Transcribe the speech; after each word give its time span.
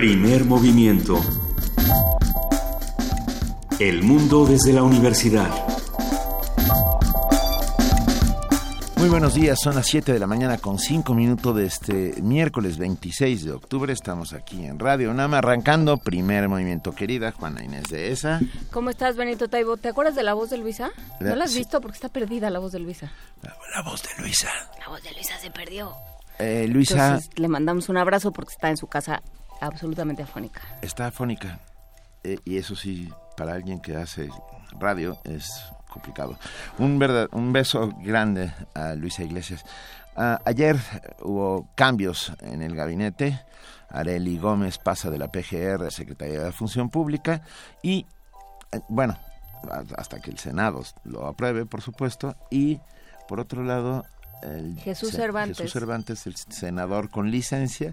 Primer 0.00 0.46
movimiento. 0.46 1.20
El 3.78 4.02
mundo 4.02 4.46
desde 4.46 4.72
la 4.72 4.82
universidad. 4.82 5.50
Muy 8.96 9.10
buenos 9.10 9.34
días, 9.34 9.60
son 9.60 9.74
las 9.74 9.88
7 9.88 10.14
de 10.14 10.18
la 10.18 10.26
mañana 10.26 10.56
con 10.56 10.78
5 10.78 11.12
minutos 11.12 11.54
de 11.54 11.66
este 11.66 12.22
miércoles 12.22 12.78
26 12.78 13.44
de 13.44 13.52
octubre. 13.52 13.92
Estamos 13.92 14.32
aquí 14.32 14.64
en 14.64 14.78
Radio 14.78 15.12
Nama 15.12 15.36
arrancando 15.36 15.98
primer 15.98 16.48
movimiento. 16.48 16.92
Querida 16.92 17.32
Juana 17.32 17.62
Inés 17.62 17.90
de 17.90 18.10
esa. 18.10 18.40
¿Cómo 18.70 18.88
estás, 18.88 19.16
Benito 19.16 19.48
Taibo? 19.48 19.76
¿Te 19.76 19.90
acuerdas 19.90 20.14
de 20.14 20.22
la 20.22 20.32
voz 20.32 20.48
de 20.48 20.56
Luisa? 20.56 20.92
¿No 21.20 21.36
la 21.36 21.44
has 21.44 21.54
visto? 21.54 21.82
Porque 21.82 21.96
está 21.96 22.08
perdida 22.08 22.48
la 22.48 22.58
voz 22.58 22.72
de 22.72 22.78
Luisa. 22.78 23.12
La, 23.42 23.82
voz 23.82 24.02
de 24.02 24.22
Luisa. 24.22 24.48
La 24.78 24.88
voz 24.88 25.02
de 25.02 25.12
Luisa 25.12 25.38
se 25.38 25.50
perdió. 25.50 25.92
Eh, 26.38 26.66
Luisa. 26.68 27.06
Entonces, 27.06 27.38
le 27.38 27.48
mandamos 27.48 27.90
un 27.90 27.98
abrazo 27.98 28.32
porque 28.32 28.54
está 28.54 28.70
en 28.70 28.78
su 28.78 28.86
casa 28.86 29.20
absolutamente 29.60 30.22
afónica. 30.22 30.60
Está 30.82 31.06
afónica. 31.06 31.60
Eh, 32.24 32.38
y 32.44 32.58
eso 32.58 32.76
sí, 32.76 33.08
para 33.36 33.54
alguien 33.54 33.80
que 33.80 33.96
hace 33.96 34.28
radio 34.78 35.18
es 35.24 35.48
complicado. 35.88 36.38
Un, 36.78 36.98
verdad, 36.98 37.28
un 37.32 37.52
beso 37.52 37.92
grande 38.02 38.52
a 38.74 38.94
Luisa 38.94 39.22
Iglesias. 39.22 39.64
Ah, 40.16 40.40
ayer 40.44 40.76
hubo 41.22 41.68
cambios 41.74 42.32
en 42.40 42.62
el 42.62 42.74
gabinete. 42.74 43.40
Areli 43.88 44.38
Gómez 44.38 44.78
pasa 44.78 45.10
de 45.10 45.18
la 45.18 45.32
PGR 45.32 45.86
a 45.86 45.90
Secretaría 45.90 46.44
de 46.44 46.52
Función 46.52 46.90
Pública 46.90 47.42
y, 47.82 48.06
eh, 48.70 48.80
bueno, 48.88 49.18
hasta 49.96 50.20
que 50.20 50.30
el 50.30 50.38
Senado 50.38 50.82
lo 51.04 51.26
apruebe, 51.26 51.66
por 51.66 51.82
supuesto, 51.82 52.36
y 52.50 52.80
por 53.28 53.40
otro 53.40 53.64
lado, 53.64 54.04
el 54.42 54.78
Jesús 54.80 55.10
Cervantes. 55.12 55.58
Jesús 55.58 55.72
Cervantes, 55.72 56.26
el 56.26 56.36
senador 56.36 57.10
con 57.10 57.30
licencia, 57.30 57.92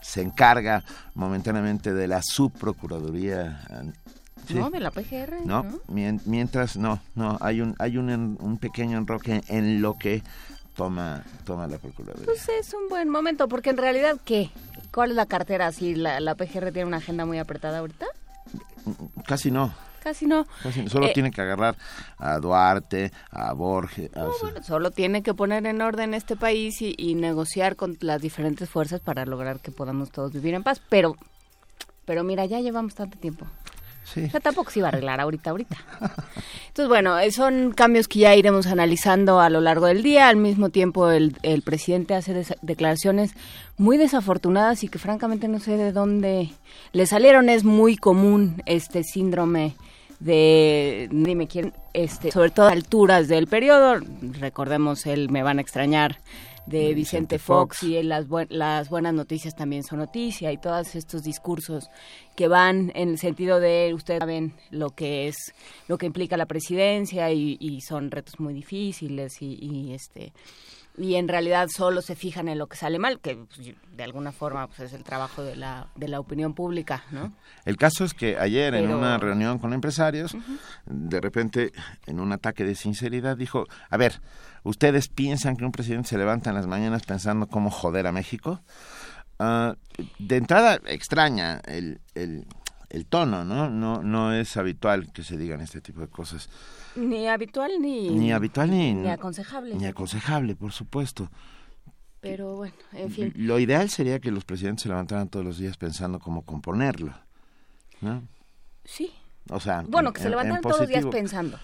se 0.00 0.22
encarga 0.22 0.84
momentáneamente 1.14 1.92
de 1.92 2.06
la 2.08 2.22
subprocuraduría 2.22 3.60
no, 4.50 4.70
de 4.70 4.80
la 4.80 4.90
PGR. 4.90 5.46
No, 5.46 5.64
mientras 5.88 6.76
no, 6.76 7.00
no, 7.14 7.38
hay 7.40 7.60
un 7.60 7.74
hay 7.78 7.96
un, 7.96 8.36
un 8.40 8.58
pequeño 8.58 8.98
enroque 8.98 9.42
en 9.48 9.80
lo 9.80 9.96
que 9.96 10.22
toma 10.76 11.22
toma 11.44 11.66
la 11.66 11.78
Procuraduría. 11.78 12.26
Pues 12.26 12.48
es 12.48 12.74
un 12.74 12.88
buen 12.88 13.08
momento, 13.08 13.48
porque 13.48 13.70
en 13.70 13.76
realidad, 13.76 14.16
¿qué? 14.24 14.50
¿Cuál 14.92 15.10
es 15.10 15.16
la 15.16 15.26
cartera? 15.26 15.72
¿Si 15.72 15.94
la, 15.94 16.20
la 16.20 16.34
PGR 16.34 16.72
tiene 16.72 16.84
una 16.84 16.98
agenda 16.98 17.24
muy 17.24 17.38
apretada 17.38 17.78
ahorita? 17.78 18.06
Casi 19.26 19.50
no. 19.50 19.72
Casi 20.04 20.26
no. 20.26 20.46
solo 20.88 21.06
eh, 21.06 21.12
tiene 21.14 21.30
que 21.30 21.40
agarrar 21.40 21.76
a 22.18 22.36
Duarte, 22.38 23.10
a 23.30 23.54
Borges. 23.54 24.10
solo 24.62 24.90
tiene 24.90 25.22
que 25.22 25.32
poner 25.32 25.66
en 25.66 25.80
orden 25.80 26.12
este 26.12 26.36
país 26.36 26.82
y, 26.82 26.94
y 26.98 27.14
negociar 27.14 27.74
con 27.74 27.96
las 28.00 28.20
diferentes 28.20 28.68
fuerzas 28.68 29.00
para 29.00 29.24
lograr 29.24 29.60
que 29.60 29.70
podamos 29.70 30.10
todos 30.10 30.34
vivir 30.34 30.52
en 30.52 30.62
paz. 30.62 30.82
Pero, 30.90 31.16
pero 32.04 32.22
mira, 32.22 32.44
ya 32.44 32.60
llevamos 32.60 32.94
tanto 32.94 33.18
tiempo. 33.18 33.46
Sí. 34.04 34.24
O 34.24 34.30
sea, 34.30 34.40
tampoco 34.40 34.70
se 34.70 34.80
iba 34.80 34.88
a 34.88 34.90
arreglar 34.90 35.22
ahorita, 35.22 35.48
ahorita. 35.48 35.78
Entonces, 36.68 36.88
bueno, 36.88 37.18
eh, 37.18 37.30
son 37.30 37.72
cambios 37.72 38.06
que 38.06 38.18
ya 38.18 38.34
iremos 38.34 38.66
analizando 38.66 39.40
a 39.40 39.48
lo 39.48 39.62
largo 39.62 39.86
del 39.86 40.02
día. 40.02 40.28
Al 40.28 40.36
mismo 40.36 40.68
tiempo, 40.68 41.10
el, 41.10 41.38
el 41.42 41.62
presidente 41.62 42.14
hace 42.14 42.44
declaraciones 42.60 43.32
muy 43.78 43.96
desafortunadas 43.96 44.84
y 44.84 44.88
que 44.88 44.98
francamente 44.98 45.48
no 45.48 45.58
sé 45.60 45.78
de 45.78 45.92
dónde 45.92 46.50
le 46.92 47.06
salieron. 47.06 47.48
Es 47.48 47.64
muy 47.64 47.96
común 47.96 48.62
este 48.66 49.02
síndrome 49.02 49.74
de 50.20 51.08
dime 51.10 51.46
quién 51.46 51.72
este 51.92 52.30
sobre 52.30 52.50
todo 52.50 52.66
a 52.66 52.72
alturas 52.72 53.28
del 53.28 53.46
periodo. 53.46 54.00
Recordemos 54.40 55.06
el 55.06 55.30
me 55.30 55.42
van 55.42 55.58
a 55.58 55.62
extrañar 55.62 56.18
de 56.66 56.94
Vicente, 56.94 57.38
Fox, 57.38 57.82
y 57.82 58.02
las, 58.02 58.26
las 58.48 58.88
buenas 58.88 59.12
noticias 59.12 59.54
también 59.54 59.82
son 59.82 59.98
noticia 59.98 60.50
y 60.50 60.56
todos 60.56 60.94
estos 60.94 61.22
discursos 61.22 61.90
que 62.36 62.48
van 62.48 62.90
en 62.94 63.10
el 63.10 63.18
sentido 63.18 63.60
de 63.60 63.92
ustedes 63.94 64.20
saben 64.20 64.54
lo 64.70 64.90
que 64.90 65.28
es 65.28 65.52
lo 65.88 65.98
que 65.98 66.06
implica 66.06 66.36
la 66.36 66.46
presidencia 66.46 67.30
y, 67.32 67.58
y 67.60 67.80
son 67.82 68.10
retos 68.10 68.40
muy 68.40 68.54
difíciles 68.54 69.42
y, 69.42 69.58
y 69.60 69.92
este 69.92 70.32
y 70.96 71.16
en 71.16 71.26
realidad 71.26 71.68
solo 71.74 72.02
se 72.02 72.14
fijan 72.14 72.48
en 72.48 72.58
lo 72.58 72.68
que 72.68 72.76
sale 72.76 72.98
mal, 72.98 73.18
que 73.20 73.36
pues, 73.36 73.74
de 73.92 74.04
alguna 74.04 74.30
forma 74.30 74.68
pues, 74.68 74.80
es 74.80 74.92
el 74.92 75.02
trabajo 75.02 75.42
de 75.42 75.56
la, 75.56 75.88
de 75.96 76.08
la 76.08 76.20
opinión 76.20 76.54
pública, 76.54 77.04
¿no? 77.10 77.32
El 77.64 77.76
caso 77.76 78.04
es 78.04 78.14
que 78.14 78.38
ayer 78.38 78.74
en 78.74 78.92
una 78.92 79.18
reunión 79.18 79.58
con 79.58 79.72
empresarios, 79.72 80.36
de 80.86 81.20
repente 81.20 81.72
en 82.06 82.20
un 82.20 82.32
ataque 82.32 82.64
de 82.64 82.74
sinceridad 82.74 83.36
dijo, 83.36 83.66
a 83.90 83.96
ver, 83.96 84.20
¿ustedes 84.62 85.08
piensan 85.08 85.56
que 85.56 85.64
un 85.64 85.72
presidente 85.72 86.10
se 86.10 86.18
levanta 86.18 86.50
en 86.50 86.56
las 86.56 86.66
mañanas 86.66 87.02
pensando 87.02 87.48
cómo 87.48 87.70
joder 87.70 88.06
a 88.06 88.12
México? 88.12 88.60
Ah, 89.38 89.74
de 90.18 90.36
entrada 90.36 90.78
extraña 90.86 91.60
el, 91.66 92.00
el, 92.14 92.46
el 92.88 93.06
tono, 93.06 93.44
¿no? 93.44 93.68
¿no? 93.68 94.02
No 94.02 94.32
es 94.32 94.56
habitual 94.56 95.12
que 95.12 95.24
se 95.24 95.36
digan 95.36 95.60
este 95.60 95.80
tipo 95.80 96.00
de 96.00 96.08
cosas. 96.08 96.48
Ni 96.96 97.28
habitual 97.28 97.80
ni... 97.80 98.10
Ni 98.10 98.32
habitual 98.32 98.70
ni... 98.70 98.94
Ni 98.94 99.08
aconsejable. 99.08 99.74
Ni 99.74 99.86
aconsejable, 99.86 100.54
por 100.54 100.72
supuesto. 100.72 101.30
Pero 102.20 102.56
bueno, 102.56 102.74
en 102.92 103.10
fin. 103.10 103.32
Lo 103.36 103.58
ideal 103.58 103.90
sería 103.90 104.18
que 104.18 104.30
los 104.30 104.44
presidentes 104.44 104.84
se 104.84 104.88
levantaran 104.88 105.28
todos 105.28 105.44
los 105.44 105.58
días 105.58 105.76
pensando 105.76 106.18
cómo 106.20 106.42
componerlo, 106.42 107.12
¿no? 108.00 108.22
Sí. 108.84 109.12
O 109.50 109.60
sea... 109.60 109.84
Bueno, 109.86 110.12
que 110.12 110.22
se 110.22 110.30
levantaran 110.30 110.62
todos 110.62 110.80
los 110.80 110.88
días 110.88 111.04
pensando. 111.06 111.58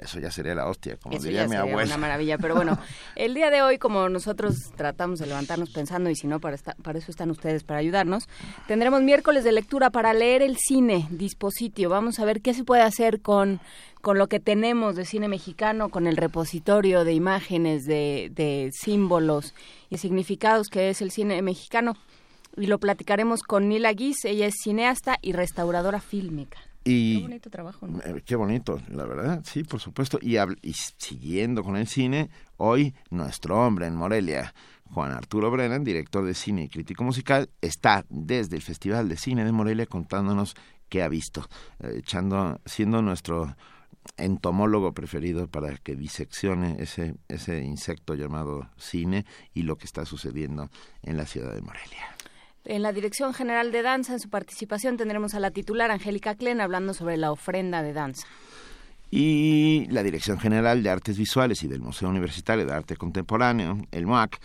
Eso 0.00 0.18
ya 0.20 0.30
sería 0.30 0.54
la 0.54 0.66
hostia, 0.66 0.96
como 0.96 1.16
Eso 1.16 1.24
diría 1.24 1.42
ya 1.42 1.48
mi 1.48 1.56
sería 1.56 1.72
abuela. 1.72 1.86
una 1.94 1.98
maravilla, 1.98 2.38
pero 2.38 2.54
bueno, 2.54 2.78
el 3.16 3.34
día 3.34 3.50
de 3.50 3.60
hoy, 3.62 3.78
como 3.78 4.08
nosotros 4.08 4.54
tratamos 4.76 5.18
de 5.18 5.26
levantarnos 5.26 5.70
pensando, 5.70 6.08
y 6.10 6.16
si 6.16 6.26
no, 6.26 6.40
para, 6.40 6.54
esta- 6.54 6.74
para 6.82 6.98
eso 6.98 7.10
están 7.10 7.30
ustedes, 7.30 7.64
para 7.64 7.80
ayudarnos, 7.80 8.28
tendremos 8.66 9.02
miércoles 9.02 9.44
de 9.44 9.52
lectura 9.52 9.90
para 9.90 10.14
leer 10.14 10.40
el 10.42 10.56
cine, 10.56 11.06
dispositivo. 11.10 11.90
Vamos 11.90 12.18
a 12.18 12.24
ver 12.24 12.40
qué 12.40 12.54
se 12.54 12.64
puede 12.64 12.82
hacer 12.82 13.20
con, 13.20 13.60
con 14.00 14.18
lo 14.18 14.28
que 14.28 14.40
tenemos 14.40 14.96
de 14.96 15.04
cine 15.04 15.28
mexicano, 15.28 15.90
con 15.90 16.06
el 16.06 16.16
repositorio 16.16 17.04
de 17.04 17.12
imágenes, 17.12 17.84
de, 17.84 18.30
de 18.34 18.70
símbolos 18.72 19.54
y 19.90 19.98
significados 19.98 20.68
que 20.68 20.88
es 20.90 21.02
el 21.02 21.10
cine 21.10 21.42
mexicano. 21.42 21.94
Y 22.56 22.66
lo 22.66 22.78
platicaremos 22.78 23.42
con 23.42 23.68
Nila 23.68 23.92
Guis, 23.92 24.24
ella 24.24 24.46
es 24.46 24.54
cineasta 24.62 25.18
y 25.20 25.32
restauradora 25.32 26.00
fílmica. 26.00 26.58
Y 26.84 27.16
Qué 27.16 27.22
bonito 27.22 27.50
trabajo, 27.50 27.86
¿no? 27.86 27.98
Eh, 28.00 28.22
Qué 28.24 28.36
bonito, 28.36 28.80
la 28.88 29.04
verdad, 29.06 29.42
sí, 29.44 29.64
por 29.64 29.80
supuesto. 29.80 30.18
Y, 30.20 30.36
y 30.36 30.72
siguiendo 30.98 31.62
con 31.62 31.76
el 31.76 31.86
cine, 31.86 32.28
hoy 32.58 32.94
nuestro 33.10 33.66
hombre 33.66 33.86
en 33.86 33.96
Morelia, 33.96 34.54
Juan 34.90 35.12
Arturo 35.12 35.50
Brennan, 35.50 35.82
director 35.82 36.24
de 36.24 36.34
cine 36.34 36.64
y 36.64 36.68
crítico 36.68 37.02
musical, 37.02 37.48
está 37.60 38.04
desde 38.10 38.56
el 38.56 38.62
Festival 38.62 39.08
de 39.08 39.16
Cine 39.16 39.44
de 39.44 39.52
Morelia 39.52 39.86
contándonos 39.86 40.54
qué 40.88 41.02
ha 41.02 41.08
visto, 41.08 41.48
eh, 41.80 41.96
echando, 41.98 42.60
siendo 42.66 43.00
nuestro 43.00 43.56
entomólogo 44.16 44.92
preferido 44.92 45.48
para 45.48 45.76
que 45.78 45.96
diseccione 45.96 46.76
ese, 46.78 47.16
ese 47.28 47.64
insecto 47.64 48.14
llamado 48.14 48.68
cine 48.76 49.24
y 49.54 49.62
lo 49.62 49.76
que 49.76 49.86
está 49.86 50.04
sucediendo 50.04 50.68
en 51.02 51.16
la 51.16 51.24
ciudad 51.26 51.54
de 51.54 51.62
Morelia. 51.62 52.13
En 52.64 52.82
la 52.82 52.92
Dirección 52.92 53.34
General 53.34 53.72
de 53.72 53.82
Danza, 53.82 54.14
en 54.14 54.20
su 54.20 54.30
participación, 54.30 54.96
tendremos 54.96 55.34
a 55.34 55.40
la 55.40 55.50
titular 55.50 55.90
Angélica 55.90 56.34
Klen 56.34 56.60
hablando 56.60 56.94
sobre 56.94 57.16
la 57.16 57.30
ofrenda 57.30 57.82
de 57.82 57.92
danza. 57.92 58.26
y 59.10 59.86
la 59.90 60.02
Dirección 60.02 60.40
General 60.40 60.82
de 60.82 60.90
Artes 60.90 61.16
Visuales 61.16 61.62
y 61.62 61.68
del 61.68 61.80
Museo 61.80 62.08
Universitario 62.08 62.66
de 62.66 62.72
Arte 62.72 62.96
Contemporáneo, 62.96 63.86
el 63.92 64.06
MOAC, 64.06 64.40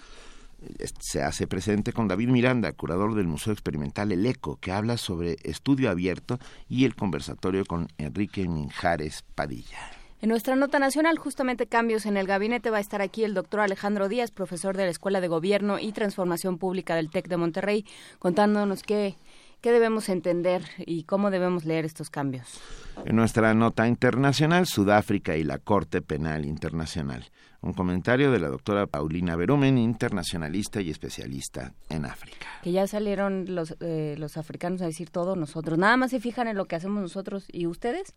es- 0.78 0.94
se 1.00 1.24
hace 1.24 1.48
presente 1.48 1.92
con 1.92 2.08
David 2.08 2.28
Miranda, 2.28 2.72
curador 2.74 3.16
del 3.16 3.26
Museo 3.26 3.52
Experimental 3.54 4.12
El 4.12 4.24
Eco, 4.28 4.58
que 4.62 4.72
habla 4.72 4.98
sobre 4.98 5.38
estudio 5.44 5.90
abierto 5.90 6.38
y 6.68 6.86
el 6.86 6.94
conversatorio 6.96 7.66
con 7.66 7.88
Enrique 7.98 8.48
Minjares 8.48 9.24
Padilla. 9.34 9.80
En 10.22 10.28
nuestra 10.28 10.58
nota 10.58 10.80
nacional, 10.80 11.18
justamente 11.18 11.66
cambios 11.66 12.06
en 12.06 12.18
el 12.18 12.28
gabinete, 12.28 12.70
va 12.70 12.78
a 12.78 12.82
estar 12.82 13.02
aquí 13.02 13.24
el 13.24 13.34
doctor 13.34 13.62
Alejandro 13.62 14.10
Díaz, 14.10 14.32
profesor 14.32 14.76
de 14.76 14.84
la 14.84 14.92
Escuela 14.92 15.22
de 15.22 15.30
Gobierno 15.30 15.80
y 15.80 15.94
Transformación 15.94 16.58
Pública 16.58 16.96
del 16.96 17.10
TEC 17.10 17.30
de 17.30 17.38
Monterrey, 17.38 17.86
contándonos 18.20 18.84
qué, 18.84 19.16
qué 19.62 19.72
debemos 19.72 20.10
entender 20.10 20.64
y 20.78 21.04
cómo 21.04 21.32
debemos 21.32 21.64
leer 21.64 21.86
estos 21.86 22.10
cambios. 22.10 22.60
En 23.06 23.16
nuestra 23.16 23.54
nota 23.54 23.88
internacional, 23.88 24.66
Sudáfrica 24.66 25.38
y 25.38 25.46
la 25.46 25.58
Corte 25.58 26.02
Penal 26.02 26.44
Internacional. 26.44 27.32
Un 27.62 27.72
comentario 27.72 28.30
de 28.30 28.40
la 28.40 28.50
doctora 28.50 28.88
Paulina 28.88 29.38
Berumen, 29.38 29.78
internacionalista 29.78 30.82
y 30.82 30.90
especialista 30.90 31.74
en 31.90 32.04
África. 32.04 32.48
Que 32.62 32.74
ya 32.74 32.88
salieron 32.88 33.56
los, 33.56 33.78
eh, 33.80 34.16
los 34.18 34.36
africanos 34.36 34.82
a 34.82 34.86
decir 34.86 35.10
todo 35.12 35.38
nosotros. 35.38 35.78
Nada 35.78 35.96
más 35.96 36.12
se 36.12 36.20
fijan 36.20 36.50
en 36.50 36.58
lo 36.58 36.66
que 36.66 36.76
hacemos 36.76 37.02
nosotros 37.02 37.46
y 37.54 37.68
ustedes. 37.68 38.14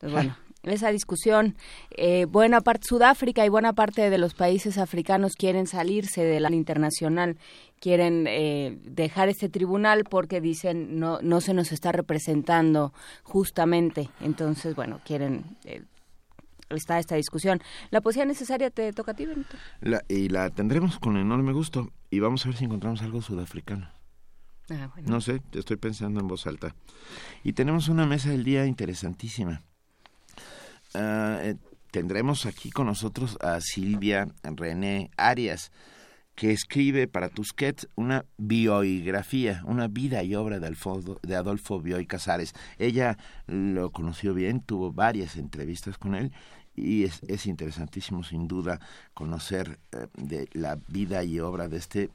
Pues 0.00 0.12
bueno, 0.12 0.36
esa 0.64 0.90
discusión, 0.90 1.56
eh, 1.90 2.24
buena 2.26 2.60
parte, 2.60 2.86
Sudáfrica 2.88 3.44
y 3.46 3.48
buena 3.48 3.72
parte 3.72 4.10
de 4.10 4.18
los 4.18 4.34
países 4.34 4.76
africanos 4.78 5.34
quieren 5.34 5.66
salirse 5.66 6.22
de 6.24 6.40
la 6.40 6.50
internacional, 6.52 7.38
quieren 7.80 8.26
eh, 8.28 8.76
dejar 8.84 9.28
este 9.28 9.48
tribunal 9.48 10.04
porque 10.04 10.40
dicen 10.40 10.98
no, 10.98 11.20
no 11.22 11.40
se 11.40 11.54
nos 11.54 11.70
está 11.72 11.92
representando 11.92 12.92
justamente. 13.22 14.10
Entonces, 14.20 14.74
bueno, 14.74 15.00
quieren, 15.04 15.44
eh, 15.64 15.82
está 16.70 16.98
esta 16.98 17.14
discusión. 17.14 17.60
¿La 17.90 18.00
poesía 18.00 18.24
necesaria 18.24 18.70
te 18.70 18.92
toca 18.92 19.12
a 19.12 19.14
ti, 19.14 19.26
Benito? 19.26 19.56
La- 19.80 20.02
y 20.08 20.28
la 20.28 20.50
tendremos 20.50 20.98
con 20.98 21.16
enorme 21.16 21.52
gusto 21.52 21.92
y 22.10 22.18
vamos 22.18 22.44
a 22.44 22.48
ver 22.48 22.58
si 22.58 22.64
encontramos 22.64 23.00
algo 23.02 23.22
sudafricano. 23.22 23.88
Ah, 24.70 24.90
no 25.06 25.20
sé, 25.22 25.40
estoy 25.52 25.76
pensando 25.78 26.20
en 26.20 26.28
voz 26.28 26.46
alta. 26.46 26.74
Y 27.42 27.54
tenemos 27.54 27.88
una 27.88 28.04
mesa 28.04 28.28
del 28.28 28.44
día 28.44 28.66
interesantísima. 28.66 29.62
Ah, 30.94 31.40
eh, 31.42 31.56
tendremos 31.90 32.46
aquí 32.46 32.70
con 32.70 32.86
nosotros 32.86 33.36
a 33.40 33.60
Silvia 33.60 34.28
René 34.42 35.10
Arias, 35.16 35.70
que 36.34 36.52
escribe 36.52 37.08
para 37.08 37.28
Tusquets 37.28 37.88
una 37.96 38.24
biografía, 38.36 39.62
una 39.66 39.88
vida 39.88 40.22
y 40.22 40.34
obra 40.34 40.60
de, 40.60 40.74
de 41.22 41.36
Adolfo 41.36 41.80
Bioy 41.80 42.06
Casares. 42.06 42.54
Ella 42.78 43.18
lo 43.46 43.90
conoció 43.90 44.34
bien, 44.34 44.60
tuvo 44.60 44.92
varias 44.92 45.36
entrevistas 45.36 45.98
con 45.98 46.14
él 46.14 46.32
y 46.76 47.04
es, 47.04 47.20
es 47.26 47.46
interesantísimo 47.46 48.22
sin 48.22 48.46
duda 48.46 48.80
conocer 49.14 49.80
eh, 49.92 50.06
de 50.16 50.48
la 50.52 50.76
vida 50.88 51.24
y 51.24 51.40
obra 51.40 51.68
de 51.68 51.78
este, 51.78 52.10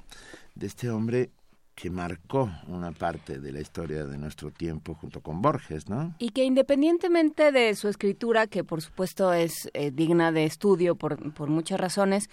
de 0.56 0.68
este 0.68 0.90
hombre 0.90 1.31
que 1.75 1.90
marcó 1.90 2.52
una 2.68 2.92
parte 2.92 3.40
de 3.40 3.52
la 3.52 3.60
historia 3.60 4.06
de 4.06 4.18
nuestro 4.18 4.52
tiempo 4.52 4.94
junto 4.94 5.22
con 5.22 5.42
Borges, 5.42 5.90
¿no? 5.90 6.16
Y 6.20 6.30
que 6.30 6.44
independientemente 6.44 7.52
de 7.52 7.74
su 7.75 7.88
escritura, 7.88 8.48
que 8.48 8.64
por 8.64 8.81
supuesto 8.81 9.34
es 9.34 9.70
eh, 9.74 9.92
digna 9.92 10.31
de 10.31 10.46
estudio 10.46 10.96
por, 10.96 11.34
por 11.34 11.50
muchas 11.50 11.80
razones, 11.80 12.30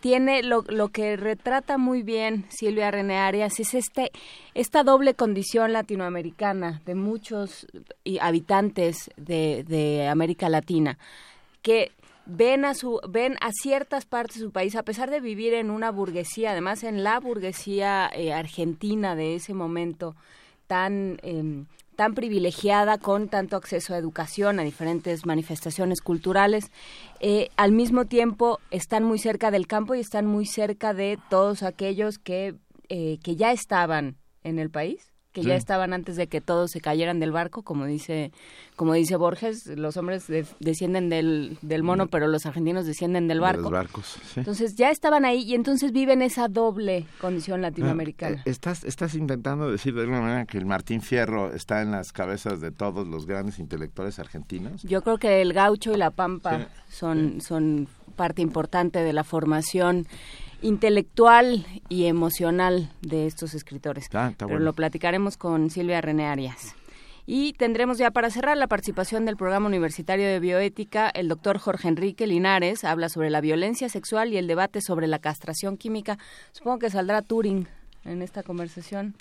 tiene 0.00 0.42
lo, 0.42 0.62
lo, 0.62 0.88
que 0.88 1.16
retrata 1.16 1.76
muy 1.76 2.02
bien 2.02 2.46
Silvia 2.48 2.90
René 2.90 3.18
Arias 3.18 3.60
es 3.60 3.74
este 3.74 4.10
esta 4.54 4.82
doble 4.82 5.12
condición 5.14 5.74
latinoamericana 5.74 6.80
de 6.86 6.94
muchos 6.94 7.66
habitantes 8.20 9.10
de, 9.18 9.62
de 9.64 10.08
América 10.08 10.48
Latina 10.48 10.98
que 11.60 11.92
ven 12.26 12.64
a 12.64 12.74
su 12.74 13.00
ven 13.08 13.36
a 13.40 13.50
ciertas 13.52 14.06
partes 14.06 14.36
de 14.36 14.44
su 14.44 14.52
país 14.52 14.76
a 14.76 14.82
pesar 14.82 15.10
de 15.10 15.20
vivir 15.20 15.54
en 15.54 15.70
una 15.70 15.90
burguesía 15.90 16.52
además 16.52 16.84
en 16.84 17.02
la 17.02 17.18
burguesía 17.20 18.10
eh, 18.14 18.32
argentina 18.32 19.16
de 19.16 19.34
ese 19.34 19.54
momento 19.54 20.14
tan 20.66 21.18
em, 21.22 21.66
tan 22.00 22.14
privilegiada 22.14 22.96
con 22.96 23.28
tanto 23.28 23.56
acceso 23.56 23.92
a 23.92 23.98
educación, 23.98 24.58
a 24.58 24.62
diferentes 24.62 25.26
manifestaciones 25.26 26.00
culturales, 26.00 26.70
eh, 27.20 27.50
al 27.58 27.72
mismo 27.72 28.06
tiempo 28.06 28.58
están 28.70 29.04
muy 29.04 29.18
cerca 29.18 29.50
del 29.50 29.66
campo 29.66 29.94
y 29.94 30.00
están 30.00 30.24
muy 30.24 30.46
cerca 30.46 30.94
de 30.94 31.18
todos 31.28 31.62
aquellos 31.62 32.18
que, 32.18 32.54
eh, 32.88 33.18
que 33.22 33.36
ya 33.36 33.52
estaban 33.52 34.16
en 34.44 34.58
el 34.58 34.70
país 34.70 35.12
que 35.32 35.42
ya 35.42 35.54
estaban 35.54 35.92
antes 35.92 36.16
de 36.16 36.26
que 36.26 36.40
todos 36.40 36.72
se 36.72 36.80
cayeran 36.80 37.20
del 37.20 37.30
barco, 37.30 37.62
como 37.62 37.86
dice, 37.86 38.32
como 38.74 38.94
dice 38.94 39.16
Borges, 39.16 39.66
los 39.66 39.96
hombres 39.96 40.26
descienden 40.58 41.08
del, 41.08 41.56
del 41.62 41.82
mono, 41.82 42.08
pero 42.08 42.26
los 42.26 42.46
argentinos 42.46 42.84
descienden 42.84 43.28
del 43.28 43.40
barco. 43.40 43.62
los 43.62 43.70
barcos, 43.70 44.16
Entonces 44.36 44.74
ya 44.74 44.90
estaban 44.90 45.24
ahí 45.24 45.42
y 45.42 45.54
entonces 45.54 45.92
viven 45.92 46.22
esa 46.22 46.48
doble 46.48 47.06
condición 47.20 47.62
latinoamericana. 47.62 48.38
Ah, 48.38 48.42
eh, 48.44 48.50
estás, 48.50 48.84
estás 48.84 49.14
intentando 49.14 49.70
decir 49.70 49.94
de 49.94 50.00
alguna 50.00 50.20
manera 50.20 50.46
que 50.46 50.58
el 50.58 50.66
Martín 50.66 51.00
Fierro 51.00 51.54
está 51.54 51.82
en 51.82 51.92
las 51.92 52.12
cabezas 52.12 52.60
de 52.60 52.72
todos 52.72 53.06
los 53.06 53.26
grandes 53.26 53.58
intelectuales 53.60 54.18
argentinos. 54.18 54.82
Yo 54.82 55.02
creo 55.02 55.18
que 55.18 55.42
el 55.42 55.52
gaucho 55.52 55.92
y 55.92 55.96
la 55.96 56.10
pampa 56.10 56.68
son, 56.88 57.40
son 57.40 57.88
parte 58.16 58.42
importante 58.42 58.98
de 58.98 59.12
la 59.12 59.24
formación 59.24 60.06
intelectual 60.62 61.66
y 61.88 62.06
emocional 62.06 62.90
de 63.02 63.26
estos 63.26 63.54
escritores. 63.54 64.08
Ah, 64.12 64.32
Pero 64.36 64.58
lo 64.58 64.72
platicaremos 64.72 65.36
con 65.36 65.70
Silvia 65.70 66.00
René 66.00 66.26
Arias. 66.26 66.74
Y 67.26 67.52
tendremos 67.52 67.98
ya 67.98 68.10
para 68.10 68.30
cerrar 68.30 68.56
la 68.56 68.66
participación 68.66 69.24
del 69.24 69.36
programa 69.36 69.66
universitario 69.66 70.26
de 70.26 70.40
bioética. 70.40 71.08
El 71.10 71.28
doctor 71.28 71.58
Jorge 71.58 71.88
Enrique 71.88 72.26
Linares 72.26 72.82
habla 72.82 73.08
sobre 73.08 73.30
la 73.30 73.40
violencia 73.40 73.88
sexual 73.88 74.32
y 74.32 74.36
el 74.36 74.46
debate 74.46 74.80
sobre 74.80 75.06
la 75.06 75.20
castración 75.20 75.76
química. 75.76 76.18
Supongo 76.52 76.80
que 76.80 76.90
saldrá 76.90 77.22
Turing 77.22 77.68
en 78.04 78.22
esta 78.22 78.42
conversación. 78.42 79.14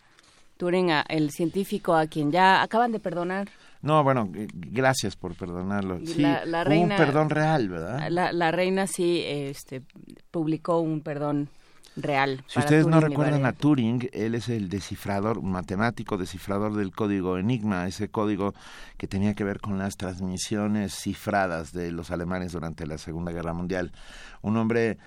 Turing, 0.57 0.89
el 1.07 1.31
científico 1.31 1.94
a 1.94 2.07
quien 2.07 2.31
ya 2.31 2.62
acaban 2.62 2.92
de 2.92 3.00
perdonar 3.00 3.50
no, 3.81 4.04
bueno, 4.04 4.30
gracias 4.54 5.16
por 5.16 5.36
perdonarlo. 5.36 6.00
Sí, 6.06 6.24
un 6.24 6.90
perdón 6.90 7.30
real, 7.30 7.70
¿verdad? 7.70 8.10
La, 8.10 8.52
reina 8.52 8.88
sí 8.88 9.24
este, 9.26 9.84
publicó 10.31 10.80
un 10.80 11.02
perdón 11.02 11.50
real. 11.96 12.44
Si 12.48 12.60
ustedes 12.60 12.88
no 12.88 13.00
recuerdan 13.00 13.46
a 13.46 13.54
Turing, 13.54 14.10
él 14.12 14.36
es 14.36 14.50
el 14.50 14.68
descifrador, 14.68 15.38
un 15.38 15.52
matemático 15.52 16.18
descifrador 16.18 16.76
del 16.76 16.92
código 16.92 17.38
Enigma, 17.38 17.88
ese 17.88 18.10
código 18.10 18.54
que 18.98 19.08
tenía 19.08 19.34
que 19.34 19.44
ver 19.44 19.62
con 19.62 19.78
las 19.78 19.96
transmisiones 19.96 20.94
cifradas 20.94 21.72
de 21.72 21.92
los 21.92 22.12
alemanes 22.12 22.52
durante 22.52 22.86
la 22.86 22.98
Segunda 22.98 23.31
Guerra 23.31 23.54
Mundial. 23.54 23.94
Un 24.42 24.58
hombre 24.58 24.98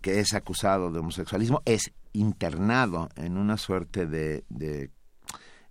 que 0.00 0.20
es 0.20 0.32
acusado 0.32 0.90
de 0.90 1.00
homosexualismo 1.00 1.60
es 1.66 1.92
internado 2.14 3.10
en 3.16 3.36
una 3.36 3.58
suerte 3.58 4.06
de, 4.06 4.44
de 4.48 4.90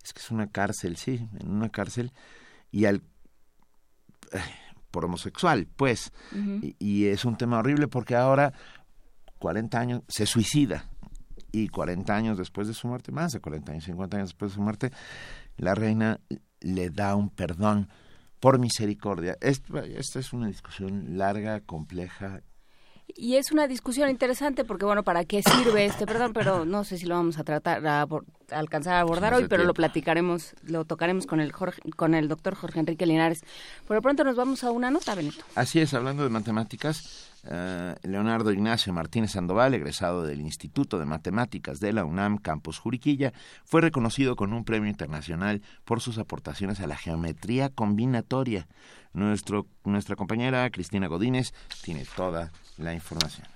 es 0.06 0.12
que 0.12 0.20
es 0.20 0.30
una 0.30 0.46
cárcel, 0.46 0.96
sí, 0.96 1.28
en 1.40 1.50
una 1.50 1.68
cárcel, 1.68 2.12
y 2.76 2.84
al 2.84 2.96
eh, 4.32 4.38
por 4.90 5.06
homosexual, 5.06 5.66
pues, 5.76 6.12
y, 6.78 7.06
es 7.06 7.24
un 7.24 7.36
tema 7.36 7.58
horrible 7.58 7.88
porque 7.88 8.16
ahora, 8.16 8.52
40 9.38 9.78
años, 9.78 10.02
se 10.08 10.26
suicida, 10.26 10.90
y 11.52 11.68
40 11.68 12.14
años 12.14 12.36
después 12.36 12.68
de 12.68 12.74
su 12.74 12.86
muerte, 12.86 13.12
más 13.12 13.32
de 13.32 13.40
40 13.40 13.72
años, 13.72 13.84
50 13.84 14.16
años 14.18 14.28
después 14.28 14.52
de 14.52 14.54
su 14.56 14.60
muerte, 14.60 14.90
la 15.56 15.74
reina 15.74 16.20
le 16.60 16.90
da 16.90 17.16
un 17.16 17.30
perdón 17.30 17.88
por 18.40 18.58
misericordia. 18.58 19.38
esta 19.40 20.18
es 20.18 20.32
una 20.34 20.48
discusión 20.48 21.16
larga, 21.16 21.60
compleja 21.60 22.42
y 23.14 23.36
es 23.36 23.52
una 23.52 23.66
discusión 23.66 24.10
interesante 24.10 24.64
porque, 24.64 24.84
bueno, 24.84 25.02
¿para 25.02 25.24
qué 25.24 25.42
sirve 25.42 25.86
este 25.86 26.06
perdón? 26.06 26.32
Pero 26.32 26.64
no 26.64 26.84
sé 26.84 26.98
si 26.98 27.06
lo 27.06 27.14
vamos 27.14 27.38
a 27.38 27.44
tratar, 27.44 27.86
a, 27.86 28.06
alcanzar 28.50 28.94
a 28.94 29.00
abordar 29.00 29.34
hoy, 29.34 29.46
pero 29.48 29.64
lo 29.64 29.74
platicaremos, 29.74 30.54
lo 30.62 30.84
tocaremos 30.84 31.26
con 31.26 31.40
el, 31.40 31.52
con 31.52 32.14
el 32.14 32.28
doctor 32.28 32.54
Jorge 32.54 32.80
Enrique 32.80 33.06
Linares. 33.06 33.42
Por 33.86 33.96
lo 33.96 34.02
pronto 34.02 34.24
nos 34.24 34.36
vamos 34.36 34.64
a 34.64 34.70
una 34.70 34.90
nota, 34.90 35.14
Benito. 35.14 35.44
Así 35.54 35.80
es, 35.80 35.94
hablando 35.94 36.24
de 36.24 36.30
matemáticas, 36.30 37.30
eh, 37.48 37.94
Leonardo 38.02 38.52
Ignacio 38.52 38.92
Martínez 38.92 39.32
Sandoval, 39.32 39.74
egresado 39.74 40.24
del 40.24 40.40
Instituto 40.40 40.98
de 40.98 41.06
Matemáticas 41.06 41.80
de 41.80 41.92
la 41.92 42.04
UNAM 42.04 42.38
Campus 42.38 42.78
Juriquilla, 42.78 43.32
fue 43.64 43.80
reconocido 43.80 44.36
con 44.36 44.52
un 44.52 44.64
premio 44.64 44.90
internacional 44.90 45.62
por 45.84 46.00
sus 46.00 46.18
aportaciones 46.18 46.80
a 46.80 46.86
la 46.86 46.96
geometría 46.96 47.68
combinatoria. 47.68 48.66
Nuestro, 49.12 49.66
nuestra 49.84 50.16
compañera 50.16 50.68
Cristina 50.70 51.06
Godínez 51.06 51.52
tiene 51.82 52.04
toda 52.16 52.52
la 52.76 52.94
información. 52.94 53.46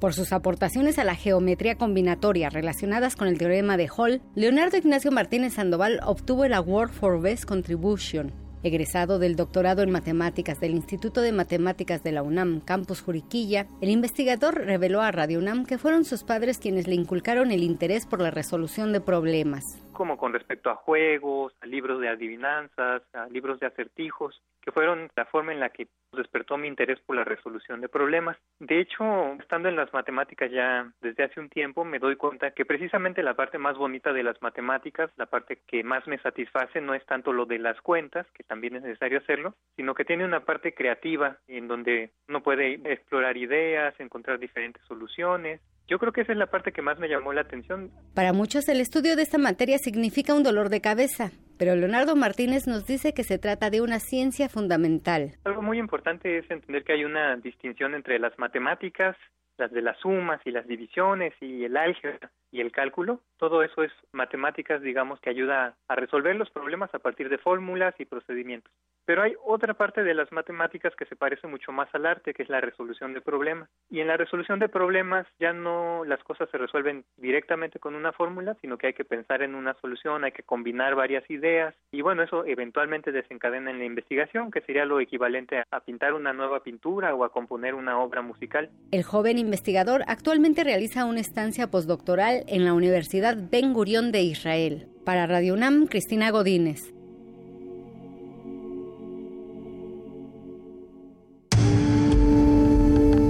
Por 0.00 0.12
sus 0.12 0.32
aportaciones 0.32 0.98
a 0.98 1.04
la 1.04 1.14
geometría 1.14 1.76
combinatoria 1.76 2.50
relacionadas 2.50 3.16
con 3.16 3.28
el 3.28 3.38
teorema 3.38 3.76
de 3.76 3.88
Hall, 3.88 4.22
Leonardo 4.34 4.76
Ignacio 4.76 5.10
Martínez 5.10 5.54
Sandoval 5.54 6.00
obtuvo 6.04 6.44
el 6.44 6.52
Award 6.52 6.90
for 6.90 7.20
Best 7.20 7.44
Contribution 7.44 8.45
Egresado 8.66 9.20
del 9.20 9.36
doctorado 9.36 9.82
en 9.82 9.92
matemáticas 9.92 10.58
del 10.58 10.74
Instituto 10.74 11.20
de 11.20 11.30
Matemáticas 11.30 12.02
de 12.02 12.10
la 12.10 12.24
UNAM, 12.24 12.58
Campus 12.58 13.00
Juriquilla, 13.00 13.68
el 13.80 13.90
investigador 13.90 14.56
reveló 14.56 15.02
a 15.02 15.12
Radio 15.12 15.38
UNAM 15.38 15.66
que 15.66 15.78
fueron 15.78 16.04
sus 16.04 16.24
padres 16.24 16.58
quienes 16.58 16.88
le 16.88 16.96
inculcaron 16.96 17.52
el 17.52 17.62
interés 17.62 18.06
por 18.06 18.20
la 18.20 18.32
resolución 18.32 18.92
de 18.92 19.00
problemas. 19.00 19.62
Como 19.96 20.18
con 20.18 20.34
respecto 20.34 20.68
a 20.68 20.76
juegos, 20.76 21.54
a 21.62 21.66
libros 21.66 22.00
de 22.00 22.08
adivinanzas, 22.08 23.02
a 23.14 23.26
libros 23.28 23.58
de 23.60 23.66
acertijos, 23.66 24.42
que 24.60 24.72
fueron 24.72 25.08
la 25.16 25.24
forma 25.24 25.52
en 25.52 25.60
la 25.60 25.70
que 25.70 25.86
despertó 26.12 26.58
mi 26.58 26.68
interés 26.68 26.98
por 27.00 27.16
la 27.16 27.24
resolución 27.24 27.80
de 27.80 27.88
problemas. 27.88 28.36
De 28.58 28.80
hecho, 28.80 29.32
estando 29.40 29.68
en 29.68 29.76
las 29.76 29.92
matemáticas 29.92 30.50
ya 30.50 30.92
desde 31.00 31.24
hace 31.24 31.40
un 31.40 31.48
tiempo, 31.48 31.84
me 31.84 31.98
doy 31.98 32.16
cuenta 32.16 32.50
que 32.50 32.64
precisamente 32.64 33.22
la 33.22 33.34
parte 33.34 33.58
más 33.58 33.76
bonita 33.76 34.12
de 34.12 34.22
las 34.22 34.40
matemáticas, 34.42 35.10
la 35.16 35.26
parte 35.26 35.60
que 35.66 35.84
más 35.84 36.06
me 36.06 36.18
satisface, 36.18 36.80
no 36.80 36.94
es 36.94 37.06
tanto 37.06 37.32
lo 37.32 37.46
de 37.46 37.58
las 37.58 37.80
cuentas, 37.80 38.26
que 38.34 38.42
también 38.42 38.76
es 38.76 38.82
necesario 38.82 39.18
hacerlo, 39.18 39.54
sino 39.76 39.94
que 39.94 40.04
tiene 40.04 40.24
una 40.24 40.40
parte 40.40 40.74
creativa 40.74 41.38
en 41.46 41.68
donde 41.68 42.10
uno 42.28 42.42
puede 42.42 42.74
explorar 42.92 43.36
ideas, 43.36 43.94
encontrar 44.00 44.38
diferentes 44.38 44.82
soluciones, 44.86 45.60
yo 45.88 45.98
creo 45.98 46.12
que 46.12 46.22
esa 46.22 46.32
es 46.32 46.38
la 46.38 46.46
parte 46.46 46.72
que 46.72 46.82
más 46.82 46.98
me 46.98 47.08
llamó 47.08 47.32
la 47.32 47.42
atención. 47.42 47.90
Para 48.14 48.32
muchos 48.32 48.68
el 48.68 48.80
estudio 48.80 49.16
de 49.16 49.22
esta 49.22 49.38
materia 49.38 49.78
significa 49.78 50.34
un 50.34 50.42
dolor 50.42 50.68
de 50.68 50.80
cabeza, 50.80 51.30
pero 51.58 51.76
Leonardo 51.76 52.16
Martínez 52.16 52.66
nos 52.66 52.86
dice 52.86 53.14
que 53.14 53.24
se 53.24 53.38
trata 53.38 53.70
de 53.70 53.80
una 53.80 54.00
ciencia 54.00 54.48
fundamental. 54.48 55.36
Algo 55.44 55.62
muy 55.62 55.78
importante 55.78 56.38
es 56.38 56.50
entender 56.50 56.84
que 56.84 56.92
hay 56.92 57.04
una 57.04 57.36
distinción 57.36 57.94
entre 57.94 58.18
las 58.18 58.36
matemáticas, 58.38 59.16
las 59.58 59.70
de 59.70 59.82
las 59.82 59.98
sumas 59.98 60.40
y 60.44 60.50
las 60.50 60.66
divisiones 60.66 61.34
y 61.40 61.64
el 61.64 61.76
álgebra 61.76 62.30
y 62.52 62.60
el 62.60 62.72
cálculo, 62.72 63.20
Todo 63.38 63.62
eso 63.62 63.82
es 63.82 63.92
matemáticas, 64.12 64.80
digamos, 64.80 65.20
que 65.20 65.28
ayuda 65.28 65.76
a 65.88 65.94
resolver 65.94 66.34
los 66.36 66.48
problemas 66.50 66.94
a 66.94 66.98
partir 66.98 67.28
de 67.28 67.36
fórmulas 67.36 67.94
y 67.98 68.06
procedimientos. 68.06 68.72
Pero 69.04 69.22
hay 69.22 69.34
otra 69.44 69.74
parte 69.74 70.02
de 70.02 70.14
las 70.14 70.32
matemáticas 70.32 70.94
que 70.96 71.04
se 71.04 71.16
parece 71.16 71.46
mucho 71.46 71.70
más 71.70 71.88
al 71.94 72.06
arte, 72.06 72.32
que 72.32 72.42
es 72.42 72.48
la 72.48 72.62
resolución 72.62 73.12
de 73.12 73.20
problemas. 73.20 73.68
Y 73.90 74.00
en 74.00 74.06
la 74.06 74.16
resolución 74.16 74.58
de 74.58 74.70
problemas 74.70 75.26
ya 75.38 75.52
no 75.52 76.04
las 76.06 76.22
cosas 76.24 76.48
se 76.50 76.56
resuelven 76.56 77.04
directamente 77.18 77.78
con 77.78 77.94
una 77.94 78.12
fórmula, 78.12 78.56
sino 78.62 78.78
que 78.78 78.88
hay 78.88 78.94
que 78.94 79.04
pensar 79.04 79.42
en 79.42 79.54
una 79.54 79.74
solución, 79.80 80.24
hay 80.24 80.32
que 80.32 80.42
combinar 80.42 80.94
varias 80.94 81.28
ideas 81.30 81.74
y 81.92 82.00
bueno, 82.00 82.22
eso 82.22 82.44
eventualmente 82.46 83.12
desencadena 83.12 83.70
en 83.70 83.78
la 83.78 83.84
investigación, 83.84 84.50
que 84.50 84.62
sería 84.62 84.86
lo 84.86 84.98
equivalente 84.98 85.62
a 85.70 85.80
pintar 85.80 86.14
una 86.14 86.32
nueva 86.32 86.62
pintura 86.62 87.14
o 87.14 87.24
a 87.24 87.32
componer 87.32 87.74
una 87.74 87.98
obra 87.98 88.22
musical. 88.22 88.70
El 88.92 89.04
joven 89.04 89.38
investigador 89.46 90.04
actualmente 90.08 90.64
realiza 90.64 91.04
una 91.04 91.20
estancia 91.20 91.70
postdoctoral 91.70 92.44
en 92.48 92.64
la 92.64 92.74
Universidad 92.74 93.36
Ben 93.50 93.72
Gurión 93.72 94.12
de 94.12 94.22
Israel. 94.22 94.88
Para 95.04 95.26
Radio 95.26 95.54
UNAM, 95.54 95.86
Cristina 95.86 96.30
Godínez. 96.30 96.92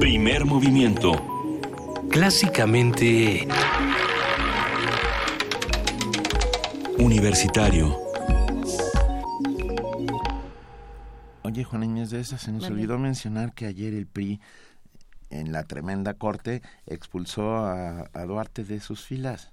Primer 0.01 0.45
movimiento. 0.45 1.13
Clásicamente... 2.11 3.47
Universitario. 6.99 8.07
Oye, 11.43 11.63
Juan 11.63 11.85
Inés 11.85 12.11
de 12.11 12.21
esa 12.21 12.39
se 12.39 12.51
nos 12.51 12.65
olvidó 12.65 12.99
mencionar 12.99 13.53
que 13.53 13.67
ayer 13.67 13.95
el 13.95 14.07
PRI 14.07 14.41
en 15.31 15.53
la 15.53 15.65
tremenda 15.65 16.15
corte 16.15 16.63
expulsó 16.87 17.57
a, 17.57 18.09
Duarte 18.27 18.65
de 18.65 18.81
sus 18.81 19.05
filas. 19.05 19.51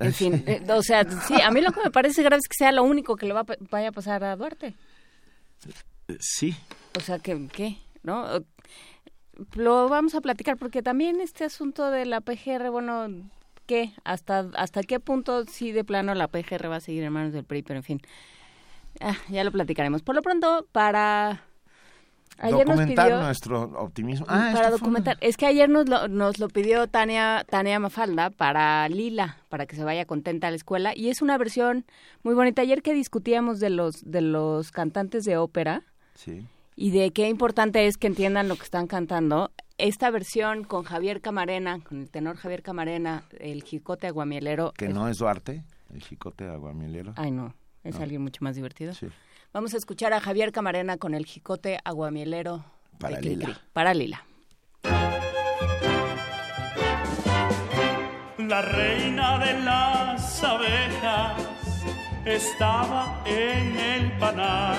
En 0.00 0.12
fin, 0.12 0.44
eh, 0.46 0.62
o 0.68 0.82
sea, 0.82 1.04
sí, 1.26 1.40
a 1.40 1.50
mí 1.50 1.60
lo 1.60 1.72
que 1.72 1.82
me 1.82 1.90
parece 1.90 2.22
grave 2.22 2.40
es 2.40 2.48
que 2.48 2.56
sea 2.56 2.72
lo 2.72 2.84
único 2.84 3.16
que 3.16 3.26
le 3.26 3.32
va, 3.32 3.44
vaya 3.70 3.88
a 3.88 3.92
pasar 3.92 4.24
a 4.24 4.36
Duarte. 4.36 4.74
Sí. 6.20 6.56
O 6.96 7.00
sea, 7.00 7.18
que, 7.18 7.48
¿qué? 7.48 7.78
¿No? 8.02 8.44
Lo 9.54 9.88
vamos 9.88 10.14
a 10.14 10.20
platicar 10.20 10.56
porque 10.56 10.82
también 10.82 11.20
este 11.20 11.44
asunto 11.44 11.90
de 11.90 12.06
la 12.06 12.20
PGR, 12.20 12.70
bueno, 12.70 13.08
¿qué? 13.66 13.92
¿Hasta, 14.04 14.50
hasta 14.54 14.82
qué 14.82 14.98
punto 15.00 15.44
sí 15.44 15.72
de 15.72 15.84
plano 15.84 16.14
la 16.14 16.28
PGR 16.28 16.70
va 16.70 16.76
a 16.76 16.80
seguir 16.80 17.04
en 17.04 17.12
manos 17.12 17.32
del 17.32 17.44
PRI? 17.44 17.62
Pero 17.62 17.78
en 17.78 17.84
fin, 17.84 18.00
ah, 19.00 19.16
ya 19.28 19.44
lo 19.44 19.52
platicaremos. 19.52 20.02
Por 20.02 20.14
lo 20.14 20.22
pronto, 20.22 20.66
para 20.72 21.44
Ayer 22.38 22.66
documentar 22.66 23.10
nuestro 23.10 23.62
optimismo. 23.62 24.26
Ah, 24.28 24.50
para 24.54 24.70
documentar. 24.70 25.16
Es 25.20 25.36
que 25.36 25.46
ayer 25.46 25.68
nos 25.68 25.88
lo, 25.88 26.08
nos 26.08 26.38
lo 26.38 26.48
pidió 26.48 26.86
Tania, 26.86 27.44
Tania 27.48 27.80
Mafalda 27.80 28.30
para 28.30 28.88
Lila, 28.88 29.38
para 29.48 29.66
que 29.66 29.74
se 29.74 29.84
vaya 29.84 30.04
contenta 30.04 30.46
a 30.46 30.50
la 30.50 30.56
escuela. 30.56 30.92
Y 30.94 31.08
es 31.08 31.20
una 31.20 31.36
versión 31.36 31.84
muy 32.22 32.34
bonita. 32.34 32.62
Ayer 32.62 32.82
que 32.82 32.94
discutíamos 32.94 33.58
de 33.58 33.70
los, 33.70 34.04
de 34.04 34.20
los 34.20 34.70
cantantes 34.70 35.24
de 35.24 35.36
ópera 35.36 35.82
y 36.76 36.90
de 36.90 37.10
qué 37.10 37.28
importante 37.28 37.86
es 37.86 37.96
que 37.96 38.06
entiendan 38.06 38.48
lo 38.48 38.56
que 38.56 38.62
están 38.62 38.86
cantando, 38.86 39.50
esta 39.78 40.10
versión 40.10 40.64
con 40.64 40.84
Javier 40.84 41.20
Camarena, 41.20 41.80
con 41.80 42.02
el 42.02 42.10
tenor 42.10 42.36
Javier 42.36 42.62
Camarena, 42.62 43.24
el 43.38 43.62
jicote 43.62 44.06
aguamielero. 44.06 44.72
Que 44.76 44.88
no 44.88 45.08
es 45.08 45.18
Duarte, 45.18 45.64
el 45.92 46.02
jicote 46.02 46.48
aguamielero. 46.48 47.14
Ay, 47.16 47.30
no, 47.30 47.54
es 47.82 47.96
alguien 47.96 48.22
mucho 48.22 48.44
más 48.44 48.54
divertido. 48.54 48.94
Sí. 48.94 49.08
Vamos 49.52 49.72
a 49.72 49.78
escuchar 49.78 50.12
a 50.12 50.20
Javier 50.20 50.52
Camarena 50.52 50.98
con 50.98 51.14
el 51.14 51.24
jicote 51.24 51.78
aguamielero 51.82 52.66
para 52.98 53.18
Lila. 53.18 53.60
Para 53.72 53.94
Lila. 53.94 54.24
La 58.36 58.62
reina 58.62 59.38
de 59.38 59.60
las 59.60 60.44
abejas 60.44 61.42
estaba 62.26 63.22
en 63.24 63.76
el 63.78 64.18
panal 64.18 64.76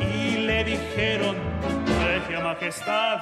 y 0.00 0.38
le 0.38 0.64
dijeron, 0.64 1.36
Regia 1.86 2.40
Majestad, 2.40 3.18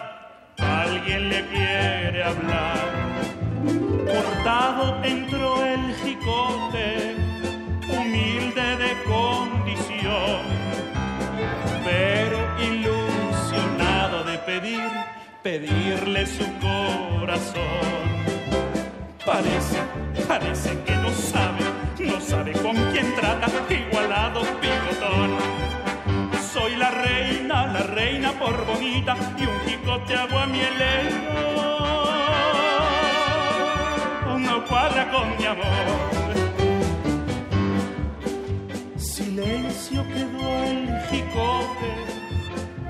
alguien 0.56 1.28
le 1.28 1.46
quiere 1.48 2.24
hablar. 2.24 2.78
Cortado 4.06 5.04
entró 5.04 5.66
el 5.66 5.94
jicote, 5.96 7.14
humilde 7.90 8.76
de 8.76 9.02
con 9.04 9.61
pero 11.84 12.38
ilusionado 12.60 14.24
de 14.24 14.38
pedir, 14.38 14.88
pedirle 15.42 16.26
su 16.26 16.44
corazón. 16.58 17.62
Parece, 19.24 19.78
parece 20.26 20.78
que 20.84 20.96
no 20.96 21.10
sabe, 21.10 21.64
no 21.98 22.20
sabe 22.20 22.52
con 22.52 22.76
quién 22.92 23.14
trata, 23.14 23.46
igualado 23.70 24.42
picotón. 24.60 25.36
Soy 26.52 26.76
la 26.76 26.90
reina, 26.90 27.66
la 27.66 27.80
reina 27.80 28.32
por 28.32 28.66
bonita 28.66 29.16
y 29.38 29.42
un 29.42 29.60
jicote 29.66 30.14
aguamielero. 30.14 31.42
No 34.38 34.64
cuadra 34.66 35.10
con 35.10 35.36
mi 35.38 35.46
amor 35.46 36.11
silencio 39.42 40.06
quedó 40.08 40.64
el 40.64 41.00
jicote 41.10 41.92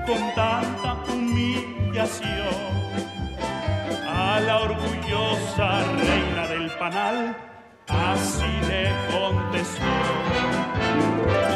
con 0.05 0.35
tanta 0.35 0.93
humillación. 1.11 2.73
A 4.07 4.39
la 4.39 4.59
orgullosa 4.59 5.81
reina 5.97 6.47
del 6.47 6.69
panal 6.77 7.35
así 7.87 8.53
le 8.69 8.91
contestó. 9.11 9.95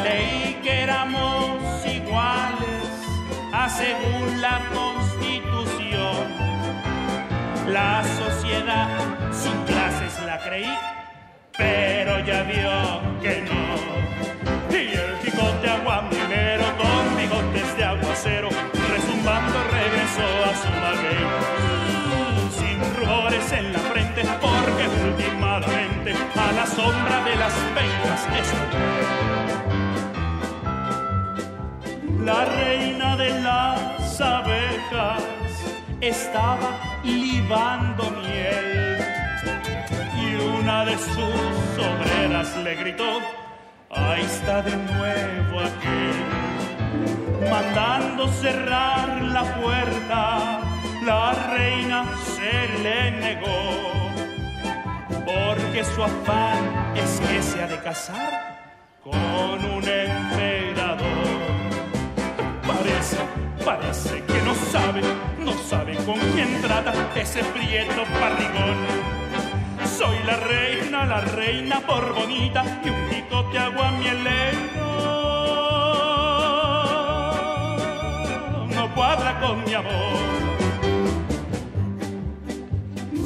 Leí 0.02 0.60
que 0.62 0.82
éramos 0.82 1.86
iguales 1.86 2.90
a 3.52 3.68
según 3.68 4.40
la 4.40 4.60
constitución. 4.74 6.26
La 7.68 8.02
sociedad 8.02 8.88
sin 9.30 9.56
clases 9.64 10.18
la 10.24 10.38
creí, 10.38 10.78
pero 11.56 12.18
ya 12.20 12.42
vio 12.42 13.20
que 13.20 13.42
no 13.42 14.17
y 14.70 14.94
el 14.94 15.18
jicote 15.22 15.68
aguamilero 15.68 16.64
con 16.76 17.16
bigotes 17.16 17.76
de 17.76 17.84
aguacero, 17.84 18.48
resumbando 18.48 19.58
regresó 19.70 20.28
a 20.44 20.52
su 20.62 20.68
maguey. 20.82 21.24
Sin 22.58 22.78
rubores 22.96 23.52
en 23.52 23.72
la 23.72 23.78
frente, 23.78 24.22
porque 24.40 24.88
últimamente 25.08 26.12
a 26.36 26.52
la 26.52 26.66
sombra 26.66 27.24
de 27.24 27.36
las 27.36 27.52
pencas 27.76 28.26
estuvo. 28.42 29.28
La 32.24 32.44
reina 32.44 33.16
de 33.16 33.40
las 33.40 34.20
abejas 34.20 35.22
estaba 36.00 37.00
libando 37.02 38.10
miel 38.22 38.98
y 40.20 40.34
una 40.58 40.84
de 40.84 40.98
sus 40.98 41.78
obreras 41.78 42.56
le 42.58 42.74
gritó 42.74 43.20
Ahí 43.90 44.20
está 44.22 44.60
de 44.60 44.76
nuevo 44.76 45.60
aquí, 45.60 46.12
mandando 47.50 48.28
cerrar 48.28 49.22
la 49.22 49.42
puerta, 49.54 50.60
la 51.06 51.32
reina 51.54 52.04
se 52.22 52.82
le 52.82 53.10
negó, 53.12 54.12
porque 55.24 55.84
su 55.84 56.02
afán 56.02 56.92
es 56.96 57.18
que 57.20 57.42
se 57.42 57.62
ha 57.62 57.66
de 57.66 57.78
casar 57.78 58.58
con 59.02 59.64
un 59.64 59.82
emperador. 59.82 61.08
Parece, 62.66 63.16
parece 63.64 64.22
que 64.22 64.42
no 64.42 64.54
sabe, 64.70 65.00
no 65.38 65.52
sabe 65.52 65.96
con 66.04 66.18
quién 66.34 66.60
trata 66.60 66.92
ese 67.16 67.42
prieto 67.42 68.02
barrigón 68.20 69.17
soy 69.88 70.18
la 70.24 70.36
reina, 70.36 71.06
la 71.06 71.20
reina 71.20 71.80
por 71.80 72.14
bonita 72.14 72.62
y 72.84 72.90
un 72.90 73.08
jicote 73.10 73.58
aguamielero. 73.58 74.58
No 78.74 78.94
cuadra 78.94 79.40
con 79.40 79.64
mi 79.64 79.74
amor. 79.74 80.18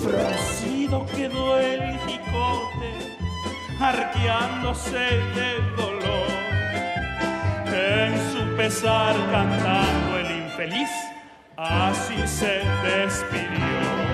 Fruncido 0.02 1.06
quedó 1.06 1.58
el 1.58 1.98
jicote, 2.06 2.90
arqueándose 3.80 4.98
de 5.36 5.60
dolor. 5.76 6.28
En 7.66 8.32
su 8.32 8.56
pesar 8.56 9.14
cantando 9.30 10.18
el 10.18 10.44
infeliz, 10.44 10.90
así 11.56 12.26
se 12.26 12.62
despidió. 12.84 14.11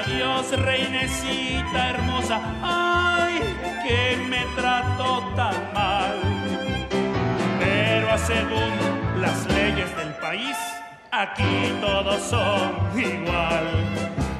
Dios, 0.00 0.50
reinecita 0.58 1.90
hermosa, 1.90 2.40
ay, 2.62 3.40
que 3.86 4.16
me 4.28 4.44
trató 4.56 5.20
tan 5.36 5.54
mal. 5.72 6.18
Pero 7.60 8.18
según 8.18 9.20
las 9.20 9.46
leyes 9.46 9.94
del 9.96 10.14
país, 10.14 10.56
aquí 11.10 11.72
todos 11.80 12.20
son 12.22 12.72
igual. 12.98 13.66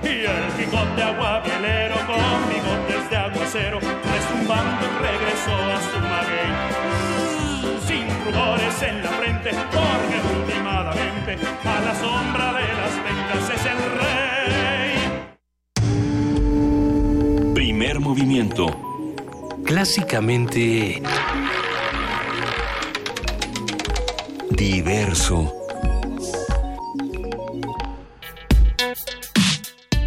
Y 0.03 0.25
el 0.25 0.47
Quijote 0.57 1.03
aguapielero 1.03 1.97
con 2.07 2.49
bigotes 2.49 3.11
de 3.11 3.17
aguacero, 3.17 3.79
resumbando 3.79 4.87
regresó 5.01 5.55
a 5.77 5.79
su 5.91 5.99
maguey. 6.13 6.53
Sin 7.87 8.09
rubores 8.25 8.83
en 8.83 9.03
la 9.03 9.11
frente, 9.11 9.51
porque 9.71 10.17
últimamente 10.35 11.39
a 11.65 11.81
la 11.81 11.95
sombra 11.95 12.53
de 12.55 12.69
las 12.81 12.95
ventas 13.05 13.51
es 13.55 13.67
el 13.67 14.32
movimiento. 18.13 18.67
Clásicamente... 19.65 21.01
Diverso. 24.51 25.55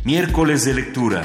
Miércoles 0.04 0.66
de 0.66 0.74
lectura. 0.76 1.24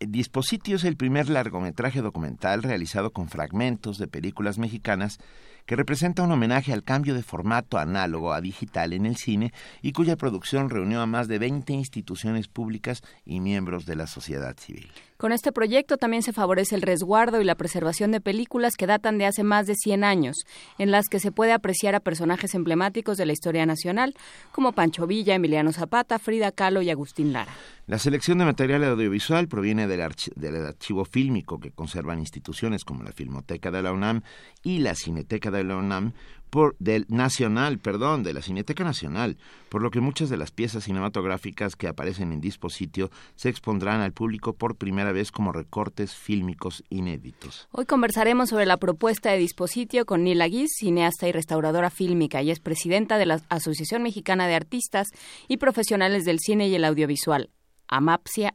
Dispositio 0.00 0.76
es 0.76 0.84
el 0.84 0.96
primer 0.96 1.28
largometraje 1.28 2.00
documental 2.00 2.62
realizado 2.62 3.10
con 3.10 3.28
fragmentos 3.28 3.98
de 3.98 4.08
películas 4.08 4.56
mexicanas 4.56 5.18
que 5.66 5.76
representa 5.76 6.22
un 6.22 6.32
homenaje 6.32 6.72
al 6.72 6.82
cambio 6.82 7.14
de 7.14 7.22
formato 7.22 7.78
análogo 7.78 8.32
a 8.32 8.40
digital 8.40 8.92
en 8.92 9.06
el 9.06 9.16
cine 9.16 9.52
y 9.80 9.92
cuya 9.92 10.16
producción 10.16 10.70
reunió 10.70 11.00
a 11.00 11.06
más 11.06 11.28
de 11.28 11.38
20 11.38 11.72
instituciones 11.72 12.48
públicas 12.48 13.02
y 13.24 13.40
miembros 13.40 13.86
de 13.86 13.96
la 13.96 14.06
sociedad 14.06 14.56
civil. 14.58 14.90
Con 15.22 15.30
este 15.30 15.52
proyecto 15.52 15.98
también 15.98 16.24
se 16.24 16.32
favorece 16.32 16.74
el 16.74 16.82
resguardo 16.82 17.40
y 17.40 17.44
la 17.44 17.54
preservación 17.54 18.10
de 18.10 18.20
películas 18.20 18.74
que 18.74 18.88
datan 18.88 19.18
de 19.18 19.26
hace 19.26 19.44
más 19.44 19.68
de 19.68 19.76
100 19.76 20.02
años, 20.02 20.38
en 20.78 20.90
las 20.90 21.06
que 21.08 21.20
se 21.20 21.30
puede 21.30 21.52
apreciar 21.52 21.94
a 21.94 22.00
personajes 22.00 22.56
emblemáticos 22.56 23.18
de 23.18 23.26
la 23.26 23.32
historia 23.32 23.64
nacional, 23.64 24.16
como 24.50 24.72
Pancho 24.72 25.06
Villa, 25.06 25.36
Emiliano 25.36 25.72
Zapata, 25.72 26.18
Frida 26.18 26.50
Kahlo 26.50 26.82
y 26.82 26.90
Agustín 26.90 27.32
Lara. 27.32 27.52
La 27.86 28.00
selección 28.00 28.38
de 28.38 28.46
material 28.46 28.82
audiovisual 28.82 29.46
proviene 29.46 29.86
del, 29.86 30.02
del, 30.34 30.66
archivo 30.66 31.04
fílmico 31.04 31.60
que 31.60 31.70
conservan 31.70 32.18
instituciones 32.18 32.82
como 32.82 33.04
la 33.04 33.12
Filmoteca 33.12 33.70
de 33.70 33.82
la 33.82 33.92
UNAM 33.92 34.22
y 34.64 34.80
la 34.80 34.96
Cineteca 34.96 35.52
de 35.52 35.62
la 35.62 35.76
UNAM, 35.76 36.14
por, 36.52 36.76
del 36.78 37.06
Nacional, 37.08 37.78
perdón, 37.78 38.22
de 38.24 38.34
la 38.34 38.42
Cineteca 38.42 38.84
Nacional, 38.84 39.38
por 39.70 39.80
lo 39.80 39.90
que 39.90 40.02
muchas 40.02 40.28
de 40.28 40.36
las 40.36 40.50
piezas 40.50 40.84
cinematográficas 40.84 41.76
que 41.76 41.88
aparecen 41.88 42.30
en 42.30 42.42
dispositivo 42.42 43.08
se 43.36 43.48
expondrán 43.48 44.02
al 44.02 44.12
público 44.12 44.52
por 44.52 44.76
primera 44.76 45.12
vez 45.12 45.32
como 45.32 45.52
recortes 45.52 46.14
fílmicos 46.14 46.84
inéditos. 46.90 47.68
Hoy 47.72 47.86
conversaremos 47.86 48.50
sobre 48.50 48.66
la 48.66 48.76
propuesta 48.76 49.30
de 49.30 49.38
dispositivo 49.38 50.04
con 50.04 50.24
Nila 50.24 50.46
Guiz, 50.46 50.68
cineasta 50.78 51.26
y 51.26 51.32
restauradora 51.32 51.88
fílmica, 51.88 52.42
y 52.42 52.50
es 52.50 52.60
presidenta 52.60 53.16
de 53.16 53.24
la 53.24 53.40
Asociación 53.48 54.02
Mexicana 54.02 54.46
de 54.46 54.54
Artistas 54.54 55.08
y 55.48 55.56
Profesionales 55.56 56.26
del 56.26 56.38
Cine 56.38 56.68
y 56.68 56.74
el 56.74 56.84
Audiovisual, 56.84 57.48
AMAPSIA, 57.88 58.54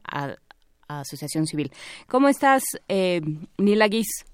Asociación 0.86 1.48
Civil. 1.48 1.72
¿Cómo 2.06 2.28
estás, 2.28 2.62
eh, 2.86 3.22
Nila 3.58 3.88
Guiz? 3.88 4.24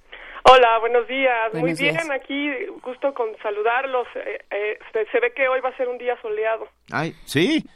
Hola, 0.47 0.79
buenos 0.79 1.09
días. 1.09 1.55
Muy 1.55 1.73
bien, 1.73 1.97
aquí 2.13 2.67
gusto 2.83 3.15
con 3.15 3.35
saludarlos. 3.43 4.07
Eh, 4.15 4.39
eh, 4.51 4.79
se, 5.11 5.21
ve 5.21 5.33
que 5.33 5.49
hoy 5.49 5.61
va 5.63 5.71
a 5.71 5.77
ser 5.79 5.89
un 5.89 5.97
día 5.97 6.21
soleado. 6.21 6.69
Ay, 6.93 7.15
¿sí? 7.25 7.65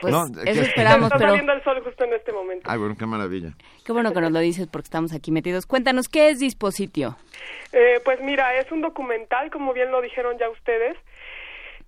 Pues 0.00 0.12
no, 0.14 0.22
eso 0.44 0.62
esperamos, 0.62 1.06
Está 1.06 1.18
pero... 1.18 1.30
saliendo 1.30 1.52
el 1.52 1.64
sol 1.64 1.82
justo 1.82 2.04
en 2.04 2.12
este 2.12 2.30
momento. 2.30 2.70
Ay, 2.70 2.78
bueno, 2.78 2.94
qué 2.96 3.06
maravilla. 3.06 3.48
Qué 3.84 3.90
bueno 3.90 4.12
que 4.12 4.20
nos 4.20 4.30
lo 4.30 4.38
dices 4.38 4.68
porque 4.68 4.84
estamos 4.84 5.12
aquí 5.12 5.32
metidos. 5.32 5.66
Cuéntanos, 5.66 6.06
¿qué 6.06 6.28
es 6.28 6.38
Dispositio? 6.38 7.16
Eh, 7.72 8.00
pues 8.04 8.20
mira, 8.20 8.54
es 8.54 8.70
un 8.70 8.82
documental, 8.82 9.50
como 9.50 9.72
bien 9.72 9.90
lo 9.90 10.00
dijeron 10.00 10.38
ya 10.38 10.48
ustedes, 10.48 10.96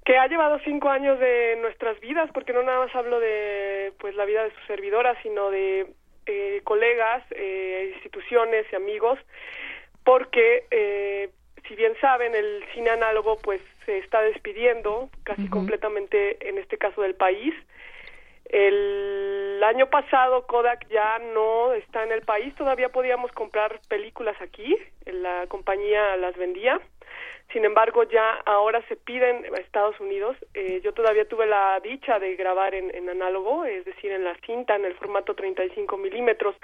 que 0.04 0.18
ha 0.18 0.26
llevado 0.26 0.58
cinco 0.64 0.88
años 0.88 1.20
de 1.20 1.58
nuestras 1.60 2.00
vidas, 2.00 2.28
porque 2.34 2.52
no 2.52 2.64
nada 2.64 2.80
más 2.80 2.96
hablo 2.96 3.20
de 3.20 3.92
pues 4.00 4.16
la 4.16 4.24
vida 4.24 4.42
de 4.42 4.50
su 4.50 4.66
servidora, 4.66 5.14
sino 5.22 5.50
de 5.50 5.86
eh, 6.26 6.60
colegas, 6.64 7.22
eh, 7.30 7.92
instituciones 7.94 8.66
y 8.72 8.76
amigos 8.76 9.20
porque 10.06 10.64
eh, 10.70 11.30
si 11.66 11.74
bien 11.74 11.94
saben 12.00 12.32
el 12.36 12.64
cine 12.72 12.90
análogo 12.90 13.38
pues 13.42 13.60
se 13.84 13.98
está 13.98 14.22
despidiendo 14.22 15.10
casi 15.24 15.48
completamente 15.48 16.48
en 16.48 16.58
este 16.58 16.78
caso 16.78 17.02
del 17.02 17.16
país. 17.16 17.52
El 18.44 19.60
año 19.64 19.90
pasado 19.90 20.46
Kodak 20.46 20.86
ya 20.88 21.18
no 21.34 21.72
está 21.72 22.04
en 22.04 22.12
el 22.12 22.22
país. 22.22 22.54
Todavía 22.54 22.90
podíamos 22.90 23.32
comprar 23.32 23.80
películas 23.88 24.40
aquí. 24.40 24.76
La 25.06 25.46
compañía 25.48 26.16
las 26.16 26.36
vendía 26.36 26.80
sin 27.56 27.64
embargo, 27.64 28.02
ya 28.02 28.32
ahora 28.44 28.82
se 28.86 28.96
piden 28.96 29.46
a 29.46 29.58
Estados 29.58 29.98
Unidos. 29.98 30.36
Eh, 30.52 30.82
yo 30.84 30.92
todavía 30.92 31.26
tuve 31.26 31.46
la 31.46 31.80
dicha 31.80 32.18
de 32.18 32.36
grabar 32.36 32.74
en, 32.74 33.08
análogo, 33.08 33.64
es 33.64 33.86
decir, 33.86 34.12
en 34.12 34.24
la 34.24 34.36
cinta, 34.44 34.76
en 34.76 34.84
el 34.84 34.92
formato 34.92 35.34
35 35.34 35.96
milímetros. 35.96 36.54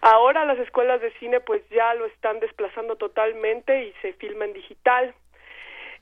Ahora 0.00 0.46
las 0.46 0.58
escuelas 0.58 1.02
de 1.02 1.12
cine 1.18 1.40
pues 1.40 1.60
ya 1.68 1.92
lo 1.92 2.06
están 2.06 2.40
desplazando 2.40 2.96
totalmente 2.96 3.84
y 3.84 3.92
se 4.00 4.14
filma 4.14 4.46
en 4.46 4.54
digital. 4.54 5.14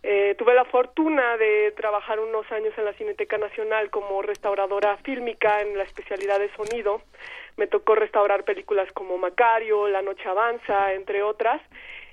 Eh, 0.04 0.36
tuve 0.38 0.54
la 0.54 0.66
fortuna 0.66 1.36
de 1.36 1.72
trabajar 1.72 2.20
unos 2.20 2.48
años 2.52 2.72
en 2.78 2.84
la 2.84 2.92
Cineteca 2.92 3.38
Nacional 3.38 3.90
como 3.90 4.22
restauradora 4.22 4.98
fílmica 4.98 5.62
en 5.62 5.76
la 5.76 5.82
especialidad 5.82 6.38
de 6.38 6.54
sonido. 6.54 7.02
Me 7.56 7.66
tocó 7.66 7.96
restaurar 7.96 8.44
películas 8.44 8.88
como 8.92 9.18
Macario, 9.18 9.88
La 9.88 10.00
Noche 10.00 10.28
Avanza, 10.28 10.92
entre 10.92 11.24
otras 11.24 11.60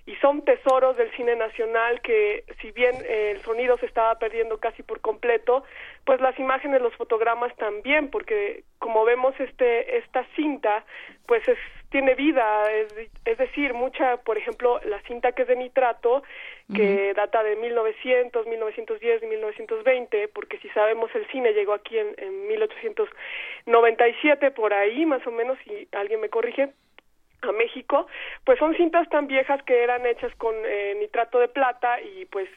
y 0.07 0.15
son 0.17 0.43
tesoros 0.43 0.97
del 0.97 1.11
cine 1.15 1.35
nacional 1.35 1.99
que 2.01 2.43
si 2.61 2.69
bien 2.71 2.93
eh, 3.05 3.31
el 3.31 3.41
sonido 3.41 3.75
se 3.79 3.87
estaba 3.87 4.19
perdiendo 4.19 4.59
casi 4.59 4.83
por 4.83 5.01
completo, 5.01 5.63
pues 6.05 6.21
las 6.21 6.37
imágenes, 6.37 6.79
los 6.81 6.93
fotogramas 6.95 7.55
también, 7.55 8.11
porque 8.11 8.63
como 8.77 9.03
vemos 9.03 9.33
este 9.39 9.97
esta 9.97 10.23
cinta, 10.35 10.85
pues 11.25 11.47
es, 11.47 11.57
tiene 11.89 12.13
vida, 12.13 12.71
es, 12.71 12.93
es 13.25 13.37
decir, 13.39 13.73
mucha, 13.73 14.17
por 14.17 14.37
ejemplo, 14.37 14.79
la 14.85 15.01
cinta 15.03 15.31
que 15.31 15.41
es 15.41 15.47
de 15.47 15.55
nitrato, 15.55 16.21
que 16.73 17.13
data 17.15 17.43
de 17.43 17.55
1900, 17.55 18.45
1910 18.45 19.23
y 19.23 19.27
1920, 19.27 20.27
porque 20.29 20.59
si 20.59 20.69
sabemos 20.69 21.09
el 21.15 21.25
cine 21.27 21.53
llegó 21.53 21.73
aquí 21.73 21.97
en, 21.97 22.13
en 22.17 22.47
1897 22.47 24.51
por 24.51 24.73
ahí, 24.73 25.05
más 25.05 25.25
o 25.25 25.31
menos, 25.31 25.57
si 25.63 25.87
alguien 25.91 26.21
me 26.21 26.29
corrige, 26.29 26.69
a 27.47 27.51
México, 27.51 28.07
pues 28.43 28.59
son 28.59 28.75
cintas 28.75 29.07
tan 29.09 29.27
viejas 29.27 29.61
que 29.63 29.83
eran 29.83 30.05
hechas 30.05 30.33
con 30.35 30.55
eh, 30.65 30.95
nitrato 30.99 31.39
de 31.39 31.47
plata 31.47 32.01
y 32.01 32.25
pues 32.25 32.49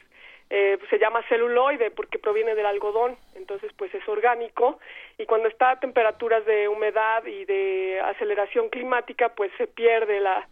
eh, 0.49 0.79
se 0.89 0.97
llama 0.97 1.21
celuloide 1.29 1.91
porque 1.91 2.17
proviene 2.17 2.55
del 2.55 2.65
algodón, 2.65 3.17
entonces 3.35 3.71
pues 3.77 3.93
es 3.93 4.07
orgánico 4.07 4.79
y 5.17 5.25
cuando 5.25 5.47
está 5.47 5.71
a 5.71 5.79
temperaturas 5.79 6.43
de 6.45 6.67
humedad 6.67 7.23
y 7.25 7.45
de 7.45 8.01
aceleración 8.03 8.69
climática 8.69 9.29
pues 9.29 9.51
se 9.57 9.67
pierde 9.67 10.19
la 10.19 10.47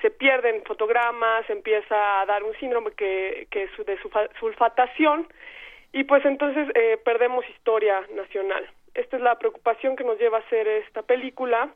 se 0.00 0.10
pierden 0.10 0.62
fotogramas, 0.64 1.48
empieza 1.48 2.20
a 2.20 2.26
dar 2.26 2.44
un 2.44 2.54
síndrome 2.56 2.92
que, 2.92 3.46
que 3.50 3.64
es 3.64 3.86
de 3.86 3.98
sulfatación 4.40 5.26
y 5.92 6.04
pues 6.04 6.24
entonces 6.24 6.68
eh, 6.74 6.98
perdemos 7.04 7.48
historia 7.50 8.02
nacional. 8.14 8.68
Esta 8.94 9.16
es 9.16 9.22
la 9.22 9.38
preocupación 9.38 9.96
que 9.96 10.04
nos 10.04 10.18
lleva 10.18 10.38
a 10.38 10.40
hacer 10.40 10.66
esta 10.66 11.02
película 11.02 11.70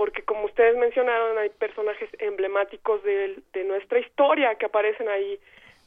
porque 0.00 0.22
como 0.22 0.46
ustedes 0.46 0.78
mencionaron 0.78 1.36
hay 1.36 1.50
personajes 1.50 2.08
emblemáticos 2.20 3.02
de, 3.02 3.36
nuestra 3.66 3.98
historia 3.98 4.54
que 4.54 4.64
aparecen 4.64 5.10
ahí 5.10 5.38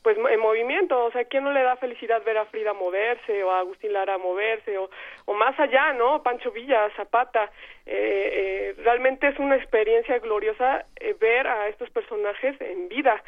pues 0.03 0.19
en 0.19 0.39
movimiento, 0.39 1.05
o 1.05 1.11
sea, 1.11 1.25
¿quién 1.25 1.43
no 1.43 1.51
le 1.51 1.63
da 1.63 1.77
felicidad 1.77 2.21
ver 2.23 2.37
a 2.37 2.45
Frida 2.45 2.73
moverse 2.73 3.43
o 3.43 3.49
a 3.49 3.61
Agustín 3.61 3.91
Lara 3.91 4.19
moverse 4.19 4.77
o, 4.77 4.91
o 5.25 5.33
más 5.33 5.59
allá, 5.59 5.93
¿no? 5.93 6.21
Pancho 6.21 6.51
Villa, 6.51 6.91
Zapata, 6.95 7.49
eh, 7.87 8.75
eh, 8.77 8.81
realmente 8.83 9.29
es 9.29 9.39
una 9.39 9.55
experiencia 9.55 10.19
gloriosa 10.19 10.85
eh, 10.99 11.15
ver 11.19 11.47
a 11.47 11.67
estos 11.69 11.89
personajes 11.89 12.61
en 12.61 12.89
vida 12.89 13.23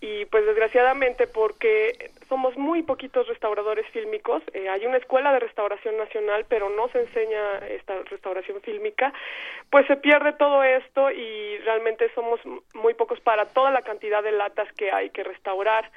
y 0.00 0.24
pues 0.26 0.46
desgraciadamente 0.46 1.26
porque 1.26 2.10
somos 2.28 2.56
muy 2.56 2.82
poquitos 2.82 3.26
restauradores 3.28 3.86
fílmicos, 3.88 4.42
eh, 4.54 4.68
hay 4.68 4.86
una 4.86 4.96
escuela 4.96 5.32
de 5.32 5.40
restauración 5.40 5.98
nacional 5.98 6.46
pero 6.48 6.70
no 6.70 6.88
se 6.88 7.00
enseña 7.00 7.58
esta 7.68 7.94
restauración 8.04 8.60
fílmica, 8.62 9.12
pues 9.68 9.86
se 9.86 9.96
pierde 9.96 10.32
todo 10.32 10.62
esto 10.62 11.10
y 11.10 11.58
realmente 11.58 12.10
somos 12.14 12.40
muy 12.72 12.94
pocos 12.94 13.20
para 13.20 13.46
toda 13.46 13.70
la 13.70 13.82
cantidad 13.82 14.22
de 14.22 14.32
latas 14.32 14.72
que 14.72 14.90
hay 14.90 15.10
que 15.10 15.22
restaurar. 15.22 15.90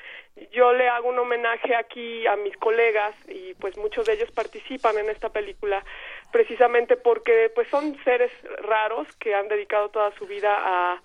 Yo 0.52 0.74
le 0.74 0.90
hago 0.90 1.10
un 1.10 1.20
homenaje 1.20 1.76
aquí 1.76 2.26
a 2.28 2.36
mis 2.36 2.58
colegas 2.58 3.16
y 3.30 3.54
pues 3.56 3.78
muchos 3.78 4.06
de 4.06 4.14
ellos 4.14 4.32
participan 4.32 4.98
en 4.98 5.10
esta 5.10 5.30
película 5.30 5.84
precisamente 6.32 6.98
porque 6.98 7.52
pues 7.54 7.70
son 7.70 7.96
seres 8.04 8.32
raros 8.64 9.08
que 9.18 9.34
han 9.36 9.48
dedicado 9.48 9.90
toda 9.90 10.12
su 10.18 10.26
vida 10.26 10.56
a 10.58 11.02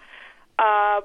a, 0.59 1.05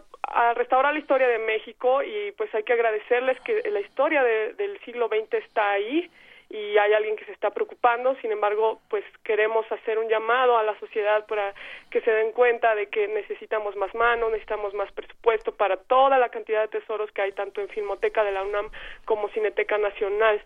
restaurar 0.55 0.93
la 0.93 0.99
historia 0.99 1.27
de 1.27 1.39
México 1.39 2.01
y 2.01 2.31
pues 2.33 2.53
hay 2.55 2.63
que 2.63 2.73
agradecerles 2.73 3.39
que 3.41 3.61
la 3.69 3.79
historia 3.81 4.23
de, 4.23 4.53
del 4.53 4.79
siglo 4.81 5.07
XX 5.07 5.33
está 5.33 5.71
ahí 5.71 6.09
y 6.53 6.77
hay 6.77 6.93
alguien 6.93 7.15
que 7.15 7.25
se 7.25 7.31
está 7.31 7.49
preocupando, 7.49 8.15
sin 8.21 8.31
embargo, 8.31 8.79
pues 8.89 9.03
queremos 9.23 9.69
hacer 9.71 9.97
un 9.97 10.07
llamado 10.07 10.55
a 10.55 10.63
la 10.63 10.77
sociedad 10.79 11.25
para 11.25 11.53
que 11.89 12.01
se 12.01 12.11
den 12.11 12.31
cuenta 12.31 12.75
de 12.75 12.87
que 12.89 13.07
necesitamos 13.07 13.75
más 13.75 13.93
manos, 13.95 14.29
necesitamos 14.29 14.73
más 14.75 14.91
presupuesto 14.91 15.55
para 15.55 15.77
toda 15.77 16.19
la 16.19 16.29
cantidad 16.29 16.61
de 16.61 16.79
tesoros 16.79 17.11
que 17.11 17.23
hay 17.23 17.31
tanto 17.31 17.59
en 17.59 17.69
Filmoteca 17.69 18.23
de 18.23 18.33
la 18.33 18.43
UNAM 18.43 18.69
como 19.05 19.29
Cineteca 19.29 19.79
Nacional. 19.79 20.43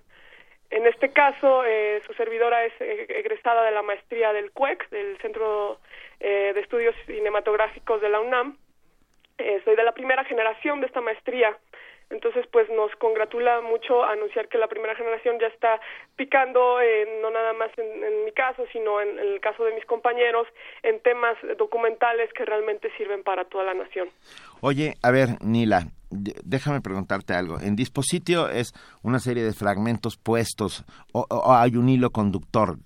En 0.69 0.85
este 0.85 1.11
caso, 1.11 1.65
eh, 1.65 2.01
su 2.07 2.13
servidora 2.13 2.63
es 2.63 2.73
eh, 2.79 3.05
egresada 3.09 3.63
de 3.63 3.71
la 3.71 3.81
maestría 3.81 4.31
del 4.31 4.51
CUEC, 4.51 4.89
del 4.89 5.17
Centro 5.17 5.79
eh, 6.21 6.51
de 6.53 6.59
Estudios 6.61 6.95
Cinematográficos 7.05 8.01
de 8.01 8.09
la 8.09 8.21
UNAM. 8.21 8.57
Soy 9.63 9.75
de 9.75 9.83
la 9.83 9.93
primera 9.93 10.23
generación 10.25 10.81
de 10.81 10.87
esta 10.87 11.01
maestría. 11.01 11.57
Entonces, 12.09 12.45
pues 12.51 12.69
nos 12.69 12.95
congratula 12.95 13.59
mucho 13.61 14.03
anunciar 14.05 14.47
que 14.47 14.57
la 14.57 14.67
primera 14.67 14.95
generación 14.95 15.37
ya 15.41 15.47
está 15.47 15.79
picando, 16.15 16.77
no 17.21 17.31
nada 17.31 17.51
más 17.53 17.69
en, 17.77 18.23
mi 18.23 18.31
caso, 18.31 18.63
sino 18.71 19.01
en, 19.01 19.19
el 19.19 19.41
caso 19.41 19.65
de 19.65 19.73
mis 19.75 19.85
compañeros, 19.85 20.47
en 20.83 21.01
temas 21.01 21.35
documentales 21.57 22.31
que 22.33 22.45
realmente 22.45 22.89
sirven 22.97 23.23
para 23.23 23.43
toda 23.45 23.65
la 23.65 23.73
nación. 23.73 24.07
Oye, 24.61 24.93
a 25.03 25.11
ver, 25.11 25.29
Nila, 25.41 25.87
déjame 26.09 26.79
preguntarte 26.79 27.33
algo. 27.33 27.59
En 27.59 27.75
dispositivo 27.75 28.47
es 28.47 28.73
una 29.03 29.19
serie 29.19 29.43
de 29.43 29.53
fragmentos 29.53 30.17
puestos 30.17 30.85
o, 31.11 31.25
hay 31.53 31.75
un 31.75 31.89
hilo 31.89 32.11
conductor. 32.11 32.77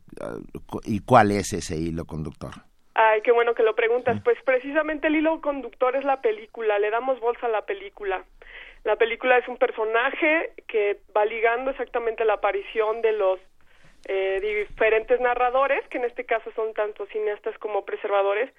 ¿Y 0.84 1.00
cuál 1.02 1.32
es 1.32 1.54
ese 1.54 1.78
hilo 1.78 2.06
conductor? 2.06 2.71
Ay, 2.94 3.22
qué 3.22 3.32
bueno 3.32 3.56
que 3.56 3.64
lo 3.64 3.76
preguntas. 3.76 4.20
Pues 4.24 4.38
precisamente 4.44 5.08
el 5.08 5.16
hilo 5.16 5.42
conductor 5.42 5.96
es 5.96 6.04
la 6.04 6.22
película. 6.22 6.80
Le 6.80 6.90
damos 6.90 7.20
bolsa 7.20 7.48
a 7.48 7.50
la 7.50 7.66
película. 7.66 8.24
La 8.84 8.96
película 8.96 9.38
es 9.38 9.48
un 9.48 9.58
personaje 9.58 10.52
que 10.68 11.00
va 11.16 11.26
ligando 11.26 11.72
exactamente 11.72 12.26
la 12.26 12.34
aparición 12.34 13.02
de 13.02 13.12
los 13.14 13.40
eh, 14.08 14.40
diferentes 14.42 15.20
narradores, 15.20 15.88
que 15.90 16.00
en 16.00 16.06
este 16.06 16.26
caso 16.26 16.52
son 16.56 16.74
tanto 16.74 17.06
cineastas 17.08 17.56
como 17.60 17.86
preservadores, 17.86 18.52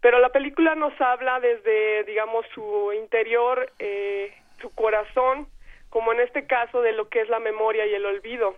pero 0.00 0.18
la 0.18 0.30
película 0.30 0.74
nos 0.74 0.98
habla 0.98 1.38
desde, 1.40 2.04
digamos, 2.04 2.46
su 2.54 2.92
interior, 2.94 3.70
eh, 3.78 4.34
su 4.62 4.74
corazón, 4.74 5.48
como 5.90 6.12
en 6.12 6.20
este 6.20 6.46
caso 6.46 6.80
de 6.80 6.92
lo 6.92 7.10
que 7.10 7.20
es 7.20 7.28
la 7.28 7.40
memoria 7.40 7.86
y 7.86 7.94
el 7.94 8.06
olvido 8.06 8.56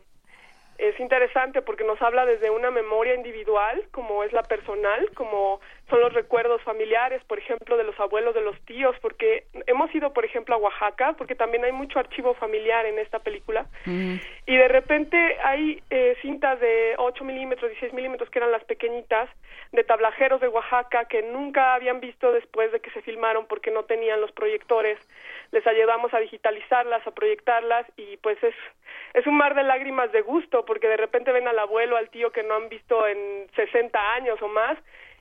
es 0.78 0.98
interesante 1.00 1.60
porque 1.60 1.82
nos 1.82 2.00
habla 2.00 2.24
desde 2.24 2.50
una 2.50 2.70
memoria 2.70 3.14
individual, 3.14 3.82
como 3.90 4.22
es 4.22 4.32
la 4.32 4.44
personal, 4.44 5.10
como 5.14 5.60
son 5.90 6.00
los 6.00 6.12
recuerdos 6.12 6.62
familiares, 6.62 7.22
por 7.24 7.38
ejemplo, 7.38 7.76
de 7.76 7.82
los 7.82 7.98
abuelos, 7.98 8.34
de 8.34 8.42
los 8.42 8.58
tíos, 8.60 8.94
porque 9.00 9.44
hemos 9.66 9.92
ido, 9.92 10.12
por 10.12 10.24
ejemplo, 10.24 10.54
a 10.54 10.58
Oaxaca, 10.58 11.14
porque 11.14 11.34
también 11.34 11.64
hay 11.64 11.72
mucho 11.72 11.98
archivo 11.98 12.34
familiar 12.34 12.86
en 12.86 12.98
esta 12.98 13.18
película, 13.18 13.66
y 13.86 14.56
de 14.56 14.68
repente 14.68 15.16
hay 15.42 15.82
eh, 15.90 16.16
cintas 16.22 16.60
de 16.60 16.94
8 16.98 17.24
milímetros, 17.24 17.70
16 17.70 17.92
milímetros, 17.92 18.30
que 18.30 18.38
eran 18.38 18.52
las 18.52 18.64
pequeñitas, 18.64 19.28
de 19.72 19.84
tablajeros 19.84 20.40
de 20.40 20.48
Oaxaca, 20.48 21.06
que 21.06 21.22
nunca 21.22 21.74
habían 21.74 22.00
visto 22.00 22.32
después 22.32 22.72
de 22.72 22.80
que 22.80 22.90
se 22.90 23.02
filmaron 23.02 23.46
porque 23.46 23.70
no 23.70 23.84
tenían 23.84 24.20
los 24.20 24.32
proyectores, 24.32 24.98
les 25.52 25.66
ayudamos 25.66 26.12
a 26.14 26.20
digitalizarlas, 26.20 27.06
a 27.06 27.10
proyectarlas, 27.10 27.86
y 27.96 28.16
pues 28.18 28.42
es 28.42 28.54
es 29.14 29.26
un 29.26 29.36
mar 29.36 29.54
de 29.54 29.62
lágrimas 29.62 30.12
de 30.12 30.20
gusto 30.20 30.64
porque 30.64 30.88
de 30.88 30.96
repente 30.96 31.32
ven 31.32 31.48
al 31.48 31.58
abuelo, 31.58 31.96
al 31.96 32.10
tío 32.10 32.30
que 32.30 32.42
no 32.42 32.54
han 32.54 32.68
visto 32.68 33.06
en 33.06 33.48
60 33.56 34.14
años 34.14 34.40
o 34.42 34.48
más 34.48 34.78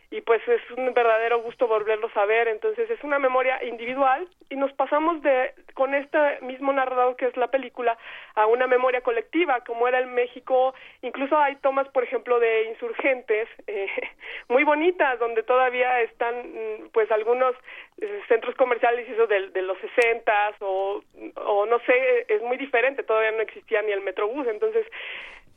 y 0.10 0.22
pues 0.22 0.42
es 0.48 0.62
un 0.78 0.94
verdadero 0.94 1.42
gusto 1.42 1.68
volverlos 1.68 2.16
a 2.16 2.26
ver, 2.26 2.48
entonces 2.48 2.90
es 2.90 3.04
una 3.04 3.20
memoria 3.20 3.62
individual 3.64 4.28
y 4.50 4.56
nos 4.56 4.72
pasamos 4.74 5.22
de 5.22 5.54
con 5.74 5.94
este 5.94 6.18
mismo 6.42 6.72
narrador 6.72 7.18
que 7.18 7.26
es 7.26 7.36
la 7.36 7.48
película 7.48 7.98
a 8.36 8.46
una 8.48 8.68
memoria 8.68 9.02
colectiva 9.02 9.62
como 9.66 9.88
era 9.88 10.00
el 10.00 10.08
México, 10.08 10.74
incluso 11.02 11.38
hay 11.38 11.58
tomas 11.58 11.90
por 11.90 12.04
ejemplo 12.04 12.40
de 12.40 12.64
insurgentes 12.70 13.50
eh, 13.68 13.88
muy 14.48 14.64
bonitas 14.64 15.20
donde 15.20 15.44
todavía 15.44 16.02
están 16.02 16.36
mm, 16.36 16.90
pues 16.94 17.12
algunos 17.12 17.54
eh, 18.00 18.22
centros 18.30 18.56
comerciales 18.56 19.10
eso 19.10 19.28
de, 19.28 19.50
de 19.50 19.62
los 19.62 19.78
sesentas 19.80 20.56
o, 20.62 21.02
o 21.36 21.66
no 21.66 21.80
sé, 21.80 22.26
es 22.30 22.42
muy 22.44 22.58
diferente, 22.58 23.04
todavía 23.04 23.32
no 23.32 23.42
existía 23.42 23.82
ni 23.82 23.92
el 23.92 24.02
Metrobús, 24.02 24.48
entonces 24.48 24.86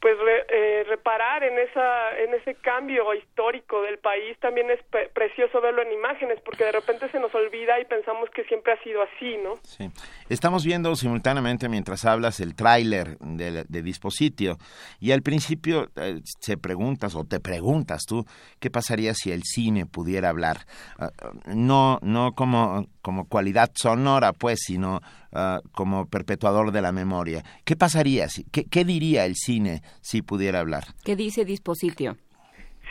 pues 0.00 0.16
eh, 0.48 0.84
reparar 0.88 1.42
en 1.44 1.58
esa 1.58 2.18
en 2.18 2.34
ese 2.34 2.54
cambio 2.54 3.12
histórico 3.14 3.82
del 3.82 3.98
país. 3.98 4.38
También 4.40 4.70
es 4.70 4.80
precioso 5.12 5.60
verlo 5.60 5.82
en 5.82 5.92
imágenes 5.92 6.40
porque 6.44 6.64
de 6.64 6.72
repente 6.72 7.10
se 7.10 7.20
nos 7.20 7.34
olvida 7.34 7.78
y 7.80 7.84
pensamos 7.84 8.30
que 8.30 8.44
siempre 8.44 8.72
ha 8.72 8.82
sido 8.82 9.02
así 9.02 9.36
no 9.38 9.56
sí. 9.62 9.90
Estamos 10.28 10.64
viendo 10.64 10.94
simultáneamente 10.96 11.68
mientras 11.68 12.04
hablas 12.04 12.40
el 12.40 12.54
tráiler 12.54 13.18
de, 13.18 13.64
de 13.68 13.82
dispositivo 13.82 14.56
y 15.00 15.12
al 15.12 15.22
principio 15.22 15.88
eh, 15.96 16.20
se 16.40 16.56
preguntas 16.56 17.14
o 17.14 17.24
te 17.24 17.40
preguntas 17.40 18.04
tú 18.06 18.24
qué 18.58 18.70
pasaría 18.70 19.14
si 19.14 19.32
el 19.32 19.42
cine 19.44 19.86
pudiera 19.86 20.28
hablar 20.28 20.58
ah, 20.98 21.10
no 21.46 21.98
no 22.02 22.32
como 22.34 22.86
como 23.02 23.28
cualidad 23.28 23.70
sonora 23.74 24.32
pues 24.32 24.60
sino 24.60 25.00
Ah, 25.32 25.60
como 25.72 26.10
perpetuador 26.10 26.72
de 26.72 26.82
la 26.82 26.90
memoria. 26.90 27.42
¿Qué 27.64 27.76
pasaría? 27.76 28.26
Si, 28.26 28.42
qué, 28.50 28.84
diría 28.84 29.26
el 29.26 29.36
cine 29.36 29.80
si 30.02 30.22
pudiera 30.22 30.58
hablar? 30.58 30.82
¿Qué 31.04 31.14
dice 31.14 31.44
Dispositio? 31.44 32.16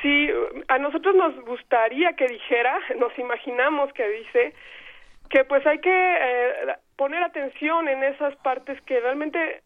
Sí, 0.02 0.30
a 0.70 0.78
nosotros 0.78 1.16
nos 1.16 1.36
gustaría 1.44 2.14
que 2.14 2.28
dijera, 2.28 2.80
nos 2.98 3.18
imaginamos 3.20 3.92
que 3.92 4.08
dice 4.08 4.54
que 5.30 5.44
pues 5.44 5.68
hay 5.68 5.80
que 5.80 5.92
eh, 5.92 6.76
poner 6.96 7.22
atención 7.24 7.90
en 7.90 8.04
esas 8.04 8.34
partes 8.38 8.82
que 8.84 9.02
realmente, 9.02 9.62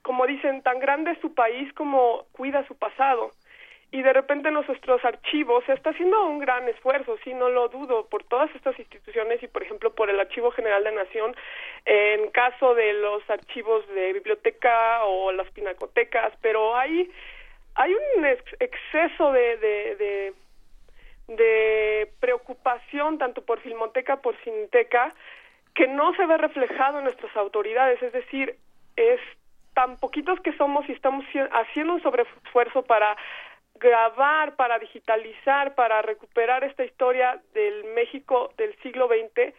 como 0.00 0.26
dicen, 0.26 0.62
tan 0.62 0.78
grande 0.80 1.10
es 1.10 1.18
su 1.20 1.34
país 1.34 1.70
como 1.74 2.24
cuida 2.32 2.66
su 2.66 2.76
pasado 2.76 3.32
y 3.92 4.02
de 4.02 4.12
repente 4.12 4.50
nuestros 4.50 5.04
archivos 5.04 5.64
se 5.64 5.72
está 5.72 5.90
haciendo 5.90 6.26
un 6.26 6.40
gran 6.40 6.68
esfuerzo, 6.68 7.16
sí, 7.22 7.32
no 7.32 7.48
lo 7.48 7.68
dudo, 7.68 8.06
por 8.08 8.24
todas 8.24 8.52
estas 8.54 8.78
instituciones 8.78 9.42
y, 9.42 9.46
por 9.46 9.62
ejemplo, 9.62 9.94
por 9.94 10.10
el 10.10 10.18
Archivo 10.18 10.50
General 10.50 10.82
de 10.82 10.92
Nación, 10.92 11.36
en 11.84 12.30
caso 12.30 12.74
de 12.74 12.92
los 12.94 13.28
archivos 13.30 13.86
de 13.88 14.12
biblioteca 14.12 15.04
o 15.04 15.30
las 15.32 15.48
pinacotecas, 15.52 16.32
pero 16.42 16.76
hay, 16.76 17.10
hay 17.76 17.94
un 17.94 18.24
exceso 18.58 19.32
de, 19.32 19.56
de, 19.56 20.34
de, 21.28 22.12
preocupación 22.18 23.18
tanto 23.18 23.44
por 23.44 23.60
Filmoteca, 23.60 24.16
por 24.16 24.36
Cineteca, 24.42 25.14
que 25.74 25.86
no 25.86 26.12
se 26.16 26.26
ve 26.26 26.36
reflejado 26.38 26.98
en 26.98 27.04
nuestras 27.04 27.34
autoridades, 27.36 28.02
es 28.02 28.12
decir, 28.12 28.56
es 28.96 29.20
tan 29.74 29.98
poquitos 29.98 30.40
que 30.40 30.56
somos 30.56 30.88
y 30.88 30.92
estamos 30.92 31.24
haciendo 31.52 31.92
un 31.92 32.02
sobreesfuerzo 32.02 32.82
para 32.82 33.14
grabar, 33.78 34.56
para 34.56 34.78
digitalizar, 34.78 35.74
para 35.74 36.02
recuperar 36.02 36.64
esta 36.64 36.84
historia 36.84 37.40
del 37.54 37.84
México 37.94 38.52
del 38.56 38.74
siglo 38.82 39.08
XX 39.08 39.54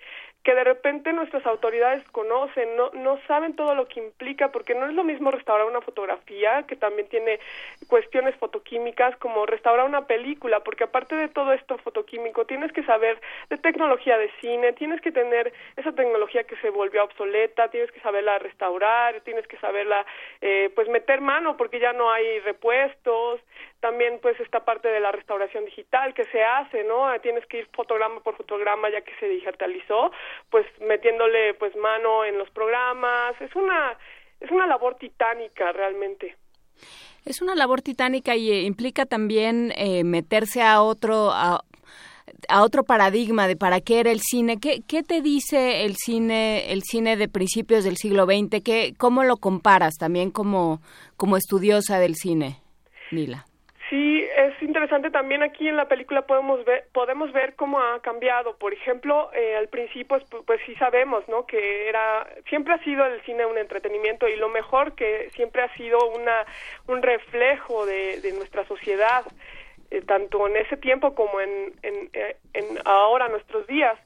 que 0.47 0.55
de 0.55 0.63
repente 0.63 1.11
nuestras 1.11 1.45
autoridades 1.45 2.01
conocen, 2.13 2.77
no, 2.77 2.89
no 2.91 3.19
saben 3.27 3.53
todo 3.57 3.75
lo 3.75 3.85
que 3.89 3.99
implica, 3.99 4.49
porque 4.49 4.75
no 4.75 4.85
es 4.85 4.93
lo 4.93 5.03
mismo 5.03 5.29
restaurar 5.29 5.67
una 5.67 5.81
fotografía, 5.81 6.63
que 6.63 6.77
también 6.77 7.09
tiene 7.09 7.41
cuestiones 7.89 8.33
fotoquímicas, 8.35 9.17
como 9.17 9.45
restaurar 9.45 9.85
una 9.85 10.07
película, 10.07 10.61
porque 10.61 10.85
aparte 10.85 11.17
de 11.17 11.27
todo 11.27 11.51
esto 11.51 11.77
fotoquímico, 11.79 12.45
tienes 12.45 12.71
que 12.71 12.83
saber 12.83 13.19
de 13.49 13.57
tecnología 13.57 14.17
de 14.17 14.31
cine, 14.39 14.71
tienes 14.71 15.01
que 15.01 15.11
tener 15.11 15.51
esa 15.75 15.91
tecnología 15.91 16.45
que 16.45 16.55
se 16.61 16.69
volvió 16.69 17.03
obsoleta, 17.03 17.69
tienes 17.69 17.91
que 17.91 17.99
saberla 17.99 18.39
restaurar, 18.39 19.19
tienes 19.25 19.45
que 19.47 19.57
saberla, 19.57 20.05
eh, 20.39 20.71
pues 20.75 20.87
meter 20.87 21.19
mano, 21.19 21.57
porque 21.57 21.81
ya 21.81 21.91
no 21.91 22.09
hay 22.09 22.39
repuestos, 22.39 23.41
también 23.79 24.19
pues 24.21 24.39
esta 24.39 24.65
parte 24.65 24.87
de 24.87 24.99
la 24.99 25.11
restauración 25.11 25.65
digital 25.65 26.13
que 26.13 26.25
se 26.25 26.43
hace, 26.43 26.83
¿no? 26.83 27.07
Tienes 27.21 27.45
que 27.45 27.59
ir 27.59 27.69
fotograma 27.73 28.19
por 28.21 28.35
fotograma 28.35 28.89
ya 28.89 29.01
que 29.01 29.13
se 29.19 29.27
digitalizó, 29.27 30.11
pues 30.49 30.65
metiéndole 30.81 31.53
pues 31.55 31.75
mano 31.75 32.25
en 32.25 32.37
los 32.37 32.49
programas, 32.51 33.39
es 33.41 33.55
una 33.55 33.97
es 34.39 34.51
una 34.51 34.67
labor 34.67 34.95
titánica 34.95 35.71
realmente. 35.71 36.35
Es 37.25 37.41
una 37.41 37.55
labor 37.55 37.81
titánica 37.81 38.35
y 38.35 38.51
eh, 38.51 38.61
implica 38.61 39.05
también 39.05 39.73
eh, 39.75 40.03
meterse 40.03 40.61
a 40.61 40.81
otro 40.81 41.31
a, 41.31 41.63
otro 42.61 42.83
paradigma 42.83 43.47
de 43.47 43.55
para 43.55 43.81
qué 43.81 43.99
era 43.99 44.11
el 44.11 44.19
cine. 44.21 44.59
¿Qué, 44.59 44.81
¿Qué 44.87 45.01
te 45.01 45.21
dice 45.21 45.85
el 45.85 45.95
cine 45.95 46.71
el 46.71 46.83
cine 46.83 47.17
de 47.17 47.27
principios 47.27 47.83
del 47.83 47.97
siglo 47.97 48.25
XX? 48.25 48.61
¿Qué, 48.63 48.93
¿Cómo 48.97 49.23
lo 49.23 49.37
comparas 49.37 49.95
también 49.95 50.29
como, 50.31 50.81
como 51.15 51.37
estudiosa 51.37 51.99
del 51.99 52.15
cine, 52.15 52.61
Mila? 53.11 53.45
Sí, 53.89 54.21
es 54.35 54.61
interesante 54.61 55.09
también 55.11 55.43
aquí 55.43 55.67
en 55.67 55.77
la 55.77 55.87
película 55.87 56.23
podemos 56.23 56.65
ver 56.65 56.87
podemos 56.91 57.31
ver 57.31 57.55
cómo 57.55 57.79
ha 57.79 58.01
cambiado. 58.01 58.57
Por 58.57 58.73
ejemplo, 58.73 59.31
eh, 59.33 59.55
al 59.55 59.69
principio 59.69 60.19
pues, 60.19 60.43
pues, 60.45 60.59
sí 60.65 60.75
sabemos, 60.75 61.27
¿no? 61.29 61.45
Que 61.45 61.87
era 61.87 62.27
siempre 62.49 62.73
ha 62.73 62.83
sido 62.83 63.05
el 63.05 63.21
cine 63.21 63.45
un 63.45 63.57
entretenimiento 63.57 64.27
y 64.27 64.35
lo 64.35 64.49
mejor 64.49 64.93
que 64.95 65.29
siempre 65.35 65.61
ha 65.61 65.73
sido 65.75 65.97
una 66.09 66.45
un 66.87 67.01
reflejo 67.01 67.85
de, 67.85 68.19
de 68.19 68.33
nuestra 68.33 68.65
sociedad, 68.65 69.23
eh, 69.89 70.01
tanto 70.01 70.47
en 70.47 70.57
ese 70.57 70.75
tiempo 70.75 71.15
como 71.15 71.39
en 71.39 71.73
en, 71.81 72.09
eh, 72.11 72.35
en 72.53 72.79
ahora 72.83 73.29
nuestros 73.29 73.67
días. 73.67 73.97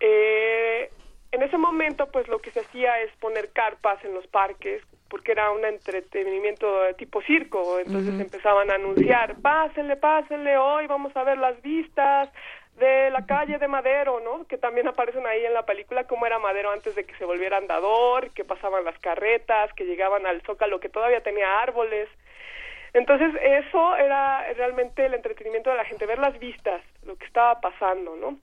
Eh, 0.00 0.90
en 1.32 1.42
ese 1.42 1.58
momento, 1.58 2.10
pues 2.10 2.26
lo 2.28 2.40
que 2.40 2.50
se 2.50 2.60
hacía 2.60 3.00
es 3.02 3.12
poner 3.16 3.50
carpas 3.52 4.04
en 4.04 4.14
los 4.14 4.26
parques, 4.26 4.82
porque 5.10 5.32
era 5.32 5.50
un 5.50 5.64
entretenimiento 5.64 6.82
de 6.84 6.94
tipo 6.94 7.20
circo, 7.22 7.80
entonces 7.80 8.18
empezaban 8.18 8.70
a 8.70 8.76
anunciar, 8.76 9.34
pásenle, 9.42 9.96
pásenle, 9.96 10.56
hoy 10.56 10.86
vamos 10.86 11.14
a 11.16 11.24
ver 11.24 11.36
las 11.36 11.60
vistas 11.60 12.30
de 12.78 13.10
la 13.10 13.26
calle 13.26 13.58
de 13.58 13.68
Madero, 13.68 14.20
¿no? 14.20 14.46
Que 14.46 14.56
también 14.56 14.88
aparecen 14.88 15.26
ahí 15.26 15.44
en 15.44 15.52
la 15.52 15.66
película, 15.66 16.04
cómo 16.04 16.26
era 16.26 16.38
Madero 16.38 16.70
antes 16.70 16.94
de 16.94 17.04
que 17.04 17.14
se 17.16 17.24
volviera 17.24 17.58
andador, 17.58 18.30
que 18.30 18.44
pasaban 18.44 18.84
las 18.84 18.98
carretas, 19.00 19.72
que 19.74 19.84
llegaban 19.84 20.24
al 20.26 20.40
Zócalo, 20.42 20.80
que 20.80 20.88
todavía 20.88 21.20
tenía 21.22 21.60
árboles. 21.60 22.08
Entonces, 22.94 23.34
eso 23.42 23.96
era 23.96 24.52
realmente 24.54 25.04
el 25.04 25.14
entretenimiento 25.14 25.70
de 25.70 25.76
la 25.76 25.84
gente, 25.84 26.06
ver 26.06 26.18
las 26.18 26.38
vistas, 26.38 26.82
lo 27.04 27.16
que 27.16 27.26
estaba 27.26 27.60
pasando, 27.60 28.16
¿no? 28.16 28.38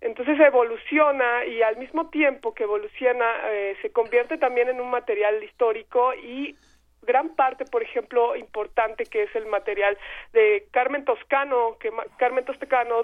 Entonces 0.00 0.38
evoluciona 0.38 1.44
y 1.46 1.62
al 1.62 1.76
mismo 1.76 2.08
tiempo 2.10 2.54
que 2.54 2.64
evoluciona 2.64 3.26
eh, 3.50 3.76
se 3.82 3.90
convierte 3.90 4.38
también 4.38 4.68
en 4.68 4.80
un 4.80 4.90
material 4.90 5.42
histórico 5.42 6.14
y 6.14 6.56
gran 7.02 7.34
parte, 7.34 7.64
por 7.64 7.82
ejemplo, 7.82 8.36
importante 8.36 9.04
que 9.04 9.24
es 9.24 9.34
el 9.34 9.46
material 9.46 9.98
de 10.32 10.66
Carmen 10.70 11.04
Toscano, 11.04 11.76
que 11.80 11.90
Carmen 12.18 12.44
Toscano 12.44 13.02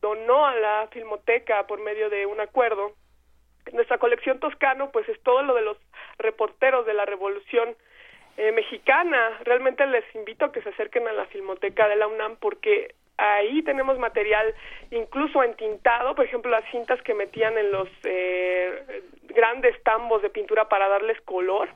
donó 0.00 0.46
a 0.46 0.54
la 0.54 0.88
Filmoteca 0.92 1.66
por 1.66 1.80
medio 1.80 2.08
de 2.08 2.26
un 2.26 2.40
acuerdo. 2.40 2.92
Nuestra 3.72 3.98
colección 3.98 4.40
Toscano, 4.40 4.90
pues 4.90 5.08
es 5.08 5.20
todo 5.22 5.42
lo 5.42 5.54
de 5.54 5.62
los 5.62 5.76
reporteros 6.18 6.86
de 6.86 6.94
la 6.94 7.04
Revolución 7.04 7.76
eh, 8.36 8.52
Mexicana. 8.52 9.38
Realmente 9.44 9.86
les 9.86 10.04
invito 10.14 10.46
a 10.46 10.52
que 10.52 10.62
se 10.62 10.70
acerquen 10.70 11.06
a 11.08 11.12
la 11.12 11.26
Filmoteca 11.26 11.88
de 11.88 11.96
la 11.96 12.06
UNAM 12.06 12.36
porque 12.36 12.94
ahí 13.20 13.62
tenemos 13.62 13.98
material 13.98 14.54
incluso 14.90 15.42
entintado, 15.42 16.14
por 16.14 16.24
ejemplo, 16.24 16.50
las 16.50 16.64
cintas 16.70 17.00
que 17.02 17.14
metían 17.14 17.56
en 17.58 17.70
los 17.70 17.88
eh, 18.04 19.02
grandes 19.28 19.80
tambos 19.82 20.22
de 20.22 20.30
pintura 20.30 20.68
para 20.68 20.88
darles 20.88 21.20
color 21.22 21.68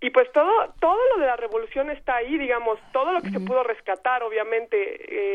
y 0.00 0.10
pues 0.10 0.30
todo 0.32 0.74
todo 0.80 1.00
lo 1.14 1.20
de 1.20 1.26
la 1.26 1.36
revolución 1.36 1.90
está 1.90 2.16
ahí 2.16 2.36
digamos 2.38 2.78
todo 2.92 3.12
lo 3.12 3.22
que 3.22 3.30
se 3.30 3.40
pudo 3.40 3.62
rescatar 3.62 4.22
obviamente 4.22 4.76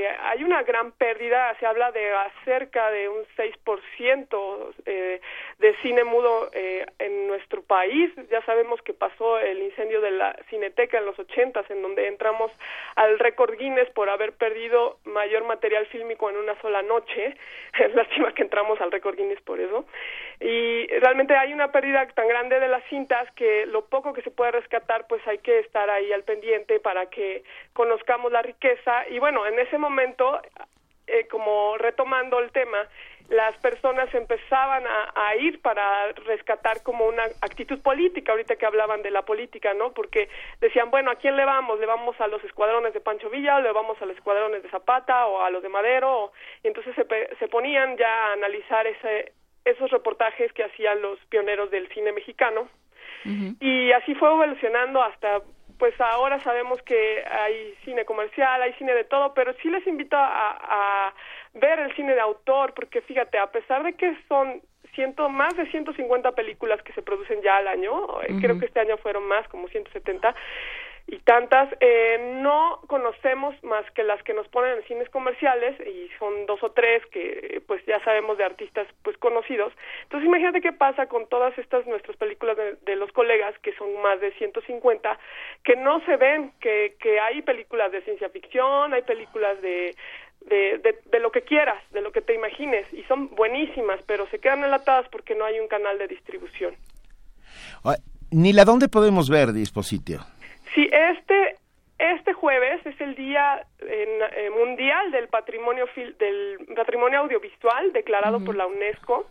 eh, 0.04 0.08
hay 0.22 0.44
una 0.44 0.62
gran 0.64 0.92
pérdida 0.92 1.56
se 1.60 1.66
habla 1.66 1.92
de 1.92 2.12
cerca 2.46 2.92
de 2.92 3.10
un 3.10 3.24
6% 3.38 4.74
eh, 4.86 5.22
de 5.60 5.76
cine 5.82 6.04
mudo 6.04 6.50
eh, 6.54 6.86
en 7.00 7.28
nuestro 7.28 7.62
país. 7.62 8.12
Ya 8.30 8.44
sabemos 8.46 8.82
que 8.82 8.94
pasó 8.94 9.40
el 9.40 9.60
incendio 9.62 10.02
de 10.02 10.12
la 10.12 10.36
Cineteca 10.50 10.98
en 10.98 11.06
los 11.06 11.18
ochentas 11.20 11.70
en 11.70 11.82
donde 11.82 12.08
entramos 12.08 12.52
al 12.96 13.20
récord 13.20 13.58
Guinness 13.58 13.90
por 13.92 14.10
haber 14.10 14.34
perdido 14.34 14.98
mayor 15.06 15.44
material 15.46 15.86
fílmico 15.88 16.30
en 16.30 16.38
una 16.38 16.60
sola 16.62 16.82
noche. 16.82 17.36
Es 17.80 17.96
lástima 17.96 18.34
que 18.34 18.44
entramos 18.44 18.80
al 18.82 18.92
récord 18.92 19.16
Guinness 19.16 19.42
por 19.42 19.60
eso. 19.60 19.86
Y 20.40 20.88
realmente 21.00 21.36
hay 21.36 21.54
una 21.54 21.72
pérdida 21.72 22.06
tan 22.08 22.28
grande 22.28 22.60
de 22.60 22.68
las 22.68 22.84
cintas 22.90 23.32
que 23.32 23.66
lo 23.66 23.86
poco 23.86 24.14
que 24.14 24.22
se 24.22 24.32
puede 24.32 24.51
rescatar 24.52 25.08
pues 25.08 25.26
hay 25.28 25.40
que 25.40 25.60
estar 25.60 25.90
ahí 25.90 26.12
al 26.12 26.24
pendiente 26.24 26.80
para 26.80 27.08
que 27.08 27.44
conozcamos 27.74 28.32
la 28.32 28.42
riqueza 28.42 29.08
y 29.10 29.20
bueno 29.20 29.46
en 29.46 29.60
ese 29.60 29.78
momento 29.78 30.42
eh, 31.08 31.28
como 31.28 31.78
retomando 31.78 32.40
el 32.40 32.52
tema 32.52 32.88
las 33.32 33.56
personas 33.60 34.14
empezaban 34.14 34.84
a, 34.86 35.36
ir 35.38 35.62
para 35.62 36.12
rescatar 36.26 36.84
como 36.84 37.08
una 37.08 37.24
actitud 37.42 37.82
política, 37.82 38.34
ahorita 38.34 38.58
que 38.58 38.66
hablaban 38.66 39.02
de 39.02 39.10
la 39.10 39.22
política, 39.22 39.74
¿no? 39.74 39.94
Porque 39.94 40.28
decían, 40.60 40.92
bueno, 40.92 41.12
¿a 41.12 41.16
quién 41.16 41.38
le 41.38 41.46
vamos? 41.46 41.80
¿Le 41.80 41.86
vamos 41.86 42.20
a 42.20 42.28
los 42.28 42.44
escuadrones 42.44 42.94
de 42.94 43.00
Pancho 43.00 43.30
Villa 43.30 43.56
o 43.56 43.62
le 43.62 43.72
vamos 43.72 44.00
a 44.02 44.06
los 44.06 44.18
escuadrones 44.18 44.62
de 44.64 44.70
Zapata 44.70 45.28
o 45.28 45.42
a 45.42 45.50
los 45.50 45.64
de 45.64 45.70
Madero? 45.70 46.34
Y 46.62 46.68
entonces 46.68 46.94
se, 46.94 47.36
se 47.38 47.48
ponían 47.48 47.96
ya 47.96 48.28
a 48.28 48.34
analizar 48.34 48.86
ese, 48.86 49.32
esos 49.64 49.90
reportajes 49.92 50.52
que 50.52 50.66
hacían 50.66 51.02
los 51.02 51.18
pioneros 51.30 51.72
del 51.72 51.88
cine 51.94 52.12
mexicano. 52.12 52.68
Y 53.60 53.92
así 53.92 54.16
fue 54.16 54.30
evolucionando 54.30 55.02
hasta, 55.02 55.42
pues 55.78 56.00
ahora 56.00 56.40
sabemos 56.44 56.82
que 56.84 57.24
hay 57.30 57.76
cine 57.84 58.06
comercial, 58.06 58.62
hay 58.62 58.74
cine 58.74 58.94
de 58.94 59.04
todo, 59.04 59.34
pero 59.34 59.54
sí 59.62 59.70
les 59.70 59.86
invito 59.88 60.16
a, 60.18 61.14
ver 61.54 61.80
el 61.80 61.94
cine 61.96 62.14
de 62.14 62.22
autor, 62.22 62.74
porque 62.74 63.02
fíjate, 63.02 63.38
a 63.38 63.52
pesar 63.52 63.84
de 63.84 63.94
que 63.94 64.16
son 64.30 64.62
ciento, 64.96 65.30
más 65.30 65.56
de 65.56 65.70
150 65.70 66.32
películas 66.32 66.82
que 66.84 66.94
se 66.94 67.02
producen 67.02 67.42
ya 67.42 67.58
al 67.58 67.68
año, 67.68 68.22
eh, 68.22 68.34
creo 68.42 68.60
que 68.60 68.66
este 68.66 68.80
año 68.80 68.98
fueron 68.98 69.28
más, 69.28 69.48
como 69.48 69.68
170, 69.68 70.34
y 71.12 71.20
tantas 71.20 71.68
eh, 71.82 72.40
no 72.42 72.80
conocemos 72.88 73.54
más 73.64 73.84
que 73.92 74.02
las 74.02 74.24
que 74.24 74.34
nos 74.34 74.48
ponen 74.48 74.78
en 74.78 74.84
cines 74.86 75.10
comerciales 75.10 75.76
y 75.86 76.10
son 76.18 76.46
dos 76.46 76.64
o 76.64 76.72
tres 76.72 77.06
que 77.08 77.62
pues 77.68 77.86
ya 77.86 78.02
sabemos 78.06 78.38
de 78.38 78.46
artistas 78.46 78.88
pues 79.04 79.18
conocidos 79.18 79.74
entonces 80.04 80.26
imagínate 80.26 80.62
qué 80.62 80.72
pasa 80.72 81.08
con 81.08 81.28
todas 81.28 81.56
estas 81.58 81.86
nuestras 81.86 82.16
películas 82.16 82.58
de, 82.58 82.96
los 82.96 83.12
colegas 83.12 83.54
que 83.60 83.74
son 83.74 84.02
más 84.02 84.22
de 84.22 84.32
150 84.34 85.20
que 85.66 85.76
no 85.76 86.00
se 86.06 86.16
ven 86.16 86.54
que 86.62 86.96
que 86.98 87.20
hay 87.20 87.42
películas 87.42 87.92
de 87.92 88.02
ciencia 88.04 88.30
ficción 88.30 88.94
hay 88.94 89.02
películas 89.02 89.62
de 89.62 89.94
de, 90.42 90.80
de, 91.12 91.20
lo 91.20 91.32
que 91.32 91.44
quieras, 91.44 91.78
de 91.92 92.02
lo 92.02 92.12
que 92.12 92.20
te 92.20 92.34
imagines, 92.34 92.92
y 92.92 93.04
son 93.04 93.30
buenísimas, 93.36 94.00
pero 94.08 94.28
se 94.32 94.40
quedan 94.40 94.64
enlatadas 94.64 95.08
porque 95.12 95.36
no 95.36 95.46
hay 95.46 95.60
un 95.60 95.68
canal 95.68 96.00
de 96.00 96.08
distribución. 96.08 96.74
Ni 98.32 98.52
la 98.52 98.66
dónde 98.66 98.88
podemos 98.88 99.30
ver 99.30 99.54
Dispositio. 99.54 100.22
Sí, 100.74 100.90
este 100.92 101.58
este 102.02 102.34
jueves 102.34 102.84
es 102.84 103.00
el 103.00 103.14
día 103.14 103.64
eh, 103.80 104.50
mundial 104.58 105.12
del 105.12 105.28
patrimonio 105.28 105.86
del 105.96 106.58
patrimonio 106.76 107.20
audiovisual 107.20 107.94
declarado 107.94 108.44
por 108.44 108.56
la 108.56 108.66
UNESCO. 108.66 109.30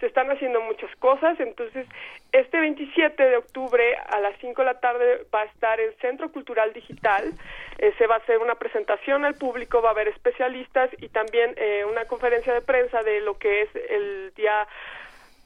Se 0.00 0.06
están 0.06 0.30
haciendo 0.30 0.60
muchas 0.60 0.94
cosas, 0.96 1.38
entonces 1.40 1.86
este 2.32 2.58
27 2.58 3.22
de 3.22 3.36
octubre 3.36 3.96
a 3.96 4.20
las 4.20 4.36
5 4.40 4.62
de 4.62 4.66
la 4.66 4.80
tarde 4.80 5.26
va 5.34 5.42
a 5.42 5.44
estar 5.44 5.80
el 5.80 5.94
Centro 5.96 6.30
Cultural 6.30 6.72
Digital, 6.72 7.32
eh, 7.78 7.92
se 7.98 8.06
va 8.06 8.16
a 8.16 8.18
hacer 8.18 8.38
una 8.38 8.56
presentación 8.56 9.24
al 9.24 9.34
público, 9.34 9.82
va 9.82 9.90
a 9.90 9.92
haber 9.92 10.08
especialistas 10.08 10.90
y 10.98 11.08
también 11.08 11.54
eh, 11.56 11.84
una 11.88 12.04
conferencia 12.06 12.52
de 12.52 12.62
prensa 12.62 13.02
de 13.02 13.20
lo 13.20 13.38
que 13.38 13.62
es 13.62 13.68
el 13.90 14.32
día 14.36 14.66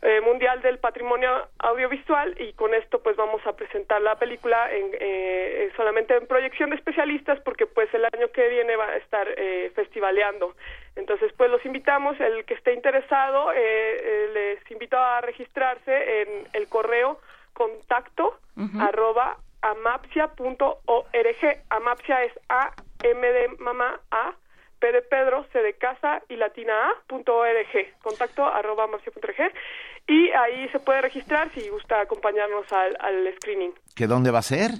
eh, 0.05 0.21
mundial 0.21 0.61
del 0.63 0.79
Patrimonio 0.79 1.31
Audiovisual 1.59 2.35
y 2.41 2.55
con 2.55 2.75
esto 2.75 3.01
pues 3.01 3.15
vamos 3.15 3.41
a 3.47 3.55
presentar 3.55 4.03
la 4.03 4.17
película 4.17 4.69
en, 4.73 4.91
eh, 4.99 5.71
solamente 5.77 6.17
en 6.17 6.27
proyección 6.27 6.71
de 6.71 6.77
especialistas 6.77 7.39
porque 7.41 7.67
pues 7.67 7.93
el 7.95 8.05
año 8.13 8.29
que 8.33 8.49
viene 8.49 8.75
va 8.75 8.87
a 8.87 8.97
estar 8.97 9.29
eh, 9.37 9.71
festivaleando. 9.77 10.57
Entonces 10.97 11.33
pues 11.37 11.53
los 11.53 11.65
invitamos, 11.65 12.19
el 12.21 12.45
que 12.45 12.55
esté 12.55 12.75
interesado 12.75 13.53
les 13.53 14.71
invito 14.73 14.99
a 14.99 15.21
registrarse 15.21 16.23
en 16.23 16.49
el 16.53 16.69
correo 16.69 17.21
contacto 17.53 18.37
arroba 18.81 19.37
amapsia.org. 19.63 21.63
Amapsia 21.71 22.25
es 22.25 22.33
A 22.49 22.73
M 23.05 23.33
de 23.33 23.49
mamá 23.59 24.01
A 24.11 24.35
P 24.83 24.91
de 24.91 25.03
Pedro, 25.03 25.47
C 25.53 25.63
de 25.63 25.75
casa 25.75 26.23
y 26.29 26.35
latina 26.35 26.73
A 26.91 27.07
punto 27.07 27.37
org, 27.37 28.01
contacto 28.03 28.45
arroba 28.45 28.89
marcia.org 28.89 29.53
y 30.09 30.31
ahí 30.31 30.69
se 30.71 30.81
puede 30.81 31.03
registrar 31.03 31.53
si 31.55 31.69
gusta 31.69 32.01
acompañarnos 32.01 32.67
al, 32.73 32.97
al 32.99 33.33
screening. 33.37 33.73
¿Qué 33.95 34.09
dónde 34.09 34.33
va 34.33 34.41
a 34.41 34.43
ser? 34.43 34.73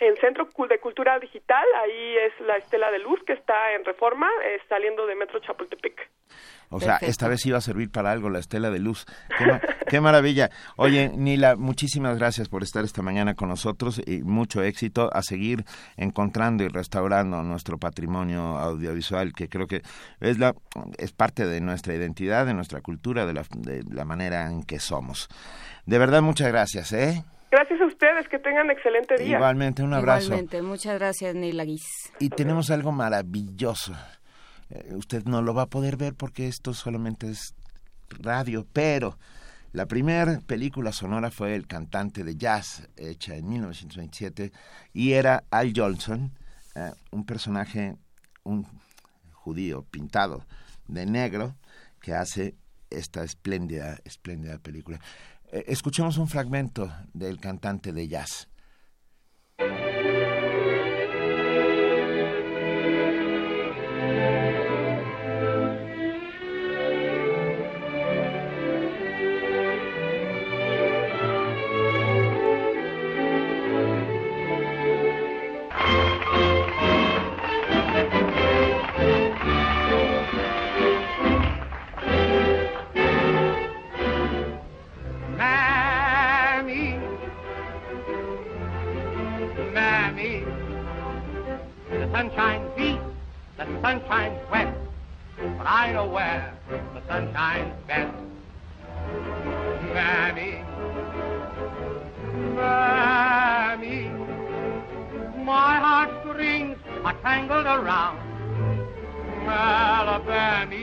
En 0.00 0.16
Centro 0.16 0.48
de 0.68 0.80
Cultura 0.80 1.18
Digital, 1.18 1.64
ahí 1.82 2.16
es 2.16 2.40
la 2.46 2.56
Estela 2.56 2.90
de 2.90 2.98
Luz 2.98 3.20
que 3.26 3.34
está 3.34 3.72
en 3.74 3.84
Reforma, 3.84 4.28
saliendo 4.68 5.06
de 5.06 5.14
Metro 5.14 5.38
Chapultepec. 5.40 6.10
O 6.72 6.78
sea, 6.78 6.98
esta 6.98 7.26
vez 7.26 7.44
iba 7.46 7.58
a 7.58 7.60
servir 7.60 7.90
para 7.90 8.12
algo 8.12 8.30
la 8.30 8.38
estela 8.38 8.70
de 8.70 8.78
luz. 8.78 9.04
Qué, 9.88 10.00
maravilla. 10.00 10.50
Oye, 10.76 11.10
Nila, 11.12 11.56
muchísimas 11.56 12.16
gracias 12.16 12.48
por 12.48 12.62
estar 12.62 12.84
esta 12.84 13.02
mañana 13.02 13.34
con 13.34 13.48
nosotros 13.48 14.00
y 14.06 14.22
mucho 14.22 14.62
éxito 14.62 15.10
a 15.12 15.22
seguir 15.22 15.64
encontrando 15.96 16.62
y 16.62 16.68
restaurando 16.68 17.42
nuestro 17.42 17.76
patrimonio 17.78 18.56
audiovisual, 18.56 19.32
que 19.32 19.48
creo 19.48 19.66
que 19.66 19.82
es, 20.20 20.38
la, 20.38 20.54
es 20.96 21.10
parte 21.10 21.44
de 21.44 21.60
nuestra 21.60 21.92
identidad, 21.94 22.46
de 22.46 22.54
nuestra 22.54 22.80
cultura, 22.80 23.26
de 23.26 23.34
la, 23.34 23.44
de 23.56 23.82
la 23.90 24.04
manera 24.04 24.46
en 24.46 24.62
que 24.62 24.78
somos. 24.78 25.28
De 25.86 25.98
verdad, 25.98 26.22
muchas 26.22 26.48
gracias, 26.48 26.92
¿eh? 26.92 27.24
Gracias 27.50 27.80
a 27.80 27.86
ustedes, 27.86 28.28
que 28.28 28.38
tengan 28.38 28.70
excelente 28.70 29.16
día. 29.16 29.36
Igualmente, 29.36 29.82
un 29.82 29.92
abrazo. 29.92 30.26
Igualmente, 30.26 30.62
muchas 30.62 30.98
gracias, 30.98 31.34
Nila 31.34 31.64
Guis. 31.64 32.12
Y 32.20 32.28
tenemos 32.28 32.70
algo 32.70 32.92
maravilloso. 32.92 33.92
Eh, 34.70 34.94
usted 34.94 35.24
no 35.24 35.42
lo 35.42 35.52
va 35.52 35.62
a 35.62 35.66
poder 35.66 35.96
ver 35.96 36.14
porque 36.14 36.46
esto 36.46 36.74
solamente 36.74 37.28
es 37.28 37.54
radio, 38.20 38.64
pero 38.72 39.18
la 39.72 39.86
primera 39.86 40.40
película 40.46 40.92
sonora 40.92 41.30
fue 41.30 41.54
El 41.54 41.66
cantante 41.66 42.22
de 42.22 42.36
jazz, 42.36 42.88
hecha 42.96 43.34
en 43.36 43.48
1927, 43.48 44.52
y 44.92 45.12
era 45.12 45.44
Al 45.50 45.72
Johnson, 45.74 46.32
eh, 46.76 46.92
un 47.10 47.24
personaje, 47.26 47.96
un 48.44 48.64
judío 49.32 49.84
pintado 49.90 50.44
de 50.86 51.06
negro, 51.06 51.56
que 52.00 52.14
hace 52.14 52.54
esta 52.90 53.22
espléndida, 53.22 53.98
espléndida 54.04 54.58
película. 54.58 55.00
Eh, 55.52 55.64
escuchemos 55.68 56.16
un 56.18 56.28
fragmento 56.28 56.92
del 57.12 57.40
cantante 57.40 57.92
de 57.92 58.08
jazz. 58.08 58.48
sun 92.20 92.30
shines 92.36 92.78
east, 92.78 93.00
the 93.56 93.64
sun 93.80 94.02
shines 94.06 94.38
west, 94.50 94.76
but 95.38 95.66
I 95.66 95.92
know 95.94 96.06
where 96.06 96.52
the 96.68 97.02
sun 97.08 97.32
shines 97.32 97.72
best. 97.86 98.14
Mammy, 99.94 100.62
Mammy, 102.54 104.10
my 105.46 105.76
heartstrings 105.80 106.76
are 107.04 107.16
tangled 107.22 107.64
around 107.64 108.18
Alabama. 109.48 110.76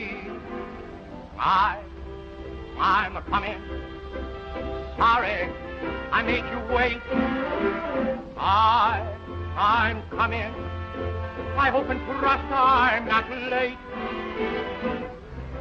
I, 1.38 1.80
I'm 2.80 3.16
a 3.16 3.22
coming. 3.22 3.62
Sorry, 4.98 5.54
I 6.12 6.24
made 6.24 6.46
you 6.52 6.76
wait. 6.76 7.02
I, 8.40 9.16
I'm 9.56 10.02
coming. 10.10 10.77
I 11.58 11.70
hope 11.70 11.90
and 11.90 12.00
trust 12.20 12.44
I'm 12.52 13.08
not 13.08 13.30
late. 13.30 13.78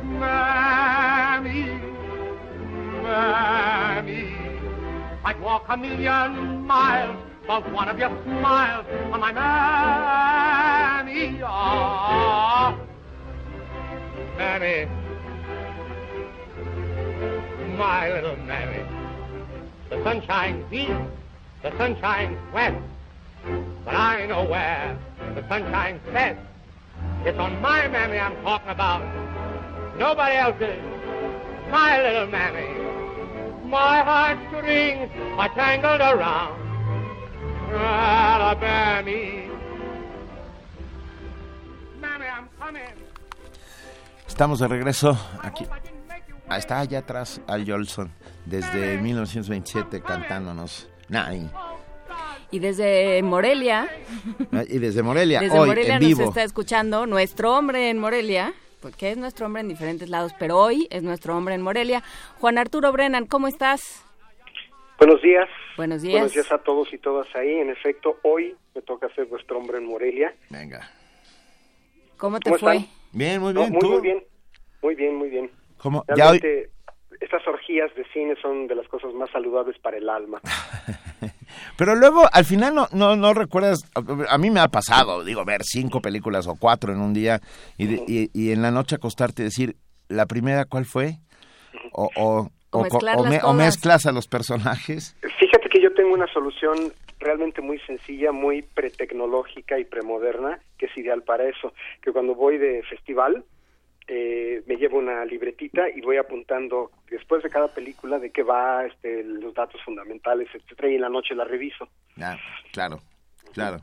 Mammy, 0.04 1.64
Mammy, 3.02 4.34
I'd 5.24 5.40
walk 5.40 5.66
a 5.68 5.76
million 5.76 6.66
miles 6.66 7.16
for 7.46 7.60
one 7.60 7.88
of 7.88 7.98
your 7.98 8.10
smiles 8.24 8.86
on 9.12 9.20
my 9.20 9.32
Mammy. 9.32 11.40
Ah, 11.44 12.78
Mammy, 14.36 14.86
my 17.76 18.12
little 18.12 18.36
Mammy. 18.36 18.84
The 19.90 20.02
sun 20.02 20.22
shines 20.26 20.72
east, 20.72 20.92
the 21.62 21.76
sun 21.78 21.96
shines 22.00 22.36
west, 22.52 22.76
but 23.84 23.94
I 23.94 24.26
know 24.26 24.44
where 24.44 24.98
the 25.34 25.46
sun 25.48 25.62
shines 25.70 26.00
best. 26.12 26.40
It's 27.24 27.38
on 27.38 27.60
my 27.60 27.88
Mammy 27.88 28.18
I'm 28.18 28.36
talking 28.42 28.70
about. 28.70 29.02
Nobody 29.98 30.36
else's. 30.36 30.82
My 31.70 32.02
little 32.02 32.26
Mammy. 32.26 32.68
My 33.64 34.02
heartstrings 34.02 35.10
are 35.38 35.48
tangled 35.54 36.00
around. 36.00 36.66
Alabama. 37.72 39.10
Mammy, 42.00 42.26
I'm. 42.26 42.48
Estamos 44.26 44.58
de 44.60 44.68
regreso 44.68 45.18
aquí. 45.42 45.66
Ah, 46.48 46.58
está 46.58 46.80
allá 46.80 47.00
atrás 47.00 47.40
Al 47.48 47.64
Jolson, 47.66 48.10
desde 48.44 48.98
1927 48.98 50.00
cantándonos 50.00 50.88
Nine. 51.08 51.50
Y 52.50 52.58
desde 52.60 53.22
Morelia, 53.22 53.88
Ah, 54.52 54.62
Y 54.68 54.78
desde 54.78 55.02
Morelia, 55.02 55.40
desde 55.40 55.58
hoy 55.58 55.68
Morelia 55.68 55.96
en 55.96 56.00
nos 56.02 56.08
vivo. 56.08 56.28
está 56.28 56.42
escuchando 56.44 57.06
nuestro 57.06 57.56
hombre 57.56 57.90
en 57.90 57.98
Morelia, 57.98 58.54
porque 58.80 59.10
es 59.10 59.16
nuestro 59.16 59.46
hombre 59.46 59.62
en 59.62 59.68
diferentes 59.68 60.08
lados, 60.08 60.32
pero 60.38 60.56
hoy 60.58 60.86
es 60.90 61.02
nuestro 61.02 61.36
hombre 61.36 61.54
en 61.54 61.62
Morelia. 61.62 62.02
Juan 62.38 62.58
Arturo 62.58 62.92
Brennan, 62.92 63.26
¿cómo 63.26 63.48
estás? 63.48 64.02
Buenos 64.98 65.20
días. 65.22 65.48
Buenos 65.76 66.02
días. 66.02 66.12
Buenos 66.14 66.32
días 66.32 66.50
a 66.52 66.58
todos 66.58 66.90
y 66.92 66.98
todas 66.98 67.26
ahí. 67.34 67.50
En 67.52 67.68
efecto, 67.68 68.18
hoy 68.22 68.54
me 68.74 68.80
toca 68.82 69.08
ser 69.14 69.26
vuestro 69.26 69.58
hombre 69.58 69.78
en 69.78 69.84
Morelia. 69.86 70.34
Venga. 70.48 70.88
¿Cómo 72.16 72.38
te 72.40 72.48
¿Cómo 72.50 72.58
fue? 72.60 72.76
están? 72.76 72.90
Bien, 73.12 73.40
muy 73.42 73.52
No, 73.52 73.60
bien. 73.60 73.72
muy, 73.72 73.80
¿tú? 73.80 73.90
muy 73.90 74.00
bien. 74.00 74.24
Muy 74.82 74.94
bien, 74.94 75.14
muy 75.16 75.28
bien. 75.28 75.50
¿Cómo? 75.78 76.04
Ya 76.16 76.30
hoy- 76.30 76.40
estas 77.20 77.46
orgías 77.48 77.94
de 77.94 78.04
cine 78.12 78.34
son 78.40 78.66
de 78.68 78.74
las 78.74 78.86
cosas 78.88 79.12
más 79.14 79.28
saludables 79.30 79.78
para 79.80 79.96
el 79.98 80.08
alma. 80.08 80.40
Pero 81.76 81.94
luego, 81.94 82.22
al 82.32 82.44
final, 82.44 82.74
no, 82.74 82.88
no, 82.92 83.16
no 83.16 83.34
recuerdas, 83.34 83.80
a- 84.28 84.38
mí 84.38 84.50
me 84.50 84.60
ha 84.60 84.68
pasado, 84.68 85.24
digo, 85.24 85.44
ver 85.44 85.62
cinco 85.64 86.00
películas 86.00 86.46
o 86.46 86.56
cuatro 86.56 86.92
en 86.92 87.00
un 87.00 87.12
día 87.14 87.40
y, 87.76 87.86
de- 87.86 88.04
y, 88.06 88.30
y 88.32 88.52
en 88.52 88.62
la 88.62 88.70
noche 88.70 88.96
acostarte 88.96 89.42
y 89.42 89.46
decir, 89.46 89.76
¿la 90.08 90.26
primera 90.26 90.64
cuál 90.64 90.84
fue? 90.84 91.18
O, 91.92 92.10
o, 92.16 92.38
O 92.38 92.50
o 92.70 92.70
co- 92.70 92.82
mezclarlas 92.82 93.26
o 93.26 93.28
me- 93.28 93.36
o 93.38 93.40
todas. 93.40 93.56
mezclas 93.56 94.06
a 94.06 94.12
los 94.12 94.26
personajes. 94.28 95.16
Fíjate 95.38 95.68
que 95.70 95.80
yo 95.82 95.92
tengo 95.94 96.12
una 96.14 96.26
solución 96.32 96.92
realmente 97.18 97.60
muy 97.62 97.78
sencilla, 97.80 98.32
muy 98.32 98.62
pretecnológica 98.62 99.78
y 99.78 99.84
premoderna, 99.84 100.58
que 100.78 100.86
es 100.86 100.96
ideal 100.98 101.22
para 101.22 101.48
eso. 101.48 101.72
Que 102.02 102.12
cuando 102.12 102.34
voy 102.34 102.58
de 102.58 102.82
festival, 102.88 103.44
eh, 104.08 104.62
me 104.66 104.76
llevo 104.76 104.98
una 104.98 105.24
libretita 105.24 105.88
y 105.94 106.00
voy 106.00 106.16
apuntando 106.16 106.90
después 107.10 107.42
de 107.42 107.50
cada 107.50 107.68
película 107.68 108.18
de 108.18 108.30
qué 108.30 108.42
va, 108.42 108.84
este, 108.86 109.22
los 109.24 109.54
datos 109.54 109.80
fundamentales, 109.84 110.48
etcétera, 110.54 110.90
y 110.90 110.94
en 110.96 111.00
la 111.02 111.08
noche 111.08 111.34
la 111.34 111.44
reviso. 111.44 111.88
Ya, 112.16 112.38
claro, 112.72 113.00
claro. 113.52 113.78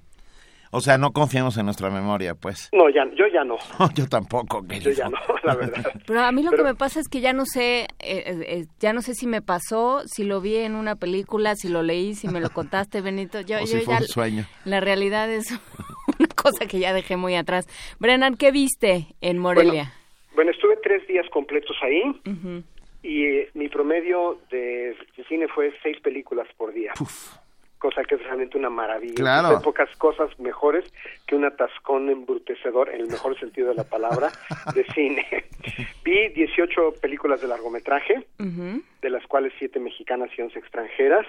O 0.75 0.81
sea, 0.81 0.97
no 0.97 1.11
confiamos 1.13 1.55
en 1.57 1.65
nuestra 1.65 1.91
memoria, 1.91 2.33
pues. 2.33 2.69
No, 2.73 2.89
ya, 2.89 3.03
yo 3.15 3.27
ya 3.31 3.43
no. 3.43 3.57
Yo 3.93 4.07
tampoco, 4.07 4.65
querido. 4.65 4.89
Yo 4.89 4.97
ya 4.97 5.07
no, 5.09 5.19
la 5.43 5.53
verdad. 5.55 5.83
Pero 6.07 6.21
a 6.21 6.31
mí 6.31 6.41
lo 6.41 6.49
Pero- 6.49 6.63
que 6.63 6.69
me 6.69 6.75
pasa 6.75 6.99
es 6.99 7.07
que 7.07 7.21
ya 7.21 7.31
no 7.31 7.45
sé, 7.45 7.81
eh, 7.81 7.87
eh, 7.99 8.23
eh, 8.47 8.65
ya 8.79 8.91
no 8.91 9.03
sé 9.03 9.13
si 9.13 9.27
me 9.27 9.43
pasó, 9.43 10.01
si 10.07 10.23
lo 10.23 10.41
vi 10.41 10.55
en 10.55 10.73
una 10.73 10.95
película, 10.95 11.55
si 11.55 11.69
lo 11.69 11.83
leí, 11.83 12.15
si 12.15 12.27
me 12.27 12.39
lo 12.39 12.49
contaste, 12.53 13.01
Benito. 13.01 13.41
Yo, 13.41 13.57
O 13.57 13.59
yo 13.59 13.67
si 13.67 13.81
fue 13.81 13.93
ya, 13.93 13.99
un 13.99 14.07
sueño. 14.07 14.45
La 14.65 14.79
realidad 14.79 15.29
es 15.31 15.51
una 15.51 16.27
cosa 16.35 16.65
que 16.65 16.79
ya 16.79 16.91
dejé 16.91 17.17
muy 17.17 17.35
atrás. 17.35 17.67
Brennan, 17.99 18.35
¿qué 18.35 18.49
viste 18.51 19.13
en 19.21 19.37
Morelia? 19.37 19.71
Bueno, 19.71 20.02
estuve 20.51 20.77
tres 20.77 21.05
días 21.07 21.27
completos 21.29 21.77
ahí 21.81 22.01
y 23.01 23.25
eh, 23.25 23.49
mi 23.53 23.67
promedio 23.67 24.39
de, 24.49 24.95
de 25.17 25.23
cine 25.27 25.47
fue 25.47 25.73
seis 25.83 25.99
películas 25.99 26.47
por 26.57 26.73
día. 26.73 26.93
Cosa 27.77 28.03
que 28.05 28.15
es 28.15 28.23
realmente 28.23 28.57
una 28.57 28.69
maravilla. 28.69 29.15
Claro. 29.15 29.47
Hay 29.49 29.63
pocas 29.63 29.93
cosas 29.97 30.29
mejores 30.39 30.85
que 31.27 31.35
un 31.35 31.43
atascón 31.43 32.09
embrutecedor, 32.09 32.89
en 32.89 33.01
el 33.01 33.07
mejor 33.07 33.37
sentido 33.37 33.69
de 33.69 33.75
la 33.75 33.83
palabra, 33.83 34.31
de 34.73 34.85
cine. 34.93 35.25
Vi 36.05 36.29
18 36.29 36.93
películas 37.01 37.41
de 37.41 37.49
largometraje, 37.49 38.25
de 38.37 39.09
las 39.09 39.27
cuales 39.27 39.51
siete 39.59 39.79
mexicanas 39.81 40.29
y 40.37 40.41
11 40.41 40.57
extranjeras, 40.59 41.27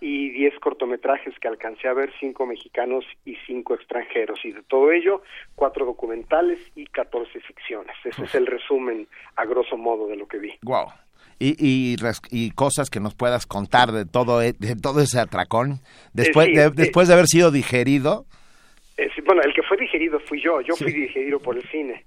y 0.00 0.30
10 0.30 0.58
cortometrajes 0.60 1.34
que 1.38 1.48
alcancé 1.48 1.88
a 1.88 1.94
ver, 1.94 2.12
cinco 2.20 2.46
mexicanos 2.46 3.04
y 3.24 3.36
cinco 3.46 3.74
extranjeros. 3.74 4.44
Y 4.44 4.52
de 4.52 4.62
todo 4.62 4.92
ello, 4.92 5.22
cuatro 5.54 5.86
documentales 5.86 6.58
y 6.74 6.86
14 6.86 7.40
ficciones. 7.40 7.96
Ese 8.04 8.24
es 8.24 8.34
el 8.34 8.46
resumen, 8.46 9.08
a 9.36 9.44
grosso 9.44 9.76
modo, 9.76 10.06
de 10.06 10.16
lo 10.16 10.26
que 10.26 10.38
vi. 10.38 10.52
Wow. 10.62 10.86
Y, 11.38 11.96
y, 12.30 12.50
cosas 12.52 12.88
que 12.88 12.98
nos 12.98 13.14
puedas 13.14 13.46
contar 13.46 13.92
de 13.92 14.06
todo, 14.06 14.40
e- 14.40 14.54
de 14.58 14.74
todo 14.74 15.02
ese 15.02 15.20
atracón, 15.20 15.80
después, 16.14 16.46
sí, 16.46 16.54
de, 16.54 16.64
eh, 16.64 16.70
después 16.74 17.08
de 17.08 17.14
haber 17.14 17.26
sido 17.26 17.50
digerido. 17.50 18.24
Eh, 18.96 19.08
sí, 19.14 19.20
bueno, 19.20 19.42
el 19.42 19.52
que 19.52 19.62
fue 19.62 19.76
digerido 19.76 20.18
fui 20.20 20.40
yo, 20.40 20.62
yo 20.62 20.74
fui 20.76 20.92
digerido 20.92 21.38
por 21.38 21.56
el 21.56 21.68
cine. 21.68 22.04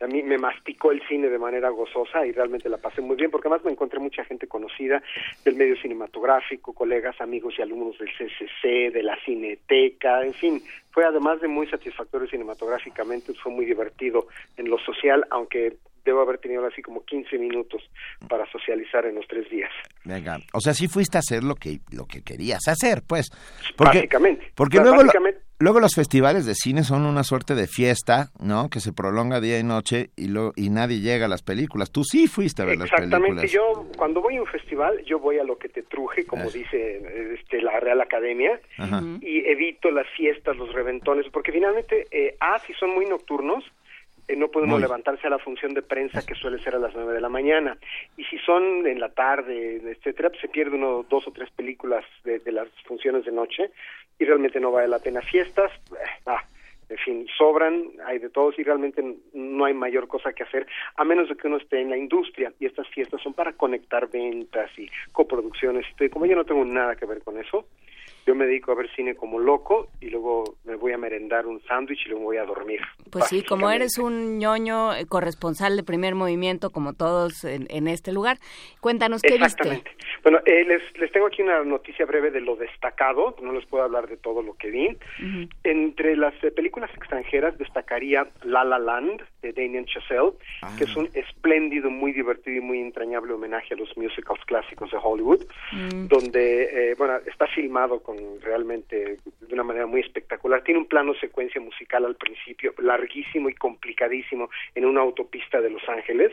A 0.00 0.06
mí 0.06 0.22
me 0.22 0.38
masticó 0.38 0.92
el 0.92 1.00
cine 1.06 1.28
de 1.28 1.38
manera 1.38 1.68
gozosa 1.70 2.26
y 2.26 2.32
realmente 2.32 2.68
la 2.68 2.78
pasé 2.78 3.00
muy 3.00 3.16
bien 3.16 3.30
porque 3.30 3.48
además 3.48 3.64
me 3.64 3.72
encontré 3.72 4.00
mucha 4.00 4.24
gente 4.24 4.46
conocida 4.46 5.02
del 5.44 5.56
medio 5.56 5.76
cinematográfico, 5.76 6.72
colegas, 6.72 7.20
amigos 7.20 7.54
y 7.58 7.62
alumnos 7.62 7.96
del 7.98 8.10
CCC, 8.10 8.92
de 8.92 9.02
la 9.02 9.16
Cineteca, 9.24 10.22
en 10.24 10.34
fin, 10.34 10.62
fue 10.90 11.04
además 11.04 11.40
de 11.40 11.48
muy 11.48 11.66
satisfactorio 11.66 12.28
cinematográficamente, 12.28 13.34
fue 13.34 13.52
muy 13.52 13.64
divertido 13.64 14.26
en 14.56 14.68
lo 14.68 14.78
social, 14.78 15.26
aunque 15.30 15.76
debo 16.04 16.20
haber 16.20 16.38
tenido 16.38 16.66
así 16.66 16.82
como 16.82 17.04
15 17.04 17.38
minutos 17.38 17.82
para 18.28 18.44
socializar 18.50 19.06
en 19.06 19.14
los 19.16 19.26
tres 19.26 19.48
días. 19.50 19.70
Venga, 20.04 20.38
o 20.52 20.60
sea, 20.60 20.74
sí 20.74 20.88
fuiste 20.88 21.16
a 21.18 21.20
hacer 21.20 21.42
lo 21.44 21.54
que 21.54 21.78
lo 21.92 22.06
que 22.06 22.22
querías 22.22 22.66
hacer, 22.68 23.02
pues. 23.06 23.30
Porque, 23.76 23.98
Básicamente. 23.98 24.52
Porque 24.54 24.78
luego, 24.80 24.96
básicamente- 24.98 25.40
luego 25.58 25.80
los 25.80 25.94
festivales 25.94 26.44
de 26.46 26.54
cine 26.54 26.82
son 26.84 27.06
una 27.06 27.22
suerte 27.24 27.54
de 27.54 27.66
fiesta, 27.66 28.28
¿no? 28.38 28.68
Que 28.68 28.80
se 28.80 28.92
prolonga 28.92 29.40
día 29.40 29.58
y 29.58 29.62
noche 29.64 30.10
y 30.16 30.28
lo, 30.28 30.52
y 30.56 30.68
nadie 30.70 31.00
llega 31.00 31.24
a 31.26 31.28
las 31.28 31.42
películas. 31.42 31.90
Tú 31.90 32.04
sí 32.04 32.26
fuiste 32.26 32.62
a 32.62 32.66
ver 32.66 32.76
las 32.76 32.86
Exactamente, 32.92 33.40
películas. 33.46 33.52
yo 33.52 33.86
cuando 33.96 34.20
voy 34.20 34.36
a 34.36 34.40
un 34.42 34.46
festival, 34.46 35.02
yo 35.06 35.18
voy 35.18 35.38
a 35.38 35.44
lo 35.44 35.56
que 35.58 35.68
te 35.68 35.82
truje, 35.82 36.26
como 36.26 36.44
Eso. 36.44 36.58
dice 36.58 37.34
este, 37.34 37.62
la 37.62 37.80
Real 37.80 38.00
Academia, 38.00 38.60
Ajá. 38.78 39.02
y 39.22 39.46
evito 39.48 39.90
las 39.90 40.06
fiestas, 40.16 40.56
los 40.56 40.72
reventones, 40.74 41.26
porque 41.32 41.50
finalmente, 41.52 42.06
eh, 42.10 42.36
ah, 42.40 42.58
si 42.66 42.74
son 42.74 42.90
muy 42.94 43.06
nocturnos, 43.06 43.64
eh, 44.28 44.36
no 44.36 44.48
puede 44.48 44.66
uno 44.66 44.74
Muy. 44.74 44.82
levantarse 44.82 45.26
a 45.26 45.30
la 45.30 45.38
función 45.38 45.74
de 45.74 45.82
prensa 45.82 46.24
que 46.24 46.34
suele 46.34 46.58
ser 46.58 46.74
a 46.74 46.78
las 46.78 46.94
nueve 46.94 47.14
de 47.14 47.20
la 47.20 47.28
mañana. 47.28 47.76
Y 48.16 48.24
si 48.24 48.38
son 48.38 48.86
en 48.86 49.00
la 49.00 49.10
tarde, 49.10 49.76
etcétera, 49.84 50.30
pues 50.30 50.40
se 50.40 50.48
pierde 50.48 50.76
uno 50.76 51.04
dos 51.08 51.26
o 51.28 51.32
tres 51.32 51.50
películas 51.50 52.04
de, 52.24 52.38
de 52.38 52.52
las 52.52 52.68
funciones 52.84 53.24
de 53.24 53.32
noche 53.32 53.70
y 54.18 54.24
realmente 54.24 54.60
no 54.60 54.70
vale 54.70 54.88
la 54.88 54.98
pena. 54.98 55.20
Fiestas, 55.20 55.70
eh, 55.92 56.22
ah, 56.26 56.42
en 56.88 56.98
fin, 56.98 57.26
sobran, 57.36 57.84
hay 58.06 58.18
de 58.18 58.30
todos 58.30 58.58
y 58.58 58.62
realmente 58.62 59.02
no 59.32 59.64
hay 59.64 59.74
mayor 59.74 60.06
cosa 60.06 60.32
que 60.32 60.42
hacer, 60.42 60.66
a 60.96 61.04
menos 61.04 61.28
de 61.28 61.36
que 61.36 61.46
uno 61.46 61.56
esté 61.56 61.80
en 61.80 61.90
la 61.90 61.96
industria. 61.96 62.52
Y 62.60 62.66
estas 62.66 62.88
fiestas 62.88 63.22
son 63.22 63.34
para 63.34 63.54
conectar 63.54 64.08
ventas 64.10 64.70
y 64.78 64.88
coproducciones. 65.12 65.86
Este, 65.88 66.10
Como 66.10 66.26
yo 66.26 66.36
no 66.36 66.44
tengo 66.44 66.64
nada 66.64 66.94
que 66.96 67.06
ver 67.06 67.22
con 67.22 67.38
eso, 67.38 67.66
yo 68.26 68.34
me 68.34 68.46
dedico 68.46 68.72
a 68.72 68.74
ver 68.74 68.90
cine 68.94 69.14
como 69.14 69.38
loco 69.38 69.88
y 70.00 70.10
luego 70.10 70.56
me 70.64 70.76
voy 70.76 70.92
a 70.92 70.98
merendar 70.98 71.46
un 71.46 71.60
sándwich 71.62 72.06
y 72.06 72.08
luego 72.10 72.24
voy 72.24 72.36
a 72.38 72.44
dormir. 72.44 72.80
Pues 73.10 73.26
sí, 73.26 73.42
como 73.42 73.70
eres 73.70 73.98
un 73.98 74.38
ñoño 74.38 74.94
eh, 74.94 75.06
corresponsal 75.06 75.76
de 75.76 75.82
primer 75.82 76.14
movimiento, 76.14 76.70
como 76.70 76.94
todos 76.94 77.44
en, 77.44 77.66
en 77.70 77.88
este 77.88 78.12
lugar, 78.12 78.38
cuéntanos 78.80 79.22
qué 79.22 79.38
viste. 79.38 79.44
Exactamente. 79.44 79.90
Bueno, 80.22 80.38
eh, 80.46 80.64
les, 80.64 80.82
les 80.98 81.12
tengo 81.12 81.26
aquí 81.26 81.42
una 81.42 81.62
noticia 81.64 82.06
breve 82.06 82.30
de 82.30 82.40
lo 82.40 82.56
destacado, 82.56 83.36
no 83.42 83.52
les 83.52 83.66
puedo 83.66 83.84
hablar 83.84 84.08
de 84.08 84.16
todo 84.16 84.42
lo 84.42 84.54
que 84.54 84.70
vi. 84.70 84.96
Entre 85.62 86.16
las 86.16 86.34
eh, 86.42 86.50
películas 86.50 86.90
extranjeras 86.94 87.58
destacaría 87.58 88.28
La 88.42 88.64
La 88.64 88.78
Land, 88.78 89.22
de 89.44 89.52
Damien 89.52 89.84
Chazelle, 89.84 90.32
que 90.76 90.84
es 90.84 90.96
un 90.96 91.08
espléndido, 91.14 91.90
muy 91.90 92.12
divertido 92.12 92.56
y 92.56 92.60
muy 92.60 92.80
entrañable 92.80 93.32
homenaje 93.34 93.74
a 93.74 93.76
los 93.76 93.94
musicals 93.96 94.42
clásicos 94.46 94.90
de 94.90 94.98
Hollywood, 95.02 95.40
donde, 96.08 96.90
eh, 96.90 96.94
bueno, 96.96 97.18
está 97.26 97.46
filmado 97.48 98.02
con 98.02 98.16
realmente 98.40 99.18
de 99.40 99.54
una 99.54 99.62
manera 99.64 99.86
muy 99.86 100.00
espectacular. 100.00 100.62
Tiene 100.62 100.80
un 100.80 100.86
plano 100.86 101.14
secuencia 101.14 101.60
musical 101.60 102.04
al 102.04 102.16
principio, 102.16 102.72
larguísimo 102.78 103.48
y 103.48 103.54
complicadísimo, 103.54 104.48
en 104.74 104.84
una 104.86 105.02
autopista 105.02 105.60
de 105.60 105.70
Los 105.70 105.86
Ángeles, 105.88 106.32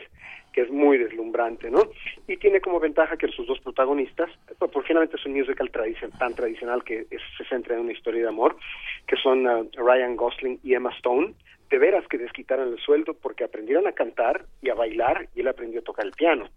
que 0.52 0.62
es 0.62 0.70
muy 0.70 0.98
deslumbrante, 0.98 1.70
¿no? 1.70 1.80
Y 2.28 2.36
tiene 2.36 2.60
como 2.60 2.78
ventaja 2.78 3.16
que 3.16 3.28
sus 3.28 3.46
dos 3.46 3.58
protagonistas, 3.60 4.30
pues, 4.58 4.70
por 4.70 4.84
finalmente 4.84 5.16
es 5.16 5.24
un 5.26 5.32
musical 5.32 5.70
tradicion- 5.70 6.12
tan 6.18 6.34
tradicional 6.34 6.84
que 6.84 7.06
es- 7.10 7.22
se 7.38 7.44
centra 7.44 7.74
en 7.74 7.80
una 7.82 7.92
historia 7.92 8.22
de 8.22 8.28
amor, 8.28 8.56
que 9.06 9.16
son 9.16 9.46
uh, 9.46 9.68
Ryan 9.76 10.14
Gosling 10.16 10.58
y 10.62 10.74
Emma 10.74 10.90
Stone, 10.98 11.32
de 11.72 11.78
veras 11.78 12.06
que 12.08 12.18
desquitaron 12.18 12.72
el 12.72 12.78
sueldo 12.78 13.14
porque 13.14 13.42
aprendieron 13.44 13.86
a 13.88 13.92
cantar 13.92 14.46
y 14.62 14.68
a 14.70 14.74
bailar 14.74 15.28
y 15.34 15.40
él 15.40 15.48
aprendió 15.48 15.80
a 15.80 15.84
tocar 15.84 16.06
el 16.06 16.12
piano. 16.12 16.48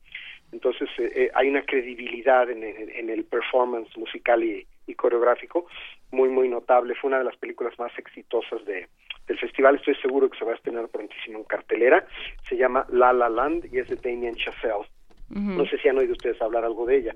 Entonces 0.51 0.87
eh, 0.99 1.11
eh, 1.15 1.31
hay 1.33 1.49
una 1.49 1.63
credibilidad 1.65 2.47
en, 2.49 2.63
en- 2.63 2.89
en 2.91 3.09
el 3.09 3.23
performance 3.25 3.89
musical 3.97 4.43
y, 4.43 4.67
y 4.85 4.93
coreográfico 4.93 5.65
muy, 6.11 6.29
muy 6.29 6.47
notable. 6.47 6.93
Fue 6.95 7.07
una 7.07 7.17
de 7.17 7.23
las 7.25 7.35
películas 7.37 7.73
más 7.79 7.91
exitosas 7.97 8.63
de, 8.65 8.87
del 9.27 9.39
festival. 9.39 9.75
Estoy 9.77 9.95
seguro 9.95 10.29
que 10.29 10.37
se 10.37 10.45
va 10.45 10.51
a 10.51 10.55
estrenar 10.55 10.87
prontísimo 10.89 11.39
en 11.39 11.45
cartelera. 11.45 12.05
Se 12.47 12.55
llama 12.55 12.85
La 12.89 13.11
La 13.11 13.27
Land 13.29 13.73
y 13.73 13.79
es 13.79 13.87
de 13.89 13.95
Damien 13.95 14.35
Chazelle. 14.35 14.85
No 15.29 15.65
sé 15.65 15.79
si 15.79 15.87
han 15.89 15.97
oído 15.97 16.11
ustedes 16.13 16.39
hablar 16.41 16.63
algo 16.63 16.85
de 16.85 16.97
ella. 16.97 17.15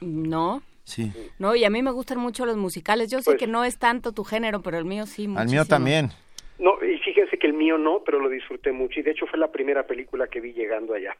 No, 0.00 0.62
Sí. 0.84 1.12
no, 1.38 1.54
y 1.54 1.64
a 1.64 1.70
mí 1.70 1.80
me 1.82 1.92
gustan 1.92 2.18
mucho 2.18 2.44
los 2.46 2.56
musicales. 2.56 3.10
Yo 3.10 3.18
sé 3.20 3.32
Pues- 3.32 3.38
que 3.38 3.46
no 3.46 3.62
es 3.64 3.78
tanto 3.78 4.12
tu 4.12 4.24
género, 4.24 4.62
pero 4.62 4.78
el 4.78 4.84
mío 4.84 5.06
sí. 5.06 5.24
Al 5.24 5.28
mío 5.28 5.36
muchísimo. 5.42 5.66
también. 5.66 6.08
No, 6.58 6.76
y 6.82 6.98
fíjense 6.98 7.38
que 7.38 7.46
el 7.46 7.54
mío 7.54 7.78
no, 7.78 8.02
pero 8.04 8.20
lo 8.20 8.28
disfruté 8.28 8.72
mucho 8.72 9.00
y 9.00 9.02
de 9.02 9.12
hecho 9.12 9.26
fue 9.26 9.38
la 9.38 9.50
primera 9.50 9.86
película 9.86 10.26
que 10.28 10.40
vi 10.40 10.52
llegando 10.52 10.94
allá. 10.94 11.16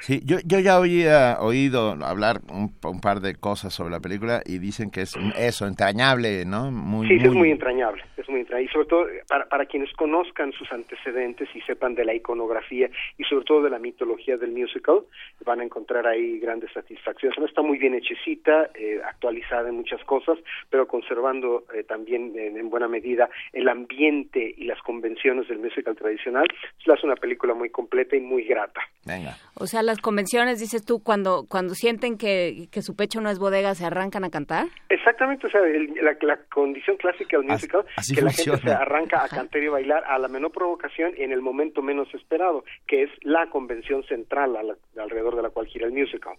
Sí, 0.00 0.20
yo, 0.24 0.38
yo 0.44 0.58
ya 0.60 0.76
había 0.76 1.38
oído 1.40 1.90
hablar 2.04 2.40
un, 2.50 2.74
un 2.82 3.00
par 3.00 3.20
de 3.20 3.34
cosas 3.34 3.74
sobre 3.74 3.90
la 3.90 4.00
película 4.00 4.42
y 4.46 4.58
dicen 4.58 4.90
que 4.90 5.02
es 5.02 5.14
eso, 5.36 5.66
entrañable, 5.66 6.44
¿no? 6.46 6.70
Muy, 6.70 7.08
Sí, 7.08 7.18
sí, 7.20 7.26
es 7.26 7.32
muy 7.32 7.50
entrañable, 7.50 8.02
es 8.24 8.30
muy 8.30 8.40
entrañable. 8.40 8.68
Y 8.70 8.72
sobre 8.72 8.88
todo 8.88 9.08
eh, 9.08 9.22
para, 9.28 9.46
para 9.48 9.66
quienes 9.66 9.92
conozcan 9.94 10.52
sus 10.52 10.70
antecedentes 10.72 11.48
y 11.54 11.60
sepan 11.62 11.94
de 11.94 12.04
la 12.04 12.14
iconografía 12.14 12.90
y 13.18 13.24
sobre 13.24 13.44
todo 13.44 13.62
de 13.62 13.70
la 13.70 13.78
mitología 13.78 14.36
del 14.36 14.50
musical, 14.52 15.00
van 15.44 15.60
a 15.60 15.64
encontrar 15.64 16.06
ahí 16.06 16.38
grandes 16.38 16.72
satisfacciones. 16.72 17.38
Está 17.48 17.62
muy 17.62 17.78
bien 17.78 17.94
hechecita, 17.94 18.70
eh, 18.74 19.00
actualizada 19.04 19.68
en 19.68 19.76
muchas 19.76 20.02
cosas, 20.04 20.38
pero 20.70 20.86
conservando 20.88 21.64
eh, 21.74 21.84
también 21.84 22.32
en, 22.38 22.56
en 22.56 22.70
buena 22.70 22.88
medida 22.88 23.28
el 23.52 23.68
ambiente 23.68 24.54
y 24.56 24.64
las 24.64 24.80
convenciones 24.82 25.48
del 25.48 25.58
musical 25.58 25.94
tradicional. 25.96 26.46
Es 26.86 27.04
una 27.04 27.16
película 27.16 27.54
muy 27.54 27.70
completa 27.70 28.16
y 28.16 28.20
muy 28.20 28.44
grata. 28.44 28.80
Venga. 29.04 29.36
O 29.56 29.66
sea, 29.66 29.82
las 29.82 29.98
convenciones, 30.00 30.60
dices 30.60 30.84
tú, 30.84 31.02
cuando 31.02 31.44
cuando 31.48 31.74
sienten 31.74 32.16
que, 32.16 32.68
que 32.70 32.82
su 32.82 32.94
pecho 32.96 33.20
no 33.20 33.28
es 33.30 33.38
bodega, 33.38 33.74
se 33.74 33.84
arrancan 33.84 34.24
a 34.24 34.30
cantar. 34.30 34.66
Exactamente, 34.88 35.46
o 35.46 35.50
sea, 35.50 35.60
el- 35.62 35.92
la, 36.02 36.16
la 36.22 36.36
condición 36.52 36.96
clásica 36.96 37.36
del 37.36 37.46
musical, 37.46 37.84
así 37.96 38.13
que 38.14 38.22
la 38.22 38.30
gente 38.32 38.58
se 38.58 38.72
arranca 38.72 39.24
a 39.24 39.28
cantar 39.28 39.62
y 39.62 39.68
bailar 39.68 40.04
a 40.06 40.18
la 40.18 40.28
menor 40.28 40.52
provocación 40.52 41.12
en 41.16 41.32
el 41.32 41.40
momento 41.42 41.82
menos 41.82 42.12
esperado, 42.14 42.64
que 42.86 43.02
es 43.04 43.10
la 43.22 43.48
convención 43.50 44.02
central 44.04 44.56
a 44.56 44.62
la- 44.62 44.76
alrededor 45.02 45.36
de 45.36 45.42
la 45.42 45.50
cual 45.50 45.66
gira 45.66 45.86
el 45.86 45.92
musical. 45.92 46.34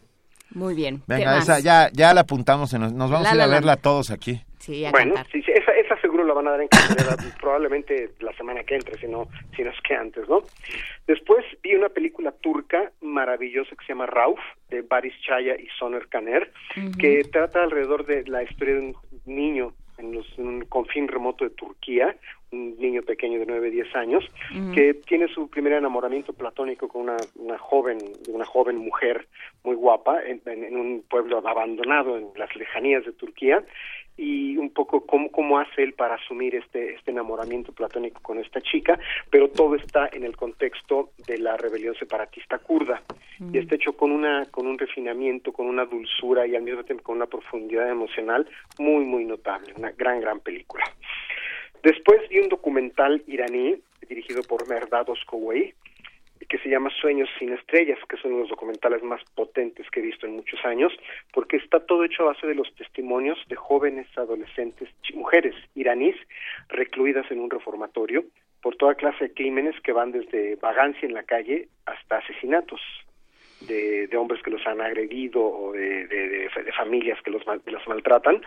Muy 0.52 0.76
bien. 0.76 0.98
¿Qué 1.00 1.16
Venga, 1.16 1.32
más? 1.36 1.44
esa 1.50 1.60
ya, 1.60 1.90
ya 1.92 2.14
la 2.14 2.22
apuntamos, 2.22 2.72
en 2.74 2.82
nos, 2.82 2.94
nos 2.94 3.10
vamos 3.10 3.24
La 3.26 3.32
a 3.32 3.34
ir 3.34 3.38
La 3.40 3.44
a 3.46 3.48
verla 3.48 3.76
todos 3.78 4.12
aquí. 4.12 4.42
Sí, 4.60 4.86
a 4.86 4.92
bueno, 4.92 5.16
sí, 5.32 5.42
sí, 5.44 5.52
esa, 5.54 5.72
esa 5.74 6.00
seguro 6.02 6.24
la 6.24 6.34
van 6.34 6.48
a 6.48 6.52
dar 6.52 6.62
en 6.62 6.68
cartelera 6.70 7.16
probablemente 7.42 8.12
la 8.20 8.32
semana 8.34 8.64
que 8.64 8.76
entre, 8.76 8.98
si 9.00 9.08
no, 9.08 9.28
si 9.56 9.64
no 9.64 9.70
es 9.72 9.78
que 9.82 9.96
antes, 9.96 10.28
¿no? 10.30 10.42
Después 11.08 11.46
vi 11.62 11.76
una 11.76 11.90
película 11.90 12.32
turca 12.32 12.92
maravillosa 13.02 13.76
que 13.76 13.86
se 13.86 13.94
llama 13.94 14.06
Rauf, 14.08 14.40
de 14.70 14.82
Baris 14.82 15.14
Chaya 15.22 15.56
y 15.56 15.68
Soner 15.78 16.08
Kaner, 16.08 16.52
que 17.00 17.24
trata 17.32 17.62
alrededor 17.64 18.06
de 18.06 18.24
la 18.28 18.44
historia 18.44 18.76
de 18.76 18.80
un 18.82 18.96
niño 19.26 19.74
en, 19.98 20.12
los- 20.14 20.38
en 20.38 20.48
un 20.48 20.66
confín 20.66 21.08
remoto 21.08 21.44
de 21.44 21.52
Turquía, 21.52 22.16
un 22.52 22.78
niño 22.80 23.02
pequeño 23.04 23.40
de 23.40 23.46
9, 23.46 23.70
10 23.72 23.96
años, 23.96 24.24
que 24.74 24.94
tiene 24.94 25.28
su 25.28 25.50
primer 25.50 25.74
enamoramiento 25.74 26.34
platónico 26.34 26.88
con 26.88 27.04
una, 27.04 27.18
una 27.36 27.58
joven, 27.58 27.98
una 28.30 28.46
joven 28.46 28.78
mujer 28.78 29.28
muy 29.64 29.76
guapa 29.76 30.24
en, 30.24 30.42
en- 30.46 30.64
en 30.64 30.78
un 30.78 31.04
pueblo 31.10 31.38
abandonado 31.46 32.18
en 32.18 32.28
las 32.36 32.56
lejanías 32.56 33.04
de 33.06 33.12
Turquía 33.14 33.64
y 34.18 34.56
un 34.56 34.70
poco 34.70 35.06
cómo, 35.06 35.30
cómo 35.30 35.60
hace 35.60 35.84
él 35.84 35.92
para 35.94 36.16
asumir 36.16 36.56
este, 36.56 36.94
este 36.94 37.12
enamoramiento 37.12 37.74
platónico 37.74 38.22
con 38.22 38.40
esta 38.40 38.62
chica, 38.62 38.98
pero 39.30 39.50
todo 39.50 39.76
está 39.76 40.08
en 40.14 40.24
el 40.24 40.38
contexto 40.38 41.10
de 41.28 41.38
la 41.38 41.58
rebelión 41.58 41.96
separatista 41.96 42.60
kurda. 42.60 43.02
Y 43.52 43.58
está 43.58 43.76
hecho 43.76 43.98
con 43.98 44.14
una 44.14 44.46
con 44.50 44.66
un 44.68 44.78
refinamiento, 44.78 45.52
con 45.52 45.66
una 45.68 45.84
dulzura 45.86 46.48
y 46.48 46.56
al 46.56 46.62
mismo 46.64 46.86
tiempo 46.86 47.04
con 47.04 47.18
una 47.18 47.26
profundidad 47.26 47.90
emocional 47.90 48.48
muy 48.80 49.04
muy 49.04 49.26
notable, 49.26 49.74
una 49.76 49.92
gran 49.92 50.22
gran 50.22 50.40
película. 50.40 50.86
Después 51.86 52.28
vi 52.30 52.40
un 52.40 52.50
documental 52.50 53.22
iraní 53.28 53.76
dirigido 54.10 54.42
por 54.42 54.68
Merdad 54.68 55.08
Oskoway 55.08 55.72
que 56.50 56.58
se 56.58 56.68
llama 56.68 56.90
Sueños 56.90 57.30
sin 57.38 57.54
estrellas, 57.54 58.00
que 58.10 58.16
es 58.16 58.26
uno 58.26 58.38
de 58.38 58.42
los 58.42 58.50
documentales 58.50 59.04
más 59.04 59.22
potentes 59.36 59.88
que 59.92 60.00
he 60.00 60.04
visto 60.04 60.26
en 60.26 60.36
muchos 60.36 60.66
años, 60.66 60.92
porque 61.32 61.58
está 61.58 61.80
todo 61.86 62.04
hecho 62.04 62.24
a 62.24 62.34
base 62.34 62.48
de 62.48 62.56
los 62.56 62.74
testimonios 62.74 63.38
de 63.50 63.56
jóvenes, 63.56 64.08
adolescentes, 64.18 64.90
mujeres 65.14 65.54
iraníes 65.76 66.16
recluidas 66.70 67.30
en 67.30 67.40
un 67.40 67.52
reformatorio 67.52 68.26
por 68.64 68.76
toda 68.78 68.96
clase 68.96 69.26
de 69.26 69.34
crímenes 69.36 69.80
que 69.82 69.92
van 69.92 70.12
desde 70.12 70.56
vagancia 70.56 71.08
en 71.08 71.14
la 71.14 71.22
calle 71.22 71.68
hasta 71.86 72.18
asesinatos 72.18 72.82
de, 73.62 74.08
de 74.08 74.18
hombres 74.18 74.42
que 74.44 74.52
los 74.52 74.66
han 74.68 74.82
agredido 74.82 75.42
o 75.44 75.72
de, 75.72 76.08
familias 76.78 77.20
que 77.24 77.32
los, 77.32 77.46
mal- 77.48 77.62
maltratan 77.88 78.42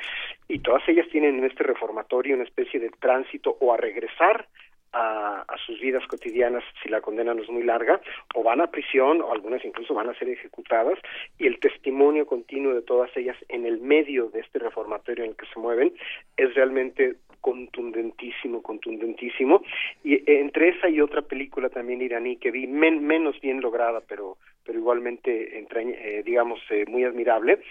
y 0.49 0.59
todas 0.61 0.87
ellas 0.89 1.07
tienen 1.11 1.39
en 1.39 1.45
este 1.45 1.65
reformatorio 1.65 2.35
una 2.35 2.45
especie 2.45 2.79
de 2.79 2.91
tránsito 2.91 3.57
o 3.61 3.73
a 3.73 3.77
regresar 3.77 4.47
a, 4.93 5.45
a 5.47 5.57
sus 5.67 5.81
vidas 5.81 6.07
cotidianas 6.07 6.65
si 6.83 6.89
la 6.89 7.01
condena 7.01 7.35
no 7.35 7.43
es 7.43 7.49
muy 7.51 7.63
larga, 7.63 8.01
o 8.35 8.43
van 8.43 8.61
a 8.63 8.71
prisión, 8.71 9.21
o 9.21 9.33
algunas 9.33 9.63
incluso 9.65 9.93
van 9.93 10.09
a 10.09 10.15
ser 10.19 10.31
ejecutadas, 10.31 10.99
y 11.39 11.47
el 11.47 11.59
testimonio 11.61 12.27
continuo 12.27 12.75
de 12.75 12.83
todas 12.83 13.15
ellas 13.17 13.37
en 13.49 13.67
el 13.67 13.81
medio 13.81 14.31
de 14.31 14.41
este 14.41 14.59
reformatorio 14.59 15.25
en 15.25 15.31
el 15.31 15.37
que 15.37 15.47
se 15.53 15.61
mueven 15.61 15.93
es 16.39 16.55
realmente 16.55 17.17
contundentísimo, 17.43 18.63
contundentísimo. 18.63 19.63
Y 20.03 20.23
entre 20.31 20.71
esa 20.71 20.89
y 20.89 21.01
otra 21.01 21.23
película 21.23 21.69
también 21.69 22.01
iraní 22.03 22.37
que 22.37 22.51
vi, 22.51 22.67
men- 22.67 23.07
menos 23.07 23.39
bien 23.41 23.61
lograda, 23.61 24.01
pero 24.09 24.39
pero 24.69 24.81
igualmente, 24.81 25.59
eh, 25.59 26.23
digamos, 26.27 26.61
eh, 26.69 26.85
muy 26.87 27.03
admirable. 27.03 27.63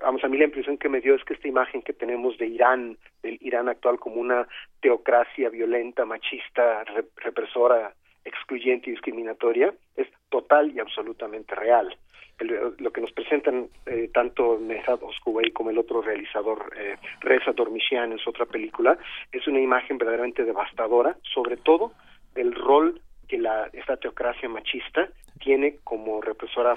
Vamos, 0.00 0.22
a 0.22 0.28
mí 0.28 0.38
la 0.38 0.44
impresión 0.44 0.78
que 0.78 0.88
me 0.88 1.00
dio 1.00 1.16
es 1.16 1.24
que 1.24 1.34
esta 1.34 1.48
imagen 1.48 1.82
que 1.82 1.92
tenemos 1.92 2.38
de 2.38 2.46
Irán, 2.46 2.96
del 3.24 3.38
Irán 3.40 3.68
actual 3.68 3.98
como 3.98 4.20
una 4.20 4.46
teocracia 4.80 5.48
violenta, 5.48 6.04
machista, 6.04 6.84
re- 6.84 7.06
represora, 7.16 7.92
excluyente 8.24 8.88
y 8.88 8.92
discriminatoria, 8.92 9.74
es 9.96 10.06
total 10.28 10.70
y 10.72 10.78
absolutamente 10.78 11.56
real. 11.56 11.96
El- 12.38 12.74
lo 12.78 12.92
que 12.92 13.00
nos 13.00 13.10
presentan 13.10 13.66
eh, 13.86 14.08
tanto 14.14 14.58
Mehrat 14.60 15.02
Oskubey 15.02 15.50
como 15.50 15.70
el 15.70 15.78
otro 15.78 16.02
realizador 16.02 16.72
eh, 16.76 16.94
Reza 17.18 17.50
Dormishian 17.52 18.12
en 18.12 18.18
su 18.18 18.30
otra 18.30 18.46
película 18.46 18.96
es 19.32 19.44
una 19.48 19.58
imagen 19.58 19.98
verdaderamente 19.98 20.44
devastadora, 20.44 21.16
sobre 21.34 21.56
todo 21.56 21.90
del 22.36 22.54
rol 22.54 23.00
que 23.28 23.38
la 23.38 23.68
esta 23.72 23.96
teocracia 23.96 24.48
machista 24.48 25.08
tiene 25.40 25.76
como 25.84 26.20
represora 26.20 26.76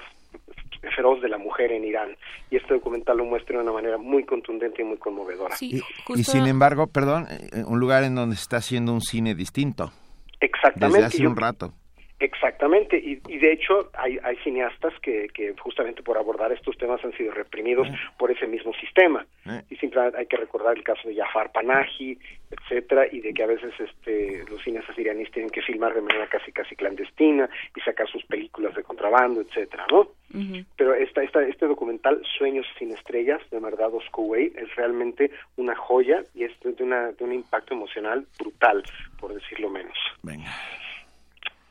feroz 0.95 1.21
de 1.21 1.29
la 1.29 1.37
mujer 1.37 1.71
en 1.71 1.83
Irán 1.85 2.15
y 2.49 2.57
este 2.57 2.73
documental 2.73 3.17
lo 3.17 3.25
muestra 3.25 3.57
de 3.57 3.63
una 3.63 3.71
manera 3.71 3.97
muy 3.97 4.25
contundente 4.25 4.81
y 4.81 4.85
muy 4.85 4.97
conmovedora. 4.97 5.55
Sí, 5.55 5.75
Y, 5.75 5.79
justo- 6.05 6.19
y 6.19 6.23
sin 6.23 6.47
embargo, 6.47 6.87
perdón, 6.87 7.27
eh, 7.29 7.63
un 7.65 7.79
lugar 7.79 8.03
en 8.03 8.15
donde 8.15 8.35
se 8.35 8.41
está 8.43 8.57
haciendo 8.57 8.91
un 8.93 9.01
cine 9.01 9.35
distinto 9.35 9.91
Exactamente. 10.39 10.97
desde 10.97 11.05
hace 11.07 11.23
Yo- 11.23 11.29
un 11.29 11.37
rato. 11.37 11.73
Exactamente, 12.21 12.97
y, 12.97 13.19
y 13.27 13.39
de 13.39 13.51
hecho 13.51 13.89
hay, 13.93 14.19
hay 14.23 14.35
cineastas 14.43 14.93
que, 15.01 15.27
que 15.33 15.55
justamente 15.57 16.03
por 16.03 16.19
abordar 16.19 16.51
estos 16.51 16.77
temas 16.77 17.03
han 17.03 17.13
sido 17.13 17.33
reprimidos 17.33 17.87
por 18.19 18.29
ese 18.29 18.45
mismo 18.45 18.73
sistema. 18.75 19.25
Eh. 19.47 19.63
Y 19.71 19.75
simplemente 19.77 20.19
hay 20.19 20.27
que 20.27 20.37
recordar 20.37 20.77
el 20.77 20.83
caso 20.83 21.07
de 21.07 21.15
Jafar 21.15 21.51
Panahi, 21.51 22.19
etcétera, 22.51 23.07
y 23.11 23.21
de 23.21 23.33
que 23.33 23.41
a 23.41 23.47
veces 23.47 23.73
este, 23.79 24.43
los 24.47 24.61
cineastas 24.61 24.95
iraníes 24.99 25.31
tienen 25.31 25.49
que 25.49 25.63
filmar 25.63 25.95
de 25.95 26.01
manera 26.01 26.27
casi 26.27 26.51
casi 26.51 26.75
clandestina 26.75 27.49
y 27.75 27.81
sacar 27.81 28.07
sus 28.07 28.23
películas 28.25 28.75
de 28.75 28.83
contrabando, 28.83 29.41
etcétera, 29.41 29.87
¿no? 29.91 30.09
Pero 30.77 30.93
esta, 30.93 31.23
esta, 31.23 31.41
este 31.45 31.65
documental, 31.65 32.21
Sueños 32.37 32.65
sin 32.79 32.91
estrellas, 32.91 33.41
de 33.49 33.59
Merdad 33.59 33.93
Oskoway, 33.93 34.53
es 34.55 34.73
realmente 34.75 35.31
una 35.57 35.75
joya 35.75 36.23
y 36.33 36.45
es 36.45 36.51
de, 36.61 36.83
una, 36.83 37.11
de 37.11 37.23
un 37.23 37.33
impacto 37.33 37.73
emocional 37.73 38.25
brutal, 38.39 38.83
por 39.19 39.33
decirlo 39.33 39.69
menos. 39.69 39.97
Venga. 40.23 40.51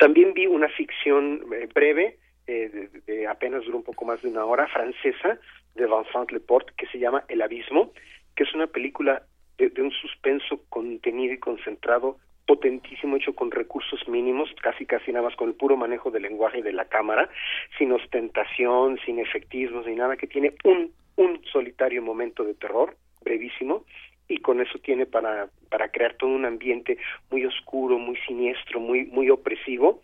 También 0.01 0.33
vi 0.33 0.47
una 0.47 0.71
ficción 0.71 1.45
eh, 1.53 1.69
breve, 1.75 2.17
eh, 2.47 2.71
de, 2.71 3.01
de 3.07 3.27
apenas 3.27 3.67
duró 3.67 3.77
un 3.77 3.85
poco 3.85 4.07
más 4.07 4.23
de 4.23 4.31
una 4.31 4.47
hora, 4.47 4.67
francesa, 4.69 5.39
de 5.75 5.85
Vincent 5.85 6.31
Leporte, 6.33 6.73
que 6.79 6.87
se 6.87 6.99
llama 6.99 7.25
El 7.29 7.43
Abismo, 7.43 7.93
que 8.35 8.45
es 8.45 8.55
una 8.55 8.67
película 8.67 9.23
de, 9.59 9.69
de 9.69 9.83
un 9.83 9.91
suspenso 9.91 10.65
contenido 10.71 11.35
y 11.35 11.39
concentrado 11.39 12.17
potentísimo, 12.47 13.17
hecho 13.17 13.35
con 13.35 13.51
recursos 13.51 14.09
mínimos, 14.09 14.49
casi 14.63 14.87
casi 14.87 15.13
nada 15.13 15.27
más 15.27 15.37
con 15.37 15.51
el 15.51 15.55
puro 15.55 15.77
manejo 15.77 16.11
del 16.11 16.23
lenguaje 16.23 16.63
de 16.63 16.73
la 16.73 16.87
cámara, 16.87 17.29
sin 17.77 17.93
ostentación, 17.93 18.99
sin 19.05 19.19
efectismos 19.19 19.87
ni 19.87 19.97
nada, 19.97 20.17
que 20.17 20.27
tiene 20.27 20.55
un, 20.65 20.95
un 21.17 21.45
solitario 21.53 22.01
momento 22.01 22.43
de 22.43 22.55
terror, 22.55 22.97
brevísimo, 23.21 23.85
y 24.31 24.39
con 24.39 24.61
eso 24.61 24.79
tiene 24.79 25.07
para, 25.07 25.49
para 25.69 25.91
crear 25.91 26.15
todo 26.15 26.31
un 26.31 26.45
ambiente 26.45 26.97
muy 27.31 27.45
oscuro, 27.45 27.99
muy 27.99 28.17
siniestro, 28.27 28.79
muy, 28.79 29.07
muy 29.07 29.29
opresivo, 29.29 30.01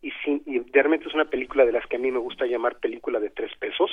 y, 0.00 0.10
sin, 0.24 0.42
y 0.46 0.60
realmente 0.72 1.08
es 1.08 1.14
una 1.14 1.26
película 1.26 1.64
de 1.66 1.72
las 1.72 1.86
que 1.86 1.96
a 1.96 1.98
mí 1.98 2.10
me 2.10 2.18
gusta 2.18 2.46
llamar 2.46 2.78
película 2.78 3.20
de 3.20 3.30
tres 3.30 3.52
pesos, 3.58 3.90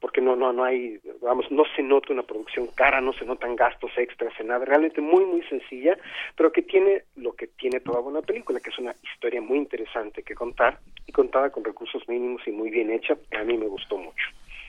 porque 0.00 0.22
no 0.22 0.34
no 0.34 0.50
no 0.50 0.64
hay 0.64 0.98
vamos 1.20 1.44
no 1.50 1.64
se 1.76 1.82
nota 1.82 2.14
una 2.14 2.22
producción 2.22 2.68
cara 2.68 3.02
no 3.02 3.12
se 3.12 3.26
notan 3.26 3.54
gastos 3.54 3.90
extras 3.98 4.32
en 4.40 4.46
nada 4.46 4.64
realmente 4.64 5.02
muy 5.02 5.26
muy 5.26 5.42
sencilla 5.42 5.98
pero 6.34 6.50
que 6.50 6.62
tiene 6.62 7.02
lo 7.16 7.34
que 7.34 7.48
tiene 7.48 7.80
toda 7.80 8.00
buena 8.00 8.22
película 8.22 8.60
que 8.60 8.70
es 8.70 8.78
una 8.78 8.94
historia 9.02 9.42
muy 9.42 9.58
interesante 9.58 10.22
que 10.22 10.34
contar 10.34 10.78
y 11.06 11.12
contada 11.12 11.50
con 11.50 11.64
recursos 11.64 12.02
mínimos 12.08 12.40
y 12.46 12.50
muy 12.50 12.70
bien 12.70 12.90
hecha 12.90 13.14
a 13.38 13.44
mí 13.44 13.58
me 13.58 13.66
gustó 13.66 13.98
mucho. 13.98 14.26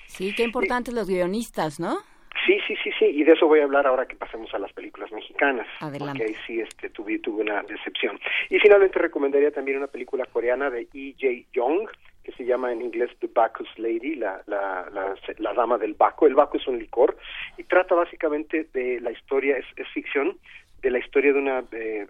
Sí 0.08 0.36
qué 0.36 0.44
importantes 0.44 0.94
los 0.94 1.08
guionistas 1.08 1.80
no 1.80 2.00
Sí, 2.46 2.60
sí, 2.68 2.76
sí, 2.84 2.92
sí, 2.98 3.06
y 3.06 3.24
de 3.24 3.34
eso 3.34 3.48
voy 3.48 3.60
a 3.60 3.64
hablar 3.64 3.88
ahora 3.88 4.06
que 4.06 4.16
pasemos 4.16 4.54
a 4.54 4.60
las 4.60 4.74
películas 4.74 5.12
mexicanas, 5.12 5.68
Adelante. 5.80 6.20
porque 6.20 6.24
ahí 6.24 6.36
sí 6.46 6.60
este, 6.60 6.90
tuve, 6.90 7.20
tuve 7.20 7.42
una 7.44 7.62
decepción. 7.64 8.20
Y 8.50 8.60
finalmente 8.60 9.00
recomendaría 9.00 9.52
también 9.52 9.78
una 9.78 9.88
película 9.88 10.26
coreana 10.26 10.70
de 10.70 10.88
E.J. 10.94 11.48
Young, 11.54 11.88
que 12.24 12.32
se 12.34 12.46
llama 12.46 12.72
en 12.72 12.82
inglés 12.82 13.12
The 13.20 13.28
Bacchus 13.34 13.70
Lady, 13.78 14.16
la, 14.16 14.42
la, 14.48 14.90
la, 14.92 15.16
la 15.38 15.54
dama 15.54 15.78
del 15.78 15.94
Baco. 15.94 16.26
El 16.26 16.36
Baco 16.36 16.58
es 16.58 16.68
un 16.68 16.80
licor 16.80 17.18
y 17.58 17.64
trata 17.64 17.96
básicamente 17.96 18.68
de 18.74 19.00
la 19.02 19.12
historia, 19.12 19.58
es, 19.58 19.66
es 19.76 19.88
ficción, 19.90 20.38
de 20.82 20.92
la 20.92 21.00
historia 21.00 21.34
de 21.34 21.40
una 21.40 21.64
eh, 21.72 22.08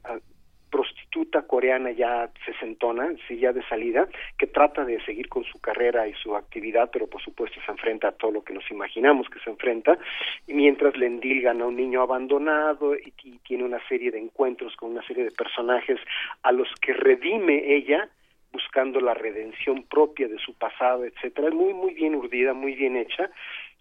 prostituta 0.74 1.44
coreana 1.44 1.92
ya 1.92 2.32
sesentona, 2.48 3.14
sí, 3.28 3.38
ya 3.38 3.54
de 3.54 3.62
salida, 3.68 4.08
que 4.40 4.48
trata 4.48 4.84
de 4.84 5.00
seguir 5.06 5.30
con 5.30 5.44
su 5.44 5.62
carrera 5.62 6.08
y 6.08 6.14
su 6.16 6.36
actividad, 6.36 6.90
pero 6.92 7.06
por 7.06 7.22
supuesto 7.22 7.62
se 7.64 7.72
enfrenta 7.72 8.08
a 8.08 8.12
todo 8.14 8.32
lo 8.32 8.44
que 8.44 8.56
nos 8.56 8.70
imaginamos 8.72 9.30
que 9.30 9.40
se 9.42 9.52
enfrenta, 9.52 10.00
y 10.48 10.54
mientras 10.56 10.98
le 10.98 11.06
endilgan 11.06 11.62
a 11.62 11.68
un 11.68 11.76
niño 11.76 12.02
abandonado 12.02 12.96
y, 12.96 13.14
y 13.24 13.38
tiene 13.48 13.66
una 13.66 13.88
serie 13.88 14.10
de 14.10 14.18
encuentros 14.18 14.76
con 14.76 14.90
una 14.90 15.06
serie 15.06 15.24
de 15.24 15.32
personajes 15.32 16.00
a 16.42 16.52
los 16.52 16.68
que 16.82 16.94
redime 16.94 17.76
ella, 17.76 18.10
buscando 18.52 19.00
la 19.00 19.14
redención 19.14 19.84
propia 19.84 20.28
de 20.28 20.38
su 20.38 20.54
pasado, 20.54 21.06
etcétera, 21.06 21.50
muy 21.52 21.74
muy 21.74 21.94
bien 21.94 22.16
urdida, 22.16 22.54
muy 22.54 22.74
bien 22.74 22.96
hecha, 22.96 23.30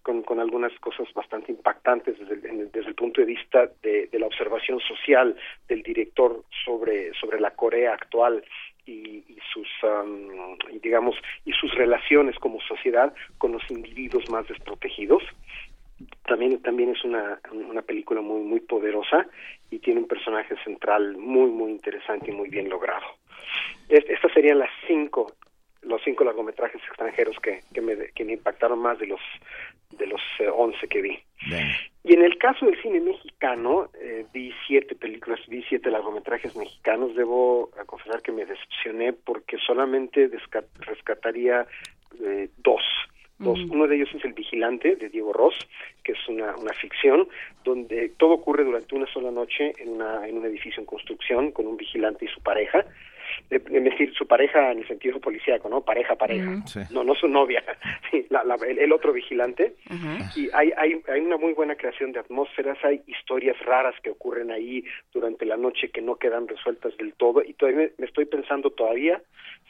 con, 0.03 0.21
con 0.21 0.39
algunas 0.39 0.71
cosas 0.79 1.07
bastante 1.13 1.51
impactantes 1.51 2.19
desde 2.19 2.49
el, 2.49 2.71
desde 2.71 2.89
el 2.89 2.95
punto 2.95 3.21
de 3.21 3.27
vista 3.27 3.69
de, 3.81 4.09
la 4.11 4.27
observación 4.27 4.79
social 4.81 5.35
del 5.67 5.81
director 5.81 6.43
sobre, 6.63 7.13
sobre 7.13 7.39
la 7.39 7.51
Corea 7.51 7.93
actual 7.93 8.43
y, 8.85 9.23
y 9.27 9.37
sus 9.53 9.67
um, 9.83 10.57
digamos 10.81 11.15
y 11.45 11.53
sus 11.53 11.73
relaciones 11.73 12.37
como 12.37 12.59
sociedad 12.61 13.13
con 13.37 13.53
los 13.53 13.63
individuos 13.71 14.29
más 14.29 14.47
desprotegidos. 14.47 15.23
También 16.25 16.61
también 16.61 16.89
es 16.89 17.03
una, 17.05 17.39
una 17.51 17.81
película 17.81 18.21
muy 18.21 18.41
muy 18.41 18.59
poderosa 18.59 19.25
y 19.71 19.79
tiene 19.79 20.01
un 20.01 20.07
personaje 20.07 20.55
central 20.63 21.17
muy 21.17 21.49
muy 21.49 21.71
interesante 21.71 22.31
y 22.31 22.33
muy 22.33 22.49
bien 22.49 22.69
logrado. 22.69 23.05
Estas 23.87 24.31
serían 24.33 24.59
las 24.59 24.71
cinco 24.85 25.33
los 25.85 26.01
cinco 26.03 26.23
largometrajes 26.23 26.81
extranjeros 26.87 27.37
que, 27.39 27.61
que, 27.73 27.81
me, 27.81 27.95
que 28.15 28.25
me 28.25 28.33
impactaron 28.33 28.79
más 28.79 28.99
de 28.99 29.07
los 29.07 29.21
de 29.97 30.07
los 30.07 30.21
eh, 30.39 30.49
once 30.49 30.87
que 30.87 31.01
vi. 31.01 31.19
Bien. 31.47 31.67
Y 32.03 32.13
en 32.13 32.23
el 32.23 32.37
caso 32.37 32.65
del 32.65 32.81
cine 32.81 32.99
mexicano, 32.99 33.89
eh, 34.01 34.25
vi 34.33 34.51
siete 34.67 34.95
películas, 34.95 35.39
vi 35.47 35.63
siete 35.63 35.89
largometrajes 35.89 36.55
mexicanos. 36.55 37.15
Debo 37.15 37.69
confesar 37.85 38.21
que 38.21 38.31
me 38.31 38.45
decepcioné 38.45 39.13
porque 39.13 39.57
solamente 39.57 40.29
rescataría 40.79 41.65
eh, 42.21 42.49
dos. 42.57 42.81
Dos. 43.39 43.59
Mm. 43.59 43.71
Uno 43.71 43.87
de 43.87 43.95
ellos 43.95 44.09
es 44.13 44.23
El 44.25 44.33
Vigilante, 44.33 44.95
de 44.95 45.09
Diego 45.09 45.33
Ross, 45.33 45.55
que 46.03 46.11
es 46.11 46.27
una, 46.27 46.55
una 46.55 46.73
ficción, 46.73 47.27
donde 47.63 48.09
todo 48.17 48.33
ocurre 48.33 48.63
durante 48.63 48.95
una 48.95 49.07
sola 49.07 49.31
noche 49.31 49.73
en, 49.77 49.89
una, 49.89 50.27
en 50.27 50.37
un 50.37 50.45
edificio 50.45 50.79
en 50.79 50.85
construcción 50.85 51.51
con 51.51 51.67
un 51.67 51.77
vigilante 51.77 52.25
y 52.25 52.27
su 52.27 52.41
pareja 52.41 52.85
es 53.49 53.83
decir, 53.83 54.13
su 54.13 54.27
pareja 54.27 54.71
en 54.71 54.79
el 54.79 54.87
sentido 54.87 55.19
policíaco, 55.19 55.69
¿no? 55.69 55.81
Pareja, 55.81 56.15
pareja. 56.15 56.49
Uh 56.49 56.53
-huh. 56.53 56.67
sí. 56.67 56.79
No, 56.91 57.03
no 57.03 57.15
su 57.15 57.27
novia, 57.27 57.63
sí, 58.11 58.25
la, 58.29 58.43
la, 58.43 58.55
el, 58.67 58.79
el, 58.79 58.91
otro 58.91 59.13
vigilante. 59.13 59.75
Uh 59.89 59.93
-huh. 59.93 60.37
Y 60.37 60.49
hay, 60.53 60.71
hay, 60.77 61.01
hay 61.07 61.21
una 61.21 61.37
muy 61.37 61.53
buena 61.53 61.75
creación 61.75 62.11
de 62.11 62.19
atmósferas, 62.19 62.77
hay 62.83 63.01
historias 63.07 63.57
raras 63.65 63.95
que 64.01 64.09
ocurren 64.09 64.51
ahí 64.51 64.83
durante 65.13 65.45
la 65.45 65.57
noche 65.57 65.89
que 65.89 66.01
no 66.01 66.15
quedan 66.15 66.47
resueltas 66.47 66.95
del 66.97 67.13
todo. 67.13 67.43
Y 67.43 67.53
todavía 67.53 67.81
me, 67.81 67.91
me 67.97 68.05
estoy 68.05 68.25
pensando 68.25 68.69
todavía 68.71 69.21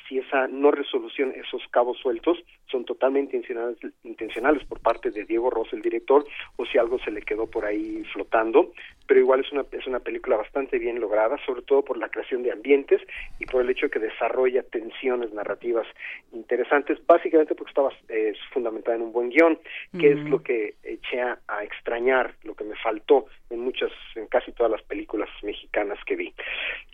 si 0.08 0.20
esa 0.20 0.47
no 0.47 0.72
resolución, 0.72 1.34
esos 1.36 1.62
cabos 1.70 1.97
sueltos, 1.97 2.38
son 2.68 2.86
totalmente 2.86 3.36
intencionales, 3.36 3.78
intencionales 4.04 4.66
por 4.66 4.80
parte 4.80 5.12
de 5.12 5.26
Diego 5.26 5.49
Ross, 5.49 5.72
el 5.74 5.82
director, 5.82 6.26
o 6.56 6.66
si 6.66 6.78
algo 6.78 6.99
se 6.99 7.12
le 7.12 7.22
quedó 7.22 7.47
por 7.47 7.66
ahí 7.66 8.04
flotando. 8.14 8.72
Pero 9.06 9.20
igual 9.20 9.41
es 9.41 9.51
una, 9.51 9.66
es 9.72 9.86
una 9.86 9.99
película 9.99 10.38
bastante 10.38 10.80
bien 10.80 10.99
lograda, 10.99 11.38
sobre 11.45 11.62
todo 11.62 11.84
por 11.84 11.97
la 11.97 12.10
creación 12.10 12.41
de 12.41 12.51
ambientes 12.51 13.01
y 13.39 13.45
por 13.45 13.62
el 13.62 13.70
hecho 13.70 13.89
que 13.89 13.99
desarrolla 13.99 14.64
tensiones 14.64 15.34
narrativas 15.34 15.86
interesantes, 16.32 16.97
básicamente 17.06 17.54
porque 17.54 17.72
estaba 17.72 17.91
eh, 18.10 18.34
fundamentada 18.51 18.95
en 18.95 19.04
un 19.04 19.12
buen 19.12 19.30
guion, 19.30 19.60
que 19.99 20.14
es 20.14 20.20
lo 20.24 20.41
que 20.41 20.76
eché 20.84 21.22
a, 21.22 21.38
a, 21.47 21.64
extrañar, 21.64 22.34
lo 22.43 22.56
que 22.56 22.64
me 22.64 22.76
faltó 22.78 23.26
en 23.49 23.60
muchas, 23.60 23.91
en 24.16 24.28
casi 24.28 24.51
todas 24.54 24.72
las 24.72 24.82
películas 24.84 25.30
mexicanas 25.43 25.99
que 26.06 26.16
vi. 26.16 26.34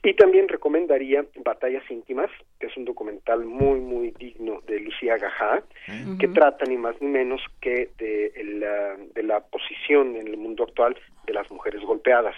Y 0.04 0.14
también 0.16 0.48
recomendaría 0.48 1.26
Batallas 1.44 1.90
íntimas, 1.90 2.30
que 2.60 2.68
es 2.68 2.78
un 2.78 2.86
documental 2.86 2.99
muy, 3.46 3.80
muy 3.80 4.12
digno 4.12 4.62
de 4.68 4.80
Lucía 4.80 5.18
Gajá, 5.18 5.64
uh 5.88 5.92
-huh. 5.92 6.18
que 6.18 6.28
trata 6.28 6.66
ni 6.66 6.78
más 6.78 6.96
ni 7.02 7.08
menos 7.08 7.42
que 7.62 7.90
de, 7.98 8.32
el, 8.36 8.66
de 9.14 9.24
la 9.24 9.40
posición 9.42 10.16
en 10.16 10.28
el 10.28 10.38
mundo 10.38 10.64
actual 10.64 10.96
de 11.26 11.34
las 11.34 11.50
mujeres 11.52 11.82
golpeadas, 11.82 12.36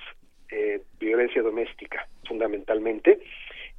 eh, 0.50 0.82
violencia 1.00 1.42
doméstica 1.42 2.08
fundamentalmente, 2.28 3.20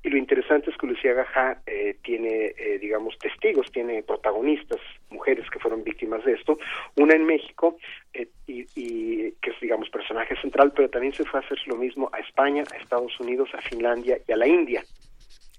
y 0.04 0.10
lo 0.10 0.16
interesante 0.16 0.70
es 0.70 0.76
que 0.76 0.86
Lucía 0.88 1.12
Gajá 1.12 1.62
eh, 1.66 1.94
tiene, 2.02 2.52
eh, 2.58 2.78
digamos, 2.80 3.16
testigos, 3.18 3.70
tiene 3.70 4.02
protagonistas, 4.02 4.80
mujeres 5.10 5.48
que 5.48 5.60
fueron 5.60 5.84
víctimas 5.84 6.24
de 6.24 6.32
esto, 6.32 6.58
una 6.96 7.14
en 7.14 7.24
México, 7.24 7.76
eh, 8.12 8.26
y, 8.48 8.66
y, 8.74 9.32
que 9.40 9.50
es, 9.50 9.60
digamos, 9.60 9.88
personaje 9.90 10.34
central, 10.40 10.72
pero 10.74 10.88
también 10.90 11.12
se 11.12 11.24
fue 11.24 11.38
a 11.38 11.42
hacer 11.44 11.58
lo 11.66 11.76
mismo 11.76 12.10
a 12.12 12.18
España, 12.18 12.64
a 12.72 12.76
Estados 12.78 13.18
Unidos, 13.20 13.48
a 13.54 13.60
Finlandia 13.60 14.18
y 14.26 14.32
a 14.32 14.36
la 14.36 14.48
India. 14.48 14.82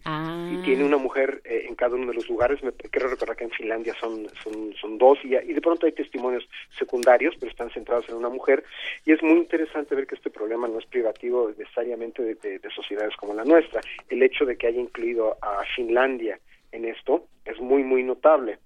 Ah. 0.06 0.50
Y 0.52 0.58
tiene 0.64 0.84
una 0.84 0.98
mujer 0.98 1.42
eh, 1.46 1.66
en 1.68 1.76
cada 1.76 1.96
uno 1.96 2.08
de 2.08 2.16
los 2.16 2.28
lugares, 2.28 2.62
me 2.62 2.74
quiero 2.74 3.08
recordar 3.08 3.38
que 3.38 3.46
en 3.46 3.52
Finlandia 3.52 3.94
son, 4.00 4.28
son, 4.42 4.98
dos, 4.98 5.18
y, 5.24 5.30
de 5.30 5.62
pronto 5.62 5.86
hay 5.86 5.94
testimonios 5.94 6.48
secundarios, 6.78 7.36
pero 7.40 7.52
están 7.52 7.70
centrados 7.70 8.10
en 8.10 8.16
una 8.16 8.30
mujer, 8.30 8.64
y 9.06 9.14
es 9.14 9.24
muy 9.24 9.38
interesante 9.38 9.96
ver 9.96 10.06
que 10.06 10.16
este 10.16 10.30
problema 10.30 10.68
no 10.68 10.80
es 10.80 10.86
privativo 10.86 11.52
necesariamente 11.58 12.22
de, 12.22 12.36
de, 12.36 12.60
de 12.60 12.70
sociedades 12.72 13.16
como 13.16 13.34
la 13.34 13.46
nuestra. 13.46 13.80
El 14.10 14.22
hecho 14.24 14.46
de 14.46 14.58
que 14.58 14.68
haya 14.68 14.82
incluido 14.82 15.38
a 15.42 15.64
Finlandia 15.76 16.40
en 16.72 16.86
esto 16.86 17.26
es 17.46 17.60
muy, 17.60 17.84
muy 17.84 18.04
notable 18.04 18.60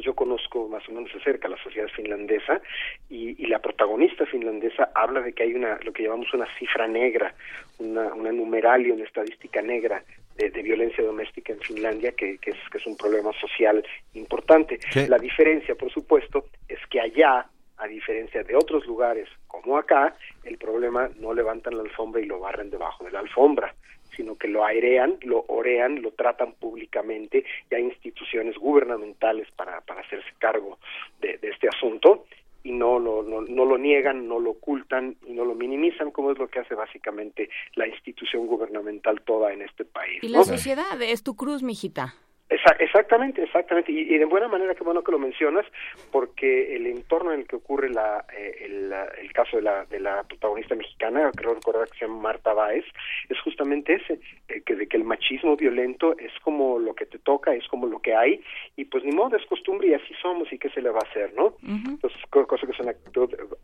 yo 0.00 0.14
conozco 0.14 0.68
más 0.68 0.88
o 0.88 0.92
menos 0.92 1.12
de 1.12 1.20
cerca 1.20 1.48
la 1.48 1.62
sociedad 1.62 1.88
finlandesa 1.88 2.60
y, 3.10 3.42
y, 3.42 3.46
la 3.46 3.58
protagonista 3.58 4.24
finlandesa 4.24 4.90
habla 4.94 5.20
de 5.20 5.32
que 5.32 5.42
hay 5.42 5.54
una 5.54 5.78
lo 5.82 5.92
que 5.92 6.04
llamamos 6.04 6.32
una 6.32 6.46
cifra 6.58 6.88
negra, 6.88 7.34
una, 7.78 8.14
una 8.14 8.32
numeralia, 8.32 8.94
una 8.94 9.04
estadística 9.04 9.60
negra 9.60 10.02
de, 10.36 10.50
de 10.50 10.62
violencia 10.62 11.04
doméstica 11.04 11.52
en 11.52 11.60
Finlandia 11.60 12.12
que, 12.12 12.38
que, 12.38 12.50
es, 12.50 12.56
que 12.70 12.78
es 12.78 12.86
un 12.86 12.96
problema 12.96 13.30
social 13.40 13.84
importante. 14.14 14.78
¿Qué? 14.92 15.08
La 15.08 15.18
diferencia, 15.18 15.74
por 15.74 15.90
supuesto, 15.92 16.46
es 16.68 16.78
que 16.90 17.00
allá 17.00 17.46
a 17.78 17.86
diferencia 17.86 18.42
de 18.44 18.54
otros 18.54 18.86
lugares 18.86 19.28
como 19.48 19.76
acá, 19.76 20.14
el 20.44 20.56
problema 20.56 21.10
no 21.18 21.34
levantan 21.34 21.76
la 21.76 21.82
alfombra 21.82 22.20
y 22.20 22.26
lo 22.26 22.40
barren 22.40 22.70
debajo 22.70 23.04
de 23.04 23.10
la 23.10 23.20
alfombra 23.20 23.74
sino 24.16 24.36
que 24.36 24.48
lo 24.48 24.64
airean, 24.64 25.18
lo 25.22 25.44
orean, 25.48 26.02
lo 26.02 26.12
tratan 26.12 26.52
públicamente 26.52 27.44
y 27.70 27.74
hay 27.74 27.84
instituciones 27.84 28.56
gubernamentales 28.56 29.50
para, 29.52 29.80
para 29.80 30.02
hacerse 30.02 30.28
cargo 30.38 30.78
de, 31.20 31.38
de 31.38 31.48
este 31.48 31.68
asunto 31.68 32.26
y 32.64 32.72
no 32.72 32.98
lo, 32.98 33.22
no, 33.22 33.42
no 33.42 33.64
lo 33.64 33.78
niegan, 33.78 34.28
no 34.28 34.38
lo 34.38 34.52
ocultan 34.52 35.16
y 35.26 35.32
no 35.32 35.44
lo 35.44 35.54
minimizan, 35.54 36.10
como 36.10 36.30
es 36.30 36.38
lo 36.38 36.48
que 36.48 36.60
hace 36.60 36.74
básicamente 36.74 37.48
la 37.74 37.86
institución 37.86 38.46
gubernamental 38.46 39.20
toda 39.22 39.52
en 39.52 39.62
este 39.62 39.84
país. 39.84 40.22
Y 40.22 40.28
la 40.28 40.44
sociedad 40.44 41.00
es 41.00 41.22
tu 41.22 41.34
cruz, 41.34 41.62
mijita. 41.62 42.14
Exactamente, 42.48 43.42
exactamente. 43.42 43.92
Y, 43.92 44.18
de 44.18 44.24
buena 44.24 44.48
manera, 44.48 44.74
qué 44.74 44.84
bueno 44.84 45.02
que 45.02 45.12
lo 45.12 45.18
mencionas, 45.18 45.64
porque 46.10 46.76
el 46.76 46.86
entorno 46.86 47.32
en 47.32 47.40
el 47.40 47.46
que 47.46 47.56
ocurre 47.56 47.90
la, 47.90 48.24
eh, 48.36 48.66
el, 48.66 49.32
caso 49.32 49.56
de 49.56 49.62
la, 49.62 49.84
de 49.86 49.98
la 50.00 50.22
protagonista 50.24 50.74
mexicana, 50.74 51.30
creo 51.34 51.54
recordar 51.54 51.88
que 51.88 51.98
se 51.98 52.06
llama 52.06 52.20
Marta 52.20 52.52
Báez, 52.52 52.84
es 53.28 53.40
justamente 53.40 53.94
ese, 53.94 54.20
eh, 54.48 54.62
que 54.66 54.76
de 54.76 54.86
que 54.86 54.98
el 54.98 55.04
machismo 55.04 55.56
violento 55.56 56.16
es 56.18 56.32
como 56.42 56.78
lo 56.78 56.94
que 56.94 57.06
te 57.06 57.18
toca, 57.18 57.54
es 57.54 57.66
como 57.68 57.86
lo 57.86 58.00
que 58.00 58.14
hay, 58.14 58.42
y 58.76 58.84
pues 58.84 59.04
ni 59.04 59.12
modo, 59.12 59.36
es 59.36 59.46
costumbre 59.46 59.88
y 59.88 59.94
así 59.94 60.12
somos, 60.20 60.52
y 60.52 60.58
qué 60.58 60.68
se 60.70 60.82
le 60.82 60.90
va 60.90 60.98
a 60.98 61.08
hacer, 61.08 61.32
¿no? 61.34 61.56
Entonces, 61.62 62.20
cosa 62.30 62.66
que 62.66 62.72
es 62.72 62.80
una 62.80 62.92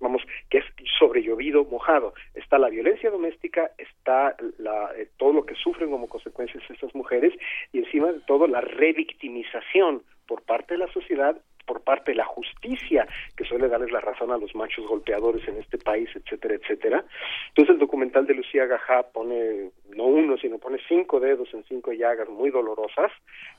vamos, 0.00 0.22
que 0.48 0.58
es 0.58 0.64
sobre 0.98 1.22
llovido, 1.22 1.64
mojado. 1.64 2.14
Está 2.34 2.58
la 2.58 2.68
violencia 2.68 3.10
doméstica, 3.10 3.70
está 3.76 4.36
la, 4.58 4.90
eh, 4.96 5.08
todo 5.18 5.32
lo 5.32 5.44
que 5.44 5.54
sufren 5.54 5.90
como 5.90 6.08
consecuencias 6.08 6.62
estas 6.70 6.94
mujeres, 6.94 7.34
y 7.72 7.78
encima 7.78 8.12
de 8.12 8.20
todo 8.20 8.46
la 8.46 8.60
revictimización 8.78 10.02
por 10.26 10.42
parte 10.42 10.74
de 10.74 10.78
la 10.78 10.92
sociedad 10.92 11.36
por 11.68 11.82
parte 11.82 12.12
de 12.12 12.16
la 12.16 12.24
justicia 12.24 13.06
que 13.36 13.44
suele 13.44 13.68
darles 13.68 13.92
la 13.92 14.00
razón 14.00 14.32
a 14.32 14.38
los 14.38 14.54
machos 14.54 14.86
golpeadores 14.86 15.46
en 15.46 15.58
este 15.58 15.76
país, 15.76 16.08
etcétera, 16.14 16.54
etcétera. 16.54 17.04
Entonces 17.48 17.74
el 17.74 17.78
documental 17.78 18.26
de 18.26 18.34
Lucía 18.34 18.64
Gajá 18.64 19.02
pone 19.12 19.70
no 19.94 20.04
uno, 20.04 20.38
sino 20.38 20.58
pone 20.58 20.78
cinco 20.88 21.20
dedos 21.20 21.52
en 21.52 21.62
cinco 21.64 21.92
llagas 21.92 22.28
muy 22.30 22.50
dolorosas, 22.50 23.12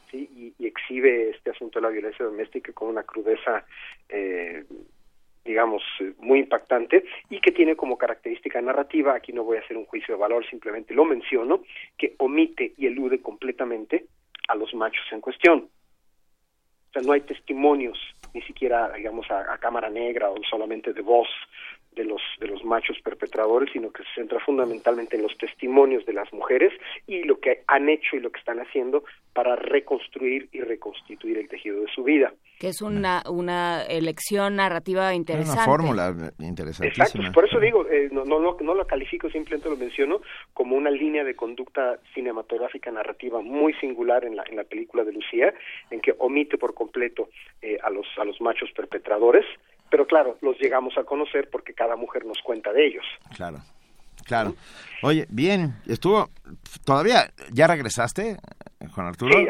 sí, 0.09 0.27
y, 0.59 0.65
exhibe 0.65 1.29
este 1.29 1.51
asunto 1.51 1.79
de 1.79 1.83
la 1.83 1.91
violencia 1.91 2.25
doméstica 2.25 2.73
con 2.73 2.89
una 2.89 3.03
crudeza 3.03 3.63
eh, 4.09 4.63
digamos, 5.45 5.81
muy 6.19 6.39
impactante 6.39 7.03
y 7.29 7.39
que 7.39 7.51
tiene 7.51 7.75
como 7.75 7.97
característica 7.97 8.61
narrativa, 8.61 9.15
aquí 9.15 9.33
no 9.33 9.43
voy 9.43 9.57
a 9.57 9.61
hacer 9.61 9.77
un 9.77 9.85
juicio 9.85 10.15
de 10.15 10.21
valor, 10.21 10.45
simplemente 10.47 10.93
lo 10.93 11.05
menciono, 11.05 11.61
que 11.97 12.13
omite 12.17 12.73
y 12.77 12.87
elude 12.87 13.21
completamente 13.21 14.05
a 14.49 14.55
los 14.55 14.73
machos 14.73 15.05
en 15.11 15.21
cuestión. 15.21 15.69
O 16.89 16.91
sea, 16.91 17.01
no 17.03 17.13
hay 17.13 17.21
testimonios, 17.21 17.97
ni 18.33 18.41
siquiera, 18.41 18.91
digamos, 18.91 19.29
a, 19.29 19.57
cámara 19.59 19.89
negra 19.89 20.29
o 20.29 20.35
solamente 20.49 20.91
de 20.91 21.01
voz 21.01 21.27
de 21.93 22.03
los 22.05 22.21
de 22.39 22.47
los 22.47 22.63
machos 22.63 22.97
perpetradores, 23.03 23.71
sino 23.73 23.91
que 23.91 24.03
se 24.03 24.09
centra 24.15 24.39
fundamentalmente 24.39 25.15
en 25.15 25.23
los 25.23 25.37
testimonios 25.37 26.05
de 26.05 26.13
las 26.13 26.31
mujeres 26.33 26.71
y 27.07 27.23
lo 27.23 27.39
que 27.39 27.63
han 27.67 27.89
hecho 27.89 28.15
y 28.15 28.19
lo 28.19 28.31
que 28.31 28.39
están 28.39 28.59
haciendo 28.59 29.03
para 29.33 29.55
reconstruir 29.55 30.49
y 30.51 30.61
reconstituir 30.61 31.37
el 31.37 31.47
tejido 31.47 31.81
de 31.81 31.87
su 31.93 32.03
vida. 32.03 32.33
Que 32.59 32.67
es 32.67 32.81
una, 32.81 33.23
una 33.29 33.83
elección 33.83 34.57
narrativa 34.57 35.13
interesante. 35.13 35.61
Una 35.61 35.65
fórmula 35.65 36.33
interesantísima. 36.39 37.05
Exacto, 37.05 37.31
por 37.33 37.45
eso 37.45 37.59
digo, 37.59 37.87
eh, 37.87 38.09
no, 38.11 38.25
no, 38.25 38.39
no, 38.39 38.73
lo 38.73 38.85
califico, 38.85 39.29
simplemente 39.29 39.69
lo 39.69 39.77
menciono 39.77 40.21
como 40.53 40.75
una 40.75 40.89
línea 40.89 41.23
de 41.23 41.35
conducta 41.35 41.99
cinematográfica 42.13 42.91
narrativa 42.91 43.41
muy 43.41 43.73
singular 43.75 44.25
en 44.25 44.35
la, 44.35 44.43
en 44.49 44.57
la 44.57 44.65
película 44.65 45.03
de 45.05 45.13
Lucía, 45.13 45.53
en 45.89 46.01
que 46.01 46.13
omite 46.17 46.57
por 46.57 46.73
completo 46.73 47.29
eh, 47.61 47.77
a, 47.81 47.89
los, 47.89 48.07
a 48.17 48.25
los 48.25 48.41
machos 48.41 48.69
perpetradores, 48.75 49.45
pero 49.89 50.05
claro, 50.05 50.37
los 50.41 50.59
llegamos 50.59 50.97
a 50.97 51.03
conocer 51.03 51.49
porque 51.51 51.73
cada 51.73 51.95
mujer 51.95 52.25
nos 52.25 52.37
cuenta 52.43 52.71
de 52.73 52.87
ellos. 52.87 53.05
Claro. 53.35 53.59
Claro. 54.25 54.53
Oye, 55.01 55.25
bien, 55.29 55.73
estuvo, 55.87 56.29
todavía, 56.85 57.31
¿ya 57.51 57.67
regresaste, 57.67 58.37
Juan 58.93 59.07
Arturo? 59.07 59.33
Sí, 59.33 59.45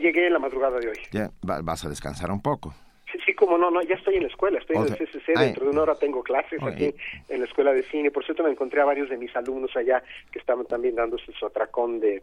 llegué 0.00 0.26
en 0.28 0.32
la 0.32 0.38
madrugada 0.38 0.78
de 0.78 0.88
hoy. 0.88 0.98
Ya, 1.10 1.30
vas 1.42 1.84
a 1.84 1.88
descansar 1.88 2.30
un 2.30 2.40
poco. 2.40 2.74
Sí, 3.10 3.18
sí, 3.26 3.34
como 3.34 3.58
no, 3.58 3.70
no, 3.70 3.82
ya 3.82 3.94
estoy 3.94 4.16
en 4.16 4.22
la 4.22 4.28
escuela, 4.28 4.58
estoy 4.58 4.76
en 4.76 4.82
el 4.84 4.96
CCC, 4.96 5.38
dentro 5.38 5.64
de 5.64 5.70
una 5.70 5.82
hora 5.82 5.94
tengo 5.94 6.22
clases 6.22 6.60
aquí 6.62 6.94
en 7.28 7.40
la 7.40 7.46
escuela 7.46 7.72
de 7.72 7.82
cine, 7.84 8.10
por 8.10 8.24
cierto 8.24 8.42
me 8.42 8.50
encontré 8.50 8.80
a 8.80 8.84
varios 8.84 9.08
de 9.08 9.16
mis 9.16 9.34
alumnos 9.36 9.76
allá 9.76 10.02
que 10.32 10.38
estaban 10.38 10.66
también 10.66 10.96
dándose 10.96 11.30
su 11.32 11.46
atracón 11.46 12.00
de, 12.00 12.22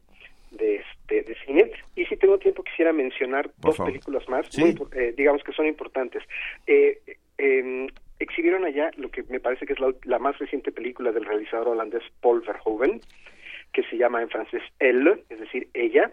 de, 0.51 0.77
este, 0.77 1.21
de 1.21 1.35
cine, 1.45 1.71
y 1.95 2.05
si 2.05 2.17
tengo 2.17 2.37
tiempo 2.39 2.63
quisiera 2.63 2.91
mencionar 2.91 3.49
dos 3.59 3.77
películas 3.77 4.27
más, 4.27 4.47
eh, 4.57 5.13
digamos 5.15 5.43
que 5.43 5.53
son 5.53 5.65
importantes. 5.67 6.23
Eh, 6.67 6.99
eh, 7.41 7.87
exhibieron 8.19 8.65
allá 8.65 8.91
lo 8.97 9.09
que 9.09 9.23
me 9.23 9.39
parece 9.39 9.65
que 9.65 9.73
es 9.73 9.79
la, 9.79 10.19
más 10.19 10.37
reciente 10.37 10.71
película 10.71 11.11
del 11.11 11.25
realizador 11.25 11.69
holandés 11.69 12.03
Paul 12.21 12.41
Verhoeven, 12.41 13.01
que 13.73 13.83
se 13.83 13.97
llama 13.97 14.21
en 14.21 14.29
francés 14.29 14.61
Elle, 14.79 15.23
es 15.29 15.39
decir, 15.39 15.67
ella, 15.73 16.11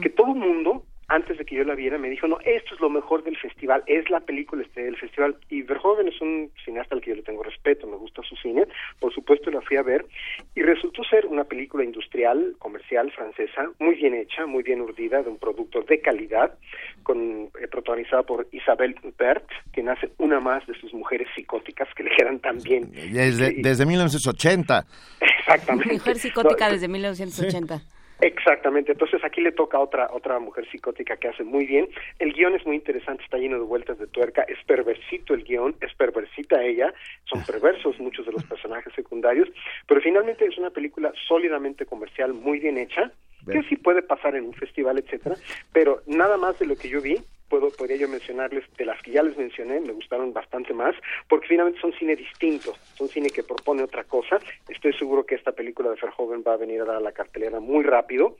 que 0.00 0.08
todo 0.08 0.28
el 0.28 0.38
mundo 0.38 0.84
antes 1.10 1.38
de 1.38 1.44
que 1.44 1.56
yo 1.56 1.64
la 1.64 1.74
viera, 1.74 1.98
me 1.98 2.08
dijo, 2.08 2.28
no, 2.28 2.38
esto 2.44 2.74
es 2.74 2.80
lo 2.80 2.88
mejor 2.88 3.24
del 3.24 3.36
festival, 3.36 3.82
es 3.86 4.08
la 4.10 4.20
película 4.20 4.62
este 4.62 4.84
del 4.84 4.96
festival. 4.96 5.36
Y 5.48 5.62
Verhoeven 5.62 6.06
es 6.06 6.20
un 6.20 6.52
cineasta 6.64 6.94
al 6.94 7.00
que 7.00 7.10
yo 7.10 7.16
le 7.16 7.22
tengo 7.22 7.42
respeto, 7.42 7.88
me 7.88 7.96
gusta 7.96 8.22
su 8.22 8.36
cine, 8.36 8.66
por 9.00 9.12
supuesto 9.12 9.50
la 9.50 9.60
fui 9.60 9.76
a 9.76 9.82
ver, 9.82 10.06
y 10.54 10.62
resultó 10.62 11.02
ser 11.02 11.26
una 11.26 11.42
película 11.42 11.82
industrial, 11.82 12.54
comercial, 12.60 13.10
francesa, 13.10 13.70
muy 13.80 13.96
bien 13.96 14.14
hecha, 14.14 14.46
muy 14.46 14.62
bien 14.62 14.80
urdida, 14.80 15.20
de 15.22 15.30
un 15.30 15.38
producto 15.38 15.82
de 15.82 16.00
calidad, 16.00 16.56
con 17.02 17.50
eh, 17.60 17.66
protagonizada 17.68 18.22
por 18.22 18.46
Isabelle 18.52 18.94
Huppert, 19.02 19.44
que 19.72 19.82
nace 19.82 20.12
una 20.18 20.38
más 20.38 20.64
de 20.68 20.74
sus 20.74 20.94
mujeres 20.94 21.26
psicóticas 21.34 21.88
que 21.96 22.04
le 22.04 22.10
quedan 22.16 22.38
tan 22.38 22.58
bien. 22.58 22.88
Desde, 22.92 23.54
desde 23.58 23.84
1980. 23.84 24.86
Exactamente. 25.40 25.94
Mujer 25.94 26.18
psicótica 26.18 26.70
desde 26.70 26.86
1980. 26.86 27.82
Exactamente, 28.22 28.92
entonces 28.92 29.22
aquí 29.24 29.40
le 29.40 29.52
toca 29.52 29.78
a 29.78 29.80
otra 29.80 30.08
otra 30.12 30.38
mujer 30.38 30.68
psicótica 30.70 31.16
que 31.16 31.28
hace 31.28 31.42
muy 31.42 31.66
bien. 31.66 31.88
El 32.18 32.32
guion 32.32 32.54
es 32.54 32.66
muy 32.66 32.76
interesante, 32.76 33.24
está 33.24 33.38
lleno 33.38 33.56
de 33.56 33.64
vueltas 33.64 33.98
de 33.98 34.06
tuerca, 34.06 34.42
es 34.42 34.58
perversito 34.66 35.34
el 35.34 35.44
guion, 35.44 35.74
es 35.80 35.94
perversita 35.94 36.62
ella, 36.62 36.92
son 37.24 37.42
perversos 37.44 37.98
muchos 37.98 38.26
de 38.26 38.32
los 38.32 38.44
personajes 38.44 38.92
secundarios, 38.94 39.48
pero 39.86 40.00
finalmente 40.00 40.44
es 40.44 40.58
una 40.58 40.70
película 40.70 41.12
sólidamente 41.26 41.86
comercial, 41.86 42.34
muy 42.34 42.58
bien 42.58 42.78
hecha, 42.78 43.10
que 43.50 43.62
sí 43.64 43.76
puede 43.76 44.02
pasar 44.02 44.36
en 44.36 44.44
un 44.44 44.54
festival, 44.54 44.98
etcétera, 44.98 45.34
pero 45.72 46.02
nada 46.06 46.36
más 46.36 46.58
de 46.58 46.66
lo 46.66 46.76
que 46.76 46.90
yo 46.90 47.00
vi 47.00 47.16
puedo 47.50 47.68
podría 47.70 47.96
yo 47.96 48.08
mencionarles 48.08 48.64
de 48.78 48.86
las 48.86 49.02
que 49.02 49.10
ya 49.10 49.22
les 49.22 49.36
mencioné 49.36 49.80
me 49.80 49.92
gustaron 49.92 50.32
bastante 50.32 50.72
más 50.72 50.94
porque 51.28 51.48
finalmente 51.48 51.80
son 51.80 51.92
cine 51.92 52.16
distinto 52.16 52.74
son 52.94 53.08
cine 53.08 53.28
que 53.28 53.42
propone 53.42 53.82
otra 53.82 54.04
cosa 54.04 54.38
estoy 54.68 54.94
seguro 54.94 55.26
que 55.26 55.34
esta 55.34 55.52
película 55.52 55.90
de 55.90 55.96
Verhoeven 55.96 56.44
va 56.46 56.54
a 56.54 56.56
venir 56.56 56.80
a 56.80 56.84
dar 56.84 56.96
a 56.96 57.00
la 57.00 57.12
cartelera 57.12 57.60
muy 57.60 57.84
rápido 57.84 58.36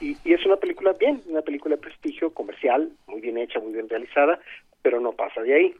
y, 0.00 0.16
y 0.24 0.32
es 0.32 0.46
una 0.46 0.56
película 0.56 0.92
bien 0.92 1.20
una 1.26 1.42
película 1.42 1.74
de 1.74 1.82
prestigio 1.82 2.32
comercial 2.32 2.90
muy 3.08 3.20
bien 3.20 3.36
hecha 3.36 3.58
muy 3.58 3.72
bien 3.72 3.88
realizada 3.88 4.38
pero 4.80 5.00
no 5.00 5.12
pasa 5.12 5.42
de 5.42 5.54
ahí 5.54 5.74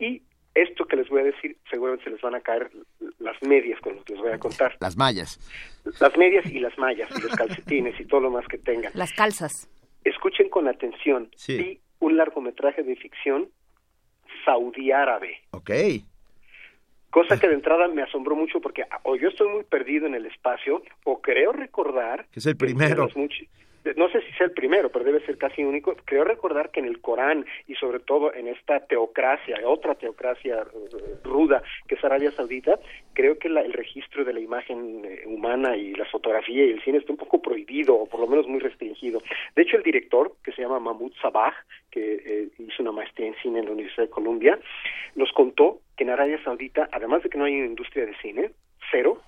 y 0.00 0.22
esto 0.52 0.84
que 0.84 0.96
les 0.96 1.08
voy 1.08 1.20
a 1.20 1.24
decir, 1.24 1.56
seguramente 1.70 2.04
se 2.04 2.10
les 2.10 2.20
van 2.20 2.34
a 2.34 2.40
caer 2.40 2.72
las 3.20 3.40
medias 3.40 3.80
con 3.80 3.94
lo 3.94 4.02
que 4.02 4.14
les 4.14 4.22
voy 4.22 4.32
a 4.32 4.38
contar. 4.38 4.76
Las 4.80 4.96
mallas. 4.96 5.38
Las 6.00 6.16
medias 6.16 6.44
y 6.46 6.58
las 6.58 6.76
mallas, 6.76 7.08
y 7.16 7.22
los 7.22 7.36
calcetines 7.36 8.00
y 8.00 8.04
todo 8.04 8.22
lo 8.22 8.30
más 8.32 8.44
que 8.48 8.58
tengan. 8.58 8.90
Las 8.96 9.12
calzas. 9.12 9.70
Escuchen 10.02 10.48
con 10.48 10.66
atención. 10.66 11.30
Sí 11.36 11.80
un 12.00 12.16
largometraje 12.16 12.82
de 12.82 12.96
ficción 12.96 13.48
saudí 14.44 14.90
árabe. 14.90 15.42
Ok. 15.52 15.70
Cosa 17.10 17.38
que 17.40 17.48
de 17.48 17.54
entrada 17.54 17.88
me 17.88 18.02
asombró 18.02 18.36
mucho 18.36 18.60
porque 18.60 18.84
o 19.02 19.16
yo 19.16 19.28
estoy 19.28 19.48
muy 19.48 19.64
perdido 19.64 20.06
en 20.06 20.14
el 20.14 20.26
espacio 20.26 20.82
o 21.04 21.20
creo 21.20 21.52
recordar... 21.52 22.26
Que 22.32 22.38
es 22.38 22.46
el 22.46 22.56
primero 22.56 23.08
no 23.96 24.08
sé 24.10 24.20
si 24.22 24.32
sea 24.32 24.46
el 24.46 24.52
primero, 24.52 24.90
pero 24.90 25.04
debe 25.04 25.24
ser 25.24 25.38
casi 25.38 25.64
único. 25.64 25.96
Creo 26.04 26.24
recordar 26.24 26.70
que 26.70 26.80
en 26.80 26.86
el 26.86 27.00
Corán 27.00 27.46
y 27.66 27.74
sobre 27.74 28.00
todo 28.00 28.34
en 28.34 28.48
esta 28.48 28.80
teocracia, 28.86 29.58
otra 29.64 29.94
teocracia 29.94 30.62
eh, 30.62 31.16
ruda 31.24 31.62
que 31.88 31.94
es 31.94 32.04
Arabia 32.04 32.30
Saudita, 32.32 32.78
creo 33.14 33.38
que 33.38 33.48
el 33.48 33.72
registro 33.72 34.24
de 34.24 34.32
la 34.32 34.40
imagen 34.40 35.04
eh, 35.04 35.22
humana 35.26 35.76
y 35.76 35.92
la 35.94 36.04
fotografía 36.06 36.64
y 36.64 36.70
el 36.70 36.82
cine 36.82 36.98
está 36.98 37.12
un 37.12 37.18
poco 37.18 37.40
prohibido 37.40 37.94
o 37.94 38.06
por 38.06 38.20
lo 38.20 38.26
menos 38.26 38.46
muy 38.46 38.60
restringido. 38.60 39.22
De 39.56 39.62
hecho, 39.62 39.76
el 39.76 39.82
director, 39.82 40.34
que 40.44 40.52
se 40.52 40.62
llama 40.62 40.78
Mahmoud 40.78 41.12
Sabah, 41.20 41.54
que 41.90 42.22
eh, 42.24 42.48
hizo 42.58 42.82
una 42.82 42.92
maestría 42.92 43.28
en 43.28 43.34
cine 43.36 43.60
en 43.60 43.66
la 43.66 43.72
Universidad 43.72 44.04
de 44.04 44.10
Columbia, 44.10 44.58
nos 45.14 45.32
contó 45.32 45.80
que 45.96 46.04
en 46.04 46.10
Arabia 46.10 46.42
Saudita, 46.44 46.88
además 46.92 47.22
de 47.22 47.30
que 47.30 47.38
no 47.38 47.44
hay 47.44 47.56
una 47.56 47.66
industria 47.66 48.06
de 48.06 48.16
cine, 48.18 48.50
cero, 48.90 49.20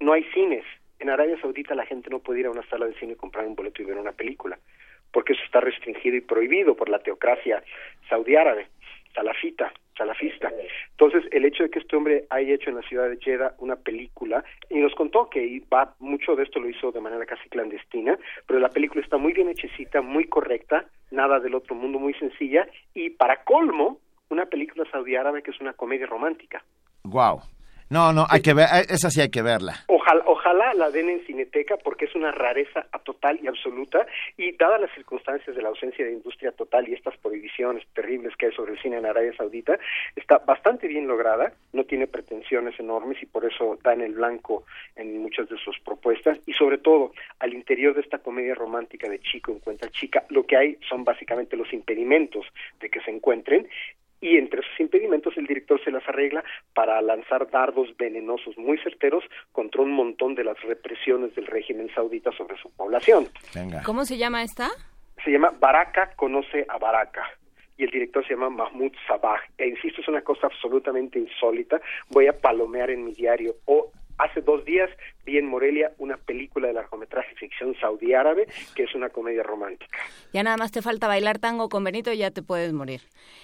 no 0.00 0.12
hay 0.12 0.24
cines 0.34 0.64
en 1.00 1.10
Arabia 1.10 1.40
Saudita 1.40 1.74
la 1.74 1.86
gente 1.86 2.10
no 2.10 2.20
puede 2.20 2.40
ir 2.40 2.46
a 2.46 2.50
una 2.50 2.66
sala 2.68 2.86
de 2.86 2.94
cine 2.94 3.12
y 3.14 3.16
comprar 3.16 3.46
un 3.46 3.56
boleto 3.56 3.82
y 3.82 3.86
ver 3.86 3.98
una 3.98 4.12
película, 4.12 4.58
porque 5.10 5.32
eso 5.32 5.42
está 5.44 5.60
restringido 5.60 6.16
y 6.16 6.20
prohibido 6.20 6.76
por 6.76 6.88
la 6.88 7.00
teocracia 7.00 7.62
saudí 8.08 8.36
árabe, 8.36 8.68
salafita, 9.14 9.72
salafista. 9.96 10.50
Entonces, 10.90 11.24
el 11.32 11.44
hecho 11.44 11.64
de 11.64 11.70
que 11.70 11.78
este 11.78 11.96
hombre 11.96 12.24
haya 12.30 12.54
hecho 12.54 12.70
en 12.70 12.76
la 12.76 12.82
ciudad 12.82 13.08
de 13.08 13.18
Jeddah 13.18 13.54
una 13.58 13.76
película, 13.76 14.44
y 14.68 14.78
nos 14.78 14.94
contó 14.94 15.28
que 15.28 15.62
va, 15.72 15.94
mucho 15.98 16.36
de 16.36 16.44
esto 16.44 16.60
lo 16.60 16.68
hizo 16.68 16.92
de 16.92 17.00
manera 17.00 17.26
casi 17.26 17.48
clandestina, 17.48 18.18
pero 18.46 18.60
la 18.60 18.68
película 18.68 19.02
está 19.02 19.16
muy 19.16 19.32
bien 19.32 19.48
hechecita, 19.48 20.00
muy 20.00 20.24
correcta, 20.24 20.86
nada 21.10 21.40
del 21.40 21.54
otro 21.54 21.74
mundo, 21.74 21.98
muy 21.98 22.14
sencilla, 22.14 22.68
y 22.94 23.10
para 23.10 23.44
colmo, 23.44 23.98
una 24.28 24.46
película 24.46 24.88
saudí 24.90 25.16
árabe 25.16 25.42
que 25.42 25.50
es 25.50 25.60
una 25.60 25.72
comedia 25.72 26.06
romántica. 26.06 26.64
Wow. 27.04 27.40
No, 27.90 28.12
no, 28.12 28.24
hay 28.30 28.40
que 28.40 28.54
ver, 28.54 28.66
eh, 28.72 28.86
esa 28.88 29.10
sí 29.10 29.20
hay 29.20 29.30
que 29.30 29.42
verla. 29.42 29.74
Ojalá, 30.40 30.72
la 30.74 30.90
den 30.90 31.10
en 31.10 31.26
Cineteca 31.26 31.76
porque 31.76 32.06
es 32.06 32.14
una 32.14 32.30
rareza 32.32 32.86
total 33.04 33.38
y 33.42 33.46
absoluta 33.46 34.06
y 34.36 34.52
dadas 34.52 34.80
las 34.80 34.94
circunstancias 34.94 35.54
de 35.54 35.60
la 35.60 35.68
ausencia 35.68 36.04
de 36.04 36.12
industria 36.12 36.52
total 36.52 36.88
y 36.88 36.94
estas 36.94 37.16
prohibiciones 37.18 37.84
terribles 37.92 38.34
que 38.36 38.46
hay 38.46 38.52
sobre 38.52 38.72
el 38.72 38.80
cine 38.80 38.98
en 38.98 39.06
Arabia 39.06 39.34
Saudita, 39.36 39.78
está 40.16 40.38
bastante 40.38 40.86
bien 40.86 41.06
lograda, 41.06 41.52
no 41.72 41.84
tiene 41.84 42.06
pretensiones 42.06 42.78
enormes 42.80 43.22
y 43.22 43.26
por 43.26 43.44
eso 43.44 43.78
da 43.82 43.92
en 43.92 44.00
el 44.00 44.14
blanco 44.14 44.64
en 44.96 45.18
muchas 45.18 45.48
de 45.48 45.58
sus 45.58 45.78
propuestas 45.80 46.38
y 46.46 46.52
sobre 46.54 46.78
todo 46.78 47.12
al 47.40 47.52
interior 47.52 47.94
de 47.94 48.00
esta 48.00 48.18
comedia 48.18 48.54
romántica 48.54 49.08
de 49.08 49.20
chico 49.20 49.52
encuentra 49.52 49.90
chica, 49.90 50.24
lo 50.30 50.46
que 50.46 50.56
hay 50.56 50.78
son 50.88 51.04
básicamente 51.04 51.56
los 51.56 51.72
impedimentos 51.72 52.46
de 52.80 52.88
que 52.88 53.00
se 53.00 53.10
encuentren 53.10 53.68
y 54.20 54.36
entre 54.36 54.60
esos 54.60 54.80
impedimentos 54.80 55.36
el 55.36 55.46
director 55.46 55.82
se 55.82 55.90
las 55.90 56.06
arregla 56.08 56.44
para 56.74 57.00
lanzar 57.00 57.50
dardos 57.50 57.96
venenosos 57.96 58.56
muy 58.58 58.78
certeros 58.78 59.24
contra 59.52 59.82
un 59.82 59.92
montón 59.92 60.34
de 60.34 60.44
las 60.44 60.60
represiones 60.62 61.34
del 61.34 61.46
régimen 61.46 61.90
saudita 61.94 62.30
sobre 62.32 62.56
su 62.58 62.70
población. 62.76 63.28
¿Cómo 63.84 64.04
se 64.04 64.18
llama 64.18 64.42
esta? 64.42 64.68
Se 65.24 65.30
llama 65.30 65.52
Baraka 65.58 66.12
conoce 66.16 66.66
a 66.68 66.78
Baraka 66.78 67.24
y 67.76 67.84
el 67.84 67.90
director 67.90 68.22
se 68.26 68.34
llama 68.34 68.50
Mahmoud 68.50 68.92
Sabah. 69.06 69.40
E 69.56 69.68
insisto, 69.68 70.02
es 70.02 70.08
una 70.08 70.20
cosa 70.20 70.48
absolutamente 70.48 71.18
insólita. 71.18 71.80
Voy 72.10 72.26
a 72.26 72.38
palomear 72.38 72.90
en 72.90 73.04
mi 73.04 73.14
diario 73.14 73.54
o 73.64 73.90
Hace 74.20 74.42
dos 74.42 74.64
días 74.66 74.90
vi 75.24 75.38
en 75.38 75.46
Morelia 75.46 75.92
una 75.98 76.18
película 76.18 76.68
de 76.68 76.74
largometraje 76.74 77.34
ficción 77.36 77.74
saudí 77.80 78.12
árabe 78.12 78.46
que 78.74 78.82
es 78.82 78.94
una 78.94 79.08
comedia 79.08 79.42
romántica. 79.42 79.98
Ya 80.32 80.42
nada 80.42 80.58
más 80.58 80.72
te 80.72 80.82
falta 80.82 81.08
bailar 81.08 81.38
tango 81.38 81.70
con 81.70 81.84
Benito 81.84 82.12
y 82.12 82.18
ya 82.18 82.30
te 82.30 82.42
puedes 82.42 82.72
morir. 82.74 83.00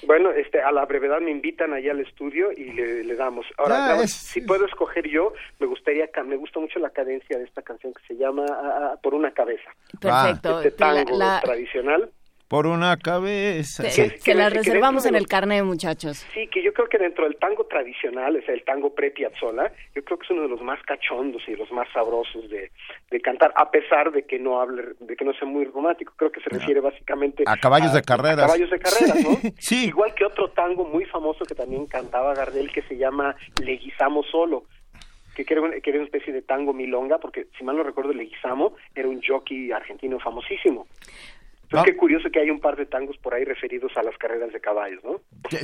Bueno, 0.07 0.31
este, 0.33 0.61
a 0.61 0.71
la 0.73 0.85
brevedad 0.85 1.21
me 1.21 1.31
invitan 1.31 1.73
allá 1.73 1.93
al 1.93 2.01
estudio 2.01 2.53
y 2.53 2.73
le, 2.73 3.17
damos. 3.17 3.47
Ahora, 3.57 4.07
si 4.07 4.43
puedo 4.43 4.67
escoger 4.67 5.09
yo, 5.09 5.33
me 5.59 5.67
gustaría, 5.67 6.11
me 6.27 6.37
gusta 6.37 6.61
mucho 6.61 6.79
la 6.79 6.91
cadencia 6.91 7.39
de 7.39 7.45
esta 7.45 7.63
canción 7.63 7.95
que 7.95 8.03
se 8.07 8.17
llama 8.17 8.45
ah, 8.49 8.93
ah, 8.93 8.99
Por 9.03 9.15
una 9.15 9.31
cabeza. 9.31 9.71
Perfecto. 9.99 10.61
Este 10.61 10.73
tango 10.73 11.19
tradicional 11.43 12.11
por 12.49 12.67
una 12.67 12.97
cabeza. 12.97 13.85
Que, 14.25 14.35
la 14.35 14.49
reservamos 14.49 15.07
en 15.07 15.17
el 15.17 15.27
carnet, 15.27 15.65
muchachos. 15.65 16.27
Sí, 16.33 16.47
que 16.49 16.63
yo 16.63 16.73
creo 16.73 16.89
que 16.89 16.99
dentro 16.99 17.25
del 17.25 17.37
tango 17.37 17.65
tradicional, 17.65 18.37
es 18.37 18.49
el 18.49 18.63
tango 18.65 18.95
pre-Piazzolla, 18.95 19.73
yo 19.95 20.05
creo 20.05 20.19
que 20.19 20.25
es 20.25 20.31
uno 20.31 20.43
de 20.43 20.49
los 20.49 20.63
más 20.63 20.81
cachondos 20.83 21.43
y 21.49 21.57
los 21.57 21.71
más 21.73 21.89
sabrosos 21.93 22.49
de, 22.49 22.71
de 23.11 23.21
cantar, 23.21 23.53
a 23.57 23.71
pesar 23.71 24.13
de 24.13 24.25
que 24.25 24.39
no 24.39 24.61
hable, 24.61 24.95
de 25.01 25.17
que 25.17 25.25
no 25.25 25.33
sea 25.35 25.49
muy 25.49 25.65
romántico. 25.65 26.13
Creo 26.17 26.31
que 26.31 26.41
se 26.41 26.51
refiere 26.51 26.81
básicamente 26.81 27.45
a 27.47 27.57
caballos 27.57 27.93
de 27.93 28.03
carreras. 28.03 28.45
A 28.45 28.47
caballos 28.47 28.71
de 28.71 28.79
carreras, 28.79 29.23
¿no? 29.23 29.51
sí. 29.59 29.87
Igual 29.87 30.15
que 30.15 30.25
otro 30.25 30.49
tango 30.51 30.85
muy 30.85 31.05
famoso 31.05 31.45
que 31.45 31.55
también 31.55 31.87
cantaba 31.87 32.35
Gardel 32.35 32.71
que 32.71 32.83
se 32.83 32.97
llama 32.97 33.35
Leguizamo 33.61 34.23
Solo 34.25 34.65
que 35.45 35.53
era, 35.53 35.61
una, 35.61 35.81
que 35.81 35.91
era 35.91 35.99
una 35.99 36.07
especie 36.07 36.33
de 36.33 36.43
tango 36.43 36.73
milonga, 36.73 37.19
porque 37.19 37.49
si 37.59 37.65
mal 37.65 37.77
no 37.77 37.83
recuerdo, 37.83 38.13
Leguizamo 38.13 38.75
era 38.95 39.09
un 39.09 39.21
jockey 39.23 39.73
argentino 39.73 40.19
famosísimo. 40.19 40.87
Entonces, 41.67 41.93
qué 41.93 41.97
curioso 41.99 42.31
que 42.31 42.39
hay 42.39 42.51
un 42.51 42.61
par 42.61 42.77
de 42.77 42.87
tangos 42.87 43.17
por 43.19 43.35
ahí 43.35 43.45
referidos 43.45 43.91
a 43.97 44.03
las 44.03 44.17
carreras 44.19 44.53
de 44.53 44.61
caballos, 44.61 45.03
¿no? 45.03 45.21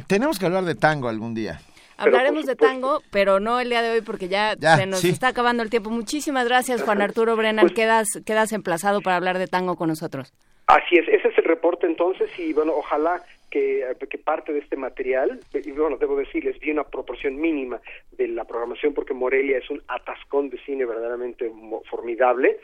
Tenemos 0.08 0.38
que 0.38 0.46
hablar 0.46 0.64
de 0.64 0.74
tango 0.74 1.08
algún 1.08 1.32
día. 1.32 1.60
Hablaremos 1.96 2.46
de 2.46 2.56
tango, 2.56 3.00
pero 3.12 3.38
no 3.38 3.60
el 3.60 3.68
día 3.68 3.82
de 3.82 3.92
hoy 3.92 4.00
porque 4.00 4.28
ya, 4.28 4.56
se 4.56 4.86
nos 4.86 5.04
está 5.04 5.28
acabando 5.28 5.62
el 5.62 5.70
tiempo. 5.70 5.90
Muchísimas 5.90 6.48
gracias, 6.48 6.82
Juan 6.82 7.02
Arturo 7.02 7.36
Brennan. 7.36 7.66
Pues 7.66 7.74
quedas, 7.74 8.08
quedas 8.26 8.52
emplazado 8.52 9.00
para 9.00 9.16
hablar 9.16 9.38
de 9.38 9.46
tango 9.46 9.76
con 9.76 9.88
nosotros. 9.88 10.32
Así 10.66 10.96
es, 10.96 11.06
ese 11.08 11.28
es 11.28 11.38
el 11.38 11.44
reporte 11.44 11.86
entonces 11.86 12.30
y 12.38 12.52
bueno, 12.52 12.72
ojalá 12.74 13.22
que, 13.50 13.84
que, 14.08 14.18
parte 14.18 14.52
de 14.52 14.60
este 14.60 14.76
material, 14.76 15.40
y 15.52 15.70
bueno, 15.72 15.98
debo 15.98 16.16
decirles, 16.16 16.58
vi 16.58 16.70
una 16.70 16.84
proporción 16.84 17.38
mínima 17.38 17.80
de 18.12 18.28
la 18.28 18.44
programación 18.44 18.94
porque 18.94 19.12
Morelia 19.12 19.58
es 19.58 19.68
un 19.68 19.82
atascón 19.88 20.48
de 20.48 20.58
cine 20.64 20.86
verdaderamente 20.86 21.52
formidable, 21.90 22.58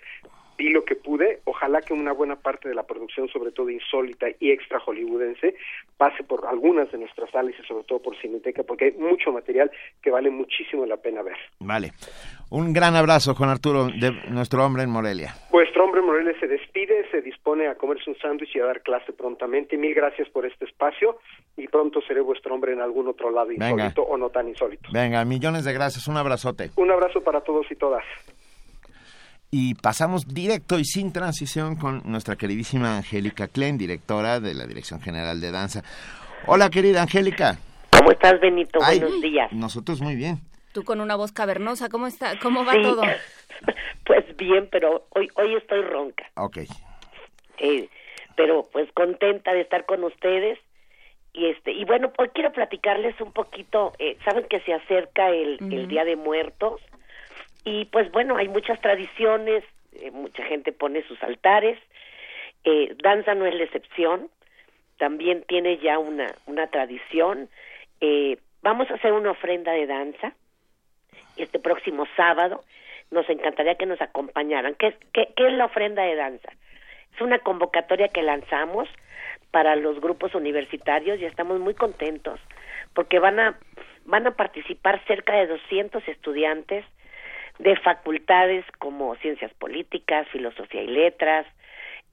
vi 0.58 0.68
lo 0.70 0.84
que 0.84 0.96
pude. 0.96 1.40
Ojalá 1.44 1.80
que 1.80 1.94
una 1.94 2.12
buena 2.12 2.36
parte 2.36 2.68
de 2.68 2.74
la 2.74 2.82
producción, 2.82 3.28
sobre 3.28 3.52
todo 3.52 3.70
insólita 3.70 4.26
y 4.40 4.50
extra 4.50 4.80
hollywoodense, 4.80 5.54
pase 5.96 6.24
por 6.24 6.46
algunas 6.46 6.90
de 6.92 6.98
nuestras 6.98 7.30
salas 7.30 7.54
y 7.58 7.66
sobre 7.66 7.84
todo 7.84 8.00
por 8.00 8.16
Cineteca, 8.20 8.64
porque 8.64 8.86
hay 8.86 8.92
mucho 8.92 9.32
material 9.32 9.70
que 10.02 10.10
vale 10.10 10.30
muchísimo 10.30 10.84
la 10.84 10.96
pena 10.96 11.22
ver. 11.22 11.36
Vale. 11.60 11.92
Un 12.50 12.72
gran 12.72 12.96
abrazo, 12.96 13.34
Juan 13.34 13.50
Arturo, 13.50 13.86
de 13.86 14.10
nuestro 14.30 14.64
hombre 14.64 14.82
en 14.82 14.90
Morelia. 14.90 15.34
Vuestro 15.50 15.84
hombre 15.84 16.00
en 16.00 16.06
Morelia 16.06 16.34
se 16.40 16.48
despide, 16.48 17.08
se 17.10 17.22
dispone 17.22 17.68
a 17.68 17.76
comerse 17.76 18.10
un 18.10 18.16
sándwich 18.18 18.56
y 18.56 18.60
a 18.60 18.64
dar 18.64 18.82
clase 18.82 19.12
prontamente. 19.12 19.76
Mil 19.76 19.94
gracias 19.94 20.28
por 20.30 20.44
este 20.44 20.64
espacio 20.64 21.18
y 21.56 21.68
pronto 21.68 22.00
seré 22.02 22.20
vuestro 22.20 22.54
hombre 22.54 22.72
en 22.72 22.80
algún 22.80 23.06
otro 23.06 23.30
lado 23.30 23.52
insólito 23.52 24.02
o 24.02 24.16
no 24.16 24.30
tan 24.30 24.48
insólito. 24.48 24.88
Venga, 24.92 25.24
millones 25.24 25.64
de 25.64 25.72
gracias. 25.72 26.08
Un 26.08 26.16
abrazote. 26.16 26.70
Un 26.76 26.90
abrazo 26.90 27.22
para 27.22 27.42
todos 27.42 27.70
y 27.70 27.76
todas 27.76 28.04
y 29.50 29.74
pasamos 29.74 30.26
directo 30.26 30.78
y 30.78 30.84
sin 30.84 31.12
transición 31.12 31.76
con 31.76 32.02
nuestra 32.04 32.36
queridísima 32.36 32.98
Angélica 32.98 33.48
Klein, 33.48 33.78
directora 33.78 34.40
de 34.40 34.54
la 34.54 34.66
Dirección 34.66 35.00
General 35.00 35.40
de 35.40 35.50
Danza. 35.50 35.82
Hola, 36.46 36.70
querida 36.70 37.02
Angélica. 37.02 37.58
¿Cómo 37.90 38.10
estás, 38.10 38.38
Benito? 38.40 38.78
Buenos 38.78 39.20
días. 39.20 39.52
Nosotros 39.52 40.00
muy 40.00 40.16
bien. 40.16 40.40
Tú 40.72 40.84
con 40.84 41.00
una 41.00 41.16
voz 41.16 41.32
cavernosa, 41.32 41.88
¿cómo 41.88 42.06
está? 42.06 42.38
¿Cómo 42.40 42.64
va 42.64 42.74
todo? 42.80 43.02
Pues 44.06 44.24
bien, 44.38 44.68
pero 44.70 45.06
hoy 45.10 45.28
hoy 45.34 45.54
estoy 45.56 45.82
ronca. 45.82 46.24
Ok. 46.36 46.58
Eh, 47.58 47.88
pero 48.36 48.66
pues 48.72 48.90
contenta 48.92 49.52
de 49.52 49.60
estar 49.60 49.84
con 49.84 50.02
ustedes 50.04 50.58
y 51.34 51.46
este 51.46 51.72
y 51.72 51.84
bueno 51.84 52.12
hoy 52.16 52.28
quiero 52.32 52.52
platicarles 52.52 53.20
un 53.20 53.32
poquito 53.32 53.92
eh, 53.98 54.16
saben 54.24 54.46
que 54.48 54.60
se 54.60 54.72
acerca 54.72 55.28
el, 55.28 55.58
el 55.72 55.88
Día 55.88 56.04
de 56.04 56.16
Muertos 56.16 56.80
y 57.68 57.84
pues 57.84 58.10
bueno, 58.12 58.36
hay 58.36 58.48
muchas 58.48 58.80
tradiciones, 58.80 59.62
eh, 59.92 60.10
mucha 60.10 60.42
gente 60.44 60.72
pone 60.72 61.02
sus 61.02 61.22
altares, 61.22 61.78
eh, 62.64 62.96
danza 63.02 63.34
no 63.34 63.44
es 63.44 63.54
la 63.54 63.64
excepción, 63.64 64.30
también 64.96 65.44
tiene 65.46 65.76
ya 65.76 65.98
una, 65.98 66.34
una 66.46 66.68
tradición. 66.68 67.50
Eh, 68.00 68.38
vamos 68.62 68.90
a 68.90 68.94
hacer 68.94 69.12
una 69.12 69.32
ofrenda 69.32 69.72
de 69.72 69.86
danza 69.86 70.32
este 71.36 71.58
próximo 71.58 72.06
sábado. 72.16 72.64
Nos 73.10 73.28
encantaría 73.28 73.74
que 73.76 73.86
nos 73.86 74.00
acompañaran. 74.00 74.74
¿Qué, 74.74 74.96
qué, 75.12 75.28
qué 75.36 75.46
es 75.48 75.52
la 75.52 75.66
ofrenda 75.66 76.02
de 76.04 76.16
danza? 76.16 76.48
Es 77.14 77.20
una 77.20 77.38
convocatoria 77.40 78.08
que 78.08 78.22
lanzamos 78.22 78.88
para 79.50 79.76
los 79.76 80.00
grupos 80.00 80.34
universitarios 80.34 81.20
y 81.20 81.26
estamos 81.26 81.60
muy 81.60 81.74
contentos 81.74 82.40
porque 82.94 83.18
van 83.18 83.38
a 83.40 83.58
van 84.04 84.26
a 84.26 84.30
participar 84.30 85.04
cerca 85.06 85.36
de 85.36 85.46
200 85.46 86.06
estudiantes 86.08 86.84
de 87.58 87.76
facultades 87.76 88.64
como 88.78 89.16
ciencias 89.16 89.52
políticas, 89.54 90.28
filosofía 90.28 90.82
y 90.82 90.88
letras, 90.88 91.46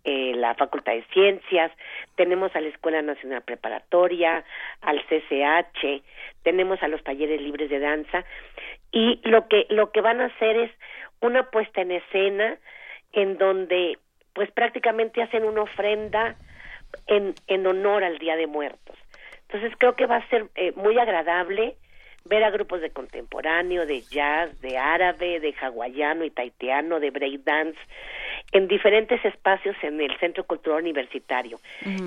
eh, 0.04 0.34
la 0.36 0.54
Facultad 0.54 0.94
de 0.94 1.04
Ciencias, 1.14 1.72
tenemos 2.16 2.56
a 2.56 2.62
la 2.62 2.68
Escuela 2.68 3.02
Nacional 3.02 3.42
Preparatoria, 3.42 4.44
al 4.82 5.04
CCH, 5.08 6.04
tenemos 6.44 6.82
a 6.84 6.88
los 6.88 7.04
talleres 7.04 7.42
libres 7.42 7.70
de 7.70 7.80
danza 7.80 8.24
y 8.92 9.20
lo 9.24 9.48
que 9.48 9.66
lo 9.70 9.92
que 9.92 10.02
van 10.02 10.22
a 10.22 10.26
hacer 10.26 10.58
es 10.58 10.72
una 11.22 11.50
puesta 11.50 11.82
en 11.82 11.92
escena 11.92 12.58
en 13.14 13.38
donde 13.38 13.98
pues 14.34 14.52
prácticamente 14.52 15.24
hacen 15.24 15.44
una 15.44 15.64
ofrenda 15.64 16.36
en, 17.08 17.34
en 17.48 17.66
honor 17.66 18.04
al 18.04 18.20
Día 18.20 18.36
de 18.36 18.46
Muertos. 18.46 18.98
Entonces 19.48 19.74
creo 19.80 19.96
que 19.96 20.06
va 20.06 20.18
a 20.18 20.30
ser 20.30 20.50
eh, 20.56 20.72
muy 20.76 21.00
agradable 21.00 21.78
ver 22.26 22.44
a 22.44 22.50
grupos 22.50 22.82
de 22.82 22.90
contemporáneo, 22.90 23.86
de 23.86 24.02
jazz, 24.02 24.60
de 24.62 24.78
árabe, 24.78 25.40
de 25.40 25.54
hawaiano 25.62 26.26
y 26.26 26.32
taitiano, 26.32 27.00
de 27.00 27.12
breakdance, 27.12 27.80
en 28.52 28.68
diferentes 28.68 29.24
espacios 29.24 29.76
en 29.84 30.02
el 30.02 30.18
Centro 30.18 30.44
Cultural 30.44 30.82
Universitario. 30.82 31.60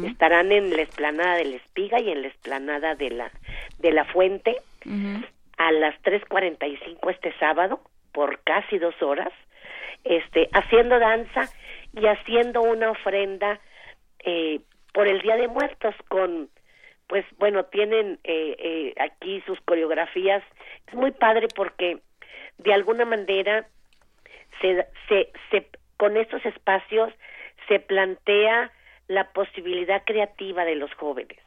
Estarán 0.04 0.50
en 0.50 0.70
la 0.70 0.82
explanada 0.82 1.36
de 1.36 1.44
la 1.44 1.56
Espiga 1.56 2.00
y 2.00 2.10
en 2.10 2.22
la 2.22 2.28
explanada 2.28 2.94
de 2.96 3.10
la, 3.10 3.30
de 3.78 3.92
la 3.92 4.04
Fuente 4.06 4.56
a 5.56 5.72
las 5.72 5.94
3.45 6.02 7.10
este 7.10 7.32
sábado, 7.38 7.80
por 8.12 8.40
casi 8.40 8.78
dos 8.78 9.00
horas, 9.02 9.32
este, 10.04 10.48
haciendo 10.52 10.98
danza 10.98 11.48
y 11.92 12.06
haciendo 12.06 12.62
una 12.62 12.90
ofrenda 12.90 13.60
eh, 14.24 14.60
por 14.92 15.06
el 15.06 15.20
Día 15.20 15.36
de 15.36 15.48
Muertos 15.48 15.94
con 16.08 16.48
pues 17.08 17.24
bueno, 17.38 17.64
tienen 17.64 18.18
eh, 18.24 18.56
eh, 18.58 18.94
aquí 19.00 19.42
sus 19.46 19.60
coreografías. 19.62 20.42
Es 20.86 20.94
muy 20.94 21.10
padre 21.10 21.48
porque 21.54 21.98
de 22.58 22.74
alguna 22.74 23.04
manera 23.04 23.66
se, 24.60 24.86
se, 25.08 25.32
se, 25.50 25.68
con 25.96 26.16
estos 26.16 26.44
espacios 26.44 27.12
se 27.66 27.80
plantea 27.80 28.70
la 29.08 29.32
posibilidad 29.32 30.02
creativa 30.04 30.64
de 30.64 30.74
los 30.74 30.92
jóvenes 30.94 31.38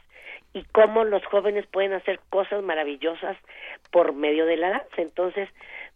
y 0.53 0.63
cómo 0.71 1.05
los 1.05 1.23
jóvenes 1.25 1.65
pueden 1.67 1.93
hacer 1.93 2.19
cosas 2.29 2.61
maravillosas 2.63 3.37
por 3.91 4.13
medio 4.13 4.45
de 4.45 4.57
la 4.57 4.69
danza. 4.69 5.01
Entonces, 5.01 5.47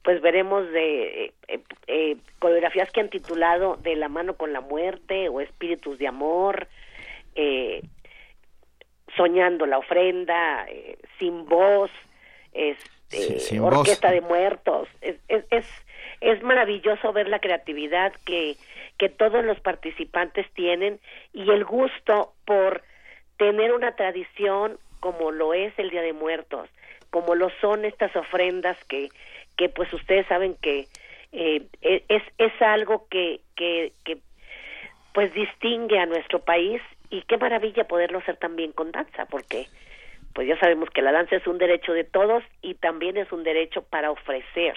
pues 0.03 0.21
veremos 0.21 0.69
de 0.71 1.33
eh, 1.47 1.59
eh, 1.87 2.17
coreografías 2.39 2.91
que 2.91 3.01
han 3.01 3.09
titulado 3.09 3.77
De 3.77 3.95
la 3.95 4.07
mano 4.07 4.35
con 4.35 4.53
la 4.53 4.61
muerte 4.61 5.29
o 5.29 5.41
Espíritus 5.41 5.97
de 5.97 6.07
amor, 6.07 6.67
eh, 7.35 7.81
soñando 9.15 9.65
la 9.65 9.77
ofrenda, 9.77 10.65
eh, 10.69 10.97
sin 11.19 11.45
voz, 11.45 11.91
es 12.53 12.77
sin 13.09 13.61
voz. 13.61 13.77
orquesta 13.77 14.11
de 14.11 14.21
muertos. 14.21 14.87
Es, 15.01 15.17
es, 15.27 15.45
es, 15.51 15.65
es 16.21 16.43
maravilloso 16.43 17.13
ver 17.13 17.27
la 17.27 17.39
creatividad 17.39 18.13
que, 18.25 18.55
que 18.97 19.09
todos 19.09 19.43
los 19.43 19.59
participantes 19.59 20.49
tienen 20.53 20.99
y 21.33 21.49
el 21.51 21.65
gusto 21.65 22.33
por 22.45 22.83
tener 23.37 23.73
una 23.73 23.95
tradición 23.95 24.77
como 24.99 25.31
lo 25.31 25.53
es 25.53 25.77
el 25.77 25.89
Día 25.89 26.01
de 26.01 26.13
Muertos, 26.13 26.69
como 27.09 27.35
lo 27.35 27.49
son 27.61 27.85
estas 27.85 28.15
ofrendas 28.15 28.77
que, 28.85 29.09
que 29.57 29.69
pues 29.69 29.91
ustedes 29.93 30.25
saben 30.27 30.55
que 30.61 30.87
eh, 31.31 31.65
es, 31.81 32.23
es 32.37 32.61
algo 32.61 33.07
que, 33.09 33.41
que, 33.55 33.91
que 34.03 34.17
pues 35.13 35.33
distingue 35.33 35.99
a 35.99 36.05
nuestro 36.05 36.39
país 36.39 36.81
y 37.09 37.21
qué 37.23 37.37
maravilla 37.37 37.87
poderlo 37.87 38.19
hacer 38.19 38.37
también 38.37 38.71
con 38.71 38.91
danza, 38.91 39.25
porque 39.25 39.67
pues 40.33 40.47
ya 40.47 40.59
sabemos 40.59 40.89
que 40.89 41.01
la 41.01 41.11
danza 41.11 41.37
es 41.37 41.47
un 41.47 41.57
derecho 41.57 41.93
de 41.93 42.03
todos 42.03 42.43
y 42.61 42.75
también 42.75 43.17
es 43.17 43.31
un 43.31 43.43
derecho 43.43 43.83
para 43.83 44.11
ofrecer 44.11 44.75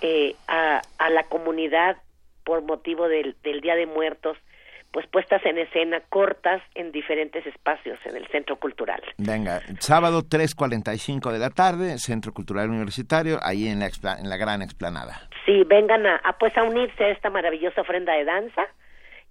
eh, 0.00 0.34
a, 0.46 0.80
a 0.98 1.10
la 1.10 1.24
comunidad 1.24 1.96
por 2.44 2.62
motivo 2.62 3.08
del, 3.08 3.36
del 3.42 3.60
Día 3.60 3.74
de 3.74 3.86
Muertos 3.86 4.36
pues 4.92 5.06
puestas 5.06 5.44
en 5.46 5.58
escena 5.58 6.00
cortas 6.08 6.62
en 6.74 6.90
diferentes 6.90 7.46
espacios 7.46 7.98
en 8.04 8.16
el 8.16 8.26
Centro 8.28 8.56
Cultural. 8.56 9.00
Venga, 9.18 9.60
sábado 9.78 10.22
3.45 10.22 11.30
de 11.30 11.38
la 11.38 11.50
tarde, 11.50 11.98
Centro 11.98 12.32
Cultural 12.32 12.68
Universitario, 12.70 13.38
ahí 13.42 13.68
en 13.68 13.80
la, 13.80 13.88
en 14.18 14.28
la 14.28 14.36
gran 14.36 14.62
explanada. 14.62 15.28
Sí, 15.46 15.62
vengan 15.64 16.06
a, 16.06 16.16
a, 16.16 16.36
pues 16.38 16.56
a 16.56 16.64
unirse 16.64 17.04
a 17.04 17.10
esta 17.10 17.30
maravillosa 17.30 17.82
ofrenda 17.82 18.14
de 18.14 18.24
danza 18.24 18.66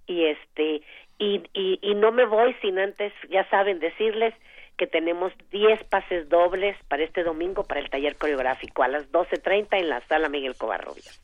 y 0.06 0.24
este 0.24 0.82
y, 1.20 1.42
y, 1.52 1.78
y 1.82 1.94
no 1.94 2.10
me 2.10 2.24
voy 2.24 2.56
sin 2.62 2.78
antes, 2.78 3.12
ya 3.28 3.48
saben, 3.50 3.78
decirles 3.78 4.34
que 4.78 4.86
tenemos 4.86 5.32
10 5.50 5.84
pases 5.84 6.28
dobles 6.30 6.74
para 6.88 7.04
este 7.04 7.22
domingo 7.22 7.64
para 7.64 7.80
el 7.80 7.90
taller 7.90 8.16
coreográfico 8.16 8.82
a 8.82 8.88
las 8.88 9.12
12.30 9.12 9.78
en 9.78 9.90
la 9.90 10.00
sala 10.06 10.30
Miguel 10.30 10.56
Covarrubias. 10.56 11.22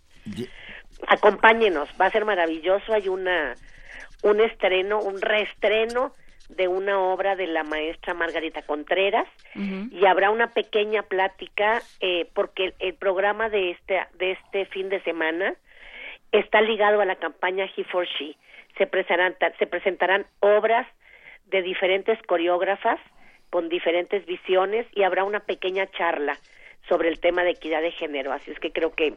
Acompáñenos, 1.08 1.88
va 1.98 2.06
a 2.06 2.10
ser 2.10 2.26
maravilloso, 2.26 2.92
hay 2.92 3.08
una 3.08 3.54
un 4.22 4.40
estreno, 4.40 5.00
un 5.00 5.20
reestreno 5.20 6.12
de 6.48 6.68
una 6.68 7.00
obra 7.00 7.34
de 7.34 7.46
la 7.46 7.64
maestra 7.64 8.12
Margarita 8.12 8.62
Contreras 8.62 9.26
y 9.54 10.04
habrá 10.04 10.30
una 10.30 10.48
pequeña 10.48 11.02
plática 11.02 11.82
eh, 12.00 12.28
porque 12.34 12.66
el, 12.66 12.74
el 12.78 12.94
programa 12.94 13.48
de 13.48 13.70
este 13.70 14.00
de 14.18 14.32
este 14.32 14.66
fin 14.66 14.88
de 14.90 15.02
semana 15.02 15.54
está 16.32 16.60
ligado 16.60 17.00
a 17.00 17.04
la 17.06 17.16
campaña 17.16 17.66
He 17.76 17.84
for 17.84 18.06
She. 18.06 18.36
Se 18.78 18.86
presentarán, 18.86 19.34
se 19.58 19.66
presentarán 19.66 20.26
obras 20.40 20.86
de 21.46 21.62
diferentes 21.62 22.18
coreógrafas 22.26 22.98
con 23.50 23.68
diferentes 23.68 24.26
visiones 24.26 24.86
y 24.94 25.02
habrá 25.04 25.24
una 25.24 25.40
pequeña 25.40 25.86
charla 25.92 26.36
sobre 26.88 27.08
el 27.08 27.18
tema 27.20 27.42
de 27.42 27.50
equidad 27.50 27.80
de 27.82 27.90
género. 27.92 28.32
Así 28.32 28.50
es 28.50 28.58
que 28.60 28.70
creo 28.72 28.92
que 28.94 29.14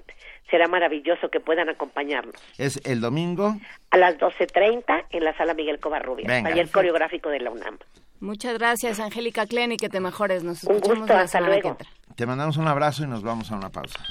será 0.49 0.67
maravilloso 0.67 1.29
que 1.29 1.39
puedan 1.39 1.69
acompañarnos. 1.69 2.35
Es 2.57 2.79
el 2.85 3.01
domingo. 3.01 3.55
A 3.91 3.97
las 3.97 4.17
12.30 4.17 5.05
en 5.11 5.23
la 5.23 5.35
sala 5.37 5.53
Miguel 5.53 5.79
Covarrubias, 5.79 6.27
Venga. 6.27 6.49
taller 6.49 6.69
coreográfico 6.71 7.29
de 7.29 7.39
la 7.39 7.51
UNAM. 7.51 7.77
Muchas 8.21 8.57
gracias, 8.57 8.99
Angélica 8.99 9.45
Klen, 9.45 9.71
y 9.71 9.77
que 9.77 9.87
te 9.89 9.99
mejores. 9.99 10.43
Nos 10.43 10.63
Un 10.63 10.75
escuchamos 10.75 10.99
gusto, 10.99 11.13
la 11.13 11.21
hasta 11.21 11.41
luego. 11.41 11.77
Te 12.15 12.25
mandamos 12.25 12.57
un 12.57 12.67
abrazo 12.67 13.03
y 13.03 13.07
nos 13.07 13.23
vamos 13.23 13.51
a 13.51 13.55
una 13.55 13.69
pausa. 13.69 14.03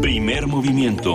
Primer 0.00 0.46
movimiento. 0.46 1.14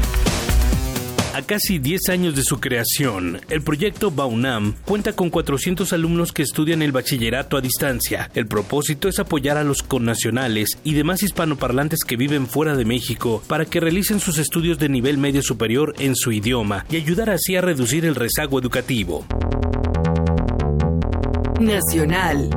A 1.33 1.41
casi 1.43 1.79
10 1.79 2.09
años 2.09 2.35
de 2.35 2.43
su 2.43 2.59
creación, 2.59 3.39
el 3.49 3.61
proyecto 3.61 4.11
BAUNAM 4.11 4.75
cuenta 4.83 5.13
con 5.13 5.29
400 5.29 5.93
alumnos 5.93 6.33
que 6.33 6.41
estudian 6.41 6.81
el 6.81 6.91
bachillerato 6.91 7.55
a 7.55 7.61
distancia. 7.61 8.29
El 8.35 8.47
propósito 8.47 9.07
es 9.07 9.17
apoyar 9.17 9.55
a 9.55 9.63
los 9.63 9.81
connacionales 9.81 10.77
y 10.83 10.93
demás 10.93 11.23
hispanoparlantes 11.23 12.03
que 12.03 12.17
viven 12.17 12.47
fuera 12.47 12.75
de 12.75 12.83
México 12.83 13.41
para 13.47 13.63
que 13.63 13.79
realicen 13.79 14.19
sus 14.19 14.39
estudios 14.39 14.77
de 14.77 14.89
nivel 14.89 15.17
medio 15.17 15.41
superior 15.41 15.95
en 15.99 16.17
su 16.17 16.33
idioma 16.33 16.85
y 16.89 16.97
ayudar 16.97 17.29
así 17.29 17.55
a 17.55 17.61
reducir 17.61 18.03
el 18.03 18.15
rezago 18.15 18.59
educativo. 18.59 19.25
Nacional. 21.61 22.49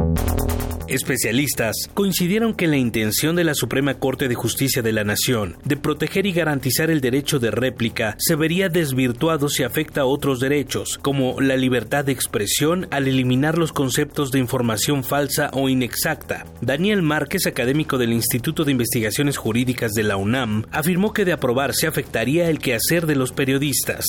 Especialistas 0.89 1.89
coincidieron 1.95 2.53
que 2.53 2.67
la 2.67 2.77
intención 2.77 3.37
de 3.37 3.45
la 3.45 3.55
Suprema 3.55 3.95
Corte 3.95 4.29
de 4.29 4.35
Justicia 4.35 4.83
de 4.83 4.93
la 4.93 5.03
Nación 5.03 5.57
de 5.65 5.77
proteger 5.77 6.27
y 6.27 6.33
garantizar 6.33 6.91
el 6.91 7.01
derecho 7.01 7.39
de 7.39 7.51
réplica 7.51 8.17
se 8.19 8.35
vería 8.35 8.69
desvirtuado 8.69 9.49
si 9.49 9.63
afecta 9.63 10.03
a 10.03 10.07
otros 10.07 10.41
derechos, 10.41 10.99
como 11.01 11.41
la 11.41 11.57
libertad 11.57 12.05
de 12.05 12.13
expresión 12.13 12.87
al 12.91 13.09
eliminar 13.09 13.57
los 13.57 13.73
conceptos 13.73 14.31
de 14.31 14.41
información 14.41 15.05
falsa 15.05 15.51
o 15.55 15.69
inexacta. 15.69 16.45
Daniel 16.61 17.03
Márquez, 17.03 17.47
académico 17.47 17.97
del 17.97 18.13
Instituto 18.13 18.65
de 18.65 18.73
Investigaciones 18.73 19.39
Jurídicas 19.39 19.93
de 19.93 20.03
la 20.03 20.17
UNAM, 20.17 20.65
afirmó 20.71 21.13
que 21.13 21.25
de 21.25 21.33
aprobarse 21.33 21.87
afectaría 21.87 22.51
el 22.51 22.59
quehacer 22.59 23.07
de 23.07 23.17
los 23.17 23.33
periodistas. 23.33 24.05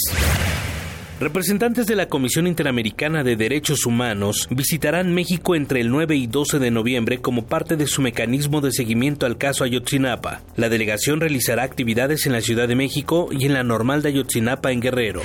Representantes 1.19 1.87
de 1.87 1.95
la 1.95 2.09
Comisión 2.09 2.45
Interamericana 2.45 3.23
de 3.23 3.37
Derechos 3.37 3.85
Humanos 3.85 4.49
visitarán 4.51 5.13
México 5.13 5.55
entre 5.55 5.79
el 5.79 5.89
9 5.89 6.17
y 6.17 6.27
12 6.27 6.59
de 6.59 6.71
noviembre 6.71 7.21
como 7.21 7.45
parte 7.45 7.77
de 7.77 7.87
su 7.87 8.01
mecanismo 8.01 8.59
de 8.59 8.73
seguimiento 8.73 9.25
al 9.25 9.37
caso 9.37 9.63
Ayotzinapa. 9.63 10.41
La 10.57 10.67
delegación 10.67 11.21
realizará 11.21 11.63
actividades 11.63 12.25
en 12.25 12.33
la 12.33 12.41
Ciudad 12.41 12.67
de 12.67 12.75
México 12.75 13.29
y 13.31 13.45
en 13.45 13.53
la 13.53 13.63
normal 13.63 14.01
de 14.01 14.09
Ayotzinapa 14.09 14.73
en 14.73 14.81
Guerrero. 14.81 15.21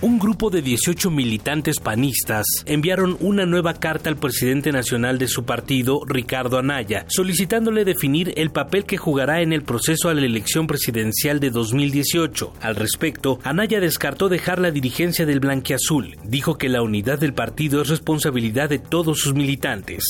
Un 0.00 0.20
grupo 0.20 0.48
de 0.48 0.62
18 0.62 1.10
militantes 1.10 1.80
panistas 1.80 2.46
enviaron 2.66 3.16
una 3.18 3.46
nueva 3.46 3.74
carta 3.74 4.08
al 4.08 4.16
presidente 4.16 4.70
nacional 4.70 5.18
de 5.18 5.26
su 5.26 5.42
partido, 5.42 6.02
Ricardo 6.06 6.56
Anaya, 6.56 7.04
solicitándole 7.08 7.84
definir 7.84 8.32
el 8.36 8.50
papel 8.50 8.84
que 8.84 8.96
jugará 8.96 9.42
en 9.42 9.52
el 9.52 9.64
proceso 9.64 10.08
a 10.08 10.14
la 10.14 10.24
elección 10.24 10.68
presidencial 10.68 11.40
de 11.40 11.50
2018. 11.50 12.52
Al 12.60 12.76
respecto, 12.76 13.40
Anaya 13.42 13.80
descartó 13.80 14.28
dejar 14.28 14.60
la 14.60 14.70
dirigencia 14.70 15.26
del 15.26 15.40
Blanquiazul. 15.40 16.16
Dijo 16.22 16.58
que 16.58 16.68
la 16.68 16.82
unidad 16.82 17.18
del 17.18 17.34
partido 17.34 17.82
es 17.82 17.88
responsabilidad 17.88 18.68
de 18.68 18.78
todos 18.78 19.18
sus 19.18 19.34
militantes. 19.34 20.04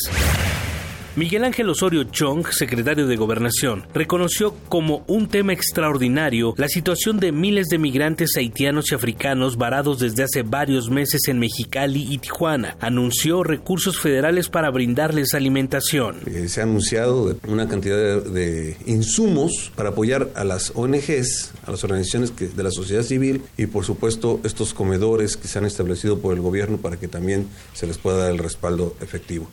Miguel 1.19 1.43
Ángel 1.43 1.69
Osorio 1.69 2.05
Chong, 2.05 2.47
secretario 2.53 3.09
de 3.09 3.17
Gobernación, 3.17 3.85
reconoció 3.93 4.55
como 4.69 5.03
un 5.09 5.27
tema 5.27 5.53
extraordinario 5.53 6.55
la 6.57 6.69
situación 6.69 7.19
de 7.19 7.33
miles 7.33 7.67
de 7.67 7.79
migrantes 7.79 8.37
haitianos 8.37 8.93
y 8.93 8.95
africanos 8.95 9.57
varados 9.57 9.99
desde 9.99 10.23
hace 10.23 10.45
varios 10.45 10.91
meses 10.91 11.23
en 11.27 11.41
Mexicali 11.41 12.07
y 12.09 12.19
Tijuana. 12.19 12.77
Anunció 12.79 13.43
recursos 13.43 13.99
federales 13.99 14.49
para 14.49 14.71
brindarles 14.71 15.35
alimentación. 15.35 16.21
Eh, 16.27 16.47
se 16.47 16.61
ha 16.61 16.63
anunciado 16.63 17.37
una 17.49 17.67
cantidad 17.67 18.23
de, 18.23 18.77
insumos 18.87 19.73
para 19.75 19.89
apoyar 19.89 20.31
a 20.37 20.45
las 20.45 20.71
ONGs, 20.77 21.51
a 21.67 21.73
las 21.73 21.83
organizaciones 21.83 22.33
de 22.39 22.63
la 22.63 22.71
sociedad 22.71 23.03
civil 23.03 23.43
y 23.57 23.67
por 23.67 23.85
supuesto 23.85 24.39
estos 24.45 24.73
comedores 24.73 25.37
que 25.37 25.49
se 25.49 25.59
han 25.59 25.65
establecido 25.65 26.21
por 26.21 26.33
el 26.33 26.41
gobierno 26.41 26.77
para 26.77 26.97
que 26.97 27.09
también 27.09 27.49
se 27.73 27.89
les 27.89 27.99
pueda 27.99 28.19
dar 28.19 28.31
el 28.31 28.39
respaldo 28.39 28.95
efectivo. 29.01 29.51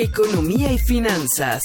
Economía 0.00 0.72
y 0.72 0.78
finanzas. 0.78 1.60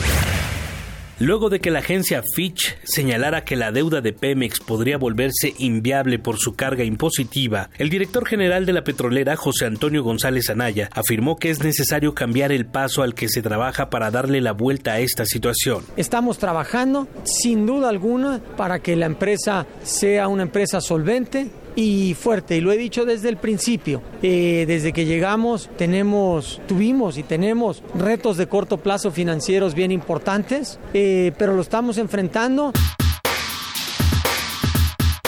Luego 1.21 1.51
de 1.51 1.59
que 1.59 1.73
la 1.73 1.81
agencia 1.81 2.23
Fitch 2.37 2.77
señalara 2.85 3.43
que 3.43 3.57
la 3.57 3.73
deuda 3.73 4.01
de 4.01 4.13
Pemex 4.13 4.61
podría 4.61 4.99
volverse 4.99 5.53
inviable 5.59 6.21
por 6.21 6.39
su 6.39 6.55
carga 6.55 6.85
impositiva, 6.85 7.71
el 7.77 7.91
director 7.91 8.25
general 8.25 8.67
de 8.67 8.73
la 8.73 8.85
petrolera, 8.85 9.35
José 9.35 9.67
Antonio 9.67 10.05
González 10.05 10.49
Anaya, 10.49 10.89
afirmó 10.93 11.37
que 11.37 11.51
es 11.51 11.61
necesario 11.61 12.15
cambiar 12.15 12.53
el 12.53 12.67
paso 12.67 13.03
al 13.03 13.15
que 13.15 13.29
se 13.29 13.43
trabaja 13.43 13.91
para 13.91 14.13
darle 14.13 14.41
la 14.41 14.53
vuelta 14.53 14.93
a 14.93 15.01
esta 15.01 15.25
situación. 15.25 15.83
Estamos 15.97 16.39
trabajando 16.39 17.09
sin 17.25 17.67
duda 17.67 17.89
alguna 17.89 18.41
para 18.57 18.79
que 18.79 18.95
la 18.95 19.07
empresa 19.07 19.67
sea 19.83 20.29
una 20.29 20.45
empresa 20.45 20.81
solvente 20.81 21.51
y 21.81 22.15
fuerte, 22.15 22.57
y 22.57 22.61
lo 22.61 22.73
he 22.73 22.77
dicho 22.77 23.05
desde 23.05 23.29
el 23.29 23.37
principio. 23.37 24.03
Eh, 24.21 24.65
desde 24.67 24.93
que 24.93 25.05
llegamos 25.05 25.71
tenemos, 25.79 26.61
tuvimos 26.67 27.19
y 27.19 27.23
tenemos 27.23 27.85
retos 27.95 28.37
de 28.37 28.49
corto 28.49 28.79
plazo 28.79 29.13
financieros 29.13 29.77
bien 29.77 29.93
importantes, 29.93 30.81
eh, 30.93 31.31
pero 31.39 31.55
lo 31.55 31.63
estamos 31.63 31.97
enfrentando. 31.99 32.73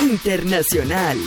Internacional. 0.03 1.19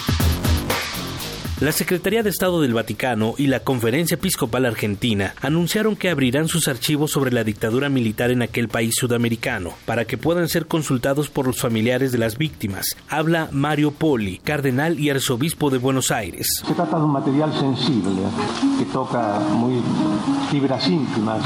La 1.64 1.72
Secretaría 1.72 2.24
de 2.24 2.30
Estado 2.30 2.60
del 2.60 2.74
Vaticano 2.74 3.36
y 3.38 3.48
la 3.48 3.62
Conferencia 3.62 4.16
Episcopal 4.16 4.66
Argentina 4.66 5.34
anunciaron 5.42 5.96
que 5.96 6.10
abrirán 6.10 6.50
sus 6.50 6.68
archivos 6.68 7.12
sobre 7.12 7.32
la 7.32 7.46
dictadura 7.46 7.88
militar 7.88 8.32
en 8.32 8.42
aquel 8.42 8.68
país 8.68 8.96
sudamericano 8.98 9.70
para 9.86 10.04
que 10.04 10.18
puedan 10.18 10.50
ser 10.50 10.68
consultados 10.68 11.30
por 11.30 11.48
los 11.48 11.62
familiares 11.62 12.12
de 12.12 12.18
las 12.18 12.38
víctimas. 12.38 12.98
Habla 13.08 13.48
Mario 13.54 13.92
Poli, 13.92 14.40
cardenal 14.40 15.00
y 15.00 15.10
arzobispo 15.10 15.70
de 15.70 15.78
Buenos 15.78 16.12
Aires. 16.12 16.48
Se 16.68 16.74
trata 16.74 16.98
de 16.98 17.06
un 17.06 17.14
material 17.14 17.58
sensible 17.58 18.24
que 18.78 18.84
toca 18.92 19.40
muy 19.40 19.82
fibras 20.52 20.86
íntimas, 20.90 21.42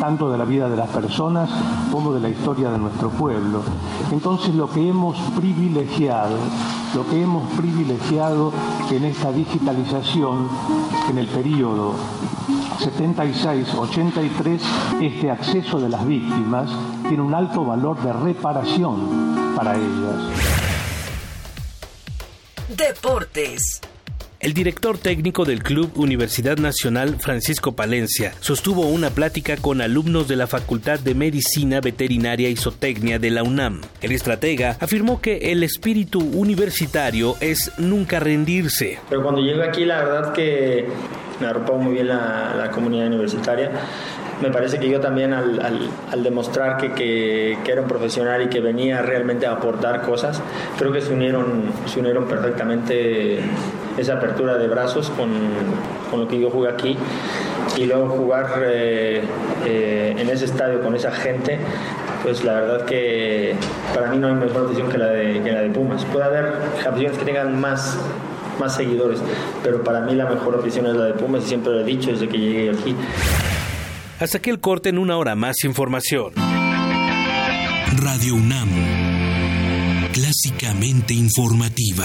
tanto 0.00 0.32
de 0.32 0.38
la 0.38 0.46
vida 0.46 0.68
de 0.68 0.76
las 0.76 0.88
personas 0.88 1.48
como 1.92 2.12
de 2.12 2.18
la 2.18 2.28
historia 2.28 2.72
de 2.72 2.78
nuestro 2.78 3.08
pueblo. 3.10 3.62
Entonces 4.10 4.52
lo 4.52 4.68
que 4.68 4.80
hemos 4.80 5.16
privilegiado, 5.38 6.38
lo 6.94 7.08
que 7.08 7.22
hemos 7.22 7.50
privilegiado 7.54 8.52
en 8.90 9.04
esta 9.04 9.32
digitalización 9.32 10.48
en 11.10 11.18
el 11.18 11.26
periodo 11.26 11.94
76-83, 12.78 14.60
este 15.00 15.30
acceso 15.30 15.80
de 15.80 15.88
las 15.88 16.06
víctimas 16.06 16.70
tiene 17.08 17.22
un 17.22 17.34
alto 17.34 17.64
valor 17.64 18.00
de 18.02 18.12
reparación 18.12 19.54
para 19.56 19.76
ellas. 19.76 20.20
Deportes. 22.68 23.80
El 24.44 24.52
director 24.52 24.98
técnico 24.98 25.46
del 25.46 25.62
Club 25.62 25.92
Universidad 25.96 26.58
Nacional, 26.58 27.16
Francisco 27.18 27.72
Palencia, 27.72 28.34
sostuvo 28.40 28.82
una 28.82 29.08
plática 29.08 29.56
con 29.56 29.80
alumnos 29.80 30.28
de 30.28 30.36
la 30.36 30.46
Facultad 30.46 30.98
de 31.00 31.14
Medicina 31.14 31.80
Veterinaria 31.80 32.50
y 32.50 32.56
Zootecnia 32.56 33.18
de 33.18 33.30
la 33.30 33.42
UNAM. 33.42 33.80
El 34.02 34.12
estratega 34.12 34.76
afirmó 34.80 35.22
que 35.22 35.50
el 35.50 35.62
espíritu 35.62 36.20
universitario 36.20 37.36
es 37.40 37.72
nunca 37.78 38.20
rendirse. 38.20 38.98
Pero 39.08 39.22
cuando 39.22 39.40
llego 39.40 39.62
aquí, 39.62 39.86
la 39.86 40.04
verdad 40.04 40.32
que 40.34 40.88
me 41.40 41.46
arropó 41.46 41.78
muy 41.78 41.94
bien 41.94 42.08
la, 42.08 42.54
la 42.54 42.70
comunidad 42.70 43.06
universitaria. 43.06 43.70
Me 44.42 44.50
parece 44.50 44.78
que 44.78 44.90
yo 44.90 45.00
también 45.00 45.32
al, 45.32 45.58
al- 46.10 46.22
demostrar 46.22 46.76
que, 46.76 46.92
que- 46.92 47.56
que 47.64 47.72
era 47.72 47.80
un 47.80 47.88
profesional 47.88 48.42
y 48.42 48.48
que 48.48 48.60
venía 48.60 49.00
realmente 49.00 49.46
a 49.46 49.52
aportar 49.52 50.02
cosas, 50.02 50.42
creo 50.76 50.92
que 50.92 51.00
se 51.00 51.14
unieron, 51.14 51.62
se 51.86 52.00
unieron 52.00 52.26
perfectamente 52.26 53.38
esa 53.96 54.14
apertura 54.14 54.58
de 54.58 54.68
brazos 54.68 55.10
con, 55.10 55.30
con 56.10 56.20
lo 56.20 56.28
que 56.28 56.40
yo 56.40 56.50
jugué 56.50 56.70
aquí 56.70 56.96
y 57.76 57.86
luego 57.86 58.08
jugar 58.08 58.62
eh, 58.64 59.22
eh, 59.64 60.14
en 60.16 60.28
ese 60.28 60.44
estadio 60.44 60.80
con 60.80 60.94
esa 60.94 61.10
gente, 61.12 61.58
pues 62.22 62.44
la 62.44 62.54
verdad 62.54 62.84
que 62.84 63.54
para 63.94 64.10
mí 64.10 64.18
no 64.18 64.28
hay 64.28 64.34
mejor 64.34 64.66
afición 64.66 64.88
que 64.90 64.98
la 64.98 65.08
de, 65.08 65.42
que 65.42 65.52
la 65.52 65.60
de 65.62 65.70
Pumas. 65.70 66.04
Puede 66.06 66.24
haber 66.24 66.54
aficiones 66.86 67.18
que 67.18 67.24
tengan 67.24 67.60
más 67.60 67.98
más 68.58 68.76
seguidores, 68.76 69.18
pero 69.64 69.82
para 69.82 70.00
mí 70.02 70.14
la 70.14 70.26
mejor 70.26 70.54
afición 70.54 70.86
es 70.86 70.94
la 70.94 71.06
de 71.06 71.14
Pumas 71.14 71.44
y 71.44 71.48
siempre 71.48 71.72
lo 71.72 71.80
he 71.80 71.84
dicho 71.84 72.10
desde 72.12 72.28
que 72.28 72.38
llegué 72.38 72.70
aquí. 72.70 72.94
Hasta 74.20 74.38
que 74.38 74.50
el 74.50 74.60
corte 74.60 74.90
en 74.90 74.98
una 74.98 75.16
hora 75.16 75.34
más 75.34 75.64
información. 75.64 76.32
Radio 77.96 78.36
UNAM. 78.36 78.68
Clásicamente 80.12 81.14
informativa. 81.14 82.04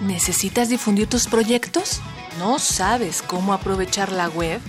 ¿Necesitas 0.00 0.68
difundir 0.68 1.08
tus 1.08 1.26
proyectos? 1.26 2.00
¿No 2.38 2.60
sabes 2.60 3.20
cómo 3.20 3.52
aprovechar 3.52 4.12
la 4.12 4.28
web? 4.28 4.60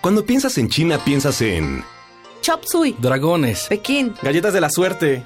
Cuando 0.00 0.24
piensas 0.24 0.56
en 0.58 0.68
China, 0.68 0.98
piensas 1.04 1.40
en 1.42 1.84
Chop 2.40 2.64
Suey, 2.64 2.96
dragones, 2.98 3.66
Pekín, 3.68 4.14
galletas 4.22 4.52
de 4.54 4.60
la 4.60 4.70
suerte, 4.70 5.24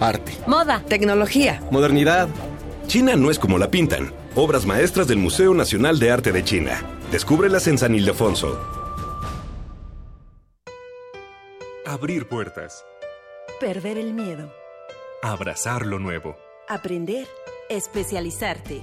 arte, 0.00 0.32
moda, 0.46 0.82
tecnología. 0.86 1.62
modernidad. 1.70 2.28
China 2.86 3.16
no 3.16 3.30
es 3.30 3.38
como 3.38 3.58
la 3.58 3.70
pintan. 3.70 4.12
Obras 4.34 4.66
maestras 4.66 5.06
del 5.08 5.18
Museo 5.18 5.54
Nacional 5.54 5.98
de 5.98 6.10
Arte 6.10 6.32
de 6.32 6.44
China. 6.44 6.82
Descúbrelas 7.12 7.66
en 7.66 7.78
San 7.78 7.94
Ildefonso. 7.94 8.58
Abrir 11.86 12.26
puertas. 12.26 12.84
Perder 13.58 13.98
el 13.98 14.12
miedo. 14.14 14.52
Abrazar 15.22 15.86
lo 15.86 15.98
nuevo. 15.98 16.36
Aprender. 16.68 17.26
Especializarte. 17.68 18.82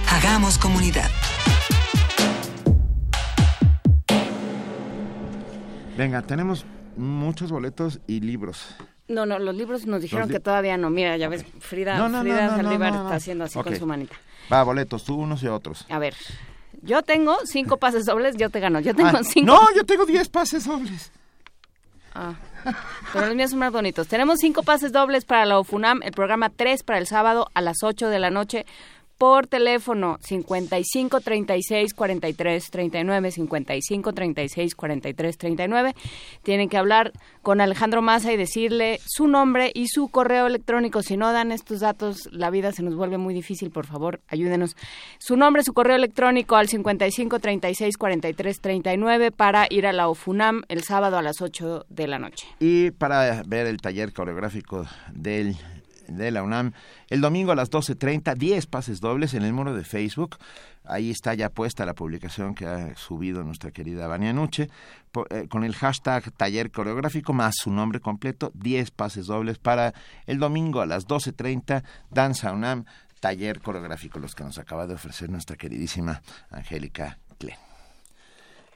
Hagamos 0.10 0.58
comunidad. 0.58 1.08
Venga, 5.96 6.24
tenemos 6.24 6.66
muchos 6.96 7.52
boletos 7.52 8.00
y 8.08 8.22
libros. 8.22 8.70
No, 9.08 9.28
no, 9.28 9.38
los 9.38 9.54
libros 9.56 9.86
nos 9.86 10.02
dijeron 10.02 10.30
li- 10.30 10.34
que 10.34 10.40
todavía 10.40 10.78
no. 10.78 10.90
Mira, 10.90 11.16
ya 11.16 11.30
ves, 11.30 11.46
Frida, 11.60 11.96
No, 12.00 12.10
no, 12.10 12.22
Frida 12.22 12.48
no, 12.48 12.58
no, 12.58 12.64
Saldívar 12.64 12.92
no, 12.92 12.98
no. 12.98 13.04
está 13.04 13.18
haciendo 13.18 13.44
así 13.44 13.60
con 13.62 13.76
su 13.78 13.86
manita. 13.86 14.16
Va, 14.52 14.64
boletos, 14.64 15.04
tú 15.04 15.14
unos 15.14 15.44
y 15.44 15.48
otros. 15.48 15.86
A 15.92 16.00
ver, 16.00 16.16
yo 16.82 17.02
tengo 17.04 17.38
cinco 17.46 17.78
pases 17.78 18.06
dobles, 18.06 18.36
yo 18.38 18.50
te 18.50 18.60
gano. 18.60 18.80
Yo 18.80 18.94
tengo 18.96 19.10
Ah, 19.14 19.22
cinco. 19.24 19.46
No, 19.46 19.60
yo 19.76 19.86
tengo 19.86 20.06
10 20.06 20.30
pases 20.30 20.66
dobles. 20.66 21.12
Ah, 22.16 22.34
pero 23.14 23.28
los 23.28 23.36
míos 23.36 23.52
son 23.52 23.60
más 23.60 23.72
bonitos. 23.72 24.08
Tenemos 24.08 24.40
cinco 24.40 24.64
pases 24.64 24.92
dobles 24.92 25.24
para 25.26 25.46
la 25.46 25.60
OFUNAM, 25.60 26.02
el 26.04 26.12
programa 26.12 26.50
3 26.50 26.84
para 26.84 26.98
el 27.00 27.06
sábado 27.08 27.48
a 27.54 27.62
las 27.62 27.84
8 27.84 28.10
de 28.10 28.20
la 28.20 28.30
noche 28.32 28.66
por 29.18 29.47
teléfono 29.47 30.18
55 30.22 31.22
36 31.22 31.93
43 31.93 32.70
39 32.70 33.32
55 33.32 34.13
36 34.13 34.76
43 34.76 35.38
39. 35.38 35.95
Tienen 36.43 36.70
que 36.70 36.78
hablar 36.78 37.11
con 37.41 37.61
Alejandro 37.61 38.01
Massa 38.01 38.32
y 38.32 38.38
decirle 38.38 38.99
su 39.05 39.28
nombre 39.28 39.72
y 39.74 39.88
su 39.88 40.09
correo 40.09 40.47
electrónico. 40.47 41.01
Si 41.01 41.18
no 41.18 41.32
dan 41.32 41.51
estos 41.51 41.80
datos, 41.80 42.30
la 42.32 42.49
vida 42.49 42.72
se 42.72 42.84
nos 42.84 42.95
vuelve 42.95 43.18
muy 43.18 43.34
difícil. 43.34 43.72
Por 43.72 43.86
favor, 43.86 44.22
ayúdenos. 44.28 44.76
Su 45.18 45.36
nombre, 45.36 45.63
su 45.63 45.74
correo 45.74 45.95
electrónico 45.95 46.55
al 46.55 46.68
55 46.68 47.39
36 47.39 47.97
43 47.97 48.61
39 48.61 49.32
para 49.32 49.68
ir 49.70 49.88
a 49.88 49.93
la 49.93 50.07
OFUNAM 50.07 50.63
el 50.68 50.84
sábado 50.84 51.18
a 51.18 51.22
las 51.22 51.41
8 51.41 51.86
de 51.89 52.07
la 52.07 52.20
noche. 52.20 52.47
Y 52.59 52.91
para 52.91 53.43
ver 53.43 53.68
el 53.68 53.78
taller 53.82 54.13
coreográfico 54.13 54.86
del, 55.13 55.55
de 56.08 56.32
la 56.32 56.43
UNAM, 56.43 56.74
el 57.10 57.22
domingo 57.22 57.51
a 57.51 57.55
las 57.55 57.72
12.30, 57.72 58.36
10 58.36 58.68
pases 58.68 58.99
dobles 58.99 59.34
en 59.34 59.43
el 59.43 59.53
muro 59.53 59.74
de 59.74 59.84
Facebook. 59.84 60.38
Ahí 60.84 61.12
está 61.12 61.34
ya 61.34 61.49
puesta 61.49 61.86
la 61.86 61.93
publicación 61.93 62.55
que 62.55 62.66
ha 62.66 62.95
subido 62.95 63.43
nuestra 63.43 63.72
querida 63.72 64.08
Vania 64.08 64.34
Nuche, 64.34 64.70
eh, 65.30 65.47
con 65.49 65.64
el 65.64 65.76
hashtag 65.76 66.32
taller 66.34 66.72
coreográfico 66.72 67.34
más 67.34 67.55
su 67.58 67.72
nombre 67.72 67.99
completo, 67.99 68.51
10 68.55 68.91
pases 68.91 69.28
dobles 69.28 69.58
para 69.58 69.93
el 70.26 70.39
domingo 70.39 70.82
a 70.82 70.86
las 70.86 71.08
12.30, 71.08 71.84
Danza 72.10 72.53
UNAM, 72.53 72.86
taller 73.20 73.62
coreográfico, 73.62 74.20
los 74.20 74.36
que 74.36 74.43
nos 74.43 74.58
acaba 74.58 74.88
de 74.88 74.93
ofrecer 74.93 75.30
nuestra 75.30 75.58
queridísima 75.58 76.22
Angélica 76.51 77.18
Klen. 77.38 77.58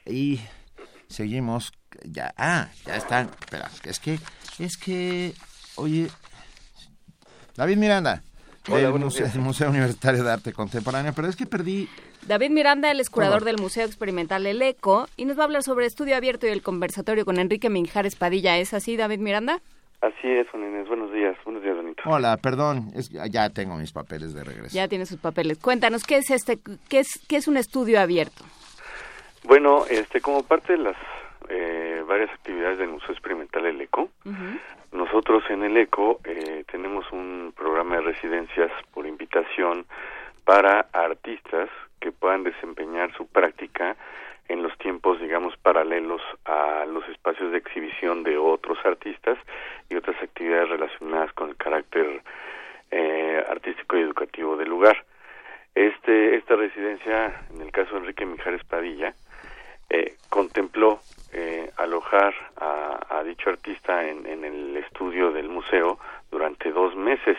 Y 0.06 0.42
seguimos 1.08 1.74
ya 2.06 2.34
ah 2.38 2.70
ya 2.86 2.96
están 2.96 3.30
espera 3.40 3.70
es 3.84 4.00
que 4.00 4.20
es 4.60 4.78
que 4.78 5.34
oye 5.76 6.10
David 7.62 7.78
Miranda 7.78 8.24
Hola, 8.68 8.82
del 8.82 8.90
buenos 8.90 9.22
Museo, 9.22 9.40
Museo 9.40 9.70
Universitario 9.70 10.24
de 10.24 10.32
Arte 10.32 10.52
Contemporáneo 10.52 11.14
pero 11.16 11.28
es 11.28 11.36
que 11.36 11.46
perdí 11.46 11.88
David 12.26 12.50
Miranda, 12.50 12.90
él 12.90 13.00
es 13.00 13.12
curador 13.12 13.44
del 13.44 13.60
Museo 13.60 13.86
Experimental 13.86 14.48
El 14.48 14.64
Eco 14.64 15.06
y 15.16 15.26
nos 15.26 15.38
va 15.38 15.44
a 15.44 15.46
hablar 15.46 15.62
sobre 15.62 15.86
estudio 15.86 16.16
abierto 16.16 16.48
y 16.48 16.50
el 16.50 16.64
conversatorio 16.64 17.24
con 17.24 17.38
Enrique 17.38 17.70
Minjares 17.70 18.16
Padilla. 18.16 18.58
¿Es 18.58 18.74
así, 18.74 18.98
David 18.98 19.20
Miranda? 19.20 19.60
Así 20.02 20.28
es, 20.28 20.50
Juan 20.50 20.64
Inés. 20.64 20.88
Buenos 20.88 21.14
días. 21.14 21.38
Buenos 21.46 21.62
días, 21.62 21.78
Benito. 21.78 22.02
hola 22.08 22.36
perdón 22.38 22.92
es, 22.96 23.12
ya 23.12 23.52
tengo 23.52 23.76
mis 23.76 23.92
papeles 23.92 24.34
de 24.34 24.44
regreso 24.44 24.76
Ya 24.76 24.88
tiene 24.88 25.06
sus 25.06 25.20
papeles. 25.20 25.60
Cuéntanos, 25.60 26.04
¿qué 26.04 26.18
es 26.18 26.32
este, 26.32 26.58
qué 26.90 27.02
es, 27.02 27.24
qué 27.30 27.36
es 27.36 27.48
un 27.48 27.58
estudio 27.58 28.02
abierto? 28.02 28.44
Bueno, 29.44 29.86
este, 29.88 30.20
como 30.20 30.42
parte 30.42 30.74
de 30.74 30.80
las 30.80 30.96
eh, 31.48 32.02
varias 32.08 32.32
actividades 32.32 32.80
del 32.80 32.90
Museo 32.90 33.12
Experimental 33.12 33.68
El 33.68 33.82
Eco, 33.82 34.10
nosotros 34.92 35.44
en 35.50 35.64
El 35.64 35.78
Eco 35.78 36.20
eh, 36.26 36.64
tenemos 36.72 37.10
un 37.12 37.54
programa 37.56 37.98
de 37.98 38.02
residencias 38.02 38.72
por 38.94 39.08
invitación 39.08 39.86
para 40.44 40.88
artistas 40.92 41.70
que 42.00 42.12
puedan 42.12 42.44
desempeñar 42.44 43.16
su 43.16 43.28
práctica 43.28 43.96
en 44.48 44.64
los 44.64 44.78
tiempos, 44.80 45.20
digamos, 45.22 45.56
paralelos 45.58 46.22
a 46.46 46.86
los 46.86 47.08
espacios 47.08 47.52
de 47.52 47.60
exhibición 47.60 48.24
de 48.24 48.38
otros 48.38 48.78
artistas 48.84 49.38
y 49.90 49.96
otras 49.96 50.22
actividades 50.22 50.70
relacionadas 50.70 51.32
con 51.34 51.50
el 51.50 51.56
carácter 51.56 52.22
eh, 52.90 53.44
artístico 53.50 53.98
y 53.98 54.02
educativo 54.02 54.58
del 54.58 54.70
lugar. 54.70 55.06
Este, 55.74 56.36
esta 56.36 56.58
residencia, 56.58 57.46
en 57.54 57.62
el 57.62 57.72
caso 57.72 57.92
de 57.92 58.00
Enrique 58.00 58.26
Mijares 58.26 58.64
Padilla, 58.66 59.14
eh, 59.90 60.16
contempló 60.30 61.00
eh, 61.34 61.72
alojar 61.78 62.34
a, 62.58 63.24
dicho 63.24 63.52
artista 63.52 64.04
en, 64.08 64.26
en 64.26 64.44
el 64.44 64.78
estudio 64.78 65.32
del 65.32 65.48
museo 65.48 66.00
durante 66.32 66.72
dos 66.72 66.96
meses, 66.96 67.38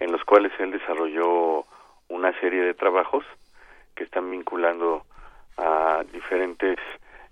en 0.00 0.10
los 0.10 0.24
cuales 0.24 0.52
él 0.58 0.72
desarrolló 0.72 1.64
una 2.08 2.38
serie 2.40 2.62
de 2.62 2.74
trabajos 2.74 3.24
que 3.94 4.04
están 4.04 4.30
vinculando 4.30 5.04
a 5.56 6.04
diferentes 6.12 6.78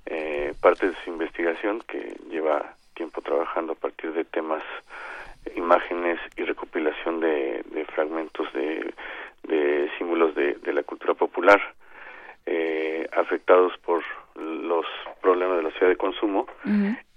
eh, 0.07 0.55
partes 0.61 0.91
de 0.91 1.05
su 1.05 1.11
investigación 1.11 1.83
que 1.87 2.17
lleva 2.31 2.75
tiempo 2.95 3.21
trabajando 3.21 3.73
a 3.73 3.77
partir 3.77 4.13
de 4.13 4.25
temas, 4.25 4.63
imágenes 5.57 6.21
y 6.37 6.45
recopilación 6.45 7.21
de, 7.21 7.87
fragmentos 7.95 8.53
de, 8.53 8.95
de 9.43 9.91
símbolos 9.99 10.35
de, 10.35 10.55
de 10.55 10.73
la 10.73 10.83
cultura 10.85 11.15
popular 11.15 11.61
eh, 12.47 13.09
afectados 13.13 13.73
por 13.79 14.03
los 14.37 14.87
problemas 15.21 15.57
de 15.59 15.63
la 15.65 15.71
ciudad 15.73 15.89
de 15.89 15.97
consumo 15.97 16.47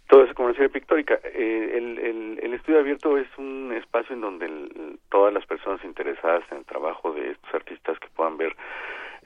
todo 0.07 0.23
eso 0.23 0.33
como 0.35 0.49
decía 0.49 0.69
pictórica. 0.69 1.19
Eh, 1.23 1.71
el, 1.77 1.97
el, 1.99 2.39
el 2.43 2.53
estudio 2.53 2.79
abierto 2.79 3.17
es 3.17 3.27
un 3.37 3.73
espacio 3.73 4.13
en 4.15 4.21
donde 4.21 4.45
el- 4.45 4.99
todas 5.09 5.33
las 5.33 5.45
personas 5.45 5.83
interesadas 5.83 6.43
en 6.51 6.59
el 6.59 6.65
trabajo 6.65 7.11
de 7.13 7.31
estos 7.31 7.53
artistas 7.53 7.97
que 7.99 8.07
puedan 8.15 8.37
ver 8.37 8.55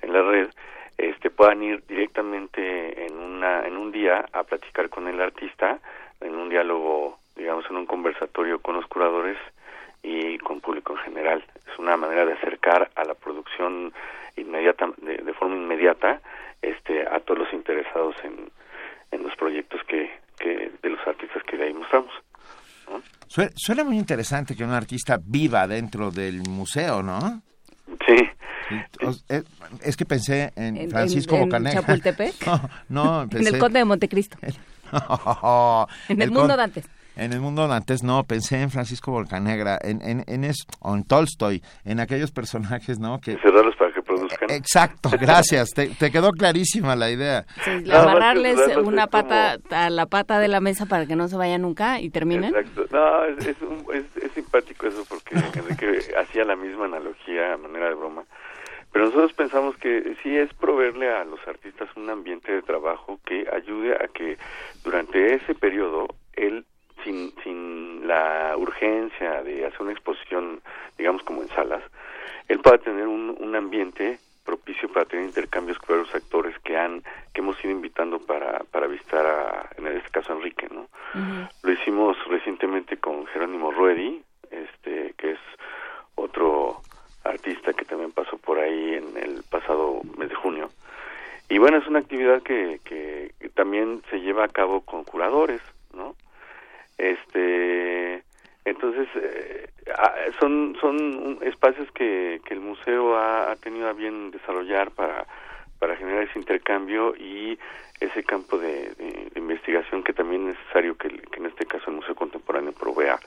en 0.02 0.14
la 0.14 0.22
red 0.22 0.50
este 0.98 1.30
puedan 1.30 1.62
ir 1.64 1.84
directamente 1.88 3.06
en 3.06 3.18
una 3.18 3.66
en 3.68 3.76
un 3.78 3.92
día 3.92 4.26
a 4.34 4.44
platicar 4.44 4.90
con 4.90 5.08
el 5.08 5.20
artista 5.22 5.80
en 6.22 6.36
un 6.36 6.50
diálogo 6.50 7.18
digamos 7.36 7.66
en 7.70 7.78
un 7.78 7.86
conversatorio 7.86 8.60
con 8.60 8.76
los 8.76 8.86
curadores 8.88 9.38
y 10.04 10.38
con 10.40 10.62
público 10.62 10.94
en 10.94 11.00
general 11.00 11.44
es 11.72 11.78
una 11.80 11.98
manera 11.98 12.26
de 12.26 12.34
acercar 12.34 12.90
a 12.96 13.04
la 13.06 13.14
producción 13.16 13.94
inmediata 14.38 14.90
de, 14.98 15.18
de 15.18 15.34
forma 15.34 15.56
inmediata 15.56 16.22
este 16.62 17.02
a 17.08 17.20
todos 17.22 17.40
los 17.40 17.54
interesados 17.54 18.16
en, 18.24 18.52
en 19.12 19.24
los 19.24 19.36
proyectos 19.36 19.80
que, 19.88 20.10
que 20.40 20.72
de 20.82 20.90
los 20.90 21.00
artistas 21.08 21.42
que 21.44 21.58
de 21.58 21.66
ahí 21.66 21.74
mostramos 21.74 22.12
Sue- 23.28 23.52
suena 23.56 23.84
muy 23.84 23.98
interesante 23.98 24.56
que 24.56 24.64
un 24.64 24.72
artista 24.72 25.20
viva 25.24 25.68
dentro 25.68 26.10
del 26.12 26.42
museo 26.50 27.04
no 27.04 27.42
sí 28.08 28.16
eh, 29.30 29.44
es 29.84 29.98
que 29.98 30.06
pensé 30.06 30.52
en, 30.56 30.78
¿En- 30.78 30.90
Francisco 30.92 31.36
en- 31.36 31.42
en 31.44 31.50
Bocanegra 31.50 31.82
Chapultepec? 31.82 32.34
no, 32.90 33.12
no 33.14 33.22
En 33.24 33.30
pensé 33.30 33.50
el 33.50 33.60
Conde 33.60 33.80
de 33.80 33.86
Montecristo. 33.86 34.38
En 36.10 36.22
el 36.22 36.32
mundo 36.32 36.50
con- 36.50 36.58
Dantes. 36.58 36.90
En 37.16 37.34
el 37.34 37.42
mundo 37.42 37.68
Dantes 37.68 38.02
no, 38.04 38.24
pensé 38.24 38.62
en 38.62 38.72
Francisco 38.72 39.12
Volcanegra, 39.12 39.78
en, 39.82 40.02
en, 40.02 40.24
en 40.28 40.44
es, 40.46 40.66
o 40.80 40.96
en 40.96 41.04
Tolstoy, 41.04 41.62
en 41.84 42.00
aquellos 42.00 42.32
personajes, 42.32 42.98
¿no? 43.00 43.20
Que, 43.20 43.34
cerrarlos 43.40 43.76
para 43.76 43.92
exacto, 44.50 45.10
gracias, 45.20 45.70
te, 45.72 45.88
te 45.90 46.12
quedó 46.12 46.32
clarísima 46.32 46.96
la 46.96 47.10
idea. 47.12 47.46
Sí, 47.64 47.92
amarrarles 47.92 48.58
una 48.78 49.08
como- 49.08 49.28
pata 49.28 49.58
a 49.72 49.90
la 49.90 50.06
pata 50.06 50.40
de 50.40 50.48
la 50.48 50.60
mesa 50.60 50.86
para 50.86 51.06
que 51.06 51.16
no 51.16 51.28
se 51.28 51.38
vaya 51.38 51.58
nunca 51.58 52.00
y 52.00 52.10
terminen. 52.10 52.56
Exacto. 52.56 52.86
No, 52.92 53.26
es, 53.26 53.46
es, 53.46 53.62
un- 53.62 53.86
es- 53.94 54.24
es 54.24 54.32
simpático 54.34 54.88
eso 54.88 55.04
porque 55.08 55.36
Enrique 55.60 56.00
hacía 56.20 56.44
la 56.46 56.56
misma 56.56 56.86
analogía 56.86 57.54
a 57.54 57.58
manera 57.58 57.90
de 57.90 57.96
broma. 57.96 58.24
Pero 58.92 59.06
nosotros 59.06 59.34
pensamos 59.34 59.78
que 59.78 60.16
sí 60.24 60.36
es 60.36 60.52
proveerle 60.56 61.12
a 61.12 61.24
los 61.24 61.40
artistas 61.48 61.88
un 61.96 62.10
ambiente 62.10 62.52
de 62.52 62.64
trabajo 62.64 63.20
que 63.24 63.46
ayude 63.56 63.94
a 63.94 64.08
que 64.08 64.38
durante 64.84 65.36
ese 65.36 65.54
periodo 65.54 66.08
él, 66.34 66.66
sin, 67.04 67.32
sin 67.44 68.08
la 68.08 68.56
urgencia 68.58 69.44
de 69.44 69.68
hacer 69.68 69.82
una 69.82 69.92
exposición, 69.92 70.62
digamos 70.98 71.22
como 71.22 71.44
en 71.44 71.50
salas, 71.50 71.84
él 72.48 72.60
pueda 72.60 72.78
tener 72.78 73.08
un, 73.08 73.36
un 73.40 73.56
ambiente 73.56 74.20
propicio 74.46 74.92
para 74.92 75.06
tener 75.06 75.26
intercambios 75.26 75.78
con 75.80 76.00
los 76.00 76.16
actores 76.16 76.58
que 76.60 76.76
han 76.76 77.04
que 77.34 77.42
hemos 77.42 77.64
ido 77.64 77.72
invitando 77.72 78.20
para 78.20 78.60
para 78.72 78.88
visitar 78.88 79.26
a 79.26 79.70
en 79.78 79.88
este 79.88 80.10
caso 80.10 80.34
a 80.34 80.36
Enrique 80.38 80.68
no 80.72 80.88
lo 81.64 81.72
hicimos 81.72 82.18
recientemente 82.28 82.98
con 82.98 83.26
Jerónimo 83.28 83.72
Ruedi, 83.72 84.22
este, 84.52 85.14
que 85.18 85.32
es 85.32 85.40
otro 86.16 86.82
artista 87.24 87.74
que 87.74 87.86
también 87.86 88.12
pasó 88.12 88.38
por 88.38 88.60
ahí 88.60 88.96
en 88.96 89.18
el 89.18 89.44
pasado 89.50 90.02
mes 90.18 90.30
de 90.30 90.36
junio. 90.36 90.70
Y 91.50 91.58
bueno, 91.58 91.78
es 91.78 91.88
una 91.88 92.00
actividad 92.00 92.44
que, 92.44 92.80
que, 92.84 93.34
que 93.40 93.50
también 93.50 94.04
se 94.10 94.20
lleva 94.20 94.46
a 94.46 94.50
cabo 94.50 94.82
con 94.82 95.04
curadores, 95.04 95.62
¿no? 95.94 96.16
Este, 96.98 98.24
entonces, 98.66 99.08
eh, 99.16 99.70
son, 100.40 100.76
son 100.80 101.40
espacios 101.42 101.90
que, 101.94 102.42
que 102.46 102.54
el 102.54 102.60
museo 102.60 103.16
ha, 103.16 103.52
ha 103.52 103.56
tenido 103.56 103.88
a 103.90 103.94
bien 103.94 104.32
desarrollar 104.32 104.92
para, 104.92 105.26
para 105.80 105.96
generar 105.96 106.24
ese 106.24 106.38
intercambio 106.40 107.16
y 107.16 107.58
ese 108.00 108.24
campo 108.24 108.58
de, 108.58 108.94
de- 108.96 109.30
de 109.34 109.40
investigación 109.40 110.04
que 110.04 110.14
también 110.14 110.50
es 110.50 110.58
necesario 110.58 110.96
que, 110.98 111.10
que 111.10 111.40
en 111.40 111.46
este 111.48 111.66
caso 111.66 111.90
el 111.90 111.98
Museo 111.98 112.16
Contemporáneo 112.16 112.72
provea, 112.74 113.20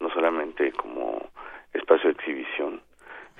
no 0.00 0.08
solamente 0.10 0.72
como 0.72 1.30
espacio 1.72 2.08
de 2.10 2.14
exhibición, 2.14 2.80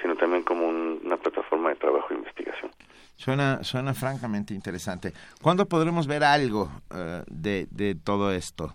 sino 0.03 0.17
también 0.17 0.43
como 0.43 0.67
un- 0.69 1.01
una 1.05 1.17
plataforma 1.17 1.71
de 1.71 1.77
trabajo 1.77 2.09
e 2.11 2.15
investigación. 2.15 2.71
Suena, 3.17 3.63
suena 3.63 3.95
francamente 3.95 4.53
interesante. 4.55 5.13
¿Cuándo 5.41 5.67
podremos 5.67 6.07
ver 6.09 6.25
algo 6.25 6.69
eh, 6.95 7.23
de, 7.29 7.67
de 7.71 7.95
todo 7.95 8.33
esto? 8.33 8.75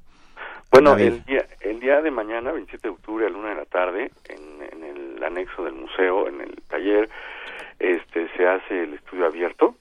Bueno, 0.71 0.95
el 0.97 1.25
día, 1.25 1.45
día 1.89 2.01
de 2.03 2.11
mañana, 2.11 2.51
27 2.51 2.87
de 2.87 2.93
octubre 2.93 3.25
a 3.25 3.29
la 3.31 3.37
una 3.39 3.49
de 3.49 3.55
la 3.55 3.65
tarde, 3.65 4.11
en, 4.27 4.61
en 4.61 4.83
el 4.83 5.23
anexo 5.23 5.63
del 5.63 5.73
museo, 5.73 6.27
en 6.27 6.39
el 6.41 6.61
taller, 6.67 7.09
este 7.79 8.29
se 8.37 8.47
hace 8.47 8.83
el 8.83 8.93
estudio 8.93 9.25
abierto 9.25 9.75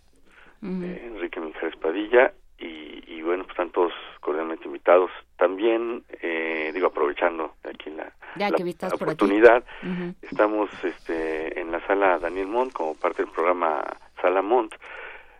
de 0.62 1.06
Enrique 1.06 1.38
Mijares 1.38 1.76
Padilla 1.76 2.32
y, 2.58 3.04
y 3.06 3.20
bueno, 3.20 3.42
pues 3.44 3.50
están 3.50 3.70
todos 3.72 3.92
cordialmente 4.20 4.64
invitados. 4.64 5.10
También, 5.36 6.02
eh, 6.22 6.70
digo, 6.72 6.86
aprovechando 6.86 7.56
aquí 7.62 7.90
la, 7.90 8.10
Ya 8.36 8.50
que 8.52 8.64
oportunidad, 8.90 9.62
estamos 10.22 10.70
este, 10.82 11.60
en 11.60 11.70
la 11.70 11.86
sala 11.86 12.18
Daniel 12.18 12.46
Montt 12.46 12.72
como 12.72 12.94
parte 12.94 13.22
del 13.22 13.30
programa 13.30 13.84
Sala 14.22 14.40
Montt. 14.40 14.74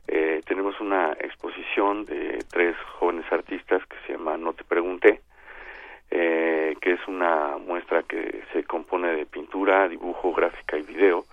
Eh, 0.06 0.42
tenemos 0.44 0.78
una 0.80 1.12
exposición 1.12 2.04
de 2.04 2.44
tres 2.50 2.76
jóvenes 2.98 3.24
artistas 3.32 3.80
que 3.86 3.96
se 4.06 4.12
llama 4.12 4.36
No 4.36 4.52
te 4.52 4.64
pregunté, 4.64 5.22
eh, 6.10 6.76
que 6.80 6.93
es 6.93 7.09
una 7.09 7.59
muestra 7.59 8.02
que 8.02 8.43
se 8.52 8.64
compone 8.64 9.14
de 9.14 9.26
pintura, 9.26 9.89
dibujo, 9.89 10.32
gráfica 10.32 10.76
y 10.76 10.82
video, 10.82 11.24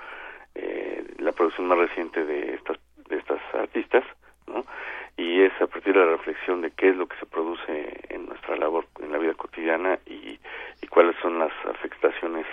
eh, 0.56 1.04
la 1.20 1.32
producción 1.32 1.68
más 1.68 1.78
reciente 1.78 2.24
de 2.26 2.56
estas 2.56 2.78
de 3.08 3.18
estas 3.18 3.40
artistas, 3.54 4.04
¿no? 4.48 4.64
Y 5.18 5.42
es 5.42 5.54
a 5.62 5.68
partir 5.68 5.94
de 5.94 6.00
la 6.00 6.12
reflexión 6.12 6.62
de 6.62 6.72
qué 6.72 6.90
es 6.90 6.96
lo 6.96 7.08
que 7.08 7.18
se 7.18 7.26
produce 7.26 8.00
en 8.10 8.26
nuestra 8.26 8.56
labor, 8.58 8.86
en 9.02 9.12
la 9.12 9.18
vida 9.18 9.34
cotidiana 9.34 10.00
y, 10.06 10.40
cuáles 10.90 11.16
son 11.22 11.40
las 11.40 11.52
afectaciones 11.66 12.46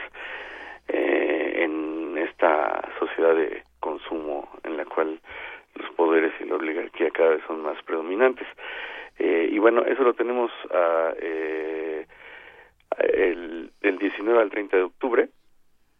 eh, 0.88 1.62
en 1.62 2.18
esta 2.18 2.82
sociedad 2.98 3.36
de 3.36 3.62
consumo 3.78 4.48
en 4.64 4.76
la 4.76 4.84
cual 4.84 5.20
los 5.76 5.90
poderes 5.92 6.32
y 6.40 6.46
la 6.46 6.56
oligarquía 6.56 7.10
cada 7.10 7.30
vez 7.30 7.42
son 7.46 7.62
más 7.62 7.80
predominantes. 7.84 8.48
Eh, 9.20 9.48
y 9.52 9.58
bueno, 9.60 9.84
eso 9.84 10.02
lo 10.02 10.14
tenemos 10.14 10.50
a, 10.72 11.12
eh, 11.20 12.04
el, 12.98 13.72
del 13.80 13.98
19 13.98 14.40
al 14.40 14.50
30 14.50 14.76
de 14.76 14.82
octubre 14.82 15.28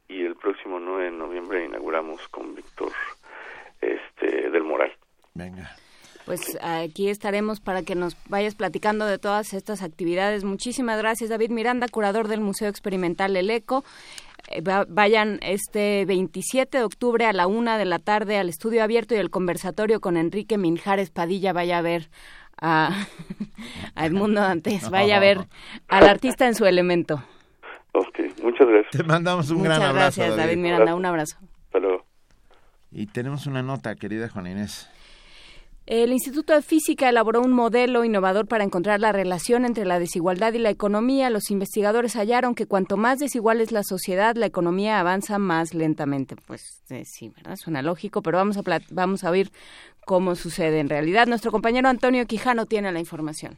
y 0.09 0.23
el 0.24 0.36
próximo 0.36 0.78
9 0.81 1.05
de 1.05 1.10
noviembre 1.10 1.64
inauguramos 1.64 2.28
con 2.28 2.55
Víctor 2.55 2.93
este, 3.81 4.51
del 4.51 4.62
Moral. 4.64 4.93
Venga. 5.35 5.74
Pues 6.24 6.56
aquí 6.62 7.09
estaremos 7.09 7.59
para 7.60 7.82
que 7.82 7.97
nos 7.97 8.16
vayas 8.28 8.55
platicando 8.55 9.06
de 9.06 9.19
todas 9.19 9.55
estas 9.55 9.82
actividades. 9.82 10.44
Muchísimas 10.44 10.98
gracias, 10.98 11.31
David 11.31 11.51
Miranda, 11.51 11.89
curador 11.89 12.28
del 12.28 12.40
Museo 12.40 12.69
Experimental 12.69 13.36
El 13.36 13.51
Eco. 13.51 13.85
Eh, 14.48 14.60
va- 14.60 14.86
vayan 14.89 15.40
este 15.43 16.05
27 16.05 16.78
de 16.78 16.85
octubre 16.85 17.24
a 17.27 17.32
la 17.32 17.48
una 17.48 17.77
de 17.77 17.86
la 17.86 17.98
tarde 17.98 18.39
al 18.39 18.48
estudio 18.48 18.85
abierto 18.85 19.14
y 19.16 19.19
el 19.19 19.31
conversatorio 19.31 20.01
con 20.01 20.16
Enrique 20.16 20.59
Minjares 20.59 21.10
Padilla. 21.10 21.52
Vaya 21.52 21.78
a 21.78 21.82
ver 21.82 22.09
a, 22.62 23.06
a 23.94 24.06
Edmundo 24.06 24.40
Dantes, 24.40 24.89
vaya 24.89 25.16
a 25.16 25.20
ver 25.20 25.39
al 25.89 26.09
artista 26.09 26.47
en 26.47 26.55
su 26.55 26.64
elemento. 26.64 27.22
Ok, 27.93 28.20
muchas 28.43 28.68
gracias. 28.68 28.93
Te 28.93 29.02
mandamos 29.02 29.51
un 29.51 29.59
Muchas 29.59 29.78
gran 29.78 29.90
abrazo. 29.90 30.22
gracias, 30.22 30.36
David 30.36 30.56
Miranda. 30.56 30.94
Un 30.94 31.05
abrazo. 31.05 31.36
Hasta 31.66 31.78
luego. 31.80 32.06
Y 32.90 33.06
tenemos 33.06 33.47
una 33.47 33.62
nota, 33.62 33.94
querida 33.97 34.28
Juan 34.28 34.47
Inés. 34.47 34.89
El 35.84 36.12
Instituto 36.12 36.55
de 36.55 36.62
Física 36.62 37.09
elaboró 37.09 37.40
un 37.40 37.52
modelo 37.52 38.05
innovador 38.05 38.47
para 38.47 38.62
encontrar 38.62 39.01
la 39.01 39.10
relación 39.10 39.64
entre 39.64 39.84
la 39.84 39.98
desigualdad 39.98 40.52
y 40.52 40.59
la 40.59 40.70
economía. 40.70 41.28
Los 41.28 41.51
investigadores 41.51 42.14
hallaron 42.14 42.55
que 42.55 42.66
cuanto 42.66 42.97
más 42.97 43.18
desigual 43.18 43.60
es 43.60 43.72
la 43.72 43.82
sociedad, 43.82 44.36
la 44.36 44.47
economía 44.47 45.01
avanza 45.01 45.39
más 45.39 45.74
lentamente. 45.74 46.36
Pues 46.47 46.82
eh, 46.89 47.02
sí, 47.05 47.30
¿verdad? 47.30 47.56
Suena 47.56 47.82
lógico, 47.82 48.22
pero 48.22 48.39
vamos 48.39 48.56
a, 48.56 48.62
vamos 48.90 49.24
a 49.24 49.30
oír 49.30 49.51
cómo 50.05 50.35
sucede 50.35 50.81
en 50.81 50.89
realidad. 50.89 51.27
Nuestro 51.27 51.51
compañero 51.51 51.89
Antonio 51.89 52.27
Quijano 52.27 52.66
tiene 52.66 52.93
la 52.93 53.01
información. 53.01 53.57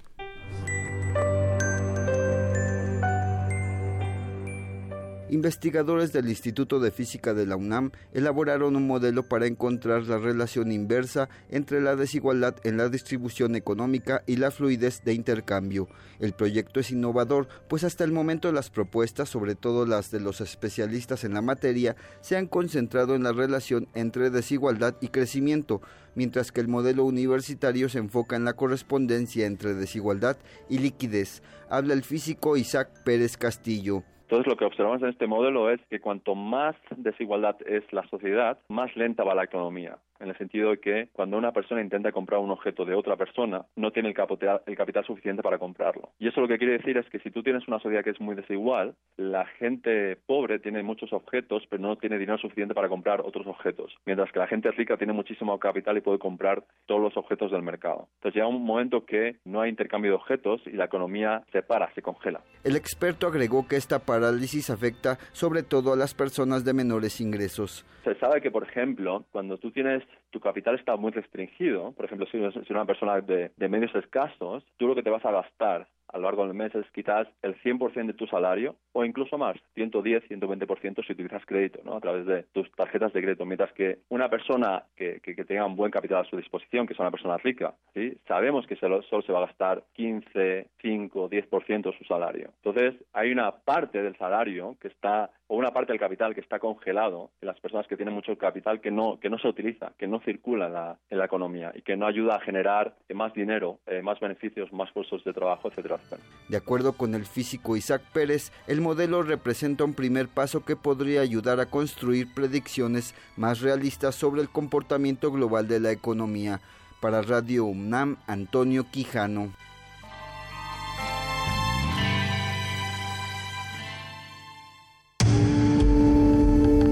Investigadores 5.31 6.13
del 6.13 6.29
Instituto 6.29 6.81
de 6.81 6.91
Física 6.91 7.33
de 7.33 7.47
la 7.47 7.57
UNAM 7.57 7.93
elaboraron 8.13 8.77
un 8.77 8.87
modelo 8.87 9.23
para 9.23 9.47
encontrar 9.47 10.03
la 10.03 10.19
relación 10.19 10.71
inversa 10.71 11.31
entre 11.49 11.81
la 11.81 11.97
desigualdad 11.97 12.57
en 12.63 12.77
la 12.77 12.91
distribución 12.91 13.57
económica 13.57 14.23
y 14.27 14.37
la 14.37 14.51
fluidez 14.51 15.03
de 15.03 15.15
intercambio. 15.15 15.89
El 16.21 16.35
proyecto 16.35 16.79
es 16.79 16.91
innovador, 16.91 17.49
pues 17.69 17.85
hasta 17.85 18.05
el 18.05 18.13
momento 18.13 18.53
las 18.53 18.69
propuestas, 18.69 19.31
sobre 19.31 19.55
todo 19.55 19.87
las 19.87 20.11
de 20.11 20.21
los 20.21 20.43
especialistas 20.43 21.25
en 21.25 21.33
la 21.33 21.41
materia, 21.41 21.97
se 22.21 22.37
han 22.37 22.47
concentrado 22.47 23.15
en 23.15 23.23
la 23.23 23.33
relación 23.33 23.89
entre 23.95 24.29
desigualdad 24.29 24.95
y 25.01 25.09
crecimiento, 25.09 25.81
mientras 26.15 26.53
que 26.53 26.61
el 26.61 26.69
modelo 26.69 27.07
universitario 27.07 27.89
se 27.89 27.99
enfoca 27.99 28.37
en 28.37 28.45
la 28.45 28.53
correspondencia 28.53 29.47
entre 29.47 29.73
desigualdad 29.73 30.37
y 30.69 30.79
liquidez. 30.81 31.43
Habla 31.71 31.95
el 31.95 32.05
físico 32.05 32.59
Isaac 32.59 32.91
Pérez 33.05 33.39
Castillo. 33.39 34.05
Entonces 34.25 34.47
lo 34.47 34.57
que 34.57 34.65
observamos 34.65 35.03
en 35.03 35.11
este 35.11 35.27
modelo 35.27 35.71
es 35.71 35.81
que 35.91 36.01
cuanto 36.01 36.35
más 36.35 36.75
desigualdad 36.97 37.57
es 37.67 37.85
la 37.93 38.07
sociedad, 38.09 38.59
más 38.69 38.95
lenta 38.97 39.23
va 39.23 39.35
la 39.35 39.45
economía. 39.45 39.99
En 40.25 40.31
el 40.31 40.39
sentido 40.39 40.71
de 40.71 40.79
que 40.79 41.09
cuando 41.13 41.37
una 41.37 41.53
persona 41.53 41.83
intenta 41.83 42.11
comprar 42.11 42.41
un 42.41 42.51
objeto 42.51 42.87
de 42.87 42.95
otra 42.95 43.15
persona, 43.15 43.67
no 43.77 43.91
tiene 43.91 44.09
el 44.09 44.15
capital, 44.15 44.63
el 44.65 44.75
capital 44.75 45.05
suficiente 45.05 45.43
para 45.43 45.59
comprarlo. 45.59 46.13
Y 46.19 46.29
eso 46.29 46.41
lo 46.41 46.49
que 46.49 46.57
quiere 46.57 46.79
decir 46.79 46.97
es 46.97 47.07
que 47.11 47.19
si 47.19 47.31
tú 47.31 47.43
tienes 47.43 47.69
una 47.69 47.79
sociedad 47.79 48.03
que 48.03 48.09
es 48.09 48.21
muy 48.23 48.35
desigual, 48.35 48.95
la 49.19 49.45
gente 49.45 50.17
pobre 50.25 50.61
tiene 50.61 50.83
muchos 50.83 51.13
objetos, 51.13 51.65
pero 51.69 51.83
no 51.83 51.97
tiene 51.97 52.19
dinero 52.19 52.39
suficiente 52.39 52.73
para 52.73 52.89
comprar 52.89 53.21
otros 53.21 53.47
objetos. 53.47 53.95
Mientras 54.07 54.33
que 54.33 54.39
la 54.39 54.47
gente 54.47 54.71
rica 54.71 54.97
tiene 54.97 55.13
muchísimo 55.13 55.59
capital 55.59 55.99
y 55.99 56.01
puede 56.01 56.19
comprar 56.19 56.65
todos 56.87 57.03
los 57.03 57.15
objetos 57.19 57.53
del 57.53 57.63
mercado. 57.63 58.09
Entonces 58.15 58.37
llega 58.37 58.47
un 58.47 58.65
momento 58.65 59.05
que 59.05 59.37
no 59.45 59.61
hay 59.61 59.69
intercambio 59.69 60.13
de 60.13 60.17
objetos 60.17 60.63
y 60.65 60.73
la 60.73 60.87
economía 60.87 61.43
se 61.53 61.61
para, 61.61 61.93
se 61.93 62.01
congela. 62.01 62.41
El 62.63 62.77
experto 62.77 63.27
agregó 63.27 63.69
que 63.69 63.77
esta 63.77 63.99
parálisis 63.99 64.71
afecta 64.71 65.19
sobre 65.33 65.63
todo 65.63 65.93
a 65.93 65.97
las 65.97 66.15
personas 66.15 66.65
de 66.65 66.73
menores 66.73 67.21
ingresos. 67.21 67.85
Se 68.05 68.15
sabe 68.17 68.41
que, 68.41 68.51
por 68.51 68.65
ejemplo, 68.65 69.25
cuando 69.33 69.59
tú 69.59 69.71
tienes 69.71 70.03
tu 70.31 70.41
capital 70.41 70.75
está 70.75 70.97
muy 70.97 71.13
restringido, 71.13 71.93
por 71.93 72.05
ejemplo, 72.05 72.27
si 72.27 72.39
eres 72.39 72.71
una 72.71 72.85
persona 72.85 73.21
de, 73.21 73.53
de 73.57 73.69
medios 73.69 73.95
escasos, 73.95 74.65
tú 74.77 74.87
lo 74.87 74.95
que 74.95 75.03
te 75.03 75.11
vas 75.11 75.25
a 75.25 75.31
gastar 75.31 75.89
a 76.15 76.19
lo 76.19 76.25
largo 76.25 76.47
del 76.47 76.55
mes 76.55 76.73
es 76.77 76.89
quizás 76.93 77.27
el 77.43 77.61
100% 77.61 78.07
de 78.07 78.15
tu 78.15 78.27
salario 78.29 78.77
o 78.93 79.05
incluso 79.05 79.37
más, 79.37 79.57
110, 79.75 80.31
120% 80.31 81.05
si 81.05 81.13
utilizas 81.13 81.45
crédito, 81.45 81.81
¿no? 81.85 81.97
A 81.97 82.01
través 82.01 82.25
de 82.25 82.45
tus 82.53 82.71
tarjetas 82.73 83.13
de 83.13 83.21
crédito. 83.21 83.45
Mientras 83.45 83.73
que 83.73 83.99
una 84.11 84.31
persona 84.31 84.85
que, 84.97 85.21
que, 85.21 85.35
tenga 85.45 85.67
un 85.67 85.75
buen 85.75 85.91
capital 85.91 86.25
a 86.25 86.31
su 86.31 86.37
disposición, 86.37 86.87
que 86.87 86.93
es 86.93 87.01
una 87.01 87.11
persona 87.11 87.37
rica, 87.39 87.75
¿sí? 87.95 88.17
Sabemos 88.29 88.65
que 88.69 88.77
solo, 88.77 89.03
solo 89.03 89.23
se 89.23 89.33
va 89.33 89.41
a 89.41 89.47
gastar 89.47 89.83
15, 89.95 90.69
5, 90.81 91.31
10% 91.31 91.83
de 91.83 91.99
su 91.99 92.05
salario. 92.05 92.51
Entonces, 92.63 92.95
hay 93.13 93.33
una 93.33 93.51
parte 93.51 94.01
del 94.01 94.17
salario 94.17 94.77
que 94.81 94.89
está 94.89 95.31
o 95.47 95.57
una 95.57 95.73
parte 95.73 95.93
del 95.93 96.01
capital 96.01 96.35
que 96.35 96.41
está 96.41 96.59
congelado 96.59 97.31
en 97.41 97.49
las 97.49 97.61
personas 97.61 97.87
que 97.87 97.97
tienen 97.97 98.15
mucho 98.15 98.37
capital 98.39 98.81
que 98.81 98.91
no 98.91 99.19
que 99.21 99.29
no 99.29 99.39
se 99.39 99.49
utiliza, 99.49 99.93
que 99.99 100.07
no 100.07 100.21
circula 100.21 100.67
en 100.67 100.73
la, 100.73 100.99
en 101.11 101.19
la 101.19 101.27
economía 101.27 101.73
y 101.75 101.83
que 101.83 101.97
no 101.97 102.07
ayuda 102.07 102.37
a 102.37 102.41
generar 102.41 102.95
más 103.13 103.35
dinero, 103.35 103.79
eh, 103.87 104.01
más 104.01 104.19
beneficios, 104.21 104.73
más 104.73 104.91
puestos 104.93 105.23
de 105.25 105.33
trabajo, 105.33 105.69
etcétera, 105.69 105.99
De 106.49 106.59
acuerdo 106.59 106.93
con 106.93 107.15
el 107.15 107.25
físico 107.25 107.77
Isaac 107.77 108.03
Pérez, 108.13 108.53
el 108.67 108.81
modelo 108.81 109.23
representa 109.23 109.85
un 109.85 109.95
primer 109.95 110.29
paso 110.29 110.65
que 110.65 110.77
podría 110.77 111.23
ayudar 111.23 111.59
a 111.59 111.67
construir 111.67 112.33
predicciones 112.35 113.15
más 113.37 113.61
realistas 113.61 114.15
sobre 114.15 114.43
el 114.43 114.51
comportamiento 114.51 115.33
global 115.33 115.69
de 115.69 115.81
la 115.81 115.91
economía. 115.91 116.61
Para 117.01 117.23
Radio 117.23 117.65
UNAM, 117.65 118.19
Antonio 118.27 118.87
Quijano. 118.91 119.53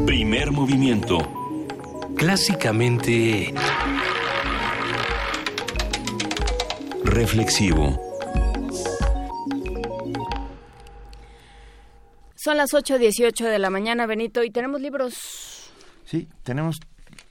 Primer 0.07 0.51
movimiento. 0.51 1.19
Clásicamente... 2.17 3.53
Reflexivo. 7.05 8.12
Son 12.43 12.57
las 12.57 12.73
8.18 12.73 13.49
de 13.49 13.59
la 13.61 13.71
mañana, 13.71 14.05
Benito, 14.07 14.43
y 14.43 14.51
tenemos 14.51 14.81
libros. 14.81 15.71
Sí, 16.05 16.27
tenemos 16.43 16.81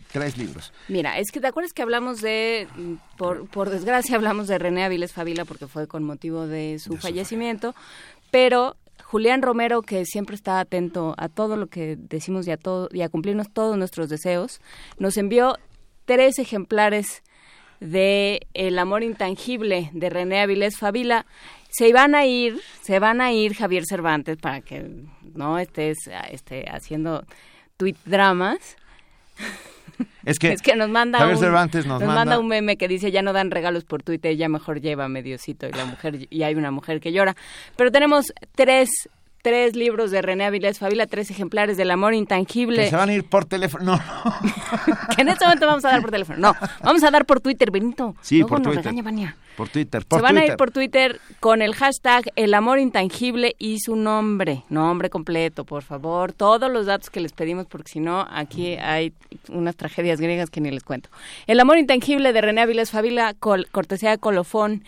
tres 0.09 0.37
libros. 0.37 0.71
Mira, 0.87 1.19
es 1.19 1.31
que 1.31 1.41
te 1.41 1.47
acuerdas 1.47 1.73
que 1.73 1.81
hablamos 1.81 2.21
de, 2.21 2.69
mm, 2.77 2.93
por, 3.17 3.45
por 3.49 3.69
desgracia, 3.69 4.15
hablamos 4.15 4.47
de 4.47 4.57
René 4.57 4.85
Aviles 4.85 5.11
Favila 5.11 5.43
porque 5.43 5.67
fue 5.67 5.85
con 5.85 6.05
motivo 6.05 6.47
de 6.47 6.79
su 6.79 6.95
fallecimiento, 6.95 7.75
pero 8.31 8.77
Julián 9.03 9.41
Romero, 9.41 9.81
que 9.81 10.05
siempre 10.05 10.33
está 10.33 10.61
atento 10.61 11.13
a 11.17 11.27
todo 11.27 11.57
lo 11.57 11.67
que 11.67 11.97
decimos 11.97 12.47
y 12.47 12.51
a, 12.51 12.57
todo, 12.57 12.87
y 12.93 13.01
a 13.01 13.09
cumplirnos 13.09 13.51
todos 13.51 13.77
nuestros 13.77 14.07
deseos, 14.07 14.61
nos 14.97 15.17
envió 15.17 15.57
tres 16.05 16.39
ejemplares 16.39 17.21
de 17.81 18.47
El 18.53 18.79
amor 18.79 19.03
intangible 19.03 19.89
de 19.91 20.09
René 20.09 20.39
Avilés 20.39 20.77
Favila. 20.77 21.25
Se 21.71 21.87
iban 21.87 22.15
a 22.15 22.25
ir, 22.25 22.59
se 22.81 22.99
van 22.99 23.21
a 23.21 23.31
ir 23.31 23.55
Javier 23.55 23.85
Cervantes 23.85 24.37
para 24.37 24.61
que 24.61 24.85
no 25.33 25.57
estés 25.57 25.97
este, 26.29 26.65
haciendo 26.69 27.25
tweet 27.77 27.95
dramas. 28.05 28.77
Es 30.25 30.39
que, 30.39 30.51
es 30.51 30.63
que 30.63 30.75
nos 30.75 30.89
manda 30.89 31.19
Javier 31.19 31.35
un, 31.35 31.43
Cervantes 31.43 31.85
nos, 31.85 32.01
manda... 32.01 32.39
un 32.39 32.47
meme 32.47 32.75
que 32.75 32.87
dice 32.87 33.11
ya 33.11 33.21
no 33.21 33.33
dan 33.33 33.51
regalos 33.51 33.83
por 33.83 34.01
Twitter, 34.01 34.35
ya 34.35 34.49
mejor 34.49 34.81
lleva 34.81 35.07
mediocito 35.07 35.67
y 35.67 35.71
la 35.71 35.85
mujer 35.85 36.27
y 36.29 36.43
hay 36.43 36.55
una 36.55 36.71
mujer 36.71 36.99
que 36.99 37.11
llora. 37.11 37.35
Pero 37.75 37.91
tenemos 37.91 38.33
tres 38.55 38.89
tres 39.41 39.75
libros 39.75 40.11
de 40.11 40.21
René 40.21 40.45
Avilés 40.45 40.79
Fabila, 40.79 41.07
tres 41.07 41.31
ejemplares 41.31 41.77
del 41.77 41.91
amor 41.91 42.13
intangible. 42.13 42.83
Que 42.83 42.89
se 42.89 42.95
van 42.95 43.09
a 43.09 43.13
ir 43.13 43.23
por 43.25 43.45
teléfono. 43.45 43.83
No, 43.95 43.99
que 45.15 45.21
en 45.21 45.29
este 45.29 45.45
momento 45.45 45.65
vamos 45.67 45.85
a 45.85 45.89
dar 45.89 46.01
por 46.01 46.11
teléfono. 46.11 46.37
No, 46.39 46.55
vamos 46.83 47.03
a 47.03 47.11
dar 47.11 47.25
por 47.25 47.39
Twitter, 47.39 47.71
Benito. 47.71 48.15
Sí, 48.21 48.35
Luego 48.39 48.49
por 48.49 48.59
nos 48.59 48.67
Twitter. 48.67 48.83
regaña 48.85 49.03
Vania. 49.03 49.35
Por 49.57 49.67
Twitter, 49.69 50.05
por 50.05 50.19
Se 50.19 50.23
van 50.23 50.37
a 50.37 50.45
ir 50.45 50.55
por 50.55 50.71
Twitter 50.71 51.19
con 51.39 51.61
el 51.61 51.75
hashtag 51.75 52.23
El 52.35 52.53
amor 52.53 52.79
intangible 52.79 53.55
y 53.59 53.79
su 53.79 53.95
nombre, 53.95 54.63
nombre 54.69 55.09
completo, 55.09 55.65
por 55.65 55.83
favor. 55.83 56.31
Todos 56.31 56.71
los 56.71 56.85
datos 56.85 57.09
que 57.09 57.19
les 57.19 57.33
pedimos, 57.33 57.65
porque 57.67 57.91
si 57.91 57.99
no, 57.99 58.25
aquí 58.31 58.75
hay 58.75 59.13
unas 59.49 59.75
tragedias 59.75 60.21
griegas 60.21 60.49
que 60.49 60.61
ni 60.61 60.71
les 60.71 60.83
cuento. 60.83 61.09
El 61.47 61.59
amor 61.59 61.77
intangible 61.77 62.31
de 62.33 62.41
René 62.41 62.61
Avilés 62.61 62.91
Fabila, 62.91 63.33
col- 63.39 63.67
cortesía 63.71 64.11
de 64.11 64.17
Colofón, 64.19 64.83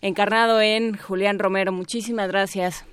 encarnado 0.00 0.60
en 0.60 0.96
Julián 0.96 1.38
Romero. 1.38 1.70
Muchísimas 1.72 2.28
gracias 2.28 2.84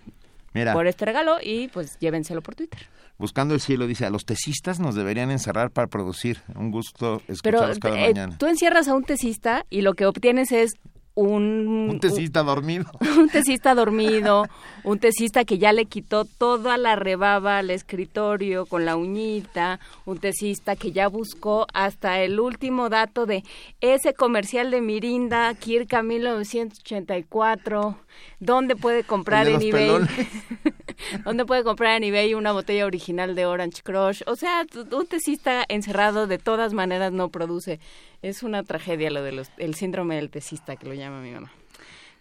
Mira, 0.53 0.73
por 0.73 0.87
este 0.87 1.05
regalo 1.05 1.37
y 1.41 1.67
pues 1.69 1.97
llévenselo 1.99 2.41
por 2.41 2.55
Twitter. 2.55 2.79
Buscando 3.17 3.53
el 3.53 3.61
cielo 3.61 3.85
dice, 3.87 4.05
a 4.05 4.09
los 4.09 4.25
tesistas 4.25 4.79
nos 4.79 4.95
deberían 4.95 5.29
encerrar 5.31 5.69
para 5.71 5.87
producir. 5.87 6.41
Un 6.55 6.71
gusto 6.71 7.21
Pero 7.25 7.33
escucharlos 7.33 7.79
cada 7.79 7.99
eh, 7.99 8.13
mañana. 8.13 8.37
tú 8.37 8.47
encierras 8.47 8.87
a 8.87 8.95
un 8.95 9.03
tesista 9.03 9.65
y 9.69 9.81
lo 9.81 9.93
que 9.93 10.05
obtienes 10.05 10.51
es 10.51 10.73
un... 11.15 11.87
Un 11.89 11.99
tesista 11.99 12.43
dormido. 12.43 12.85
un 13.17 13.29
tesista 13.29 13.75
dormido, 13.75 14.45
un 14.83 14.99
tesista 14.99 15.45
que 15.45 15.57
ya 15.57 15.71
le 15.73 15.85
quitó 15.85 16.25
toda 16.25 16.77
la 16.77 16.95
rebaba 16.95 17.59
al 17.59 17.69
escritorio 17.69 18.65
con 18.65 18.85
la 18.85 18.95
uñita, 18.95 19.79
un 20.05 20.17
tesista 20.17 20.75
que 20.75 20.91
ya 20.91 21.07
buscó 21.07 21.67
hasta 21.73 22.21
el 22.21 22.39
último 22.39 22.89
dato 22.89 23.25
de 23.25 23.43
ese 23.81 24.13
comercial 24.13 24.71
de 24.71 24.81
Mirinda, 24.81 25.53
Kirka 25.53 26.01
1984, 26.03 27.97
¿dónde 28.39 28.75
puede 28.75 29.03
comprar 29.03 29.47
El 29.47 29.55
en 29.55 29.61
eBay? 29.61 30.07
¿Dónde 31.25 31.45
puede 31.45 31.63
comprar 31.63 31.97
en 31.97 32.03
eBay 32.03 32.33
una 32.33 32.51
botella 32.51 32.85
original 32.85 33.35
de 33.35 33.45
Orange 33.45 33.81
Crush? 33.83 34.21
O 34.27 34.35
sea, 34.35 34.65
un 34.91 35.07
tesista 35.07 35.63
encerrado 35.67 36.27
de 36.27 36.37
todas 36.37 36.73
maneras 36.73 37.11
no 37.11 37.29
produce. 37.29 37.79
Es 38.21 38.43
una 38.43 38.63
tragedia 38.63 39.09
lo 39.11 39.21
del 39.23 39.45
el 39.57 39.75
síndrome 39.75 40.15
del 40.15 40.29
tesista 40.29 40.75
que 40.75 40.87
lo 40.87 40.93
llama 40.93 41.21
mi 41.21 41.31
mamá. 41.31 41.51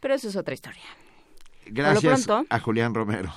Pero 0.01 0.15
eso 0.15 0.29
es 0.29 0.37
otra 0.37 0.55
historia. 0.55 0.83
Gracias 1.65 2.27
pronto- 2.27 2.47
a 2.51 2.59
Julián 2.59 2.93
Romero. 2.93 3.33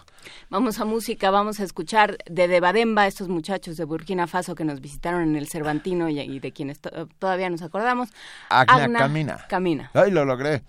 Vamos 0.50 0.80
a 0.80 0.86
música, 0.86 1.30
vamos 1.30 1.60
a 1.60 1.64
escuchar 1.64 2.18
de 2.26 2.48
Debademba, 2.48 3.06
estos 3.06 3.28
muchachos 3.28 3.78
de 3.78 3.84
Burkina 3.84 4.26
Faso 4.26 4.56
que 4.56 4.66
nos 4.66 4.82
visitaron 4.82 5.22
en 5.22 5.36
el 5.36 5.48
Cervantino 5.48 6.10
y, 6.10 6.20
y 6.20 6.40
de 6.40 6.52
quienes 6.52 6.80
to- 6.80 7.08
todavía 7.20 7.52
nos 7.52 7.62
acordamos. 7.62 8.10
Agna 8.50 8.74
Agna 8.86 9.00
camina. 9.00 9.46
Camina. 9.48 9.92
¡Ay, 9.94 10.10
lo 10.10 10.26
logré! 10.26 10.64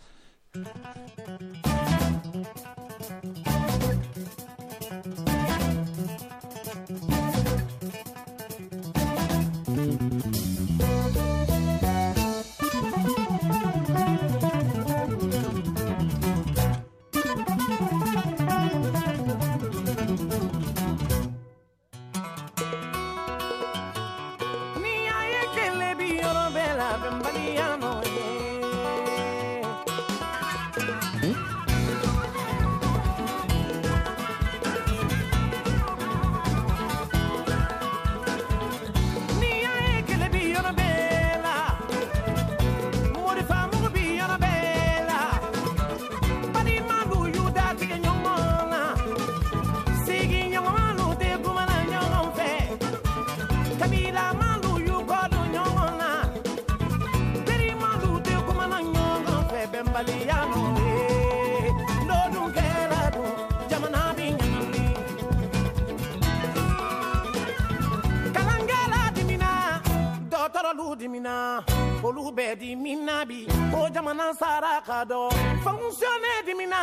Dimina 71.06 71.62
olu 72.02 72.32
bɛɛ 72.36 72.58
dimina 72.58 73.24
bi. 73.28 73.46
O 73.72 73.88
jamana 73.94 74.34
sara 74.34 74.82
ka 74.84 75.04
dɔn 75.04 75.30
fɔnkisiyɔnɛ 75.62 76.32
dimina 76.46 76.80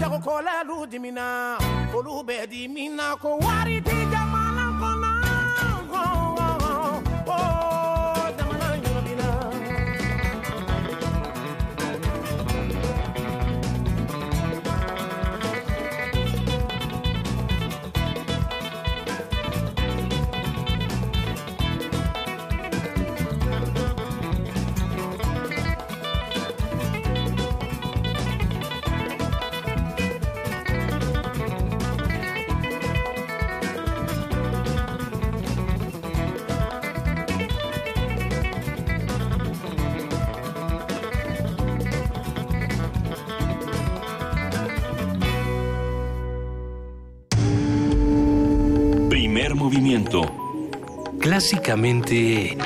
jagokɔlɛlu 0.00 0.76
dimina 0.90 1.26
olu 1.94 2.22
bɛɛ 2.26 2.46
dimina 2.50 3.16
ko 3.20 3.38
wari 3.38 3.80
ti 3.80 3.96
movimiento. 49.60 50.22
Clásicamente... 51.20 52.56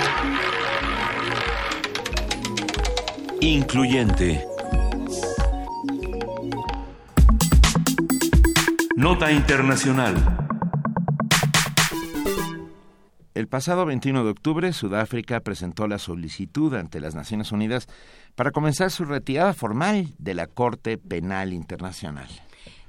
Incluyente. 3.41 4.47
Nota 8.97 9.33
Internacional. 9.33 10.15
El 13.35 13.49
pasado 13.49 13.85
21 13.87 14.23
de 14.23 14.31
octubre, 14.31 14.73
Sudáfrica 14.73 15.41
presentó 15.41 15.89
la 15.89 15.99
solicitud 15.99 16.73
ante 16.75 17.01
las 17.01 17.17
Naciones 17.17 17.51
Unidas 17.51 17.89
para 18.37 18.53
comenzar 18.53 18.93
su 18.93 19.05
retirada 19.05 19.53
formal 19.53 20.15
de 20.19 20.35
la 20.35 20.47
Corte 20.47 20.97
Penal 20.97 21.53
Internacional. 21.53 22.29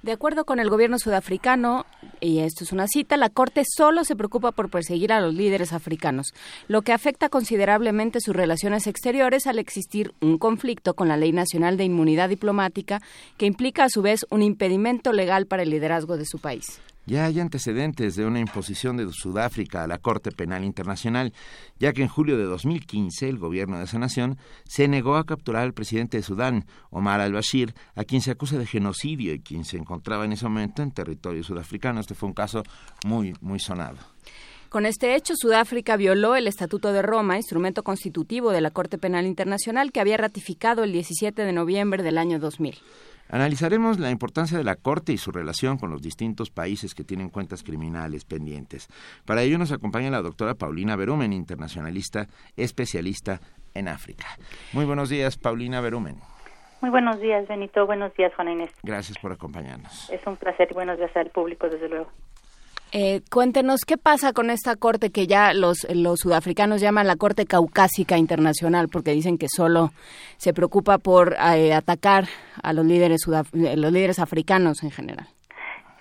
De 0.05 0.11
acuerdo 0.11 0.45
con 0.45 0.59
el 0.59 0.69
gobierno 0.69 0.99
sudafricano, 0.99 1.87
y 2.21 2.37
esto 2.41 2.63
es 2.63 2.71
una 2.71 2.85
cita, 2.85 3.17
la 3.17 3.31
Corte 3.31 3.63
solo 3.65 4.03
se 4.03 4.15
preocupa 4.15 4.51
por 4.51 4.69
perseguir 4.69 5.11
a 5.11 5.19
los 5.19 5.33
líderes 5.33 5.73
africanos, 5.73 6.27
lo 6.67 6.83
que 6.83 6.93
afecta 6.93 7.27
considerablemente 7.27 8.21
sus 8.21 8.35
relaciones 8.35 8.85
exteriores 8.85 9.47
al 9.47 9.57
existir 9.57 10.13
un 10.21 10.37
conflicto 10.37 10.93
con 10.93 11.07
la 11.07 11.17
Ley 11.17 11.31
Nacional 11.31 11.75
de 11.75 11.85
Inmunidad 11.85 12.29
Diplomática 12.29 13.01
que 13.37 13.47
implica 13.47 13.85
a 13.85 13.89
su 13.89 14.03
vez 14.03 14.27
un 14.29 14.43
impedimento 14.43 15.11
legal 15.11 15.47
para 15.47 15.63
el 15.63 15.71
liderazgo 15.71 16.17
de 16.17 16.27
su 16.27 16.37
país. 16.37 16.79
Ya 17.07 17.25
hay 17.25 17.39
antecedentes 17.39 18.15
de 18.15 18.25
una 18.25 18.39
imposición 18.39 18.97
de 18.97 19.11
Sudáfrica 19.11 19.83
a 19.83 19.87
la 19.87 19.99
Corte 19.99 20.31
Penal 20.31 20.63
Internacional, 20.63 21.33
ya 21.79 21.93
que 21.93 22.01
en 22.01 22.07
julio 22.07 22.37
de 22.37 22.45
2015 22.45 23.29
el 23.29 23.37
gobierno 23.37 23.77
de 23.77 23.83
esa 23.83 23.99
nación 23.99 24.37
se 24.63 24.87
negó 24.87 25.15
a 25.15 25.25
capturar 25.25 25.63
al 25.63 25.73
presidente 25.73 26.17
de 26.17 26.23
Sudán, 26.23 26.65
Omar 26.89 27.21
al-Bashir, 27.21 27.75
a 27.93 28.03
quien 28.03 28.21
se 28.21 28.31
acusa 28.31 28.57
de 28.57 28.65
genocidio 28.65 29.33
y 29.33 29.39
quien 29.39 29.65
se 29.65 29.77
encontraba 29.77 30.25
en 30.25 30.33
ese 30.33 30.45
momento 30.45 30.81
en 30.81 30.91
territorio 30.91 31.43
sudafricano. 31.43 31.99
Este 31.99 32.15
fue 32.15 32.27
un 32.27 32.33
caso 32.33 32.63
muy, 33.05 33.35
muy 33.39 33.59
sonado. 33.59 33.97
Con 34.69 34.85
este 34.85 35.15
hecho, 35.15 35.35
Sudáfrica 35.37 35.95
violó 35.95 36.35
el 36.35 36.47
Estatuto 36.47 36.91
de 36.91 37.01
Roma, 37.01 37.37
instrumento 37.37 37.83
constitutivo 37.83 38.51
de 38.51 38.61
la 38.61 38.71
Corte 38.71 38.97
Penal 38.97 39.25
Internacional 39.25 39.91
que 39.91 40.01
había 40.01 40.17
ratificado 40.17 40.83
el 40.83 40.91
17 40.91 41.43
de 41.43 41.53
noviembre 41.53 42.03
del 42.03 42.17
año 42.17 42.39
2000. 42.39 42.75
Analizaremos 43.29 43.99
la 43.99 44.11
importancia 44.11 44.57
de 44.57 44.63
la 44.63 44.75
Corte 44.75 45.13
y 45.13 45.17
su 45.17 45.31
relación 45.31 45.77
con 45.77 45.89
los 45.89 46.01
distintos 46.01 46.49
países 46.49 46.93
que 46.93 47.03
tienen 47.03 47.29
cuentas 47.29 47.63
criminales 47.63 48.25
pendientes. 48.25 48.87
Para 49.25 49.41
ello 49.41 49.57
nos 49.57 49.71
acompaña 49.71 50.11
la 50.11 50.21
doctora 50.21 50.55
Paulina 50.55 50.95
Berumen, 50.95 51.33
internacionalista 51.33 52.27
especialista 52.55 53.39
en 53.73 53.87
África. 53.87 54.25
Muy 54.73 54.85
buenos 54.85 55.09
días, 55.09 55.37
Paulina 55.37 55.81
Berumen. 55.81 56.17
Muy 56.81 56.91
buenos 56.91 57.19
días, 57.19 57.47
Benito. 57.47 57.85
Buenos 57.85 58.13
días, 58.15 58.33
Juana 58.35 58.51
Inés. 58.51 58.71
Gracias 58.83 59.17
por 59.17 59.31
acompañarnos. 59.31 60.09
Es 60.11 60.25
un 60.27 60.37
placer 60.37 60.67
y 60.69 60.73
buenos 60.73 60.97
días 60.97 61.15
al 61.15 61.29
público, 61.31 61.67
desde 61.67 61.89
luego. 61.89 62.11
Eh, 62.91 63.21
cuéntenos 63.29 63.81
qué 63.85 63.97
pasa 63.97 64.31
con 64.31 64.49
esta 64.49 64.75
corte 64.75 65.09
que 65.11 65.27
ya 65.27 65.53
los, 65.53 65.85
los 65.93 66.19
sudafricanos 66.19 66.79
llaman 66.79 67.07
la 67.07 67.17
Corte 67.17 67.45
Caucásica 67.45 68.17
Internacional, 68.17 68.87
porque 68.89 69.11
dicen 69.11 69.37
que 69.37 69.47
solo 69.49 69.89
se 70.37 70.53
preocupa 70.53 70.97
por 70.97 71.33
eh, 71.33 71.73
atacar 71.73 72.25
a 72.63 72.73
los 72.73 72.85
líderes, 72.85 73.21
eh, 73.27 73.75
los 73.75 73.91
líderes 73.91 74.19
africanos 74.19 74.83
en 74.83 74.91
general. 74.91 75.27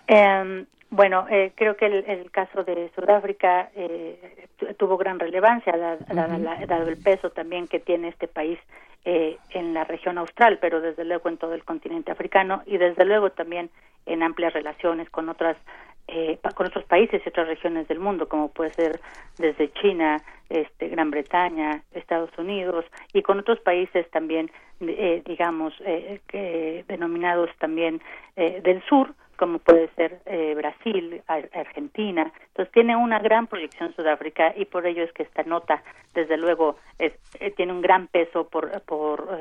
Eh, 0.06 0.66
bueno, 0.96 1.26
eh, 1.28 1.52
creo 1.56 1.76
que 1.76 1.86
el, 1.86 2.04
el, 2.06 2.30
caso 2.30 2.62
de 2.62 2.88
Sudáfrica 2.94 3.68
eh, 3.74 4.46
tuvo 4.78 4.96
gran 4.96 5.18
relevancia, 5.18 5.76
dado, 5.76 5.98
uh 5.98 6.06
-huh. 6.06 6.88
el 6.88 6.96
peso 6.98 7.30
también 7.30 7.66
que 7.66 7.80
tiene 7.80 8.08
este 8.08 8.28
país 8.28 8.60
eh, 9.04 9.36
en 9.50 9.74
la 9.74 9.82
región 9.82 10.18
austral, 10.18 10.58
pero 10.60 10.80
desde 10.80 11.04
luego 11.04 11.28
en 11.28 11.36
todo 11.36 11.52
el 11.54 11.64
continente 11.64 12.12
africano 12.12 12.62
y 12.64 12.78
desde 12.78 13.04
luego 13.04 13.30
también 13.30 13.70
en 14.06 14.22
amplias 14.22 14.52
relaciones 14.52 15.10
con 15.10 15.28
otras 15.28 15.56
eh, 16.08 16.38
con 16.54 16.66
otros 16.66 16.84
países 16.84 17.22
y 17.24 17.28
otras 17.28 17.48
regiones 17.48 17.88
del 17.88 17.98
mundo, 17.98 18.28
como 18.28 18.48
puede 18.48 18.72
ser 18.74 19.00
desde 19.38 19.72
China, 19.72 20.22
este, 20.48 20.88
Gran 20.88 21.10
Bretaña, 21.10 21.82
Estados 21.92 22.30
Unidos 22.38 22.84
y 23.12 23.22
con 23.22 23.38
otros 23.38 23.58
países 23.60 24.08
también, 24.10 24.50
eh, 24.80 25.22
digamos, 25.24 25.72
eh, 25.84 26.20
que, 26.28 26.84
denominados 26.88 27.50
también 27.58 28.00
eh, 28.36 28.60
del 28.62 28.82
sur, 28.84 29.14
como 29.36 29.58
puede 29.58 29.88
ser 29.96 30.20
eh, 30.26 30.54
Brasil, 30.54 31.22
Argentina. 31.26 32.32
Entonces 32.48 32.72
tiene 32.72 32.94
una 32.96 33.18
gran 33.18 33.46
proyección 33.46 33.94
Sudáfrica 33.96 34.52
y 34.56 34.66
por 34.66 34.86
ello 34.86 35.02
es 35.02 35.12
que 35.12 35.24
esta 35.24 35.42
nota, 35.42 35.82
desde 36.14 36.36
luego, 36.36 36.76
es, 36.98 37.12
eh, 37.40 37.50
tiene 37.50 37.72
un 37.72 37.80
gran 37.80 38.06
peso 38.06 38.46
por, 38.48 38.80
por 38.82 39.38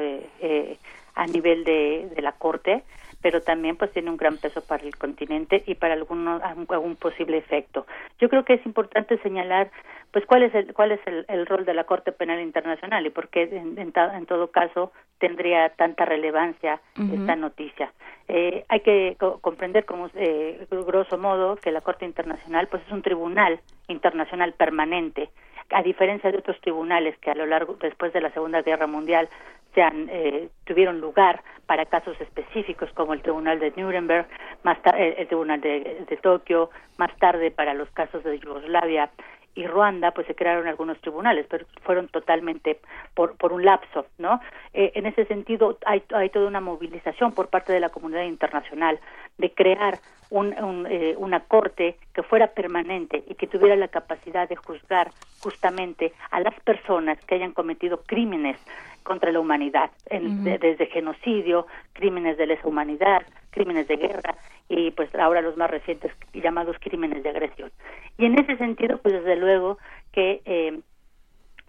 a 1.16 1.28
nivel 1.28 1.64
de, 1.64 2.10
de 2.16 2.22
la 2.24 2.32
Corte 2.32 2.84
pero 3.24 3.42
también 3.42 3.78
pues 3.78 3.92
tiene 3.94 4.12
un 4.12 4.18
gran 4.18 4.38
peso 4.38 4.62
para 4.62 4.84
el 4.84 4.96
continente 4.98 5.64
y 5.66 5.76
para 5.76 5.94
alguno, 5.94 6.40
algún 6.44 6.96
posible 6.98 7.38
efecto. 7.38 7.88
Yo 8.20 8.30
creo 8.30 8.44
que 8.44 8.56
es 8.56 8.66
importante 8.66 9.18
señalar 9.20 9.72
pues 10.12 10.26
cuál 10.28 10.44
es 10.44 10.54
el 10.54 10.74
cuál 10.74 10.92
es 10.92 11.00
el, 11.08 11.26
el 11.30 11.46
rol 11.48 11.66
de 11.66 11.74
la 11.74 11.86
Corte 11.86 12.12
Penal 12.12 12.40
Internacional 12.42 13.04
y 13.08 13.10
por 13.10 13.30
qué 13.30 13.44
en, 13.44 13.80
en, 13.80 13.94
en 13.96 14.26
todo 14.26 14.52
caso 14.52 14.92
tendría 15.18 15.70
tanta 15.70 16.06
relevancia 16.06 16.82
uh 17.00 17.02
-huh. 17.02 17.20
esta 17.22 17.36
noticia. 17.36 17.92
Eh, 18.28 18.66
hay 18.68 18.82
que 18.82 19.16
co 19.20 19.40
comprender 19.40 19.86
como 19.86 20.10
eh, 20.16 20.68
grosso 20.70 21.18
modo 21.18 21.56
que 21.56 21.72
la 21.72 21.82
Corte 21.82 22.06
Internacional 22.06 22.68
pues 22.68 22.84
es 22.86 22.92
un 22.92 23.02
tribunal 23.02 23.60
internacional 23.88 24.54
permanente 24.54 25.30
a 25.74 25.84
diferencia 25.84 26.32
de 26.32 26.38
otros 26.38 26.60
tribunales 26.62 27.18
que 27.20 27.32
a 27.32 27.36
lo 27.36 27.46
largo 27.46 27.76
después 27.82 28.14
de 28.14 28.22
la 28.22 28.32
Segunda 28.32 28.62
Guerra 28.62 28.88
Mundial 28.88 29.30
se 29.74 29.82
han, 29.82 30.08
eh, 30.10 30.50
tuvieron 30.66 31.02
lugar 31.02 31.42
para 31.66 31.86
casos 31.86 32.20
específicos 32.22 32.92
como 32.94 33.14
el 33.14 33.22
Tribunal 33.22 33.60
de 33.60 33.74
Nuremberg, 33.76 34.28
más 34.64 34.82
tarde 34.82 35.16
el 35.18 35.28
Tribunal 35.28 35.62
de, 35.62 36.06
de 36.08 36.18
Tokio, 36.18 36.70
más 36.98 37.16
tarde 37.18 37.52
para 37.52 37.74
los 37.74 37.90
casos 37.92 38.24
de 38.24 38.38
Yugoslavia 38.40 39.10
y 39.56 39.68
Ruanda, 39.68 40.12
pues 40.12 40.26
se 40.28 40.36
crearon 40.36 40.68
algunos 40.68 41.00
tribunales, 41.02 41.46
pero 41.50 41.66
fueron 41.84 42.08
totalmente 42.08 42.80
por, 43.14 43.36
por 43.38 43.54
un 43.54 43.64
lapso, 43.64 44.08
¿no? 44.18 44.40
Eh, 44.74 44.94
en 44.96 45.06
ese 45.06 45.26
sentido, 45.26 45.78
hay, 45.86 46.04
hay 46.14 46.30
toda 46.30 46.48
una 46.48 46.60
movilización 46.60 47.34
por 47.34 47.50
parte 47.50 47.72
de 47.72 47.80
la 47.80 47.90
comunidad 47.90 48.24
internacional 48.24 49.00
de 49.38 49.52
crear 49.54 50.00
un, 50.34 50.52
un, 50.64 50.88
eh, 50.90 51.14
una 51.18 51.42
corte 51.42 51.96
que 52.12 52.24
fuera 52.24 52.48
permanente 52.48 53.24
y 53.28 53.36
que 53.36 53.46
tuviera 53.46 53.76
la 53.76 53.88
capacidad 53.88 54.50
de 54.50 54.56
juzgar 54.56 55.12
justamente 55.40 56.12
a 56.32 56.40
las 56.40 56.60
personas 56.62 57.24
que 57.26 57.36
hayan 57.36 57.52
cometido 57.52 58.02
crímenes 58.02 58.58
contra 59.04 59.32
la 59.32 59.40
humanidad, 59.40 59.92
en, 60.10 60.26
uh 60.26 60.30
-huh. 60.30 60.44
de, 60.44 60.58
desde 60.58 60.88
genocidio, 60.88 61.68
crímenes 61.94 62.36
de 62.38 62.48
lesa 62.48 62.68
humanidad, 62.68 63.22
crímenes 63.52 63.88
de 63.88 63.98
guerra 63.98 64.36
y 64.70 64.90
pues 64.92 65.14
ahora 65.14 65.42
los 65.42 65.56
más 65.56 65.70
recientes 65.70 66.12
llamados 66.34 66.78
crímenes 66.80 67.22
de 67.22 67.30
agresión. 67.30 67.72
Y 68.18 68.26
en 68.26 68.40
ese 68.40 68.58
sentido, 68.58 68.98
pues 68.98 69.14
desde 69.14 69.36
luego 69.36 69.78
que 70.14 70.42
eh, 70.46 70.80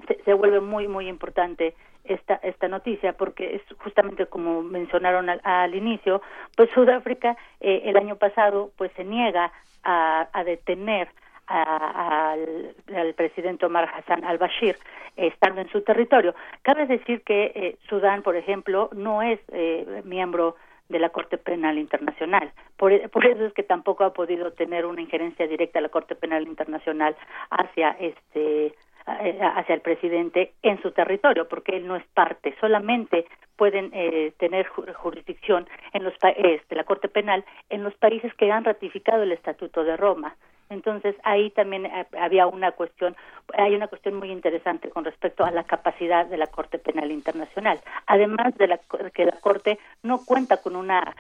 se, 0.09 0.23
se, 0.25 0.33
vuelve 0.33 0.61
muy, 0.61 0.89
muy 0.89 1.09
importante 1.09 1.75
esta, 2.05 2.35
esta 2.37 2.69
noticia 2.69 3.15
porque 3.15 3.57
es 3.57 3.63
justamente 3.79 4.27
como 4.27 4.63
mencionaron 4.63 5.29
al, 5.29 5.41
al 5.43 5.75
inicio, 5.75 6.23
pues 6.57 6.71
Sudáfrica 6.71 7.37
eh, 7.61 7.83
el 7.87 7.97
año 7.97 8.17
pasado 8.17 8.71
pues 8.77 8.93
se 8.93 9.05
niega 9.05 9.53
a, 9.83 10.29
a 10.33 10.45
detener 10.45 11.09
a, 11.47 12.33
al, 12.33 13.15
presidente 13.15 13.67
Omar 13.67 13.91
Hassan 13.95 14.25
al-Bashir 14.25 14.77
eh, 15.17 15.29
estando 15.29 15.61
en 15.61 15.69
su 15.69 15.83
territorio. 15.83 16.35
Cabe 16.63 16.87
decir 16.87 17.23
que 17.23 17.53
eh, 17.55 17.77
Sudán, 17.89 18.23
por 18.23 18.37
ejemplo, 18.37 18.91
no 18.93 19.23
es 19.23 19.41
eh, 19.53 20.03
miembro 20.05 20.57
de 20.89 20.99
la 20.99 21.11
Corte 21.11 21.39
Penal 21.39 21.79
Internacional. 21.79 22.53
Por, 22.77 23.11
por, 23.11 23.27
eso 23.27 23.47
es 23.47 23.53
que 23.55 23.63
tampoco 23.63 24.05
ha 24.05 24.13
podido 24.13 24.53
tener 24.53 24.85
una 24.85 25.01
injerencia 25.01 25.47
directa 25.47 25.79
a 25.79 25.83
la 25.83 25.89
Corte 25.89 26.15
Penal 26.15 26.47
Internacional 26.47 27.17
hacia 27.51 27.91
este 27.93 28.75
hacia 29.07 29.75
el 29.75 29.81
presidente 29.81 30.55
en 30.63 30.81
su 30.81 30.93
territorio, 30.93 31.47
porque 31.49 31.77
él 31.77 31.87
no 31.87 31.97
es 31.97 32.05
parte. 32.15 32.55
Solamente 32.61 33.27
pueden 33.57 33.91
eh, 33.93 34.33
tener 34.39 34.67
jurisdicción 34.67 35.69
en 35.93 36.05
los 36.05 36.15
de 36.21 36.61
la 36.71 36.85
Corte 36.85 37.09
Penal 37.09 37.45
en 37.71 37.85
los 37.85 37.95
países 37.95 38.33
que 38.35 38.51
han 38.51 38.65
ratificado 38.65 39.23
el 39.23 39.33
Estatuto 39.33 39.85
de 39.85 39.97
Roma. 39.97 40.37
Entonces 40.71 41.15
ahí 41.23 41.51
también 41.51 41.89
había 42.19 42.47
una 42.47 42.73
cuestión, 42.73 43.15
hay 43.53 43.75
una 43.75 43.89
cuestión 43.89 44.15
muy 44.17 44.31
interesante 44.31 44.89
con 44.89 45.05
respecto 45.05 45.45
a 45.45 45.51
la 45.51 45.65
capacidad 45.65 46.27
de 46.27 46.39
la 46.39 46.47
Corte 46.47 46.79
Penal 46.79 47.13
Internacional. 47.13 47.81
Además 48.07 48.57
de 48.57 48.69
la, 48.69 48.81
que 49.13 49.27
la 49.27 49.39
Corte 49.41 49.79
no 50.03 50.25
cuenta 50.25 50.57
con 50.57 50.75
una 50.75 51.15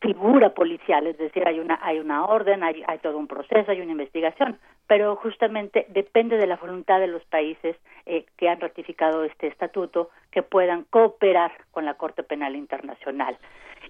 figura 0.00 0.50
policial, 0.50 1.06
es 1.06 1.18
decir, 1.18 1.46
hay 1.46 1.58
una 1.58 1.78
hay 1.82 1.98
una 1.98 2.24
orden, 2.24 2.62
hay, 2.62 2.82
hay 2.86 2.98
todo 2.98 3.18
un 3.18 3.26
proceso, 3.26 3.70
hay 3.70 3.82
una 3.82 3.92
investigación, 3.92 4.58
pero 4.90 5.14
justamente 5.14 5.86
depende 5.90 6.36
de 6.36 6.48
la 6.48 6.56
voluntad 6.56 6.98
de 6.98 7.06
los 7.06 7.22
países 7.26 7.76
eh, 8.06 8.26
que 8.36 8.48
han 8.48 8.60
ratificado 8.60 9.22
este 9.22 9.46
estatuto 9.46 10.10
que 10.32 10.42
puedan 10.42 10.82
cooperar 10.82 11.52
con 11.70 11.84
la 11.84 11.94
Corte 11.94 12.24
Penal 12.24 12.56
Internacional. 12.56 13.38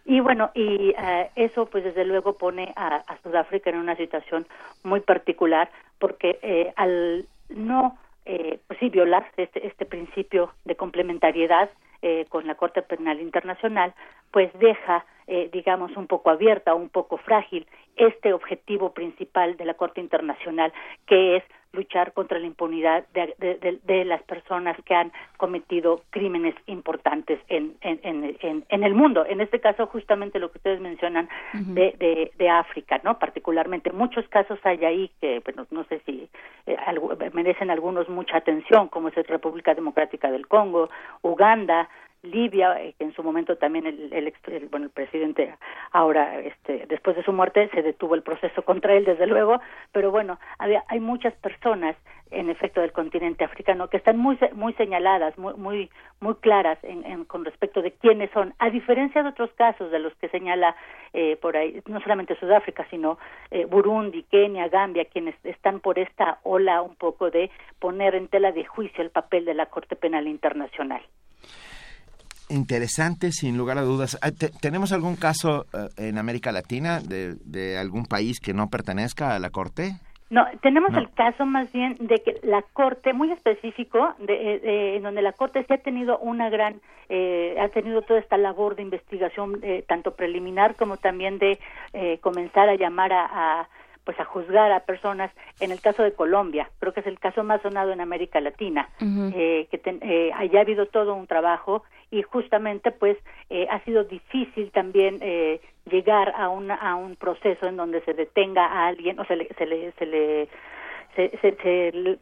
Y 0.05 0.21
bueno, 0.21 0.51
y 0.53 0.91
uh, 0.91 1.31
eso 1.37 1.65
pues 1.71 1.85
desde 1.85 2.05
luego 2.05 2.37
pone 2.37 2.75
a, 2.77 2.97
a, 2.97 3.17
Sudáfrica 3.23 3.71
en 3.71 3.77
una 3.77 3.97
situación 3.97 4.47
muy 4.83 5.01
particular 5.01 5.71
porque 5.99 6.39
eh, 6.43 6.75
al 6.77 7.25
no 7.49 7.97
eh, 8.27 8.59
pues 8.67 8.79
sí 8.79 8.91
violar 8.91 9.25
este, 9.39 9.67
este 9.67 9.87
principio 9.87 10.53
de 10.67 10.77
complementariedad 10.77 11.71
eh, 12.03 12.27
con 12.29 12.47
la 12.47 12.55
Corte 12.55 12.81
Penal 12.81 13.21
Internacional, 13.21 13.95
pues 14.31 14.51
deja, 14.59 15.05
eh, 15.31 15.49
digamos, 15.53 15.97
un 15.97 16.09
poco 16.09 16.31
abierta, 16.31 16.75
un 16.75 16.89
poco 16.89 17.17
frágil 17.17 17.65
este 17.95 18.33
objetivo 18.33 18.93
principal 18.93 19.57
de 19.57 19.65
la 19.65 19.75
Corte 19.75 20.01
Internacional, 20.01 20.73
que 21.07 21.37
es 21.37 21.45
luchar 21.73 22.13
contra 22.15 22.41
la 22.41 22.47
impunidad 22.47 23.07
de, 23.15 23.37
de, 23.39 23.55
de, 23.59 23.79
de 23.85 24.05
las 24.05 24.21
personas 24.25 24.77
que 24.85 24.93
han 24.93 25.13
cometido 25.37 26.03
crímenes 26.11 26.57
importantes 26.67 27.39
en, 27.49 27.77
en, 27.81 28.01
en, 28.03 28.65
en, 28.69 28.83
el 28.83 28.95
mundo. 28.95 29.25
En 29.25 29.41
este 29.41 29.61
caso, 29.61 29.87
justamente 29.87 30.41
lo 30.41 30.51
que 30.51 30.59
ustedes 30.59 30.81
mencionan 30.81 31.29
uh 31.55 31.59
-huh. 31.59 31.75
de, 31.75 32.33
de, 32.37 32.49
África, 32.49 33.01
¿no? 33.05 33.21
Particularmente, 33.21 33.93
muchos 33.93 34.27
casos 34.29 34.59
hay 34.65 34.85
ahí 34.85 35.11
que, 35.21 35.41
bueno, 35.45 35.65
no 35.71 35.85
sé 35.85 36.01
si 36.07 36.29
eh, 36.67 36.77
algo, 36.87 37.17
merecen 37.33 37.71
algunos 37.71 38.09
mucha 38.09 38.39
atención, 38.39 38.89
como 38.89 39.07
es 39.09 39.15
República 39.29 39.73
Democrática 39.75 40.29
del 40.33 40.49
Congo, 40.49 40.91
Uganda, 41.23 41.89
Libia, 42.23 42.81
eh, 42.83 42.95
que 42.99 43.05
en 43.05 43.15
su 43.15 43.23
momento 43.23 43.57
también 43.57 43.87
el, 43.87 44.13
el, 44.13 44.33
el, 44.49 44.69
bueno 44.69 44.87
el 44.87 44.93
presidente 44.93 45.55
ahora 45.93 46.39
este 46.41 46.87
después 46.87 47.17
de 47.17 47.23
su 47.23 47.33
muerte 47.33 47.71
se 47.73 47.83
detuvo 47.83 48.15
el 48.15 48.23
proceso 48.23 48.63
contra 48.65 48.95
él 48.95 49.05
desde 49.05 49.27
luego, 49.27 49.61
pero 49.93 50.11
bueno, 50.11 50.39
había 50.59 50.85
hay 50.89 51.01
muchas 51.01 51.35
personas 51.37 51.97
en 52.31 52.49
efecto 52.49 52.81
del 52.81 52.93
continente 52.93 53.43
africano 53.45 53.89
que 53.89 53.97
están 53.97 54.19
muy 54.19 54.39
muy 54.53 54.75
señaladas, 54.75 55.37
muy 55.39 55.55
muy 55.55 55.91
muy 56.21 56.35
claras 56.37 56.79
en, 56.83 57.05
en 57.07 57.25
con 57.25 57.45
respecto 57.45 57.81
de 57.81 57.93
quiénes 57.93 58.31
son, 58.33 58.55
a 58.59 58.69
diferencia 58.69 59.23
de 59.23 59.31
otros 59.31 59.51
casos 59.53 59.91
de 59.91 59.99
los 59.99 60.15
que 60.17 60.29
señala 60.29 60.77
eh, 61.15 61.37
por 61.41 61.57
ahí 61.57 61.83
no 61.87 62.01
solamente 62.01 62.37
Sudáfrica, 62.37 62.87
sino 62.91 63.19
eh, 63.51 63.65
Burundi, 63.65 64.25
Kenia, 64.25 64.69
Gambia, 64.69 65.07
quienes 65.07 65.35
están 65.45 65.81
por 65.81 65.99
esta 65.99 66.39
ola 66.43 66.83
un 66.83 66.97
poco 66.97 67.31
de 67.31 67.51
poner 67.79 68.15
en 68.15 68.29
tela 68.29 68.53
de 68.53 68.65
juicio 68.65 69.03
el 69.03 69.11
papel 69.11 69.47
de 69.47 69.55
la 69.55 69.67
Corte 69.67 69.97
Penal 69.97 70.29
Internacional 70.29 71.03
interesante, 72.51 73.33
sin 73.33 73.57
lugar 73.57 73.79
a 73.79 73.83
dudas. 73.83 74.19
Ah, 74.23 74.31
¿Tenemos 74.61 74.93
algún 74.93 75.17
caso 75.17 75.67
uh, 75.73 75.89
en 75.97 76.19
América 76.19 76.53
Latina 76.53 77.01
de, 77.01 77.35
de, 77.45 77.79
algún 77.79 78.07
país 78.07 78.41
que 78.41 78.53
no 78.53 78.69
pertenezca 78.69 79.35
a 79.35 79.39
la 79.39 79.51
Corte? 79.51 79.95
No, 80.31 80.47
tenemos 80.63 80.95
el 80.95 81.11
caso 81.11 81.45
más 81.45 81.73
bien 81.73 81.97
de 81.99 82.23
que 82.23 82.39
la 82.45 82.63
Corte, 82.63 83.13
muy 83.13 83.33
específico, 83.33 84.15
de, 84.21 84.95
en 84.97 85.03
donde 85.03 85.23
la 85.23 85.33
Corte 85.33 85.65
sí 85.67 85.73
ha 85.73 85.79
tenido 85.79 86.19
una 86.19 86.49
gran, 86.49 86.81
eh, 87.09 87.57
ha 87.61 87.69
tenido 87.71 88.03
toda 88.03 88.21
esta 88.21 88.37
labor 88.37 88.77
de 88.77 88.83
investigación, 88.83 89.59
eh, 89.63 89.85
tanto 89.89 90.15
preliminar 90.15 90.77
como 90.77 90.99
también 90.99 91.39
de 91.39 91.59
eh, 91.95 92.19
comenzar 92.21 92.69
a 92.69 92.77
llamar 92.77 93.13
a, 93.13 93.69
pues 94.05 94.19
a 94.21 94.25
juzgar 94.25 94.73
a 94.73 94.81
personas 94.81 95.31
en 95.61 95.71
el 95.71 95.81
caso 95.81 96.03
de 96.03 96.13
Colombia 96.13 96.71
creo 96.79 96.93
que 96.93 97.01
es 97.01 97.07
el 97.07 97.19
caso 97.19 97.45
más 97.45 97.63
sonado 97.63 97.93
en 97.93 98.01
América 98.01 98.41
Latina 98.41 98.89
eh, 99.01 99.69
que 99.71 99.81
eh, 99.85 100.33
haya 100.35 100.61
habido 100.61 100.87
todo 100.87 101.15
un 101.15 101.27
trabajo 101.27 101.83
y 102.11 102.23
justamente 102.23 102.91
pues 102.91 103.17
eh, 103.51 103.67
ha 103.71 103.81
sido 103.85 104.05
difícil 104.05 104.71
también 104.73 105.19
eh, 105.21 105.61
llegar 105.91 106.33
a 106.37 106.49
un 106.49 106.71
a 106.71 106.95
un 106.97 107.17
proceso 107.17 107.67
en 107.67 107.77
donde 107.77 108.01
se 108.03 108.15
detenga 108.15 108.67
a 108.67 108.87
alguien 108.89 109.19
o 109.21 109.25
se 109.25 109.37
le 109.37 109.49
se 109.57 109.67
le 109.67 109.93
se 109.93 110.07
le 110.07 110.49
se, 111.17 111.31
se, 111.41 112.19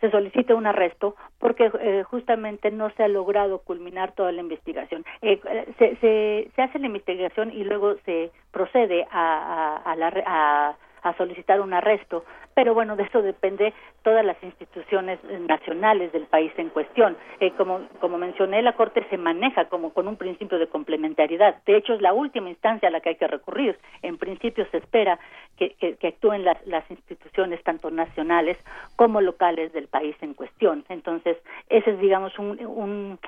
se 0.00 0.10
solicite 0.10 0.54
un 0.54 0.66
arresto 0.66 1.16
porque 1.38 1.70
eh, 1.80 2.04
justamente 2.04 2.70
no 2.70 2.90
se 2.90 3.04
ha 3.04 3.08
logrado 3.08 3.58
culminar 3.58 4.12
toda 4.12 4.32
la 4.32 4.40
investigación. 4.40 5.04
Eh, 5.22 5.40
se, 5.78 5.96
se, 5.96 6.50
se, 6.54 6.62
hace 6.62 6.78
la 6.78 6.86
investigación 6.86 7.52
y 7.52 7.64
luego 7.64 7.96
se 8.04 8.30
procede 8.52 9.06
a, 9.10 9.76
a, 9.84 9.92
a, 9.92 9.96
la, 9.96 10.12
a 10.26 10.76
a 11.02 11.16
solicitar 11.16 11.60
un 11.60 11.72
arresto, 11.72 12.24
pero 12.54 12.74
bueno, 12.74 12.96
de 12.96 13.04
eso 13.04 13.22
depende 13.22 13.72
todas 14.02 14.24
las 14.24 14.42
instituciones 14.42 15.18
nacionales 15.46 16.12
del 16.12 16.26
país 16.26 16.52
en 16.56 16.70
cuestión. 16.70 17.16
Eh, 17.40 17.52
como, 17.52 17.80
como 18.00 18.18
mencioné, 18.18 18.62
la 18.62 18.72
Corte 18.72 19.06
se 19.10 19.16
maneja 19.16 19.66
como 19.66 19.92
con 19.92 20.08
un 20.08 20.16
principio 20.16 20.58
de 20.58 20.66
complementariedad. 20.66 21.62
De 21.64 21.76
hecho, 21.76 21.94
es 21.94 22.00
la 22.00 22.12
última 22.12 22.50
instancia 22.50 22.88
a 22.88 22.90
la 22.90 23.00
que 23.00 23.10
hay 23.10 23.16
que 23.16 23.26
recurrir. 23.26 23.78
En 24.02 24.18
principio 24.18 24.66
se 24.70 24.78
espera 24.78 25.18
que, 25.56 25.96
actúen 26.02 26.44
las, 26.44 26.64
las 26.66 26.90
instituciones 26.90 27.62
tanto 27.62 27.90
nacionales 27.90 28.58
como 28.96 29.20
locales 29.20 29.72
del 29.72 29.88
país 29.88 30.16
en 30.20 30.34
cuestión. 30.34 30.84
Entonces, 30.88 31.36
ese 31.68 31.90
es, 31.90 32.00
digamos, 32.00 32.38
un, 32.38 32.58
un 32.66 33.18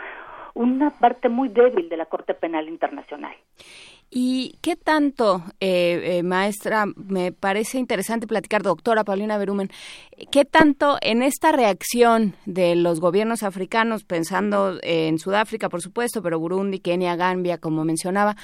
una 0.54 0.90
parte 0.90 1.28
muy 1.28 1.48
débil 1.48 1.88
de 1.88 1.96
la 1.96 2.06
Corte 2.06 2.34
Penal 2.34 2.68
Internacional. 2.68 3.34
¿Y 4.12 4.56
qué 4.60 4.74
tanto, 4.74 5.44
eh, 5.60 6.18
eh, 6.18 6.22
maestra, 6.24 6.84
me 6.96 7.30
parece 7.30 7.78
interesante 7.78 8.26
platicar, 8.26 8.62
doctora 8.62 9.04
Paulina 9.04 9.38
Berumen, 9.38 9.70
qué 10.32 10.44
tanto 10.44 10.98
en 11.00 11.22
esta 11.22 11.52
reacción 11.52 12.34
de 12.44 12.74
los 12.74 12.98
gobiernos 13.00 13.44
africanos, 13.44 14.02
pensando 14.02 14.78
en 14.82 15.20
Sudáfrica, 15.20 15.68
por 15.68 15.80
supuesto, 15.80 16.22
pero 16.22 16.40
Burundi, 16.40 16.80
Kenia, 16.80 17.14
Gambia, 17.14 17.58
como 17.58 17.84
mencionaba, 17.84 18.34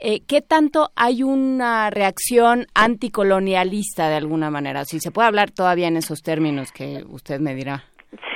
eh, 0.00 0.20
qué 0.28 0.42
tanto 0.42 0.90
hay 0.94 1.24
una 1.24 1.90
reacción 1.90 2.66
anticolonialista 2.74 4.08
de 4.08 4.14
alguna 4.14 4.52
manera? 4.52 4.84
Si 4.84 5.00
se 5.00 5.10
puede 5.10 5.26
hablar 5.26 5.50
todavía 5.50 5.88
en 5.88 5.96
esos 5.96 6.22
términos 6.22 6.70
que 6.70 7.02
usted 7.08 7.40
me 7.40 7.56
dirá. 7.56 7.82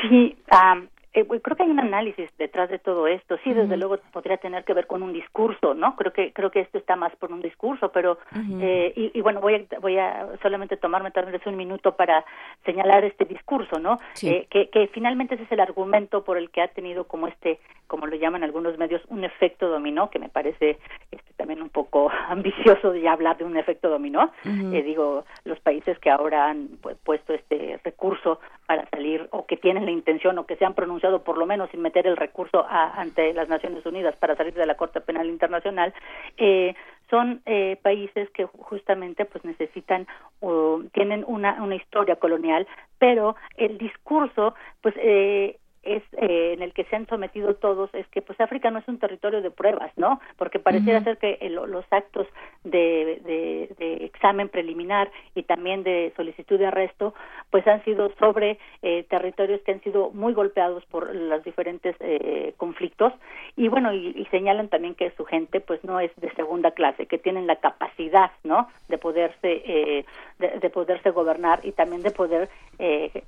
Sí, 0.09 0.37
um, 0.51 0.89
eh, 1.13 1.27
creo 1.27 1.57
que 1.57 1.63
hay 1.65 1.71
un 1.71 1.81
análisis 1.81 2.31
detrás 2.39 2.71
de 2.71 2.79
todo 2.79 3.07
esto. 3.07 3.37
Sí, 3.43 3.53
desde 3.53 3.77
luego 3.77 3.99
podría 4.13 4.37
tener 4.37 4.65
que 4.65 4.75
ver 4.75 4.87
con 4.87 5.03
un 5.03 5.13
discurso, 5.13 5.75
¿no? 5.75 5.97
Creo 5.97 6.13
que 6.13 6.33
creo 6.33 6.51
que 6.51 6.61
esto 6.61 6.79
está 6.79 6.95
más 6.95 7.15
por 7.17 7.33
un 7.33 7.43
discurso, 7.43 7.91
pero 7.91 8.19
eh, 8.61 8.93
y, 8.95 9.19
y, 9.19 9.21
bueno 9.21 9.41
voy 9.41 9.55
a 9.55 9.81
voy 9.81 9.99
a 9.99 10.29
solamente 10.43 10.77
tomarme 10.77 11.11
tal 11.11 11.27
vez 11.27 11.45
un 11.47 11.57
minuto 11.57 11.97
para 11.97 12.25
señalar 12.65 13.05
este 13.05 13.25
discurso, 13.25 13.81
¿no? 13.81 13.99
Eh, 14.23 14.47
que, 14.51 14.69
que 14.69 14.87
finalmente 14.89 15.35
ese 15.35 15.45
es 15.45 15.53
el 15.53 15.61
argumento 15.61 16.23
por 16.23 16.37
el 16.37 16.51
que 16.51 16.63
ha 16.63 16.69
tenido 16.69 17.05
como 17.05 17.27
este, 17.27 17.59
como 17.89 18.07
lo 18.07 18.17
llaman 18.17 18.45
algunos 18.45 18.79
medios, 18.79 19.03
un 19.09 19.25
efecto 19.25 19.69
dominó, 19.69 20.11
que 20.11 20.21
me 20.21 20.29
parece 20.29 20.79
este, 21.11 21.33
también 21.37 21.63
un 21.63 21.71
poco 21.71 22.11
ambicioso 22.29 22.95
ya 22.95 23.13
hablar 23.13 23.37
de 23.39 23.45
un 23.45 23.57
efecto 23.57 23.89
dominó. 23.89 24.31
eh, 24.45 24.83
digo, 24.83 25.25
los 25.45 25.59
países 25.61 25.99
que 25.99 26.11
ahora 26.11 26.51
han 26.51 26.69
pues, 26.81 26.97
puesto 27.03 27.35
este 27.35 27.81
recurso 27.83 28.39
para 28.67 28.89
salir 28.91 29.27
o 29.33 29.47
que 29.47 29.57
tienen 29.57 29.85
la 29.87 29.91
intención 29.91 30.39
o 30.39 30.47
que 30.47 30.57
se 30.57 30.65
han 30.65 30.75
pronunciado 30.75 31.00
por 31.23 31.39
lo 31.39 31.47
menos 31.47 31.71
sin 31.71 31.83
meter 31.83 32.07
el 32.07 32.17
recurso 32.17 32.65
a, 32.69 33.01
ante 33.01 33.33
las 33.35 33.49
Naciones 33.49 33.85
Unidas 33.87 34.17
para 34.17 34.37
salir 34.37 34.55
de 34.55 34.67
la 34.67 34.77
Corte 34.77 35.01
Penal 35.01 35.29
Internacional, 35.29 35.95
eh, 36.37 36.75
son 37.09 37.43
eh, 37.47 37.77
países 37.83 38.31
que 38.31 38.47
justamente 38.47 39.25
pues 39.25 39.45
necesitan 39.45 40.07
o 40.41 40.83
tienen 40.93 41.25
una, 41.27 41.63
una 41.63 41.75
historia 41.75 42.17
colonial, 42.17 42.67
pero 42.99 43.37
el 43.57 43.79
discurso 43.79 44.55
pues 44.81 44.95
eh, 44.99 45.59
es 45.83 46.03
eh, 46.13 46.53
en 46.53 46.63
el 46.63 46.73
que 46.73 46.85
se 46.85 46.97
han 46.97 47.07
sometido 47.07 47.55
todos 47.55 47.91
es 47.95 48.07
que 48.09 48.21
pues 48.21 48.41
África 48.41 48.71
no 48.71 48.79
es 48.81 48.89
un 48.89 48.99
territorio 48.99 49.41
de 49.41 49.51
pruebas, 49.51 49.91
¿no? 49.97 50.21
Porque 50.37 50.59
pareciera 50.59 51.03
ser 51.03 51.19
que 51.19 51.39
los 51.51 51.85
actos 51.91 52.27
de, 52.65 53.21
de, 53.25 53.75
de, 53.79 54.05
examen 54.05 54.49
preliminar 54.49 55.11
y 55.35 55.45
también 55.45 55.83
de 55.83 56.13
solicitud 56.17 56.59
de 56.59 56.67
arresto 56.67 57.15
pues 57.51 57.67
han 57.67 57.83
sido 57.85 58.13
sobre 58.19 58.59
eh, 58.83 59.05
territorios 59.09 59.63
que 59.63 59.73
han 59.73 59.83
sido 59.83 60.11
muy 60.11 60.35
golpeados 60.35 60.85
por 60.87 61.15
los 61.15 61.43
diferentes 61.45 61.97
eh, 62.01 62.53
conflictos 62.59 63.13
y 63.57 63.69
bueno 63.69 63.95
y, 63.95 64.09
y, 64.09 64.27
señalan 64.27 64.69
también 64.69 64.95
que 64.95 65.11
su 65.13 65.25
gente 65.25 65.61
pues 65.61 65.83
no 65.85 65.99
es 66.01 66.11
de 66.17 66.31
segunda 66.35 66.73
clase, 66.73 67.07
que 67.07 67.19
tienen 67.19 67.47
la 67.47 67.57
capacidad, 67.57 68.31
¿no? 68.45 68.69
De 68.89 68.99
poderse 68.99 69.63
eh, 69.65 70.05
de, 70.39 70.49
de, 70.61 70.71
poderse 70.71 71.11
gobernar 71.11 71.61
y 71.63 71.73
también 71.73 72.03
de 72.03 72.11
poder 72.11 72.49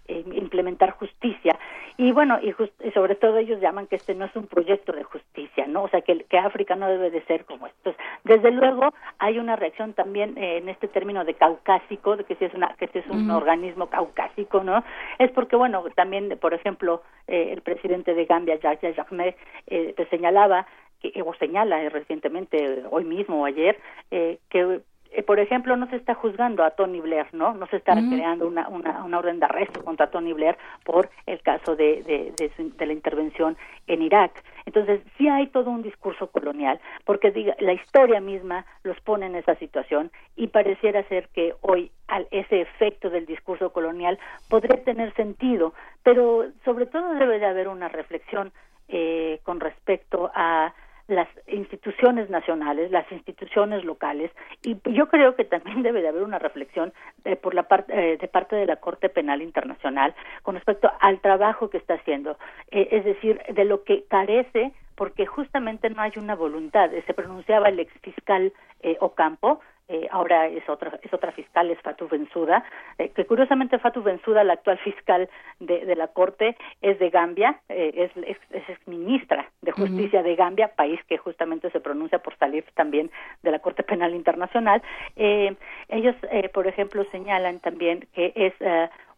implementar 0.09 0.93
justicia 0.93 1.59
y 1.99 2.13
bueno 2.13 2.39
y, 2.43 2.53
just, 2.53 2.73
y, 2.85 2.91
sobre 2.91 3.15
todo 3.15 3.39
ellos 3.39 3.61
llaman 3.61 3.87
que 3.87 3.97
este 3.97 4.15
no 4.15 4.27
es 4.27 4.37
un 4.37 4.47
proyecto 4.47 4.93
de 4.93 5.05
justicia, 5.05 5.67
¿no? 5.67 5.85
O 5.85 5.89
sea, 5.89 6.01
que, 6.03 6.25
que 6.25 6.39
África 6.39 6.75
no 6.75 6.89
debe 6.89 7.11
de 7.11 7.23
ser 7.25 7.45
como 7.45 7.67
esto. 7.67 7.95
Desde 8.25 8.51
luego 8.51 8.93
hay 9.19 9.39
una 9.39 9.57
reacción 9.57 9.95
también 9.95 10.37
eh, 10.37 10.59
en 10.59 10.69
este 10.69 10.89
término 10.89 11.25
de 11.25 11.35
caucásico, 11.35 12.17
de 12.17 12.25
que 12.25 12.35
si 12.37 12.45
es 12.45 12.55
una 12.55 12.75
que 12.75 12.89
si 12.89 12.99
es 12.99 13.07
un 13.07 13.31
uh 13.31 13.35
-huh. 13.35 13.37
organismo 13.37 13.87
caucásico, 13.87 14.63
¿no? 14.63 14.85
Es 15.19 15.31
porque 15.31 15.57
bueno, 15.57 15.85
también 15.95 16.39
por 16.41 16.55
ejemplo, 16.55 17.03
eh, 17.29 17.51
el 17.53 17.63
presidente 17.63 18.15
de 18.15 18.25
Gambia, 18.25 18.57
Yahya 18.57 18.95
Jammeh, 18.95 19.37
eh, 19.69 19.95
te 19.97 20.07
señalaba 20.07 20.67
que, 21.01 21.23
o 21.23 21.35
señala 21.35 21.89
recientemente 21.89 22.85
hoy 22.91 23.05
mismo 23.05 23.43
o 23.43 23.45
ayer 23.45 23.79
que 24.11 24.83
eh, 25.15 25.23
por 25.23 25.39
ejemplo, 25.39 25.77
no 25.77 25.89
se 25.89 25.97
está 25.97 26.15
juzgando 26.15 26.65
a 26.65 26.71
Tony 26.71 27.01
Blair, 27.01 27.27
¿no? 27.33 27.55
No 27.55 27.67
se 27.67 27.77
está 27.77 27.95
mm. 27.95 28.11
creando 28.11 28.47
una, 28.47 28.69
una, 28.69 29.05
una, 29.05 29.19
orden 29.19 29.39
de 29.41 29.45
arresto 29.45 29.85
contra 29.85 30.11
Tony 30.11 30.33
Blair 30.33 30.57
por 30.85 31.11
el 31.27 31.41
caso 31.43 31.77
de, 31.77 32.03
de, 32.03 32.33
de, 32.37 32.51
su, 32.57 32.75
de, 32.77 32.87
la 32.87 32.93
intervención 32.93 33.57
en 33.87 34.03
Irak. 34.03 34.33
Entonces, 34.65 35.03
sí 35.19 35.29
hay 35.29 35.49
todo 35.49 35.71
un 35.71 35.83
discurso 35.83 36.29
colonial, 36.29 36.81
porque 37.05 37.31
diga, 37.31 37.55
la 37.59 37.75
historia 37.75 38.21
misma 38.21 38.65
los 38.85 38.99
pone 39.01 39.27
en 39.27 39.35
esa 39.35 39.55
situación 39.57 40.11
y 40.37 40.47
pareciera 40.49 41.03
ser 41.09 41.29
que 41.29 41.55
hoy 41.61 41.91
al, 42.09 42.27
ese 42.31 42.63
efecto 42.63 43.11
del 43.11 43.27
discurso 43.27 43.73
colonial 43.73 44.19
podría 44.49 44.83
tener 44.83 45.15
sentido, 45.15 45.75
pero 46.03 46.47
sobre 46.65 46.87
todo 46.87 47.15
debe 47.15 47.39
de 47.39 47.47
haber 47.47 47.69
una 47.69 47.89
reflexión 47.89 48.53
eh, 48.89 49.41
con 49.45 49.61
respecto 49.61 50.31
a 50.35 50.75
las 51.13 51.29
instituciones 51.47 52.31
nacionales, 52.31 52.91
las 52.91 53.11
instituciones 53.13 53.85
locales, 53.85 54.31
y 54.63 54.77
yo 54.93 55.09
creo 55.09 55.37
que 55.37 55.45
también 55.45 55.83
debe 55.83 56.03
de 56.03 56.09
haber 56.09 56.23
una 56.23 56.39
reflexión 56.39 56.93
eh, 57.25 57.37
por 57.37 57.55
la 57.55 57.65
parte 57.65 57.93
eh, 57.93 58.17
de 58.17 58.29
parte 58.29 58.57
de 58.57 58.67
la 58.67 58.77
Corte 58.77 59.09
Penal 59.09 59.43
Internacional 59.43 60.15
con 60.43 60.55
respecto 60.55 60.91
al 61.01 61.21
trabajo 61.21 61.71
que 61.71 61.79
está 61.79 61.95
haciendo, 61.95 62.39
eh, 62.71 62.89
es 62.91 63.05
decir, 63.05 63.41
de 63.49 63.65
lo 63.65 63.85
que 63.85 64.05
carece 64.05 64.73
porque 64.95 65.27
justamente 65.27 65.89
no 65.91 66.03
hay 66.03 66.13
una 66.17 66.35
voluntad. 66.35 66.91
Se 67.07 67.15
pronunciaba 67.15 67.69
el 67.69 67.81
ex 67.81 67.93
fiscal 68.03 68.53
Ocampo, 69.01 69.61
eh, 69.89 70.07
ahora 70.11 70.47
es 70.47 70.67
otra 70.69 70.99
es 71.03 71.13
otra 71.13 71.33
fiscal 71.33 71.71
es 71.71 71.79
Fatou 71.81 72.09
Bensouda 72.09 72.65
eh, 72.99 73.11
que 73.11 73.27
curiosamente 73.27 73.79
Fatou 73.79 74.03
Bensouda 74.03 74.45
la 74.45 74.53
actual 74.55 74.79
fiscal 74.79 75.29
de, 75.59 75.85
de 75.85 75.97
la 75.97 76.07
corte 76.09 76.57
es 76.81 76.99
de 77.01 77.11
Gambia 77.11 77.61
eh, 77.69 77.93
es, 77.97 78.25
es, 78.25 78.39
es 78.69 78.89
ministra 78.89 79.51
de 79.61 79.73
justicia 79.73 80.21
uh 80.21 80.23
-huh. 80.23 80.29
de 80.29 80.37
Gambia 80.37 80.69
país 80.69 81.01
que 81.09 81.19
justamente 81.19 81.69
se 81.71 81.81
pronuncia 81.81 82.21
por 82.21 82.37
salir 82.39 82.65
también 82.75 83.11
de 83.43 83.51
la 83.51 83.59
corte 83.59 83.83
penal 83.83 84.15
internacional 84.15 84.81
ellos 85.17 86.17
por 86.55 86.67
ejemplo 86.67 87.05
señalan 87.11 87.59
también 87.59 88.07
que 88.15 88.33
es 88.35 88.55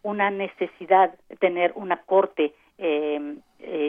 una 0.02 0.30
necesidad 0.30 1.14
tener 1.40 1.72
una 1.74 1.98
corte 1.98 2.54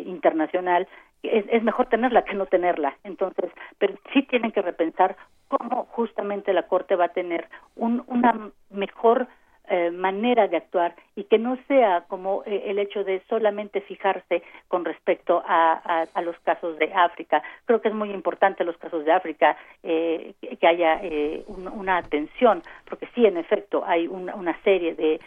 internacional 0.06 0.88
es, 1.32 1.64
mejor 1.64 1.88
tenerla 1.88 2.24
que 2.24 2.34
no 2.34 2.46
tenerla. 2.46 2.98
Entonces, 3.04 3.52
pero 3.78 3.96
sí 4.14 4.24
tienen 4.24 4.52
que 4.52 4.62
repensar 4.62 5.16
cómo 5.48 5.86
justamente 5.92 6.54
la 6.54 6.68
Corte 6.68 6.96
va 6.96 7.06
a 7.06 7.14
tener 7.14 7.48
un, 7.76 8.04
una 8.08 8.52
mejor 8.70 9.28
eh, 9.68 9.90
manera 9.90 10.48
de 10.48 10.58
actuar 10.58 10.96
y 11.16 11.24
que 11.24 11.40
no 11.40 11.58
sea 11.68 12.06
como 12.08 12.44
eh, 12.46 12.66
el 12.68 12.78
hecho 12.78 13.04
de 13.04 13.22
solamente 13.28 13.82
fijarse 13.82 14.44
con 14.68 14.86
respecto 14.86 15.42
a, 15.46 16.06
a, 16.14 16.22
los 16.22 16.38
casos 16.40 16.78
de 16.78 16.94
África. 16.94 17.42
Creo 17.66 17.82
que 17.82 17.88
es 17.88 17.96
muy 17.96 18.12
importante 18.12 18.64
los 18.64 18.78
casos 18.78 19.04
de 19.06 19.12
África 19.12 19.58
eh, 19.82 20.36
que, 20.40 20.58
que, 20.58 20.68
haya 20.68 21.02
un, 21.48 21.68
una 21.68 21.98
atención, 21.98 22.62
porque 22.88 23.08
sí, 23.16 23.26
en 23.26 23.38
efecto, 23.38 23.84
hay 23.86 24.08
una, 24.08 24.36
una 24.36 24.56
serie 24.62 24.94
de 24.94 25.20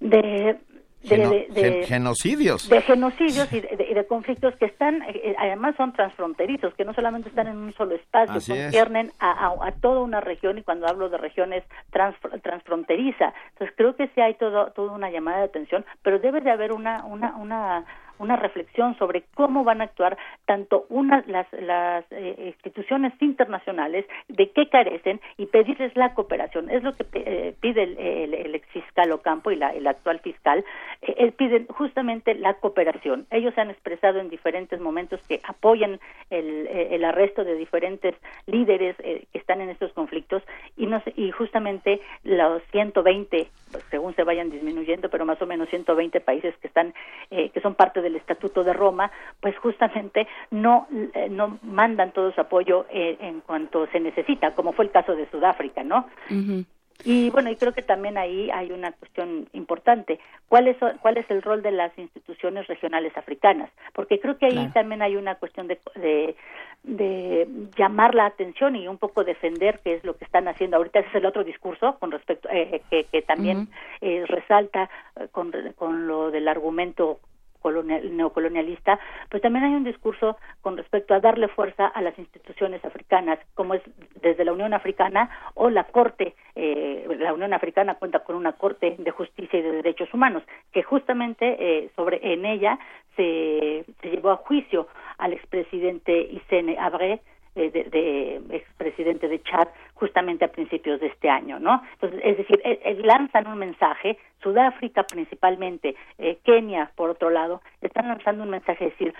de 0.00 0.56
genocidios. 1.04 2.68
De 2.68 2.80
genocidios 2.82 3.52
y 3.52 3.60
de, 3.60 4.06
conflictos 4.08 4.54
que 4.56 4.66
están, 4.66 5.02
eh, 5.02 5.34
además 5.38 5.74
son 5.76 5.92
transfronterizos, 5.92 6.74
que 6.74 6.84
no 6.84 6.94
solamente 6.94 7.28
están 7.28 7.46
en 7.46 7.56
un 7.56 7.72
solo 7.74 7.94
espacio, 7.94 8.54
conciernen 8.54 9.12
a, 9.18 9.72
toda 9.80 10.00
una 10.00 10.20
región 10.20 10.58
y 10.58 10.62
cuando 10.62 10.86
hablo 10.86 11.08
de 11.08 11.18
regiones 11.18 11.64
transfronteriza. 12.42 13.32
Entonces 13.52 13.74
creo 13.76 13.96
que 13.96 14.08
sí 14.08 14.20
hay 14.20 14.34
todo, 14.34 14.72
toda 14.72 14.92
una 14.92 15.10
llamada 15.10 15.38
de 15.38 15.44
atención, 15.44 15.84
pero 16.02 16.18
debe 16.18 16.40
de 16.40 16.50
haber 16.50 16.72
una, 16.72 17.04
una, 17.04 17.36
una 17.36 17.84
una 18.18 18.36
reflexión 18.36 18.96
sobre 18.98 19.24
cómo 19.34 19.64
van 19.64 19.80
a 19.80 19.84
actuar 19.84 20.16
tanto 20.46 20.86
una, 20.88 21.24
las, 21.26 21.46
las 21.52 22.04
eh, 22.10 22.54
instituciones 22.54 23.12
internacionales, 23.20 24.06
de 24.28 24.50
qué 24.50 24.68
carecen 24.68 25.20
y 25.36 25.46
pedirles 25.46 25.96
la 25.96 26.14
cooperación. 26.14 26.70
Es 26.70 26.82
lo 26.82 26.92
que 26.92 27.06
eh, 27.14 27.54
pide 27.60 27.82
el, 27.82 28.54
ex 28.54 28.68
fiscal 28.68 29.10
Ocampo 29.12 29.50
y 29.50 29.56
la, 29.56 29.70
el 29.70 29.86
actual 29.86 30.20
fiscal. 30.20 30.64
Eh, 31.02 31.32
piden 31.32 31.66
justamente 31.68 32.34
la 32.34 32.54
cooperación. 32.54 33.26
Ellos 33.30 33.56
han 33.58 33.70
expresado 33.70 34.20
en 34.20 34.30
diferentes 34.30 34.80
momentos 34.80 35.20
que 35.26 35.40
apoyan 35.44 35.98
el, 36.30 36.66
el 36.66 37.04
arresto 37.04 37.44
de 37.44 37.54
diferentes 37.56 38.14
líderes 38.46 38.96
que 38.96 39.26
están 39.32 39.60
en 39.60 39.70
estos 39.70 39.92
conflictos 39.92 40.42
y, 40.76 40.86
no, 40.86 41.02
y 41.16 41.30
justamente 41.30 42.00
los 42.22 42.62
120, 42.70 43.48
según 43.90 44.14
se 44.14 44.24
vayan 44.24 44.50
disminuyendo, 44.50 45.08
pero 45.08 45.24
más 45.24 45.40
o 45.42 45.46
menos 45.46 45.68
120 45.68 46.20
países 46.20 46.56
que 46.58 46.68
están 46.68 46.94
que 47.30 47.60
son 47.60 47.74
parte 47.74 48.00
del 48.04 48.14
Estatuto 48.16 48.62
de 48.62 48.72
Roma, 48.72 49.10
pues 49.40 49.56
justamente 49.58 50.28
no, 50.50 50.86
eh, 51.14 51.28
no 51.28 51.58
mandan 51.62 52.12
todo 52.12 52.32
su 52.32 52.40
apoyo 52.40 52.86
eh, 52.90 53.16
en 53.20 53.40
cuanto 53.40 53.88
se 53.88 53.98
necesita, 53.98 54.54
como 54.54 54.72
fue 54.72 54.84
el 54.84 54.92
caso 54.92 55.16
de 55.16 55.28
Sudáfrica, 55.30 55.82
¿no? 55.82 56.06
Y 57.02 57.30
bueno, 57.30 57.50
y 57.50 57.56
creo 57.56 57.72
que 57.72 57.82
también 57.82 58.16
ahí 58.16 58.50
hay 58.50 58.70
una 58.70 58.92
cuestión 58.92 59.48
importante. 59.52 60.20
¿Cuál 60.48 60.68
es, 60.68 60.76
cuál 61.02 61.18
es 61.18 61.28
el 61.30 61.42
rol 61.42 61.60
de 61.60 61.72
las 61.72 61.96
instituciones 61.98 62.66
regionales 62.68 63.16
africanas? 63.16 63.70
Porque 63.92 64.20
creo 64.20 64.38
que 64.38 64.46
ahí 64.46 64.70
también 64.72 65.02
hay 65.02 65.16
una 65.16 65.34
cuestión 65.34 65.66
de, 65.66 65.78
de, 66.84 67.48
llamar 67.76 68.14
la 68.14 68.26
atención 68.26 68.76
y 68.76 68.86
un 68.86 68.98
poco 68.98 69.24
defender 69.24 69.80
qué 69.82 69.94
es 69.94 70.04
lo 70.04 70.16
que 70.16 70.24
están 70.24 70.46
haciendo 70.46 70.76
ahorita. 70.76 71.00
Ese 71.00 71.08
es 71.08 71.14
el 71.16 71.26
otro 71.26 71.42
discurso 71.42 71.96
con 71.98 72.12
respecto, 72.12 72.48
eh, 72.50 72.80
que, 72.88 73.04
que 73.04 73.22
también 73.22 73.68
resalta 74.00 74.88
con, 75.32 75.52
con 75.76 76.06
lo 76.06 76.30
del 76.30 76.46
argumento 76.46 77.18
neocolonialista, 77.72 78.98
pues 79.30 79.42
también 79.42 79.64
hay 79.64 79.74
un 79.74 79.84
discurso 79.84 80.36
con 80.60 80.76
respecto 80.76 81.14
a 81.14 81.20
darle 81.20 81.48
fuerza 81.48 81.86
a 81.86 82.02
las 82.02 82.18
instituciones 82.18 82.84
africanas, 82.84 83.38
como 83.54 83.74
es 83.74 83.82
desde 84.20 84.44
la 84.44 84.52
Unión 84.52 84.74
Africana 84.74 85.30
o 85.54 85.70
la 85.70 85.84
Corte, 85.84 86.34
eh, 86.54 87.06
la 87.18 87.32
Unión 87.32 87.52
Africana 87.52 87.94
cuenta 87.94 88.20
con 88.20 88.36
una 88.36 88.52
Corte 88.52 88.96
de 88.98 89.10
Justicia 89.10 89.58
y 89.58 89.62
de 89.62 89.72
Derechos 89.72 90.12
Humanos, 90.12 90.42
que 90.72 90.82
justamente 90.82 91.56
eh, 91.58 91.90
sobre 91.96 92.20
en 92.32 92.44
ella 92.44 92.78
se, 93.16 93.84
se 94.00 94.10
llevó 94.10 94.30
a 94.30 94.36
juicio 94.36 94.88
al 95.18 95.32
expresidente 95.32 96.18
Isene 96.20 96.76
Abré, 96.78 97.20
eh, 97.56 97.70
de, 97.70 97.84
de, 97.84 98.56
expresidente 98.56 99.28
de 99.28 99.40
Chad 99.42 99.68
justamente 99.94 100.44
a 100.44 100.48
principios 100.48 101.00
de 101.00 101.06
este 101.06 101.30
año, 101.30 101.60
¿no? 101.60 101.82
Entonces, 101.92 102.20
es 102.24 102.36
decir, 102.38 102.60
eh, 102.64 102.80
eh, 102.84 102.98
lanzan 103.04 103.46
un 103.46 103.58
mensaje, 103.58 104.18
Sudáfrica 104.42 105.04
principalmente, 105.04 105.94
Kenia 106.42 106.90
por 106.96 107.10
otro 107.10 107.30
lado, 107.30 107.62
están 107.80 108.08
lanzando 108.08 108.42
un 108.42 108.50
mensaje, 108.50 108.86
es 108.86 108.90
decir, 108.98 109.14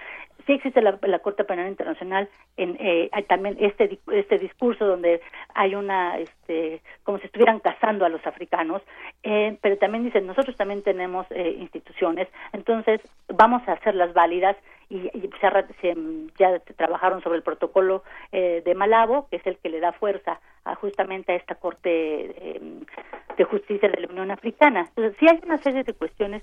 sí 0.47 0.53
existe 0.53 0.81
la, 0.83 1.19
Corte 1.21 1.45
Penal 1.45 1.69
Internacional, 1.69 2.29
en, 2.57 2.77
hay 3.13 3.23
también 3.25 3.57
este 3.61 3.99
este 4.13 4.39
discurso 4.39 4.87
donde 4.87 5.21
hay 5.55 5.75
una, 5.75 6.19
este, 6.19 6.81
como 7.03 7.19
si 7.19 7.27
estuvieran 7.27 7.61
cazando 7.61 8.05
a 8.05 8.09
los 8.09 8.27
africanos, 8.27 8.83
pero 9.23 9.79
también 9.79 10.05
dicen 10.05 10.27
nosotros 10.27 10.57
también 10.57 10.83
tenemos 10.83 11.27
instituciones, 11.31 12.29
entonces 12.53 13.01
vamos 13.29 13.67
a 13.69 13.73
hacerlas 13.73 14.13
válidas 14.13 14.57
y, 14.89 15.11
se, 15.81 15.95
ya 16.39 16.59
trabajaron 16.77 17.23
sobre 17.23 17.37
el 17.37 17.43
protocolo 17.43 18.03
eh, 18.33 18.63
de 18.65 18.75
Malabo, 18.75 19.29
que 19.29 19.37
es 19.37 19.47
el 19.47 19.59
que 19.59 19.69
le 19.69 19.81
da 19.81 19.93
fuerza 19.93 20.41
a, 20.65 20.75
justamente 20.75 21.33
a 21.33 21.37
esta 21.37 21.55
Corte 21.55 21.91
eh, 21.91 22.61
de 23.37 23.45
Justicia 23.45 23.89
de 23.89 24.01
la 24.01 24.09
Unión 24.09 24.31
Africana. 24.31 24.87
Entonces, 24.89 25.17
sí 25.19 25.27
hay 25.29 25.41
una 25.45 25.59
serie 25.59 25.85
de 25.85 25.93
cuestiones 25.95 26.43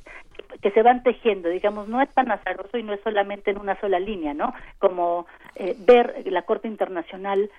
que, 0.62 0.72
se 0.72 0.82
van 0.82 1.04
tejiendo, 1.04 1.50
digamos, 1.50 1.88
no 1.88 2.02
es 2.02 2.10
tan 2.14 2.32
azaroso 2.32 2.78
y 2.78 2.84
no 2.84 2.94
es 2.94 3.02
solamente 3.02 3.52
en 3.52 3.60
una 3.60 3.80
sola 3.80 4.00
línea, 4.00 4.34
¿no? 4.34 4.54
Como 4.80 5.26
eh, 5.56 5.76
ver 5.80 6.24
la 6.26 6.44
Corte 6.44 6.68
Internacional 6.68 7.50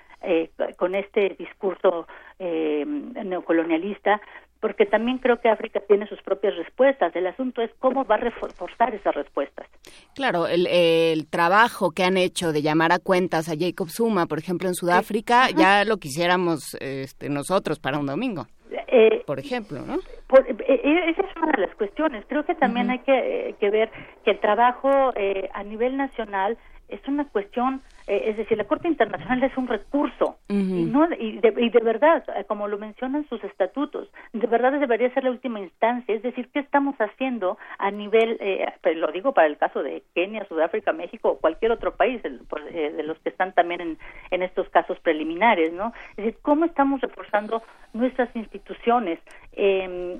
con 0.77 0.95
este 0.95 1.31
discurso 1.37 2.07
neocolonialista, 2.39 4.21
porque 4.63 4.87
también 4.87 5.19
creo 5.19 5.41
que 5.41 5.49
África 5.49 5.81
tiene 5.89 6.07
sus 6.07 6.23
propias 6.23 6.57
respuestas. 6.57 7.15
El 7.17 7.27
asunto 7.27 7.63
es 7.63 7.71
cómo 7.81 8.05
va 8.05 8.15
a 8.15 8.19
reforzar 8.19 8.95
esas 8.95 9.13
respuestas. 9.13 9.67
Claro, 10.15 10.47
el, 10.47 11.27
trabajo 11.29 11.91
que 11.91 12.05
han 12.05 12.17
hecho 12.17 12.53
de 12.53 12.63
llamar 12.63 12.93
a 12.93 13.01
cuentas 13.01 13.49
a 13.49 13.55
Jacob 13.59 13.89
Zuma, 13.89 14.27
por 14.27 14.39
ejemplo, 14.39 14.69
en 14.69 14.75
Sudáfrica, 14.75 15.51
ya 15.51 15.85
lo 15.85 15.97
quisiéramos 15.97 16.77
este, 16.81 17.29
nosotros 17.29 17.81
para 17.81 17.99
un 17.99 18.07
domingo. 18.07 18.47
Eh, 18.87 19.25
por 19.27 19.41
ejemplo, 19.41 19.81
¿no? 19.85 19.95
Eh, 19.97 20.57
eh, 20.69 21.11
esa 21.11 21.23
es 21.23 21.37
una 21.37 21.51
de 21.57 21.67
las 21.67 21.75
cuestiones. 21.75 22.25
Creo 22.29 22.45
que 22.45 22.55
también 22.55 22.89
hay 22.89 23.01
que, 23.01 23.57
que, 23.59 23.69
ver 23.69 23.91
que 24.25 24.31
el 24.31 24.39
trabajo 24.39 25.13
a 25.53 25.63
nivel 25.65 25.97
nacional 25.97 26.57
es 26.89 27.01
una 27.09 27.27
cuestión 27.29 27.83
eh, 28.07 28.24
es 28.27 28.37
decir, 28.37 28.59
la 28.59 28.65
Corte 28.65 28.89
Internacional 28.89 29.43
es 29.43 29.57
un 29.57 29.69
recurso 29.69 30.39
y, 30.49 30.55
no, 30.55 31.09
y, 31.19 31.39
de, 31.39 31.81
verdad, 31.81 32.24
eh, 32.37 32.45
como 32.45 32.69
lo 32.69 32.79
mencionan 32.79 33.27
sus 33.29 33.43
estatutos, 33.45 34.09
de 34.33 34.47
verdad 34.47 34.73
debería 34.73 35.12
ser 35.15 35.24
la 35.24 35.31
última 35.31 35.61
instancia, 35.61 36.15
es 36.15 36.23
decir, 36.23 36.49
¿qué 36.53 36.59
estamos 36.59 36.97
haciendo 36.99 37.59
a 37.79 37.91
nivel, 37.91 38.37
eh, 38.41 38.66
lo 38.97 39.11
digo 39.12 39.33
para 39.33 39.47
el 39.47 39.57
caso 39.57 39.83
de 39.83 40.03
Kenia, 40.15 40.45
Sudáfrica, 40.47 40.93
México 40.93 41.31
o 41.31 41.39
cualquier 41.39 41.73
otro 41.73 41.95
país 41.95 42.23
de 42.23 43.03
los 43.03 43.19
que 43.20 43.29
están 43.29 43.53
también 43.53 43.81
en, 43.81 43.99
en 44.31 44.43
estos 44.43 44.69
casos 44.70 44.99
preliminares, 45.01 45.73
¿no? 45.73 45.93
Es 46.11 46.16
decir, 46.16 46.37
¿cómo 46.43 46.65
estamos 46.65 47.01
reforzando 47.01 47.62
nuestras 47.93 48.35
instituciones 48.35 49.20
em, 49.53 50.19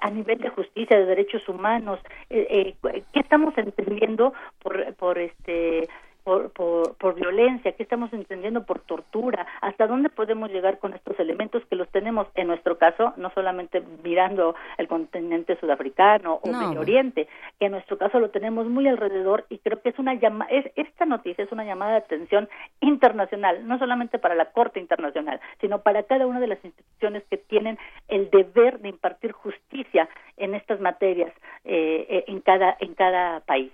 a 0.00 0.10
nivel 0.10 0.38
de 0.38 0.48
justicia, 0.50 0.98
de 0.98 1.06
derechos 1.06 1.48
humanos? 1.48 2.00
¿Qué 2.28 2.76
estamos 3.14 3.56
entendiendo 3.56 4.32
por, 4.62 4.94
por 4.94 5.18
este 5.18 5.88
por, 6.24 6.52
por, 6.52 7.14
violencia, 7.14 7.72
qué 7.72 7.82
estamos 7.82 8.12
entendiendo 8.12 8.64
por 8.64 8.80
tortura, 8.80 9.46
hasta 9.60 9.86
dónde 9.86 10.08
podemos 10.08 10.50
llegar 10.50 10.78
con 10.78 10.94
estos 10.94 11.18
elementos 11.18 11.64
que 11.66 11.76
los 11.76 11.88
tenemos 11.88 12.26
en 12.34 12.46
nuestro 12.46 12.78
caso, 12.78 13.12
no 13.16 13.30
solamente 13.34 13.82
mirando 14.02 14.54
el 14.78 14.88
continente 14.88 15.58
sudafricano 15.58 16.40
o 16.42 16.48
Medio 16.48 16.80
Oriente, 16.80 17.28
que 17.58 17.66
en 17.66 17.72
nuestro 17.72 17.98
caso 17.98 18.20
lo 18.20 18.30
tenemos 18.30 18.66
muy 18.66 18.86
alrededor 18.86 19.46
y 19.48 19.58
creo 19.58 19.82
que 19.82 19.90
es 19.90 19.98
una 19.98 20.14
llama, 20.14 20.46
es, 20.50 20.70
esta 20.76 21.04
noticia 21.04 21.44
es 21.44 21.52
una 21.52 21.64
llamada 21.64 21.92
de 21.92 21.98
atención 21.98 22.48
internacional, 22.80 23.66
no 23.66 23.78
solamente 23.78 24.18
para 24.18 24.34
la 24.34 24.46
Corte 24.46 24.80
Internacional, 24.80 25.40
sino 25.60 25.82
para 25.82 26.04
cada 26.04 26.26
una 26.26 26.40
de 26.40 26.46
las 26.46 26.64
instituciones 26.64 27.24
que 27.30 27.36
tienen 27.36 27.78
el 28.08 28.30
deber 28.30 28.80
de 28.80 28.88
impartir 28.88 29.32
justicia 29.32 30.08
en 30.36 30.54
estas 30.54 30.80
materias 30.80 31.32
eh, 31.64 32.06
eh 32.08 32.24
en 32.26 32.40
cada 32.40 32.76
en 32.80 32.94
cada 32.94 33.40
país. 33.40 33.72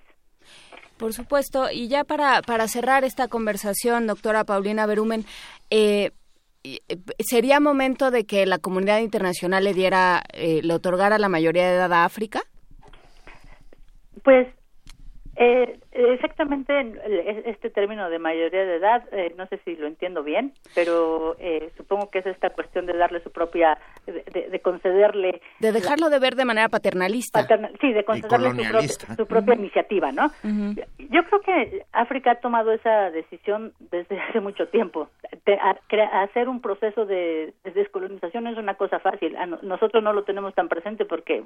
Por 0.99 1.13
supuesto. 1.13 1.71
Y 1.71 1.89
ya 1.89 2.05
para, 2.05 2.43
para 2.43 2.69
cerrar 2.69 3.05
esta 3.05 3.29
conversación, 3.29 4.07
doctora 4.07 4.45
Paulina 4.45 4.87
Berumen, 4.87 5.25
eh, 5.71 6.11
eh, 6.65 6.81
¿sería 7.21 7.61
momento 7.61 8.11
de 8.11 8.25
que 8.25 8.45
la 8.45 8.59
comunidad 8.59 8.99
internacional 8.99 9.65
le 9.65 9.75
diera, 9.75 10.23
eh, 10.33 10.61
le 10.63 10.75
otorgara 10.75 11.19
la 11.19 11.29
mayoría 11.29 11.69
de 11.69 11.77
edad 11.77 11.93
a 11.93 12.05
África? 12.05 12.43
Pues 14.25 14.49
eh, 15.37 15.79
exactamente 15.99 16.95
este 17.47 17.71
término 17.71 18.09
de 18.09 18.19
mayoría 18.19 18.65
de 18.65 18.77
edad, 18.77 19.03
eh, 19.13 19.35
no 19.37 19.47
sé 19.47 19.61
si 19.65 19.77
lo 19.77 19.87
entiendo 19.87 20.23
bien, 20.23 20.53
pero 20.75 21.37
eh, 21.39 21.71
supongo 21.77 22.11
que 22.11 22.21
es 22.21 22.27
esta 22.27 22.51
cuestión 22.51 22.87
de 22.87 22.97
darle 22.97 23.21
su 23.23 23.31
propia, 23.31 23.79
de, 24.07 24.61
concederle... 24.61 25.41
De 25.59 25.73
dejarlo 25.73 26.09
de 26.11 26.19
ver 26.19 26.37
de 26.37 26.45
manera 26.45 26.69
paternalista. 26.69 27.47
sí, 27.81 27.93
de 27.93 28.05
concederle 28.05 28.89
su, 29.17 29.27
propia 29.27 29.55
iniciativa, 29.55 30.13
¿no? 30.13 30.31
Yo 30.43 31.25
creo 31.25 31.41
que 31.41 31.83
África 31.93 32.33
ha 32.33 32.41
tomado 32.41 32.73
esa 32.73 33.11
decisión 33.11 33.73
desde 33.91 34.21
hace 34.29 34.41
mucho 34.41 34.69
tiempo. 34.69 35.09
hacer 36.13 36.49
un 36.49 36.61
proceso 36.61 37.07
de, 37.07 37.55
descolonización 37.75 38.47
es 38.47 38.57
una 38.57 38.75
cosa 38.75 39.01
fácil. 39.01 39.37
nosotros 39.63 40.03
no 40.03 40.13
lo 40.13 40.25
tenemos 40.25 40.55
tan 40.55 40.69
presente 40.69 41.05
porque 41.05 41.43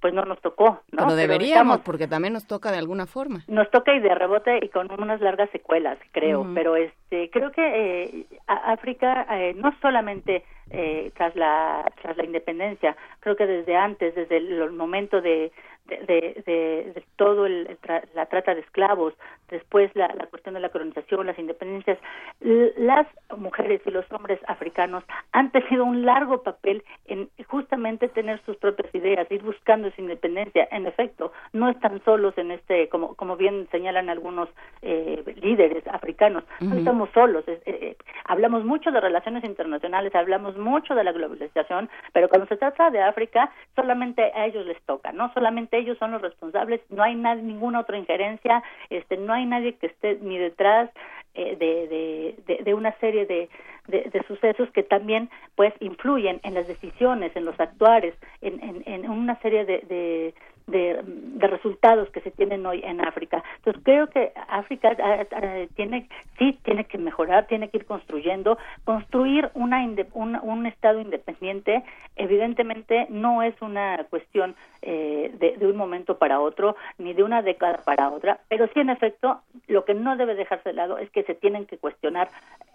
pues 0.00 0.12
no 0.12 0.24
nos 0.24 0.40
tocó, 0.40 0.82
¿no? 0.92 1.04
Pero 1.04 1.16
deberíamos, 1.16 1.80
porque 1.80 2.06
también 2.06 2.34
nos 2.34 2.46
toca 2.46 2.70
de 2.70 2.78
alguna 2.78 3.06
forma. 3.06 3.44
Nos 3.48 3.70
toca 3.70 3.93
y 3.94 4.00
de 4.00 4.14
rebote 4.14 4.58
y 4.62 4.68
con 4.68 4.90
unas 5.00 5.20
largas 5.20 5.50
secuelas, 5.50 5.98
creo. 6.12 6.46
Pero 6.54 6.76
este, 6.76 7.30
creo 7.30 7.52
que 7.52 7.62
eh, 7.62 8.26
África 8.46 9.26
eh, 9.30 9.54
no 9.54 9.74
solamente 9.80 10.44
eh, 10.70 11.10
tras 11.16 11.34
la 11.36 11.90
tras 12.00 12.16
la 12.16 12.24
independencia, 12.24 12.96
creo 13.20 13.36
que 13.36 13.46
desde 13.46 13.76
antes, 13.76 14.14
desde 14.14 14.36
el 14.36 14.72
momento 14.72 15.20
de 15.20 15.52
de, 15.86 16.42
de, 16.46 17.04
todo 17.16 17.46
el, 17.46 17.76
la 18.14 18.26
trata 18.26 18.54
de 18.54 18.62
esclavos, 18.62 19.14
después 19.50 19.90
la, 19.94 20.08
la, 20.08 20.26
cuestión 20.26 20.54
de 20.54 20.60
la 20.60 20.70
colonización, 20.70 21.26
las 21.26 21.38
independencias, 21.38 21.98
las 22.40 23.06
mujeres 23.36 23.82
y 23.84 23.90
los 23.90 24.10
hombres 24.10 24.40
africanos 24.46 25.04
han 25.32 25.50
tenido 25.52 25.84
un 25.84 26.04
largo 26.04 26.42
papel 26.42 26.82
en 27.06 27.28
justamente 27.48 28.08
tener 28.08 28.40
sus 28.44 28.56
propias 28.56 28.92
ideas, 28.94 29.30
ir 29.30 29.42
buscando 29.42 29.90
su 29.90 30.00
independencia. 30.00 30.66
En 30.70 30.86
efecto, 30.86 31.32
no 31.52 31.68
están 31.68 32.02
solos 32.04 32.36
en 32.38 32.50
este, 32.50 32.88
como, 32.88 33.14
como 33.14 33.36
bien 33.36 33.68
señalan 33.70 34.08
algunos 34.08 34.48
eh, 34.82 35.22
líderes 35.42 35.86
africanos, 35.88 36.44
no 36.60 36.76
estamos 36.76 37.10
solos. 37.12 37.44
Eh, 37.46 37.60
eh, 37.66 37.96
hablamos 38.24 38.64
mucho 38.64 38.90
de 38.90 39.00
relaciones 39.00 39.44
internacionales, 39.44 40.14
hablamos 40.14 40.53
mucho 40.56 40.94
de 40.94 41.04
la 41.04 41.12
globalización, 41.12 41.88
pero 42.12 42.28
cuando 42.28 42.46
se 42.46 42.56
trata 42.56 42.90
de 42.90 43.02
África, 43.02 43.50
solamente 43.74 44.32
a 44.34 44.46
ellos 44.46 44.66
les 44.66 44.80
toca, 44.82 45.12
¿no? 45.12 45.32
Solamente 45.32 45.78
ellos 45.78 45.98
son 45.98 46.12
los 46.12 46.22
responsables, 46.22 46.80
no 46.90 47.02
hay 47.02 47.14
ninguna 47.14 47.80
otra 47.80 47.98
injerencia, 47.98 48.62
este, 48.90 49.16
no 49.16 49.32
hay 49.32 49.46
nadie 49.46 49.74
que 49.74 49.86
esté 49.86 50.18
ni 50.20 50.38
detrás 50.38 50.90
de, 51.34 52.36
de, 52.46 52.62
de, 52.62 52.74
una 52.74 52.92
serie 52.98 53.26
de, 53.26 53.48
de, 53.88 54.24
sucesos 54.28 54.70
que 54.70 54.84
también 54.84 55.28
pues 55.56 55.74
influyen 55.80 56.40
en 56.44 56.54
las 56.54 56.68
decisiones, 56.68 57.34
en 57.34 57.44
los 57.44 57.58
actuares, 57.58 58.14
en, 58.40 58.62
en, 58.62 58.82
en 58.86 59.10
una 59.10 59.36
serie 59.40 59.64
de, 59.64 59.78
de, 59.80 60.34
de, 60.66 61.02
resultados 61.38 62.08
que 62.10 62.20
se 62.20 62.30
tienen 62.30 62.64
hoy 62.64 62.80
en 62.84 63.04
África. 63.04 63.42
Entonces 63.56 63.82
creo 63.84 64.08
que 64.08 64.32
África 64.48 64.96
ah, 64.98 65.26
ah, 65.30 65.64
tiene 65.76 66.08
sí 66.38 66.58
tiene 66.64 66.84
que 66.84 66.98
mejorar, 66.98 67.46
tiene 67.46 67.68
que 67.68 67.78
ir 67.78 67.86
construyendo, 67.86 68.58
construir 68.84 69.50
una, 69.54 69.86
un, 70.12 70.36
un 70.42 70.66
estado 70.66 71.00
independiente. 71.00 71.84
Evidentemente 72.16 73.06
no 73.10 73.42
es 73.42 73.60
una 73.60 74.04
cuestión 74.08 74.54
eh, 74.82 75.30
de, 75.38 75.56
de, 75.56 75.66
un 75.66 75.76
momento 75.76 76.18
para 76.18 76.40
otro 76.40 76.76
ni 76.98 77.12
de 77.12 77.22
una 77.22 77.42
década 77.42 77.80
para 77.84 78.10
otra, 78.10 78.40
pero 78.48 78.66
sí 78.72 78.80
en 78.80 78.90
efecto 78.90 79.40
lo 79.66 79.84
que 79.84 79.94
no 79.94 80.16
debe 80.16 80.34
dejarse 80.34 80.70
de 80.70 80.74
lado 80.74 80.98
es 80.98 81.10
que 81.10 81.22
se 81.24 81.34
tienen 81.34 81.66
que 81.66 81.78
cuestionar 81.78 82.30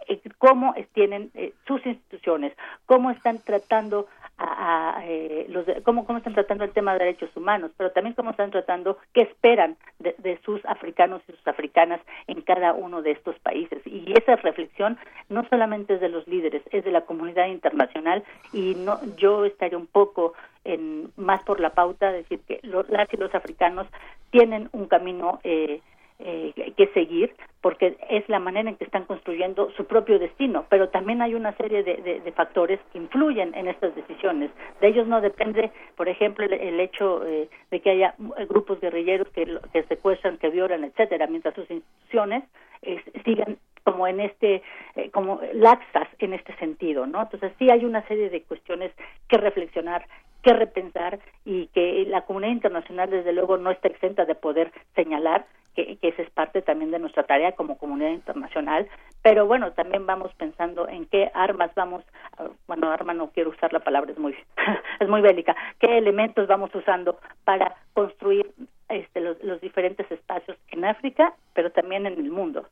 eh, 0.07 0.19
cómo 0.37 0.73
tienen 0.93 1.31
eh, 1.35 1.53
sus 1.67 1.85
instituciones, 1.85 2.53
cómo 2.85 3.11
están 3.11 3.39
tratando 3.39 4.07
a, 4.39 5.01
eh, 5.03 5.45
los 5.49 5.65
cómo, 5.83 6.05
cómo 6.05 6.19
están 6.19 6.33
tratando 6.33 6.63
el 6.63 6.71
tema 6.71 6.93
de 6.93 6.99
derechos 6.99 7.29
humanos, 7.35 7.71
pero 7.77 7.91
también 7.91 8.15
cómo 8.15 8.31
están 8.31 8.51
tratando, 8.51 8.97
qué 9.13 9.21
esperan 9.21 9.75
de, 9.99 10.39
sus 10.45 10.63
africanos 10.65 11.21
y 11.27 11.33
sus 11.33 11.47
africanas 11.47 11.99
en 12.27 12.41
cada 12.41 12.73
uno 12.73 13.01
de 13.01 13.11
estos 13.11 13.37
países. 13.39 13.85
Y 13.85 14.13
esa 14.17 14.37
reflexión 14.37 14.97
no 15.27 15.45
solamente 15.49 15.95
es 15.95 16.01
de 16.01 16.09
los 16.09 16.27
líderes, 16.27 16.61
es 16.71 16.85
de 16.85 16.91
la 16.91 17.01
comunidad 17.01 17.47
internacional 17.47 18.23
y 18.53 18.75
no 18.75 18.99
yo 19.17 19.45
estaría 19.45 19.77
un 19.77 19.87
poco 19.87 20.33
en, 20.63 21.11
más 21.17 21.43
por 21.43 21.59
la 21.59 21.71
pauta, 21.71 22.11
decir 22.11 22.39
que 22.47 22.59
las 22.63 23.13
y 23.13 23.17
los 23.17 23.33
africanos 23.35 23.87
tienen 24.31 24.69
un 24.71 24.87
camino 24.87 25.39
eh, 25.43 25.81
eh, 26.19 26.73
que 26.75 26.87
seguir 26.87 27.33
porque 27.61 27.97
es 28.09 28.27
la 28.27 28.39
manera 28.39 28.69
en 28.69 28.75
que 28.75 28.83
están 28.83 29.05
construyendo 29.05 29.71
su 29.71 29.85
propio 29.85 30.19
destino, 30.19 30.65
pero 30.69 30.89
también 30.89 31.21
hay 31.21 31.33
una 31.33 31.55
serie 31.57 31.83
de, 31.83 32.33
factores 32.35 32.79
que 32.91 32.97
influyen 32.97 33.53
en 33.55 33.67
estas 33.67 33.95
decisiones. 33.95 34.51
De 34.81 34.87
ellos 34.87 35.07
no 35.07 35.21
depende, 35.21 35.71
por 35.95 36.09
ejemplo, 36.09 36.45
el, 36.45 36.79
hecho 36.79 37.25
eh, 37.25 37.49
de 37.71 37.79
que 37.81 37.89
haya 37.91 38.15
grupos 38.47 38.79
guerrilleros 38.79 39.29
que, 39.29 39.59
que 39.73 39.83
secuestran, 39.83 40.37
que 40.37 40.49
violan, 40.49 40.83
etcétera, 40.83 41.27
mientras 41.27 41.55
sus 41.55 41.69
instituciones 41.71 42.43
eh, 42.81 43.01
sigan 43.25 43.57
como 43.83 44.05
en 44.07 44.19
este 44.19 44.61
como 45.11 45.39
laxas 45.53 46.07
en 46.19 46.33
este 46.33 46.53
sentido 46.57 47.07
no 47.07 47.21
entonces 47.21 47.53
sí 47.57 47.69
hay 47.71 47.85
una 47.85 48.05
serie 48.07 48.29
de 48.29 48.43
cuestiones 48.43 48.91
que 49.27 49.37
reflexionar 49.37 50.05
que 50.43 50.53
repensar 50.53 51.19
y 51.45 51.67
que 51.67 52.05
la 52.07 52.21
comunidad 52.21 52.53
internacional 52.53 53.09
desde 53.09 53.33
luego 53.33 53.57
no 53.57 53.71
está 53.71 53.87
exenta 53.87 54.25
de 54.25 54.35
poder 54.35 54.71
señalar 54.95 55.45
que, 55.75 55.97
que 55.97 56.09
esa 56.09 56.21
es 56.21 56.29
parte 56.31 56.61
también 56.61 56.91
de 56.91 56.99
nuestra 56.99 57.23
tarea 57.23 57.53
como 57.53 57.77
comunidad 57.77 58.11
internacional, 58.11 58.87
pero 59.21 59.45
bueno, 59.45 59.71
también 59.73 60.05
vamos 60.05 60.33
pensando 60.35 60.87
en 60.87 61.05
qué 61.05 61.31
armas 61.33 61.71
vamos, 61.75 62.03
bueno, 62.67 62.89
arma 62.89 63.13
no 63.13 63.31
quiero 63.31 63.49
usar 63.49 63.73
la 63.73 63.79
palabra, 63.79 64.11
es 64.11 64.17
muy, 64.17 64.35
es 64.99 65.09
muy 65.09 65.21
bélica, 65.21 65.55
qué 65.79 65.97
elementos 65.97 66.47
vamos 66.47 66.73
usando 66.73 67.19
para 67.43 67.75
construir 67.93 68.49
este, 68.89 69.21
los, 69.21 69.41
los 69.43 69.61
diferentes 69.61 70.09
espacios 70.11 70.57
en 70.71 70.85
África, 70.85 71.33
pero 71.53 71.71
también 71.71 72.05
en 72.05 72.13
el 72.13 72.31
mundo. 72.31 72.67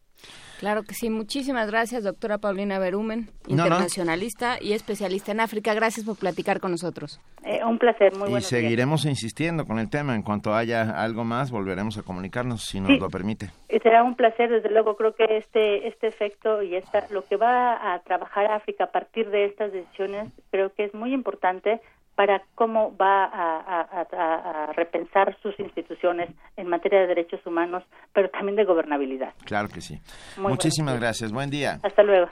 Claro 0.59 0.81
que 0.81 0.95
sí. 0.95 1.09
Muchísimas 1.09 1.69
gracias, 1.69 2.03
doctora 2.03 2.39
Paulina 2.39 2.79
Berumen, 2.79 3.29
internacionalista 3.47 4.57
y 4.59 4.73
especialista 4.73 5.31
en 5.31 5.39
África. 5.39 5.75
Gracias 5.75 6.05
por 6.05 6.17
platicar 6.17 6.59
con 6.59 6.71
nosotros. 6.71 7.21
Eh, 7.45 7.63
un 7.63 7.77
placer, 7.77 8.15
muy 8.17 8.35
Y 8.35 8.41
seguiremos 8.41 9.05
insistiendo 9.05 9.65
con 9.65 9.77
el 9.77 9.89
tema. 9.89 10.15
En 10.15 10.23
cuanto 10.23 10.55
haya 10.55 11.01
algo 11.01 11.23
más, 11.23 11.51
volveremos 11.51 11.97
a 11.99 12.03
comunicarnos, 12.03 12.63
si 12.63 12.79
nos 12.79 12.99
lo 12.99 13.09
permite. 13.09 13.51
Y 13.69 13.77
será 13.79 14.03
un 14.03 14.15
placer, 14.15 14.49
desde 14.49 14.69
luego. 14.71 14.95
Creo 14.95 15.13
que 15.13 15.37
este, 15.37 15.87
este 15.87 16.07
efecto 16.07 16.63
y 16.63 16.75
esta, 16.75 17.05
lo 17.11 17.23
que 17.23 17.35
va 17.35 17.93
a 17.93 17.99
trabajar 17.99 18.51
África 18.51 18.85
a 18.85 18.91
partir 18.91 19.29
de 19.29 19.45
estas 19.45 19.71
decisiones, 19.71 20.29
creo 20.49 20.73
que 20.73 20.85
es 20.85 20.93
muy 20.95 21.13
importante 21.13 21.79
para 22.17 22.41
cómo 22.55 22.97
va 22.97 23.25
a, 23.25 24.73
repensar 24.73 25.37
sus 25.43 25.57
instituciones 25.59 26.29
en 26.55 26.67
materia 26.67 27.01
de 27.01 27.07
derechos 27.07 27.39
humanos, 27.45 27.83
pero 28.11 28.27
también 28.31 28.55
de 28.55 28.65
gobernabilidad. 28.65 29.33
Claro 29.45 29.69
que 29.69 29.81
sí. 29.81 29.99
Muchísimas 30.37 30.99
gracias. 30.99 31.31
Buen 31.31 31.51
día. 31.51 31.79
Hasta 31.83 32.01
luego. 32.01 32.27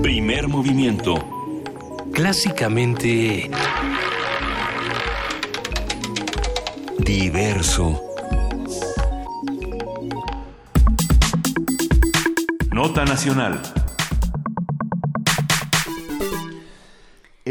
Primer 0.00 0.46
movimiento. 0.46 1.14
Clásicamente... 2.14 3.50
Diverso. 6.98 8.00
Nota 12.72 13.04
Nacional. 13.04 13.60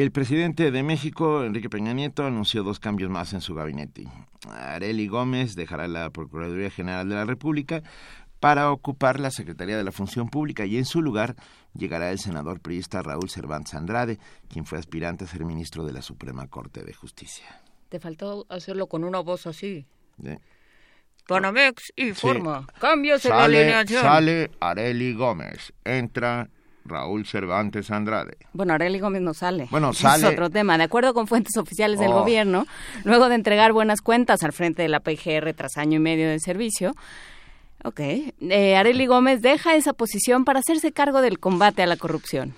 El 0.01 0.11
presidente 0.11 0.71
de 0.71 0.81
México, 0.81 1.43
Enrique 1.43 1.69
Peña 1.69 1.91
Nieto, 1.91 2.26
anunció 2.26 2.63
dos 2.63 2.80
cambios 2.80 3.09
más 3.09 3.34
en 3.34 3.41
su 3.41 3.53
gabinete. 3.53 4.07
Areli 4.49 5.09
Gómez 5.09 5.55
dejará 5.55 5.89
la 5.89 6.09
Procuraduría 6.09 6.69
General 6.69 7.09
de 7.09 7.15
la 7.15 7.26
República 7.26 7.84
para 8.39 8.71
ocupar 8.71 9.19
la 9.19 9.30
Secretaría 9.30 9.76
de 9.76 9.84
la 9.84 9.91
Función 9.91 10.30
Pública 10.30 10.65
y 10.65 10.77
en 10.77 10.85
su 10.85 11.01
lugar 11.01 11.35
llegará 11.73 12.11
el 12.11 12.19
senador 12.19 12.61
priista 12.61 13.01
Raúl 13.01 13.30
Cervantes 13.30 13.73
Andrade, 13.73 14.19
quien 14.47 14.65
fue 14.65 14.77
aspirante 14.77 15.26
a 15.26 15.27
ser 15.27 15.43
ministro 15.43 15.85
de 15.85 15.91
la 15.91 16.01
Suprema 16.01 16.47
Corte 16.47 16.85
de 16.85 16.93
Justicia. 16.93 17.61
Te 17.89 17.99
faltó 17.99 18.45
hacerlo 18.47 18.88
con 18.88 19.03
una 19.03 19.19
voz 19.19 19.47
así. 19.47 19.85
Panamex 21.27 21.91
informa. 21.97 22.65
Cambios 22.80 23.26
en 23.26 23.31
la 23.31 23.43
alineación. 23.43 24.01
Sale 24.01 24.49
Areli 24.61 25.13
Gómez. 25.13 25.73
Entra 25.84 26.49
Raúl 26.85 27.26
Cervantes 27.26 27.91
Andrade. 27.91 28.38
Bueno, 28.53 28.73
Arely 28.73 28.99
Gómez 28.99 29.22
no 29.22 29.34
sale. 29.34 29.68
Bueno, 29.72 29.93
sale. 29.93 30.27
Es 30.27 30.34
otro 30.34 30.49
tema. 30.49 30.77
De 30.77 30.84
acuerdo 30.84 31.14
con 31.14 31.27
fuentes 31.27 31.56
oficiales 31.57 31.99
del 31.99 32.11
oh. 32.11 32.22
gobierno, 32.22 32.65
luego 33.03 33.30
de 33.30 33.35
entregar 33.35 33.73
buenas 33.73 34.01
cuentas 34.01 34.43
al 34.43 34.53
frente 34.53 34.81
de 34.81 34.89
la 34.89 34.99
PGR 34.99 35.53
tras 35.53 35.77
año 35.77 35.97
y 35.97 35.99
medio 35.99 36.30
de 36.30 36.39
servicio, 36.39 36.95
ok, 37.84 37.99
eh, 37.99 38.76
Arely 38.76 39.06
Gómez 39.06 39.41
deja 39.41 39.76
esa 39.76 39.93
posición 39.93 40.45
para 40.45 40.60
hacerse 40.60 40.91
cargo 40.91 41.22
del 41.22 41.39
combate 41.39 41.84
a 41.84 41.88
la 41.88 41.97
corrupción. 41.97 42.53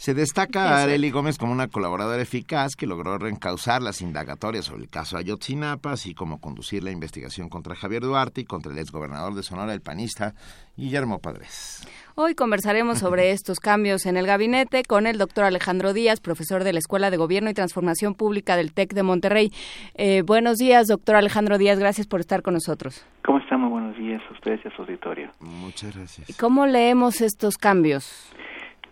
Se 0.00 0.14
destaca 0.14 0.62
a 0.62 0.82
Arely 0.84 1.10
Gómez 1.10 1.36
como 1.36 1.52
una 1.52 1.68
colaboradora 1.68 2.22
eficaz 2.22 2.74
que 2.74 2.86
logró 2.86 3.18
reencauzar 3.18 3.82
las 3.82 4.00
indagatorias 4.00 4.64
sobre 4.64 4.84
el 4.84 4.88
caso 4.88 5.18
Ayotzinapa, 5.18 5.92
así 5.92 6.14
como 6.14 6.40
conducir 6.40 6.82
la 6.82 6.90
investigación 6.90 7.50
contra 7.50 7.74
Javier 7.74 8.00
Duarte 8.00 8.40
y 8.40 8.44
contra 8.46 8.72
el 8.72 8.78
exgobernador 8.78 9.34
de 9.34 9.42
Sonora, 9.42 9.74
el 9.74 9.82
panista 9.82 10.32
Guillermo 10.74 11.18
Padres. 11.18 11.86
Hoy 12.14 12.34
conversaremos 12.34 13.00
sobre 13.00 13.30
estos 13.32 13.60
cambios 13.60 14.06
en 14.06 14.16
el 14.16 14.26
gabinete 14.26 14.84
con 14.84 15.06
el 15.06 15.18
doctor 15.18 15.44
Alejandro 15.44 15.92
Díaz, 15.92 16.20
profesor 16.20 16.64
de 16.64 16.72
la 16.72 16.78
Escuela 16.78 17.10
de 17.10 17.18
Gobierno 17.18 17.50
y 17.50 17.54
Transformación 17.54 18.14
Pública 18.14 18.56
del 18.56 18.72
TEC 18.72 18.94
de 18.94 19.02
Monterrey. 19.02 19.52
Eh, 19.96 20.22
buenos 20.22 20.56
días, 20.56 20.86
doctor 20.86 21.16
Alejandro 21.16 21.58
Díaz, 21.58 21.78
gracias 21.78 22.06
por 22.06 22.20
estar 22.20 22.40
con 22.40 22.54
nosotros. 22.54 23.04
¿Cómo 23.22 23.38
están? 23.38 23.60
Muy 23.60 23.68
buenos 23.68 23.98
días 23.98 24.22
a 24.30 24.32
ustedes 24.32 24.60
y 24.64 24.68
a 24.68 24.74
su 24.74 24.80
auditorio. 24.80 25.30
Muchas 25.40 25.94
gracias. 25.94 26.38
¿Cómo 26.38 26.66
leemos 26.66 27.20
estos 27.20 27.58
cambios? 27.58 28.32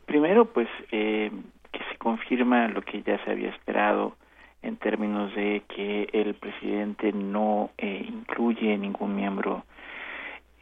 Primero, 0.09 0.47
pues 0.47 0.69
eh, 0.91 1.31
que 1.71 1.81
se 1.93 1.99
confirma 1.99 2.67
lo 2.69 2.81
que 2.81 3.03
ya 3.03 3.23
se 3.25 3.31
había 3.31 3.51
esperado 3.51 4.17
en 4.63 4.79
términos 4.79 5.35
de 5.35 5.65
que 5.69 6.09
el 6.15 6.33
presidente 6.33 7.13
no 7.13 7.73
eh, 7.77 8.07
incluye 8.09 8.79
ningún 8.79 9.15
miembro 9.15 9.65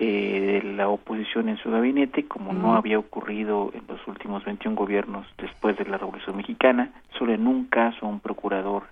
eh, 0.01 0.61
de 0.65 0.73
la 0.73 0.89
oposición 0.89 1.49
en 1.49 1.59
su 1.59 1.71
gabinete, 1.71 2.27
como 2.27 2.53
no 2.53 2.75
había 2.75 2.99
ocurrido 2.99 3.71
en 3.73 3.85
los 3.87 4.05
últimos 4.09 4.45
21 4.45 4.75
gobiernos 4.75 5.29
después 5.39 5.79
de 5.79 5.85
la 5.85 5.97
Revolución 5.97 6.37
Mexicana. 6.37 6.91
Solo 7.17 7.33
en 7.33 7.47
un 7.47 7.67
caso 7.67 8.05
un 8.05 8.19
procurador 8.19 8.83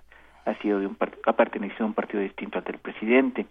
ha 0.45 0.53
sido 0.59 0.79
de 0.79 0.87
un 0.87 0.95
ha 1.25 1.33
pertenecido 1.33 1.83
a 1.83 1.87
un 1.87 1.93
partido 1.93 2.23
distinto 2.23 2.59
al 2.59 2.63
del 2.63 2.77
presidente. 2.77 3.45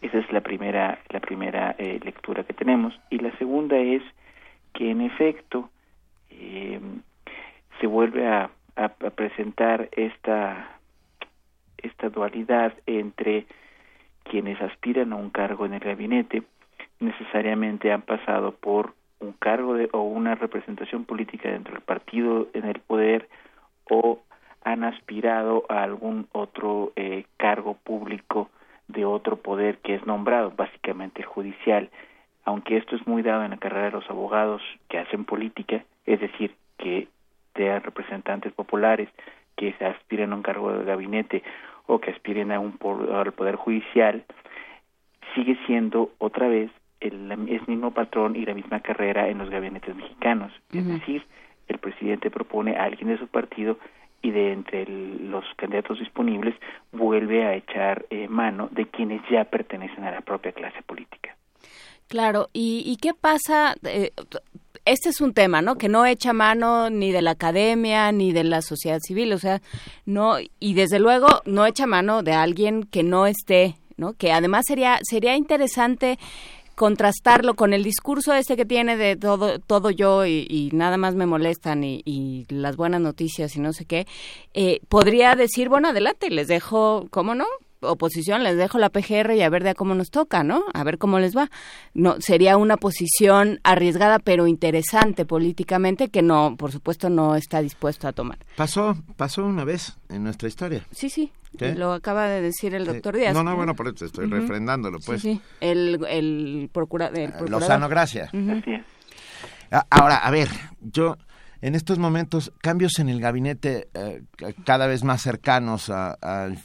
Esa 0.00 0.16
es 0.16 0.32
la 0.32 0.40
primera 0.40 1.00
la 1.10 1.20
primera 1.20 1.76
lectura 1.78 2.44
que 2.44 2.54
tenemos 2.54 2.98
y 3.10 3.18
la 3.18 3.30
segunda 3.36 3.76
es 3.76 4.02
que 4.72 4.90
en 4.90 5.02
efecto 5.02 5.68
eh, 6.30 6.80
se 7.80 7.86
vuelve 7.86 8.26
a, 8.26 8.50
presentar 9.14 9.90
esta 9.92 10.78
esta 11.76 12.08
dualidad 12.08 12.72
entre 12.86 13.46
quienes 14.22 14.58
aspiran 14.62 15.12
a 15.12 15.16
un 15.16 15.28
cargo 15.28 15.66
en 15.66 15.74
el 15.74 15.80
gabinete 15.80 16.42
necesariamente 16.98 17.92
han 17.92 18.02
pasado 18.02 18.52
por 18.52 18.94
un 19.18 19.32
cargo 19.32 19.74
de, 19.74 19.88
o 19.92 20.00
una 20.02 20.34
representación 20.34 21.04
política 21.04 21.50
dentro 21.50 21.74
del 21.74 21.82
partido 21.82 22.48
en 22.54 22.64
el 22.64 22.80
poder 22.80 23.28
o 23.90 24.20
han 24.62 24.84
aspirado 24.84 25.64
a 25.68 25.82
algún 25.82 26.28
otro 26.32 26.92
eh, 26.96 27.24
cargo 27.36 27.74
público 27.74 28.50
de 28.88 29.04
otro 29.04 29.36
poder 29.36 29.78
que 29.78 29.94
es 29.94 30.06
nombrado, 30.06 30.52
básicamente 30.56 31.22
el 31.22 31.26
judicial. 31.26 31.90
Aunque 32.44 32.76
esto 32.76 32.96
es 32.96 33.06
muy 33.06 33.22
dado 33.22 33.44
en 33.44 33.50
la 33.50 33.56
carrera 33.58 33.86
de 33.86 33.92
los 33.92 34.08
abogados 34.10 34.62
que 34.88 34.98
hacen 34.98 35.24
política, 35.24 35.84
es 36.06 36.20
decir, 36.20 36.54
que 36.78 37.08
sean 37.54 37.82
representantes 37.82 38.52
populares 38.52 39.08
que 39.56 39.74
se 39.74 39.84
aspiren 39.84 40.32
a 40.32 40.36
un 40.36 40.42
cargo 40.42 40.72
de 40.72 40.84
gabinete 40.84 41.42
o 41.86 42.00
que 42.00 42.10
aspiren 42.10 42.52
a 42.52 42.60
un 42.60 42.78
al 43.12 43.32
poder 43.32 43.56
judicial, 43.56 44.24
sigue 45.34 45.58
siendo 45.66 46.12
otra 46.18 46.48
vez 46.48 46.70
el, 47.00 47.30
el 47.30 47.62
mismo 47.66 47.90
patrón 47.90 48.36
y 48.36 48.44
la 48.44 48.54
misma 48.54 48.80
carrera 48.80 49.28
en 49.28 49.38
los 49.38 49.50
gabinetes 49.50 49.94
mexicanos. 49.94 50.52
Es 50.72 50.86
decir, 50.86 51.24
el 51.68 51.78
presidente 51.78 52.30
propone 52.30 52.76
a 52.76 52.84
alguien 52.84 53.08
de 53.08 53.18
su 53.18 53.26
partido 53.26 53.78
y 54.22 54.30
de 54.30 54.52
entre 54.52 54.86
los 54.86 55.44
candidatos 55.56 55.98
disponibles 55.98 56.54
vuelve 56.92 57.46
a 57.46 57.54
echar 57.54 58.04
eh, 58.10 58.28
mano 58.28 58.68
de 58.70 58.86
quienes 58.86 59.22
ya 59.30 59.44
pertenecen 59.44 60.04
a 60.04 60.10
la 60.10 60.20
propia 60.20 60.52
clase 60.52 60.82
política. 60.82 61.36
Claro, 62.10 62.50
¿y, 62.52 62.82
y 62.84 62.96
qué 62.96 63.14
pasa? 63.14 63.76
Eh, 63.84 64.10
este 64.84 65.10
es 65.10 65.20
un 65.20 65.32
tema, 65.32 65.62
¿no? 65.62 65.76
Que 65.76 65.88
no 65.88 66.04
echa 66.06 66.32
mano 66.32 66.90
ni 66.90 67.12
de 67.12 67.22
la 67.22 67.30
academia 67.30 68.10
ni 68.10 68.32
de 68.32 68.42
la 68.42 68.62
sociedad 68.62 68.98
civil, 69.00 69.32
o 69.32 69.38
sea, 69.38 69.62
no 70.06 70.38
y 70.58 70.74
desde 70.74 70.98
luego 70.98 71.28
no 71.44 71.66
echa 71.66 71.86
mano 71.86 72.24
de 72.24 72.32
alguien 72.32 72.82
que 72.82 73.04
no 73.04 73.26
esté, 73.26 73.76
¿no? 73.96 74.14
Que 74.14 74.32
además 74.32 74.64
sería 74.66 74.98
sería 75.02 75.36
interesante 75.36 76.18
contrastarlo 76.74 77.54
con 77.54 77.74
el 77.74 77.84
discurso 77.84 78.34
este 78.34 78.56
que 78.56 78.64
tiene 78.64 78.96
de 78.96 79.14
todo 79.14 79.60
todo 79.60 79.90
yo 79.90 80.26
y, 80.26 80.70
nada 80.72 80.96
más 80.96 81.14
me 81.14 81.26
molestan 81.26 81.84
y, 81.84 82.44
las 82.48 82.74
buenas 82.74 83.00
noticias 83.00 83.54
y 83.54 83.60
no 83.60 83.72
sé 83.72 83.84
qué, 83.84 84.08
eh, 84.52 84.80
podría 84.88 85.36
decir, 85.36 85.68
bueno, 85.68 85.90
adelante, 85.90 86.28
les 86.28 86.48
dejo, 86.48 87.06
¿cómo 87.10 87.36
no? 87.36 87.46
Oposición, 87.80 88.42
les 88.42 88.56
dejo 88.56 88.78
la 88.78 88.90
PGR 88.90 89.34
y 89.34 89.42
a 89.42 89.48
ver 89.50 89.64
de 89.64 89.74
cómo 89.74 89.94
nos 89.94 90.10
toca, 90.10 90.42
¿no? 90.42 90.64
A 90.74 90.84
ver 90.84 90.98
cómo 90.98 91.18
les 91.18 91.36
va. 91.36 91.50
No 91.94 92.16
sería 92.20 92.56
una 92.56 92.76
posición 92.76 93.60
arriesgada 93.64 94.18
pero 94.18 94.46
interesante 94.46 95.24
políticamente 95.24 96.08
que 96.08 96.22
no, 96.22 96.56
por 96.56 96.72
supuesto, 96.72 97.10
no 97.10 97.34
está 97.34 97.60
dispuesto 97.60 98.08
a 98.08 98.12
tomar. 98.12 98.38
Pasó, 98.56 98.96
pasó 99.16 99.44
una 99.44 99.64
vez 99.64 99.96
en 100.08 100.24
nuestra 100.24 100.48
historia. 100.48 100.84
Sí, 100.92 101.10
sí. 101.10 101.32
Lo 101.58 101.92
acaba 101.92 102.28
de 102.28 102.40
decir 102.40 102.74
el 102.74 102.86
doctor 102.86 103.16
Díaz. 103.16 103.34
No, 103.34 103.42
no, 103.42 103.56
bueno, 103.56 103.74
por 103.74 103.88
eso 103.88 104.04
estoy 104.04 104.26
refrendándolo, 104.26 105.00
pues. 105.04 105.20
Sí, 105.20 105.40
El, 105.60 105.98
el, 106.08 106.70
procura, 106.72 107.10
Lozano, 107.48 107.88
gracias. 107.88 108.30
Ahora, 109.90 110.16
a 110.16 110.30
ver, 110.30 110.48
yo 110.80 111.16
en 111.62 111.74
estos 111.74 111.98
momentos 111.98 112.52
cambios 112.62 112.98
en 112.98 113.08
el 113.08 113.20
gabinete 113.20 113.88
eh, 113.94 114.22
cada 114.64 114.86
vez 114.86 115.04
más 115.04 115.22
cercanos 115.22 115.90
al 115.90 116.56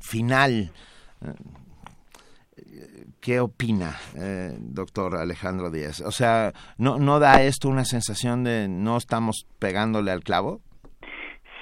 final. 0.00 0.70
Eh, 1.24 1.34
¿Qué 3.20 3.38
opina, 3.38 3.92
eh, 4.18 4.56
doctor 4.58 5.16
Alejandro 5.16 5.70
Díaz? 5.70 6.00
O 6.00 6.10
sea, 6.10 6.52
¿no, 6.76 6.98
¿no 6.98 7.20
da 7.20 7.42
esto 7.42 7.68
una 7.68 7.84
sensación 7.84 8.42
de 8.42 8.66
no 8.68 8.96
estamos 8.96 9.46
pegándole 9.60 10.10
al 10.10 10.24
clavo? 10.24 10.60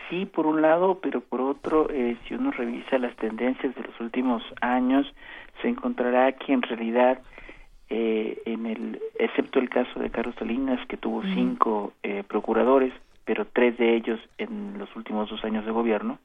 Sí, 0.09 0.25
por 0.25 0.47
un 0.47 0.63
lado, 0.63 1.01
pero 1.01 1.21
por 1.21 1.43
otro, 1.43 1.87
si 2.27 2.35
uno 2.35 2.51
revisa 2.51 2.99
las 2.99 3.15
tendencias 3.17 3.75
de 3.75 3.83
los 3.83 4.01
últimos 4.01 4.43
años, 4.61 5.07
se 5.61 5.69
encontrará 5.69 6.33
que 6.33 6.53
en 6.53 6.63
realidad 6.63 7.21
eh, 7.91 8.41
en 8.47 8.67
el 8.67 9.01
excepto 9.19 9.59
el 9.59 9.69
caso 9.69 10.01
de 10.01 10.11
Carlos 10.11 10.35
Salinas 10.39 10.85
que 10.87 10.97
tuvo 10.97 11.23
cinco 11.35 11.93
eh, 12.03 12.25
procuradores 12.27 12.93
pero 13.25 13.47
tres 13.47 13.77
de 13.79 13.97
ellos 13.97 14.19
en 14.39 14.79
los 14.79 14.95
últimos 14.97 15.29
dos 15.29 15.45
años 15.45 15.65
de 15.67 15.73
gobierno 15.73 16.19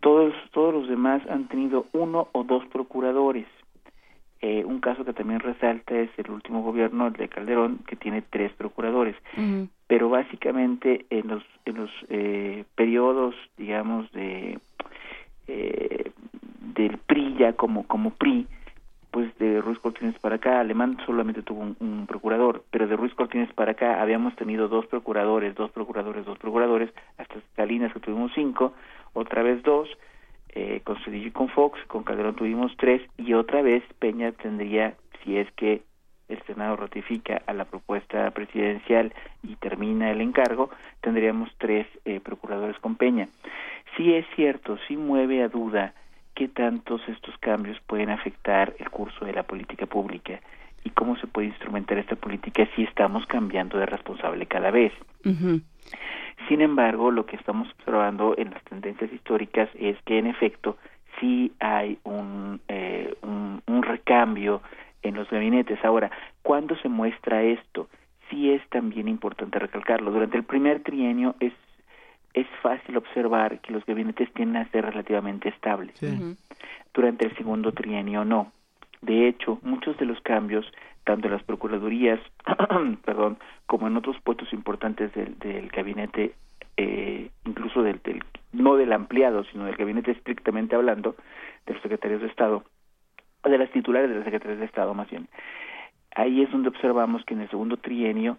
todos 0.00 0.32
todos 0.52 0.74
los 0.74 0.88
demás 0.88 1.22
han 1.28 1.46
tenido 1.48 1.86
uno 1.92 2.28
o 2.32 2.42
dos 2.44 2.64
procuradores. 2.66 3.46
Eh, 4.42 4.64
un 4.64 4.80
caso 4.80 5.04
que 5.04 5.12
también 5.12 5.40
resalta 5.40 5.94
es 5.94 6.10
el 6.16 6.30
último 6.30 6.62
gobierno 6.62 7.06
el 7.08 7.12
de 7.12 7.28
Calderón 7.28 7.80
que 7.86 7.96
tiene 7.96 8.22
tres 8.22 8.52
procuradores. 8.54 9.14
Pero 9.86 10.08
básicamente 10.08 11.04
en 11.10 11.28
los 11.28 11.42
en 11.66 11.76
los 11.76 11.90
eh, 12.08 12.64
periodos 12.74 13.34
digamos 13.58 14.10
de 14.12 14.58
eh, 15.46 16.10
del 16.74 16.96
PRI 16.98 17.36
ya 17.38 17.52
como 17.52 17.86
como 17.86 18.10
PRI 18.10 18.46
pues 19.10 19.36
de 19.38 19.60
Ruiz 19.60 19.78
Cortines 19.78 20.18
para 20.18 20.36
acá, 20.36 20.60
Alemán 20.60 20.96
solamente 21.06 21.42
tuvo 21.42 21.74
un, 21.78 22.06
procurador, 22.06 22.64
pero 22.70 22.86
de 22.86 22.96
Ruiz 22.96 23.14
Cortines 23.14 23.52
para 23.52 23.72
acá 23.72 24.00
habíamos 24.00 24.34
tenido 24.36 24.68
dos 24.68 24.86
procuradores, 24.86 25.54
dos 25.54 25.70
procuradores, 25.70 26.24
dos 26.24 26.38
procuradores, 26.38 26.90
hasta 27.18 27.36
Salinas 27.56 27.92
que 27.92 28.00
tuvimos 28.00 28.32
cinco, 28.34 28.74
otra 29.12 29.42
vez 29.42 29.62
dos, 29.62 29.88
eh, 30.50 30.80
con 30.84 30.96
Cedillo 31.04 31.28
y 31.28 31.32
con 31.32 31.48
Fox, 31.48 31.78
con 31.86 32.04
Calderón 32.04 32.36
tuvimos 32.36 32.76
tres, 32.76 33.02
y 33.16 33.34
otra 33.34 33.62
vez 33.62 33.82
Peña 33.98 34.32
tendría, 34.32 34.94
si 35.22 35.36
es 35.36 35.50
que 35.52 35.82
el 36.28 36.40
Senado 36.44 36.76
ratifica 36.76 37.42
a 37.46 37.52
la 37.52 37.64
propuesta 37.64 38.30
presidencial 38.30 39.12
y 39.42 39.56
termina 39.56 40.10
el 40.10 40.20
encargo, 40.20 40.70
tendríamos 41.00 41.50
tres 41.58 41.86
eh, 42.04 42.20
procuradores 42.20 42.78
con 42.78 42.96
Peña. 42.96 43.28
Sí 43.96 44.14
es 44.14 44.24
cierto, 44.36 44.78
sí 44.86 44.96
mueve 44.96 45.42
a 45.42 45.48
duda 45.48 45.94
qué 46.40 46.48
tantos 46.48 47.02
estos 47.06 47.36
cambios 47.36 47.78
pueden 47.86 48.08
afectar 48.08 48.74
el 48.78 48.88
curso 48.88 49.26
de 49.26 49.34
la 49.34 49.42
política 49.42 49.84
pública 49.84 50.40
y 50.82 50.88
cómo 50.88 51.14
se 51.18 51.26
puede 51.26 51.48
instrumentar 51.48 51.98
esta 51.98 52.16
política 52.16 52.66
si 52.74 52.84
estamos 52.84 53.26
cambiando 53.26 53.76
de 53.76 53.84
responsable 53.84 54.46
cada 54.46 54.70
vez. 54.70 54.90
Sin 56.48 56.62
embargo, 56.62 57.10
lo 57.10 57.26
que 57.26 57.36
estamos 57.36 57.68
observando 57.72 58.34
en 58.38 58.52
las 58.52 58.64
tendencias 58.64 59.12
históricas 59.12 59.68
es 59.74 59.98
que 60.06 60.18
en 60.18 60.28
efecto 60.28 60.78
sí 61.20 61.52
hay 61.60 61.98
un, 62.04 62.62
eh, 62.68 63.14
un, 63.20 63.62
un 63.66 63.82
recambio 63.82 64.62
en 65.02 65.16
los 65.16 65.28
gabinetes. 65.28 65.84
Ahora, 65.84 66.10
¿cuándo 66.40 66.74
se 66.78 66.88
muestra 66.88 67.42
esto? 67.42 67.90
Sí 68.30 68.50
es 68.50 68.66
también 68.70 69.08
importante 69.08 69.58
recalcarlo. 69.58 70.10
Durante 70.10 70.38
el 70.38 70.44
primer 70.44 70.82
trienio 70.82 71.34
es 71.38 71.52
es 72.34 72.46
fácil 72.62 72.96
observar 72.96 73.60
que 73.60 73.72
los 73.72 73.84
gabinetes 73.84 74.32
tienden 74.32 74.62
a 74.62 74.70
ser 74.70 74.84
relativamente 74.84 75.48
estables. 75.48 75.94
Durante 76.94 77.26
el 77.26 77.36
segundo 77.36 77.72
trienio 77.72 78.24
no. 78.24 78.52
De 79.02 79.28
hecho, 79.28 79.58
muchos 79.62 79.96
de 79.98 80.04
los 80.04 80.20
cambios, 80.20 80.66
tanto 81.04 81.26
en 81.26 81.32
las 81.32 81.42
procuradurías, 81.42 82.20
perdón, 83.04 83.38
como 83.66 83.86
en 83.86 83.96
otros 83.96 84.16
puestos 84.22 84.52
importantes 84.52 85.12
del, 85.14 85.38
del 85.38 85.68
gabinete, 85.68 86.34
eh, 86.76 87.30
incluso 87.46 87.82
del, 87.82 88.00
del, 88.02 88.22
no 88.52 88.76
del 88.76 88.92
ampliado, 88.92 89.44
sino 89.44 89.64
del 89.64 89.76
gabinete 89.76 90.12
estrictamente 90.12 90.76
hablando, 90.76 91.16
de 91.66 91.74
los 91.74 91.82
secretarios 91.82 92.20
de 92.20 92.28
Estado, 92.28 92.64
o 93.42 93.48
de 93.48 93.58
las 93.58 93.70
titulares 93.70 94.10
de 94.10 94.16
las 94.16 94.24
secretarias 94.24 94.60
de 94.60 94.66
Estado 94.66 94.92
más 94.94 95.08
bien. 95.08 95.28
Ahí 96.14 96.42
es 96.42 96.50
donde 96.50 96.68
observamos 96.68 97.24
que 97.24 97.34
en 97.34 97.40
el 97.40 97.50
segundo 97.50 97.76
trienio 97.76 98.38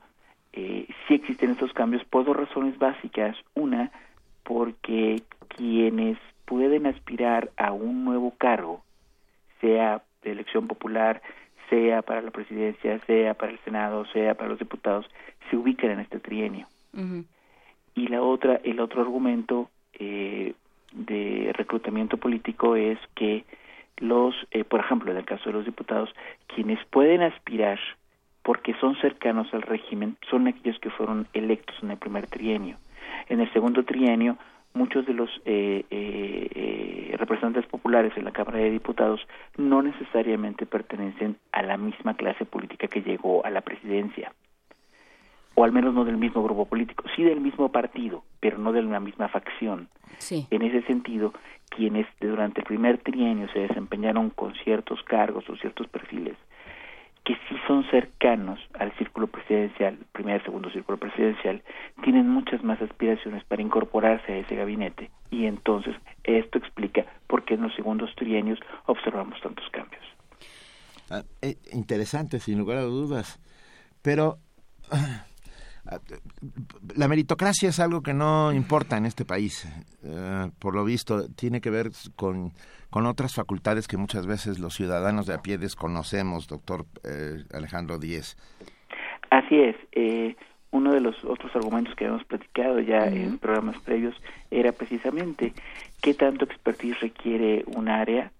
eh, 0.54 0.88
sí 1.08 1.16
existen 1.16 1.52
estos 1.52 1.74
cambios 1.74 2.04
por 2.06 2.26
dos 2.26 2.36
razones 2.36 2.78
básicas. 2.78 3.38
Una, 3.54 3.92
porque 4.44 5.24
quienes 5.48 6.18
pueden 6.46 6.86
aspirar 6.86 7.52
a 7.58 7.72
un 7.72 8.04
nuevo 8.04 8.34
cargo, 8.38 8.84
sea 9.62 10.02
de 10.24 10.32
elección 10.32 10.68
popular, 10.68 11.22
sea 11.70 12.02
para 12.02 12.22
la 12.22 12.32
presidencia, 12.32 13.00
sea 13.06 13.34
para 13.34 13.54
el 13.54 13.60
Senado, 13.60 14.06
sea 14.08 14.36
para 14.36 14.50
los 14.50 14.60
diputados, 14.60 15.10
se 15.50 15.56
ubican 15.56 15.92
en 15.92 16.00
este 16.02 16.20
trienio. 16.20 16.68
Y 17.96 18.08
la 18.08 18.22
otra, 18.22 18.60
el 18.64 18.80
otro 18.82 19.02
argumento 19.02 19.70
eh, 19.94 20.54
de 20.92 21.52
reclutamiento 21.54 22.18
político 22.18 22.76
es 22.76 23.00
que 23.16 23.46
los, 23.98 24.36
eh, 24.52 24.64
por 24.64 24.82
ejemplo, 24.82 25.12
en 25.12 25.18
el 25.18 25.26
caso 25.26 25.46
de 25.46 25.54
los 25.54 25.66
diputados, 25.66 26.10
quienes 26.48 26.84
pueden 26.86 27.22
aspirar 27.22 27.80
porque 28.44 28.74
son 28.80 28.96
cercanos 29.02 29.54
al 29.54 29.62
régimen, 29.62 30.18
son 30.30 30.48
aquellos 30.48 30.80
que 30.80 30.90
fueron 30.90 31.28
electos 31.34 31.76
en 31.82 31.92
el 31.92 31.98
primer 31.98 32.28
trienio. 32.28 32.78
En 33.30 33.40
el 33.40 33.52
segundo 33.54 33.84
trienio, 33.84 34.38
muchos 34.74 35.06
de 35.06 35.14
los 35.14 35.30
eh, 35.46 35.86
eh, 35.90 37.16
representantes 37.18 37.66
populares 37.68 38.14
en 38.16 38.26
la 38.26 38.32
Cámara 38.32 38.60
de 38.60 38.72
Diputados 38.72 39.22
no 39.58 39.82
necesariamente 39.82 40.66
pertenecen 40.66 41.38
a 41.52 41.62
la 41.62 41.78
misma 41.78 42.16
clase 42.16 42.46
política 42.46 42.88
que 42.88 43.02
llegó 43.02 43.46
a 43.46 43.50
la 43.50 43.62
presidencia, 43.62 44.34
o 45.56 45.64
al 45.64 45.72
menos 45.72 45.94
no 45.94 46.06
del 46.06 46.18
mismo 46.18 46.42
grupo 46.44 46.66
político, 46.66 47.04
sí 47.16 47.24
del 47.24 47.42
mismo 47.42 47.72
partido, 47.72 48.24
pero 48.40 48.58
no 48.58 48.72
de 48.72 48.82
la 48.82 49.00
misma 49.00 49.28
facción. 49.28 49.90
En 50.30 50.62
ese 50.62 50.82
sentido, 50.84 51.34
quienes 51.70 52.06
durante 52.20 52.62
el 52.62 52.66
primer 52.66 53.00
trienio 53.00 53.48
se 53.50 53.60
desempeñaron 53.60 54.30
con 54.30 54.54
ciertos 54.56 55.02
cargos 55.04 55.50
o 55.50 55.56
ciertos 55.56 55.88
perfiles, 55.88 56.36
que 57.24 57.36
sí 57.48 57.56
son 57.68 57.84
cercanos 57.92 58.60
al 58.74 58.92
círculo 58.98 59.28
presidencial, 59.28 59.98
primer, 60.12 60.44
segundo 60.44 60.72
círculo 60.72 60.98
presidencial, 60.98 61.62
tienen 62.04 62.28
muchas 62.28 62.64
más 62.64 62.82
aspiraciones 62.82 63.44
para 63.44 63.62
incorporarse 63.62 64.34
a 64.34 64.38
ese 64.38 64.56
gabinete. 64.56 65.12
Y 65.30 65.46
entonces 65.46 65.96
esto 66.24 66.58
explica 66.58 67.06
por 67.28 67.46
qué 67.46 67.54
en 67.54 67.62
los 67.62 67.76
segundos 67.76 68.10
trienios 68.16 68.60
observamos 68.86 69.40
tantos 69.42 69.70
cambios. 69.70 70.04
Ah, 71.10 71.24
eh, 71.42 71.58
interesante, 71.74 72.40
sin 72.40 72.58
lugar 72.58 72.78
a 72.78 72.82
dudas. 72.82 73.40
Pero 74.02 74.40
la 76.96 77.08
meritocracia 77.08 77.70
es 77.70 77.80
algo 77.80 78.02
que 78.02 78.14
no 78.14 78.54
importa 78.54 78.98
en 78.98 79.06
este 79.06 79.26
país, 79.26 79.68
eh, 80.04 80.52
por 80.60 80.76
lo 80.76 80.84
visto, 80.86 81.28
tiene 81.30 81.60
que 81.60 81.70
ver 81.70 81.92
con, 82.16 82.52
con 82.90 83.06
otras 83.06 83.34
facultades 83.34 83.88
que 83.88 83.98
muchas 83.98 84.28
veces 84.28 84.60
los 84.60 84.76
ciudadanos 84.76 85.26
de 85.26 85.34
a 85.34 85.42
pie 85.42 85.58
desconocemos, 85.58 86.48
doctor 86.48 86.86
eh, 87.04 87.44
Alejandro 87.54 87.98
Díez. 87.98 88.38
Así 89.30 89.60
es. 89.60 89.76
Eh, 89.94 90.36
uno 90.72 90.94
de 90.94 91.02
los 91.02 91.16
otros 91.26 91.54
argumentos 91.56 91.96
que 91.96 92.06
habíamos 92.06 92.26
platicado 92.26 92.80
ya 92.80 93.08
en 93.08 93.38
programas 93.38 93.80
previos 93.82 94.16
era 94.50 94.72
precisamente 94.72 95.54
qué 96.02 96.14
tanto 96.14 96.46
expertise 96.46 97.00
requiere 97.00 97.64
un 97.76 97.90
área. 97.90 98.32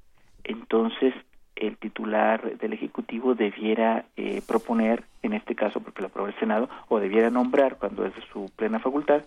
Entonces, 0.44 1.14
el 1.62 1.78
titular 1.78 2.58
del 2.58 2.74
Ejecutivo 2.74 3.36
debiera 3.36 4.06
eh, 4.18 4.42
proponer, 4.46 5.04
en 5.22 5.34
este 5.34 5.54
caso 5.54 5.80
porque 5.80 6.02
lo 6.02 6.08
aprobó 6.08 6.28
el 6.28 6.40
Senado, 6.40 6.70
o 6.90 7.00
debiera 7.00 7.30
nombrar, 7.30 7.78
cuando 7.78 8.04
es 8.06 8.16
de 8.16 8.22
su 8.34 8.52
plena 8.56 8.80
facultad, 8.80 9.22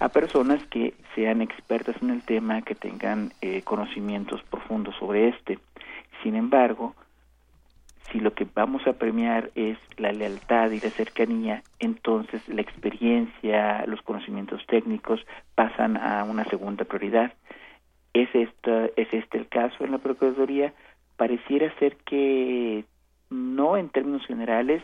a 0.00 0.08
personas 0.08 0.64
que 0.66 0.94
sean 1.14 1.40
expertas 1.40 1.96
en 2.02 2.10
el 2.10 2.22
tema, 2.22 2.62
que 2.62 2.74
tengan 2.74 3.32
eh, 3.40 3.62
conocimientos 3.62 4.42
profundos 4.42 4.96
sobre 4.96 5.28
este. 5.28 5.60
Sin 6.24 6.34
embargo, 6.34 6.94
si 8.10 8.18
lo 8.18 8.34
que 8.34 8.46
vamos 8.52 8.84
a 8.88 8.94
premiar 8.94 9.50
es 9.54 9.78
la 9.96 10.12
lealtad 10.12 10.72
y 10.72 10.80
la 10.80 10.90
cercanía, 10.90 11.62
entonces 11.78 12.46
la 12.48 12.62
experiencia, 12.62 13.84
los 13.86 14.02
conocimientos 14.02 14.66
técnicos 14.66 15.24
pasan 15.54 15.96
a 15.96 16.24
una 16.24 16.44
segunda 16.46 16.84
prioridad. 16.84 17.32
¿Es, 18.12 18.28
esta, 18.34 18.86
¿Es 18.96 19.12
este 19.12 19.38
el 19.38 19.48
caso 19.48 19.84
en 19.84 19.92
la 19.92 19.98
Procuraduría? 19.98 20.72
Pareciera 21.16 21.72
ser 21.78 21.96
que 21.96 22.84
no 23.30 23.76
en 23.76 23.88
términos 23.88 24.26
generales, 24.26 24.82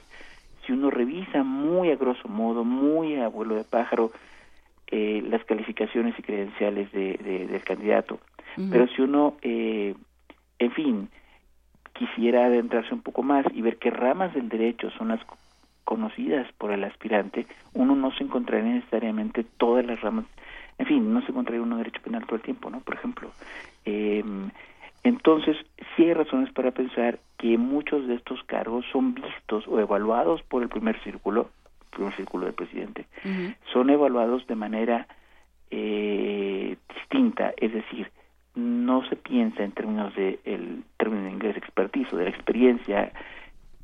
si 0.65 0.73
uno 0.73 0.90
revisa 0.90 1.43
muy 1.43 1.90
a 1.90 1.97
grosso 1.97 2.28
modo, 2.28 2.65
muy 2.65 3.16
a 3.16 3.28
vuelo 3.28 3.55
de 3.55 3.65
pájaro, 3.65 4.11
eh, 4.89 5.23
las 5.27 5.44
calificaciones 5.44 6.19
y 6.19 6.23
credenciales 6.23 6.90
de, 6.93 7.16
del 7.51 7.62
candidato. 7.62 8.19
Pero 8.70 8.89
si 8.89 9.01
uno, 9.01 9.36
eh, 9.43 9.94
en 10.59 10.73
fin, 10.73 11.09
quisiera 11.93 12.47
adentrarse 12.47 12.93
un 12.93 13.01
poco 13.01 13.23
más 13.23 13.47
y 13.55 13.62
ver 13.62 13.77
qué 13.77 13.90
ramas 13.90 14.35
del 14.35 14.48
derecho 14.48 14.90
son 14.90 15.09
las 15.09 15.20
conocidas 15.85 16.51
por 16.59 16.73
el 16.73 16.82
aspirante, 16.82 17.47
uno 17.73 17.94
no 17.94 18.12
se 18.12 18.24
encontraría 18.24 18.74
necesariamente 18.74 19.44
todas 19.44 19.86
las 19.86 20.01
ramas, 20.01 20.24
en 20.78 20.86
fin, 20.86 21.15
no 21.15 21.23
se 21.23 21.31
encontraría 21.31 21.62
uno 21.62 21.77
derecho 21.77 22.02
penal 22.02 22.24
todo 22.27 22.36
el 22.36 22.43
tiempo, 22.43 22.70
¿no? 22.70 22.81
Por 22.81 22.94
ejemplo, 22.94 23.31
eh, 23.85 24.24
entonces, 25.02 25.56
sí 25.97 26.05
hay 26.05 26.14
razones 26.14 26.52
para 26.52 26.72
pensar 26.72 27.18
que 27.39 27.56
muchos 27.56 28.06
de 28.06 28.14
estos 28.14 28.43
cargos 28.44 28.85
son 28.93 29.14
vistos 29.14 29.66
o 29.66 29.81
evaluados 29.81 30.43
por 30.43 30.62
el 30.62 30.68
primer 30.68 31.01
círculo, 31.02 31.51
primer 31.90 32.14
círculo 32.14 32.47
del 32.47 32.55
presidente, 32.55 33.06
son 33.72 33.90
evaluados 33.90 34.47
de 34.47 34.55
manera 34.55 35.06
eh, 35.70 36.77
distinta, 36.94 37.55
es 37.56 37.72
decir, 37.72 38.10
no 38.55 39.09
se 39.09 39.16
piensa 39.16 39.62
en 39.62 39.72
términos 39.72 40.14
de 40.16 40.39
el 40.44 40.82
término 40.98 41.27
en 41.27 41.35
inglés 41.35 41.56
expertise 41.56 42.10
de 42.10 42.24
la 42.24 42.31
experiencia 42.31 43.12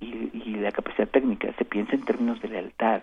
y, 0.01 0.31
y, 0.35 0.57
la 0.57 0.73
capacidad 0.73 1.09
técnica, 1.09 1.53
se 1.57 1.65
piensa 1.65 1.95
en 1.95 2.05
términos 2.05 2.43
de 2.43 2.49
lealtad, 2.49 3.03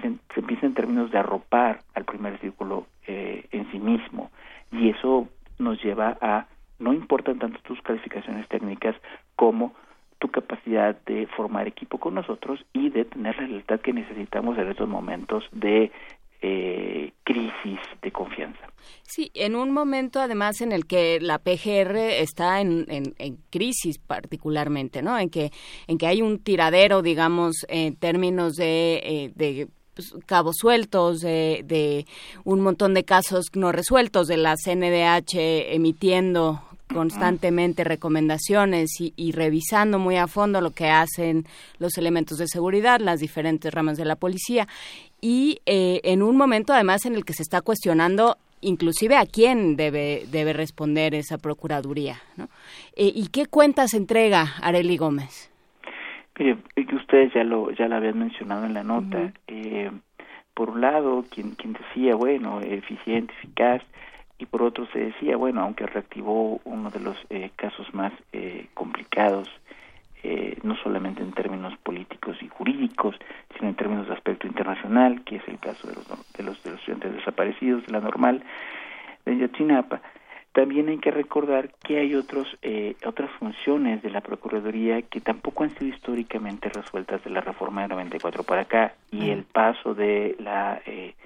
se, 0.00 0.14
se 0.34 0.42
piensa 0.42 0.66
en 0.66 0.74
términos 0.74 1.10
de 1.10 1.18
arropar 1.18 1.80
al 1.94 2.04
primer 2.04 2.38
círculo 2.40 2.86
eh, 3.06 3.44
en 3.50 3.70
sí 3.70 3.78
mismo. 3.78 4.30
Y 4.72 4.88
eso 4.88 5.28
nos 5.58 5.82
lleva 5.82 6.16
a 6.20 6.46
no 6.78 6.92
importan 6.92 7.38
tanto 7.38 7.60
tus 7.60 7.80
calificaciones 7.82 8.48
técnicas 8.48 8.96
como 9.36 9.74
tu 10.18 10.30
capacidad 10.30 10.96
de 11.04 11.26
formar 11.26 11.68
equipo 11.68 11.98
con 11.98 12.14
nosotros 12.14 12.64
y 12.72 12.90
de 12.90 13.04
tener 13.04 13.36
la 13.36 13.46
lealtad 13.46 13.80
que 13.80 13.92
necesitamos 13.92 14.56
en 14.58 14.70
estos 14.70 14.88
momentos 14.88 15.44
de 15.52 15.92
eh, 16.46 17.12
crisis 17.24 17.80
de 18.02 18.12
confianza. 18.12 18.68
Sí, 19.02 19.30
en 19.34 19.56
un 19.56 19.72
momento 19.72 20.20
además 20.20 20.60
en 20.60 20.72
el 20.72 20.86
que 20.86 21.18
la 21.20 21.38
PGR 21.38 21.96
está 21.96 22.60
en, 22.60 22.84
en, 22.88 23.36
crisis 23.50 23.98
particularmente, 23.98 25.02
¿no? 25.02 25.18
En 25.18 25.30
que, 25.30 25.50
en 25.86 25.96
que 25.96 26.06
hay 26.06 26.20
un 26.20 26.38
tiradero, 26.38 27.00
digamos, 27.00 27.64
en 27.68 27.96
términos 27.96 28.56
de, 28.56 28.96
eh, 28.96 29.32
de 29.34 29.68
pues, 29.94 30.12
cabos 30.26 30.56
sueltos, 30.58 31.20
de, 31.20 32.06
un 32.44 32.60
montón 32.60 32.94
de 32.94 33.04
casos 33.04 33.46
no 33.54 33.72
resueltos, 33.72 34.26
de 34.26 34.36
la 34.36 34.56
CNDH 34.56 35.72
emitiendo 35.74 36.62
constantemente 36.92 37.82
recomendaciones 37.82 38.90
y, 39.00 39.32
revisando 39.32 39.98
muy 39.98 40.16
a 40.16 40.26
fondo 40.26 40.60
lo 40.60 40.70
que 40.70 40.88
hacen 40.88 41.46
los 41.78 41.96
elementos 41.96 42.38
de 42.38 42.46
seguridad, 42.46 43.00
las 43.00 43.20
diferentes 43.20 43.72
ramas 43.72 43.96
de 43.96 44.04
la 44.04 44.16
policía 44.16 44.68
y 45.20 45.60
eh, 45.66 46.00
en 46.04 46.22
un 46.22 46.36
momento 46.36 46.72
además 46.72 47.06
en 47.06 47.14
el 47.14 47.24
que 47.24 47.32
se 47.32 47.42
está 47.42 47.62
cuestionando 47.62 48.36
inclusive 48.60 49.16
a 49.16 49.26
quién 49.26 49.76
debe, 49.76 50.26
debe 50.30 50.52
responder 50.52 51.14
esa 51.14 51.38
procuraduría. 51.38 52.20
Eh, 52.96 53.12
¿Y 53.14 53.28
qué 53.28 53.46
cuentas 53.46 53.94
entrega 53.94 54.54
Areli 54.60 54.96
Gómez? 54.96 55.50
Que 56.34 56.56
ustedes 56.96 57.32
ya 57.32 57.44
lo, 57.44 57.70
ya 57.70 57.88
lo 57.88 57.96
habían 57.96 58.18
mencionado 58.18 58.66
en 58.66 58.74
la 58.74 58.82
nota. 58.82 59.32
eh, 59.46 59.90
por 60.54 60.70
un 60.70 60.80
lado, 60.80 61.24
quien, 61.30 61.52
quien 61.52 61.72
decía, 61.72 62.14
bueno, 62.14 62.60
eficiente, 62.60 63.34
eficaz, 63.34 63.82
y 64.38 64.46
por 64.46 64.62
otro 64.62 64.86
se 64.92 64.98
decía, 64.98 65.36
bueno, 65.36 65.60
aunque 65.62 65.86
reactivó 65.86 66.60
uno 66.64 66.90
de 66.90 67.00
los 67.00 67.16
eh, 67.30 67.50
casos 67.56 67.92
más 67.92 68.12
eh, 68.32 68.66
complicados, 68.74 69.48
eh, 70.22 70.56
no 70.62 70.76
solamente 70.76 71.22
en 71.22 71.32
términos 71.32 71.76
políticos 71.82 72.36
y 72.40 72.48
jurídicos, 72.48 73.16
sino 73.56 73.68
en 73.68 73.74
términos 73.74 74.06
de 74.08 74.14
aspecto 74.14 74.46
internacional, 74.46 75.22
que 75.24 75.36
es 75.36 75.48
el 75.48 75.58
caso 75.58 75.86
de 75.88 75.94
los, 75.94 76.06
de 76.08 76.42
los, 76.42 76.62
de 76.62 76.70
los 76.70 76.80
estudiantes 76.80 77.14
desaparecidos, 77.14 77.84
de 77.86 77.92
la 77.92 78.00
normal 78.00 78.42
de 79.24 79.36
Yotzinapa. 79.38 80.00
También 80.54 80.88
hay 80.88 80.98
que 80.98 81.10
recordar 81.10 81.70
que 81.82 81.98
hay 81.98 82.14
otros, 82.14 82.46
eh, 82.62 82.94
otras 83.04 83.28
funciones 83.40 84.02
de 84.02 84.10
la 84.10 84.20
Procuraduría 84.20 85.02
que 85.02 85.20
tampoco 85.20 85.64
han 85.64 85.70
sido 85.70 85.92
históricamente 85.92 86.68
resueltas 86.68 87.24
de 87.24 87.30
la 87.30 87.40
reforma 87.40 87.82
de 87.82 87.88
94 87.88 88.44
para 88.44 88.60
acá 88.60 88.94
y 89.10 89.30
el 89.30 89.42
paso 89.42 89.94
de 89.94 90.36
la 90.38 90.80
eh, 90.86 91.16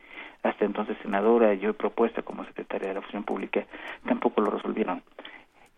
hasta 0.42 0.64
entonces 0.64 0.96
senadora, 1.02 1.52
yo 1.52 1.70
he 1.70 1.74
propuesta 1.74 2.22
como 2.22 2.42
secretaria 2.46 2.88
de 2.88 2.94
la 2.94 3.02
Función 3.02 3.24
Pública, 3.24 3.66
tampoco 4.06 4.40
lo 4.40 4.50
resolvieron. 4.50 5.02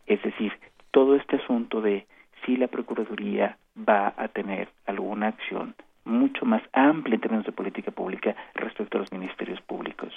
Es 0.06 0.22
decir, 0.22 0.52
todo 0.92 1.16
este 1.16 1.36
asunto 1.36 1.80
de 1.80 2.06
si 2.46 2.56
la 2.56 2.68
Procuraduría 2.68 3.58
va 3.76 4.14
a 4.16 4.28
tener 4.28 4.68
alguna 4.86 5.26
acción 5.26 5.74
mucho 6.10 6.44
más 6.44 6.62
amplia 6.72 7.14
en 7.14 7.20
términos 7.20 7.46
de 7.46 7.52
política 7.52 7.90
pública 7.90 8.34
respecto 8.54 8.98
a 8.98 9.00
los 9.00 9.12
ministerios 9.12 9.60
públicos. 9.62 10.12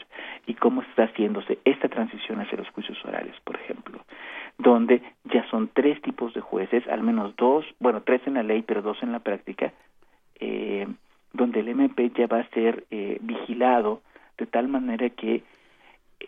Y 0.45 0.55
cómo 0.55 0.81
está 0.81 1.03
haciéndose 1.03 1.59
esta 1.65 1.87
transición 1.87 2.41
hacia 2.41 2.57
los 2.57 2.69
juicios 2.69 2.97
orales, 3.05 3.35
por 3.43 3.55
ejemplo, 3.55 3.99
donde 4.57 5.01
ya 5.25 5.47
son 5.49 5.69
tres 5.73 6.01
tipos 6.01 6.33
de 6.33 6.41
jueces, 6.41 6.87
al 6.87 7.03
menos 7.03 7.35
dos, 7.35 7.65
bueno, 7.79 8.01
tres 8.01 8.21
en 8.25 8.35
la 8.35 8.43
ley, 8.43 8.63
pero 8.63 8.81
dos 8.81 9.01
en 9.01 9.11
la 9.11 9.19
práctica, 9.19 9.71
eh, 10.39 10.87
donde 11.31 11.61
el 11.61 11.69
MP 11.69 12.11
ya 12.15 12.27
va 12.27 12.39
a 12.39 12.49
ser 12.49 12.85
eh, 12.91 13.17
vigilado 13.21 14.01
de 14.37 14.45
tal 14.45 14.67
manera 14.67 15.09
que 15.09 15.43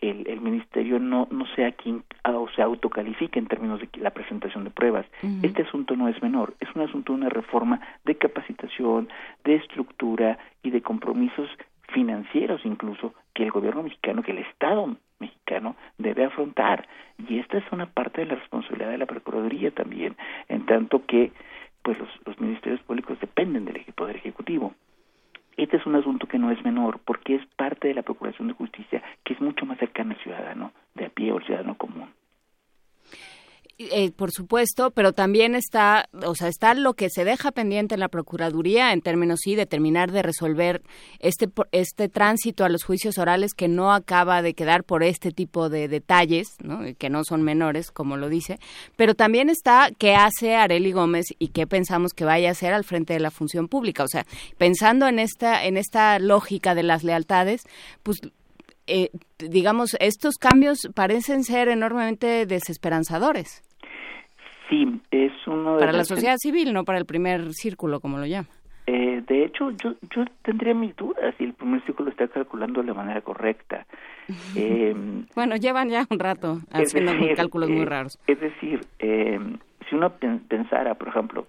el, 0.01 0.27
el 0.27 0.41
ministerio 0.41 0.99
no, 0.99 1.27
no 1.31 1.45
sea 1.55 1.72
quien 1.72 2.03
o 2.23 2.47
se 2.55 2.61
autocalifique 2.61 3.39
en 3.39 3.47
términos 3.47 3.80
de 3.80 3.89
la 3.99 4.11
presentación 4.11 4.63
de 4.63 4.69
pruebas. 4.69 5.05
Este 5.43 5.63
asunto 5.63 5.95
no 5.95 6.07
es 6.07 6.22
menor, 6.22 6.55
es 6.59 6.69
un 6.76 6.81
asunto 6.81 7.13
de 7.13 7.19
una 7.19 7.30
reforma 7.30 7.80
de 8.03 8.15
capacitación, 8.15 9.09
de 9.43 9.55
estructura 9.55 10.38
y 10.63 10.72
de 10.72 10.81
compromisos 10.81 11.49
financieros 11.93 12.61
incluso 12.65 13.13
que 13.34 13.43
el 13.43 13.51
gobierno 13.51 13.84
mexicano, 13.84 14.23
que 14.23 14.31
el 14.31 14.39
Estado 14.39 14.95
mexicano 15.19 15.76
debe 15.97 16.26
afrontar. 16.26 16.88
Y 17.27 17.39
esta 17.39 17.57
es 17.57 17.63
una 17.72 17.85
parte 17.85 18.22
de 18.22 18.27
la 18.27 18.35
responsabilidad 18.35 18.89
de 18.91 18.97
la 18.97 19.05
Procuraduría 19.05 19.72
también, 19.72 20.15
en 20.49 20.65
tanto 20.65 21.05
que 21.05 21.31
pues 21.84 21.97
los, 21.99 22.09
los 22.26 22.39
ministerios 22.39 22.81
públicos 22.81 23.19
dependen 23.19 23.65
del 23.65 23.84
Poder 23.95 24.15
Ejecutivo. 24.15 24.73
Este 25.57 25.77
es 25.77 25.86
un 25.86 25.95
asunto 25.95 26.27
que 26.27 26.38
no 26.38 26.52
es 26.52 26.64
menor 26.65 26.99
porque 27.06 27.36
es 27.36 27.45
parte 27.56 27.88
de 27.88 27.94
la 27.94 28.03
Procuración 28.03 28.48
de 28.49 28.53
Justicia 28.53 29.02
que 29.23 29.34
es 29.34 29.41
mucho 29.41 29.65
más 29.65 29.77
cercana 29.80 30.14
al 30.14 30.22
ciudadano 30.22 30.72
de 30.95 31.06
a 31.06 31.10
pie 31.10 31.32
o 31.32 31.38
al 31.38 31.45
ciudadano 31.45 31.76
común. 31.77 32.10
Eh, 33.77 34.11
por 34.11 34.31
supuesto, 34.31 34.91
pero 34.91 35.11
también 35.11 35.53
está, 35.53 36.07
o 36.26 36.34
sea, 36.34 36.47
está 36.47 36.73
lo 36.76 36.93
que 36.93 37.10
se 37.10 37.26
deja 37.26 37.52
pendiente 37.52 37.95
en 37.95 37.99
la 37.99 38.07
Procuraduría 38.07 38.93
en 38.93 39.02
términos, 39.02 39.41
sí, 39.43 39.56
de 39.56 39.65
terminar 39.65 40.14
de 40.14 40.22
resolver 40.22 40.81
este, 41.19 41.49
este 41.73 42.07
tránsito 42.07 42.64
a 42.64 42.69
los 42.69 42.85
juicios 42.85 43.18
orales 43.18 43.53
que 43.53 43.68
no 43.68 43.91
acaba 43.91 44.41
de 44.41 44.53
quedar 44.53 44.85
por 44.85 45.03
este 45.03 45.31
tipo 45.31 45.68
de 45.68 45.89
detalles, 45.89 46.56
¿no? 46.64 46.84
que 46.97 47.10
no 47.10 47.26
son 47.26 47.43
menores, 47.43 47.91
como 47.91 48.15
lo 48.15 48.30
dice, 48.30 48.60
pero 48.95 49.14
también 49.14 49.49
está 49.49 49.89
qué 49.97 50.15
hace 50.15 50.56
Areli 50.56 50.93
Gómez 50.93 51.26
y 51.38 51.49
qué 51.49 51.68
pensamos 51.68 52.14
que 52.14 52.23
vaya 52.23 52.47
a 52.47 52.52
hacer 52.53 52.72
al 52.72 52.85
frente 52.85 53.11
de 53.11 53.19
la 53.19 53.30
función 53.30 53.68
pública. 53.68 54.06
O 54.06 54.07
sea, 54.07 54.26
pensando 54.57 55.06
en 55.06 55.19
esta, 55.19 55.65
en 55.65 55.76
esta 55.76 56.18
lógica 56.19 56.76
de 56.76 56.84
las 56.84 57.03
lealtades, 57.03 57.64
pues 58.03 58.22
eh, 58.88 59.10
digamos, 59.39 59.97
estos 59.99 60.35
cambios 60.35 60.88
parecen 60.93 61.43
ser 61.43 61.68
enormemente 61.69 62.45
desesperanzadores. 62.45 63.65
Sí, 64.70 65.02
es 65.12 65.32
uno 65.48 65.76
de 65.76 65.80
Para 65.80 65.92
la 65.94 66.04
sociedad 66.04 66.38
civil, 66.38 66.74
no 66.74 66.84
para 66.86 66.98
el 66.98 67.06
primer 67.06 67.54
círculo, 67.54 68.00
como 68.00 68.18
lo 68.18 68.26
llama. 68.26 68.48
Eh, 68.88 69.24
de 69.28 69.46
hecho, 69.46 69.72
yo, 69.72 69.94
yo 70.16 70.26
tendría 70.44 70.74
mis 70.76 70.96
dudas 70.96 71.34
si 71.38 71.44
el 71.44 71.54
primer 71.54 71.84
ciclo 71.86 72.06
lo 72.06 72.12
está 72.12 72.28
calculando 72.28 72.82
de 72.82 72.88
la 72.88 72.94
manera 72.94 73.22
correcta. 73.22 73.86
Eh, 74.58 74.96
bueno, 75.36 75.56
llevan 75.58 75.90
ya 75.90 76.08
un 76.10 76.18
rato 76.18 76.60
haciendo 76.72 77.12
cálculos 77.36 77.70
muy 77.70 77.82
eh, 77.82 77.86
raros. 77.86 78.18
Es 78.26 78.40
decir, 78.40 78.80
eh, 79.00 79.40
si 79.88 79.96
uno 79.96 80.10
pen- 80.12 80.40
pensara, 80.48 80.96
por 80.96 81.10
ejemplo, 81.10 81.46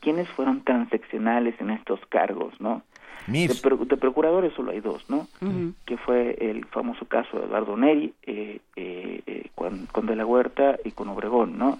quiénes 0.00 0.28
fueron 0.30 0.62
transeccionales 0.64 1.60
en 1.60 1.70
estos 1.70 2.00
cargos, 2.08 2.58
¿no? 2.60 2.82
De, 3.54 3.54
pro- 3.62 3.76
de 3.84 3.96
procuradores 3.96 4.52
solo 4.54 4.70
hay 4.72 4.80
dos, 4.80 5.08
¿no? 5.10 5.26
Que 5.84 5.96
fue 5.98 6.36
el 6.40 6.64
famoso 6.66 7.04
caso 7.06 7.38
de 7.38 7.46
Eduardo 7.46 7.76
Neri 7.76 8.12
eh, 8.24 8.60
eh, 8.76 9.20
eh, 9.26 9.44
con, 9.54 9.86
con 9.86 10.06
De 10.06 10.16
la 10.16 10.24
Huerta 10.26 10.76
y 10.84 10.90
con 10.92 11.08
Obregón, 11.08 11.58
¿no? 11.58 11.78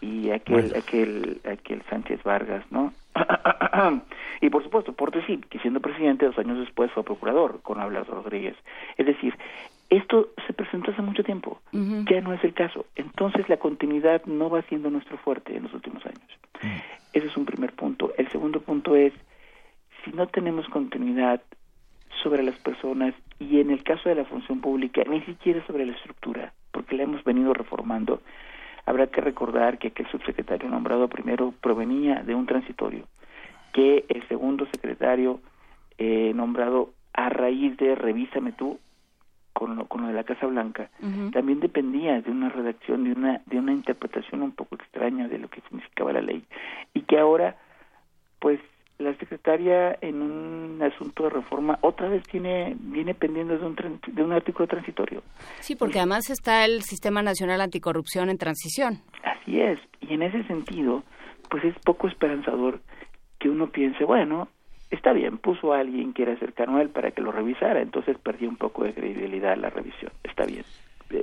Y 0.00 0.30
aquel, 0.30 0.62
Bueno. 0.70 0.74
aquel, 0.78 1.40
aquel 1.50 1.82
Sánchez 1.90 2.22
Vargas, 2.22 2.64
¿no? 2.70 2.92
y 4.40 4.50
por 4.50 4.62
supuesto, 4.62 4.92
Portesil, 4.92 5.44
que 5.46 5.58
siendo 5.60 5.80
presidente 5.80 6.26
dos 6.26 6.38
años 6.38 6.58
después 6.58 6.90
fue 6.92 7.02
procurador 7.04 7.60
con 7.62 7.80
Abelardo 7.80 8.14
Rodríguez. 8.14 8.56
Es 8.96 9.06
decir, 9.06 9.34
esto 9.90 10.28
se 10.46 10.52
presentó 10.54 10.90
hace 10.90 11.02
mucho 11.02 11.22
tiempo, 11.22 11.60
ya 12.10 12.20
no 12.22 12.32
es 12.32 12.42
el 12.44 12.54
caso. 12.54 12.86
Entonces 12.96 13.48
la 13.48 13.58
continuidad 13.58 14.24
no 14.26 14.48
va 14.48 14.62
siendo 14.62 14.88
nuestro 14.90 15.18
fuerte 15.18 15.54
en 15.56 15.64
los 15.64 15.74
últimos 15.74 16.04
años. 16.06 16.22
Ese 17.12 17.26
es 17.26 17.36
un 17.36 17.44
primer 17.44 17.72
punto. 17.74 18.12
El 18.16 18.28
segundo 18.30 18.60
punto 18.60 18.96
es, 18.96 19.12
si 20.04 20.10
no 20.12 20.26
tenemos 20.26 20.68
continuidad 20.68 21.40
sobre 22.22 22.42
las 22.42 22.56
personas 22.56 23.14
y 23.38 23.60
en 23.60 23.70
el 23.70 23.82
caso 23.82 24.08
de 24.08 24.14
la 24.14 24.24
función 24.24 24.60
pública, 24.60 25.02
ni 25.08 25.20
siquiera 25.22 25.64
sobre 25.66 25.86
la 25.86 25.92
estructura, 25.92 26.52
porque 26.70 26.96
la 26.96 27.04
hemos 27.04 27.24
venido 27.24 27.52
reformando, 27.52 28.22
habrá 28.86 29.06
que 29.08 29.20
recordar 29.20 29.78
que 29.78 29.88
aquel 29.88 30.08
subsecretario 30.10 30.68
nombrado 30.68 31.08
primero 31.08 31.52
provenía 31.60 32.22
de 32.22 32.34
un 32.34 32.46
transitorio, 32.46 33.06
que 33.72 34.04
el 34.08 34.26
segundo 34.28 34.66
secretario 34.66 35.40
eh, 35.98 36.32
nombrado 36.34 36.90
a 37.12 37.28
raíz 37.28 37.76
de 37.76 37.94
Revísame 37.94 38.52
tú, 38.52 38.78
con 39.52 39.76
lo, 39.76 39.86
con 39.86 40.02
lo 40.02 40.08
de 40.08 40.14
la 40.14 40.24
Casa 40.24 40.46
Blanca, 40.46 40.90
también 41.32 41.60
dependía 41.60 42.20
de 42.20 42.30
una 42.30 42.48
redacción, 42.48 43.04
de 43.04 43.12
una, 43.12 43.42
de 43.46 43.58
una 43.58 43.72
interpretación 43.72 44.42
un 44.42 44.52
poco 44.52 44.76
extraña 44.76 45.28
de 45.28 45.38
lo 45.38 45.48
que 45.48 45.60
significaba 45.60 46.12
la 46.12 46.22
ley. 46.22 46.42
Y 46.94 47.02
que 47.02 47.18
ahora, 47.18 47.56
pues, 48.40 48.60
la 49.04 49.14
secretaria 49.14 49.96
en 50.00 50.22
un 50.22 50.82
asunto 50.82 51.24
de 51.24 51.30
reforma 51.30 51.78
otra 51.82 52.08
vez 52.08 52.22
tiene 52.24 52.76
viene 52.78 53.14
pendiendo 53.14 53.58
de 53.58 53.64
un, 53.64 53.76
de 54.06 54.22
un 54.22 54.32
artículo 54.32 54.66
transitorio. 54.66 55.22
Sí, 55.60 55.76
porque 55.76 55.98
además 55.98 56.30
está 56.30 56.64
el 56.64 56.82
Sistema 56.82 57.22
Nacional 57.22 57.60
Anticorrupción 57.60 58.30
en 58.30 58.38
transición. 58.38 59.00
Así 59.22 59.60
es. 59.60 59.78
Y 60.00 60.14
en 60.14 60.22
ese 60.22 60.42
sentido, 60.44 61.02
pues 61.50 61.64
es 61.64 61.74
poco 61.84 62.08
esperanzador 62.08 62.80
que 63.38 63.48
uno 63.48 63.68
piense, 63.70 64.04
bueno, 64.04 64.48
está 64.90 65.12
bien, 65.12 65.38
puso 65.38 65.72
a 65.72 65.80
alguien 65.80 66.12
que 66.12 66.22
era 66.22 66.36
cercano 66.38 66.76
a 66.76 66.82
él 66.82 66.90
para 66.90 67.10
que 67.10 67.22
lo 67.22 67.32
revisara, 67.32 67.80
entonces 67.80 68.16
perdió 68.18 68.48
un 68.48 68.56
poco 68.56 68.84
de 68.84 68.94
credibilidad 68.94 69.56
la 69.56 69.70
revisión. 69.70 70.12
Está 70.22 70.44
bien. 70.44 70.64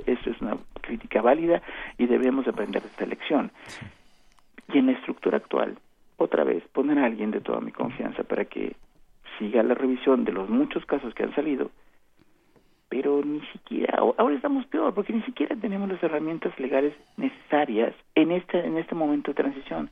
Eso 0.06 0.30
es 0.30 0.40
una 0.40 0.56
crítica 0.80 1.20
válida 1.20 1.62
y 1.98 2.06
debemos 2.06 2.46
aprender 2.46 2.82
de 2.82 2.88
esta 2.88 3.06
lección. 3.06 3.50
Y 4.72 4.78
en 4.78 4.86
la 4.86 4.92
estructura 4.92 5.38
actual, 5.38 5.78
otra 6.20 6.44
vez, 6.44 6.62
poner 6.72 6.98
a 6.98 7.06
alguien 7.06 7.30
de 7.30 7.40
toda 7.40 7.60
mi 7.60 7.72
confianza 7.72 8.24
para 8.24 8.44
que 8.44 8.76
siga 9.38 9.62
la 9.62 9.74
revisión 9.74 10.24
de 10.24 10.32
los 10.32 10.50
muchos 10.50 10.84
casos 10.84 11.14
que 11.14 11.22
han 11.22 11.34
salido, 11.34 11.70
pero 12.90 13.22
ni 13.24 13.40
siquiera, 13.52 13.98
ahora 13.98 14.34
estamos 14.34 14.66
peor, 14.66 14.92
porque 14.92 15.12
ni 15.12 15.22
siquiera 15.22 15.56
tenemos 15.56 15.88
las 15.88 16.02
herramientas 16.02 16.58
legales 16.58 16.92
necesarias 17.16 17.94
en 18.14 18.32
este, 18.32 18.66
en 18.66 18.76
este 18.76 18.94
momento 18.94 19.30
de 19.30 19.36
transición. 19.36 19.90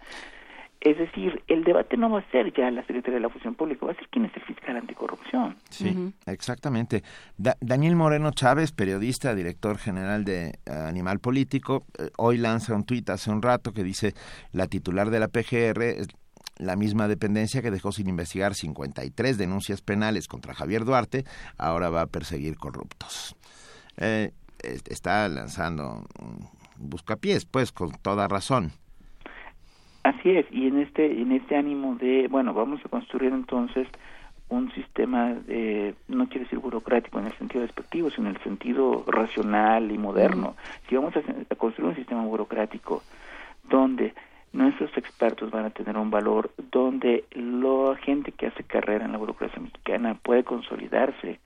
Es 0.80 0.96
decir, 0.96 1.42
el 1.48 1.64
debate 1.64 1.96
no 1.96 2.09
va 2.09 2.20
a 2.20 2.30
ser 2.30 2.52
ya 2.56 2.70
la 2.70 2.82
Secretaría 2.82 3.14
de 3.16 3.20
la 3.20 3.28
Función 3.30 3.55
Pública, 3.56 3.84
va 3.86 3.92
a 3.92 3.96
ser 3.96 4.09
quién 4.10 4.26
es 4.26 4.36
el 4.36 4.42
fiscal 4.42 4.76
anticorrupción. 4.76 5.56
Sí, 5.70 6.12
exactamente. 6.26 7.02
Da- 7.36 7.56
Daniel 7.60 7.96
Moreno 7.96 8.30
Chávez, 8.30 8.70
periodista, 8.70 9.34
director 9.34 9.76
general 9.78 10.24
de 10.24 10.48
eh, 10.50 10.70
Animal 10.70 11.18
Político, 11.18 11.84
eh, 11.98 12.10
hoy 12.16 12.38
lanza 12.38 12.74
un 12.74 12.84
tuit 12.84 13.10
hace 13.10 13.30
un 13.30 13.42
rato 13.42 13.72
que 13.72 13.82
dice 13.82 14.14
la 14.52 14.68
titular 14.68 15.10
de 15.10 15.18
la 15.18 15.26
PGR 15.28 15.82
es 15.82 16.06
la 16.59 16.76
misma 16.76 17.09
dependencia 17.09 17.60
que 17.62 17.70
dejó 17.72 17.90
sin 17.92 18.09
investigar 18.09 18.55
53 18.55 19.36
denuncias 19.36 19.80
penales 19.82 20.28
contra 20.28 20.55
Javier 20.55 20.84
Duarte, 20.84 21.24
ahora 21.56 21.88
va 21.90 22.02
a 22.02 22.06
perseguir 22.06 22.56
corruptos. 22.56 23.34
Eh, 23.96 24.30
es- 24.62 24.82
está 24.88 25.28
lanzando 25.28 26.05
un 26.20 26.48
buscapiés, 26.76 27.44
pues, 27.46 27.72
con 27.72 27.90
toda 28.02 28.28
razón. 28.28 28.70
Así 30.19 30.31
es, 30.31 30.47
y 30.51 30.66
en 30.66 30.81
este, 30.81 31.07
en 31.07 31.31
este 31.32 31.57
ánimo 31.57 31.95
de, 31.95 32.27
bueno, 32.28 32.53
vamos 32.53 32.81
a 32.85 32.89
construir 32.89 33.32
entonces 33.32 33.86
un 34.49 34.73
sistema, 34.73 35.35
de, 35.35 35.95
no 36.09 36.28
quiero 36.28 36.45
decir 36.45 36.59
burocrático 36.59 37.20
en 37.20 37.27
el 37.27 37.32
sentido 37.35 37.62
despectivo, 37.62 38.11
sino 38.11 38.28
en 38.28 38.36
el 38.36 38.43
sentido 38.43 39.05
racional 39.07 39.93
y 39.93 39.99
moderno. 39.99 40.57
Si 40.89 40.97
vamos 40.97 41.15
a, 41.16 41.20
a 41.20 41.55
construir 41.55 41.90
un 41.90 41.97
sistema 41.97 42.24
burocrático 42.24 43.03
donde 43.69 44.15
nuestros 44.53 44.97
expertos 44.97 45.51
van 45.51 45.66
a 45.66 45.70
tener 45.70 45.97
un 45.97 46.11
valor, 46.11 46.51
donde 46.73 47.24
la 47.32 47.95
gente 47.97 48.32
que 48.32 48.47
hace 48.47 48.65
carrera 48.65 49.05
en 49.05 49.12
la 49.12 49.19
burocracia 49.19 49.61
mexicana 49.61 50.15
puede 50.15 50.43
consolidarse, 50.43 51.39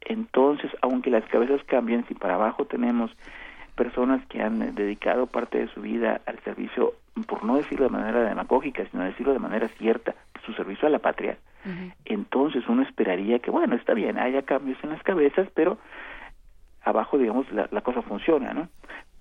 entonces, 0.00 0.70
aunque 0.82 1.10
las 1.10 1.24
cabezas 1.26 1.62
cambien, 1.64 2.04
si 2.08 2.14
para 2.14 2.34
abajo 2.34 2.64
tenemos 2.64 3.10
personas 3.76 4.24
que 4.26 4.42
han 4.42 4.62
eh, 4.62 4.72
dedicado 4.72 5.26
parte 5.26 5.58
de 5.58 5.68
su 5.68 5.82
vida 5.82 6.20
al 6.26 6.38
servicio, 6.40 6.94
por 7.28 7.44
no 7.44 7.56
decirlo 7.56 7.84
de 7.86 7.92
manera 7.92 8.24
demagógica, 8.24 8.84
sino 8.90 9.04
decirlo 9.04 9.32
de 9.32 9.38
manera 9.38 9.68
cierta, 9.78 10.14
su 10.44 10.52
servicio 10.54 10.88
a 10.88 10.90
la 10.90 10.98
patria, 10.98 11.38
entonces 12.04 12.62
uno 12.68 12.82
esperaría 12.82 13.40
que, 13.40 13.50
bueno, 13.50 13.74
está 13.74 13.92
bien, 13.92 14.18
haya 14.18 14.42
cambios 14.42 14.78
en 14.84 14.90
las 14.90 15.02
cabezas, 15.02 15.48
pero 15.52 15.78
abajo, 16.82 17.18
digamos, 17.18 17.50
la, 17.50 17.68
la 17.72 17.80
cosa 17.80 18.02
funciona, 18.02 18.54
¿no? 18.54 18.68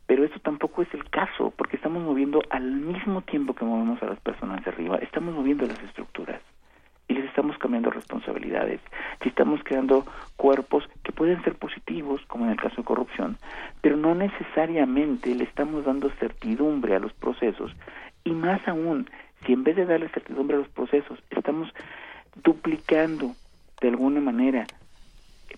Pero 0.06 0.24
eso 0.24 0.40
tampoco 0.40 0.84
es 0.84 0.94
el 0.94 1.10
caso, 1.10 1.52
porque 1.58 1.78
estamos 1.78 2.04
moviendo 2.04 2.44
al 2.52 2.72
mismo 2.72 3.22
tiempo 3.22 3.56
que 3.56 3.66
movemos 3.66 4.02
a 4.04 4.06
las 4.06 4.20
personas 4.20 4.64
de 4.64 4.70
arriba, 4.70 4.98
estamos 4.98 5.34
moviendo 5.34 5.66
las 5.66 5.82
estructuras 5.82 6.40
y 7.08 7.14
les 7.14 7.26
estamos 7.26 7.58
cambiando 7.58 7.90
responsabilidades. 7.90 8.80
Si 9.22 9.30
estamos 9.30 9.62
creando 9.64 10.06
cuerpos 10.36 10.88
que 11.04 11.12
pueden 11.12 11.44
ser 11.44 11.56
positivos, 11.56 12.22
como 12.28 12.46
en 12.46 12.52
el 12.52 12.58
caso 12.58 12.78
de 12.78 12.84
corrupción, 12.84 13.38
pero 13.82 13.98
no 13.98 14.16
necesariamente 14.16 15.34
le 15.36 15.44
estamos 15.44 15.86
dando 15.86 16.10
certidumbre 16.20 16.96
a 16.96 17.00
los 17.00 17.14
procesos 17.14 17.72
y 18.24 18.32
más 18.32 18.68
aún, 18.68 19.10
si 19.46 19.54
en 19.54 19.64
vez 19.64 19.76
de 19.76 19.86
darle 19.86 20.10
certidumbre 20.10 20.58
a 20.58 20.60
los 20.60 20.70
procesos, 20.70 21.20
estamos 21.30 21.72
duplicando 22.44 23.34
de 23.82 23.90
alguna 23.90 24.20
manera 24.20 24.66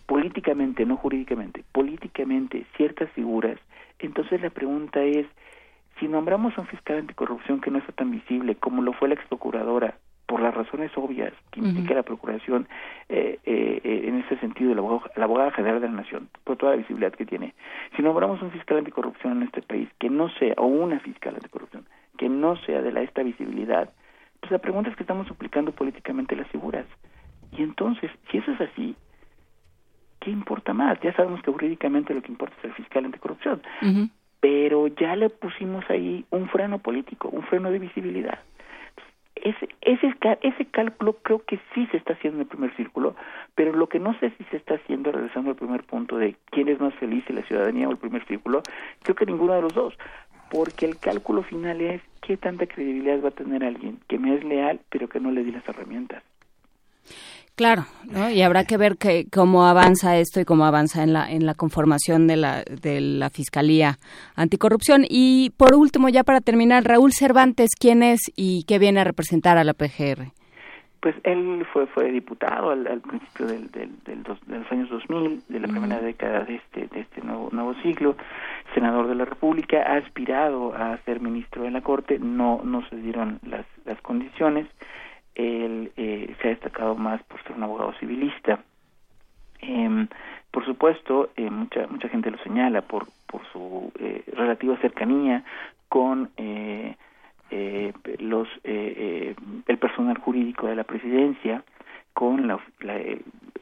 políticamente, 0.05 0.85
no 0.85 0.97
jurídicamente, 0.97 1.63
políticamente 1.71 2.65
ciertas 2.75 3.09
figuras, 3.11 3.57
entonces 3.99 4.41
la 4.41 4.49
pregunta 4.49 5.03
es, 5.03 5.25
si 5.99 6.07
nombramos 6.07 6.57
a 6.57 6.61
un 6.61 6.67
fiscal 6.67 6.99
anticorrupción 6.99 7.61
que 7.61 7.71
no 7.71 7.79
está 7.79 7.91
tan 7.91 8.11
visible 8.11 8.55
como 8.55 8.81
lo 8.81 8.93
fue 8.93 9.07
la 9.07 9.15
ex 9.15 9.25
procuradora, 9.27 9.97
por 10.27 10.41
las 10.41 10.53
razones 10.53 10.91
obvias 10.95 11.33
que 11.51 11.61
implica 11.61 11.95
la 11.95 12.03
procuración 12.03 12.67
eh, 13.07 13.39
eh, 13.45 13.81
eh, 13.83 14.01
en 14.07 14.19
ese 14.19 14.37
sentido, 14.37 14.75
la 14.75 14.81
abogada, 14.81 15.11
la 15.15 15.23
abogada 15.23 15.51
general 15.51 15.81
de 15.81 15.87
la 15.87 15.95
nación, 15.95 16.29
por 16.43 16.57
toda 16.57 16.73
la 16.73 16.77
visibilidad 16.77 17.13
que 17.13 17.25
tiene, 17.25 17.55
si 17.95 18.01
nombramos 18.01 18.41
un 18.41 18.51
fiscal 18.51 18.77
anticorrupción 18.77 19.37
en 19.37 19.43
este 19.43 19.61
país 19.61 19.89
que 19.99 20.09
no 20.09 20.29
sea, 20.37 20.53
o 20.57 20.65
una 20.65 20.99
fiscal 20.99 21.33
anticorrupción, 21.33 21.85
que 22.17 22.27
no 22.27 22.57
sea 22.57 22.81
de 22.81 22.91
la 22.91 23.01
esta 23.01 23.23
visibilidad, 23.23 23.89
pues 24.41 24.51
la 24.51 24.59
pregunta 24.59 24.89
es 24.89 24.97
que 24.97 25.03
estamos 25.03 25.27
suplicando 25.27 25.71
políticamente 25.71 26.35
las 26.35 26.47
figuras. 26.47 26.85
Y 27.53 27.63
entonces, 27.63 28.11
si 28.29 28.39
eso 28.39 28.51
es 28.51 28.59
así, 28.59 28.95
¿qué 30.19 30.29
importa 30.29 30.73
más? 30.73 30.99
Ya 31.01 31.13
sabemos 31.13 31.41
que 31.41 31.51
jurídicamente 31.51 32.13
lo 32.13 32.21
que 32.21 32.33
importa 32.33 32.53
es 32.59 32.65
el 32.65 32.73
fiscal 32.73 33.05
anticorrupción, 33.05 33.61
pero 34.41 34.87
ya 34.87 35.15
le 35.15 35.29
pusimos 35.29 35.89
ahí 35.89 36.25
un 36.31 36.49
freno 36.49 36.79
político, 36.79 37.29
un 37.29 37.43
freno 37.43 37.71
de 37.71 37.79
visibilidad. 37.79 38.39
Ese, 39.43 39.69
ese, 39.81 40.13
ese 40.41 40.65
cálculo 40.65 41.13
creo 41.21 41.43
que 41.45 41.59
sí 41.73 41.87
se 41.91 41.97
está 41.97 42.13
haciendo 42.13 42.37
en 42.37 42.41
el 42.41 42.47
primer 42.47 42.75
círculo, 42.75 43.15
pero 43.55 43.73
lo 43.73 43.87
que 43.87 43.99
no 43.99 44.17
sé 44.19 44.31
si 44.37 44.43
se 44.45 44.57
está 44.57 44.75
haciendo, 44.75 45.11
regresando 45.11 45.51
al 45.51 45.55
primer 45.55 45.83
punto 45.83 46.17
de 46.17 46.35
quién 46.51 46.69
es 46.69 46.79
más 46.79 46.93
feliz, 46.95 47.23
si 47.27 47.33
la 47.33 47.43
ciudadanía 47.43 47.87
o 47.87 47.91
el 47.91 47.97
primer 47.97 48.25
círculo, 48.25 48.61
creo 49.03 49.15
que 49.15 49.25
ninguno 49.25 49.53
de 49.53 49.61
los 49.61 49.73
dos, 49.73 49.97
porque 50.49 50.85
el 50.85 50.97
cálculo 50.97 51.43
final 51.43 51.81
es 51.81 52.01
qué 52.21 52.37
tanta 52.37 52.65
credibilidad 52.67 53.23
va 53.23 53.29
a 53.29 53.31
tener 53.31 53.63
alguien 53.63 53.99
que 54.07 54.17
me 54.17 54.35
es 54.35 54.43
leal, 54.43 54.79
pero 54.89 55.07
que 55.07 55.19
no 55.19 55.31
le 55.31 55.43
di 55.43 55.51
las 55.51 55.67
herramientas. 55.67 56.23
Claro, 57.57 57.85
¿no? 58.05 58.29
y 58.29 58.43
habrá 58.43 58.65
que 58.65 58.77
ver 58.77 58.97
que, 58.97 59.25
cómo 59.33 59.65
avanza 59.65 60.15
esto 60.17 60.39
y 60.39 60.45
cómo 60.45 60.63
avanza 60.65 61.01
en 61.01 61.11
la, 61.11 61.29
en 61.31 61.45
la 61.47 61.55
conformación 61.55 62.27
de 62.27 62.37
la, 62.37 62.61
de 62.63 63.01
la 63.01 63.31
Fiscalía 63.31 63.97
Anticorrupción. 64.35 65.05
Y 65.09 65.49
por 65.57 65.73
último, 65.73 66.07
ya 66.07 66.23
para 66.23 66.39
terminar, 66.39 66.83
Raúl 66.83 67.13
Cervantes, 67.13 67.71
¿quién 67.77 68.03
es 68.03 68.19
y 68.35 68.63
qué 68.67 68.77
viene 68.77 68.99
a 68.99 69.05
representar 69.05 69.57
a 69.57 69.63
la 69.63 69.73
PGR? 69.73 70.31
Pues 70.99 71.15
él 71.23 71.65
fue 71.73 71.87
fue 71.87 72.11
diputado 72.11 72.69
al, 72.71 72.85
al 72.85 73.01
principio 73.01 73.47
del, 73.47 73.71
del, 73.71 73.89
del 74.03 74.21
dos- 74.23 74.39
de 74.47 74.59
los 74.59 74.71
años 74.71 74.89
2000, 74.89 75.43
de 75.49 75.59
la 75.59 75.67
primera 75.67 75.99
década 75.99 76.43
de 76.43 76.55
este 76.55 76.87
de 76.87 77.01
este 77.01 77.21
nuevo 77.21 77.49
nuevo 77.51 77.73
siglo, 77.81 78.15
senador 78.75 79.07
de 79.07 79.15
la 79.15 79.25
República, 79.25 79.77
ha 79.81 79.97
aspirado 79.97 80.75
a 80.75 80.97
ser 81.05 81.21
ministro 81.21 81.63
de 81.63 81.71
la 81.71 81.81
Corte, 81.81 82.19
no 82.19 82.61
no 82.63 82.87
se 82.89 82.97
dieron 82.97 83.39
las 83.43 83.65
las 83.85 83.99
condiciones. 84.01 84.67
Él 85.37 85.91
eh, 85.97 86.35
se 86.41 86.47
ha 86.47 86.51
destacado 86.51 86.95
más 86.95 87.21
por 87.23 87.41
ser 87.43 87.53
un 87.53 87.63
abogado 87.63 87.93
civilista. 87.99 88.59
Em, 89.59 90.07
por 90.51 90.65
supuesto, 90.65 91.29
eh, 91.35 91.49
mucha 91.49 91.87
mucha 91.87 92.09
gente 92.09 92.31
lo 92.31 92.37
señala 92.39 92.81
por 92.81 93.07
por 93.27 93.41
su 93.51 93.91
eh, 93.99 94.23
relativa 94.33 94.77
cercanía 94.77 95.43
con 95.89 96.31
eh, 96.37 96.95
eh, 97.51 97.93
los 98.19 98.47
eh, 98.63 99.35
el 99.67 99.77
personal 99.77 100.17
jurídico 100.17 100.67
de 100.67 100.75
la 100.75 100.83
presidencia, 100.83 101.63
con 102.13 102.47
la, 102.47 102.59
la, 102.79 102.99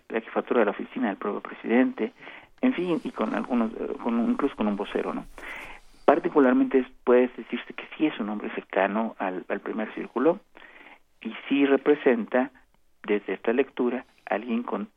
la 0.10 0.22
jefatura 0.22 0.62
de 0.62 0.66
la 0.66 0.72
oficina 0.72 1.08
del 1.10 1.18
propio 1.18 1.42
presidente, 1.42 2.14
en 2.62 2.74
fin, 2.74 3.02
y 3.04 3.12
con 3.12 3.36
algunos, 3.36 3.72
con 4.02 4.30
incluso 4.30 4.56
con 4.56 4.68
un 4.68 4.78
vocero, 4.78 5.14
¿no? 5.14 5.26
Particularmente 6.06 6.86
puede 7.04 7.30
decirse 7.36 7.74
que 7.74 7.86
sí 7.98 8.06
es 8.06 8.20
un 8.20 8.30
hombre 8.30 8.50
cercano 8.52 9.16
al, 9.20 9.44
al 9.50 9.60
primer 9.60 9.94
círculo 9.94 10.40
y 11.26 11.36
sí 11.50 11.66
representa 11.66 12.52
desde 13.04 13.34
esta 13.34 13.52
lectura 13.52 14.06
alguien 14.26 14.64
con 14.64 14.88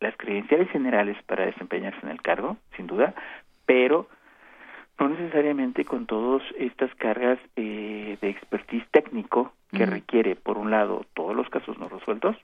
las 0.00 0.16
credenciales 0.16 0.68
generales 0.70 1.16
para 1.24 1.46
desempeñarse 1.46 2.00
en 2.02 2.10
el 2.10 2.20
cargo, 2.20 2.58
sin 2.76 2.86
duda, 2.86 3.14
pero 3.64 4.08
no 4.98 5.08
necesariamente 5.08 5.84
con 5.84 6.06
todas 6.06 6.42
estas 6.58 6.94
cargas 6.96 7.38
eh, 7.56 8.18
de 8.20 8.28
expertise 8.28 8.86
técnico 8.90 9.52
que 9.70 9.86
requiere, 9.86 10.36
por 10.36 10.58
un 10.58 10.70
lado, 10.70 11.04
todos 11.14 11.36
los 11.36 11.48
casos 11.50 11.78
no 11.78 11.88
resueltos 11.88 12.36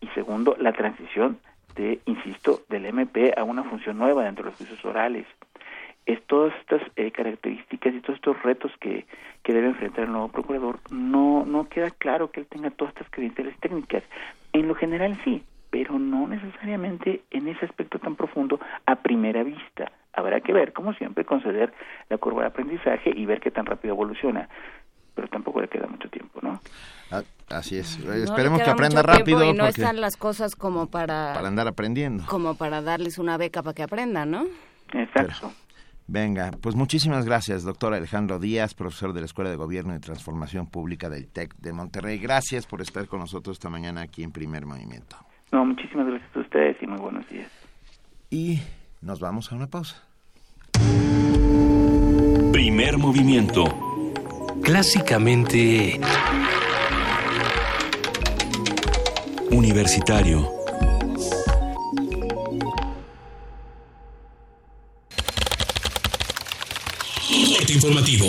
y 0.00 0.06
segundo, 0.08 0.56
la 0.58 0.72
transición 0.72 1.38
de, 1.74 2.00
insisto, 2.06 2.60
del 2.68 2.86
MP 2.86 3.34
a 3.36 3.44
una 3.44 3.64
función 3.64 3.98
nueva 3.98 4.24
dentro 4.24 4.44
de 4.44 4.50
los 4.50 4.58
juicios 4.58 4.84
orales. 4.84 5.26
Es 6.10 6.20
todas 6.26 6.52
estas 6.60 6.82
eh, 6.96 7.10
características 7.12 7.94
y 7.94 8.00
todos 8.00 8.16
estos 8.16 8.42
retos 8.42 8.72
que, 8.80 9.06
que 9.44 9.52
debe 9.52 9.68
enfrentar 9.68 10.04
el 10.04 10.10
nuevo 10.12 10.28
procurador, 10.28 10.80
no, 10.90 11.44
no 11.46 11.68
queda 11.68 11.90
claro 11.90 12.30
que 12.32 12.40
él 12.40 12.46
tenga 12.46 12.70
todas 12.70 12.92
estas 12.94 13.08
credenciales 13.10 13.54
técnicas. 13.60 14.02
En 14.52 14.66
lo 14.66 14.74
general 14.74 15.16
sí, 15.24 15.44
pero 15.70 15.98
no 15.98 16.26
necesariamente 16.26 17.22
en 17.30 17.46
ese 17.46 17.64
aspecto 17.64 17.98
tan 18.00 18.16
profundo 18.16 18.58
a 18.86 18.96
primera 18.96 19.44
vista. 19.44 19.92
Habrá 20.12 20.40
que 20.40 20.52
ver, 20.52 20.72
como 20.72 20.92
siempre, 20.94 21.24
conceder 21.24 21.72
la 22.08 22.18
curva 22.18 22.42
de 22.42 22.48
aprendizaje 22.48 23.12
y 23.14 23.24
ver 23.26 23.38
qué 23.40 23.52
tan 23.52 23.66
rápido 23.66 23.94
evoluciona. 23.94 24.48
Pero 25.14 25.28
tampoco 25.28 25.60
le 25.60 25.68
queda 25.68 25.86
mucho 25.86 26.08
tiempo, 26.08 26.40
¿no? 26.42 26.60
Ah, 27.12 27.22
Así 27.50 27.76
es. 27.78 27.98
No 28.04 28.12
Esperemos 28.14 28.62
que 28.62 28.70
aprenda 28.70 29.02
rápido 29.02 29.44
Y 29.44 29.52
no 29.52 29.64
porque- 29.66 29.80
están 29.82 30.00
las 30.00 30.16
cosas 30.16 30.56
como 30.56 30.86
para, 30.88 31.32
para 31.34 31.48
andar 31.48 31.68
aprendiendo. 31.68 32.24
como 32.26 32.56
para 32.56 32.80
darles 32.82 33.18
una 33.18 33.36
beca 33.36 33.62
para 33.62 33.74
que 33.74 33.82
aprendan, 33.84 34.30
¿no? 34.30 34.46
Exacto. 34.92 35.52
Venga, 36.12 36.50
pues 36.60 36.74
muchísimas 36.74 37.24
gracias, 37.24 37.62
doctor 37.62 37.94
Alejandro 37.94 38.40
Díaz, 38.40 38.74
profesor 38.74 39.12
de 39.12 39.20
la 39.20 39.26
Escuela 39.26 39.48
de 39.48 39.54
Gobierno 39.54 39.94
y 39.94 40.00
Transformación 40.00 40.66
Pública 40.66 41.08
del 41.08 41.28
TEC 41.28 41.54
de 41.58 41.72
Monterrey. 41.72 42.18
Gracias 42.18 42.66
por 42.66 42.80
estar 42.80 43.06
con 43.06 43.20
nosotros 43.20 43.58
esta 43.58 43.70
mañana 43.70 44.00
aquí 44.00 44.24
en 44.24 44.32
Primer 44.32 44.66
Movimiento. 44.66 45.14
No, 45.52 45.64
muchísimas 45.64 46.08
gracias 46.08 46.36
a 46.36 46.40
ustedes 46.40 46.76
y 46.82 46.86
muy 46.88 46.98
buenos 46.98 47.28
días. 47.28 47.48
Y 48.28 48.58
nos 49.00 49.20
vamos 49.20 49.52
a 49.52 49.54
una 49.54 49.68
pausa. 49.68 50.02
Primer 52.52 52.98
movimiento. 52.98 53.64
Clásicamente... 54.64 56.00
Universitario. 59.52 60.59
Informativo. 67.70 68.26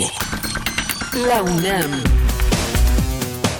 La 1.26 1.42
UNAM. 1.42 1.90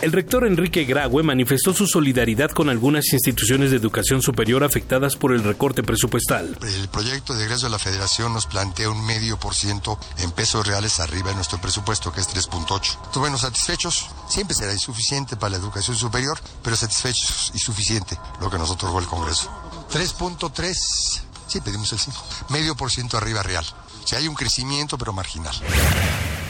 El 0.01 0.13
rector 0.13 0.47
Enrique 0.47 0.85
Graue 0.85 1.25
manifestó 1.25 1.75
su 1.75 1.89
solidaridad 1.89 2.51
con 2.51 2.69
algunas 2.69 3.13
instituciones 3.13 3.71
de 3.71 3.79
educación 3.79 4.23
superior 4.23 4.63
afectadas 4.63 5.17
por 5.17 5.33
el 5.33 5.43
recorte 5.43 5.83
presupuestal. 5.83 6.57
El 6.63 6.89
proyecto 6.89 7.35
de 7.35 7.45
egreso 7.45 7.67
de 7.67 7.71
la 7.71 7.81
federación 7.81 8.33
nos 8.33 8.47
plantea 8.47 8.91
un 8.91 9.05
medio 9.05 9.41
por 9.41 9.55
ciento 9.55 9.99
en 10.19 10.31
pesos 10.31 10.67
reales 10.67 11.01
arriba 11.01 11.31
de 11.31 11.37
nuestro 11.37 11.61
presupuesto, 11.61 12.13
que 12.13 12.21
es 12.21 12.29
3.8. 12.29 12.71
Entonces, 12.71 13.19
bueno, 13.19 13.37
satisfechos. 13.37 14.07
Siempre 14.29 14.55
será 14.55 14.73
insuficiente 14.73 15.37
para 15.37 15.51
la 15.51 15.57
educación 15.57 15.97
superior, 15.97 16.39
pero 16.63 16.77
satisfechos 16.77 17.51
y 17.55 17.59
suficiente 17.59 18.17
lo 18.41 18.51
que 18.51 18.59
nos 18.59 18.71
otorgó 18.71 19.01
el 19.01 19.07
Congreso. 19.07 19.51
3.3, 19.93 21.21
sí, 21.49 21.61
pedimos 21.61 21.93
el 21.93 21.99
5. 21.99 22.25
Medio 22.51 22.77
por 22.77 22.91
ciento 22.91 23.17
arriba 23.17 23.43
real. 23.43 23.65
Sea, 24.05 24.19
hay 24.19 24.29
un 24.29 24.35
crecimiento, 24.35 24.99
pero 24.99 25.13
marginal. 25.13 25.55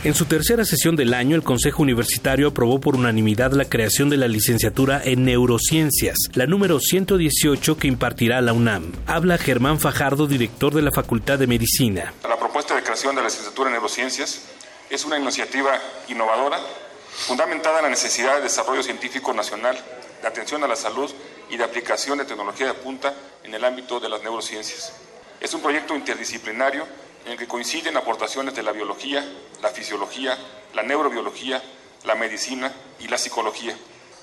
En 0.05 0.15
su 0.15 0.25
tercera 0.25 0.65
sesión 0.65 0.97
del 0.97 1.15
año, 1.15 1.37
el 1.37 1.45
Consejo 1.45 1.83
Universitario 1.83 2.49
aprobó 2.49 2.81
por 2.81 2.97
unanimidad 2.97 3.53
la 3.53 3.67
creación 3.67 4.11
de 4.11 4.17
la 4.17 4.27
licenciatura 4.27 5.01
en 5.05 5.25
Neurociencias, 5.25 6.17
la 6.35 6.47
número 6.47 6.81
118 6.81 7.77
que 7.77 7.87
impartirá 7.87 8.41
la 8.41 8.53
UNAM. 8.53 8.91
Habla 9.07 9.39
Germán 9.39 9.79
Fajardo, 9.79 10.27
director 10.27 10.75
de 10.75 10.83
la 10.83 10.91
Facultad 10.91 11.39
de 11.39 11.47
Medicina. 11.47 12.13
La 12.29 12.37
propuesta 12.37 12.75
de 12.75 12.83
creación 12.83 13.15
de 13.15 13.23
la 13.23 13.29
licenciatura 13.29 13.69
en 13.69 13.75
neurociencias 13.75 14.43
es 14.91 15.05
una 15.05 15.19
iniciativa 15.19 15.71
innovadora, 16.09 16.59
fundamentada 17.13 17.79
en 17.79 17.85
la 17.85 17.91
necesidad 17.91 18.37
de 18.37 18.43
desarrollo 18.43 18.83
científico 18.83 19.33
nacional, 19.33 19.79
de 20.21 20.27
atención 20.27 20.65
a 20.65 20.67
la 20.67 20.75
salud 20.75 21.11
y 21.49 21.57
de 21.57 21.63
aplicación 21.63 22.19
de 22.19 22.25
tecnología 22.25 22.67
de 22.67 22.75
punta 22.75 23.15
en 23.45 23.55
el 23.55 23.65
ámbito 23.65 24.01
de 24.01 24.09
las 24.09 24.21
neurociencias. 24.23 24.95
Es 25.41 25.55
un 25.55 25.61
proyecto 25.61 25.95
interdisciplinario 25.95 26.87
en 27.25 27.33
el 27.33 27.39
que 27.39 27.47
coinciden 27.47 27.97
aportaciones 27.97 28.55
de 28.55 28.63
la 28.63 28.73
biología, 28.73 29.25
la 29.61 29.71
fisiología, 29.71 30.37
la 30.75 30.83
neurobiología, 30.83 31.63
la 32.05 32.15
medicina 32.15 32.73
y 32.99 33.09
la 33.09 33.19
psicología, 33.19 33.77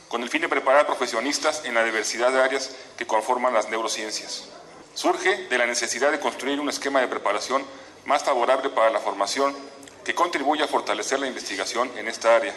con 0.08 0.24
el 0.24 0.30
fin 0.30 0.42
de 0.42 0.50
preparar 0.50 0.86
profesionistas 0.86 1.64
en 1.66 1.76
la 1.76 1.84
diversidad 1.84 2.32
de 2.32 2.42
áreas 2.42 2.76
que 2.98 3.08
conforman 3.08 3.54
las 3.54 3.70
neurociencias. 3.70 4.50
Surge 4.94 5.48
de 5.48 5.58
la 5.58 5.66
necesidad 5.66 6.12
de 6.12 6.20
construir 6.20 6.60
un 6.60 6.70
esquema 6.70 7.00
de 7.00 7.08
preparación 7.08 7.64
más 8.06 8.24
favorable 8.24 8.70
para 8.70 8.90
la 8.90 9.00
formación 9.00 9.56
que 10.04 10.16
contribuya 10.16 10.66
a 10.66 10.68
fortalecer 10.68 11.20
la 11.20 11.28
investigación 11.28 11.92
en 11.96 12.08
esta 12.08 12.36
área, 12.36 12.54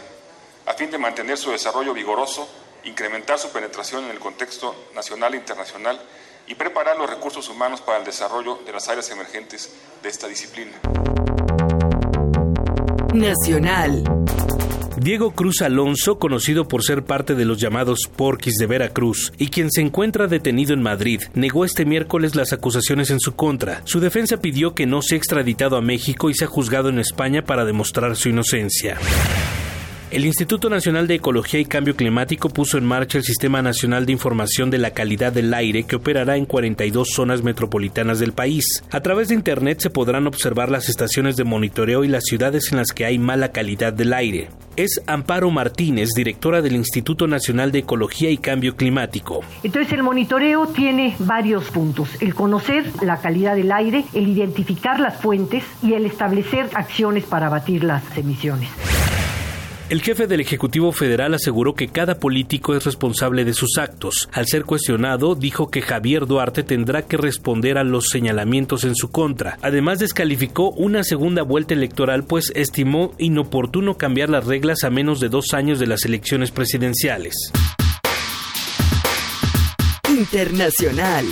a 0.66 0.74
fin 0.74 0.90
de 0.90 0.98
mantener 0.98 1.36
su 1.36 1.50
desarrollo 1.50 1.92
vigoroso, 1.92 2.48
incrementar 2.84 3.38
su 3.38 3.50
penetración 3.50 4.04
en 4.04 4.10
el 4.10 4.18
contexto 4.18 4.74
nacional 4.94 5.34
e 5.34 5.36
internacional 5.36 6.00
y 6.46 6.54
preparar 6.54 6.96
los 6.96 7.08
recursos 7.08 7.48
humanos 7.48 7.80
para 7.80 7.98
el 7.98 8.04
desarrollo 8.04 8.60
de 8.66 8.72
las 8.72 8.88
áreas 8.88 9.10
emergentes 9.10 9.74
de 10.02 10.08
esta 10.08 10.28
disciplina. 10.28 10.72
Nacional. 13.14 14.04
Diego 14.96 15.32
Cruz 15.32 15.62
Alonso, 15.62 16.18
conocido 16.18 16.68
por 16.68 16.84
ser 16.84 17.04
parte 17.04 17.34
de 17.34 17.44
los 17.44 17.58
llamados 17.58 18.08
Porquis 18.14 18.54
de 18.54 18.66
Veracruz, 18.66 19.32
y 19.36 19.48
quien 19.48 19.70
se 19.70 19.80
encuentra 19.80 20.28
detenido 20.28 20.74
en 20.74 20.82
Madrid, 20.82 21.22
negó 21.34 21.64
este 21.64 21.84
miércoles 21.84 22.36
las 22.36 22.52
acusaciones 22.52 23.10
en 23.10 23.18
su 23.18 23.34
contra. 23.34 23.82
Su 23.84 24.00
defensa 24.00 24.36
pidió 24.36 24.74
que 24.74 24.86
no 24.86 25.02
sea 25.02 25.18
extraditado 25.18 25.76
a 25.76 25.80
México 25.80 26.30
y 26.30 26.34
sea 26.34 26.46
juzgado 26.46 26.88
en 26.88 27.00
España 27.00 27.42
para 27.42 27.64
demostrar 27.64 28.14
su 28.16 28.28
inocencia. 28.28 28.98
El 30.12 30.26
Instituto 30.26 30.68
Nacional 30.68 31.06
de 31.06 31.14
Ecología 31.14 31.58
y 31.58 31.64
Cambio 31.64 31.96
Climático 31.96 32.50
puso 32.50 32.76
en 32.76 32.84
marcha 32.84 33.16
el 33.16 33.24
Sistema 33.24 33.62
Nacional 33.62 34.04
de 34.04 34.12
Información 34.12 34.68
de 34.68 34.76
la 34.76 34.90
Calidad 34.90 35.32
del 35.32 35.54
Aire 35.54 35.84
que 35.84 35.96
operará 35.96 36.36
en 36.36 36.44
42 36.44 37.08
zonas 37.14 37.42
metropolitanas 37.42 38.18
del 38.18 38.34
país. 38.34 38.84
A 38.90 39.00
través 39.00 39.28
de 39.28 39.34
Internet 39.36 39.80
se 39.80 39.88
podrán 39.88 40.26
observar 40.26 40.70
las 40.70 40.90
estaciones 40.90 41.36
de 41.36 41.44
monitoreo 41.44 42.04
y 42.04 42.08
las 42.08 42.24
ciudades 42.24 42.72
en 42.72 42.76
las 42.76 42.92
que 42.92 43.06
hay 43.06 43.18
mala 43.18 43.52
calidad 43.52 43.94
del 43.94 44.12
aire. 44.12 44.50
Es 44.76 45.00
Amparo 45.06 45.50
Martínez, 45.50 46.10
directora 46.14 46.60
del 46.60 46.76
Instituto 46.76 47.26
Nacional 47.26 47.72
de 47.72 47.78
Ecología 47.78 48.28
y 48.28 48.36
Cambio 48.36 48.76
Climático. 48.76 49.40
Entonces 49.62 49.94
el 49.94 50.02
monitoreo 50.02 50.66
tiene 50.66 51.16
varios 51.20 51.70
puntos. 51.70 52.10
El 52.20 52.34
conocer 52.34 52.84
la 53.00 53.16
calidad 53.16 53.56
del 53.56 53.72
aire, 53.72 54.04
el 54.12 54.28
identificar 54.28 55.00
las 55.00 55.16
fuentes 55.16 55.64
y 55.82 55.94
el 55.94 56.04
establecer 56.04 56.68
acciones 56.74 57.24
para 57.24 57.46
abatir 57.46 57.82
las 57.82 58.02
emisiones. 58.14 58.68
El 59.92 60.00
jefe 60.00 60.26
del 60.26 60.40
Ejecutivo 60.40 60.90
Federal 60.90 61.34
aseguró 61.34 61.74
que 61.74 61.88
cada 61.88 62.14
político 62.14 62.74
es 62.74 62.86
responsable 62.86 63.44
de 63.44 63.52
sus 63.52 63.76
actos. 63.76 64.26
Al 64.32 64.46
ser 64.46 64.64
cuestionado, 64.64 65.34
dijo 65.34 65.70
que 65.70 65.82
Javier 65.82 66.24
Duarte 66.24 66.62
tendrá 66.62 67.02
que 67.02 67.18
responder 67.18 67.76
a 67.76 67.84
los 67.84 68.08
señalamientos 68.08 68.84
en 68.84 68.94
su 68.94 69.10
contra. 69.10 69.58
Además, 69.60 69.98
descalificó 69.98 70.70
una 70.70 71.04
segunda 71.04 71.42
vuelta 71.42 71.74
electoral, 71.74 72.24
pues 72.24 72.52
estimó 72.54 73.12
inoportuno 73.18 73.98
cambiar 73.98 74.30
las 74.30 74.46
reglas 74.46 74.82
a 74.82 74.88
menos 74.88 75.20
de 75.20 75.28
dos 75.28 75.52
años 75.52 75.78
de 75.78 75.88
las 75.88 76.06
elecciones 76.06 76.52
presidenciales. 76.52 77.34
Internacional. 80.08 81.26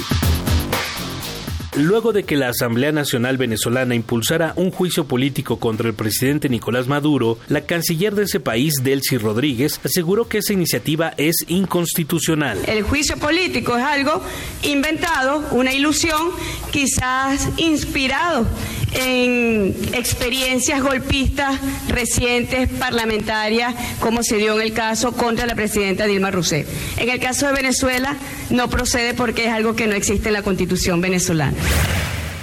Luego 1.80 2.12
de 2.12 2.24
que 2.24 2.36
la 2.36 2.50
Asamblea 2.50 2.92
Nacional 2.92 3.38
Venezolana 3.38 3.94
impulsara 3.94 4.52
un 4.56 4.70
juicio 4.70 5.06
político 5.06 5.58
contra 5.58 5.88
el 5.88 5.94
presidente 5.94 6.50
Nicolás 6.50 6.86
Maduro, 6.88 7.38
la 7.48 7.62
canciller 7.62 8.14
de 8.14 8.24
ese 8.24 8.38
país, 8.38 8.74
Delcy 8.82 9.16
Rodríguez, 9.16 9.80
aseguró 9.82 10.28
que 10.28 10.38
esa 10.38 10.52
iniciativa 10.52 11.14
es 11.16 11.36
inconstitucional. 11.48 12.58
El 12.66 12.82
juicio 12.82 13.16
político 13.16 13.78
es 13.78 13.82
algo 13.82 14.22
inventado, 14.62 15.42
una 15.52 15.72
ilusión, 15.72 16.30
quizás 16.70 17.48
inspirado 17.56 18.46
en 18.92 19.74
experiencias 19.92 20.82
golpistas 20.82 21.58
recientes 21.88 22.68
parlamentarias, 22.68 23.74
como 24.00 24.22
se 24.22 24.36
dio 24.36 24.56
en 24.56 24.62
el 24.62 24.72
caso 24.72 25.12
contra 25.12 25.46
la 25.46 25.54
presidenta 25.54 26.06
Dilma 26.06 26.30
Rousseff. 26.30 26.66
En 26.98 27.08
el 27.08 27.20
caso 27.20 27.46
de 27.46 27.52
Venezuela 27.52 28.16
no 28.50 28.68
procede 28.68 29.14
porque 29.14 29.46
es 29.46 29.52
algo 29.52 29.76
que 29.76 29.86
no 29.86 29.94
existe 29.94 30.28
en 30.28 30.34
la 30.34 30.42
constitución 30.42 31.00
venezolana. 31.00 31.56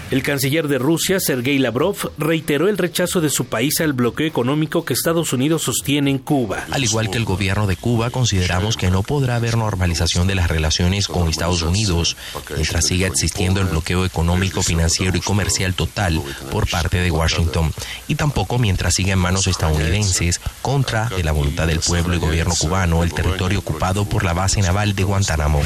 El 0.10 0.24
canciller 0.24 0.70
de 0.70 0.78
Rusia, 0.78 1.20
Sergei 1.20 1.60
Lavrov, 1.60 2.14
reiteró 2.18 2.70
el 2.70 2.78
rechazo 2.78 3.20
de 3.20 3.30
su 3.30 3.46
país 3.46 3.82
al 3.82 3.92
bloqueo 3.92 4.26
económico 4.26 4.86
que 4.86 4.94
Estados 4.94 5.34
Unidos 5.34 5.64
sostiene 5.64 6.12
en 6.12 6.18
Cuba. 6.18 6.66
Al 6.72 6.86
igual 6.86 7.10
que 7.10 7.18
el 7.18 7.26
gobierno 7.26 7.68
de 7.68 7.76
Cuba, 7.76 8.10
consideramos 8.10 8.78
que 8.78 8.90
no 8.90 9.04
podrá 9.04 9.36
haber 9.36 9.58
normalización 9.58 10.26
de 10.26 10.36
las 10.36 10.48
relaciones 10.48 11.10
con 11.10 11.28
Estados 11.28 11.62
Unidos 11.62 12.16
mientras 12.56 12.86
siga 12.86 13.08
existiendo 13.08 13.60
el 13.60 13.68
bloqueo 13.68 14.06
económico, 14.06 14.64
financiero 14.64 15.18
y 15.18 15.20
comercial 15.20 15.74
total 15.74 16.22
por 16.52 16.70
parte 16.70 17.02
de 17.02 17.12
Washington, 17.12 17.74
y 18.08 18.16
tampoco 18.16 18.60
mientras 18.60 18.94
siga 18.94 19.12
en 19.12 19.20
manos 19.20 19.48
estadounidenses 19.48 20.40
contra 20.62 21.10
de 21.10 21.24
la 21.24 21.34
voluntad 21.34 21.68
del 21.68 21.82
pueblo 21.82 22.16
y 22.16 22.20
gobierno 22.20 22.54
cubano 22.58 23.04
el 23.04 23.14
territorio 23.14 23.60
ocupado 23.60 24.06
por 24.06 24.24
la 24.24 24.32
base 24.32 24.62
naval 24.62 24.96
de 24.96 25.04
Guantánamo. 25.04 25.62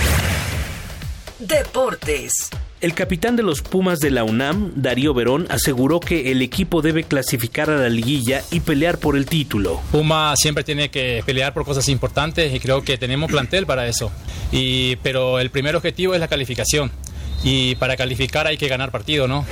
Deportes. 1.38 2.50
El 2.82 2.96
capitán 2.96 3.36
de 3.36 3.44
los 3.44 3.62
Pumas 3.62 4.00
de 4.00 4.10
la 4.10 4.24
UNAM, 4.24 4.72
Darío 4.76 5.14
Verón, 5.14 5.46
aseguró 5.52 6.00
que 6.00 6.32
el 6.32 6.42
equipo 6.42 6.82
debe 6.82 7.04
clasificar 7.04 7.70
a 7.70 7.78
la 7.78 7.90
liguilla 7.90 8.42
y 8.50 8.62
pelear 8.62 8.98
por 8.98 9.16
el 9.16 9.28
título. 9.28 9.80
Puma 9.92 10.34
siempre 10.36 10.64
tiene 10.64 10.90
que 10.90 11.22
pelear 11.24 11.54
por 11.54 11.64
cosas 11.64 11.88
importantes 11.90 12.52
y 12.52 12.60
creo 12.60 12.82
que 12.82 12.98
tenemos 12.98 13.30
plantel 13.30 13.68
para 13.68 13.88
eso. 13.88 14.12
Y, 14.52 14.96
pero 15.04 15.40
el 15.40 15.52
primer 15.52 15.76
objetivo 15.76 16.16
es 16.16 16.20
la 16.20 16.28
calificación. 16.28 16.92
Y 17.44 17.76
para 17.76 17.96
calificar 17.96 18.48
hay 18.48 18.58
que 18.58 18.68
ganar 18.68 18.90
partido, 18.90 19.28
¿no? 19.28 19.46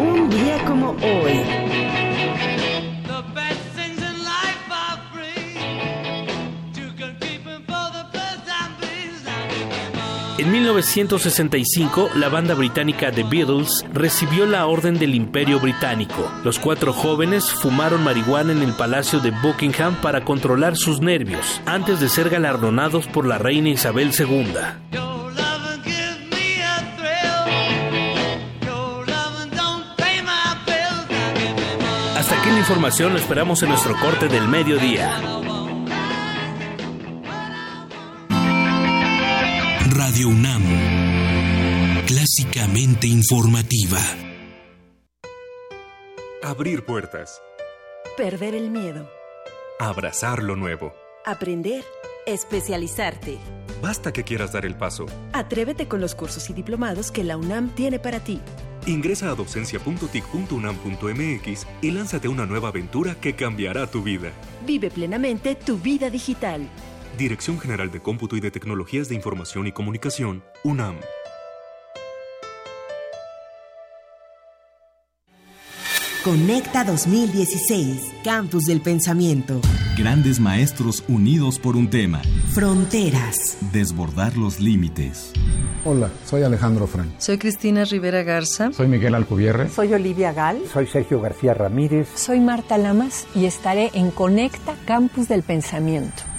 Un 0.00 0.30
día 0.30 0.64
como 0.64 0.92
hoy. 0.92 1.81
En 10.42 10.50
1965, 10.50 12.10
la 12.16 12.28
banda 12.28 12.54
británica 12.54 13.12
The 13.12 13.22
Beatles 13.22 13.84
recibió 13.92 14.44
la 14.44 14.66
Orden 14.66 14.98
del 14.98 15.14
Imperio 15.14 15.60
Británico. 15.60 16.28
Los 16.42 16.58
cuatro 16.58 16.92
jóvenes 16.92 17.48
fumaron 17.48 18.02
marihuana 18.02 18.50
en 18.50 18.60
el 18.60 18.72
Palacio 18.72 19.20
de 19.20 19.30
Buckingham 19.30 19.94
para 20.02 20.24
controlar 20.24 20.76
sus 20.76 21.00
nervios, 21.00 21.60
antes 21.64 22.00
de 22.00 22.08
ser 22.08 22.28
galardonados 22.28 23.06
por 23.06 23.24
la 23.24 23.38
reina 23.38 23.68
Isabel 23.68 24.10
II. 24.18 24.52
Hasta 32.16 32.40
aquí 32.40 32.50
la 32.50 32.58
información, 32.58 33.12
lo 33.12 33.18
esperamos 33.20 33.62
en 33.62 33.68
nuestro 33.68 33.94
corte 34.00 34.26
del 34.26 34.48
mediodía. 34.48 35.20
Radio 40.12 40.28
UNAM, 40.28 40.62
clásicamente 42.06 43.06
informativa. 43.06 43.98
Abrir 46.42 46.84
puertas. 46.84 47.40
Perder 48.18 48.54
el 48.54 48.68
miedo. 48.68 49.08
Abrazar 49.80 50.42
lo 50.42 50.54
nuevo. 50.54 50.92
Aprender. 51.24 51.82
Especializarte. 52.26 53.38
Basta 53.80 54.12
que 54.12 54.22
quieras 54.22 54.52
dar 54.52 54.66
el 54.66 54.76
paso. 54.76 55.06
Atrévete 55.32 55.88
con 55.88 56.02
los 56.02 56.14
cursos 56.14 56.50
y 56.50 56.52
diplomados 56.52 57.10
que 57.10 57.24
la 57.24 57.38
UNAM 57.38 57.70
tiene 57.70 57.98
para 57.98 58.20
ti. 58.20 58.42
Ingresa 58.86 59.30
a 59.30 59.34
docencia.tic.unam.mx 59.34 61.66
y 61.80 61.90
lánzate 61.90 62.28
a 62.28 62.30
una 62.30 62.44
nueva 62.44 62.68
aventura 62.68 63.14
que 63.14 63.34
cambiará 63.34 63.86
tu 63.86 64.02
vida. 64.02 64.30
Vive 64.66 64.90
plenamente 64.90 65.54
tu 65.54 65.78
vida 65.78 66.10
digital. 66.10 66.68
Dirección 67.18 67.60
General 67.60 67.90
de 67.90 68.00
Cómputo 68.00 68.36
y 68.36 68.40
de 68.40 68.50
Tecnologías 68.50 69.08
de 69.08 69.14
Información 69.14 69.66
y 69.66 69.72
Comunicación, 69.72 70.42
UNAM. 70.64 70.96
Conecta 76.24 76.84
2016, 76.84 78.12
Campus 78.24 78.64
del 78.64 78.80
Pensamiento. 78.80 79.60
Grandes 79.98 80.38
maestros 80.38 81.04
unidos 81.08 81.58
por 81.58 81.76
un 81.76 81.90
tema. 81.90 82.22
Fronteras. 82.52 83.58
Desbordar 83.72 84.36
los 84.36 84.60
límites. 84.60 85.32
Hola, 85.84 86.10
soy 86.24 86.44
Alejandro 86.44 86.86
Frank. 86.86 87.10
Soy 87.18 87.38
Cristina 87.38 87.84
Rivera 87.84 88.22
Garza. 88.22 88.72
Soy 88.72 88.86
Miguel 88.86 89.16
Alcubierre. 89.16 89.68
Soy 89.68 89.92
Olivia 89.92 90.32
Gal. 90.32 90.62
Soy 90.72 90.86
Sergio 90.86 91.20
García 91.20 91.54
Ramírez. 91.54 92.08
Soy 92.14 92.38
Marta 92.38 92.78
Lamas 92.78 93.26
y 93.34 93.46
estaré 93.46 93.90
en 93.92 94.12
Conecta 94.12 94.76
Campus 94.86 95.26
del 95.26 95.42
Pensamiento. 95.42 96.31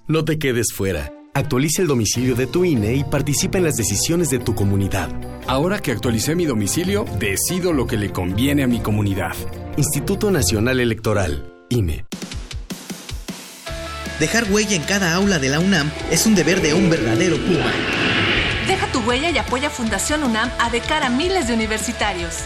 No 0.07 0.24
te 0.24 0.38
quedes 0.38 0.68
fuera. 0.74 1.12
Actualiza 1.34 1.82
el 1.82 1.88
domicilio 1.90 2.36
de 2.36 2.48
tu 2.48 2.64
INE 2.64 2.95
y 2.95 3.03
participa 3.03 3.57
en 3.57 3.66
las 3.66 3.76
decisiones 3.76 4.30
de 4.30 4.40
tu 4.40 4.56
comunidad. 4.56 5.10
Ahora 5.48 5.80
que 5.80 5.91
actualicé 5.91 6.34
mi 6.34 6.45
domicilio, 6.45 7.06
decido 7.20 7.74
lo 7.74 7.88
que 7.88 7.98
le 7.98 8.12
conviene 8.12 8.64
a 8.64 8.68
mi 8.68 8.80
comunidad. 8.80 9.34
Instituto 9.76 10.32
Nacional 10.32 10.80
Electoral, 10.80 11.53
INE. 11.70 12.06
Dejar 14.20 14.49
huella 14.49 14.78
en 14.78 14.84
cada 14.84 15.14
aula 15.14 15.40
de 15.40 15.49
la 15.49 15.60
UNAM 15.60 15.91
es 16.10 16.26
un 16.26 16.36
deber 16.36 16.62
de 16.62 16.74
un 16.74 16.90
verdadero 16.90 17.36
Puma. 17.36 17.70
Deja 18.66 18.90
tu 18.94 19.02
huella 19.02 19.30
y 19.30 19.38
apoya 19.38 19.70
Fundación 19.70 20.24
UNAM 20.24 20.49
a 20.57 20.70
de 20.70 20.80
cara 20.80 21.07
a 21.07 21.10
miles 21.10 21.49
de 21.49 21.53
universitarios. 21.53 22.45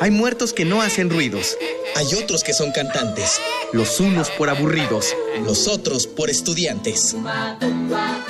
Hay 0.00 0.12
muertos 0.12 0.52
que 0.52 0.64
no 0.64 0.80
hacen 0.80 1.10
ruidos. 1.10 1.56
Hay 1.96 2.06
otros 2.14 2.44
que 2.44 2.54
son 2.54 2.70
cantantes. 2.70 3.40
Los 3.72 3.98
unos 3.98 4.30
por 4.30 4.48
aburridos, 4.48 5.14
los 5.44 5.66
otros 5.66 6.06
por 6.06 6.30
estudiantes. 6.30 7.16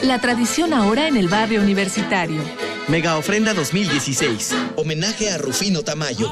La 0.03 0.19
tradición 0.21 0.73
ahora 0.73 1.09
en 1.09 1.17
el 1.17 1.29
barrio 1.29 1.61
universitario. 1.61 2.41
Mega 2.89 3.19
Ofrenda 3.19 3.53
2016. 3.53 4.55
Homenaje 4.77 5.31
a 5.31 5.37
Rufino 5.37 5.83
Tamayo. 5.83 6.31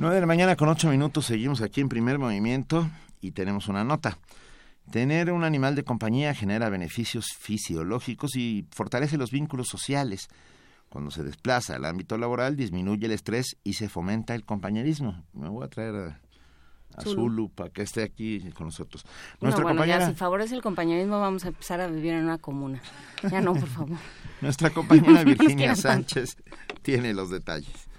9 0.04 0.16
de 0.16 0.22
la 0.22 0.28
mañana 0.28 0.58
con 0.58 0.68
8 0.68 0.90
minutos 0.90 1.28
seguimos 1.28 1.62
aquí 1.62 1.80
en 1.80 1.88
primer 1.88 2.20
movimiento 2.20 2.90
y 3.22 3.32
tenemos 3.32 3.70
una 3.70 3.86
nota. 3.86 4.18
Tener 4.92 5.32
un 5.32 5.46
animal 5.46 5.76
de 5.76 5.86
compañía 5.86 6.34
genera 6.34 6.68
beneficios 6.68 7.28
fisiológicos 7.40 8.36
y 8.36 8.66
fortalece 8.70 9.18
los 9.18 9.32
vínculos 9.32 9.70
sociales. 9.70 10.28
Cuando 10.94 11.10
se 11.10 11.24
desplaza 11.24 11.76
al 11.76 11.86
ámbito 11.86 12.20
laboral 12.20 12.56
disminuye 12.56 13.08
el 13.08 13.14
estrés 13.14 13.58
y 13.64 13.74
se 13.74 13.90
fomenta 13.90 14.36
el 14.36 14.46
compañerismo. 14.46 15.24
Me 15.34 15.50
voy 15.50 15.66
a 15.66 15.68
traer 15.68 15.96
a, 16.96 17.02
Zulu 17.02 17.50
para 17.50 17.72
que 17.72 17.82
esté 17.82 18.04
aquí 18.04 18.52
con 18.52 18.68
nosotros. 18.68 19.04
Nuestra 19.42 19.64
compañera... 19.64 20.08
si 20.08 20.14
favorece 20.14 20.54
el 20.54 20.62
compañerismo 20.62 21.20
vamos 21.20 21.46
a 21.46 21.48
empezar 21.48 21.82
a 21.82 21.88
vivir 21.88 22.14
en 22.14 22.26
una 22.26 22.38
comuna. 22.38 22.80
Ya 23.24 23.42
no, 23.42 23.56
por 23.56 23.68
favor. 23.70 23.98
Nuestra 24.42 24.70
compañera 24.70 25.24
Virginia 25.24 25.76
Sánchez 25.76 26.38
tiene 26.84 27.12
los 27.16 27.32
detalles. 27.32 27.90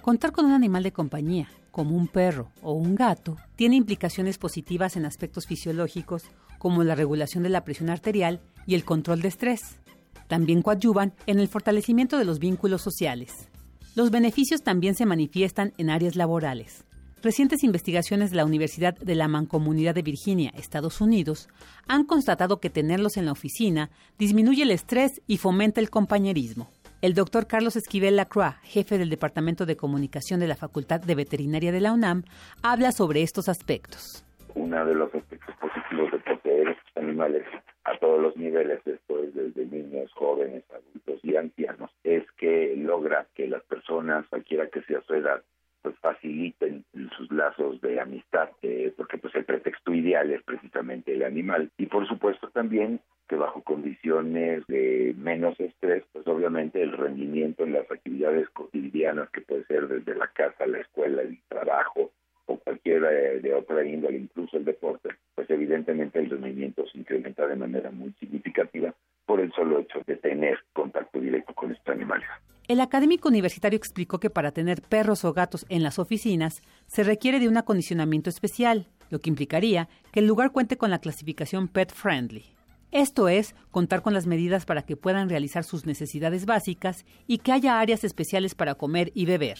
Contar 0.00 0.32
con 0.32 0.46
un 0.46 0.52
animal 0.52 0.84
de 0.84 0.92
compañía, 0.92 1.50
como 1.72 1.96
un 1.96 2.06
perro 2.06 2.52
o 2.62 2.72
un 2.74 2.94
gato, 2.94 3.36
tiene 3.56 3.74
implicaciones 3.74 4.38
positivas 4.38 4.96
en 4.96 5.04
aspectos 5.04 5.46
fisiológicos 5.46 6.24
como 6.58 6.84
la 6.84 6.94
regulación 6.94 7.42
de 7.42 7.48
la 7.48 7.64
presión 7.64 7.90
arterial 7.90 8.40
y 8.66 8.76
el 8.76 8.84
control 8.84 9.22
de 9.22 9.28
estrés. 9.28 9.80
También 10.28 10.62
coadyuvan 10.62 11.12
en 11.26 11.40
el 11.40 11.48
fortalecimiento 11.48 12.18
de 12.18 12.24
los 12.24 12.38
vínculos 12.38 12.82
sociales. 12.82 13.48
Los 13.96 14.10
beneficios 14.10 14.62
también 14.62 14.94
se 14.94 15.06
manifiestan 15.06 15.72
en 15.76 15.90
áreas 15.90 16.14
laborales. 16.14 16.84
Recientes 17.22 17.62
investigaciones 17.62 18.30
de 18.30 18.36
la 18.36 18.44
Universidad 18.44 18.96
de 18.96 19.14
la 19.14 19.28
Mancomunidad 19.28 19.94
de 19.94 20.02
Virginia, 20.02 20.52
Estados 20.56 21.00
Unidos, 21.00 21.48
han 21.86 22.04
constatado 22.04 22.58
que 22.58 22.70
tenerlos 22.70 23.16
en 23.16 23.26
la 23.26 23.32
oficina 23.32 23.90
disminuye 24.18 24.62
el 24.62 24.70
estrés 24.70 25.20
y 25.26 25.36
fomenta 25.36 25.80
el 25.80 25.90
compañerismo. 25.90 26.70
El 27.02 27.14
doctor 27.14 27.48
Carlos 27.48 27.74
Esquivel 27.74 28.14
Lacroix, 28.14 28.54
jefe 28.62 28.96
del 28.96 29.10
Departamento 29.10 29.66
de 29.66 29.76
Comunicación 29.76 30.38
de 30.38 30.46
la 30.46 30.54
Facultad 30.54 31.00
de 31.00 31.16
Veterinaria 31.16 31.72
de 31.72 31.80
la 31.80 31.92
UNAM, 31.92 32.22
habla 32.62 32.92
sobre 32.92 33.22
estos 33.22 33.48
aspectos. 33.48 34.24
Uno 34.54 34.86
de 34.86 34.94
los 34.94 35.12
aspectos 35.12 35.52
positivos 35.56 36.12
de 36.12 36.18
poseer 36.20 36.68
estos 36.68 36.96
animales 36.96 37.42
a 37.82 37.98
todos 37.98 38.22
los 38.22 38.36
niveles, 38.36 38.78
después 38.84 39.34
desde 39.34 39.66
niños, 39.66 40.12
jóvenes, 40.12 40.62
adultos 40.70 41.18
y 41.24 41.34
ancianos, 41.34 41.90
es 42.04 42.22
que 42.38 42.76
logra 42.76 43.26
que 43.34 43.48
las 43.48 43.64
personas, 43.64 44.24
cualquiera 44.28 44.68
que 44.68 44.82
sea 44.82 45.02
su 45.04 45.14
edad, 45.14 45.42
pues 45.82 45.96
faciliten 45.98 46.84
sus 47.16 47.32
lazos 47.32 47.80
de 47.80 47.98
amistad, 47.98 48.50
eh, 48.62 48.94
porque 48.96 49.18
pues 49.18 49.34
el 49.34 49.44
pretexto 49.44 49.92
ideal 49.92 50.30
es 50.30 50.44
precisamente 50.44 51.14
el 51.14 51.24
animal. 51.24 51.68
Y 51.78 51.86
por 51.86 52.06
supuesto 52.06 52.48
también 52.50 53.00
que 53.32 53.36
bajo 53.36 53.62
condiciones 53.62 54.62
de 54.66 55.14
menos 55.16 55.58
estrés, 55.58 56.04
pues 56.12 56.26
obviamente 56.26 56.82
el 56.82 56.92
rendimiento 56.92 57.64
en 57.64 57.72
las 57.72 57.90
actividades 57.90 58.46
cotidianas, 58.50 59.30
que 59.30 59.40
puede 59.40 59.64
ser 59.64 59.88
desde 59.88 60.14
la 60.14 60.26
casa, 60.26 60.66
la 60.66 60.80
escuela, 60.80 61.22
el 61.22 61.38
trabajo 61.48 62.10
o 62.44 62.58
cualquiera 62.58 63.08
de 63.08 63.54
otra 63.54 63.86
índole, 63.86 64.18
incluso 64.18 64.58
el 64.58 64.66
deporte, 64.66 65.08
pues 65.34 65.48
evidentemente 65.48 66.18
el 66.18 66.28
rendimiento 66.28 66.84
se 66.88 66.98
incrementa 66.98 67.46
de 67.46 67.56
manera 67.56 67.90
muy 67.90 68.12
significativa 68.20 68.94
por 69.24 69.40
el 69.40 69.50
solo 69.52 69.78
hecho 69.78 70.00
de 70.06 70.16
tener 70.16 70.58
contacto 70.74 71.18
directo 71.18 71.54
con 71.54 71.72
estos 71.72 71.88
animales. 71.88 72.28
El 72.68 72.80
académico 72.80 73.30
universitario 73.30 73.78
explicó 73.78 74.20
que 74.20 74.28
para 74.28 74.52
tener 74.52 74.82
perros 74.82 75.24
o 75.24 75.32
gatos 75.32 75.64
en 75.70 75.82
las 75.82 75.98
oficinas 75.98 76.60
se 76.86 77.02
requiere 77.02 77.40
de 77.40 77.48
un 77.48 77.56
acondicionamiento 77.56 78.28
especial, 78.28 78.88
lo 79.08 79.20
que 79.20 79.30
implicaría 79.30 79.88
que 80.12 80.20
el 80.20 80.26
lugar 80.26 80.52
cuente 80.52 80.76
con 80.76 80.90
la 80.90 80.98
clasificación 80.98 81.68
Pet 81.68 81.94
Friendly. 81.94 82.44
Esto 82.92 83.30
es, 83.30 83.54
contar 83.70 84.02
con 84.02 84.12
las 84.12 84.26
medidas 84.26 84.66
para 84.66 84.82
que 84.82 84.96
puedan 84.96 85.30
realizar 85.30 85.64
sus 85.64 85.86
necesidades 85.86 86.44
básicas 86.44 87.06
y 87.26 87.38
que 87.38 87.52
haya 87.52 87.80
áreas 87.80 88.04
especiales 88.04 88.54
para 88.54 88.74
comer 88.74 89.10
y 89.14 89.24
beber. 89.24 89.56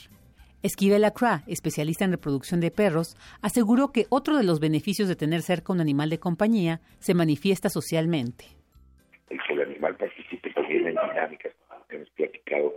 Esquivel 0.63 1.01
Lacroix, 1.01 1.43
especialista 1.47 2.05
en 2.05 2.13
reproducción 2.13 2.61
de 2.61 2.71
perros, 2.71 3.17
aseguró 3.41 3.91
que 3.91 4.05
otro 4.11 4.37
de 4.37 4.45
los 4.45 4.61
beneficios 4.61 5.09
de 5.09 5.17
tener 5.17 5.41
cerca 5.41 5.73
un 5.73 5.81
animal 5.81 6.11
de 6.11 6.21
compañía 6.21 6.81
se 6.99 7.15
manifiesta 7.15 7.71
socialmente. 7.71 8.45
El 9.31 9.41
que 9.43 9.55
el 9.55 9.63
animal 9.63 9.97
participe 9.97 10.51
también 10.51 10.89
en 10.89 10.95
dinámicas 11.09 11.55
que 11.89 11.97
hemos 11.97 12.11
platicado 12.11 12.75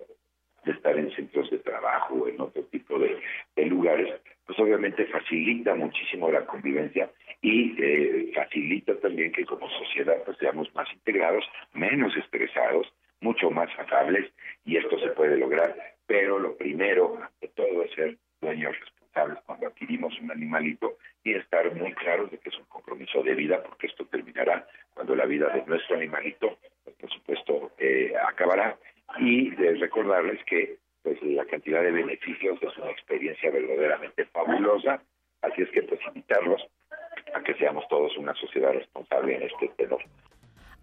de 0.64 0.72
estar 0.72 0.98
en 0.98 1.12
centros 1.16 1.52
de 1.52 1.60
trabajo 1.60 2.16
o 2.16 2.28
en 2.30 2.40
otro 2.40 2.64
tipo 2.64 2.98
de, 2.98 3.20
lugares, 3.66 4.22
pues 4.46 4.58
obviamente 4.60 5.06
facilita 5.08 5.76
muchísimo 5.76 6.32
la 6.32 6.46
convivencia 6.46 7.12
y 7.46 7.76
eh, 7.78 8.32
facilita 8.34 8.96
también 8.96 9.32
que 9.32 9.46
como 9.46 9.70
sociedad 9.70 10.16
pues 10.26 10.36
seamos 10.40 10.74
más 10.74 10.92
integrados, 10.92 11.46
menos 11.74 12.18
estresados, 12.18 12.92
mucho 13.22 13.52
más 13.52 13.70
afables 13.78 14.32
y 14.66 14.78
esto 14.78 14.98
se 14.98 15.10
puede 15.10 15.38
lograr. 15.38 15.76
Pero 16.08 16.40
lo 16.40 16.58
primero 16.58 17.20
de 17.40 17.48
todo 17.50 17.84
es 17.84 17.92
ser 17.92 18.18
dueños 18.42 18.76
responsables 18.80 19.38
cuando 19.46 19.68
adquirimos 19.68 20.20
un 20.22 20.32
animalito 20.32 20.98
y 21.24 21.36
estar 21.36 21.72
muy 21.76 21.94
claros 21.94 22.32
de 22.32 22.40
que 22.40 22.50
es 22.50 22.58
un 22.58 22.66
compromiso 22.66 23.22
de 23.22 23.36
vida 23.36 23.62
porque 23.62 23.88
esto 23.88 24.08
terminará 24.08 24.68
cuando 24.96 25.16
la 25.16 25.28
vida 25.28 25.50
de 25.50 25.64
nuestro 25.68 25.98
animalito, 25.98 26.58
pues, 26.84 26.96
por 26.96 27.12
supuesto, 27.12 27.72
eh, 27.78 28.12
acabará 28.28 28.76
y 29.20 29.52
de 29.52 29.76
recordarles 29.76 30.44
que 30.46 30.78
pues 31.04 31.22
la 31.22 31.46
cantidad 31.46 31.84
de 31.84 31.92
beneficios 31.92 32.58
es 32.60 32.76
una 32.78 32.90
experiencia 32.90 33.52
verdaderamente 33.52 34.26
fabulosa, 34.26 35.04
así 35.44 35.62
es 35.62 35.70
que 35.70 35.84
pues 35.84 36.00
invitarlos 36.08 36.66
a 37.34 37.44
que 37.44 37.54
seamos 37.56 37.84
todos 37.90 38.18
una 38.18 38.34
sociedad 38.36 38.72
responsable 38.74 39.36
en 39.36 39.44
este 39.44 39.70
tenor. 39.78 40.02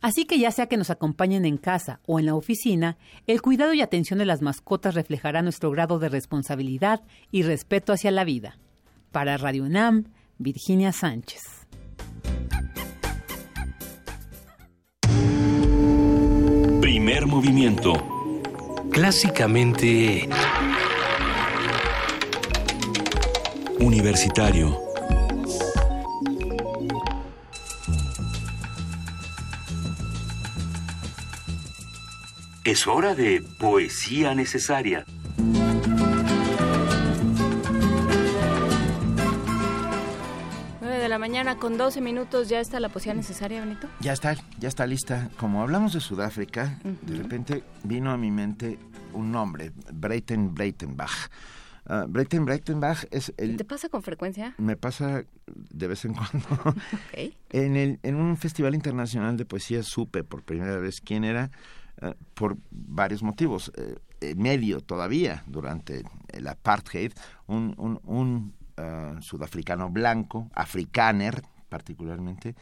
Así 0.01 0.25
que 0.25 0.39
ya 0.39 0.51
sea 0.51 0.67
que 0.67 0.77
nos 0.77 0.91
acompañen 0.91 1.45
en 1.45 1.57
casa 1.57 2.01
o 2.07 2.19
en 2.19 2.27
la 2.27 2.35
oficina, 2.35 2.97
el 3.29 3.41
cuidado 3.41 3.73
y 3.73 3.83
atención 3.83 4.19
de 4.19 4.25
las 4.25 4.43
mascotas 4.43 4.97
reflejará 4.97 5.43
nuestro 5.43 5.71
grado 5.71 6.01
de 6.01 6.09
responsabilidad 6.09 7.03
y 7.31 7.45
respeto 7.45 7.93
hacia 7.93 8.11
la 8.11 8.25
vida. 8.25 8.59
Para 9.13 9.37
Radio 9.37 9.63
UNAM, 9.63 10.07
Virginia 10.39 10.91
Sánchez. 10.91 11.41
Primer 16.81 17.27
movimiento 17.27 17.93
clásicamente 18.91 20.29
universitario. 23.79 24.82
Es 32.65 32.87
hora 32.87 33.17
de 33.17 33.43
poesía 33.59 34.37
necesaria. 34.37 35.05
9 40.81 40.97
de 40.97 41.09
la 41.09 41.19
mañana 41.19 41.59
con 41.59 41.77
12 41.77 42.01
minutos 42.01 42.49
ya 42.49 42.61
está 42.61 42.79
la 42.79 42.89
poesía 42.89 43.15
necesaria, 43.15 43.59
Benito. 43.59 43.89
Ya 43.99 44.13
está, 44.13 44.37
ya 44.61 44.69
está 44.69 44.87
lista. 44.87 45.29
Como 45.39 45.61
hablamos 45.61 45.93
de 45.93 45.99
Sudáfrica, 45.99 46.79
de 46.85 47.17
repente 47.17 47.65
vino 47.83 48.13
a 48.13 48.17
mi 48.17 48.31
mente 48.31 48.79
un 49.13 49.33
nombre, 49.33 49.73
Breiten 49.93 50.55
Breitenbach. 50.55 51.31
Uh, 51.85 52.07
Breiten 52.07 52.45
Breitenbach 52.45 53.07
es 53.11 53.35
el... 53.39 53.57
¿Te 53.57 53.65
pasa 53.65 53.89
con 53.89 54.05
frecuencia? 54.05 54.55
Me 54.59 54.77
pasa 54.77 55.25
de 55.47 55.87
vez 55.89 56.05
en 56.05 56.15
cuando. 56.15 56.77
en, 57.51 57.75
el, 57.75 57.99
en 58.05 58.15
un 58.15 58.37
festival 58.37 58.77
internacional 58.77 59.37
de 59.37 59.45
poesía 59.47 59.83
supe 59.83 60.23
por 60.23 60.45
primera 60.45 60.77
vez 60.77 61.01
quién 61.01 61.25
era 61.25 61.51
uh, 62.01 62.13
por 62.35 62.57
varios 62.71 63.23
motivos. 63.23 63.69
Uh, 63.77 63.95
medio 64.37 64.81
todavía 64.81 65.43
durante 65.49 66.05
el 66.29 66.47
apartheid, 66.47 67.13
un, 67.49 67.75
un, 67.77 68.01
un 68.05 68.55
sudafricano 69.21 69.91
blanco, 69.91 70.49
afrikaner 70.55 71.43
particularmente, 71.69 72.55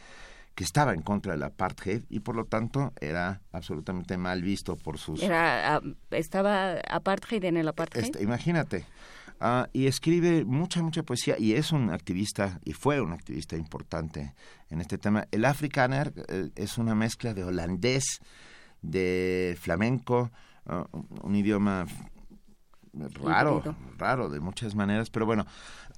que 0.55 0.63
estaba 0.63 0.93
en 0.93 1.03
contra 1.03 1.33
del 1.33 1.43
apartheid 1.43 2.03
y 2.09 2.19
por 2.21 2.35
lo 2.35 2.45
tanto 2.45 2.93
era 2.99 3.41
absolutamente 3.51 4.17
mal 4.17 4.41
visto 4.41 4.75
por 4.75 4.97
sus... 4.97 5.21
Era, 5.21 5.75
ah, 5.75 5.81
¿Estaba 6.09 6.79
apartheid 6.89 7.43
en 7.43 7.57
el 7.57 7.67
apartheid? 7.67 8.05
Este, 8.05 8.23
imagínate. 8.23 8.85
Uh, 9.39 9.65
y 9.73 9.87
escribe 9.87 10.45
mucha, 10.45 10.81
mucha 10.81 11.03
poesía 11.03 11.35
y 11.39 11.53
es 11.53 11.71
un 11.71 11.89
activista, 11.91 12.59
y 12.63 12.73
fue 12.73 13.01
un 13.01 13.11
activista 13.11 13.55
importante 13.55 14.33
en 14.69 14.81
este 14.81 14.97
tema. 14.97 15.27
El 15.31 15.45
Afrikaner 15.45 16.13
eh, 16.27 16.49
es 16.55 16.77
una 16.77 16.93
mezcla 16.95 17.33
de 17.33 17.43
holandés, 17.43 18.19
de 18.81 19.57
flamenco, 19.59 20.31
uh, 20.65 20.83
un 21.23 21.35
idioma 21.35 21.85
raro, 22.93 23.75
raro 23.97 24.29
de 24.29 24.39
muchas 24.39 24.75
maneras, 24.75 25.09
pero 25.09 25.25
bueno, 25.25 25.45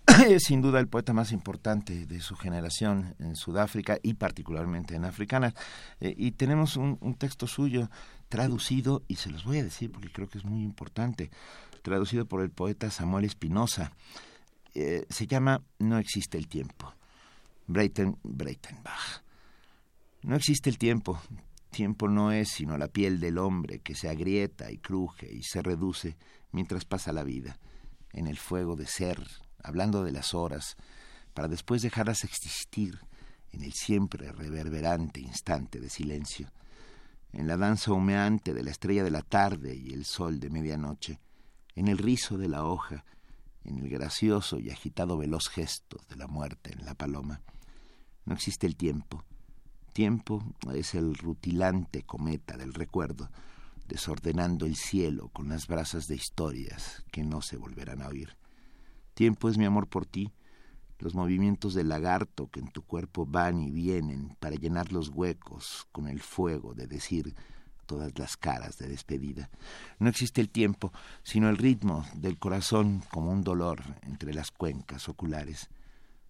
es 0.28 0.44
sin 0.44 0.62
duda 0.62 0.80
el 0.80 0.88
poeta 0.88 1.14
más 1.14 1.32
importante 1.32 2.06
de 2.06 2.20
su 2.20 2.36
generación 2.36 3.16
en 3.20 3.36
Sudáfrica 3.36 4.00
y 4.04 4.16
particularmente 4.16 4.96
en 4.96 5.06
Africana. 5.06 5.54
Eh, 6.00 6.14
y 6.18 6.32
tenemos 6.32 6.76
un, 6.76 6.98
texto 7.18 7.48
suyo 7.48 7.90
traducido, 8.30 9.04
y 9.08 9.16
se 9.16 9.30
los 9.30 9.44
voy 9.46 9.60
a 9.60 9.64
decir 9.64 9.92
porque 9.92 10.12
creo 10.12 10.28
que 10.28 10.38
es 10.38 10.46
muy 10.46 10.64
importante, 10.64 11.32
traducido 11.82 12.26
por 12.26 12.42
el 12.42 12.50
poeta 12.50 12.90
Samuel 12.92 13.26
Espinosa. 13.26 13.92
Eh, 14.74 15.06
se 15.10 15.28
llama 15.28 15.62
No 15.80 15.98
existe 15.98 16.38
el 16.38 16.48
tiempo. 16.48 16.94
Breiten, 17.68 18.18
Breitenbach. 18.24 19.24
No 20.24 20.36
existe 20.36 20.70
el 20.70 20.78
tiempo. 20.78 21.22
Tiempo 21.74 22.08
no 22.08 22.32
es 22.32 22.50
sino 22.50 22.78
la 22.78 22.88
piel 22.88 23.20
del 23.20 23.40
hombre 23.40 23.80
que 23.80 23.96
se 23.96 24.08
agrieta 24.08 24.72
y 24.72 24.78
cruje 24.78 25.34
y 25.34 25.42
se 25.42 25.64
reduce 25.64 26.16
mientras 26.52 26.86
pasa 26.86 27.12
la 27.12 27.24
vida, 27.24 27.60
en 28.12 28.28
el 28.28 28.38
fuego 28.38 28.76
de 28.76 28.86
ser, 28.86 29.28
hablando 29.64 30.04
de 30.04 30.12
las 30.12 30.36
horas, 30.36 30.78
para 31.34 31.48
después 31.48 31.82
dejarlas 31.82 32.24
existir 32.26 33.00
en 33.52 33.64
el 33.64 33.74
siempre 33.74 34.32
reverberante 34.32 35.20
instante 35.20 35.80
de 35.80 35.90
silencio, 35.90 36.52
en 37.32 37.48
la 37.48 37.58
danza 37.58 37.92
humeante 37.92 38.54
de 38.54 38.62
la 38.62 38.70
estrella 38.70 39.04
de 39.04 39.10
la 39.10 39.24
tarde 39.24 39.76
y 39.76 39.94
el 39.94 40.06
sol 40.06 40.40
de 40.40 40.52
medianoche, 40.52 41.20
en 41.74 41.88
el 41.88 41.98
rizo 41.98 42.38
de 42.38 42.50
la 42.50 42.66
hoja, 42.66 43.04
en 43.64 43.80
el 43.80 43.90
gracioso 43.90 44.60
y 44.60 44.70
agitado 44.70 45.18
veloz 45.18 45.50
gesto 45.50 46.00
de 46.08 46.18
la 46.18 46.28
muerte 46.28 46.72
en 46.72 46.86
la 46.86 46.94
paloma. 46.94 47.42
No 48.26 48.36
existe 48.36 48.68
el 48.68 48.76
tiempo. 48.76 49.26
Tiempo 49.94 50.44
es 50.74 50.96
el 50.96 51.16
rutilante 51.16 52.02
cometa 52.02 52.58
del 52.58 52.74
recuerdo, 52.74 53.30
desordenando 53.88 54.66
el 54.66 54.76
cielo 54.76 55.30
con 55.30 55.50
las 55.50 55.68
brasas 55.68 56.08
de 56.08 56.16
historias 56.16 57.06
que 57.12 57.24
no 57.24 57.44
se 57.44 57.58
volverán 57.58 58.02
a 58.02 58.08
oír. 58.08 58.36
Tiempo 59.14 59.50
es 59.50 59.60
mi 59.60 59.66
amor 59.66 59.88
por 59.88 60.08
ti, 60.08 60.34
los 60.98 61.14
movimientos 61.14 61.76
del 61.76 61.90
lagarto 61.90 62.50
que 62.50 62.60
en 62.60 62.72
tu 62.72 62.82
cuerpo 62.82 63.28
van 63.28 63.60
y 63.60 63.70
vienen 63.70 64.36
para 64.40 64.56
llenar 64.56 64.92
los 64.92 65.10
huecos 65.10 65.88
con 65.92 66.08
el 66.08 66.22
fuego 66.22 66.74
de 66.74 66.88
decir 66.88 67.36
todas 67.86 68.18
las 68.18 68.36
caras 68.36 68.80
de 68.80 68.88
despedida. 68.88 69.52
No 70.00 70.10
existe 70.10 70.42
el 70.42 70.50
tiempo, 70.50 70.92
sino 71.22 71.50
el 71.50 71.58
ritmo 71.58 72.04
del 72.16 72.40
corazón 72.40 73.04
como 73.12 73.32
un 73.32 73.44
dolor 73.44 73.84
entre 74.02 74.34
las 74.34 74.50
cuencas 74.50 75.08
oculares. 75.08 75.70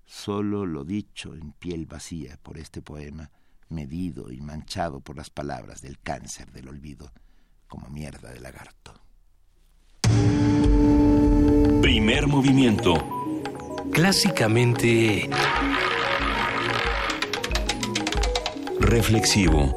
Solo 0.06 0.65
lo 0.65 0.84
dicho 0.84 1.34
en 1.34 1.53
piel 1.53 1.85
vacía 1.85 2.38
por 2.44 2.57
este 2.57 2.81
poema, 2.81 3.31
medido 3.69 4.31
y 4.31 4.41
manchado 4.41 4.99
por 4.99 5.18
las 5.18 5.30
palabras 5.30 5.81
del 5.81 5.99
cáncer 5.99 6.52
del 6.52 6.69
olvido, 6.69 7.11
como 7.68 7.90
mierda 7.90 8.31
de 8.31 8.40
lagarto. 8.40 8.94
Primer 11.81 12.27
movimiento. 12.27 12.94
Clásicamente... 13.91 15.30
Reflexivo. 18.80 19.76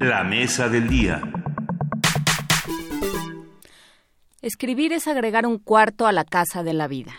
La 0.00 0.22
mesa 0.24 0.68
del 0.68 0.88
día. 0.88 1.22
Escribir 4.40 4.92
es 4.92 5.06
agregar 5.06 5.44
un 5.46 5.58
cuarto 5.58 6.06
a 6.06 6.12
la 6.12 6.24
casa 6.24 6.62
de 6.62 6.72
la 6.72 6.88
vida. 6.88 7.12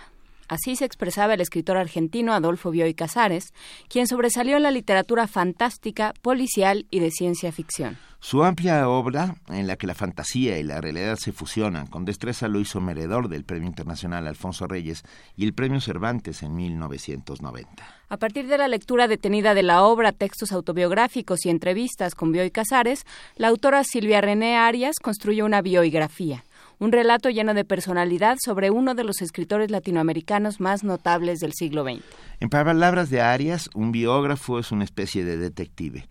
Así 0.49 0.75
se 0.75 0.83
expresaba 0.83 1.35
el 1.35 1.41
escritor 1.41 1.77
argentino 1.77 2.33
Adolfo 2.33 2.71
Bioy 2.71 2.95
Casares, 2.95 3.53
quien 3.87 4.07
sobresalió 4.07 4.57
en 4.57 4.63
la 4.63 4.71
literatura 4.71 5.27
fantástica, 5.27 6.13
policial 6.23 6.87
y 6.89 6.99
de 6.99 7.11
ciencia 7.11 7.51
ficción. 7.51 7.97
Su 8.19 8.43
amplia 8.43 8.89
obra, 8.89 9.35
en 9.47 9.67
la 9.67 9.77
que 9.77 9.87
la 9.87 9.93
fantasía 9.93 10.57
y 10.57 10.63
la 10.63 10.81
realidad 10.81 11.15
se 11.17 11.31
fusionan, 11.31 11.87
con 11.87 12.03
destreza 12.03 12.49
lo 12.49 12.59
hizo 12.59 12.81
merecedor 12.81 13.29
del 13.29 13.45
Premio 13.45 13.69
Internacional 13.69 14.27
Alfonso 14.27 14.67
Reyes 14.67 15.03
y 15.37 15.45
el 15.45 15.53
Premio 15.53 15.79
Cervantes 15.79 16.43
en 16.43 16.53
1990. 16.55 17.87
A 18.09 18.17
partir 18.17 18.47
de 18.47 18.57
la 18.57 18.67
lectura 18.67 19.07
detenida 19.07 19.53
de 19.53 19.63
la 19.63 19.83
obra, 19.83 20.11
textos 20.11 20.51
autobiográficos 20.51 21.45
y 21.45 21.49
entrevistas 21.49 22.15
con 22.15 22.31
Bioy 22.31 22.49
Casares, 22.51 23.05
la 23.35 23.47
autora 23.49 23.83
Silvia 23.83 24.19
René 24.19 24.57
Arias 24.57 24.95
construyó 24.99 25.45
una 25.45 25.61
biografía 25.61 26.43
un 26.79 26.91
relato 26.91 27.29
lleno 27.29 27.53
de 27.53 27.65
personalidad 27.65 28.37
sobre 28.43 28.71
uno 28.71 28.95
de 28.95 29.03
los 29.03 29.21
escritores 29.21 29.69
latinoamericanos 29.69 30.59
más 30.59 30.83
notables 30.83 31.39
del 31.39 31.53
siglo 31.53 31.83
XX. 31.83 32.03
En 32.39 32.49
palabras 32.49 33.09
de 33.09 33.21
Arias, 33.21 33.69
un 33.73 33.91
biógrafo 33.91 34.59
es 34.59 34.71
una 34.71 34.85
especie 34.85 35.25
de 35.25 35.37
detective. 35.37 36.07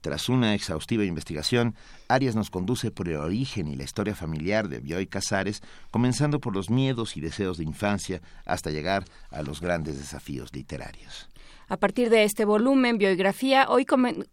Tras 0.00 0.28
una 0.28 0.54
exhaustiva 0.54 1.04
investigación, 1.04 1.74
Arias 2.08 2.36
nos 2.36 2.50
conduce 2.50 2.90
por 2.90 3.08
el 3.08 3.16
origen 3.16 3.66
y 3.66 3.76
la 3.76 3.84
historia 3.84 4.14
familiar 4.14 4.68
de 4.68 4.80
Bioy 4.80 5.06
Casares, 5.06 5.62
comenzando 5.90 6.40
por 6.40 6.54
los 6.54 6.70
miedos 6.70 7.16
y 7.16 7.20
deseos 7.20 7.58
de 7.58 7.64
infancia 7.64 8.22
hasta 8.44 8.70
llegar 8.70 9.04
a 9.30 9.42
los 9.42 9.60
grandes 9.60 9.98
desafíos 9.98 10.54
literarios. 10.54 11.28
A 11.68 11.76
partir 11.78 12.10
de 12.10 12.22
este 12.22 12.44
volumen, 12.44 12.96
Biografía, 12.96 13.66
hoy 13.68 13.84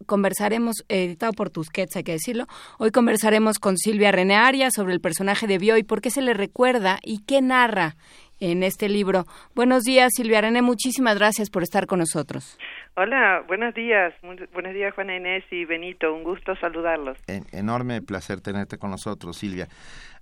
conversaremos, 0.05 0.85
editado 0.87 1.33
por 1.33 1.49
Tusquets, 1.49 1.95
hay 1.95 2.03
que 2.03 2.11
decirlo, 2.11 2.45
hoy 2.77 2.91
conversaremos 2.91 3.57
con 3.57 3.75
Silvia 3.75 4.11
René 4.11 4.35
Arias 4.35 4.73
sobre 4.75 4.93
el 4.93 5.01
personaje 5.01 5.47
de 5.47 5.57
Bioy, 5.57 5.81
por 5.81 5.99
qué 6.01 6.11
se 6.11 6.21
le 6.21 6.35
recuerda 6.35 6.99
y 7.01 7.23
qué 7.25 7.41
narra 7.41 7.95
en 8.39 8.61
este 8.61 8.87
libro. 8.87 9.25
Buenos 9.55 9.81
días, 9.81 10.11
Silvia 10.15 10.41
René, 10.41 10.61
muchísimas 10.61 11.17
gracias 11.17 11.49
por 11.49 11.63
estar 11.63 11.87
con 11.87 11.99
nosotros. 11.99 12.59
Hola, 12.95 13.43
buenos 13.47 13.73
días, 13.73 14.13
buenos 14.21 14.73
días 14.75 14.93
Juana 14.93 15.15
Inés 15.15 15.43
y 15.49 15.65
Benito, 15.65 16.13
un 16.13 16.23
gusto 16.23 16.55
saludarlos. 16.57 17.17
enorme 17.51 18.03
placer 18.03 18.41
tenerte 18.41 18.77
con 18.77 18.91
nosotros, 18.91 19.37
Silvia. 19.37 19.67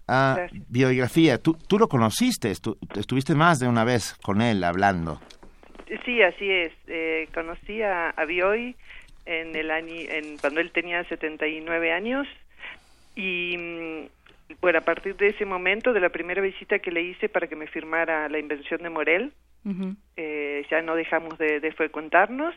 Ah, 0.08 0.48
biografía, 0.70 1.38
tú, 1.38 1.58
tú 1.68 1.78
lo 1.78 1.90
conociste, 1.90 2.52
estuviste 2.52 3.36
más 3.36 3.60
de 3.60 3.68
una 3.68 3.84
vez 3.84 4.16
con 4.24 4.42
él 4.42 4.64
hablando. 4.64 5.20
Sí, 6.06 6.22
así 6.22 6.50
es. 6.50 6.74
Eh, 6.88 7.28
conocí 7.34 7.82
a, 7.82 8.14
Bioy 8.26 8.76
en 9.26 9.56
el 9.56 9.72
año, 9.72 9.94
en, 9.94 10.38
cuando 10.38 10.62
él 10.62 10.72
tenía 10.72 11.04
79 11.04 11.92
años 11.92 12.28
y 13.16 13.58
mm, 13.58 14.56
bueno, 14.62 14.80
a 14.80 14.82
partir 14.82 15.16
de 15.18 15.28
ese 15.28 15.46
momento, 15.46 15.94
de 15.94 16.00
la 16.00 16.10
primera 16.10 16.42
visita 16.42 16.80
que 16.80 16.92
le 16.92 17.02
hice 17.02 17.30
para 17.30 17.48
que 17.48 17.56
me 17.56 17.68
firmara 17.68 18.30
la 18.30 18.40
invención 18.40 18.82
de 18.82 18.90
Morel, 18.90 19.34
eh, 20.18 20.66
ya 20.70 20.82
no 20.82 20.96
dejamos 20.96 21.38
de, 21.38 21.60
de 21.60 21.72
frecuentarnos. 21.72 22.56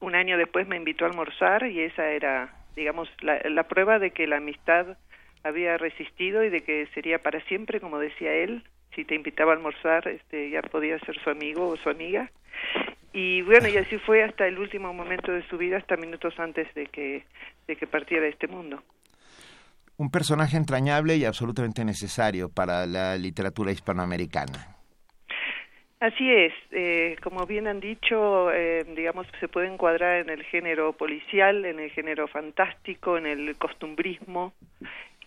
Un 0.00 0.14
año 0.14 0.36
después 0.36 0.66
me 0.66 0.76
invitó 0.76 1.04
a 1.04 1.08
almorzar 1.08 1.66
y 1.66 1.80
esa 1.80 2.10
era, 2.10 2.54
digamos, 2.74 3.08
la, 3.20 3.40
la 3.48 3.62
prueba 3.64 3.98
de 3.98 4.10
que 4.10 4.26
la 4.26 4.38
amistad 4.38 4.98
había 5.42 5.78
resistido 5.78 6.42
y 6.42 6.50
de 6.50 6.62
que 6.62 6.86
sería 6.94 7.22
para 7.22 7.40
siempre, 7.42 7.80
como 7.80 7.98
decía 7.98 8.34
él, 8.34 8.64
si 8.96 9.04
te 9.04 9.14
invitaba 9.14 9.52
a 9.52 9.56
almorzar, 9.56 10.08
este, 10.08 10.50
ya 10.50 10.62
podía 10.62 10.98
ser 11.00 11.16
su 11.22 11.30
amigo 11.30 11.68
o 11.68 11.76
su 11.76 11.88
amiga. 11.90 12.28
Y 13.12 13.42
bueno, 13.42 13.68
y 13.68 13.76
así 13.76 13.98
fue 13.98 14.24
hasta 14.24 14.46
el 14.46 14.58
último 14.58 14.92
momento 14.92 15.30
de 15.30 15.46
su 15.48 15.56
vida, 15.56 15.76
hasta 15.76 15.96
minutos 15.96 16.34
antes 16.38 16.72
de 16.74 16.86
que, 16.86 17.24
de 17.68 17.76
que 17.76 17.86
partiera 17.86 18.24
de 18.24 18.30
este 18.30 18.48
mundo. 18.48 18.82
Un 19.98 20.10
personaje 20.10 20.56
entrañable 20.56 21.16
y 21.16 21.24
absolutamente 21.24 21.84
necesario 21.84 22.50
para 22.50 22.86
la 22.86 23.16
literatura 23.16 23.70
hispanoamericana. 23.70 24.76
Así 25.98 26.30
es, 26.30 26.52
eh, 26.72 27.16
como 27.22 27.46
bien 27.46 27.66
han 27.66 27.80
dicho, 27.80 28.52
eh, 28.52 28.84
digamos, 28.94 29.26
se 29.40 29.48
puede 29.48 29.68
encuadrar 29.72 30.20
en 30.20 30.28
el 30.28 30.44
género 30.44 30.92
policial, 30.92 31.64
en 31.64 31.80
el 31.80 31.90
género 31.90 32.28
fantástico, 32.28 33.16
en 33.16 33.26
el 33.26 33.56
costumbrismo, 33.56 34.52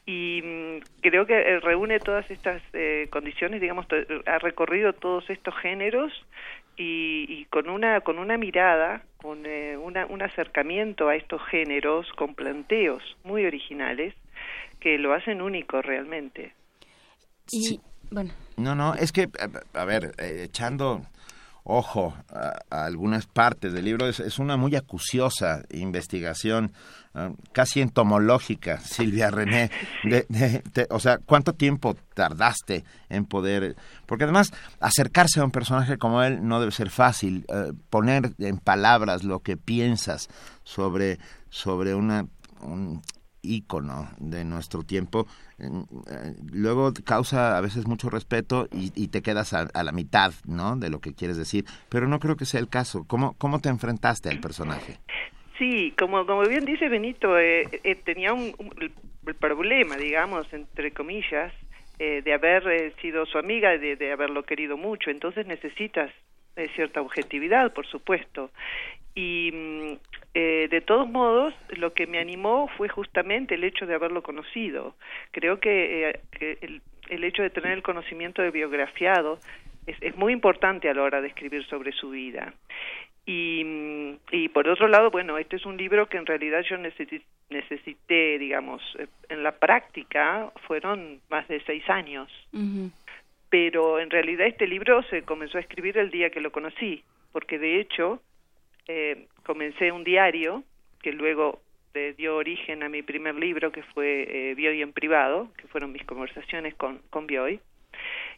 y 0.10 0.42
mm, 0.42 1.02
creo 1.02 1.28
que 1.28 1.40
eh, 1.40 1.60
reúne 1.60 2.00
todas 2.00 2.30
estas 2.32 2.64
eh, 2.74 3.08
condiciones, 3.12 3.62
digamos, 3.62 3.86
ha 4.26 4.40
recorrido 4.40 4.94
todos 4.94 5.30
estos 5.30 5.56
géneros 5.58 6.12
y, 6.78 7.46
con 7.52 7.70
una 7.70 8.02
con 8.02 8.18
una 8.18 8.38
mirada, 8.38 9.04
con 9.18 9.46
eh, 9.46 9.78
una, 9.78 10.08
un 10.08 10.24
acercamiento 10.24 11.10
a 11.10 11.16
estos 11.16 11.42
géneros, 11.52 12.08
con 12.14 12.34
planteos 12.34 13.04
muy 13.24 13.46
originales 13.46 14.16
que 14.80 14.98
lo 14.98 15.14
hacen 15.14 15.44
único 15.44 15.80
realmente. 15.84 16.54
Y 17.52 17.80
bueno. 18.10 18.32
No, 18.58 18.74
no, 18.74 18.96
es 18.96 19.12
que 19.12 19.30
a, 19.74 19.86
ver, 19.86 20.14
echando 20.18 21.04
ojo 21.70 22.16
a, 22.30 22.86
algunas 22.86 23.28
partes 23.28 23.72
del 23.74 23.86
libro. 23.86 24.08
Es, 24.08 24.40
una 24.40 24.58
muy 24.58 24.76
acuciosa 24.76 25.64
investigación, 25.70 26.74
ah, 27.14 27.32
casi 27.52 27.82
entomológica, 27.82 28.80
Silvia 28.80 29.30
René. 29.30 29.72
o 30.90 31.00
sea, 31.00 31.20
¿cuánto 31.20 31.54
tiempo 31.54 31.96
tardaste 32.14 32.84
en 33.10 33.26
poder...? 33.26 33.76
Porque 34.06 34.24
además, 34.24 34.52
acercarse 34.80 35.40
a 35.40 35.46
un 35.46 35.52
personaje 35.52 35.98
como 35.98 36.24
él 36.24 36.46
no 36.48 36.60
debe 36.60 36.72
ser 36.72 36.90
fácil. 36.90 37.46
Eh, 37.48 37.74
poner 37.90 38.34
en 38.40 38.58
palabras 38.58 39.24
lo 39.24 39.40
que 39.40 39.56
piensas 39.56 40.28
sobre, 40.64 41.20
sobre 41.50 41.94
una, 41.94 42.26
un 42.62 43.02
ícono 43.42 44.10
de 44.18 44.44
nuestro 44.46 44.84
tiempo 44.84 45.28
eh, 45.60 46.36
luego 46.52 46.94
causa 47.06 47.58
a 47.58 47.62
veces 47.62 47.88
mucho 47.88 48.10
respeto 48.10 48.68
y, 48.72 49.08
te 49.10 49.22
quedas 49.22 49.54
a, 49.54 49.84
la 49.84 49.92
mitad, 49.92 50.34
¿no? 50.46 50.76
De 50.76 50.90
lo 50.90 51.00
que 51.00 51.14
quieres 51.14 51.38
decir, 51.38 51.66
pero 51.90 52.08
no 52.08 52.20
creo 52.20 52.36
que 52.36 52.46
sea 52.46 52.60
el 52.60 52.70
caso. 52.70 53.06
¿Cómo, 53.08 53.36
cómo 53.38 53.60
te 53.60 53.70
enfrentaste 53.70 54.30
al 54.30 54.40
personaje? 54.40 54.98
Sí, 55.58 55.94
como, 55.98 56.26
como 56.26 56.44
bien 56.44 56.64
dice 56.64 56.88
Benito, 56.88 57.38
eh, 57.38 57.68
eh, 57.84 57.96
tenía 57.96 58.34
un, 58.34 58.54
problema, 59.40 59.98
digamos, 59.98 60.48
entre 60.54 60.92
comillas, 60.92 61.54
eh, 62.00 62.22
de 62.24 62.34
haber 62.34 62.66
eh, 62.68 62.94
sido 63.02 63.26
su 63.26 63.38
amiga, 63.38 63.78
de, 63.78 63.96
de, 63.98 64.12
haberlo 64.12 64.44
querido 64.44 64.78
mucho. 64.78 65.10
Entonces 65.10 65.46
necesitas 65.46 66.12
eh, 66.56 66.70
cierta 66.76 67.02
objetividad, 67.02 67.74
por 67.74 67.86
supuesto. 67.88 68.52
Y 69.16 69.52
mm, 69.52 69.94
de 70.34 70.82
todos 70.86 71.10
modos, 71.10 71.54
lo 71.78 71.94
que 71.94 72.08
me 72.08 72.20
animó 72.20 72.70
fue 72.78 72.88
justamente 72.88 73.56
el 73.56 73.64
hecho 73.64 73.86
de 73.86 73.96
haberlo 73.96 74.24
conocido. 74.24 74.96
Creo 75.32 75.60
que, 75.60 76.20
el, 76.40 76.82
el, 77.10 77.24
hecho 77.24 77.44
de 77.44 77.50
tener 77.50 77.74
el 77.74 77.84
conocimiento 77.84 78.42
de 78.42 78.52
biografiado 78.52 79.40
es, 79.86 79.98
es 80.02 80.16
muy 80.16 80.32
importante 80.32 80.90
a 80.90 80.94
la 80.94 81.04
hora 81.04 81.22
de 81.22 81.28
escribir 81.28 81.66
sobre 81.66 81.92
su 81.92 82.12
vida. 82.12 82.54
Y, 83.32 84.18
y, 84.32 84.50
por 84.50 84.68
otro 84.68 84.88
lado, 84.88 85.12
bueno, 85.12 85.38
este 85.38 85.58
es 85.58 85.66
un 85.68 85.78
libro 85.78 86.10
que 86.10 86.18
en 86.18 86.26
realidad 86.26 86.64
yo 86.68 86.78
necesité, 86.80 88.40
digamos, 88.40 88.82
eh, 88.98 89.06
en 89.30 89.44
la 89.44 89.52
práctica 89.52 90.52
fueron 90.66 91.20
más 91.30 91.48
de 91.48 91.62
seis 91.62 91.88
años. 91.92 92.28
Pero 93.52 94.00
en 94.00 94.10
realidad 94.10 94.48
este 94.48 94.66
libro 94.66 95.04
se 95.12 95.22
comenzó 95.22 95.60
a 95.60 95.62
escribir 95.62 96.00
el 96.00 96.10
día 96.10 96.32
que 96.32 96.42
lo 96.42 96.52
conocí, 96.52 97.04
porque 97.32 97.60
de 97.60 97.80
hecho 97.80 98.20
eh, 98.90 99.28
comencé 99.44 99.94
un 99.94 100.04
diario 100.04 100.66
que 101.02 101.14
luego 101.14 101.62
dio 102.18 102.36
origen 102.36 102.84
a 102.84 102.90
mi 102.90 103.02
primer 103.02 103.36
libro, 103.36 103.72
que 103.72 103.84
fue 103.84 104.26
eh, 104.30 104.56
Bioy 104.56 104.82
en 104.82 104.94
privado, 104.94 105.50
que 105.58 105.68
fueron 105.68 105.92
mis 105.92 106.06
conversaciones 106.06 106.76
con, 106.76 107.02
con 107.10 107.28
Bioy, 107.28 107.60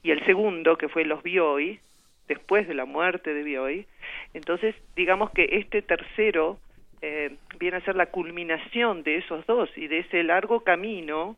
y 0.03 0.11
el 0.11 0.25
segundo, 0.25 0.77
que 0.77 0.89
fue 0.89 1.05
Los 1.05 1.21
Bioy, 1.21 1.79
después 2.27 2.67
de 2.67 2.73
la 2.73 2.85
muerte 2.85 3.33
de 3.33 3.43
Bioy. 3.43 3.85
Entonces, 4.33 4.75
digamos 4.95 5.31
que 5.31 5.49
este 5.51 5.81
tercero 5.81 6.59
eh, 7.01 7.35
viene 7.59 7.77
a 7.77 7.81
ser 7.81 7.95
la 7.95 8.07
culminación 8.07 9.03
de 9.03 9.17
esos 9.17 9.45
dos 9.47 9.69
y 9.75 9.87
de 9.87 9.99
ese 9.99 10.23
largo 10.23 10.61
camino 10.63 11.35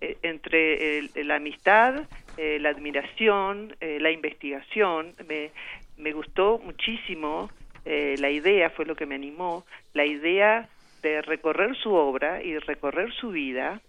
eh, 0.00 0.16
entre 0.22 1.02
la 1.24 1.36
amistad, 1.36 2.06
eh, 2.36 2.58
la 2.60 2.70
admiración, 2.70 3.76
la 3.80 4.10
investigación. 4.10 5.12
Me, 5.28 5.50
me 5.96 6.12
gustó 6.12 6.58
muchísimo 6.58 7.50
la 7.84 8.30
idea, 8.30 8.70
fue 8.70 8.86
lo 8.86 8.94
que 8.94 9.06
me 9.06 9.14
animó, 9.14 9.64
la 9.92 10.04
idea 10.04 10.68
de 11.02 11.20
recorrer 11.22 11.74
su 11.76 11.92
obra 11.92 12.42
y 12.42 12.56
recorrer 12.58 13.12
su 13.12 13.30
vida 13.30 13.80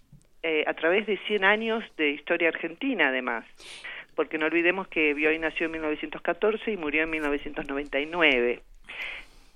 a 0.66 0.74
través 0.74 1.06
de 1.06 1.16
100 1.26 1.44
años 1.44 1.84
de 1.96 2.10
historia 2.10 2.48
argentina, 2.48 3.08
además 3.08 3.44
porque 4.14 4.38
no 4.38 4.46
olvidemos 4.46 4.88
que 4.88 5.14
Bioy 5.14 5.38
nació 5.38 5.66
en 5.66 5.72
1914 5.72 6.72
y 6.72 6.76
murió 6.76 7.02
en 7.02 7.10
1999. 7.10 8.60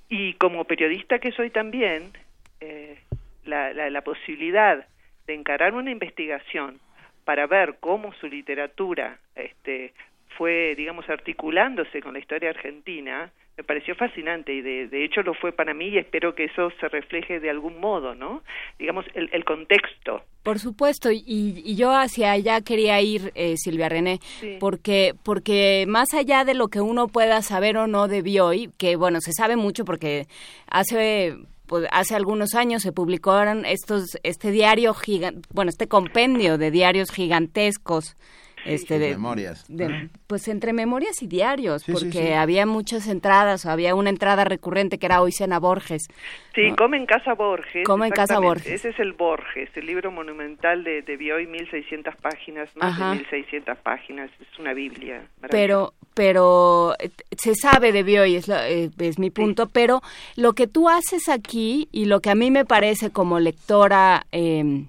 Y 0.09 0.35
como 0.35 0.65
periodista 0.65 1.19
que 1.19 1.33
soy 1.33 1.51
también, 1.51 2.13
eh, 2.61 2.99
la, 3.45 3.73
la, 3.73 3.91
la 3.91 4.03
posibilidad 4.03 4.87
de 5.27 5.35
encarar 5.35 5.75
una 5.75 5.91
investigación 5.91 6.81
para 7.25 7.47
ver 7.47 7.77
cómo 7.81 8.13
su 8.15 8.27
literatura 8.27 9.19
este, 9.35 9.93
fue, 10.37 10.75
digamos, 10.77 11.09
articulándose 11.09 12.01
con 12.01 12.15
la 12.15 12.21
historia 12.21 12.51
argentina, 12.51 13.31
me 13.59 13.65
pareció 13.65 13.97
fascinante 13.97 14.55
y 14.55 14.63
de, 14.63 14.87
de, 14.87 15.05
hecho 15.05 15.21
lo 15.23 15.35
fue 15.35 15.51
para 15.51 15.75
mí 15.75 15.89
y 15.89 15.99
espero 15.99 16.37
que 16.37 16.45
eso 16.45 16.71
se 16.79 16.89
refleje 16.89 17.41
de 17.41 17.51
algún 17.51 17.81
modo, 17.81 18.15
¿no? 18.15 18.45
Digamos, 18.79 19.05
el, 19.15 19.29
el 19.33 19.45
contexto. 19.45 20.23
Por 20.45 20.61
supuesto, 20.61 21.11
y, 21.11 21.25
y, 21.27 21.75
yo 21.75 21.91
hacia 21.91 22.31
allá 22.31 22.61
quería 22.61 23.01
ir, 23.01 23.33
eh, 23.35 23.55
Silvia 23.57 23.89
René, 23.89 24.21
porque, 24.61 25.15
porque 25.25 25.87
más 25.89 26.15
allá 26.15 26.45
de 26.45 26.55
lo 26.55 26.69
que 26.69 26.81
uno 26.81 27.09
pueda 27.09 27.43
saber 27.43 27.77
o 27.79 27.89
no 27.89 28.07
de 28.07 28.23
Bioy, 28.23 28.71
que 28.79 28.95
bueno, 28.95 29.21
se 29.21 29.33
sabe 29.33 29.57
mucho 29.57 29.85
porque 29.85 30.27
hace 30.71 31.35
pues, 31.67 31.89
hace 31.91 32.15
algunos 32.15 32.55
años 32.55 32.83
se 32.83 32.93
publicaron 32.93 33.67
estos 33.67 34.19
este 34.23 34.53
diario 34.53 34.95
gigante, 34.95 35.49
bueno, 35.53 35.71
este 35.71 35.89
compendio 35.89 36.59
de 36.59 36.71
diarios 36.71 37.11
gigantescos 37.11 38.17
este 38.65 38.99
de 38.99 39.11
memorias. 39.11 39.67
pues 40.27 40.49
entre 40.49 40.73
memorias 40.73 41.23
y 41.23 41.27
diarios 41.27 41.85
porque 41.91 42.35
había 42.35 42.67
muchas 42.67 43.09
entradas 43.09 43.67
había 43.67 43.95
una 43.95 44.11
entrada 44.11 44.45
recurrente 44.45 44.99
que 44.99 45.07
era 45.07 45.21
hoy 45.21 45.33
cena 45.33 45.59
Borges 45.59 46.09
sí 46.55 46.73
come 46.77 46.97
en 46.97 47.07
casa 47.07 47.35
Borges 47.35 47.87
come 47.87 48.07
en 48.07 48.13
casa 48.13 48.39
Borges. 48.39 48.67
Ese 48.67 48.91
es 48.91 48.99
el 48.99 49.13
Borges 49.13 49.71
el 49.75 49.87
libro 49.87 50.11
monumental 50.11 50.85
de, 50.85 51.03
de 51.03 51.17
Bioy 51.17 51.47
1600 51.47 52.17
páginas 52.17 52.75
más 52.77 52.99
de 52.99 53.05
1600 53.23 53.79
páginas 53.79 54.31
es 54.41 54.59
una 54.59 54.75
biblia 54.75 55.23
pero 55.51 55.95
pero 56.15 56.95
eh, 56.99 57.11
se 57.37 57.55
sabe 57.55 57.93
de 57.93 58.03
Bioy 58.03 58.37
es, 58.37 58.49
eh, 58.49 58.91
es 58.99 59.19
mi 59.19 59.31
punto 59.31 59.69
pero 59.69 60.01
lo 60.37 60.53
que 60.53 60.67
tú 60.67 60.89
haces 60.89 61.29
aquí 61.29 61.89
y 61.93 62.07
lo 62.07 62.21
que 62.21 62.31
a 62.31 62.35
mí 62.35 62.51
me 62.51 62.65
parece 62.65 63.11
como 63.11 63.39
lectora 63.39 64.27
eh, 64.33 64.85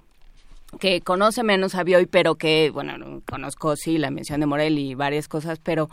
que 0.80 1.02
conoce 1.02 1.44
menos 1.44 1.76
a 1.76 1.84
Bioy, 1.84 2.06
pero 2.06 2.36
que, 2.36 2.70
bueno, 2.72 3.22
conozco, 3.30 3.76
sí, 3.76 3.98
la 3.98 4.12
mención 4.12 4.40
de 4.40 4.46
Morel 4.46 4.78
y 4.78 4.96
varias 4.96 5.28
cosas, 5.28 5.60
pero 5.60 5.90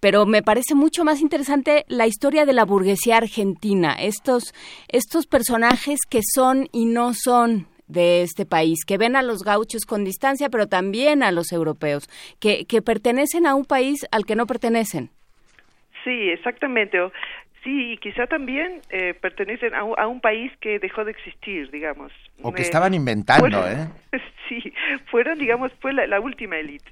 pero 0.00 0.26
me 0.26 0.42
parece 0.42 0.74
mucho 0.74 1.04
más 1.04 1.20
interesante 1.20 1.84
la 1.86 2.08
historia 2.08 2.44
de 2.44 2.52
la 2.52 2.64
burguesía 2.64 3.18
argentina, 3.18 3.94
estos, 4.00 4.52
estos 4.88 5.28
personajes 5.28 6.00
que 6.10 6.22
son 6.34 6.66
y 6.72 6.86
no 6.86 7.14
son 7.14 7.68
de 7.86 8.22
este 8.22 8.44
país, 8.44 8.84
que 8.84 8.98
ven 8.98 9.14
a 9.14 9.22
los 9.22 9.44
gauchos 9.44 9.84
con 9.86 10.02
distancia, 10.02 10.48
pero 10.50 10.66
también 10.66 11.22
a 11.22 11.30
los 11.30 11.52
europeos, 11.52 12.08
que, 12.40 12.64
que 12.64 12.82
pertenecen 12.82 13.46
a 13.46 13.54
un 13.54 13.64
país 13.64 14.04
al 14.10 14.24
que 14.24 14.34
no 14.34 14.46
pertenecen. 14.46 15.10
Sí, 16.02 16.30
exactamente. 16.30 16.98
Sí, 17.62 17.92
y 17.92 17.96
quizá 17.98 18.26
también 18.26 18.80
eh, 18.90 19.14
pertenecen 19.14 19.74
a, 19.74 19.84
un 19.84 20.20
país 20.20 20.50
que 20.60 20.80
dejó 20.80 21.04
de 21.04 21.12
existir, 21.12 21.70
digamos. 21.70 22.12
O 22.42 22.52
que 22.52 22.62
estaban 22.62 22.92
inventando, 22.94 23.66
¿eh? 23.68 23.88
Sí, 24.48 24.74
fueron, 25.06 25.38
digamos, 25.38 25.72
fue 25.80 25.92
la, 25.94 26.20
última 26.20 26.58
élite. 26.58 26.90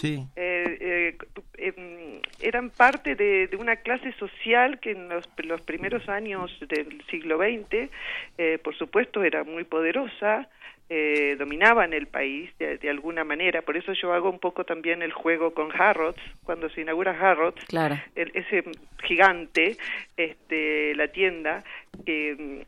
Sí. 0.00 0.26
Eh, 0.34 0.78
eh, 0.80 1.18
em, 1.58 2.20
eran 2.40 2.70
parte 2.70 3.14
de, 3.14 3.48
una 3.58 3.76
clase 3.76 4.12
social 4.14 4.80
que 4.80 4.92
en 4.92 5.08
los, 5.10 5.28
los 5.44 5.60
primeros 5.60 6.08
años 6.08 6.50
del 6.66 7.04
siglo 7.10 7.38
XX, 7.38 7.90
por 8.64 8.74
supuesto, 8.76 9.22
era 9.22 9.44
muy 9.44 9.64
poderosa, 9.64 10.48
eh, 10.90 11.36
dominaban 11.38 11.92
el 11.92 12.06
país 12.06 12.50
de, 12.58 12.88
alguna 12.88 13.22
manera. 13.22 13.62
Por 13.62 13.76
eso 13.76 13.92
yo 13.92 14.14
hago 14.14 14.30
un 14.30 14.38
poco 14.38 14.64
también 14.64 15.02
el 15.02 15.12
juego 15.12 15.52
con 15.52 15.70
Harrods, 15.78 16.20
cuando 16.44 16.70
se 16.70 16.80
inaugura 16.80 17.12
Harrods, 17.12 17.62
ese 18.16 18.64
gigante, 19.02 19.76
este, 20.16 20.94
la 20.94 21.08
tienda, 21.08 21.62
eh, 22.06 22.64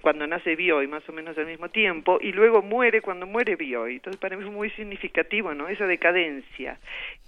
cuando 0.00 0.26
nace 0.26 0.54
Bioy, 0.54 0.86
más 0.86 1.08
o 1.08 1.12
menos 1.12 1.36
al 1.36 1.46
mismo 1.46 1.68
tiempo, 1.68 2.18
y 2.20 2.30
luego 2.30 2.62
muere 2.62 3.00
cuando 3.00 3.26
muere 3.26 3.56
Bioy. 3.56 3.94
Entonces 3.94 4.20
para 4.20 4.36
mí 4.36 4.44
es 4.44 4.52
muy 4.52 4.70
significativo, 4.70 5.52
¿no? 5.52 5.68
Esa 5.68 5.86
decadencia. 5.86 6.78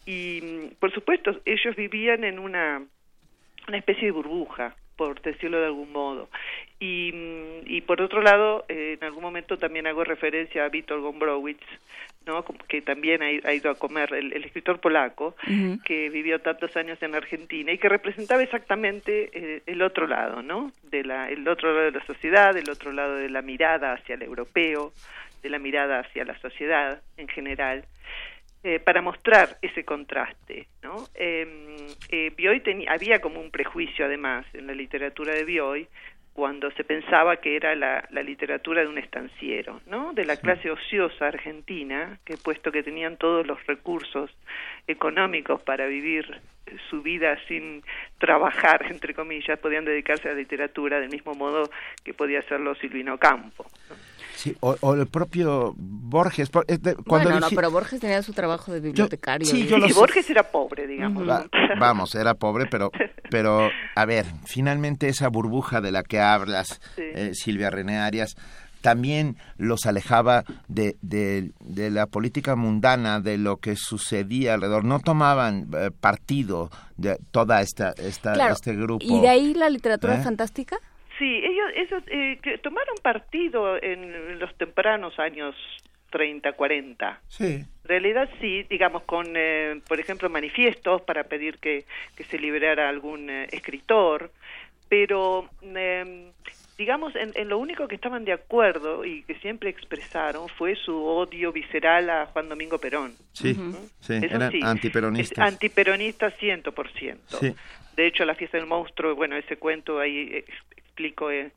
Y 0.05 0.41
mm, 0.43 0.75
por 0.79 0.93
supuesto, 0.93 1.41
ellos 1.45 1.75
vivían 1.75 2.23
en 2.23 2.39
una, 2.39 2.87
una 3.67 3.79
especie 3.79 4.05
de 4.05 4.13
burbuja 4.13 4.77
por 4.97 5.21
decirlo 5.23 5.61
de 5.61 5.67
algún 5.67 5.93
modo. 5.93 6.29
Y, 6.81 7.13
mm, 7.13 7.71
y 7.71 7.81
por 7.83 8.01
otro 8.01 8.23
lado, 8.23 8.65
eh, 8.69 8.97
en 8.99 9.05
algún 9.05 9.23
momento 9.23 9.59
también 9.59 9.87
hago 9.87 10.05
referencia 10.05 10.65
a 10.65 10.69
Vítor 10.69 11.01
Gombrowicz, 11.01 11.65
¿no? 12.27 12.45
que 12.69 12.83
también 12.83 13.23
ha, 13.23 13.53
ido 13.53 13.71
a 13.71 13.77
comer, 13.77 14.13
el, 14.13 14.33
escritor 14.45 14.81
polaco, 14.81 15.37
que 15.85 16.11
vivió 16.11 16.41
tantos 16.41 16.77
años 16.77 17.01
en 17.01 17.15
Argentina 17.15 17.73
y 17.73 17.79
que 17.79 17.89
representaba 17.89 18.43
exactamente 18.43 19.31
eh, 19.33 19.63
el 19.67 19.81
otro 19.81 20.09
lado, 20.09 20.43
¿no? 20.43 20.73
De 20.83 21.05
la, 21.05 21.31
el 21.31 21.47
otro 21.47 21.73
lado 21.73 21.85
de 21.85 21.93
la 21.93 22.05
sociedad, 22.05 22.57
el 22.57 22.69
otro 22.69 22.91
lado 22.93 23.15
de 23.15 23.31
la 23.31 23.43
mirada 23.43 23.93
hacia 23.93 24.17
el 24.17 24.23
europeo, 24.23 24.93
de 25.43 25.51
la 25.51 25.61
mirada 25.61 26.01
hacia 26.01 26.25
la 26.25 26.37
sociedad 26.41 27.01
en 27.17 27.29
general. 27.29 27.85
Eh, 28.69 28.81
para 28.81 29.01
mostrar 29.01 29.59
ese 29.63 29.85
contraste. 29.85 30.67
¿no? 30.83 30.97
Em, 31.15 31.77
eh, 32.11 32.33
Bioy 32.37 32.61
había 32.89 33.21
como 33.21 33.41
un 33.41 33.53
prejuicio 33.53 34.05
además 34.05 34.45
en 34.55 34.67
la 34.67 34.73
literatura 34.73 35.33
de 35.35 35.45
Bioy 35.45 35.87
cuando 36.33 36.73
se 36.73 36.83
pensaba 36.83 37.37
que 37.37 37.55
era 37.55 37.77
la, 37.77 38.09
literatura 38.25 38.83
de 38.83 38.89
un 38.89 38.99
estanciero, 38.99 39.81
¿no? 39.87 40.13
de 40.15 40.25
la 40.25 40.37
clase 40.37 40.69
ociosa 40.69 41.29
argentina, 41.29 42.19
que 42.25 42.37
puesto 42.39 42.73
que 42.73 42.83
tenían 42.83 43.17
todos 43.19 43.47
los 43.47 43.65
recursos 43.67 44.33
económicos 44.89 45.63
para 45.63 45.87
vivir 45.87 46.41
su 46.91 47.03
vida 47.03 47.39
sin 47.47 47.85
trabajar, 48.19 48.85
entre 48.91 49.15
comillas, 49.15 49.61
podían 49.61 49.85
dedicarse 49.85 50.29
a 50.29 50.33
la 50.33 50.39
literatura 50.39 50.99
del 50.99 51.11
mismo 51.11 51.35
modo 51.35 51.71
que 52.03 52.15
podía 52.15 52.41
hacerlo 52.41 52.75
Silvino 52.75 53.17
Campo. 53.17 53.65
Sí, 54.37 54.55
o, 54.61 54.95
el 54.95 55.07
propio 55.07 55.75
Borges. 55.77 56.51
Cuando 56.51 57.31
bueno, 57.31 57.41
no, 57.41 57.49
pero 57.55 57.71
Borges 57.71 58.01
tenía 58.01 58.23
su 58.23 58.35
trabajo 58.35 58.71
de 58.71 58.81
bibliotecario. 58.81 59.47
sí, 59.47 59.67
yo 59.67 59.79
Borges 59.95 60.29
era 60.29 60.43
pobre, 60.43 60.87
digamos. 60.87 61.27
vamos, 61.81 62.15
era 62.15 62.35
pobre, 62.35 62.67
pero, 62.71 62.91
pero, 63.31 63.71
a 63.95 64.05
ver, 64.05 64.27
finalmente 64.45 65.09
esa 65.09 65.29
burbuja 65.29 65.81
de 65.81 65.91
la 65.91 66.03
que 66.03 66.21
hablas, 66.21 66.81
eh, 66.99 67.31
Silvia 67.33 67.71
René 67.71 67.99
Arias, 67.99 68.37
también 68.83 69.37
los 69.57 69.87
alejaba 69.87 70.45
de, 70.69 70.97
de, 71.01 71.91
la 71.91 72.07
política 72.07 72.55
mundana, 72.57 73.21
de 73.21 73.39
lo 73.39 73.57
que 73.57 73.75
sucedía 73.75 74.55
alrededor. 74.55 74.85
No 74.85 75.01
tomaban 75.01 75.69
eh, 75.73 75.91
partido 75.91 76.71
de 76.97 77.19
toda 77.31 77.63
esta, 77.63 77.95
esta 77.97 78.51
este 78.51 78.77
grupo. 78.77 79.05
¿Y 79.05 79.21
de 79.21 79.29
ahí 79.29 79.55
la 79.55 79.71
literatura 79.71 80.21
¿Eh? 80.21 80.23
fantástica? 80.23 80.79
Sí, 81.19 81.43
ellos, 81.45 81.71
ellos 81.75 82.03
eh, 82.09 82.59
tomaron 82.63 82.97
partido 83.03 83.83
en 83.83 84.39
los 84.39 84.55
tempranos 84.57 85.19
años 85.19 85.55
30, 86.11 86.53
40. 86.53 87.21
Sí. 87.29 87.45
En 87.45 87.67
realidad 87.85 88.29
sí, 88.41 88.65
digamos, 88.65 89.03
con, 89.03 89.27
eh, 89.35 89.81
por 89.89 90.01
ejemplo, 90.01 90.29
manifiestos 90.29 91.03
para 91.03 91.25
pedir 91.25 91.59
que, 91.59 91.85
que 92.17 92.25
se 92.25 92.39
liberara 92.39 92.89
algún 92.89 93.31
eh, 93.31 93.49
escritor, 93.53 94.31
pero 94.89 95.49
em, 95.63 96.33
digamos, 96.79 97.15
en, 97.17 97.49
lo 97.49 97.59
único 97.59 97.89
que 97.89 97.95
estaban 97.95 98.25
de 98.25 98.33
acuerdo 98.33 99.05
y 99.05 99.23
que 99.23 99.35
siempre 99.37 99.71
expresaron 99.71 100.49
fue 100.49 100.77
su 100.77 100.95
odio 101.05 101.53
visceral 101.53 102.11
a 102.11 102.27
Juan 102.27 102.49
Domingo 102.49 102.79
Perón. 102.79 103.15
Sí, 103.33 103.57
sí, 104.01 104.15
eran 104.15 104.53
antiperonistas. 104.63 105.39
antiperonista 105.39 106.37
100%. 106.37 107.19
Sí. 107.41 107.55
De 107.97 108.07
hecho, 108.07 108.25
La 108.27 108.35
fiesta 108.35 108.59
del 108.59 108.67
monstruo, 108.67 109.15
bueno, 109.15 109.37
ese 109.37 109.57
cuento 109.57 109.99
ahí 109.99 110.45
explico 110.77 111.31
eh, 111.31 111.51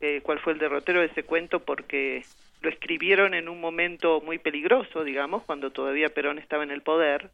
eh, 0.00 0.20
cuál 0.22 0.40
fue 0.40 0.52
el 0.52 0.58
derrotero 0.58 1.00
de 1.00 1.06
ese 1.06 1.22
cuento 1.22 1.60
porque 1.60 2.22
lo 2.60 2.68
escribieron 2.68 3.32
en 3.32 3.48
un 3.48 3.60
momento 3.60 4.20
muy 4.20 4.38
peligroso, 4.38 5.04
digamos, 5.04 5.42
cuando 5.44 5.70
todavía 5.70 6.10
Perón 6.10 6.38
estaba 6.38 6.64
en 6.64 6.70
el 6.70 6.82
poder 6.82 7.30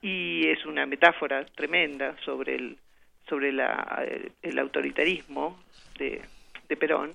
y 0.00 0.48
es 0.48 0.64
una 0.64 0.86
metáfora 0.86 1.44
tremenda 1.44 2.16
sobre 2.24 2.54
el 2.54 2.78
sobre 3.30 3.52
la, 3.52 4.04
el 4.42 4.58
autoritarismo 4.58 5.58
de, 5.98 6.20
de 6.68 6.76
Perón 6.76 7.14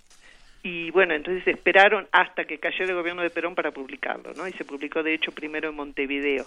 y 0.66 0.90
bueno, 0.90 1.14
entonces 1.14 1.48
esperaron 1.48 2.08
hasta 2.12 2.46
que 2.46 2.58
cayera 2.58 2.86
el 2.86 2.96
gobierno 2.96 3.22
de 3.22 3.30
Perón 3.30 3.54
para 3.54 3.70
publicarlo, 3.70 4.34
¿no? 4.34 4.48
Y 4.48 4.52
se 4.54 4.66
publicó 4.66 5.04
de 5.04 5.14
hecho 5.14 5.32
primero 5.32 5.70
en 5.70 5.76
Montevideo. 5.76 6.44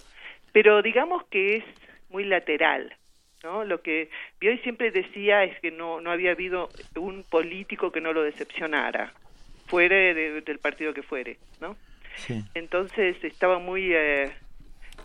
Pero 0.50 0.82
digamos 0.82 1.24
que 1.26 1.58
es 1.58 1.64
muy 2.10 2.24
lateral, 2.24 2.96
¿no? 3.44 3.64
Lo 3.64 3.80
que 3.80 4.10
Bioy 4.40 4.58
siempre 4.58 4.90
decía 4.90 5.44
es 5.44 5.60
que 5.60 5.70
no, 5.70 6.00
no 6.00 6.10
había 6.10 6.32
habido 6.32 6.68
un 6.96 7.22
político 7.22 7.92
que 7.92 8.00
no 8.00 8.12
lo 8.12 8.24
decepcionara, 8.24 9.12
fuere 9.68 10.14
del 10.40 10.58
partido 10.58 10.92
que 10.92 11.04
fuere, 11.04 11.38
¿no? 11.60 11.76
Entonces 12.54 13.22
estaba 13.22 13.60
muy, 13.60 13.94
eh, 13.94 14.32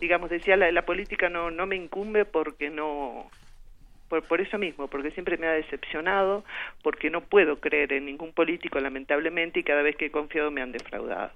digamos, 0.00 0.28
decía, 0.28 0.56
la, 0.56 0.72
la 0.72 0.84
política 0.84 1.28
no, 1.28 1.52
no 1.52 1.66
me 1.66 1.76
incumbe 1.76 2.24
porque 2.24 2.68
no, 2.68 3.30
por, 4.08 4.26
por, 4.26 4.40
eso 4.40 4.58
mismo, 4.58 4.88
porque 4.88 5.10
siempre 5.10 5.36
me 5.36 5.46
ha 5.46 5.52
decepcionado, 5.52 6.44
porque 6.82 7.10
no 7.10 7.20
puedo 7.22 7.60
creer 7.60 7.92
en 7.92 8.06
ningún 8.06 8.32
político, 8.32 8.78
lamentablemente, 8.80 9.60
y 9.60 9.62
cada 9.62 9.82
vez 9.82 9.96
que 9.96 10.06
he 10.06 10.10
confiado 10.10 10.50
me 10.50 10.62
han 10.62 10.72
defraudado. 10.72 11.30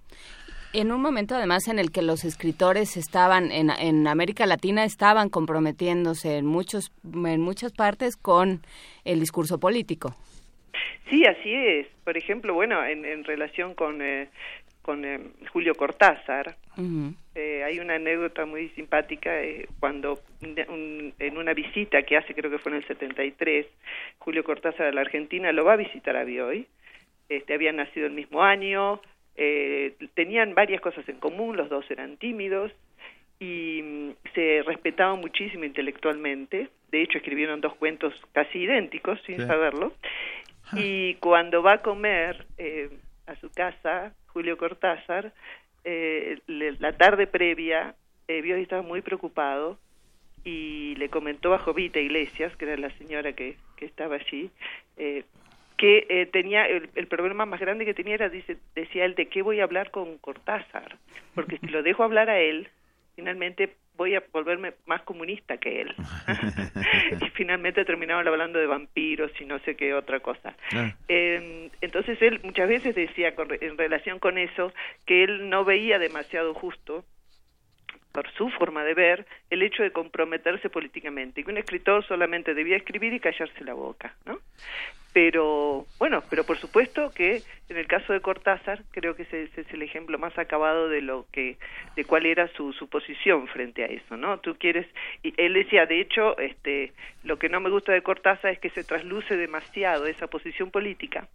En 0.74 0.92
un 0.92 1.00
momento, 1.00 1.34
además, 1.34 1.66
en 1.68 1.78
el 1.78 1.90
que 1.90 2.02
los 2.02 2.24
escritores 2.24 2.98
estaban 2.98 3.50
en, 3.50 3.70
en 3.70 4.06
América 4.06 4.44
Latina 4.44 4.84
estaban 4.84 5.30
comprometiéndose 5.30 6.36
en 6.36 6.44
muchos 6.44 6.92
en 7.04 7.40
muchas 7.40 7.72
partes 7.72 8.16
con 8.16 8.60
el 9.04 9.18
discurso 9.18 9.58
político. 9.58 10.14
Sí, 11.08 11.24
así 11.24 11.54
es. 11.54 11.86
Por 12.04 12.18
ejemplo, 12.18 12.52
bueno, 12.52 12.84
en, 12.84 13.06
en 13.06 13.24
relación 13.24 13.74
con 13.74 14.02
eh, 14.02 14.28
con 14.88 15.04
eh, 15.04 15.20
Julio 15.52 15.74
Cortázar. 15.74 16.56
eh, 17.34 17.62
hay 17.62 17.78
una 17.78 17.96
anécdota 17.96 18.46
muy 18.46 18.70
simpática 18.70 19.38
eh, 19.42 19.68
cuando 19.80 20.18
en 20.40 21.36
una 21.36 21.52
visita 21.52 22.02
que 22.04 22.16
hace, 22.16 22.34
creo 22.34 22.50
que 22.50 22.56
fue 22.56 22.72
en 22.72 22.78
el 22.78 22.86
73, 22.86 23.66
Julio 24.16 24.42
Cortázar 24.44 24.86
a 24.86 24.92
la 24.92 25.02
Argentina 25.02 25.52
lo 25.52 25.66
va 25.66 25.74
a 25.74 25.76
visitar 25.76 26.16
a 26.16 26.24
Bioy. 26.24 26.66
Este, 27.28 27.52
habían 27.52 27.76
nacido 27.76 28.06
el 28.06 28.14
mismo 28.14 28.42
año, 28.42 29.02
eh, 29.36 29.94
tenían 30.14 30.54
varias 30.54 30.80
cosas 30.80 31.06
en 31.06 31.18
común, 31.18 31.58
los 31.58 31.68
dos 31.68 31.84
eran 31.90 32.16
tímidos 32.16 32.72
y 33.38 33.82
mm, 33.82 34.10
se 34.34 34.62
respetaban 34.64 35.20
muchísimo 35.20 35.64
intelectualmente. 35.64 36.70
De 36.90 37.02
hecho, 37.02 37.18
escribieron 37.18 37.60
dos 37.60 37.74
cuentos 37.74 38.14
casi 38.32 38.60
idénticos 38.60 39.20
sin 39.26 39.46
saberlo. 39.46 39.92
Y 40.72 41.16
cuando 41.16 41.62
va 41.62 41.74
a 41.74 41.82
comer 41.82 42.46
eh, 42.56 42.88
a 43.26 43.36
su 43.36 43.50
casa, 43.50 44.14
Julio 44.38 44.56
Cortázar, 44.56 45.32
eh, 45.82 46.38
la 46.46 46.92
tarde 46.92 47.26
previa, 47.26 47.96
eh, 48.28 48.40
vio 48.40 48.56
y 48.56 48.62
estaba 48.62 48.82
muy 48.82 49.02
preocupado 49.02 49.80
y 50.44 50.94
le 50.94 51.08
comentó 51.08 51.54
a 51.54 51.58
Jovita 51.58 51.98
Iglesias, 51.98 52.54
que 52.56 52.66
era 52.66 52.76
la 52.76 52.96
señora 52.98 53.32
que, 53.32 53.56
que 53.74 53.84
estaba 53.84 54.14
allí, 54.14 54.48
eh, 54.96 55.24
que 55.76 56.06
eh, 56.08 56.26
tenía 56.26 56.66
el, 56.66 56.88
el, 56.94 57.08
problema 57.08 57.46
más 57.46 57.58
grande 57.58 57.84
que 57.84 57.94
tenía 57.94 58.14
era, 58.14 58.28
dice, 58.28 58.58
decía 58.76 59.06
él, 59.06 59.16
de 59.16 59.26
qué 59.26 59.42
voy 59.42 59.58
a 59.58 59.64
hablar 59.64 59.90
con 59.90 60.18
Cortázar, 60.18 60.98
porque 61.34 61.58
si 61.58 61.66
lo 61.66 61.82
dejo 61.82 62.04
hablar 62.04 62.30
a 62.30 62.38
él, 62.38 62.68
finalmente 63.16 63.74
voy 63.98 64.14
a 64.14 64.22
volverme 64.32 64.72
más 64.86 65.02
comunista 65.02 65.58
que 65.58 65.82
él. 65.82 65.94
y 67.20 67.28
finalmente 67.30 67.84
terminaron 67.84 68.26
hablando 68.26 68.58
de 68.58 68.66
vampiros 68.66 69.30
y 69.38 69.44
no 69.44 69.58
sé 69.58 69.76
qué 69.76 69.92
otra 69.92 70.20
cosa. 70.20 70.56
Eh, 71.08 71.70
entonces 71.82 72.16
él 72.22 72.40
muchas 72.42 72.68
veces 72.68 72.94
decía 72.94 73.34
en 73.60 73.76
relación 73.76 74.18
con 74.18 74.38
eso 74.38 74.72
que 75.04 75.24
él 75.24 75.50
no 75.50 75.64
veía 75.64 75.98
demasiado 75.98 76.54
justo 76.54 77.04
por 78.18 78.32
su 78.32 78.50
forma 78.50 78.82
de 78.82 78.94
ver, 78.94 79.26
el 79.48 79.62
hecho 79.62 79.84
de 79.84 79.92
comprometerse 79.92 80.68
políticamente, 80.68 81.40
y 81.40 81.44
que 81.44 81.52
un 81.52 81.56
escritor 81.56 82.04
solamente 82.04 82.52
debía 82.52 82.76
escribir 82.76 83.12
y 83.12 83.20
callarse 83.20 83.62
la 83.62 83.74
boca, 83.74 84.12
¿no? 84.26 84.40
Pero, 85.12 85.86
bueno, 86.00 86.24
pero 86.28 86.42
por 86.42 86.58
supuesto 86.58 87.12
que 87.14 87.42
en 87.68 87.76
el 87.76 87.86
caso 87.86 88.12
de 88.12 88.20
Cortázar, 88.20 88.82
creo 88.90 89.14
que 89.14 89.22
ese, 89.22 89.44
es 89.44 89.72
el 89.72 89.82
ejemplo 89.82 90.18
más 90.18 90.36
acabado 90.36 90.88
de 90.88 91.00
lo 91.00 91.26
que, 91.30 91.58
de 91.94 92.04
cuál 92.04 92.26
era 92.26 92.48
su, 92.48 92.72
su 92.72 92.88
posición 92.88 93.46
frente 93.46 93.84
a 93.84 93.86
eso, 93.86 94.16
¿no? 94.16 94.40
Tú 94.40 94.56
quieres, 94.58 94.88
y 95.22 95.32
él 95.36 95.54
decía, 95.54 95.86
de 95.86 96.00
hecho, 96.00 96.36
este, 96.38 96.92
lo 97.22 97.38
que 97.38 97.48
no 97.48 97.60
me 97.60 97.70
gusta 97.70 97.92
de 97.92 98.02
Cortázar 98.02 98.50
es 98.50 98.58
que 98.58 98.70
se 98.70 98.82
trasluce 98.82 99.36
demasiado 99.36 100.06
esa 100.06 100.26
posición 100.26 100.72
política 100.72 101.28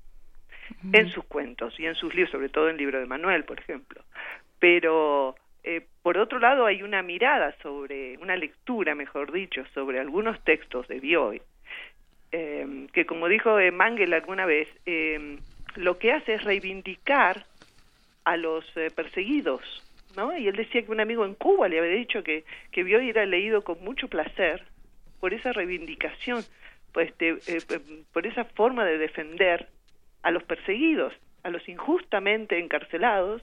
en 0.91 1.07
sus 1.09 1.23
cuentos 1.23 1.79
y 1.79 1.85
en 1.85 1.95
sus 1.95 2.13
libros, 2.13 2.31
sobre 2.31 2.49
todo 2.49 2.65
en 2.65 2.71
el 2.71 2.77
libro 2.77 2.99
de 2.99 3.05
Manuel, 3.05 3.45
por 3.45 3.57
ejemplo. 3.57 4.01
Pero 4.59 5.35
eh, 5.63 5.85
por 6.01 6.17
otro 6.17 6.39
lado, 6.39 6.65
hay 6.65 6.83
una 6.83 7.01
mirada 7.01 7.55
sobre, 7.61 8.17
una 8.17 8.35
lectura, 8.35 8.95
mejor 8.95 9.31
dicho, 9.31 9.63
sobre 9.73 9.99
algunos 9.99 10.43
textos 10.43 10.87
de 10.87 10.99
Bioy, 10.99 11.41
eh, 12.33 12.87
que 12.91 13.05
como 13.05 13.27
dijo 13.27 13.59
eh, 13.59 13.71
Mangel 13.71 14.11
alguna 14.13 14.45
vez, 14.45 14.67
eh, 14.85 15.37
lo 15.75 15.99
que 15.99 16.11
hace 16.11 16.33
es 16.33 16.43
reivindicar 16.43 17.45
a 18.25 18.37
los 18.37 18.65
perseguidos, 18.95 19.61
¿no? 20.15 20.35
Y 20.37 20.47
él 20.47 20.55
decía 20.55 20.83
que 20.83 20.91
un 20.91 20.99
amigo 20.99 21.25
en 21.25 21.35
Cuba 21.35 21.67
le 21.67 21.79
había 21.79 21.91
dicho 21.91 22.23
que, 22.23 22.43
que 22.71 22.83
Bioy 22.83 23.09
era 23.09 23.25
leído 23.25 23.63
con 23.63 23.83
mucho 23.83 24.07
placer 24.07 24.63
por 25.19 25.33
esa 25.33 25.53
reivindicación, 25.53 26.43
pues, 26.91 27.13
por 28.11 28.25
esa 28.27 28.45
forma 28.45 28.85
de 28.85 28.97
defender 28.97 29.67
a 30.21 30.31
los 30.31 30.43
perseguidos, 30.43 31.13
a 31.43 31.49
los 31.49 31.67
injustamente 31.67 32.59
encarcelados, 32.59 33.41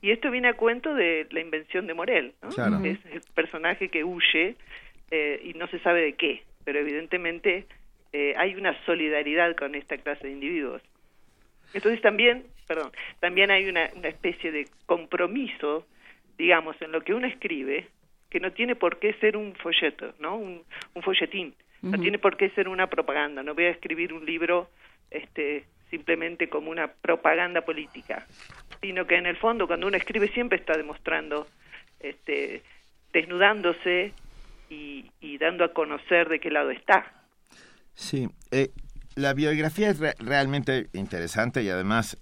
y 0.00 0.10
esto 0.10 0.30
viene 0.30 0.48
a 0.48 0.54
cuento 0.54 0.94
de 0.94 1.26
la 1.30 1.40
invención 1.40 1.86
de 1.86 1.94
Morel, 1.94 2.34
¿no? 2.42 2.48
es 2.84 2.98
el 3.06 3.20
personaje 3.34 3.88
que 3.88 4.04
huye 4.04 4.56
eh, 5.10 5.40
y 5.44 5.54
no 5.54 5.66
se 5.68 5.78
sabe 5.80 6.02
de 6.02 6.12
qué, 6.14 6.42
pero 6.64 6.78
evidentemente 6.78 7.66
eh, 8.12 8.34
hay 8.36 8.54
una 8.54 8.76
solidaridad 8.84 9.56
con 9.56 9.74
esta 9.74 9.96
clase 9.98 10.26
de 10.26 10.32
individuos. 10.32 10.82
Entonces 11.72 12.00
también, 12.00 12.44
perdón, 12.66 12.92
también 13.20 13.50
hay 13.50 13.68
una, 13.68 13.90
una 13.96 14.08
especie 14.08 14.52
de 14.52 14.66
compromiso, 14.86 15.86
digamos, 16.38 16.80
en 16.80 16.92
lo 16.92 17.00
que 17.00 17.14
uno 17.14 17.26
escribe, 17.26 17.88
que 18.30 18.40
no 18.40 18.52
tiene 18.52 18.76
por 18.76 18.98
qué 18.98 19.14
ser 19.14 19.36
un 19.36 19.54
folleto, 19.54 20.14
¿no? 20.18 20.36
Un, 20.36 20.62
un 20.94 21.02
folletín, 21.02 21.54
no 21.82 22.00
tiene 22.00 22.18
por 22.18 22.36
qué 22.36 22.48
ser 22.50 22.68
una 22.68 22.88
propaganda. 22.88 23.42
No 23.42 23.54
voy 23.54 23.64
a 23.64 23.70
escribir 23.70 24.14
un 24.14 24.24
libro 24.24 24.70
este, 25.10 25.64
simplemente 25.94 26.48
como 26.48 26.72
una 26.72 26.88
propaganda 26.88 27.60
política, 27.60 28.26
sino 28.80 29.06
que 29.06 29.16
en 29.16 29.26
el 29.26 29.36
fondo 29.36 29.68
cuando 29.68 29.86
uno 29.86 29.96
escribe 29.96 30.26
siempre 30.32 30.58
está 30.58 30.76
demostrando, 30.76 31.46
este, 32.00 32.64
desnudándose 33.12 34.12
y, 34.68 35.38
dando 35.38 35.64
a 35.64 35.72
conocer 35.72 36.28
de 36.28 36.40
qué 36.40 36.50
lado 36.50 36.70
está. 36.70 37.12
Sí, 37.94 38.28
eh, 38.50 38.70
la 39.14 39.34
biografía 39.34 39.90
es 39.90 40.00
realmente 40.18 40.88
interesante 40.94 41.62
y 41.62 41.68
además 41.68 42.16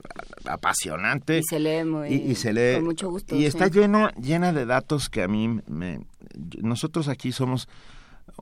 apasionante. 0.45 1.39
Y 1.39 1.43
se 1.45 1.61
lee 1.61 1.85
muy, 1.85 2.09
y, 2.09 2.35
se 2.35 2.53
lee, 2.53 2.75
con 2.75 2.85
mucho 2.85 3.09
gusto. 3.09 3.35
Y 3.35 3.47
está 3.47 3.69
lleno, 3.69 4.11
llena 4.21 4.53
de 4.53 4.67
datos 4.67 5.09
que 5.09 5.23
a 5.23 5.29
mí 5.29 5.49
me... 5.67 6.01
Nosotros 6.63 7.09
aquí 7.09 7.33
somos 7.33 7.69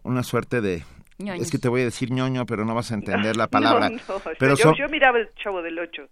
una 0.02 0.22
suerte 0.22 0.60
de 0.60 0.82
es 1.28 1.50
que 1.50 1.58
te 1.58 1.68
voy 1.68 1.82
a 1.82 1.84
decir 1.84 2.10
ñoño, 2.10 2.46
pero 2.46 2.64
no 2.64 2.74
vas 2.74 2.90
a 2.90 2.94
entender 2.94 3.36
la 3.36 3.46
palabra. 3.48 3.90
pero 4.38 4.54
yo, 4.56 4.72
miraba 4.90 5.18
el 5.18 5.28
chavo 5.34 5.62
del 5.62 5.78
8. 5.78 6.02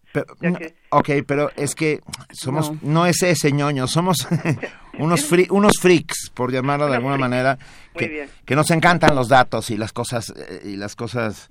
Ok, 0.91 1.11
pero 1.27 1.51
es 1.57 1.75
que 1.75 2.01
somos, 2.33 2.83
no, 2.83 3.07
es 3.07 3.23
ese 3.23 3.53
ñoño, 3.53 3.87
somos 3.87 4.29
unos, 4.99 5.31
unos 5.51 5.73
freaks, 5.81 6.31
por 6.35 6.53
llamarlo 6.53 6.89
de 6.89 6.97
alguna 6.97 7.17
manera, 7.17 7.59
que, 7.95 8.29
que, 8.45 8.57
nos 8.57 8.71
encantan 8.71 9.15
los 9.15 9.29
datos 9.29 9.71
y 9.71 9.77
las 9.77 9.93
cosas, 9.93 10.33
eh, 10.37 10.63
y 10.65 10.77
las 10.77 10.95
cosas 10.95 11.51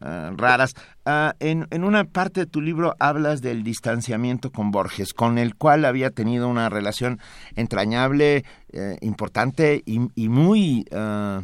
eh, 0.00 0.30
raras. 0.36 0.74
Ah, 1.04 1.34
en, 1.38 1.68
en, 1.70 1.84
una 1.84 2.04
parte 2.04 2.40
de 2.40 2.46
tu 2.46 2.60
libro 2.60 2.96
hablas 2.98 3.42
del 3.42 3.62
distanciamiento 3.62 4.50
con 4.50 4.70
Borges, 4.70 5.14
con 5.14 5.38
el 5.38 5.54
cual 5.54 5.84
había 5.84 6.10
tenido 6.10 6.48
una 6.48 6.68
relación 6.68 7.20
entrañable, 7.54 8.44
eh, 8.72 8.98
importante 9.00 9.82
y, 9.86 10.00
y 10.14 10.28
muy... 10.28 10.84
Ah, 10.92 11.42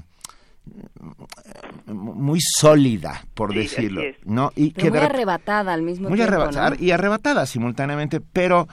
muy 1.86 2.40
sólida, 2.40 3.24
por 3.34 3.54
decirlo, 3.54 4.02
¿no? 4.24 4.52
Y 4.56 4.74
muy 4.78 4.98
arrebatada 4.98 5.72
al 5.72 5.82
mismo 5.82 6.08
tiempo. 6.08 6.16
Muy 6.16 6.20
arrebatada 6.20 6.76
y 6.78 6.90
arrebatada 6.90 7.46
simultáneamente, 7.46 8.20
pero 8.20 8.68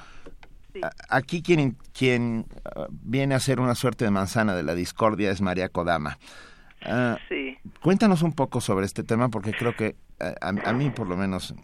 aquí 1.10 1.42
quien, 1.42 1.78
quien 1.98 2.46
uh, 2.76 2.86
viene 2.90 3.36
a 3.36 3.40
ser 3.40 3.60
una 3.60 3.76
suerte 3.76 4.06
de 4.06 4.12
manzana 4.12 4.56
de 4.56 4.64
la 4.64 4.76
discordia 4.76 5.32
es 5.32 5.42
María 5.42 5.70
Kodama. 5.70 6.18
Uh, 6.86 7.18
sí. 7.28 7.58
Cuéntanos 7.82 8.22
un 8.22 8.34
poco 8.34 8.62
sobre 8.62 8.86
este 8.86 9.04
tema 9.04 9.30
porque 9.30 9.52
creo 9.52 9.76
que 9.76 9.96
uh, 10.22 10.26
a, 10.42 10.74
mí 10.74 10.90
por 10.92 11.08
lo 11.08 11.18
menos 11.18 11.56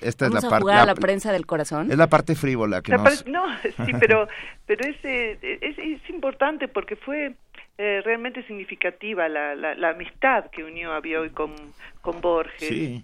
esta 0.00 0.26
es 0.26 0.32
la 0.32 0.40
parte 0.40 0.66
la, 0.66 0.86
la, 0.86 0.94
prensa 0.94 1.32
del 1.32 1.44
corazón 1.44 1.90
es 1.90 1.98
la 1.98 2.06
parte 2.06 2.34
frívola 2.34 2.80
que 2.80 2.92
nos... 2.92 3.26
no 3.26 3.42
sí 3.62 3.92
pero 3.98 4.28
pero 4.66 4.88
es, 4.88 4.96
eh, 5.02 5.58
es, 5.60 5.76
es 5.76 6.08
importante 6.08 6.68
porque 6.68 6.96
fue 6.96 7.34
eh, 7.82 8.02
realmente 8.04 8.42
significativa 8.42 9.26
la, 9.26 9.54
la, 9.54 9.74
la, 9.74 9.88
amistad 9.88 10.50
que 10.50 10.62
unió 10.62 10.92
a 10.92 11.00
Bioy 11.00 11.30
con, 11.30 11.54
con 12.02 12.20
Borges. 12.20 12.68
Sí. 12.68 13.02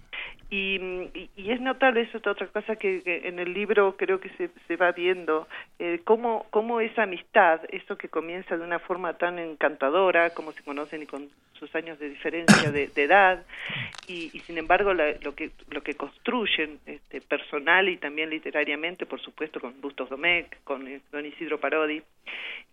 Y, 0.51 0.79
y, 1.35 1.51
es 1.51 1.63
notable 1.63 2.03
eso 2.03 2.19
otra 2.19 2.47
cosa 2.49 2.77
que, 2.77 3.03
en 3.25 3.39
el 3.39 3.55
libro 3.55 3.97
creo 3.97 4.21
que 4.21 4.29
se, 4.37 4.51
se 4.69 4.77
va 4.77 4.93
viendo 4.93 5.49
eh, 5.79 6.03
cómo, 6.05 6.45
cómo 6.51 6.81
esa 6.81 7.05
amistad 7.05 7.63
eso 7.71 7.97
que 7.97 8.11
comienza 8.11 8.59
de 8.59 8.65
una 8.65 8.79
forma 8.79 9.15
tan 9.15 9.39
encantadora 9.39 10.31
como 10.35 10.53
se 10.53 10.63
conocen 10.63 11.03
y 11.03 11.07
con 11.07 11.31
sus 11.59 11.75
años 11.75 11.99
de 11.99 12.11
diferencia 12.11 12.71
de, 12.71 12.91
edad 12.97 13.45
y, 14.07 14.31
y, 14.35 14.41
sin 14.41 14.59
embargo 14.59 14.93
lo 14.93 15.35
que 15.35 15.51
lo 15.71 15.83
que 15.83 15.95
construyen 15.95 16.79
este, 16.87 17.23
personal 17.23 17.89
y 17.89 17.97
también 17.97 18.29
literariamente 18.31 19.07
por 19.07 19.21
supuesto 19.21 19.59
con 19.59 19.81
Bustos 19.81 20.11
Domecq 20.11 20.63
con 20.65 20.87
eh, 20.87 21.01
Don 21.11 21.25
Isidro 21.25 21.59
Parodi 21.59 22.03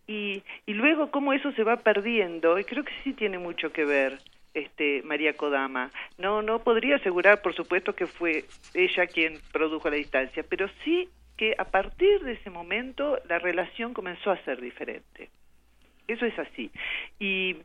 y, 0.07 0.43
y 0.65 0.73
luego 0.73 1.11
cómo 1.11 1.33
eso 1.33 1.51
se 1.53 1.64
va 1.64 1.77
perdiendo 1.77 2.59
y 2.59 2.64
creo 2.64 2.83
que 2.83 2.93
sí 3.03 3.14
tiene 3.14 3.38
mucho 3.38 3.72
que 3.72 3.85
ver 3.85 4.19
este, 4.53 5.01
María 5.03 5.33
Kodama. 5.33 5.90
No, 6.17 6.41
no 6.41 6.59
podría 6.59 6.98
asegurar, 6.98 7.41
por 7.41 7.56
supuesto, 7.56 7.95
que 7.95 8.07
fue 8.07 8.45
ella 8.73 9.07
quien 9.07 9.40
produjo 9.51 9.90
la 9.90 9.95
distancia, 9.95 10.43
pero 10.48 10.67
sí 10.83 11.09
que 11.38 11.56
a 11.57 11.65
partir 11.65 12.22
de 12.22 12.33
ese 12.33 12.49
momento 12.49 13.17
la 13.27 13.40
relación 13.40 13.93
comenzó 13.93 14.32
a 14.32 14.43
ser 14.43 14.61
diferente. 14.61 15.30
Eso 16.07 16.25
es 16.25 16.38
así. 16.38 16.69
Y 17.19 17.57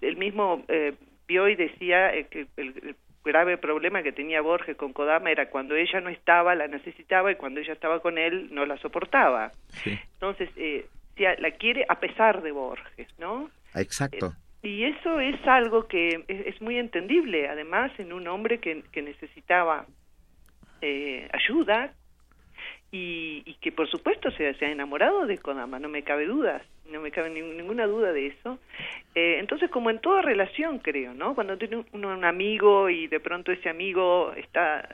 el 0.00 0.16
mismo 0.16 0.64
eh, 0.68 0.94
Bioy 1.26 1.54
decía 1.54 2.14
eh, 2.14 2.26
que 2.28 2.46
el, 2.56 2.96
grave 3.24 3.56
problema 3.56 4.02
que 4.02 4.12
tenía 4.12 4.42
Borges 4.42 4.76
con 4.76 4.92
Kodama 4.92 5.30
era 5.30 5.48
cuando 5.48 5.74
ella 5.74 5.98
no 6.02 6.10
estaba, 6.10 6.54
la 6.54 6.68
necesitaba, 6.68 7.32
y 7.32 7.36
cuando 7.36 7.60
ella 7.60 7.72
estaba 7.72 8.00
con 8.00 8.18
él, 8.18 8.48
no 8.52 8.66
la 8.66 8.76
soportaba. 8.76 9.50
Entonces, 9.86 10.50
eh, 10.56 10.84
la 11.16 11.50
quiere 11.52 11.84
a 11.88 12.00
pesar 12.00 12.42
de 12.42 12.52
Borges, 12.52 13.08
¿no? 13.18 13.50
Exacto. 13.74 14.34
Y 14.62 14.84
eso 14.84 15.20
es 15.20 15.36
algo 15.46 15.86
que 15.86 16.24
es, 16.26 16.60
muy 16.62 16.78
entendible, 16.78 17.48
además, 17.48 17.92
en 17.98 18.14
un 18.14 18.26
hombre 18.28 18.60
que, 18.60 18.82
que 18.92 19.02
necesitaba 19.02 19.84
eh, 20.80 21.28
ayuda 21.32 21.92
y, 22.90 23.42
y, 23.44 23.54
que, 23.60 23.72
por 23.72 23.90
supuesto, 23.90 24.30
se, 24.30 24.54
se, 24.54 24.64
ha 24.64 24.70
enamorado 24.70 25.26
de 25.26 25.36
Kodama, 25.36 25.78
no 25.78 25.90
me 25.90 26.02
cabe 26.02 26.24
dudas, 26.24 26.62
no 26.90 27.02
me 27.02 27.10
cabe 27.10 27.28
ninguna 27.28 27.86
duda 27.86 28.12
de 28.12 28.28
eso. 28.28 28.58
Eh, 29.14 29.36
entonces, 29.38 29.70
como 29.70 29.90
en 29.90 29.98
toda 29.98 30.22
relación, 30.22 30.78
creo, 30.78 31.12
¿no? 31.12 31.34
Cuando 31.34 31.58
tiene 31.58 31.84
uno 31.92 32.08
un 32.08 32.24
amigo 32.24 32.88
y 32.88 33.06
de 33.06 33.20
pronto 33.20 33.52
ese 33.52 33.68
amigo 33.68 34.32
está 34.34 34.88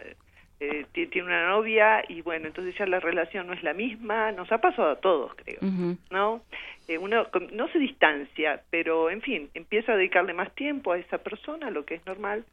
eh, 0.61 0.87
tiene 0.93 1.23
una 1.23 1.49
novia 1.49 2.05
y 2.07 2.21
bueno, 2.21 2.47
entonces 2.47 2.75
ya 2.79 2.87
la 2.87 3.01
relación 3.01 3.47
no 3.47 3.55
es 3.55 3.63
la 3.63 3.73
misma, 3.73 4.31
nos 4.33 4.53
ha 4.53 4.59
pasado 4.59 4.91
a 4.91 5.01
todos, 5.01 5.35
creo, 5.35 5.59
¿no? 6.11 6.43
Eh, 6.87 6.99
uno 6.99 7.27
no 7.53 7.69
se 7.69 7.79
distancia, 7.79 8.63
pero 8.71 9.11
en 9.11 9.23
fin, 9.23 9.49
empieza 9.55 9.93
a 9.93 9.97
dedicarle 9.97 10.35
más 10.35 10.55
tiempo 10.55 10.93
a 10.93 10.99
esa 10.99 11.19
persona, 11.19 11.71
lo 11.71 11.85
que 11.85 11.95
es 11.95 12.07
normal. 12.07 12.45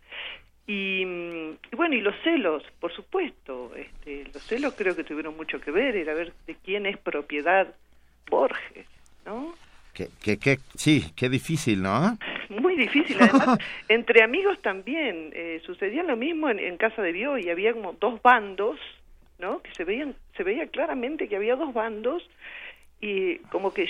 Y, 0.67 1.01
y 1.01 1.75
bueno, 1.75 1.95
y 1.95 2.01
los 2.01 2.15
celos, 2.23 2.63
por 2.79 2.93
supuesto, 2.93 3.71
este, 3.75 4.25
los 4.33 4.43
celos 4.43 4.73
creo 4.77 4.95
que 4.95 5.03
tuvieron 5.03 5.35
mucho 5.35 5.59
que 5.59 5.71
ver, 5.71 5.95
era 5.95 6.13
ver 6.13 6.33
de 6.45 6.55
quién 6.55 6.85
es 6.85 6.97
propiedad 6.97 7.73
Borges, 8.29 8.87
¿no? 9.25 9.53
Que, 9.97 10.37
que, 10.37 10.59
sí, 10.75 11.11
qué 11.15 11.27
difícil, 11.27 11.81
¿no? 11.81 12.17
Muy 12.49 12.75
difícil, 12.75 13.17
además, 13.19 13.57
entre 13.89 14.21
amigos 14.21 14.61
también. 14.61 15.31
Eh, 15.33 15.59
sucedía 15.65 16.03
lo 16.03 16.15
mismo 16.15 16.49
en, 16.49 16.77
casa 16.77 17.01
de 17.01 17.11
Bio 17.11 17.37
y 17.37 17.49
había 17.49 17.73
como 17.73 17.93
dos 17.93 18.21
bandos, 18.21 18.79
¿no? 19.39 19.61
Que 19.61 19.73
se 19.73 19.83
veían, 19.83 20.15
se 20.35 20.43
veía 20.43 20.67
claramente 20.67 21.27
que 21.27 21.35
había 21.35 21.55
dos 21.55 21.73
bandos 21.73 22.23
y 23.01 23.37
como 23.49 23.73
que 23.73 23.87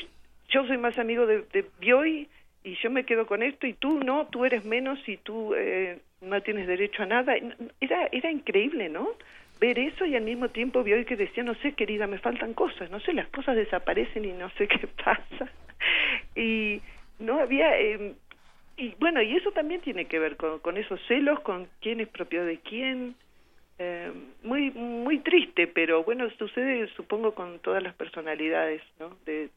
yo 0.49 0.65
soy 0.65 0.77
más 0.77 0.97
amigo 0.97 1.25
de, 1.25 1.41
de 1.51 1.65
Bioy 1.79 2.29
y 2.63 2.75
yo 2.81 2.89
me 2.89 3.05
quedo 3.05 3.27
con 3.27 3.43
esto 3.43 3.67
y 3.67 3.73
tú 3.73 3.99
no, 3.99 4.27
tú 4.27 4.45
eres 4.45 4.65
menos 4.65 4.99
y 5.07 5.17
tú 5.17 5.53
eh, 5.55 5.99
no 6.21 6.41
tienes 6.41 6.67
derecho 6.67 7.03
a 7.03 7.05
nada. 7.05 7.35
Era, 7.79 8.07
era 8.11 8.31
increíble, 8.31 8.89
¿no? 8.89 9.09
Ver 9.59 9.79
eso 9.79 10.05
y 10.05 10.15
al 10.15 10.23
mismo 10.23 10.49
tiempo 10.49 10.83
Bioy 10.83 11.05
que 11.05 11.15
decía, 11.15 11.43
no 11.43 11.55
sé, 11.55 11.73
querida, 11.73 12.07
me 12.07 12.19
faltan 12.19 12.53
cosas, 12.53 12.91
no 12.91 12.99
sé, 12.99 13.13
las 13.13 13.27
cosas 13.29 13.55
desaparecen 13.55 14.25
y 14.25 14.33
no 14.33 14.49
sé 14.51 14.67
qué 14.67 14.87
pasa 14.87 15.51
y 16.35 16.81
no 17.19 17.39
había 17.39 17.79
eh, 17.79 18.13
y 18.77 18.95
bueno 18.99 19.21
y 19.21 19.35
eso 19.35 19.51
también 19.51 19.81
tiene 19.81 20.05
que 20.05 20.19
ver 20.19 20.37
con, 20.37 20.59
con 20.59 20.77
esos 20.77 20.99
celos 21.07 21.39
con 21.41 21.67
quién 21.81 21.99
es 21.99 22.07
propiedad 22.07 22.45
de 22.45 22.59
quién 22.59 23.15
eh, 23.79 24.11
muy 24.43 24.71
muy 24.71 25.19
triste 25.19 25.67
pero 25.67 26.03
bueno 26.03 26.29
sucede 26.37 26.87
supongo 26.95 27.33
con 27.33 27.59
todas 27.59 27.81
las 27.81 27.95
personalidades 27.95 28.81
no 28.99 29.17
de 29.25 29.49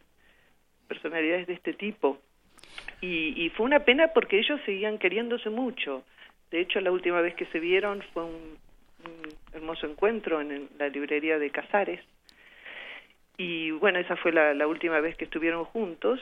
personalidades 0.90 1.46
de 1.46 1.54
este 1.54 1.72
tipo. 1.72 2.18
Y, 3.00 3.32
y 3.44 3.50
fue 3.50 3.64
una 3.64 3.80
pena 3.80 4.08
porque 4.08 4.38
ellos 4.38 4.60
seguían 4.66 4.98
queriéndose 4.98 5.48
mucho. 5.48 6.02
De 6.50 6.60
hecho 6.60 6.80
la 6.80 6.90
última 6.90 7.20
vez 7.20 7.34
que 7.36 7.46
se 7.46 7.60
vieron 7.60 8.02
fue 8.12 8.24
un, 8.24 8.58
hermoso 9.52 9.86
encuentro 9.86 10.40
en 10.40 10.68
la 10.78 10.88
librería 10.88 11.38
de 11.38 11.50
Casares. 11.50 12.00
Y 13.36 13.70
bueno 13.70 13.98
esa 13.98 14.16
fue 14.16 14.32
la, 14.32 14.54
la 14.54 14.66
última 14.66 15.00
vez 15.00 15.16
que 15.16 15.24
estuvieron 15.24 15.64
juntos 15.64 16.20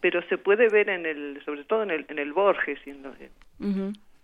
pero 0.00 0.22
se 0.28 0.38
puede 0.38 0.68
ver 0.68 0.88
en 0.90 1.06
el 1.06 1.42
sobre 1.44 1.64
todo 1.64 1.82
en 1.82 1.90
el 1.90 2.06
en 2.08 2.18
el 2.18 2.32
Borges 2.32 2.78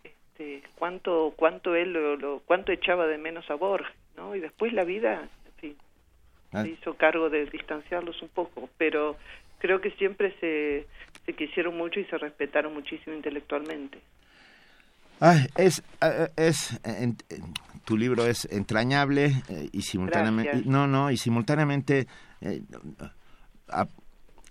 este, 0.05 0.62
cuánto 0.76 1.33
cuánto 1.36 1.74
él 1.74 1.92
lo, 1.92 2.41
cuánto 2.41 2.73
echaba 2.73 3.07
de 3.07 3.18
menos 3.18 3.49
a 3.50 3.55
Borges 3.55 3.94
no 4.16 4.34
y 4.34 4.41
después 4.41 4.73
la 4.73 4.84
vida 4.84 5.28
sí, 5.60 5.76
ah. 6.52 6.62
se 6.62 6.70
hizo 6.70 6.94
cargo 6.94 7.31
de 7.31 7.47
distanciarlos 7.47 8.20
un 8.23 8.28
poco 8.28 8.68
pero 8.78 9.16
creo 9.58 9.81
que 9.81 9.91
siempre 9.92 10.34
se 10.41 10.86
se 11.26 11.33
quisieron 11.33 11.76
mucho 11.76 12.00
y 12.00 12.05
se 12.05 12.18
respetaron 12.18 12.74
muchísimo 12.74 13.16
intelectualmente 13.16 13.99
es 15.57 15.83
es 16.36 16.78
tu 17.85 17.97
libro 17.97 18.27
es 18.27 18.47
entrañable 18.51 19.43
eh, 19.49 19.69
y 19.73 19.83
simultáneamente 19.83 20.62
no 20.65 20.86
no 20.86 21.11
y 21.11 21.17
simultáneamente 21.17 22.07
eh, 22.41 22.62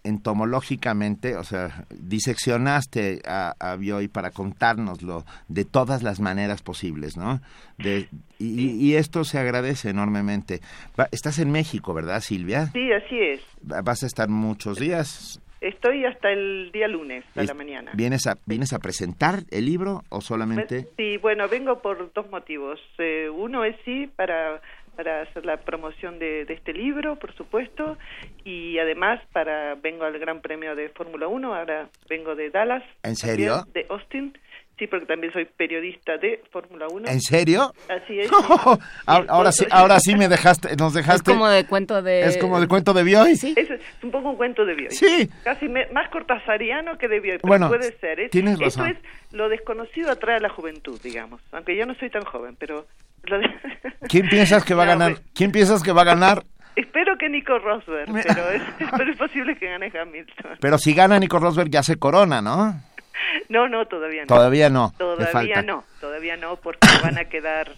entomológicamente, 0.04 1.38
o 1.38 1.44
sea, 1.44 1.86
diseccionaste 1.90 3.22
a, 3.26 3.54
a 3.60 3.76
Bioy 3.76 4.10
para 4.10 4.32
contárnoslo 4.32 5.24
de 5.48 5.66
todas 5.66 6.04
las 6.04 6.20
maneras 6.20 6.62
posibles, 6.62 7.16
¿no? 7.16 7.42
De, 7.78 8.10
y, 8.38 8.96
esto 8.96 9.24
se 9.24 9.40
agradece 9.40 9.90
enormemente. 9.90 10.60
estás 11.12 11.40
en 11.40 11.52
México, 11.52 11.94
¿verdad, 11.94 12.20
Silvia? 12.20 12.70
Sí, 12.74 12.92
así 12.92 13.18
es. 13.18 13.42
¿Vas 13.62 14.04
a 14.04 14.08
estar 14.08 14.28
muchos 14.28 14.78
días? 14.78 15.40
Estoy 15.64 16.04
hasta 16.04 16.30
el 16.30 16.72
día 16.74 16.90
lunes 16.90 17.24
a 17.36 17.44
la 17.44 17.54
mañana. 17.54 17.92
¿Vienes 17.96 18.28
a, 18.28 18.38
¿Vienes 18.46 18.74
a 18.74 18.80
presentar 18.80 19.44
el 19.50 19.66
libro 19.66 20.04
o 20.10 20.20
solamente...? 20.20 20.90
Sí, 20.98 21.16
bueno, 21.18 21.48
vengo 21.48 21.82
por 21.82 22.12
dos 22.14 22.30
motivos. 22.30 22.82
Eh, 22.98 23.30
uno 23.34 23.64
es 23.64 23.78
sí, 23.86 24.10
para 24.14 24.62
para 24.96 25.22
hacer 25.22 25.46
la 25.46 25.58
promoción 25.58 26.20
de, 26.20 26.46
este 26.50 26.74
libro, 26.74 27.18
por 27.18 27.36
supuesto, 27.36 27.98
y 28.44 28.78
además 28.78 29.20
para 29.32 29.76
vengo 29.76 30.04
al 30.04 30.20
Gran 30.20 30.42
Premio 30.42 30.76
de 30.76 30.90
Fórmula 30.90 31.28
1, 31.28 31.56
ahora 31.56 31.90
vengo 32.10 32.36
de 32.36 32.50
Dallas. 32.50 32.84
¿En 33.02 33.16
serio? 33.16 33.66
de 33.74 33.86
Austin. 33.90 34.38
Sí, 34.84 34.88
porque 34.88 35.06
también 35.06 35.32
soy 35.32 35.46
periodista 35.46 36.18
de 36.18 36.44
Fórmula 36.52 36.88
1. 36.92 37.08
¿En 37.08 37.22
serio? 37.22 37.74
Así 37.88 38.20
es. 38.20 38.30
ahora 39.06 39.54
sí, 39.54 39.66
ahora 39.72 39.98
sí 40.02 40.14
me 40.16 40.28
dejaste, 40.28 40.76
nos 40.76 40.94
dejaste. 40.94 41.32
Es 41.32 41.38
como 41.38 41.48
de 41.48 41.66
cuento 41.66 42.02
de. 42.02 42.26
Es 42.26 42.38
como 42.38 42.60
de 42.60 42.68
cuento 42.68 42.94
de 42.94 43.04
Bioy. 43.04 43.38
Sí. 43.38 43.54
Es, 43.56 43.70
un 44.04 44.12
poco 44.12 44.32
un 44.32 44.36
cuento 44.36 44.66
de 44.66 44.76
Bioy. 44.76 44.92
Sí. 44.92 45.30
Casi 45.46 45.70
más 45.70 46.10
cortasariano 46.12 46.98
que 46.98 47.08
de 47.08 47.22
Bioy, 47.22 47.38
pero 47.38 47.48
bueno, 47.48 47.70
puede 47.70 47.98
ser. 47.98 48.30
tienes 48.30 48.60
razón. 48.60 48.88
Eso 48.88 49.00
es 49.00 49.34
lo 49.34 49.48
desconocido 49.48 50.12
atrae 50.12 50.36
a 50.36 50.40
la 50.42 50.50
juventud, 50.50 51.00
digamos. 51.02 51.42
Aunque 51.54 51.78
yo 51.78 51.86
no 51.86 51.96
soy 51.96 52.10
tan 52.10 52.26
joven, 52.26 52.58
pero 52.60 52.86
¿Quién 54.10 54.28
piensas 54.28 54.66
que 54.66 54.74
va 54.74 54.84
a 54.84 54.86
ganar? 54.98 55.16
¿Quién 55.34 55.52
piensas 55.52 55.82
que 55.82 55.94
va 55.94 56.02
a 56.02 56.06
ganar? 56.06 56.44
Espero 56.76 57.18
que 57.18 57.30
Nico 57.30 57.60
Rosberg, 57.60 58.12
pero 58.12 58.50
es, 59.12 59.18
posible 59.18 59.56
que 59.56 59.68
gane 59.68 59.92
Hamilton. 59.96 60.58
Pero 60.60 60.78
si 60.80 60.94
gana 60.94 61.20
Nico 61.20 61.38
Rosberg 61.38 61.70
ya 61.70 61.84
se 61.84 61.98
corona, 61.98 62.42
¿no? 62.42 62.82
No, 63.54 63.70
no, 63.70 63.86
todavía 63.86 64.24
no. 64.24 64.28
Todavía 64.28 64.70
no. 64.70 64.94
Todavía 64.98 65.62
no, 65.62 65.84
todavía 66.02 66.38
no, 66.38 66.56
porque 66.56 66.88
van 67.04 67.20
a 67.20 67.26
quedar 67.26 67.72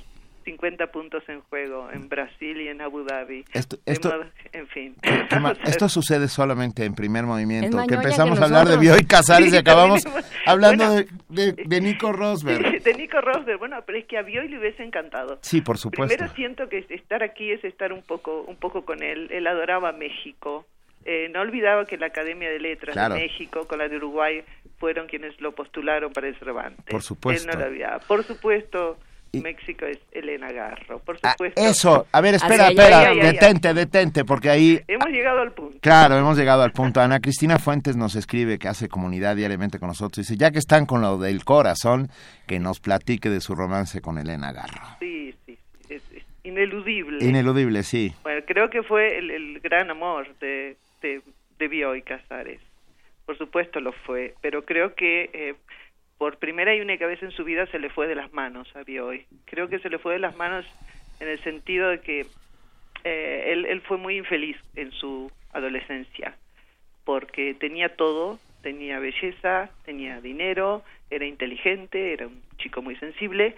50 0.45 0.87
puntos 0.87 1.21
en 1.27 1.41
juego 1.41 1.89
en 1.91 2.07
Brasil 2.07 2.61
y 2.61 2.69
en 2.69 2.79
Abu 2.79 3.03
Dhabi. 3.03 3.43
Esto, 3.51 3.75
esto 3.85 4.13
en 4.53 4.67
fin. 4.67 4.95
esto 5.65 5.89
sucede 5.89 6.29
solamente 6.29 6.85
en 6.85 6.95
primer 6.95 7.25
movimiento. 7.25 7.85
que 7.87 7.95
empezamos 7.95 8.39
a 8.39 8.45
hablar 8.45 8.69
de 8.69 8.77
Bioy 8.77 9.03
Casares 9.05 9.51
y 9.51 9.57
acabamos 9.57 10.03
Hablando 10.45 10.91
de, 11.27 11.51
de, 11.51 11.81
Nico 11.81 12.13
Rosberg. 12.13 12.81
De 12.81 12.93
Nico 12.93 13.19
Rosberg, 13.19 13.59
bueno, 13.59 13.77
pero 13.85 13.97
es 13.97 14.05
que 14.05 14.17
a 14.17 14.21
Bioy 14.21 14.47
le 14.47 14.59
hubiese 14.59 14.81
encantado. 14.81 15.39
Sí, 15.41 15.59
por 15.59 15.77
supuesto. 15.77 16.15
Primero 16.15 16.33
siento 16.35 16.69
que 16.69 16.85
estar 16.89 17.21
aquí 17.21 17.51
es 17.51 17.65
estar 17.65 17.91
un 17.91 18.03
poco, 18.03 18.43
un 18.43 18.55
poco 18.55 18.85
con 18.85 19.03
él. 19.03 19.27
Él 19.29 19.45
adoraba 19.47 19.91
México. 19.91 20.65
Eh, 21.05 21.29
no 21.31 21.41
olvidaba 21.41 21.85
que 21.85 21.97
la 21.97 22.07
Academia 22.07 22.49
de 22.49 22.59
Letras 22.59 22.95
de 22.95 23.15
México 23.15 23.67
con 23.67 23.77
la 23.77 23.87
de 23.87 23.97
Uruguay 23.97 24.43
fueron 24.79 25.07
quienes 25.07 25.39
lo 25.39 25.53
postularon 25.53 26.11
para 26.11 26.27
el 26.27 26.35
Cervantes. 26.37 26.85
Por 26.89 27.03
supuesto. 27.03 27.49
Él 27.49 27.55
no 27.55 27.59
lo 27.59 27.67
olvidaba. 27.67 27.99
Por 27.99 28.23
supuesto, 28.23 28.97
México 29.41 29.85
es 29.85 29.99
Elena 30.11 30.51
Garro, 30.51 30.99
por 30.99 31.17
ah, 31.23 31.31
supuesto. 31.31 31.61
eso, 31.61 32.07
a 32.11 32.21
ver, 32.21 32.35
espera, 32.35 32.69
espera, 32.69 33.13
detente, 33.13 33.73
detente, 33.73 34.25
porque 34.25 34.49
ahí... 34.49 34.81
Hemos 34.87 35.09
llegado 35.09 35.41
al 35.41 35.51
punto. 35.51 35.77
Claro, 35.81 36.17
hemos 36.17 36.37
llegado 36.37 36.63
al 36.63 36.71
punto. 36.71 37.01
Ana 37.01 37.19
Cristina 37.19 37.59
Fuentes 37.59 37.95
nos 37.95 38.15
escribe, 38.15 38.59
que 38.59 38.67
hace 38.67 38.87
comunidad 38.87 39.35
diariamente 39.35 39.79
con 39.79 39.89
nosotros, 39.89 40.25
dice, 40.25 40.37
ya 40.37 40.51
que 40.51 40.59
están 40.59 40.85
con 40.85 41.01
lo 41.01 41.17
del 41.17 41.43
corazón, 41.43 42.09
que 42.47 42.59
nos 42.59 42.79
platique 42.79 43.29
de 43.29 43.41
su 43.41 43.55
romance 43.55 44.01
con 44.01 44.17
Elena 44.17 44.51
Garro. 44.51 44.97
Sí, 44.99 45.33
sí, 45.45 45.57
es, 45.89 46.01
ineludible. 46.43 47.25
Ineludible, 47.25 47.83
sí. 47.83 48.13
Bueno, 48.23 48.41
creo 48.45 48.69
que 48.69 48.83
fue 48.83 49.17
el, 49.17 49.59
gran 49.61 49.89
amor 49.89 50.27
de, 50.39 50.77
de, 51.05 51.21
de 51.59 51.67
Bioy 51.67 52.01
Casares. 52.01 52.61
Por 53.25 53.37
supuesto 53.37 53.79
lo 53.79 53.91
fue, 53.91 54.33
pero 54.41 54.65
creo 54.65 54.95
que... 54.95 55.29
Eh, 55.33 55.55
por 56.17 56.37
primera 56.37 56.73
y 56.73 56.79
única 56.81 57.05
vez 57.07 57.21
en 57.21 57.31
su 57.31 57.43
vida 57.43 57.65
se 57.67 57.79
le 57.79 57.89
fue 57.89 58.07
de 58.07 58.15
las 58.15 58.31
manos 58.31 58.73
a 58.75 58.83
Bioy. 58.83 59.25
Creo 59.45 59.67
que 59.67 59.79
se 59.79 59.89
le 59.89 59.99
fue 59.99 60.13
de 60.13 60.19
las 60.19 60.35
manos 60.37 60.65
en 61.19 61.27
el 61.27 61.43
sentido 61.43 61.89
de 61.89 61.99
que 61.99 62.25
eh, 63.03 63.43
él, 63.47 63.65
él 63.65 63.81
fue 63.81 63.97
muy 63.97 64.17
infeliz 64.17 64.57
en 64.75 64.91
su 64.91 65.31
adolescencia, 65.51 66.37
porque 67.03 67.53
tenía 67.53 67.95
todo, 67.95 68.39
tenía 68.61 68.99
belleza, 68.99 69.69
tenía 69.83 70.21
dinero, 70.21 70.83
era 71.09 71.25
inteligente, 71.25 72.13
era 72.13 72.27
un 72.27 72.41
chico 72.57 72.81
muy 72.81 72.95
sensible, 72.95 73.55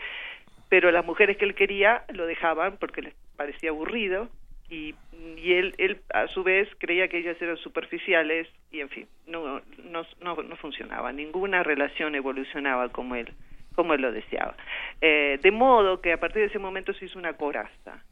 pero 0.69 0.91
las 0.91 1.05
mujeres 1.05 1.37
que 1.37 1.45
él 1.45 1.55
quería 1.55 2.03
lo 2.09 2.25
dejaban 2.25 2.77
porque 2.77 3.01
les 3.01 3.13
parecía 3.35 3.69
aburrido 3.69 4.29
y, 4.69 4.95
y 5.37 5.53
él, 5.53 5.73
él 5.77 6.01
a 6.13 6.27
su 6.27 6.43
vez 6.43 6.67
creía 6.77 7.07
que 7.07 7.19
ellas 7.19 7.41
eran 7.41 7.57
superficiales 7.57 8.47
y 8.71 8.81
en 8.81 8.89
fin, 8.89 9.07
no, 9.25 9.61
no, 9.83 10.05
no, 10.21 10.55
funcionaba, 10.57 11.11
ninguna 11.11 11.63
relación 11.63 12.15
evolucionaba 12.15 12.89
como 12.89 13.15
él, 13.15 13.33
como 13.75 13.93
él 13.93 14.01
lo 14.01 14.11
deseaba. 14.11 14.55
Eh, 15.01 15.39
de 15.41 15.51
modo 15.51 16.01
que 16.01 16.11
a 16.11 16.19
partir 16.19 16.41
de 16.41 16.47
ese 16.47 16.59
momento 16.59 16.93
se 16.93 17.05
hizo 17.05 17.17
una 17.17 17.33
coraza. 17.33 18.03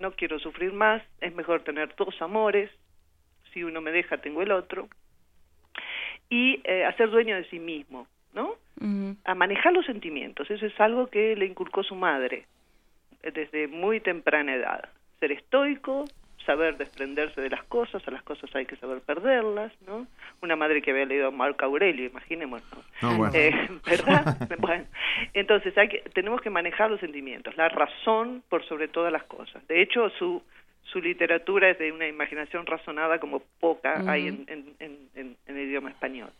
No 0.00 0.12
quiero 0.12 0.38
sufrir 0.38 0.72
más, 0.72 1.02
es 1.20 1.34
mejor 1.34 1.62
tener 1.62 1.94
dos 1.96 2.20
amores, 2.22 2.70
si 3.52 3.62
uno 3.62 3.80
me 3.80 3.92
deja 3.92 4.18
tengo 4.18 4.42
el 4.42 4.52
otro, 4.52 4.88
y 6.30 6.60
eh, 6.64 6.84
hacer 6.86 7.10
dueño 7.10 7.36
de 7.36 7.44
sí 7.50 7.58
mismo, 7.58 8.06
¿no? 8.32 8.56
A 9.24 9.34
manejar 9.36 9.72
los 9.72 9.86
sentimientos, 9.86 10.50
eso 10.50 10.66
es 10.66 10.80
algo 10.80 11.06
que 11.06 11.36
le 11.36 11.46
inculcó 11.46 11.84
su 11.84 11.94
madre 11.94 12.46
eh, 13.22 13.30
desde 13.30 13.68
muy 13.68 14.00
temprana 14.00 14.54
edad 14.54 14.88
ser 15.22 15.30
estoico, 15.30 16.04
saber 16.44 16.76
desprenderse 16.76 17.40
de 17.40 17.48
las 17.48 17.62
cosas, 17.64 18.02
a 18.08 18.10
las 18.10 18.24
cosas 18.24 18.52
hay 18.56 18.66
que 18.66 18.74
saber 18.74 19.00
perderlas, 19.02 19.72
¿no? 19.86 20.08
Una 20.42 20.56
madre 20.56 20.82
que 20.82 20.90
había 20.90 21.04
leído 21.04 21.28
a 21.28 21.30
Marco 21.30 21.64
Aurelio, 21.64 22.06
imaginémonos. 22.06 22.66
Eh, 23.32 23.52
¿Verdad? 23.86 24.36
bueno, 24.58 24.84
entonces 25.32 25.78
hay 25.78 25.88
que, 25.88 26.00
tenemos 26.12 26.40
que 26.40 26.50
manejar 26.50 26.90
los 26.90 26.98
sentimientos, 26.98 27.56
la 27.56 27.68
razón 27.68 28.42
por 28.48 28.64
sobre 28.66 28.88
todas 28.88 29.12
las 29.12 29.22
cosas. 29.24 29.66
De 29.68 29.80
hecho, 29.80 30.10
su 30.10 30.42
su 30.82 31.00
literatura 31.00 31.70
es 31.70 31.78
de 31.78 31.92
una 31.92 32.08
imaginación 32.08 32.66
razonada 32.66 33.20
como 33.20 33.40
poca 33.60 34.02
hay 34.10 34.26
en, 34.26 34.44
en, 34.80 35.08
en, 35.14 35.36
el 35.46 35.58
idioma 35.58 35.90
español. 35.90 36.30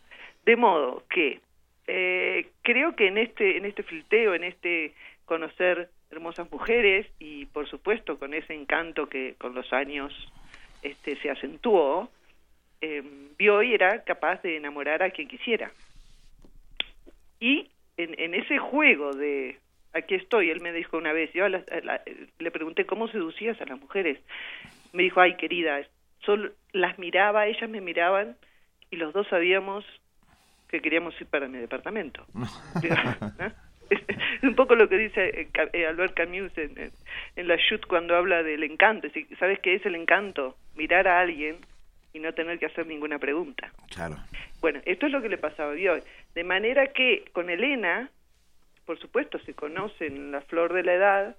De 0.45 0.57
modo 0.57 1.05
que 1.09 1.39
eh, 1.87 2.47
creo 2.61 2.95
que 2.97 3.07
en 3.07 3.17
este 3.17 3.57
en 3.57 3.65
este 3.65 3.83
filteo, 3.83 4.35
en 4.35 4.43
este 4.43 4.93
conocer 5.25 5.89
hermosas 6.13 6.51
mujeres 6.51 7.07
y 7.19 7.45
por 7.47 7.67
supuesto 7.67 8.17
con 8.17 8.33
ese 8.33 8.53
encanto 8.53 9.07
que 9.07 9.35
con 9.37 9.53
los 9.53 9.71
años 9.73 10.13
este 10.81 11.15
se 11.17 11.29
acentuó 11.29 12.09
eh, 12.81 13.03
Bioy 13.37 13.73
era 13.73 14.03
capaz 14.03 14.41
de 14.41 14.57
enamorar 14.57 15.03
a 15.03 15.09
quien 15.09 15.27
quisiera. 15.27 15.71
Y 17.39 17.69
en, 17.97 18.19
en 18.19 18.33
ese 18.33 18.57
juego 18.59 19.13
de 19.13 19.57
aquí 19.93 20.15
estoy 20.15 20.49
él 20.49 20.61
me 20.61 20.73
dijo 20.73 20.97
una 20.97 21.13
vez 21.13 21.31
yo 21.33 21.47
le 21.47 22.51
pregunté 22.51 22.85
cómo 22.85 23.07
seducías 23.07 23.59
a 23.61 23.65
las 23.65 23.79
mujeres 23.79 24.19
me 24.91 25.03
dijo 25.03 25.21
ay 25.21 25.35
querida 25.35 25.81
solo 26.25 26.51
las 26.71 26.97
miraba 26.97 27.45
ellas 27.45 27.69
me 27.69 27.79
miraban 27.79 28.35
y 28.89 28.95
los 28.95 29.13
dos 29.13 29.27
sabíamos 29.27 29.85
que 30.67 30.81
queríamos 30.81 31.19
ir 31.21 31.27
para 31.27 31.47
mi 31.47 31.59
departamento 31.59 32.25
un 34.47 34.55
poco 34.55 34.75
lo 34.75 34.89
que 34.89 34.97
dice 34.97 35.41
eh, 35.41 35.47
eh, 35.73 35.85
Albert 35.87 36.15
Camus 36.15 36.55
en, 36.57 36.91
en, 37.35 37.47
la 37.47 37.57
Chute 37.57 37.87
cuando 37.87 38.15
habla 38.15 38.43
del 38.43 38.63
encanto. 38.63 39.07
¿Sabes 39.39 39.59
qué 39.59 39.75
es 39.75 39.85
el 39.85 39.95
encanto? 39.95 40.57
Mirar 40.75 41.07
a 41.07 41.21
alguien 41.21 41.57
y 42.13 42.19
no 42.19 42.33
tener 42.33 42.59
que 42.59 42.65
hacer 42.65 42.85
ninguna 42.85 43.19
pregunta. 43.19 43.71
Claro. 43.89 44.17
Bueno, 44.59 44.81
esto 44.85 45.05
es 45.05 45.11
lo 45.11 45.21
que 45.21 45.29
le 45.29 45.37
pasaba 45.37 45.71
a 45.71 45.75
Bioy. 45.75 46.01
De 46.35 46.43
manera 46.43 46.87
que 46.87 47.25
con 47.31 47.49
Elena, 47.49 48.09
por 48.85 48.99
supuesto, 48.99 49.39
se 49.39 49.53
conocen 49.53 50.31
la 50.31 50.41
flor 50.41 50.73
de 50.73 50.83
la 50.83 50.93
edad, 50.93 51.35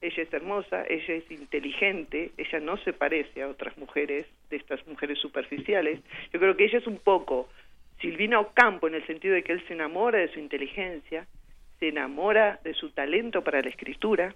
ella 0.00 0.22
es 0.22 0.32
hermosa, 0.32 0.84
ella 0.88 1.14
es 1.14 1.30
inteligente, 1.30 2.30
ella 2.36 2.60
no 2.60 2.76
se 2.78 2.92
parece 2.92 3.42
a 3.42 3.48
otras 3.48 3.76
mujeres, 3.78 4.26
de 4.50 4.56
estas 4.56 4.86
mujeres 4.86 5.18
superficiales. 5.18 6.00
Yo 6.32 6.38
creo 6.38 6.56
que 6.56 6.64
ella 6.64 6.78
es 6.78 6.86
un 6.86 6.98
poco 6.98 7.48
Silvina 8.00 8.40
Ocampo 8.40 8.86
en 8.86 8.94
el 8.94 9.06
sentido 9.06 9.34
de 9.34 9.42
que 9.42 9.52
él 9.52 9.64
se 9.66 9.74
enamora 9.74 10.18
de 10.18 10.32
su 10.32 10.38
inteligencia, 10.38 11.26
se 11.78 11.88
enamora 11.88 12.60
de 12.64 12.74
su 12.74 12.90
talento 12.90 13.42
para 13.42 13.60
la 13.60 13.68
escritura, 13.68 14.34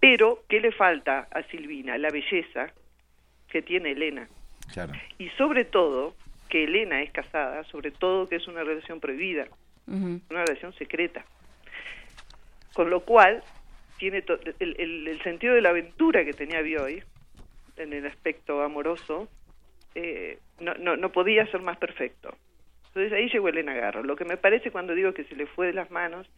pero 0.00 0.44
¿qué 0.48 0.60
le 0.60 0.72
falta 0.72 1.28
a 1.30 1.42
Silvina? 1.44 1.96
La 1.98 2.10
belleza 2.10 2.72
que 3.48 3.62
tiene 3.62 3.92
Elena. 3.92 4.28
Y 5.18 5.28
sobre 5.30 5.64
todo, 5.64 6.14
que 6.48 6.64
Elena 6.64 7.02
es 7.02 7.10
casada, 7.10 7.64
sobre 7.64 7.90
todo 7.90 8.28
que 8.28 8.36
es 8.36 8.46
una 8.48 8.64
relación 8.64 9.00
prohibida, 9.00 9.46
una 9.86 10.44
relación 10.44 10.72
secreta. 10.74 11.24
Con 12.74 12.90
lo 12.90 13.00
cual, 13.00 13.42
tiene 13.98 14.24
el, 14.58 15.08
el, 15.08 15.22
sentido 15.22 15.54
de 15.54 15.62
la 15.62 15.70
aventura 15.70 16.24
que 16.24 16.32
tenía 16.32 16.60
Bioy, 16.60 17.02
en 17.76 17.92
el 17.92 18.06
aspecto 18.06 18.62
amoroso, 18.62 19.28
eh, 19.94 20.38
no, 20.60 20.74
no, 20.74 20.96
no 20.96 21.12
podía 21.12 21.46
ser 21.46 21.62
más 21.62 21.78
perfecto. 21.78 22.36
Entonces 22.94 23.12
ahí 23.12 23.28
llegó 23.28 23.48
Elena 23.48 23.74
Garro. 23.74 24.04
Lo 24.04 24.14
que 24.14 24.24
me 24.24 24.36
parece 24.36 24.70
cuando 24.70 24.94
digo 24.94 25.12
que 25.12 25.24
se 25.24 25.34
le 25.34 25.46
fue 25.46 25.66
de 25.66 25.72
las 25.72 25.90
manos 25.90 26.30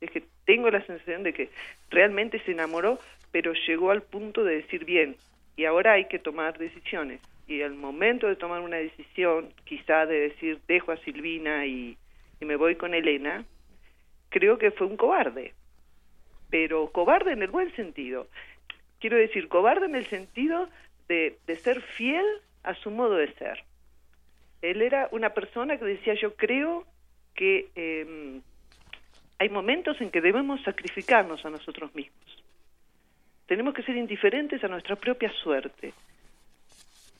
es 0.00 0.10
que 0.12 0.22
tengo 0.44 0.70
la 0.70 0.84
sensación 0.86 1.24
de 1.24 1.32
que 1.32 1.50
realmente 1.90 2.38
se 2.40 2.52
enamoró, 2.52 3.00
pero 3.32 3.52
llegó 3.66 3.90
al 3.90 4.02
punto 4.02 4.44
de 4.44 4.56
decir 4.56 4.84
bien, 4.84 5.16
y 5.56 5.64
ahora 5.64 5.94
hay 5.94 6.04
que 6.06 6.20
tomar 6.20 6.56
decisiones. 6.56 7.20
Y 7.48 7.62
al 7.62 7.74
momento 7.74 8.28
de 8.28 8.36
tomar 8.36 8.60
una 8.60 8.76
decisión, 8.76 9.52
quizá 9.64 10.06
de 10.06 10.20
decir 10.20 10.60
dejo 10.68 10.92
a 10.92 10.96
Silvina 10.98 11.66
y, 11.66 11.96
me 12.40 12.56
voy 12.56 12.76
con 12.76 12.94
Elena, 12.94 13.44
creo 14.28 14.58
que 14.58 14.70
fue 14.70 14.86
un 14.86 14.96
cobarde. 14.96 15.52
Pero 16.50 16.92
cobarde 16.92 17.32
en 17.32 17.42
el 17.42 17.50
buen 17.50 17.74
sentido. 17.74 18.28
Quiero 19.00 19.16
decir, 19.16 19.48
cobarde 19.48 19.86
en 19.86 19.94
el 19.96 20.06
sentido 20.06 20.68
de 21.08 21.38
ser 21.62 21.80
fiel 21.80 22.26
a 22.62 22.74
su 22.74 22.90
modo 22.90 23.16
de 23.16 23.32
ser 23.32 23.64
él 24.70 24.82
era 24.82 25.08
una 25.12 25.30
persona 25.30 25.76
que 25.76 25.84
decía 25.84 26.14
yo 26.14 26.34
creo 26.34 26.84
que 27.34 27.68
em, 27.74 28.40
hay 29.38 29.48
momentos 29.48 30.00
en 30.00 30.10
que 30.10 30.20
debemos 30.20 30.62
sacrificarnos 30.62 31.44
a 31.44 31.50
nosotros 31.50 31.94
mismos. 31.94 32.44
Tenemos 33.46 33.74
que 33.74 33.82
ser 33.82 33.96
indiferentes 33.96 34.64
a 34.64 34.68
nuestra 34.68 34.96
propia 34.96 35.30
suerte. 35.42 35.92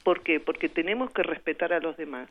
¿Por 0.03 0.23
qué? 0.23 0.41
Porque 0.41 0.69
tenemos 0.69 1.13
que 1.13 1.23
respetar 1.23 1.73
a 1.73 1.81
los 1.81 1.97
demás. 1.97 2.31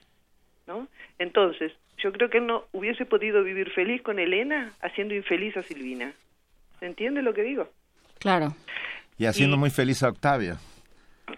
¿no? 0.66 0.88
Entonces, 1.20 1.74
yo 1.98 2.12
creo 2.12 2.30
que 2.30 2.40
él 2.40 2.48
no 2.48 2.64
hubiese 2.72 3.06
podido 3.06 3.44
vivir 3.44 3.70
feliz 3.72 4.02
con 4.02 4.20
Elena 4.20 4.72
haciendo 4.82 5.14
infeliz 5.14 5.56
a 5.58 5.64
Silvina. 5.64 6.14
¿Se 6.80 6.86
entiende 6.86 7.22
lo 7.22 7.34
que 7.34 7.44
digo? 7.44 7.70
Claro. 8.20 8.56
Y 9.18 9.26
haciendo 9.26 9.58
muy 9.58 9.70
feliz 9.70 10.02
a 10.04 10.10
Octavia. 10.10 10.58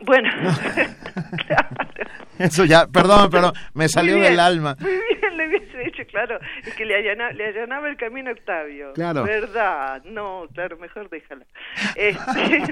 Bueno, 0.02 0.30
Eso 2.40 2.66
ya, 2.66 2.88
perdón, 2.88 3.30
pero 3.32 3.54
me 3.74 3.88
salió 3.88 4.20
del 4.20 4.40
alma. 4.40 4.76
Muy 4.80 4.92
bien, 4.92 5.38
le 5.38 5.48
hubiese 5.48 5.78
dicho, 5.80 6.04
claro, 6.08 6.40
es 6.66 6.74
que 6.76 6.86
le, 6.86 7.02
le 7.02 7.46
allanaba 7.46 7.88
el 7.88 7.98
camino 7.98 8.30
a 8.30 8.34
Octavio. 8.34 8.94
Claro. 8.94 9.24
¿Verdad? 9.24 10.04
No, 10.06 10.48
claro, 10.54 10.78
mejor 10.78 11.10
déjala. 11.10 11.46
Este, 11.96 12.64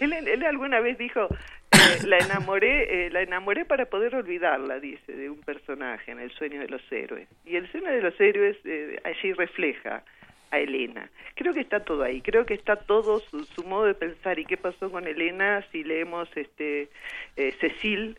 él, 0.00 0.44
alguna 0.44 0.80
vez 0.80 0.96
dijo, 0.98 1.28
eh, 1.72 2.06
la 2.06 2.18
enamoré 2.18 3.06
eh, 3.06 3.10
la 3.10 3.22
enamoré 3.22 3.64
para 3.64 3.86
poder 3.86 4.14
olvidarla, 4.14 4.80
dice, 4.80 5.12
de 5.12 5.28
un 5.28 5.40
personaje 5.40 6.10
en 6.10 6.20
El 6.20 6.30
sueño 6.32 6.60
de 6.60 6.68
los 6.68 6.82
héroes. 6.90 7.28
Y 7.44 7.56
el 7.56 7.70
sueño 7.70 7.90
de 7.90 8.00
los 8.00 8.18
héroes 8.20 8.56
eh, 8.64 9.00
allí 9.04 9.32
refleja 9.32 10.02
a 10.50 10.58
Elena. 10.58 11.08
Creo 11.34 11.54
que 11.54 11.60
está 11.60 11.80
todo 11.80 12.02
ahí, 12.02 12.20
creo 12.20 12.44
que 12.44 12.54
está 12.54 12.76
todo 12.76 13.20
su, 13.20 13.64
modo 13.64 13.86
de 13.86 13.94
pensar 13.94 14.38
y 14.38 14.44
qué 14.44 14.56
pasó 14.56 14.90
con 14.90 15.06
Elena 15.06 15.64
si 15.70 15.84
leemos 15.84 16.28
este 16.34 16.88
eh, 17.36 17.54
Cecil 17.60 18.18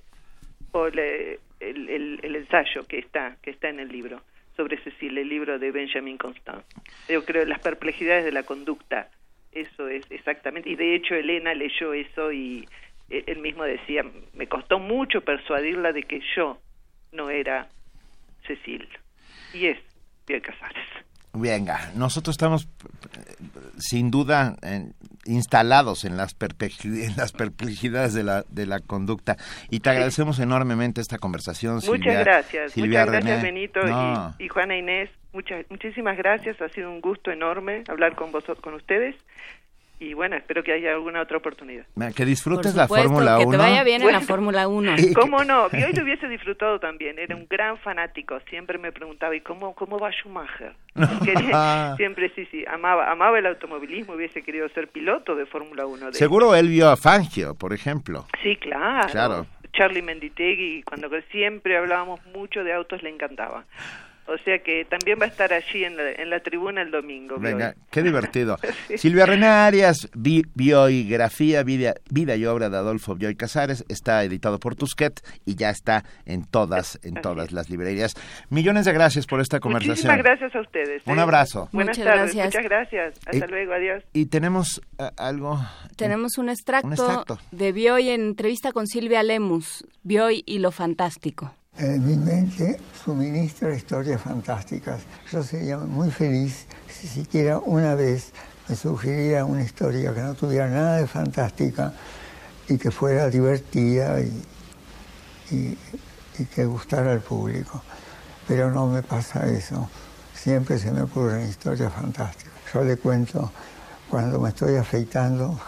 o, 0.72 0.90
le, 0.90 1.40
el, 1.60 2.20
el, 2.24 2.36
ensayo 2.36 2.86
que 2.88 3.00
está 3.00 3.38
que 3.42 3.52
está 3.52 3.70
en 3.70 3.80
el 3.80 3.90
libro 3.90 4.22
sobre 4.56 4.78
Cecil, 4.84 5.18
el 5.18 5.30
libro 5.30 5.60
de 5.60 5.72
Benjamin 5.72 6.18
Constant. 6.18 6.64
Yo 7.08 7.24
creo 7.26 7.46
las 7.46 7.60
perplejidades 7.60 8.26
de 8.26 8.32
la 8.32 8.44
conducta, 8.44 9.10
eso 9.52 9.88
es 9.88 10.10
exactamente, 10.12 10.70
y 10.70 10.76
de 10.76 10.96
hecho 10.96 11.16
Elena 11.16 11.54
leyó 11.54 11.94
eso 11.94 12.32
y 12.32 12.68
e, 13.10 13.24
él 13.28 13.40
mismo 13.40 13.64
decía, 13.64 14.06
me 14.34 14.48
costó 14.48 14.80
mucho 14.80 15.22
persuadirla 15.22 15.94
de 15.94 16.04
que 16.04 16.22
yo 16.36 16.60
no 17.12 17.30
era 17.30 17.70
Cecil, 18.46 18.88
y 19.54 19.68
es 19.68 19.78
Bioy 20.28 20.42
Casares. 20.42 20.88
Venga, 21.34 21.92
nosotros 21.96 22.34
estamos 22.34 22.68
sin 23.78 24.12
duda 24.12 24.58
instalados 25.26 26.04
en 26.04 26.18
las, 26.18 26.36
en 26.84 27.16
las 27.16 27.32
perplejidades 27.32 28.14
de 28.14 28.24
la, 28.24 28.44
de 28.50 28.66
la 28.66 28.80
conducta. 28.80 29.38
Y 29.70 29.80
te 29.80 29.90
agradecemos 29.90 30.40
enormemente 30.40 31.00
esta 31.02 31.18
conversación. 31.18 31.76
Muchas 31.76 32.26
gracias, 32.26 32.78
muchas 32.78 33.06
gracias 33.08 33.42
Benito 33.42 33.80
y, 34.40 34.44
y, 34.44 34.48
Juana 34.50 34.78
Inés, 34.78 35.10
muchas, 35.34 35.66
muchísimas 35.70 36.18
gracias, 36.18 36.62
ha 36.62 36.70
sido 36.70 36.92
un 36.92 37.02
gusto 37.02 37.32
enorme 37.32 37.84
hablar 37.88 38.16
con 38.16 38.32
vosotros, 38.32 38.60
con 38.62 38.74
ustedes 38.74 39.16
y 40.02 40.16
bueno, 40.16 40.36
espero 40.36 40.64
que 40.64 40.74
haya 40.74 40.94
alguna 40.94 41.22
otra 41.22 41.38
oportunidad. 41.38 41.86
Que 42.16 42.26
disfrutes 42.26 42.74
la 42.74 42.88
Fórmula 42.88 43.38
1. 43.38 43.46
Que 43.46 43.52
te 43.52 43.58
vaya 43.58 43.84
bien 43.84 44.02
en 44.02 44.12
la 44.12 44.22
Fórmula 44.22 44.68
1. 44.68 44.96
¿Cómo 45.16 45.44
no? 45.46 45.70
Yo 45.70 45.86
hoy 45.86 45.94
lo 45.94 46.02
hubiese 46.02 46.28
disfrutado 46.28 46.80
también. 46.80 47.20
Era 47.20 47.36
un 47.36 47.46
gran 47.48 47.78
fanático. 47.78 48.40
Siempre 48.50 48.80
me 48.80 48.92
preguntaba, 48.92 49.36
¿y 49.36 49.42
cómo, 49.42 49.76
cómo 49.76 50.00
va 50.00 50.10
Schumacher? 50.12 50.74
siempre, 51.98 52.32
sí, 52.34 52.48
sí. 52.50 52.66
Amaba, 52.68 53.12
amaba 53.12 53.38
el 53.38 53.46
automovilismo. 53.46 54.14
Hubiese 54.14 54.42
querido 54.42 54.68
ser 54.70 54.88
piloto 54.88 55.36
de 55.36 55.46
Fórmula 55.46 55.86
1. 55.86 56.14
Seguro 56.14 56.56
él 56.56 56.70
vio 56.70 56.90
a 56.90 56.98
Fangio, 56.98 57.54
por 57.54 57.72
ejemplo. 57.72 58.26
Sí, 58.42 58.56
claro. 58.56 59.08
Claro. 59.12 59.46
Charlie 59.72 60.02
Menditegui, 60.02 60.82
cuando 60.82 61.10
siempre 61.30 61.78
hablábamos 61.78 62.26
mucho 62.34 62.64
de 62.64 62.74
autos, 62.74 63.04
le 63.04 63.10
encantaba. 63.10 63.66
O 64.28 64.38
sea 64.38 64.60
que 64.60 64.86
también 64.86 65.20
va 65.20 65.26
a 65.26 65.28
estar 65.28 65.52
allí 65.52 65.84
en 65.84 65.98
la, 65.98 66.12
en 66.12 66.30
la 66.30 66.40
tribuna 66.40 66.82
el 66.82 66.92
domingo. 66.92 67.38
Venga, 67.38 67.76
qué 67.90 68.02
divertido. 68.04 68.58
Silvia 68.96 69.26
René 69.26 69.48
Arias, 69.48 70.10
Biografía, 70.14 71.64
vida, 71.64 71.96
vida, 72.10 72.36
y 72.36 72.46
obra 72.46 72.70
de 72.70 72.78
Adolfo 72.78 73.16
Bioy 73.16 73.36
Casares, 73.36 73.84
está 73.90 74.24
editado 74.24 74.60
por 74.60 74.76
Tusquet 74.76 75.22
y 75.46 75.56
ya 75.56 75.70
está 75.70 76.04
en 76.26 76.46
todas, 76.46 77.00
en 77.04 77.16
todas 77.16 77.52
las 77.52 77.70
librerías. 77.70 78.14
Millones 78.50 78.86
de 78.86 78.94
gracias 78.94 79.26
por 79.26 79.42
esta 79.42 79.60
conversación. 79.60 80.12
Muchísimas 80.12 80.24
gracias 80.24 80.56
a 80.56 80.62
ustedes. 80.62 81.02
Un 81.06 81.18
¿eh? 81.18 81.22
abrazo. 81.22 81.70
Buenas 81.72 81.98
muchas 81.98 82.14
tardes, 82.14 82.36
gracias. 82.36 82.46
muchas 82.46 82.64
gracias. 82.64 83.20
Hasta 83.26 83.48
luego, 83.48 83.74
adiós. 83.74 84.04
Y 84.14 84.28
tenemos 84.28 84.82
eh, 84.98 85.10
algo... 85.18 85.60
Tenemos 85.98 86.38
un 86.38 86.50
extracto, 86.50 87.38
de 87.52 87.72
Bioy 87.72 88.10
en 88.10 88.22
entrevista 88.22 88.72
con 88.72 88.88
Silvia 88.88 89.24
Lemus, 89.24 89.86
Bioy 90.04 90.44
y 90.46 90.60
lo 90.60 90.72
fantástico. 90.72 91.54
En 91.78 92.06
mi 92.06 92.16
mente 92.16 92.80
suministra 93.04 93.74
historias 93.74 94.22
fantásticas. 94.22 95.02
Yo 95.32 95.42
sería 95.42 95.78
muy 95.78 96.12
feliz 96.12 96.66
si 96.88 97.08
siquiera 97.08 97.58
una 97.60 97.96
vez 97.96 98.34
me 98.68 98.76
sugiriera 98.76 99.46
una 99.46 99.64
historia 99.64 100.14
que 100.14 100.22
no 100.22 100.36
tuviera 100.36 100.68
nada 100.68 100.98
de 100.98 101.08
fantástica 101.08 101.94
y 102.68 102.78
que 102.78 102.92
fuera 102.92 103.30
divertida 103.30 104.20
y, 104.20 104.44
y, 105.50 106.46
que 106.54 106.66
gustara 106.66 107.14
al 107.14 107.22
público. 107.22 107.82
Pero 108.48 108.70
no 108.70 108.88
me 108.88 109.02
pasa 109.02 109.48
eso. 109.48 109.90
Siempre 110.36 110.78
se 110.78 110.92
me 110.92 111.02
ocurren 111.02 111.48
historias 111.48 111.92
fantásticas. 111.94 112.54
Yo 112.74 112.84
le 112.84 112.98
cuento 112.98 113.52
cuando 114.10 114.40
me 114.40 114.50
estoy 114.50 114.76
afeitando 114.76 115.60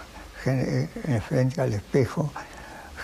frente 0.44 1.62
al 1.62 1.74
espejo 1.74 2.32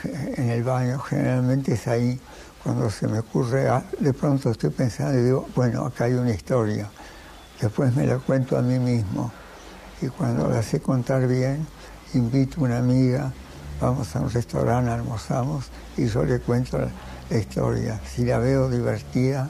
en 0.04 0.50
el 0.50 0.64
baño, 0.64 1.00
generalmente 1.00 1.74
es 1.74 1.88
ahí 1.88 2.20
cuando 2.64 2.90
se 2.90 3.08
me 3.08 3.20
ocurre, 3.20 3.68
ah, 3.70 3.84
de 4.00 4.14
pronto 4.14 4.52
estoy 4.52 4.70
pensando 4.70 5.20
y 5.20 5.24
digo, 5.24 5.48
bueno, 5.56 5.86
acá 5.86 6.06
hay 6.06 6.14
una 6.14 6.32
historia. 6.32 6.90
Después 7.60 7.96
me 7.96 8.06
la 8.06 8.18
cuento 8.18 8.58
a 8.58 8.62
mí 8.62 8.80
mismo. 8.80 9.32
Y 10.02 10.08
cuando 10.08 10.48
la 10.50 10.62
sé 10.62 10.80
contar 10.80 11.28
bien, 11.28 11.66
invito 12.14 12.62
a 12.62 12.64
una 12.64 12.78
amiga, 12.78 13.32
vamos 13.82 14.16
a 14.16 14.22
un 14.22 14.30
restaurante, 14.30 14.92
almorzamos 14.92 15.66
y 15.98 16.08
yo 16.08 16.24
le 16.24 16.40
cuento 16.40 16.80
la 17.30 17.38
historia. 17.38 18.00
Si 18.06 18.26
la 18.26 18.38
veo 18.38 18.70
divertida, 18.70 19.50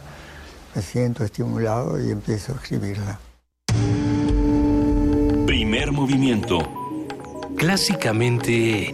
me 0.76 0.82
siento 0.82 1.24
estimulado 1.24 2.04
y 2.04 2.12
empiezo 2.12 2.54
a 2.54 2.56
escribirla. 2.56 3.20
Primer 5.46 5.92
movimiento. 5.92 6.60
Clásicamente 7.58 8.94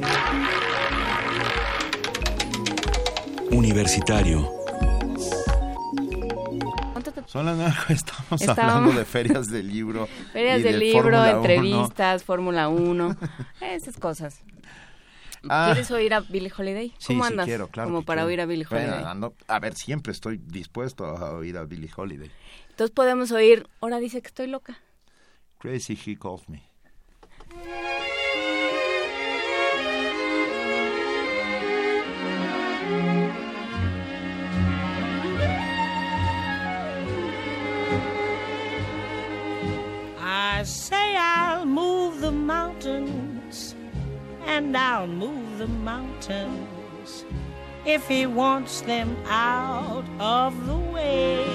Universitario. 3.52 4.66
Son 7.28 7.46
las 7.46 7.90
estamos, 7.90 8.48
hablando 8.48 8.94
de 8.94 9.06
ferias 9.06 9.50
del 9.50 9.68
libro. 9.68 10.08
Ferias 10.34 10.64
del 10.64 10.80
libro, 10.80 11.26
entrevistas, 11.26 12.24
Fórmula 12.24 12.70
1, 12.70 13.18
esas 13.62 13.98
cosas. 13.98 14.42
Ah. 15.48 15.70
¿Quieres 15.72 15.92
oír 15.92 16.12
a 16.12 16.22
Billie 16.22 16.52
Holiday? 16.58 16.92
¿Cómo 17.06 17.24
andas? 17.24 17.46
quiero, 17.46 17.68
claro. 17.68 17.92
Como 17.92 18.02
para 18.02 18.26
oír 18.26 18.42
a 18.42 18.48
Billie 18.48 18.66
Holiday. 18.68 19.04
a 19.48 19.60
ver, 19.60 19.76
siempre 19.76 20.12
estoy 20.12 20.38
dispuesto 20.44 21.06
a 21.06 21.34
oír 21.34 21.60
a 21.60 21.66
Billie 21.66 21.92
Holiday. 21.96 22.32
Entonces 22.72 22.92
podemos 22.92 23.32
oír, 23.32 23.68
ahora 23.80 24.00
dice 24.00 24.24
que 24.24 24.28
estoy 24.30 24.48
loca. 24.48 24.80
Crazy 25.60 25.96
He 26.04 26.18
Calls 26.18 26.50
Me. 26.50 26.64
Say 40.66 41.16
I'll 41.16 41.66
move 41.66 42.22
the 42.22 42.32
mountains, 42.32 43.76
and 44.48 44.76
I'll 44.76 45.08
move 45.08 45.60
the 45.60 45.68
mountains 45.68 47.24
if 47.85 48.08
he 48.08 48.26
wants 48.26 48.82
them 48.82 49.16
out 49.27 50.06
of 50.19 50.66
the 50.66 50.77
way. 50.77 51.45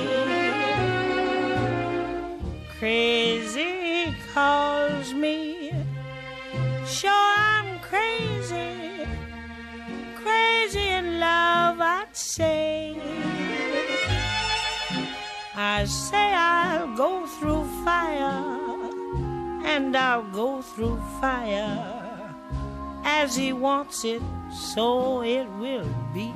Crazy 2.79 4.15
calls 4.33 5.13
me, 5.13 5.73
sure 6.87 7.11
I'm 7.11 7.81
crazy, 7.81 9.07
crazy 10.15 10.89
in 10.89 11.19
love, 11.19 11.81
I'd 11.81 12.17
say. 12.17 12.97
I 15.57 15.85
say 15.85 16.33
I'll 16.33 16.97
go 16.97 17.27
through 17.27 17.65
fire 17.85 18.60
and 19.65 19.97
I'll 19.97 20.23
go 20.31 20.63
through 20.63 21.01
fire 21.21 22.01
as 23.05 23.37
he 23.37 23.53
wants 23.53 24.05
it, 24.05 24.23
so 24.53 25.23
it 25.23 25.49
will 25.59 25.89
be. 26.15 26.33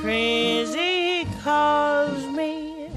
Crazy 0.00 1.26
calls 1.42 2.26
me, 2.26 2.90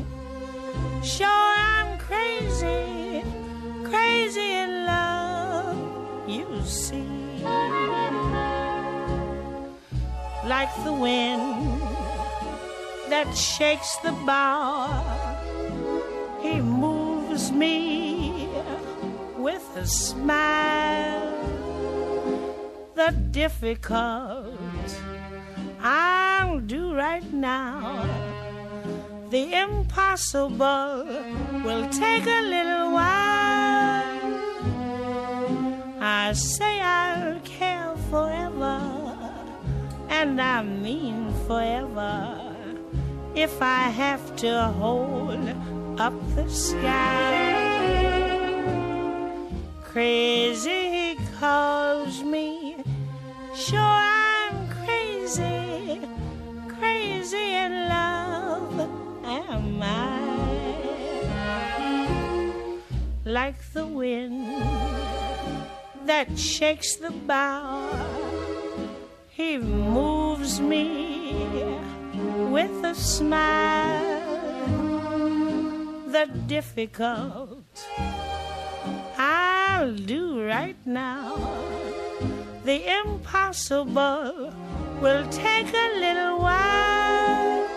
sure 1.04 1.28
I'm 1.28 1.98
crazy, 2.00 3.24
crazy 3.84 4.52
in 4.54 4.86
love, 4.86 5.78
you 6.28 6.48
see. 6.66 7.06
Like 10.48 10.74
the 10.84 10.94
wind 10.94 11.82
that 13.10 13.32
shakes 13.36 13.98
the 13.98 14.12
bough, 14.26 15.35
moves 17.36 17.52
me 17.52 18.48
with 19.38 19.66
a 19.76 19.86
smile. 19.86 21.34
The 22.96 23.12
difficult 23.32 24.58
I'll 25.82 26.62
do 26.62 26.96
right 26.96 27.30
now. 27.34 28.08
The 29.32 29.54
impossible 29.54 31.04
will 31.66 31.90
take 31.90 32.26
a 32.26 32.42
little 32.54 32.92
while. 32.94 34.32
I 36.00 36.32
say 36.34 36.80
I'll 36.80 37.42
care 37.42 37.96
forever, 38.10 38.80
and 40.08 40.40
I 40.40 40.64
mean 40.64 41.34
forever. 41.48 42.40
If 43.36 43.62
I 43.62 43.90
have 43.90 44.24
to 44.38 44.72
hold 44.80 45.75
up 45.98 46.14
the 46.36 46.50
sky. 46.50 47.82
Crazy 49.84 51.18
calls 51.40 52.22
me, 52.22 52.76
sure 53.56 53.80
I'm 53.80 54.68
crazy, 54.84 56.02
crazy 56.68 57.56
in 57.56 57.88
love 57.88 58.80
am 59.24 59.82
I. 59.82 60.20
Like 63.24 63.72
the 63.72 63.88
wind 63.88 64.48
that 66.06 66.38
shakes 66.38 66.98
the 66.98 67.12
bough, 67.12 67.90
He 69.30 69.58
moves 69.58 70.60
me 70.60 71.80
with 72.52 72.84
a 72.84 72.94
smile. 72.94 74.45
The 76.16 76.28
difficult 76.48 77.86
I'll 79.18 79.94
do 79.94 80.48
right 80.48 80.78
now. 80.86 81.36
The 82.64 82.80
impossible 83.02 84.54
will 85.02 85.28
take 85.28 85.68
a 85.74 85.90
little 86.00 86.40
while. 86.40 87.68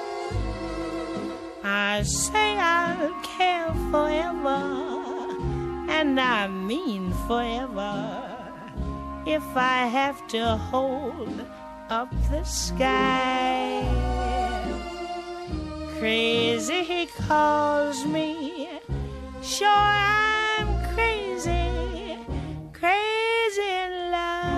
I 1.65 2.03
say 2.05 2.57
I'll 2.57 3.13
care 3.23 3.75
forever, 3.91 4.63
and 5.91 6.21
I 6.21 6.47
mean 6.47 7.13
forever. 7.27 8.23
If 9.27 9.43
I 9.57 9.89
have 9.99 10.29
to 10.29 10.57
hold 10.71 11.45
up 11.91 12.15
the 12.31 12.45
sky, 12.45 13.83
crazy 15.99 16.85
he 16.85 17.07
calls 17.07 18.05
me. 18.05 18.69
Sure, 19.43 19.69
I'm 19.69 20.69
crazy, 20.95 22.19
crazy 22.73 23.69
in 23.85 24.11
love. 24.13 24.49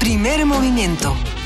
Primer 0.00 0.44
movimiento. 0.44 1.29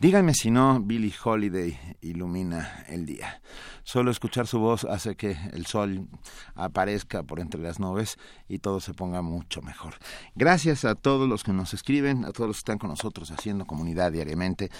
Díganme 0.00 0.32
si 0.32 0.50
no, 0.50 0.80
Billie 0.80 1.12
Holiday 1.22 1.78
ilumina 2.00 2.86
el 2.88 3.04
día. 3.04 3.42
Solo 3.82 4.10
escuchar 4.10 4.46
su 4.46 4.58
voz 4.58 4.86
hace 4.86 5.14
que 5.14 5.36
el 5.52 5.66
sol 5.66 6.08
aparezca 6.54 7.22
por 7.22 7.38
entre 7.38 7.60
las 7.60 7.78
nubes 7.78 8.16
y 8.48 8.60
todo 8.60 8.80
se 8.80 8.94
ponga 8.94 9.20
mucho 9.20 9.60
mejor. 9.60 9.96
Gracias 10.34 10.86
a 10.86 10.94
todos 10.94 11.28
los 11.28 11.44
que 11.44 11.52
nos 11.52 11.74
escriben, 11.74 12.24
a 12.24 12.32
todos 12.32 12.48
los 12.48 12.56
que 12.56 12.60
están 12.60 12.78
con 12.78 12.88
nosotros 12.88 13.30
haciendo 13.30 13.66
comunidad 13.66 14.10
diariamente. 14.10 14.70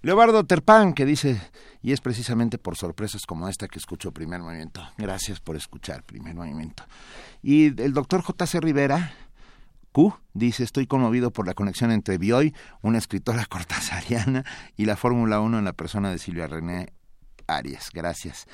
Leobardo 0.00 0.42
Terpán, 0.44 0.94
que 0.94 1.04
dice, 1.04 1.38
y 1.82 1.92
es 1.92 2.00
precisamente 2.00 2.56
por 2.56 2.78
sorpresas 2.78 3.26
como 3.26 3.48
esta 3.48 3.68
que 3.68 3.78
escucho 3.78 4.12
Primer 4.12 4.40
Movimiento. 4.40 4.82
Gracias 4.96 5.38
por 5.38 5.54
escuchar 5.54 6.02
Primer 6.02 6.34
Movimiento. 6.34 6.84
Y 7.42 7.78
el 7.78 7.92
doctor 7.92 8.22
J.C. 8.22 8.58
Rivera, 8.58 9.12
Q 9.92 10.14
dice, 10.32 10.64
estoy 10.64 10.86
conmovido 10.86 11.30
por 11.32 11.46
la 11.46 11.54
conexión 11.54 11.92
entre 11.92 12.18
Bioy, 12.18 12.54
una 12.80 12.98
escritora 12.98 13.44
cortasariana, 13.48 14.44
y 14.76 14.86
la 14.86 14.96
Fórmula 14.96 15.40
1 15.40 15.58
en 15.58 15.64
la 15.64 15.74
persona 15.74 16.10
de 16.10 16.18
Silvia 16.18 16.46
René 16.46 16.92
Arias. 17.46 17.90
Gracias. 17.92 18.46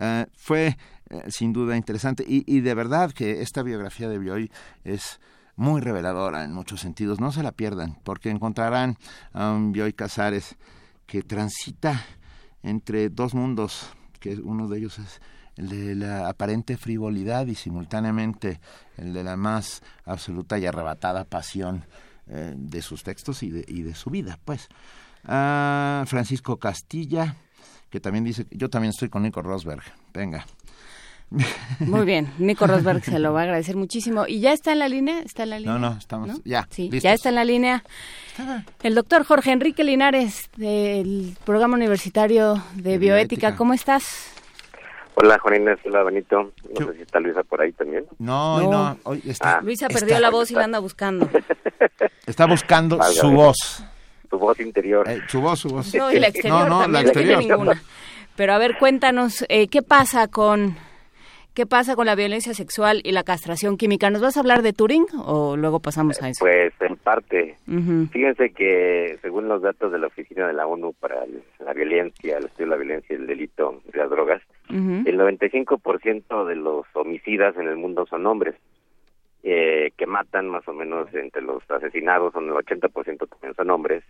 Uh, 0.00 0.24
fue 0.36 0.76
uh, 1.10 1.30
sin 1.30 1.52
duda 1.52 1.76
interesante 1.76 2.24
y, 2.26 2.44
y, 2.46 2.60
de 2.60 2.74
verdad 2.74 3.12
que 3.12 3.42
esta 3.42 3.62
biografía 3.62 4.08
de 4.08 4.18
Bioy 4.18 4.50
es 4.84 5.20
muy 5.56 5.80
reveladora 5.80 6.44
en 6.44 6.52
muchos 6.52 6.80
sentidos. 6.80 7.20
No 7.20 7.32
se 7.32 7.42
la 7.42 7.52
pierdan 7.52 7.98
porque 8.04 8.30
encontrarán 8.30 8.96
a 9.32 9.50
un 9.50 9.72
Bioy 9.72 9.92
Casares 9.92 10.56
que 11.06 11.22
transita 11.22 12.04
entre 12.62 13.10
dos 13.10 13.34
mundos, 13.34 13.92
que 14.20 14.36
uno 14.36 14.68
de 14.68 14.78
ellos 14.78 14.98
es 14.98 15.20
el 15.56 15.68
de 15.68 15.94
la 15.94 16.28
aparente 16.28 16.76
frivolidad 16.76 17.46
y 17.46 17.54
simultáneamente 17.54 18.60
el 18.96 19.12
de 19.12 19.24
la 19.24 19.36
más 19.36 19.82
absoluta 20.04 20.58
y 20.58 20.66
arrebatada 20.66 21.24
pasión 21.24 21.84
eh, 22.26 22.54
de 22.56 22.82
sus 22.82 23.02
textos 23.02 23.42
y 23.42 23.50
de, 23.50 23.64
y 23.68 23.82
de 23.82 23.94
su 23.94 24.10
vida, 24.10 24.38
pues. 24.44 24.68
Ah, 25.26 26.04
Francisco 26.06 26.58
Castilla, 26.58 27.36
que 27.90 28.00
también 28.00 28.24
dice, 28.24 28.46
yo 28.50 28.68
también 28.68 28.90
estoy 28.90 29.08
con 29.08 29.22
Nico 29.22 29.42
Rosberg, 29.42 29.82
venga. 30.12 30.46
Muy 31.80 32.04
bien, 32.06 32.32
Nico 32.38 32.66
Rosberg 32.66 33.04
se 33.04 33.18
lo 33.18 33.32
va 33.32 33.40
a 33.40 33.42
agradecer 33.44 33.76
muchísimo. 33.76 34.26
¿Y 34.26 34.40
ya 34.40 34.52
está 34.52 34.72
en 34.72 34.78
la 34.78 34.88
línea? 34.88 35.20
¿Está 35.20 35.44
en 35.44 35.50
la 35.50 35.58
línea? 35.58 35.78
No, 35.78 35.90
no, 35.90 35.98
estamos, 35.98 36.28
¿no? 36.28 36.40
ya. 36.44 36.66
Sí, 36.70 36.84
listos. 36.84 37.02
ya 37.02 37.12
está 37.12 37.30
en 37.30 37.34
la 37.36 37.44
línea. 37.44 37.84
El 38.82 38.94
doctor 38.94 39.24
Jorge 39.24 39.52
Enrique 39.52 39.84
Linares, 39.84 40.50
del 40.56 41.36
Programa 41.44 41.74
Universitario 41.74 42.54
de, 42.74 42.82
de 42.82 42.98
Bioética. 42.98 42.98
Bioética. 42.98 43.56
¿Cómo 43.56 43.74
estás? 43.74 44.34
Hola, 45.16 45.38
Juan 45.38 45.56
Inés, 45.56 45.78
hola, 45.84 46.02
Benito. 46.02 46.52
No 46.78 46.86
sé 46.86 46.94
si 46.94 47.02
está 47.02 47.20
Luisa 47.20 47.42
por 47.44 47.60
ahí 47.60 47.72
también. 47.72 48.04
No, 48.18 48.60
no. 48.60 48.70
no. 48.70 48.98
Hoy 49.04 49.22
está, 49.26 49.58
ah, 49.58 49.60
Luisa 49.62 49.88
perdió 49.88 50.08
está, 50.08 50.20
la 50.20 50.30
voz 50.30 50.50
y 50.50 50.54
la 50.54 50.64
anda 50.64 50.78
buscando. 50.80 51.28
Está 52.26 52.46
buscando 52.46 52.96
Valga, 52.96 53.20
su 53.20 53.30
voz. 53.30 53.84
Su 54.30 54.38
voz 54.38 54.58
interior. 54.58 55.06
Eh, 55.08 55.20
su 55.28 55.42
voz, 55.42 55.60
su 55.60 55.68
voz. 55.68 55.94
No, 55.94 56.10
y 56.10 56.18
la 56.18 56.28
exterior 56.28 56.60
no, 56.60 56.68
no, 56.68 56.80
también, 56.80 56.92
la 56.92 57.00
exterior. 57.10 57.42
No 57.42 57.48
ninguna. 57.48 57.82
Pero 58.34 58.54
a 58.54 58.58
ver, 58.58 58.78
cuéntanos, 58.78 59.44
eh, 59.50 59.68
¿qué 59.68 59.82
pasa 59.82 60.26
con 60.28 60.74
¿Qué 61.54 61.66
pasa 61.66 61.94
con 61.94 62.06
la 62.06 62.16
violencia 62.16 62.52
sexual 62.52 63.00
y 63.04 63.12
la 63.12 63.22
castración 63.22 63.76
química? 63.76 64.10
¿Nos 64.10 64.20
vas 64.20 64.36
a 64.36 64.40
hablar 64.40 64.62
de 64.62 64.72
Turing 64.72 65.06
o 65.24 65.56
luego 65.56 65.78
pasamos 65.78 66.20
a 66.20 66.28
eso? 66.28 66.40
Pues 66.40 66.72
en 66.80 66.96
parte. 66.96 67.56
Uh 67.68 67.74
-huh. 67.74 68.10
Fíjense 68.10 68.50
que 68.50 69.18
según 69.22 69.46
los 69.46 69.62
datos 69.62 69.92
de 69.92 70.00
la 70.00 70.08
Oficina 70.08 70.48
de 70.48 70.52
la 70.52 70.66
ONU 70.66 70.94
para 70.94 71.24
la 71.64 71.72
violencia, 71.72 72.38
el 72.38 72.46
estudio 72.46 72.66
de 72.66 72.70
la 72.70 72.76
violencia 72.76 73.14
y 73.14 73.20
el 73.20 73.28
delito 73.28 73.80
de 73.84 73.98
las 73.98 74.10
drogas, 74.10 74.42
el 74.68 75.18
95% 75.18 76.46
de 76.46 76.56
los 76.56 76.86
homicidas 76.94 77.56
en 77.56 77.68
el 77.68 77.76
mundo 77.76 78.06
son 78.06 78.26
hombres. 78.26 78.56
Eh, 79.46 79.92
que 79.98 80.06
matan 80.06 80.48
más 80.48 80.66
o 80.68 80.72
menos 80.72 81.12
entre 81.14 81.42
los 81.42 81.70
asesinados, 81.70 82.32
son 82.32 82.46
el 82.46 82.54
80% 82.54 83.28
también 83.28 83.54
son 83.54 83.70
hombres. 83.70 84.02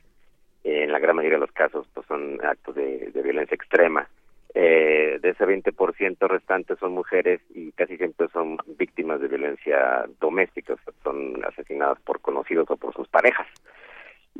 Eh, 0.62 0.84
en 0.84 0.92
la 0.92 1.00
gran 1.00 1.16
mayoría 1.16 1.38
de 1.38 1.46
los 1.46 1.52
casos 1.52 1.88
pues 1.92 2.06
son 2.06 2.38
actos 2.44 2.76
de, 2.76 3.10
de 3.12 3.22
violencia 3.22 3.54
extrema. 3.56 4.08
Eh, 4.56 5.18
de 5.20 5.30
ese 5.30 5.44
20% 5.44 6.28
restante 6.28 6.76
son 6.76 6.92
mujeres 6.92 7.40
y 7.52 7.72
casi 7.72 7.96
siempre 7.96 8.28
son 8.28 8.56
víctimas 8.78 9.20
de 9.20 9.26
violencia 9.26 10.04
doméstica, 10.20 10.76
son 11.02 11.44
asesinadas 11.44 11.98
por 12.02 12.20
conocidos 12.20 12.70
o 12.70 12.76
por 12.76 12.94
sus 12.94 13.08
parejas. 13.08 13.48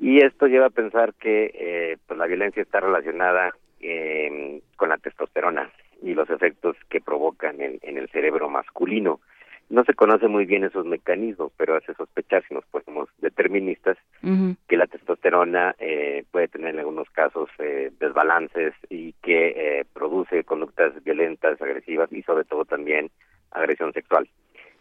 Y 0.00 0.24
esto 0.24 0.46
lleva 0.46 0.66
a 0.66 0.70
pensar 0.70 1.14
que 1.14 1.50
eh, 1.54 1.96
pues 2.06 2.16
la 2.16 2.26
violencia 2.26 2.62
está 2.62 2.78
relacionada 2.78 3.56
eh, 3.80 4.60
con 4.76 4.88
la 4.90 4.98
testosterona 4.98 5.68
y 6.04 6.14
los 6.14 6.28
efectos 6.30 6.76
que 6.90 7.00
provocan 7.00 7.60
en, 7.60 7.78
en 7.82 7.98
el 7.98 8.08
cerebro 8.10 8.48
masculino. 8.48 9.20
No 9.70 9.82
se 9.84 9.94
conoce 9.94 10.28
muy 10.28 10.44
bien 10.44 10.62
esos 10.64 10.84
mecanismos, 10.84 11.50
pero 11.56 11.76
hace 11.76 11.94
sospechar, 11.94 12.44
si 12.46 12.52
nos 12.54 12.66
ponemos 12.66 13.08
deterministas, 13.18 13.96
uh 14.22 14.28
-huh. 14.28 14.56
que 14.68 14.76
la 14.76 14.86
testosterona 14.86 15.74
eh, 15.78 16.24
puede 16.30 16.48
tener 16.48 16.74
en 16.74 16.80
algunos 16.80 17.08
casos 17.10 17.48
eh, 17.58 17.90
desbalances 17.98 18.74
y 18.90 19.14
que 19.22 19.40
eh, 19.56 19.84
produce 19.94 20.44
conductas 20.44 20.92
violentas, 21.02 21.60
agresivas 21.62 22.12
y 22.12 22.22
sobre 22.22 22.44
todo 22.44 22.66
también 22.66 23.10
agresión 23.52 23.92
sexual. 23.94 24.28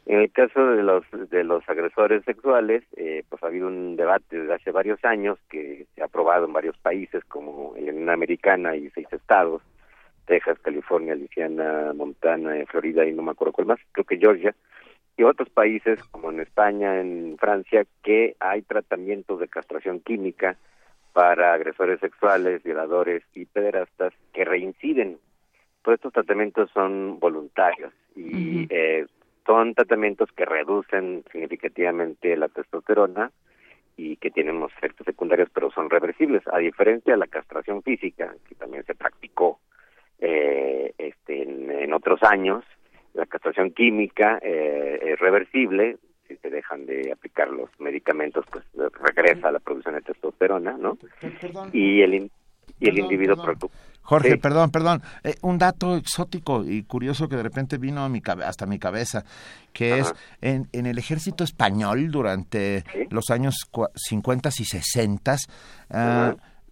En 0.05 0.19
el 0.19 0.29
caso 0.33 0.59
de 0.75 0.83
los 0.83 1.05
de 1.29 1.43
los 1.45 1.63
agresores 1.69 2.25
sexuales, 2.25 2.83
eh, 2.97 3.23
pues 3.29 3.41
ha 3.41 3.47
habido 3.47 3.67
un 3.67 3.95
debate 3.95 4.37
desde 4.37 4.55
hace 4.55 4.71
varios 4.71 4.99
años 5.05 5.39
que 5.49 5.85
se 5.95 6.01
ha 6.01 6.05
aprobado 6.05 6.45
en 6.45 6.51
varios 6.51 6.77
países 6.79 7.23
como 7.25 7.73
en 7.77 7.85
la 7.85 7.91
Unión 7.93 8.09
Americana 8.09 8.75
y 8.75 8.89
seis 8.89 9.07
estados, 9.11 9.61
Texas, 10.25 10.59
California, 10.59 11.15
Luisiana, 11.15 11.93
Montana, 11.93 12.53
Florida 12.67 13.05
y 13.05 13.13
no 13.13 13.23
me 13.23 13.31
acuerdo 13.31 13.53
cuál 13.53 13.67
más, 13.67 13.79
creo 13.91 14.05
que 14.05 14.17
Georgia, 14.17 14.55
y 15.15 15.23
otros 15.23 15.49
países 15.49 16.03
como 16.05 16.31
en 16.31 16.39
España, 16.39 16.99
en 16.99 17.37
Francia, 17.37 17.85
que 18.03 18.35
hay 18.39 18.61
tratamientos 18.63 19.39
de 19.39 19.47
castración 19.47 19.99
química 19.99 20.57
para 21.13 21.53
agresores 21.53 21.99
sexuales, 21.99 22.63
violadores 22.63 23.23
y 23.35 23.45
pederastas 23.45 24.13
que 24.33 24.43
reinciden. 24.43 25.19
Todos 25.83 25.97
estos 25.97 26.13
tratamientos 26.13 26.71
son 26.71 27.19
voluntarios 27.19 27.93
y 28.15 28.23
uh 28.23 28.29
-huh. 28.29 28.67
eh, 28.71 29.05
son 29.45 29.75
tratamientos 29.75 30.31
que 30.31 30.45
reducen 30.45 31.23
significativamente 31.31 32.35
la 32.35 32.47
testosterona 32.47 33.31
y 33.95 34.15
que 34.15 34.31
tienen 34.31 34.63
efectos 34.63 35.05
secundarios, 35.05 35.49
pero 35.53 35.69
son 35.69 35.89
reversibles, 35.89 36.41
a 36.51 36.57
diferencia 36.57 37.13
de 37.13 37.19
la 37.19 37.27
castración 37.27 37.83
física, 37.83 38.33
que 38.47 38.55
también 38.55 38.83
se 38.85 38.95
practicó 38.95 39.59
eh, 40.25 40.93
este, 40.97 41.43
en, 41.43 41.69
en, 41.69 41.93
otros 41.93 42.23
años, 42.23 42.63
la 43.13 43.25
castración 43.25 43.71
química 43.71 44.39
eh, 44.41 44.99
es 45.01 45.19
reversible, 45.19 45.97
si 46.29 46.37
se 46.37 46.49
dejan 46.49 46.85
de 46.85 47.11
aplicar 47.11 47.49
los 47.49 47.69
medicamentos, 47.77 48.45
pues 48.49 48.63
regresa 49.01 49.51
la 49.51 49.59
producción 49.59 49.95
de 49.95 50.01
testosterona, 50.01 50.77
¿no? 50.77 50.97
Perdón, 51.41 51.69
y 51.73 52.01
el, 52.01 52.13
y 52.13 52.19
el 52.19 52.29
perdón, 52.79 53.03
individuo 53.03 53.45
perdón. 53.45 53.69
Jorge, 54.01 54.31
sí. 54.31 54.37
perdón, 54.37 54.71
perdón. 54.71 55.01
Eh, 55.25 55.35
un 55.41 55.57
dato 55.57 55.97
exótico 55.97 56.63
y 56.63 56.83
curioso 56.83 57.27
que 57.27 57.35
de 57.35 57.43
repente 57.43 57.77
vino 57.77 58.01
a 58.05 58.09
mi 58.09 58.21
hasta 58.45 58.65
mi 58.65 58.79
cabeza, 58.79 59.25
que 59.73 59.91
Ajá. 59.93 60.01
es 60.01 60.15
en, 60.39 60.69
en, 60.71 60.85
el 60.85 60.97
ejército 60.97 61.43
español 61.43 62.11
durante 62.11 62.85
¿Sí? 62.93 63.07
los 63.09 63.29
años 63.29 63.55
50 63.93 64.49
y 64.57 64.63
60, 64.63 65.33
uh, 65.33 65.95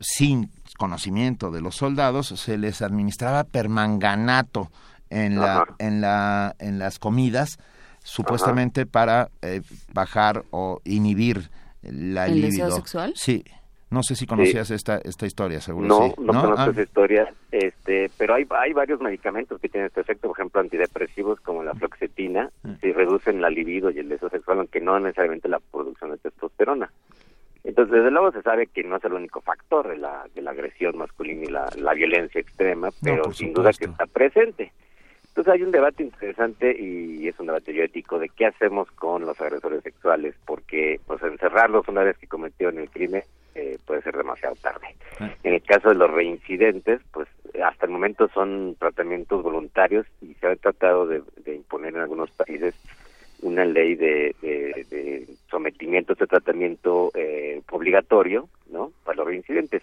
sin 0.01 0.49
conocimiento 0.77 1.51
de 1.51 1.61
los 1.61 1.75
soldados, 1.75 2.27
se 2.27 2.57
les 2.57 2.81
administraba 2.81 3.43
permanganato 3.45 4.69
en 5.09 5.39
la, 5.39 5.65
en 5.79 6.01
la, 6.01 6.55
en 6.59 6.79
las 6.79 6.99
comidas, 6.99 7.57
supuestamente 8.03 8.85
para 8.85 9.29
eh, 9.41 9.61
bajar 9.93 10.43
o 10.51 10.81
inhibir 10.83 11.49
la 11.83 12.25
¿El 12.25 12.35
libido. 12.41 12.65
deseo 12.65 12.71
sexual? 12.71 13.13
Sí. 13.15 13.43
No 13.91 14.03
sé 14.03 14.15
si 14.15 14.25
conocías 14.25 14.71
esta 14.71 14.99
esta 14.99 15.25
historia, 15.25 15.59
seguro 15.59 15.85
no, 15.85 16.03
sí. 16.07 16.13
No, 16.19 16.27
conozco 16.41 16.55
Ah, 16.61 16.69
esa 16.71 16.81
historia, 16.81 17.33
este, 17.51 18.09
pero 18.17 18.35
hay, 18.35 18.47
hay 18.57 18.71
varios 18.71 19.01
medicamentos 19.01 19.59
que 19.59 19.67
tienen 19.67 19.87
este 19.87 19.99
efecto, 19.99 20.29
por 20.29 20.37
ejemplo, 20.39 20.61
antidepresivos 20.61 21.41
como 21.41 21.61
la 21.61 21.73
fluoxetina, 21.73 22.49
si 22.79 22.93
reducen 22.93 23.41
la 23.41 23.49
libido 23.49 23.91
y 23.91 23.99
el 23.99 24.07
deseo 24.07 24.29
sexual, 24.29 24.59
aunque 24.59 24.79
no 24.79 24.97
necesariamente 24.97 25.49
la 25.49 25.59
producción 25.59 26.11
de 26.11 26.17
testosterona. 26.19 26.89
Entonces, 27.63 27.93
desde 27.93 28.11
luego 28.11 28.31
se 28.31 28.41
sabe 28.41 28.67
que 28.67 28.83
no 28.83 28.97
es 28.97 29.03
el 29.05 29.13
único 29.13 29.41
factor 29.41 29.87
de 29.87 29.97
la, 29.97 30.25
de 30.33 30.41
la 30.41 30.51
agresión 30.51 30.97
masculina 30.97 31.43
y 31.43 31.47
la, 31.47 31.69
la 31.77 31.93
violencia 31.93 32.41
extrema, 32.41 32.89
pero 33.03 33.31
sin 33.31 33.53
duda 33.53 33.71
que 33.71 33.85
está 33.85 34.05
presente. 34.07 34.71
Entonces 35.27 35.53
hay 35.53 35.63
un 35.63 35.71
debate 35.71 36.03
interesante 36.03 36.75
y 36.77 37.25
es 37.27 37.39
un 37.39 37.45
debate 37.45 37.81
ético 37.81 38.19
de 38.19 38.27
qué 38.29 38.47
hacemos 38.47 38.91
con 38.91 39.25
los 39.25 39.39
agresores 39.39 39.81
sexuales, 39.81 40.35
porque 40.45 40.99
pues 41.07 41.23
encerrarlos 41.23 41.87
una 41.87 42.03
vez 42.03 42.17
que 42.17 42.27
cometieron 42.27 42.79
el 42.79 42.89
crimen 42.89 43.23
eh, 43.55 43.77
puede 43.85 44.01
ser 44.01 44.17
demasiado 44.17 44.55
tarde. 44.55 44.95
En 45.43 45.53
el 45.53 45.61
caso 45.61 45.89
de 45.89 45.95
los 45.95 46.11
reincidentes, 46.11 46.99
pues 47.13 47.29
hasta 47.63 47.85
el 47.85 47.91
momento 47.91 48.27
son 48.33 48.75
tratamientos 48.77 49.41
voluntarios 49.43 50.05
y 50.21 50.33
se 50.33 50.47
ha 50.47 50.55
tratado 50.57 51.07
de, 51.07 51.21
de 51.45 51.55
imponer 51.55 51.93
en 51.93 52.01
algunos 52.01 52.29
países 52.31 52.75
una 53.41 53.65
ley 53.65 53.95
de, 53.95 54.35
de- 54.41 54.85
de 54.89 55.25
sometimiento 55.49 56.11
a 56.11 56.15
este 56.15 56.27
tratamiento 56.27 57.11
eh, 57.15 57.61
obligatorio, 57.71 58.47
¿no? 58.71 58.91
Para 59.03 59.17
los 59.17 59.27
reincidentes. 59.27 59.81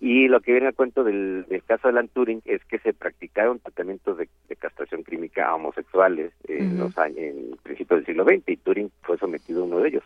Y 0.00 0.28
lo 0.28 0.40
que 0.40 0.52
viene 0.52 0.66
al 0.66 0.74
cuento 0.74 1.04
del, 1.04 1.46
del 1.48 1.62
caso 1.62 1.88
de 1.88 1.92
Alan 1.92 2.08
Turing 2.08 2.42
es 2.44 2.62
que 2.66 2.78
se 2.80 2.92
practicaron 2.92 3.60
tratamientos 3.60 4.18
de, 4.18 4.28
de 4.48 4.56
castración 4.56 5.02
química 5.04 5.48
a 5.48 5.54
homosexuales 5.54 6.32
en 6.48 6.78
los 6.78 6.96
años, 6.98 7.18
en 7.18 7.56
principios 7.62 8.00
del 8.00 8.06
siglo 8.06 8.24
XX 8.24 8.42
y 8.48 8.56
Turing 8.58 8.90
fue 9.02 9.16
sometido 9.16 9.62
a 9.62 9.66
uno 9.66 9.78
de 9.78 9.88
ellos. 9.88 10.04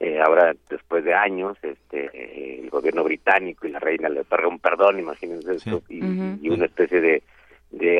Eh, 0.00 0.20
ahora, 0.20 0.54
después 0.68 1.04
de 1.04 1.14
años, 1.14 1.56
este, 1.62 2.10
eh, 2.12 2.60
el 2.62 2.70
gobierno 2.70 3.02
británico 3.02 3.66
y 3.66 3.70
la 3.70 3.78
reina 3.80 4.08
le 4.10 4.20
otorga 4.20 4.46
un 4.46 4.58
perdón, 4.58 4.98
imagínense 4.98 5.54
esto, 5.54 5.82
y, 5.88 6.02
Ujú. 6.02 6.38
y 6.42 6.50
una 6.50 6.66
especie 6.66 7.00
de, 7.00 7.22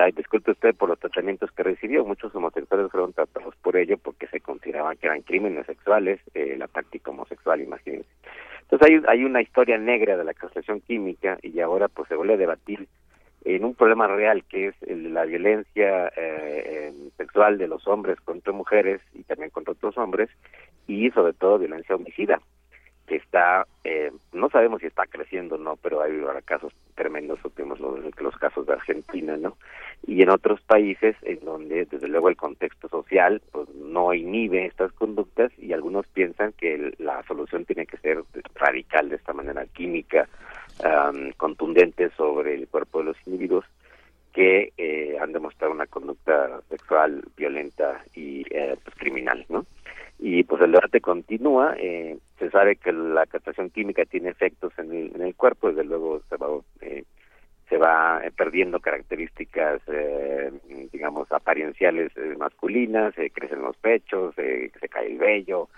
ay, 0.00 0.12
disculpe 0.12 0.52
usted 0.52 0.74
por 0.74 0.88
los 0.88 0.98
tratamientos 0.98 1.50
que 1.52 1.62
recibió. 1.62 2.04
Muchos 2.04 2.34
homosexuales 2.34 2.90
fueron 2.90 3.12
tratados 3.12 3.54
por 3.56 3.76
ello 3.76 3.98
porque 3.98 4.26
se 4.28 4.40
consideraban 4.40 4.96
que 4.96 5.06
eran 5.06 5.22
crímenes 5.22 5.66
sexuales, 5.66 6.20
eh, 6.34 6.56
la 6.58 6.68
práctica 6.68 7.10
homosexual, 7.10 7.60
imagínense. 7.60 8.08
Entonces 8.62 8.88
hay, 8.88 9.02
hay 9.08 9.24
una 9.24 9.42
historia 9.42 9.78
negra 9.78 10.16
de 10.16 10.24
la 10.24 10.34
castración 10.34 10.80
química 10.80 11.38
y 11.42 11.60
ahora 11.60 11.88
pues 11.88 12.08
se 12.08 12.14
vuelve 12.14 12.34
a 12.34 12.38
debatir 12.38 12.86
en 13.44 13.64
un 13.64 13.74
problema 13.74 14.06
real 14.06 14.44
que 14.44 14.68
es 14.68 14.74
el 14.82 15.14
la 15.14 15.24
violencia 15.24 16.08
eh, 16.08 16.12
eh, 16.16 16.92
sexual 17.16 17.56
de 17.56 17.68
los 17.68 17.86
hombres 17.86 18.20
contra 18.20 18.52
mujeres 18.52 19.00
y 19.14 19.22
también 19.22 19.50
contra 19.50 19.72
otros 19.72 19.96
hombres 19.96 20.28
y 20.86 21.10
sobre 21.10 21.32
todo 21.32 21.58
violencia 21.58 21.94
homicida 21.94 22.40
que 23.08 23.16
está 23.16 23.66
eh, 23.84 24.12
no 24.32 24.48
sabemos 24.50 24.80
si 24.80 24.86
está 24.86 25.06
creciendo 25.06 25.54
o 25.56 25.58
no 25.58 25.76
pero 25.76 26.02
hay 26.02 26.12
casos 26.44 26.72
tremendos 26.94 27.40
supimos 27.40 27.80
los, 27.80 27.98
los 28.20 28.36
casos 28.36 28.66
de 28.66 28.74
Argentina 28.74 29.36
no 29.36 29.56
y 30.06 30.22
en 30.22 30.30
otros 30.30 30.60
países 30.62 31.16
en 31.22 31.40
donde 31.44 31.86
desde 31.86 32.06
luego 32.08 32.28
el 32.28 32.36
contexto 32.36 32.88
social 32.88 33.40
pues 33.50 33.68
no 33.70 34.12
inhibe 34.14 34.66
estas 34.66 34.92
conductas 34.92 35.50
y 35.58 35.72
algunos 35.72 36.06
piensan 36.08 36.52
que 36.52 36.74
el- 36.74 36.94
la 36.98 37.22
solución 37.24 37.64
tiene 37.64 37.86
que 37.86 37.96
ser 37.98 38.22
radical 38.54 39.08
de 39.08 39.16
esta 39.16 39.32
manera 39.32 39.66
química 39.66 40.28
am, 40.84 41.32
contundente 41.36 42.10
sobre 42.16 42.54
el 42.54 42.68
cuerpo 42.68 42.98
de 43.00 43.06
los 43.06 43.16
individuos 43.26 43.64
que 44.32 44.72
eh, 44.76 45.16
han 45.20 45.32
demostrado 45.32 45.72
una 45.72 45.86
conducta 45.86 46.60
sexual 46.68 47.24
violenta 47.36 48.02
y 48.14 48.42
eh, 48.54 48.76
pues, 48.84 48.94
criminal, 48.96 49.44
¿no? 49.48 49.64
Y 50.20 50.44
pues 50.44 50.60
el 50.62 50.72
debate 50.72 51.00
continúa. 51.00 51.74
eh, 51.78 52.16
se 52.38 52.50
sabe 52.50 52.76
que 52.76 52.92
la 52.92 53.26
castración 53.26 53.70
química 53.70 54.04
tiene 54.04 54.30
efectos 54.30 54.72
en 54.78 54.92
el, 54.92 55.14
en 55.14 55.22
el 55.22 55.34
cuerpo, 55.34 55.68
desde 55.68 55.84
luego 55.84 56.20
se 56.28 56.36
va, 56.36 56.48
eh, 56.80 57.04
se 57.68 57.76
va 57.76 58.20
eh, 58.24 58.30
perdiendo 58.30 58.80
características, 58.80 59.82
eh, 59.88 60.52
digamos, 60.92 61.30
aparienciales 61.32 62.12
eh, 62.16 62.34
masculinas, 62.38 63.14
se 63.14 63.30
crecen 63.30 63.62
los 63.62 63.76
pechos, 63.76 64.34
eh, 64.38 64.70
se 64.80 64.88
cae 64.88 65.08
el 65.08 65.18
vello, 65.18 65.68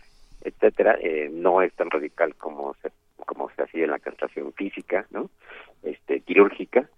etcétera. 0.42 0.96
Eh, 1.00 1.30
no 1.32 1.62
es 1.62 1.72
tan 1.74 1.90
radical 1.90 2.34
como 2.36 2.74
se 2.82 2.90
como 3.26 3.50
se 3.50 3.62
hacía 3.62 3.84
en 3.84 3.90
la 3.90 3.98
castración 3.98 4.52
física, 4.54 5.06
¿no? 5.10 5.30
Este, 5.82 6.20
quirúrgica 6.20 6.88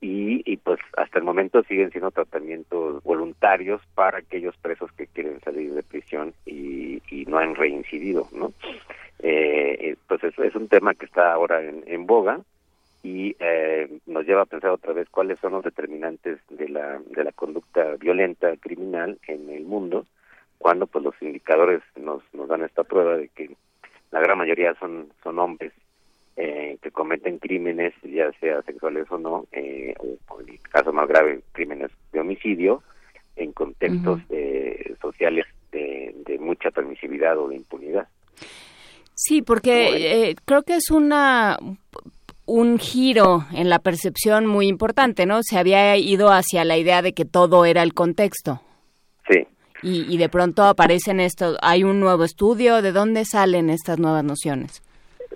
y, 0.00 0.42
y 0.50 0.56
pues 0.58 0.78
hasta 0.96 1.18
el 1.18 1.24
momento 1.24 1.62
siguen 1.64 1.90
siendo 1.90 2.10
tratamientos 2.10 3.02
voluntarios 3.02 3.82
para 3.94 4.18
aquellos 4.18 4.56
presos 4.58 4.92
que 4.92 5.06
quieren 5.08 5.40
salir 5.40 5.74
de 5.74 5.82
prisión 5.82 6.34
y, 6.46 7.02
y 7.10 7.24
no 7.26 7.38
han 7.38 7.54
reincidido, 7.54 8.28
¿no? 8.32 8.52
Eh, 9.18 9.76
eh, 9.80 9.96
pues 10.06 10.22
es, 10.22 10.38
es 10.38 10.54
un 10.54 10.68
tema 10.68 10.94
que 10.94 11.06
está 11.06 11.32
ahora 11.32 11.60
en, 11.60 12.06
boga 12.06 12.40
y 13.02 13.34
eh, 13.40 13.98
nos 14.06 14.24
lleva 14.24 14.42
a 14.42 14.46
pensar 14.46 14.70
otra 14.70 14.92
vez 14.92 15.08
cuáles 15.08 15.40
son 15.40 15.52
los 15.52 15.64
determinantes 15.64 16.38
de 16.48 16.68
la, 16.68 17.00
de 17.04 17.24
la 17.24 17.32
conducta 17.32 17.96
violenta 17.96 18.56
criminal 18.58 19.18
en 19.26 19.50
el 19.50 19.64
mundo 19.64 20.06
cuando 20.58 20.86
pues 20.86 21.04
los 21.04 21.20
indicadores 21.20 21.82
nos, 21.96 22.22
nos 22.32 22.48
dan 22.48 22.62
esta 22.62 22.84
prueba 22.84 23.16
de 23.16 23.28
que 23.28 23.56
la 24.12 24.20
gran 24.20 24.38
mayoría 24.38 24.74
son, 24.74 25.08
son 25.24 25.38
hombres 25.40 25.72
eh, 26.38 26.78
que 26.80 26.90
cometen 26.92 27.38
crímenes, 27.38 27.92
ya 28.04 28.30
sea 28.40 28.62
sexuales 28.62 29.06
o 29.10 29.18
no, 29.18 29.46
eh, 29.52 29.92
o 30.28 30.40
en 30.40 30.48
el 30.48 30.60
caso 30.60 30.92
más 30.92 31.08
grave, 31.08 31.40
crímenes 31.52 31.90
de 32.12 32.20
homicidio, 32.20 32.82
en 33.36 33.52
contextos 33.52 34.20
eh, 34.30 34.94
sociales 35.00 35.46
de, 35.72 36.14
de 36.26 36.38
mucha 36.38 36.70
permisividad 36.70 37.38
o 37.38 37.48
de 37.48 37.56
impunidad. 37.56 38.08
Sí, 39.14 39.42
porque 39.42 40.30
eh, 40.30 40.36
creo 40.44 40.62
que 40.62 40.76
es 40.76 40.90
una 40.90 41.58
un 42.46 42.78
giro 42.78 43.44
en 43.52 43.68
la 43.68 43.80
percepción 43.80 44.46
muy 44.46 44.68
importante, 44.68 45.26
¿no? 45.26 45.42
Se 45.42 45.58
había 45.58 45.96
ido 45.96 46.30
hacia 46.30 46.64
la 46.64 46.78
idea 46.78 47.02
de 47.02 47.12
que 47.12 47.24
todo 47.24 47.64
era 47.64 47.82
el 47.82 47.92
contexto. 47.94 48.62
Sí. 49.28 49.46
Y, 49.82 50.12
y 50.12 50.16
de 50.18 50.28
pronto 50.28 50.64
aparecen 50.64 51.20
estos, 51.20 51.58
hay 51.60 51.84
un 51.84 52.00
nuevo 52.00 52.24
estudio, 52.24 52.80
¿de 52.80 52.92
dónde 52.92 53.24
salen 53.24 53.70
estas 53.70 53.98
nuevas 53.98 54.24
nociones? 54.24 54.82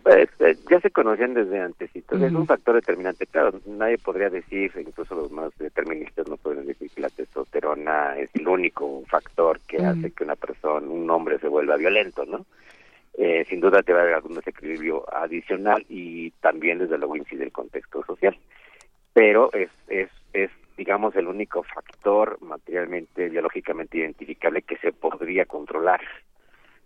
Pues, 0.02 0.28
eh, 0.40 0.56
ya 0.68 0.80
se 0.80 0.90
conocían 0.90 1.34
desde 1.34 1.60
antes, 1.60 1.90
entonces 1.94 2.26
es 2.26 2.32
Ujú. 2.32 2.40
un 2.40 2.46
factor 2.48 2.74
determinante. 2.74 3.26
Claro, 3.26 3.60
nadie 3.66 3.98
podría 3.98 4.30
decir, 4.30 4.72
incluso 4.76 5.14
los 5.14 5.30
más 5.30 5.56
deterministas 5.58 6.28
no 6.28 6.36
pueden 6.36 6.66
decir 6.66 6.90
que 6.90 7.00
la 7.00 7.10
testosterona 7.10 8.18
es 8.18 8.30
el 8.34 8.48
único 8.48 9.04
factor 9.06 9.60
que 9.60 9.78
hace 9.78 10.10
que 10.10 10.24
una 10.24 10.34
persona, 10.34 10.88
un 10.88 11.08
hombre 11.08 11.38
se 11.38 11.46
vuelva 11.46 11.76
violento, 11.76 12.24
¿no? 12.24 12.44
Eh, 13.14 13.44
sin 13.48 13.60
duda 13.60 13.82
debe 13.82 14.00
haber 14.00 14.14
algún 14.14 14.34
desequilibrio 14.34 15.04
adicional 15.14 15.84
y 15.88 16.30
también, 16.40 16.78
desde 16.78 16.98
luego, 16.98 17.14
incide 17.14 17.44
el 17.44 17.52
contexto 17.52 18.02
social. 18.04 18.36
Pero 19.12 19.52
es, 19.52 19.70
es, 19.86 20.08
es, 20.32 20.50
digamos, 20.76 21.14
el 21.14 21.28
único 21.28 21.62
factor 21.62 22.38
materialmente, 22.40 23.28
biológicamente 23.28 23.98
identificable 23.98 24.62
que 24.62 24.78
se 24.78 24.92
podría 24.92 25.44
controlar 25.44 26.00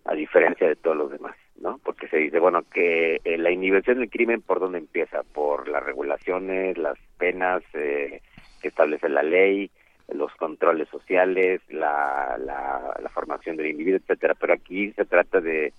a 0.04 0.14
diferencia 0.14 0.68
de 0.68 0.76
todos 0.76 0.96
los 0.96 1.10
demás, 1.10 1.36
¿no? 1.60 1.78
Porque 1.84 2.08
se 2.08 2.18
dice, 2.18 2.38
bueno, 2.38 2.62
que 2.72 3.20
eh, 3.24 3.38
la 3.38 3.50
inhibición 3.50 3.98
del 3.98 4.10
crimen, 4.10 4.42
¿por 4.42 4.60
dónde 4.60 4.78
empieza? 4.78 5.22
Por 5.22 5.68
las 5.68 5.82
regulaciones, 5.82 6.78
las 6.78 6.98
penas 7.18 7.62
eh, 7.74 8.20
que 8.60 8.68
establece 8.68 9.08
la 9.08 9.22
ley, 9.22 9.70
los 10.12 10.32
controles 10.36 10.88
sociales, 10.88 11.60
la, 11.68 12.36
la, 12.38 12.96
la 13.02 13.08
formación 13.08 13.56
del 13.56 13.68
individuo, 13.68 13.98
etcétera. 13.98 14.34
Pero 14.38 14.52
aquí 14.52 14.92
se 14.92 15.04
trata 15.04 15.40
de, 15.40 15.72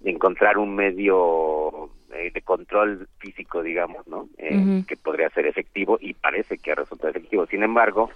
de 0.00 0.10
encontrar 0.10 0.58
un 0.58 0.74
medio 0.74 1.90
eh, 2.12 2.30
de 2.32 2.42
control 2.42 3.08
físico, 3.18 3.62
digamos, 3.62 4.06
¿no? 4.06 4.28
Eh. 4.38 4.82
Que 4.86 4.96
podría 4.96 5.28
ser 5.30 5.46
efectivo 5.46 5.98
y 6.00 6.14
parece 6.14 6.58
que 6.58 6.72
ha 6.72 6.76
resultado 6.76 7.10
efectivo. 7.10 7.46
Sin 7.46 7.62
embargo, 7.62 8.10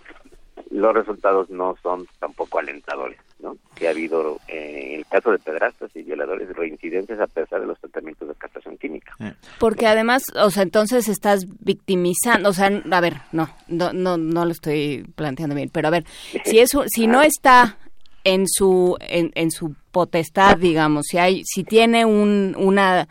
los 0.71 0.95
resultados 0.95 1.51
no 1.51 1.77
son 1.83 2.07
tampoco 2.19 2.59
alentadores, 2.59 3.19
¿no? 3.41 3.57
Que 3.75 3.87
ha 3.87 3.91
habido, 3.91 4.41
eh, 4.49 4.91
en 4.93 4.99
el 5.01 5.07
caso 5.07 5.31
de 5.31 5.39
pedrastas 5.39 5.91
y 5.95 6.03
violadores, 6.03 6.49
reincidencias 6.57 7.21
a 7.21 7.27
pesar 7.27 7.61
de 7.61 7.67
los 7.67 7.79
tratamientos 7.79 8.29
de 8.29 8.35
castración 8.35 8.77
química. 8.79 9.15
Porque 9.59 9.87
además, 9.87 10.25
o 10.35 10.51
sea, 10.51 10.63
entonces 10.63 11.09
estás 11.09 11.47
victimizando, 11.61 12.49
o 12.49 12.53
sea, 12.53 12.67
a 12.67 13.01
ver, 13.01 13.15
no, 13.33 13.49
no, 13.69 13.93
no, 13.93 14.17
no 14.17 14.45
lo 14.45 14.53
estoy 14.53 15.07
planteando 15.15 15.55
bien, 15.55 15.71
pero 15.73 15.89
a 15.89 15.93
ver, 15.93 16.05
si 16.45 16.59
eso, 16.59 16.85
si 16.89 17.07
no 17.07 17.23
está 17.29 17.79
en 18.25 18.47
su, 18.49 18.97
en, 19.01 19.31
en 19.35 19.51
su 19.51 19.75
potestad, 19.91 20.57
digamos, 20.57 21.07
si 21.09 21.19
hay, 21.19 21.43
si 21.45 21.65
tiene 21.65 22.05
un, 22.05 22.55
una, 22.59 23.09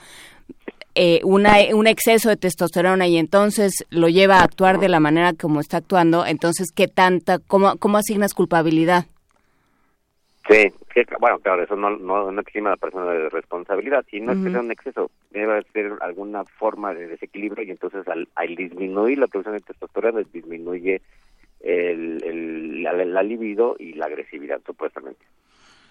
eh, 0.96 1.22
una, 1.24 1.58
un 1.74 1.88
exceso 1.88 2.30
de 2.30 2.38
testosterona 2.38 3.08
y 3.08 3.18
entonces 3.18 3.86
lo 3.90 4.10
lleva 4.10 4.40
a 4.40 4.44
actuar 4.44 4.80
de 4.80 4.90
la 4.90 5.00
manera 5.00 5.34
como 5.34 5.60
está 5.60 5.78
actuando, 5.78 6.26
entonces, 6.26 6.68
¿qué 6.74 6.88
tanta, 6.88 7.40
cómo, 7.40 7.78
cómo 7.78 7.98
asignas 7.98 8.34
culpabilidad? 8.34 9.06
Sí, 10.50 10.72
bueno, 11.20 11.40
claro, 11.40 11.64
eso 11.64 11.76
no, 11.76 11.98
no, 11.98 12.32
no 12.32 12.42
exime 12.42 12.70
a 12.70 12.72
la 12.72 12.78
persona 12.78 13.12
de 13.12 13.30
responsabilidad, 13.30 14.06
y 14.12 14.22
no 14.22 14.32
es 14.32 14.40
que 14.40 14.50
sea 14.50 14.62
un 14.62 14.72
exceso, 14.72 15.12
debe 15.30 15.62
ser 15.74 15.92
alguna 16.00 16.46
forma 16.46 16.94
de 16.94 17.08
desequilibrio 17.08 17.66
y 17.66 17.72
entonces 17.72 18.08
al, 18.08 18.30
al 18.36 18.56
disminuir 18.56 19.18
la 19.18 19.28
producción 19.28 19.56
de 19.56 19.62
testosterona 19.62 20.22
disminuye 20.32 21.02
el, 21.60 22.24
el, 22.24 22.84
la, 22.84 23.24
libido 23.24 23.76
y 23.78 23.94
la 23.94 24.06
agresividad 24.06 24.62
supuestamente 24.66 25.26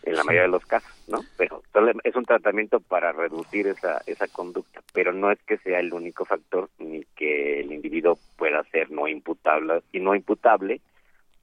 en 0.04 0.14
la 0.14 0.24
mayoría 0.24 0.42
de 0.42 0.48
los 0.48 0.64
casos, 0.64 0.92
¿no? 1.08 1.18
Pero 1.36 1.62
es 2.04 2.14
un 2.14 2.24
tratamiento 2.24 2.78
para 2.78 3.10
reducir 3.10 3.66
esa 3.66 4.00
esa 4.06 4.28
conducta, 4.28 4.80
pero 4.94 5.12
no 5.12 5.32
es 5.32 5.42
que 5.42 5.58
sea 5.58 5.80
el 5.80 5.92
único 5.92 6.24
factor 6.24 6.70
ni 6.78 7.04
que 7.16 7.60
el 7.60 7.72
individuo 7.72 8.16
pueda 8.38 8.62
ser 8.70 8.90
no 8.90 9.08
imputable 9.08 9.82
y 9.90 9.98
no 9.98 10.14
imputable 10.14 10.80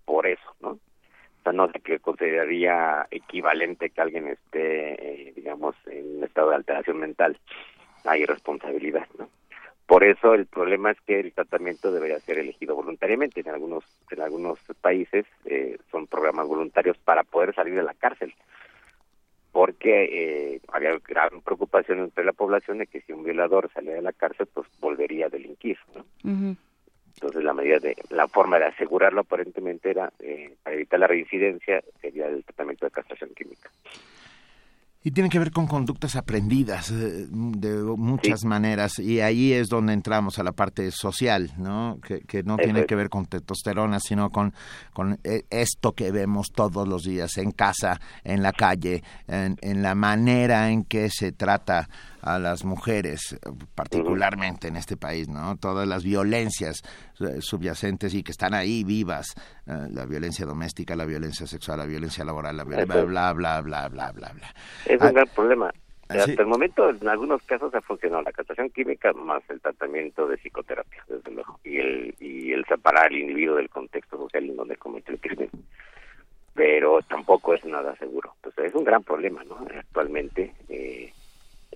por 0.05 0.25
eso, 0.27 0.55
¿no? 0.61 0.79
Sea, 1.43 1.53
no 1.53 1.69
sé 1.71 1.79
qué 1.81 1.99
consideraría 1.99 3.07
equivalente 3.11 3.89
que 3.89 4.01
alguien 4.01 4.27
esté, 4.27 5.27
eh, 5.27 5.33
digamos, 5.35 5.75
en 5.87 6.17
un 6.17 6.23
estado 6.23 6.49
de 6.49 6.55
alteración 6.55 6.99
mental. 6.99 7.37
Hay 8.05 8.25
responsabilidad, 8.25 9.07
¿no? 9.17 9.29
Por 9.85 10.03
eso 10.03 10.33
el 10.33 10.45
problema 10.45 10.91
es 10.91 11.01
que 11.01 11.19
el 11.19 11.33
tratamiento 11.33 11.91
debería 11.91 12.19
ser 12.21 12.39
elegido 12.39 12.75
voluntariamente. 12.75 13.41
En 13.41 13.49
algunos 13.49 13.83
en 14.09 14.21
algunos 14.21 14.57
países 14.81 15.25
eh, 15.45 15.77
son 15.91 16.07
programas 16.07 16.47
voluntarios 16.47 16.97
para 16.97 17.23
poder 17.23 17.53
salir 17.53 17.75
de 17.75 17.83
la 17.83 17.93
cárcel, 17.93 18.33
porque 19.51 20.05
eh, 20.55 20.61
había 20.69 20.97
gran 21.05 21.41
preocupación 21.41 21.99
entre 21.99 22.23
la 22.23 22.31
población 22.31 22.77
de 22.77 22.87
que 22.87 23.01
si 23.01 23.11
un 23.11 23.23
violador 23.23 23.69
salía 23.73 23.95
de 23.95 24.01
la 24.01 24.13
cárcel, 24.13 24.47
pues 24.53 24.67
volvería 24.79 25.25
a 25.25 25.29
delinquir. 25.29 25.77
¿no? 25.95 26.05
Entonces 27.15 27.43
la 27.43 27.53
medida 27.53 27.79
de 27.79 27.95
la 28.09 28.27
forma 28.27 28.59
de 28.59 28.65
asegurarlo 28.65 29.21
aparentemente 29.21 29.91
era 29.91 30.11
eh, 30.19 30.55
para 30.63 30.75
evitar 30.75 30.99
la 30.99 31.07
reincidencia 31.07 31.83
sería 32.01 32.27
el 32.27 32.43
tratamiento 32.43 32.85
de 32.85 32.91
castración 32.91 33.29
química. 33.35 33.69
Y 35.05 35.11
tiene 35.11 35.29
que 35.29 35.37
ver 35.37 35.51
con 35.51 35.67
conductas 35.67 36.15
aprendidas 36.15 36.89
eh, 36.89 37.27
de 37.29 37.75
muchas 37.97 38.45
maneras 38.45 38.99
y 38.99 39.19
ahí 39.19 39.51
es 39.51 39.67
donde 39.67 39.91
entramos 39.91 40.39
a 40.39 40.43
la 40.43 40.53
parte 40.53 40.91
social, 40.91 41.51
¿no? 41.57 41.99
Que, 41.99 42.43
no 42.43 42.55
tiene 42.55 42.85
que 42.85 42.95
ver 42.95 43.09
con 43.09 43.25
testosterona, 43.25 43.99
sino 43.99 44.29
con, 44.29 44.53
con 44.93 45.19
eh, 45.25 45.43
esto 45.49 45.91
que 45.91 46.11
vemos 46.11 46.53
todos 46.53 46.87
los 46.87 47.03
días 47.03 47.37
en 47.37 47.51
casa, 47.51 47.99
en 48.23 48.41
la 48.41 48.53
calle, 48.53 49.03
en, 49.27 49.57
en 49.61 49.83
la 49.83 49.93
manera 49.93 50.71
en 50.71 50.85
que 50.85 51.09
se 51.09 51.33
trata 51.33 51.89
a 52.23 52.39
las 52.39 52.63
mujeres, 52.63 53.37
particularmente 53.75 54.69
en 54.69 54.77
este 54.77 54.95
país, 54.95 55.27
¿no? 55.27 55.57
Todas 55.57 55.87
las 55.87 56.03
violencias 56.03 56.81
eh, 57.19 57.41
subyacentes 57.41 58.13
y 58.13 58.23
que 58.23 58.31
están 58.31 58.53
ahí 58.53 58.83
vivas, 58.83 59.35
eh, 59.67 59.87
la 59.91 60.05
violencia 60.05 60.45
doméstica, 60.45 60.95
la 60.95 61.05
violencia 61.05 61.45
sexual, 61.45 61.79
la 61.79 61.85
violencia 61.85 62.23
laboral, 62.23 62.55
la 62.55 62.63
violencia, 62.63 63.03
bla, 63.03 63.33
bla, 63.33 63.61
bla, 63.61 63.87
bla, 63.89 64.11
bla, 64.11 64.31
bla, 64.31 64.53
Es 64.85 65.01
un 65.01 65.07
ah, 65.07 65.11
gran 65.11 65.27
problema. 65.35 65.73
Ah, 66.07 66.15
Hasta 66.19 66.41
el 66.41 66.47
momento, 66.47 66.89
en 66.89 67.07
algunos 67.09 67.41
casos 67.43 67.75
ha 67.75 67.81
funcionado 67.81 68.23
la 68.23 68.31
castración 68.31 68.69
química 68.69 69.11
más 69.13 69.43
el 69.49 69.59
tratamiento 69.59 70.27
de 70.27 70.37
psicoterapia, 70.37 71.03
desde 71.09 71.31
luego, 71.31 71.59
y 71.63 71.77
el, 71.77 72.15
y 72.19 72.53
el 72.53 72.63
separar 72.65 73.07
al 73.07 73.17
individuo 73.17 73.57
del 73.57 73.69
contexto 73.69 74.17
social 74.17 74.45
en 74.45 74.55
donde 74.55 74.77
comete 74.77 75.11
el 75.11 75.19
crimen. 75.19 75.49
Pero 76.53 77.01
tampoco 77.01 77.53
es 77.53 77.65
nada 77.65 77.95
seguro. 77.97 78.33
Entonces, 78.35 78.65
es 78.65 78.75
un 78.75 78.83
gran 78.83 79.03
problema, 79.03 79.43
¿no? 79.43 79.57
Actualmente, 79.75 80.53
eh, 80.69 81.11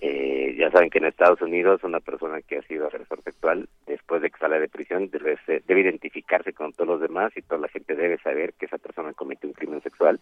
eh, 0.00 0.54
ya 0.56 0.70
saben 0.70 0.90
que 0.90 0.98
en 0.98 1.06
Estados 1.06 1.40
Unidos 1.42 1.82
una 1.82 1.98
persona 1.98 2.40
que 2.42 2.58
ha 2.58 2.62
sido 2.62 2.86
agresor 2.86 3.22
sexual, 3.22 3.68
después 3.86 4.22
de 4.22 4.30
que 4.30 4.38
sale 4.38 4.60
de 4.60 4.68
prisión, 4.68 5.10
debe, 5.10 5.38
debe, 5.46 5.80
identificarse 5.80 6.52
con 6.52 6.72
todos 6.72 6.88
los 6.88 7.00
demás 7.00 7.32
y 7.36 7.42
toda 7.42 7.62
la 7.62 7.68
gente 7.68 7.96
debe 7.96 8.18
saber 8.18 8.54
que 8.54 8.66
esa 8.66 8.78
persona 8.78 9.12
cometió 9.12 9.48
un 9.48 9.54
crimen 9.54 9.82
sexual, 9.82 10.20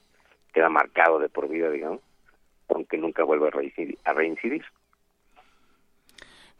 queda 0.55 0.71
marcado 0.71 1.19
de 1.19 1.29
por 1.29 1.49
vida, 1.49 1.71
digamos, 1.71 2.01
aunque 2.69 2.97
nunca 2.97 3.25
vuelva 3.25 3.49
a 3.49 3.51
reincidir. 3.51 3.99
A 4.05 4.15
reincidir. 4.15 4.65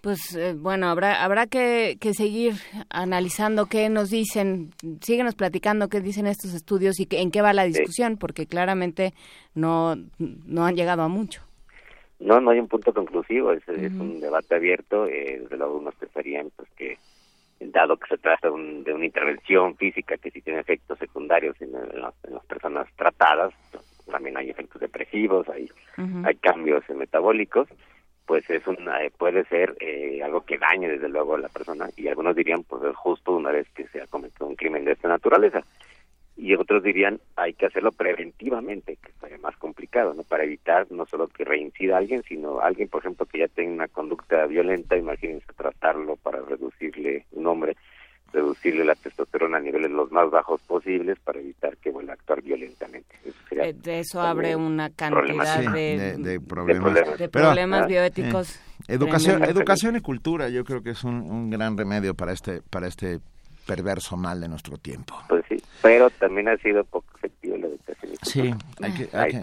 Pues 0.03 0.37
eh, 0.37 0.55
bueno, 0.55 0.89
habrá 0.89 1.25
habrá 1.25 1.47
que, 1.47 1.97
que, 1.99 2.13
seguir 2.13 2.53
analizando 2.91 3.67
qué 3.67 3.89
nos 3.89 4.11
dicen, 4.11 4.73
síguenos 5.01 5.35
platicando 5.35 5.89
qué 5.89 6.01
dicen 6.01 6.27
estos 6.27 6.53
estudios 6.53 7.01
y 7.01 7.09
en 7.11 7.31
qué 7.31 7.41
va 7.41 7.55
la 7.55 7.65
discusión, 7.65 8.19
porque 8.19 8.47
claramente 8.47 9.15
no, 9.55 9.97
no 10.19 10.67
han 10.67 10.77
llegado 10.77 11.03
a 11.03 11.09
mucho. 11.09 11.46
No, 12.19 12.41
no 12.41 12.51
hay 12.51 12.59
un 12.59 12.69
punto 12.69 12.95
conclusivo, 12.95 13.53
es, 13.53 13.69
es 13.69 13.93
un 13.93 14.21
debate 14.21 14.55
abierto, 14.55 15.07
eh, 15.07 15.39
desde 15.43 15.57
luego 15.57 15.77
unos 15.79 15.95
pensarían 15.97 16.51
pues 16.57 16.69
que 16.71 16.99
dado 17.61 17.97
que 17.97 18.09
se 18.09 18.19
trata 18.19 18.49
de 18.49 18.93
una 18.93 19.05
intervención 19.05 19.77
física 19.77 20.17
que 20.17 20.31
sí 20.31 20.41
tiene 20.41 20.61
efectos 20.61 20.99
secundarios 20.99 21.61
en, 21.61 21.73
las, 21.73 22.15
personas 22.47 22.87
tratadas, 22.97 23.53
pues, 23.71 23.85
también 24.07 24.37
hay 24.37 24.51
efectos 24.51 24.81
depresivos, 24.81 25.49
hay, 25.49 25.69
hay 26.25 26.35
cambios 26.37 26.89
metabólicos, 26.91 27.69
pues 28.25 28.49
es 28.51 28.67
una, 28.67 29.03
eh, 29.05 29.13
puede 29.17 29.45
ser 29.45 29.77
eh, 29.81 30.21
algo 30.23 30.43
que 30.43 30.59
dañe 30.59 30.89
desde 30.89 31.09
luego 31.09 31.35
a 31.35 31.39
la 31.39 31.49
persona 31.49 31.89
y 31.97 32.09
algunos 32.09 32.35
dirían 32.35 32.65
pues 32.65 32.83
es 32.83 32.97
justo 32.97 33.33
una 33.33 33.53
vez 33.53 33.69
que 33.75 33.87
se 33.89 34.01
ha 34.01 34.07
cometido 34.07 34.47
un 34.47 34.57
crimen 34.57 34.85
de 34.85 34.93
esta 34.93 35.09
naturaleza 35.09 35.63
y 36.37 36.55
otros 36.55 36.83
dirían 36.83 37.19
hay 37.35 37.55
que 37.55 37.67
hacerlo 37.67 37.93
preventivamente, 37.93 38.97
que 38.97 39.13
sería 39.21 39.39
más 39.39 39.57
complicado, 39.57 40.15
¿no? 40.15 40.23
Para 40.23 40.45
evitar 40.45 40.87
no 40.91 41.07
solo 41.07 41.29
que 41.29 41.45
reincida 41.45 41.97
alguien, 41.97 42.23
sino 42.29 42.61
alguien, 42.61 42.89
por 42.89 43.01
ejemplo, 43.01 43.27
que 43.27 43.39
ya 43.39 43.49
tenga 43.49 43.73
una 43.73 43.89
conducta 43.89 44.47
violenta, 44.47 44.97
imagínense 44.97 45.47
tratarlo 45.57 46.17
para 46.17 46.41
reducirle 46.43 47.25
un 47.33 47.47
hombre, 47.47 47.77
reducirle 48.33 48.85
la 48.85 48.95
testosterona 48.95 49.57
a 49.57 49.61
niveles 49.61 49.91
los 49.91 50.13
más 50.13 50.31
bajos 50.31 50.61
posibles 50.63 51.19
para 51.21 51.41
evitar 51.41 51.77
que 51.79 51.91
vuelva 51.91 52.13
a 52.13 52.15
actuar 52.15 52.43
violentamente. 52.43 53.17
Eso, 53.25 53.39
eh, 53.53 53.73
de 53.73 54.01
eso 54.01 54.21
abre 54.21 54.57
una 54.57 54.91
cantidad 54.91 55.73
de, 55.73 56.41
problemas, 56.47 57.19
de 57.19 57.29
problemas, 57.31 57.83
ah, 57.83 57.87
bioéticos. 57.87 58.57
Eh, 58.57 58.61
educación, 58.89 59.43
educación 59.45 59.97
y 59.97 60.01
cultura, 60.01 60.51
yo 60.51 60.65
creo 60.65 60.83
que 60.83 60.91
es 60.91 61.03
un, 61.03 61.15
un 61.15 61.49
gran 61.49 61.79
remedio 61.79 62.15
para 62.15 62.33
este 62.33 62.61
para 62.69 62.89
este 62.89 63.21
perverso 63.67 64.17
mal 64.17 64.41
de 64.41 64.49
nuestro 64.49 64.79
tiempo. 64.79 65.15
Pues 65.29 65.45
sí, 65.49 65.57
pero 65.83 66.09
también 66.11 66.49
ha 66.49 66.57
sido 66.59 66.85
poco 66.85 67.07
efectivo 67.17 67.57
la 67.57 67.67
educación. 67.67 68.13
Sí, 68.23 68.55
hay 68.83 68.93
que, 68.93 69.17
hay 69.17 69.33
ahí, 69.35 69.43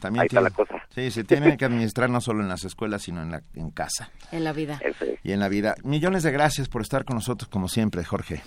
también 0.00 0.26
está 0.26 0.40
la 0.40 0.50
cosa. 0.50 0.82
Sí, 0.90 1.10
se 1.10 1.24
tiene 1.24 1.56
que 1.56 1.64
administrar 1.64 2.10
no 2.10 2.20
solo 2.20 2.42
en 2.42 2.48
las 2.48 2.64
escuelas, 2.64 3.02
sino 3.02 3.22
en, 3.22 3.30
la, 3.30 3.42
en 3.54 3.70
casa. 3.70 4.10
En 4.32 4.44
la 4.44 4.52
vida. 4.52 4.80
Y 5.22 5.32
en 5.32 5.40
la 5.40 5.48
vida. 5.48 5.74
Millones 5.84 6.22
de 6.22 6.32
gracias 6.32 6.68
por 6.68 6.82
estar 6.82 7.04
con 7.04 7.16
nosotros, 7.16 7.48
como 7.48 7.68
siempre, 7.68 8.04
Jorge. 8.04 8.42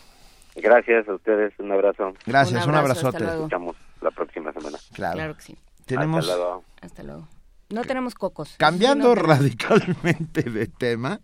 Gracias 0.55 1.07
a 1.07 1.13
ustedes, 1.13 1.53
un 1.59 1.71
abrazo. 1.71 2.13
Gracias, 2.25 2.65
un, 2.67 2.75
abrazote. 2.75 3.23
Nos 3.23 3.33
escuchamos 3.35 3.75
la 4.01 4.11
próxima 4.11 4.51
semana. 4.51 4.77
Claro. 4.93 5.15
Claro 5.15 5.35
que 5.35 5.41
sí. 5.41 5.57
Tenemos... 5.85 6.27
Hasta 6.27 6.37
luego. 6.37 6.63
Hasta 6.81 7.03
luego. 7.03 7.27
No 7.69 7.83
tenemos 7.83 8.15
cocos. 8.15 8.55
Cambiando 8.57 9.15
radicalmente 9.15 10.43
de 10.43 10.67
tema, 10.67 11.21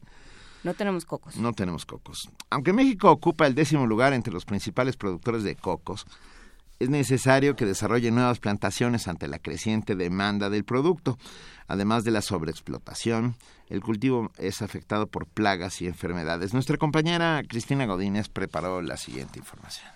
no 0.68 0.74
tenemos 0.74 1.06
cocos. 1.06 1.38
No 1.38 1.54
tenemos 1.54 1.86
cocos. 1.86 2.30
Aunque 2.50 2.74
México 2.74 3.10
ocupa 3.10 3.48
el 3.48 3.56
décimo 3.56 3.88
lugar 3.88 4.12
entre 4.12 4.34
los 4.34 4.44
principales 4.44 4.98
productores 4.98 5.44
de 5.44 5.56
cocos, 5.56 6.06
es 6.80 6.90
necesario 6.90 7.56
que 7.56 7.66
desarrolle 7.66 8.12
nuevas 8.12 8.40
plantaciones 8.40 9.08
ante 9.08 9.30
la 9.30 9.40
creciente 9.40 9.96
demanda 9.96 10.50
del 10.50 10.66
producto. 10.66 11.18
Además 11.70 12.04
de 12.04 12.12
la 12.12 12.22
sobreexplotación, 12.22 13.36
el 13.70 13.80
cultivo 13.80 14.30
es 14.38 14.62
afectado 14.62 15.08
por 15.08 15.26
plagas 15.26 15.82
y 15.82 15.88
enfermedades. 15.88 16.54
Nuestra 16.54 16.76
compañera 16.76 17.42
Cristina 17.48 17.86
Godínez 17.86 18.28
preparó 18.28 18.82
la 18.82 18.98
siguiente 18.98 19.40
información. 19.40 19.88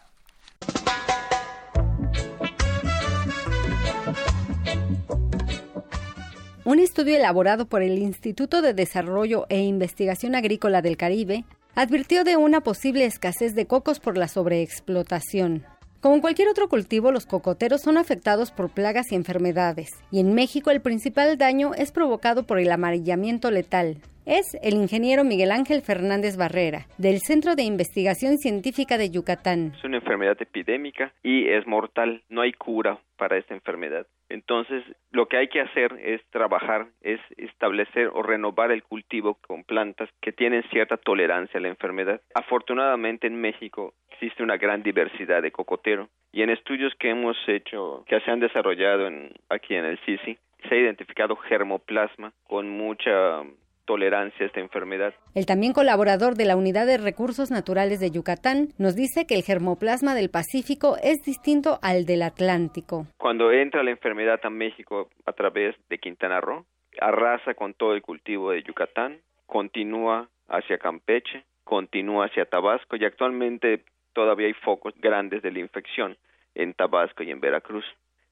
Un 6.71 6.79
estudio 6.79 7.17
elaborado 7.17 7.65
por 7.65 7.81
el 7.81 7.97
Instituto 7.97 8.61
de 8.61 8.73
Desarrollo 8.73 9.45
e 9.49 9.59
Investigación 9.59 10.35
Agrícola 10.35 10.81
del 10.81 10.95
Caribe 10.95 11.43
advirtió 11.75 12.23
de 12.23 12.37
una 12.37 12.61
posible 12.61 13.03
escasez 13.03 13.55
de 13.55 13.67
cocos 13.67 13.99
por 13.99 14.17
la 14.17 14.29
sobreexplotación. 14.29 15.65
Como 15.99 16.15
en 16.15 16.21
cualquier 16.21 16.47
otro 16.47 16.69
cultivo, 16.69 17.11
los 17.11 17.25
cocoteros 17.25 17.81
son 17.81 17.97
afectados 17.97 18.53
por 18.53 18.69
plagas 18.69 19.11
y 19.11 19.15
enfermedades, 19.15 19.89
y 20.11 20.21
en 20.21 20.33
México 20.33 20.71
el 20.71 20.79
principal 20.79 21.37
daño 21.37 21.73
es 21.73 21.91
provocado 21.91 22.47
por 22.47 22.57
el 22.57 22.71
amarillamiento 22.71 23.51
letal, 23.51 23.97
es 24.25 24.45
el 24.61 24.75
ingeniero 24.75 25.25
Miguel 25.25 25.51
Ángel 25.51 25.81
Fernández 25.81 26.37
Barrera, 26.37 26.87
del 26.97 27.19
Centro 27.19 27.55
de 27.55 27.63
Investigación 27.63 28.37
Científica 28.37 28.97
de 28.97 29.09
Yucatán. 29.09 29.73
Es 29.77 29.83
una 29.83 29.97
enfermedad 29.97 30.37
epidémica 30.39 31.11
y 31.21 31.49
es 31.49 31.67
mortal, 31.67 32.23
no 32.29 32.39
hay 32.39 32.53
cura 32.53 32.97
para 33.17 33.37
esta 33.37 33.53
enfermedad. 33.53 34.07
Entonces, 34.31 34.83
lo 35.11 35.27
que 35.27 35.37
hay 35.37 35.47
que 35.49 35.61
hacer 35.61 35.93
es 36.01 36.21
trabajar, 36.29 36.87
es 37.01 37.19
establecer 37.37 38.09
o 38.13 38.23
renovar 38.23 38.71
el 38.71 38.83
cultivo 38.83 39.35
con 39.47 39.63
plantas 39.63 40.09
que 40.21 40.31
tienen 40.31 40.63
cierta 40.71 40.97
tolerancia 40.97 41.57
a 41.57 41.61
la 41.61 41.67
enfermedad. 41.67 42.21
Afortunadamente 42.33 43.27
en 43.27 43.39
México 43.39 43.93
existe 44.11 44.43
una 44.43 44.57
gran 44.57 44.83
diversidad 44.83 45.41
de 45.41 45.51
cocotero 45.51 46.09
y 46.31 46.43
en 46.43 46.49
estudios 46.49 46.93
que 46.95 47.09
hemos 47.09 47.37
hecho, 47.47 48.05
que 48.07 48.21
se 48.21 48.31
han 48.31 48.39
desarrollado 48.39 49.07
en, 49.07 49.33
aquí 49.49 49.75
en 49.75 49.85
el 49.85 49.97
CICI, 49.99 50.37
se 50.69 50.75
ha 50.75 50.77
identificado 50.77 51.35
germoplasma 51.35 52.31
con 52.47 52.69
mucha 52.69 53.41
tolerancia 53.85 54.45
a 54.45 54.47
esta 54.47 54.59
enfermedad. 54.59 55.13
El 55.35 55.45
también 55.45 55.73
colaborador 55.73 56.35
de 56.35 56.45
la 56.45 56.55
Unidad 56.55 56.85
de 56.85 56.97
Recursos 56.97 57.51
Naturales 57.51 57.99
de 57.99 58.11
Yucatán 58.11 58.69
nos 58.77 58.95
dice 58.95 59.25
que 59.27 59.35
el 59.35 59.43
germoplasma 59.43 60.15
del 60.15 60.29
Pacífico 60.29 60.97
es 61.01 61.23
distinto 61.23 61.79
al 61.81 62.05
del 62.05 62.23
Atlántico. 62.23 63.07
Cuando 63.17 63.51
entra 63.51 63.83
la 63.83 63.91
enfermedad 63.91 64.39
a 64.43 64.49
México 64.49 65.09
a 65.25 65.33
través 65.33 65.75
de 65.89 65.97
Quintana 65.97 66.41
Roo, 66.41 66.65
arrasa 66.99 67.53
con 67.53 67.73
todo 67.73 67.93
el 67.93 68.01
cultivo 68.01 68.51
de 68.51 68.63
Yucatán, 68.63 69.19
continúa 69.45 70.29
hacia 70.47 70.77
Campeche, 70.77 71.43
continúa 71.63 72.25
hacia 72.25 72.45
Tabasco 72.45 72.95
y 72.95 73.05
actualmente 73.05 73.83
todavía 74.13 74.47
hay 74.47 74.53
focos 74.53 74.93
grandes 74.99 75.41
de 75.41 75.51
la 75.51 75.59
infección 75.59 76.17
en 76.55 76.73
Tabasco 76.73 77.23
y 77.23 77.31
en 77.31 77.39
Veracruz. 77.39 77.85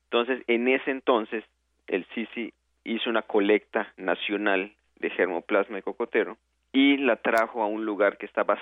Entonces, 0.06 0.44
en 0.48 0.68
ese 0.68 0.92
entonces, 0.92 1.44
el 1.88 2.06
CICI 2.14 2.53
hizo 2.84 3.10
una 3.10 3.22
colecta 3.22 3.94
nacional 3.98 4.74
de 5.00 5.10
germoplasma 5.10 5.78
de 5.78 5.84
cocotero 5.84 6.38
y 6.72 6.98
la 6.98 7.16
trajo 7.16 7.64
a 7.64 7.68
un 7.68 7.86
lugar 7.86 8.18
que 8.18 8.26
estaba 8.26 8.60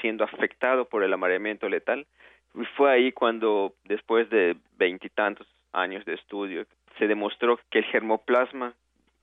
siendo 0.00 0.24
afectado 0.24 0.84
por 0.86 1.02
el 1.02 1.12
amareamiento 1.12 1.68
letal. 1.68 2.06
Y 2.54 2.64
fue 2.76 2.90
ahí 2.92 3.12
cuando, 3.12 3.74
después 3.84 4.30
de 4.30 4.56
veintitantos 4.78 5.46
años 5.72 6.04
de 6.04 6.14
estudio, 6.14 6.66
se 6.98 7.06
demostró 7.06 7.58
que 7.70 7.78
el 7.78 7.84
germoplasma 7.86 8.74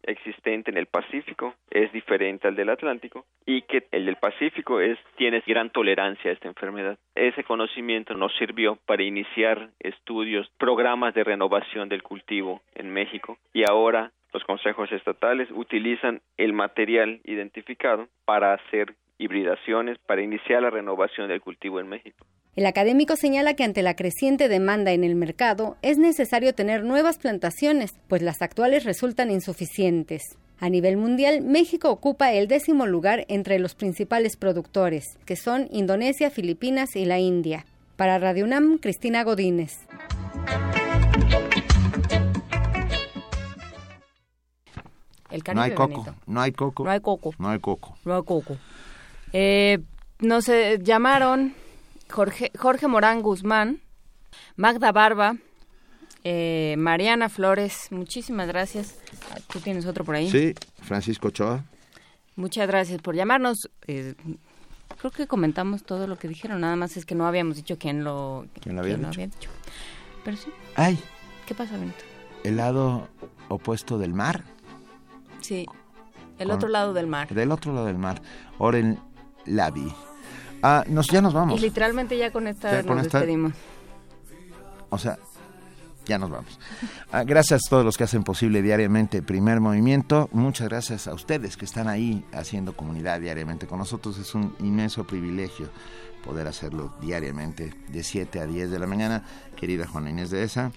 existente 0.03 0.69
en 0.69 0.77
el 0.77 0.85
Pacífico 0.85 1.55
es 1.71 1.91
diferente 1.91 2.47
al 2.47 2.55
del 2.55 2.69
Atlántico 2.69 3.25
y 3.45 3.63
que 3.63 3.87
el 3.91 4.05
del 4.05 4.17
Pacífico 4.17 4.79
es 4.79 4.99
tiene 5.15 5.43
gran 5.45 5.71
tolerancia 5.71 6.29
a 6.29 6.33
esta 6.33 6.47
enfermedad. 6.47 6.97
Ese 7.15 7.43
conocimiento 7.43 8.13
nos 8.13 8.35
sirvió 8.37 8.77
para 8.85 9.03
iniciar 9.03 9.69
estudios, 9.79 10.47
programas 10.57 11.13
de 11.15 11.23
renovación 11.23 11.89
del 11.89 12.03
cultivo 12.03 12.61
en 12.75 12.91
México 12.91 13.37
y 13.53 13.63
ahora 13.67 14.11
los 14.35 14.43
consejos 14.43 14.91
estatales 14.91 15.47
utilizan 15.55 16.21
el 16.35 16.51
material 16.51 17.21
identificado 17.23 18.09
para 18.25 18.53
hacer 18.53 18.93
hibridaciones, 19.17 19.97
para 20.05 20.23
iniciar 20.23 20.61
la 20.61 20.69
renovación 20.69 21.29
del 21.29 21.39
cultivo 21.39 21.79
en 21.79 21.87
México. 21.87 22.25
El 22.57 22.65
académico 22.65 23.15
señala 23.15 23.53
que 23.53 23.63
ante 23.63 23.81
la 23.81 23.95
creciente 23.95 24.49
demanda 24.49 24.91
en 24.91 25.05
el 25.05 25.15
mercado 25.15 25.77
es 25.81 25.97
necesario 25.97 26.53
tener 26.53 26.83
nuevas 26.83 27.17
plantaciones, 27.17 27.97
pues 28.09 28.21
las 28.21 28.41
actuales 28.41 28.83
resultan 28.83 29.31
insuficientes. 29.31 30.37
A 30.59 30.67
nivel 30.67 30.97
mundial, 30.97 31.41
México 31.41 31.89
ocupa 31.89 32.33
el 32.33 32.49
décimo 32.49 32.87
lugar 32.87 33.23
entre 33.29 33.57
los 33.57 33.73
principales 33.73 34.35
productores, 34.35 35.17
que 35.25 35.37
son 35.37 35.69
Indonesia, 35.71 36.29
Filipinas 36.29 36.97
y 36.97 37.05
la 37.05 37.19
India. 37.19 37.63
Para 37.95 38.19
Radio 38.19 38.43
UNAM, 38.43 38.79
Cristina 38.79 39.23
Godínez. 39.23 39.87
No 45.53 45.61
hay 45.61 45.73
coco, 45.73 46.05
no 46.27 46.41
hay 46.41 46.51
coco. 46.51 46.83
No 46.83 46.91
hay 46.91 46.99
coco. 46.99 47.33
No 47.37 47.49
hay 47.49 47.59
coco. 47.59 47.97
No 48.05 48.15
hay 48.15 48.23
coco. 48.23 48.57
Eh, 49.33 49.79
nos 50.19 50.49
llamaron 50.81 51.53
Jorge, 52.09 52.51
Jorge 52.57 52.87
Morán 52.87 53.21
Guzmán, 53.21 53.81
Magda 54.55 54.91
Barba, 54.91 55.37
eh, 56.23 56.75
Mariana 56.77 57.29
Flores, 57.29 57.87
muchísimas 57.91 58.47
gracias. 58.47 58.97
¿Tú 59.51 59.59
tienes 59.59 59.85
otro 59.85 60.03
por 60.05 60.15
ahí? 60.15 60.29
Sí, 60.29 60.53
Francisco 60.81 61.27
Ochoa. 61.27 61.63
Muchas 62.35 62.67
gracias 62.67 63.01
por 63.01 63.15
llamarnos. 63.15 63.69
Eh, 63.87 64.15
creo 64.97 65.11
que 65.11 65.27
comentamos 65.27 65.83
todo 65.83 66.07
lo 66.07 66.17
que 66.17 66.27
dijeron, 66.27 66.61
nada 66.61 66.75
más 66.75 66.97
es 66.97 67.05
que 67.05 67.15
no 67.15 67.27
habíamos 67.27 67.57
dicho 67.57 67.77
quién 67.77 68.03
lo, 68.03 68.45
¿Quién 68.61 68.75
lo 68.75 68.81
había, 68.81 68.95
dicho? 68.97 69.07
había 69.09 69.27
dicho. 69.27 69.49
Pero 70.23 70.37
sí. 70.37 70.49
Ay. 70.75 70.99
¿Qué 71.45 71.53
pasa, 71.53 71.77
Benito? 71.77 71.97
El 72.43 72.57
lado 72.57 73.07
opuesto 73.49 73.97
del 73.99 74.13
mar. 74.13 74.43
Sí, 75.45 75.67
el 76.39 76.49
otro 76.49 76.69
lado 76.69 76.93
del 76.93 77.05
mar. 77.05 77.27
Del 77.29 77.51
otro 77.51 77.71
lado 77.71 77.85
del 77.85 77.99
mar. 77.99 78.19
Oren 78.57 78.99
Lavi. 79.45 79.93
Ah, 80.63 80.83
nos, 80.87 81.07
ya 81.07 81.21
nos 81.21 81.33
vamos. 81.33 81.59
Y 81.59 81.61
literalmente 81.61 82.17
ya 82.17 82.31
con 82.31 82.47
esta 82.47 82.81
nos 82.81 83.03
despedimos. 83.03 83.53
O 84.89 84.97
sea, 84.97 85.19
ya 86.07 86.17
nos 86.17 86.31
vamos. 86.31 86.59
Ah, 87.11 87.23
gracias 87.23 87.61
a 87.63 87.69
todos 87.69 87.85
los 87.85 87.95
que 87.95 88.05
hacen 88.05 88.23
posible 88.23 88.63
diariamente 88.63 89.21
Primer 89.21 89.59
Movimiento. 89.59 90.29
Muchas 90.31 90.67
gracias 90.67 91.07
a 91.07 91.13
ustedes 91.13 91.57
que 91.57 91.65
están 91.65 91.87
ahí 91.87 92.25
haciendo 92.33 92.75
comunidad 92.75 93.19
diariamente 93.19 93.67
con 93.67 93.77
nosotros. 93.77 94.17
Es 94.17 94.33
un 94.33 94.55
inmenso 94.59 95.05
privilegio 95.05 95.69
poder 96.23 96.47
hacerlo 96.47 96.91
diariamente 96.99 97.71
de 97.89 98.03
7 98.03 98.39
a 98.39 98.47
10 98.47 98.71
de 98.71 98.79
la 98.79 98.87
mañana. 98.87 99.23
Querida 99.55 99.85
Juana 99.85 100.09
Inés 100.09 100.31
de 100.31 100.41
esa. 100.41 100.71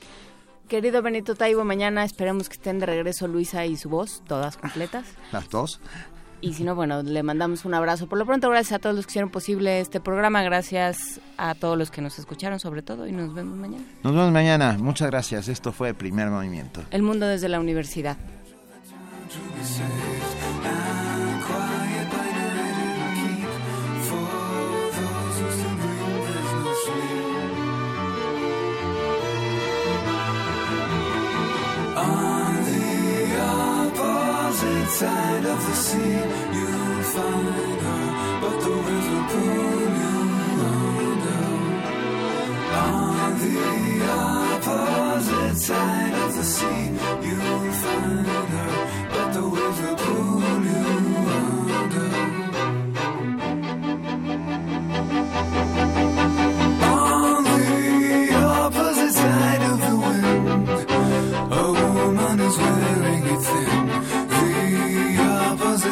Querido 0.69 1.01
Benito 1.01 1.35
Taibo, 1.35 1.65
mañana 1.65 2.05
esperemos 2.05 2.51
que 2.51 2.57
estén 2.57 2.79
de 2.79 2.85
regreso 2.85 3.27
Luisa 3.27 3.65
y 3.65 3.79
su 3.79 3.89
voz, 3.89 4.23
todas 4.29 4.59
completas. 4.59 5.07
Las 5.33 5.49
dos. 5.49 5.81
Y 6.43 6.53
si 6.53 6.63
no, 6.63 6.75
bueno, 6.75 7.03
le 7.03 7.23
mandamos 7.23 7.65
un 7.65 7.73
abrazo. 7.73 8.07
Por 8.07 8.19
lo 8.19 8.27
pronto, 8.27 8.49
gracias 8.51 8.75
a 8.75 8.79
todos 8.79 8.95
los 8.95 9.07
que 9.07 9.13
hicieron 9.13 9.31
posible 9.31 9.81
este 9.81 9.99
programa. 9.99 10.43
Gracias 10.43 11.21
a 11.37 11.55
todos 11.55 11.77
los 11.77 11.91
que 11.91 12.03
nos 12.03 12.19
escucharon, 12.19 12.61
sobre 12.61 12.83
todo. 12.83 13.09
Y 13.09 13.13
nos 13.13 13.35
vemos 13.35 13.57
mañana. 13.57 13.83
Nos 14.05 14.15
vemos 14.15 14.31
mañana. 14.31 14.77
Muchas 14.79 15.11
gracias. 15.11 15.49
Esto 15.49 15.73
fue 15.73 15.95
Primer 15.95 16.29
Movimiento. 16.29 16.83
El 16.91 17.03
mundo 17.03 17.27
desde 17.27 17.49
la 17.49 17.59
universidad. 17.59 18.19
Side 34.91 35.45
of 35.45 35.67
the 35.67 35.75
sea, 35.75 35.99
you'll 35.99 37.03
find 37.15 37.81
her, 37.85 38.41
but 38.41 38.57
the 38.65 38.71
will 38.71 39.25
pull 39.33 39.81
you 40.01 40.17
under. 40.73 41.45
On 42.75 43.39
the 43.43 43.57
opposite 44.19 45.59
side 45.59 46.15
of 46.25 46.35
the 46.37 46.43
sea, 46.43 46.85
you'll 47.27 47.73
find 47.83 48.27
her, 48.27 48.73
but 49.11 49.33
the 49.35 49.43
will 49.43 49.97
pull 49.97 50.65
you 50.65 50.87
under. 51.37 52.38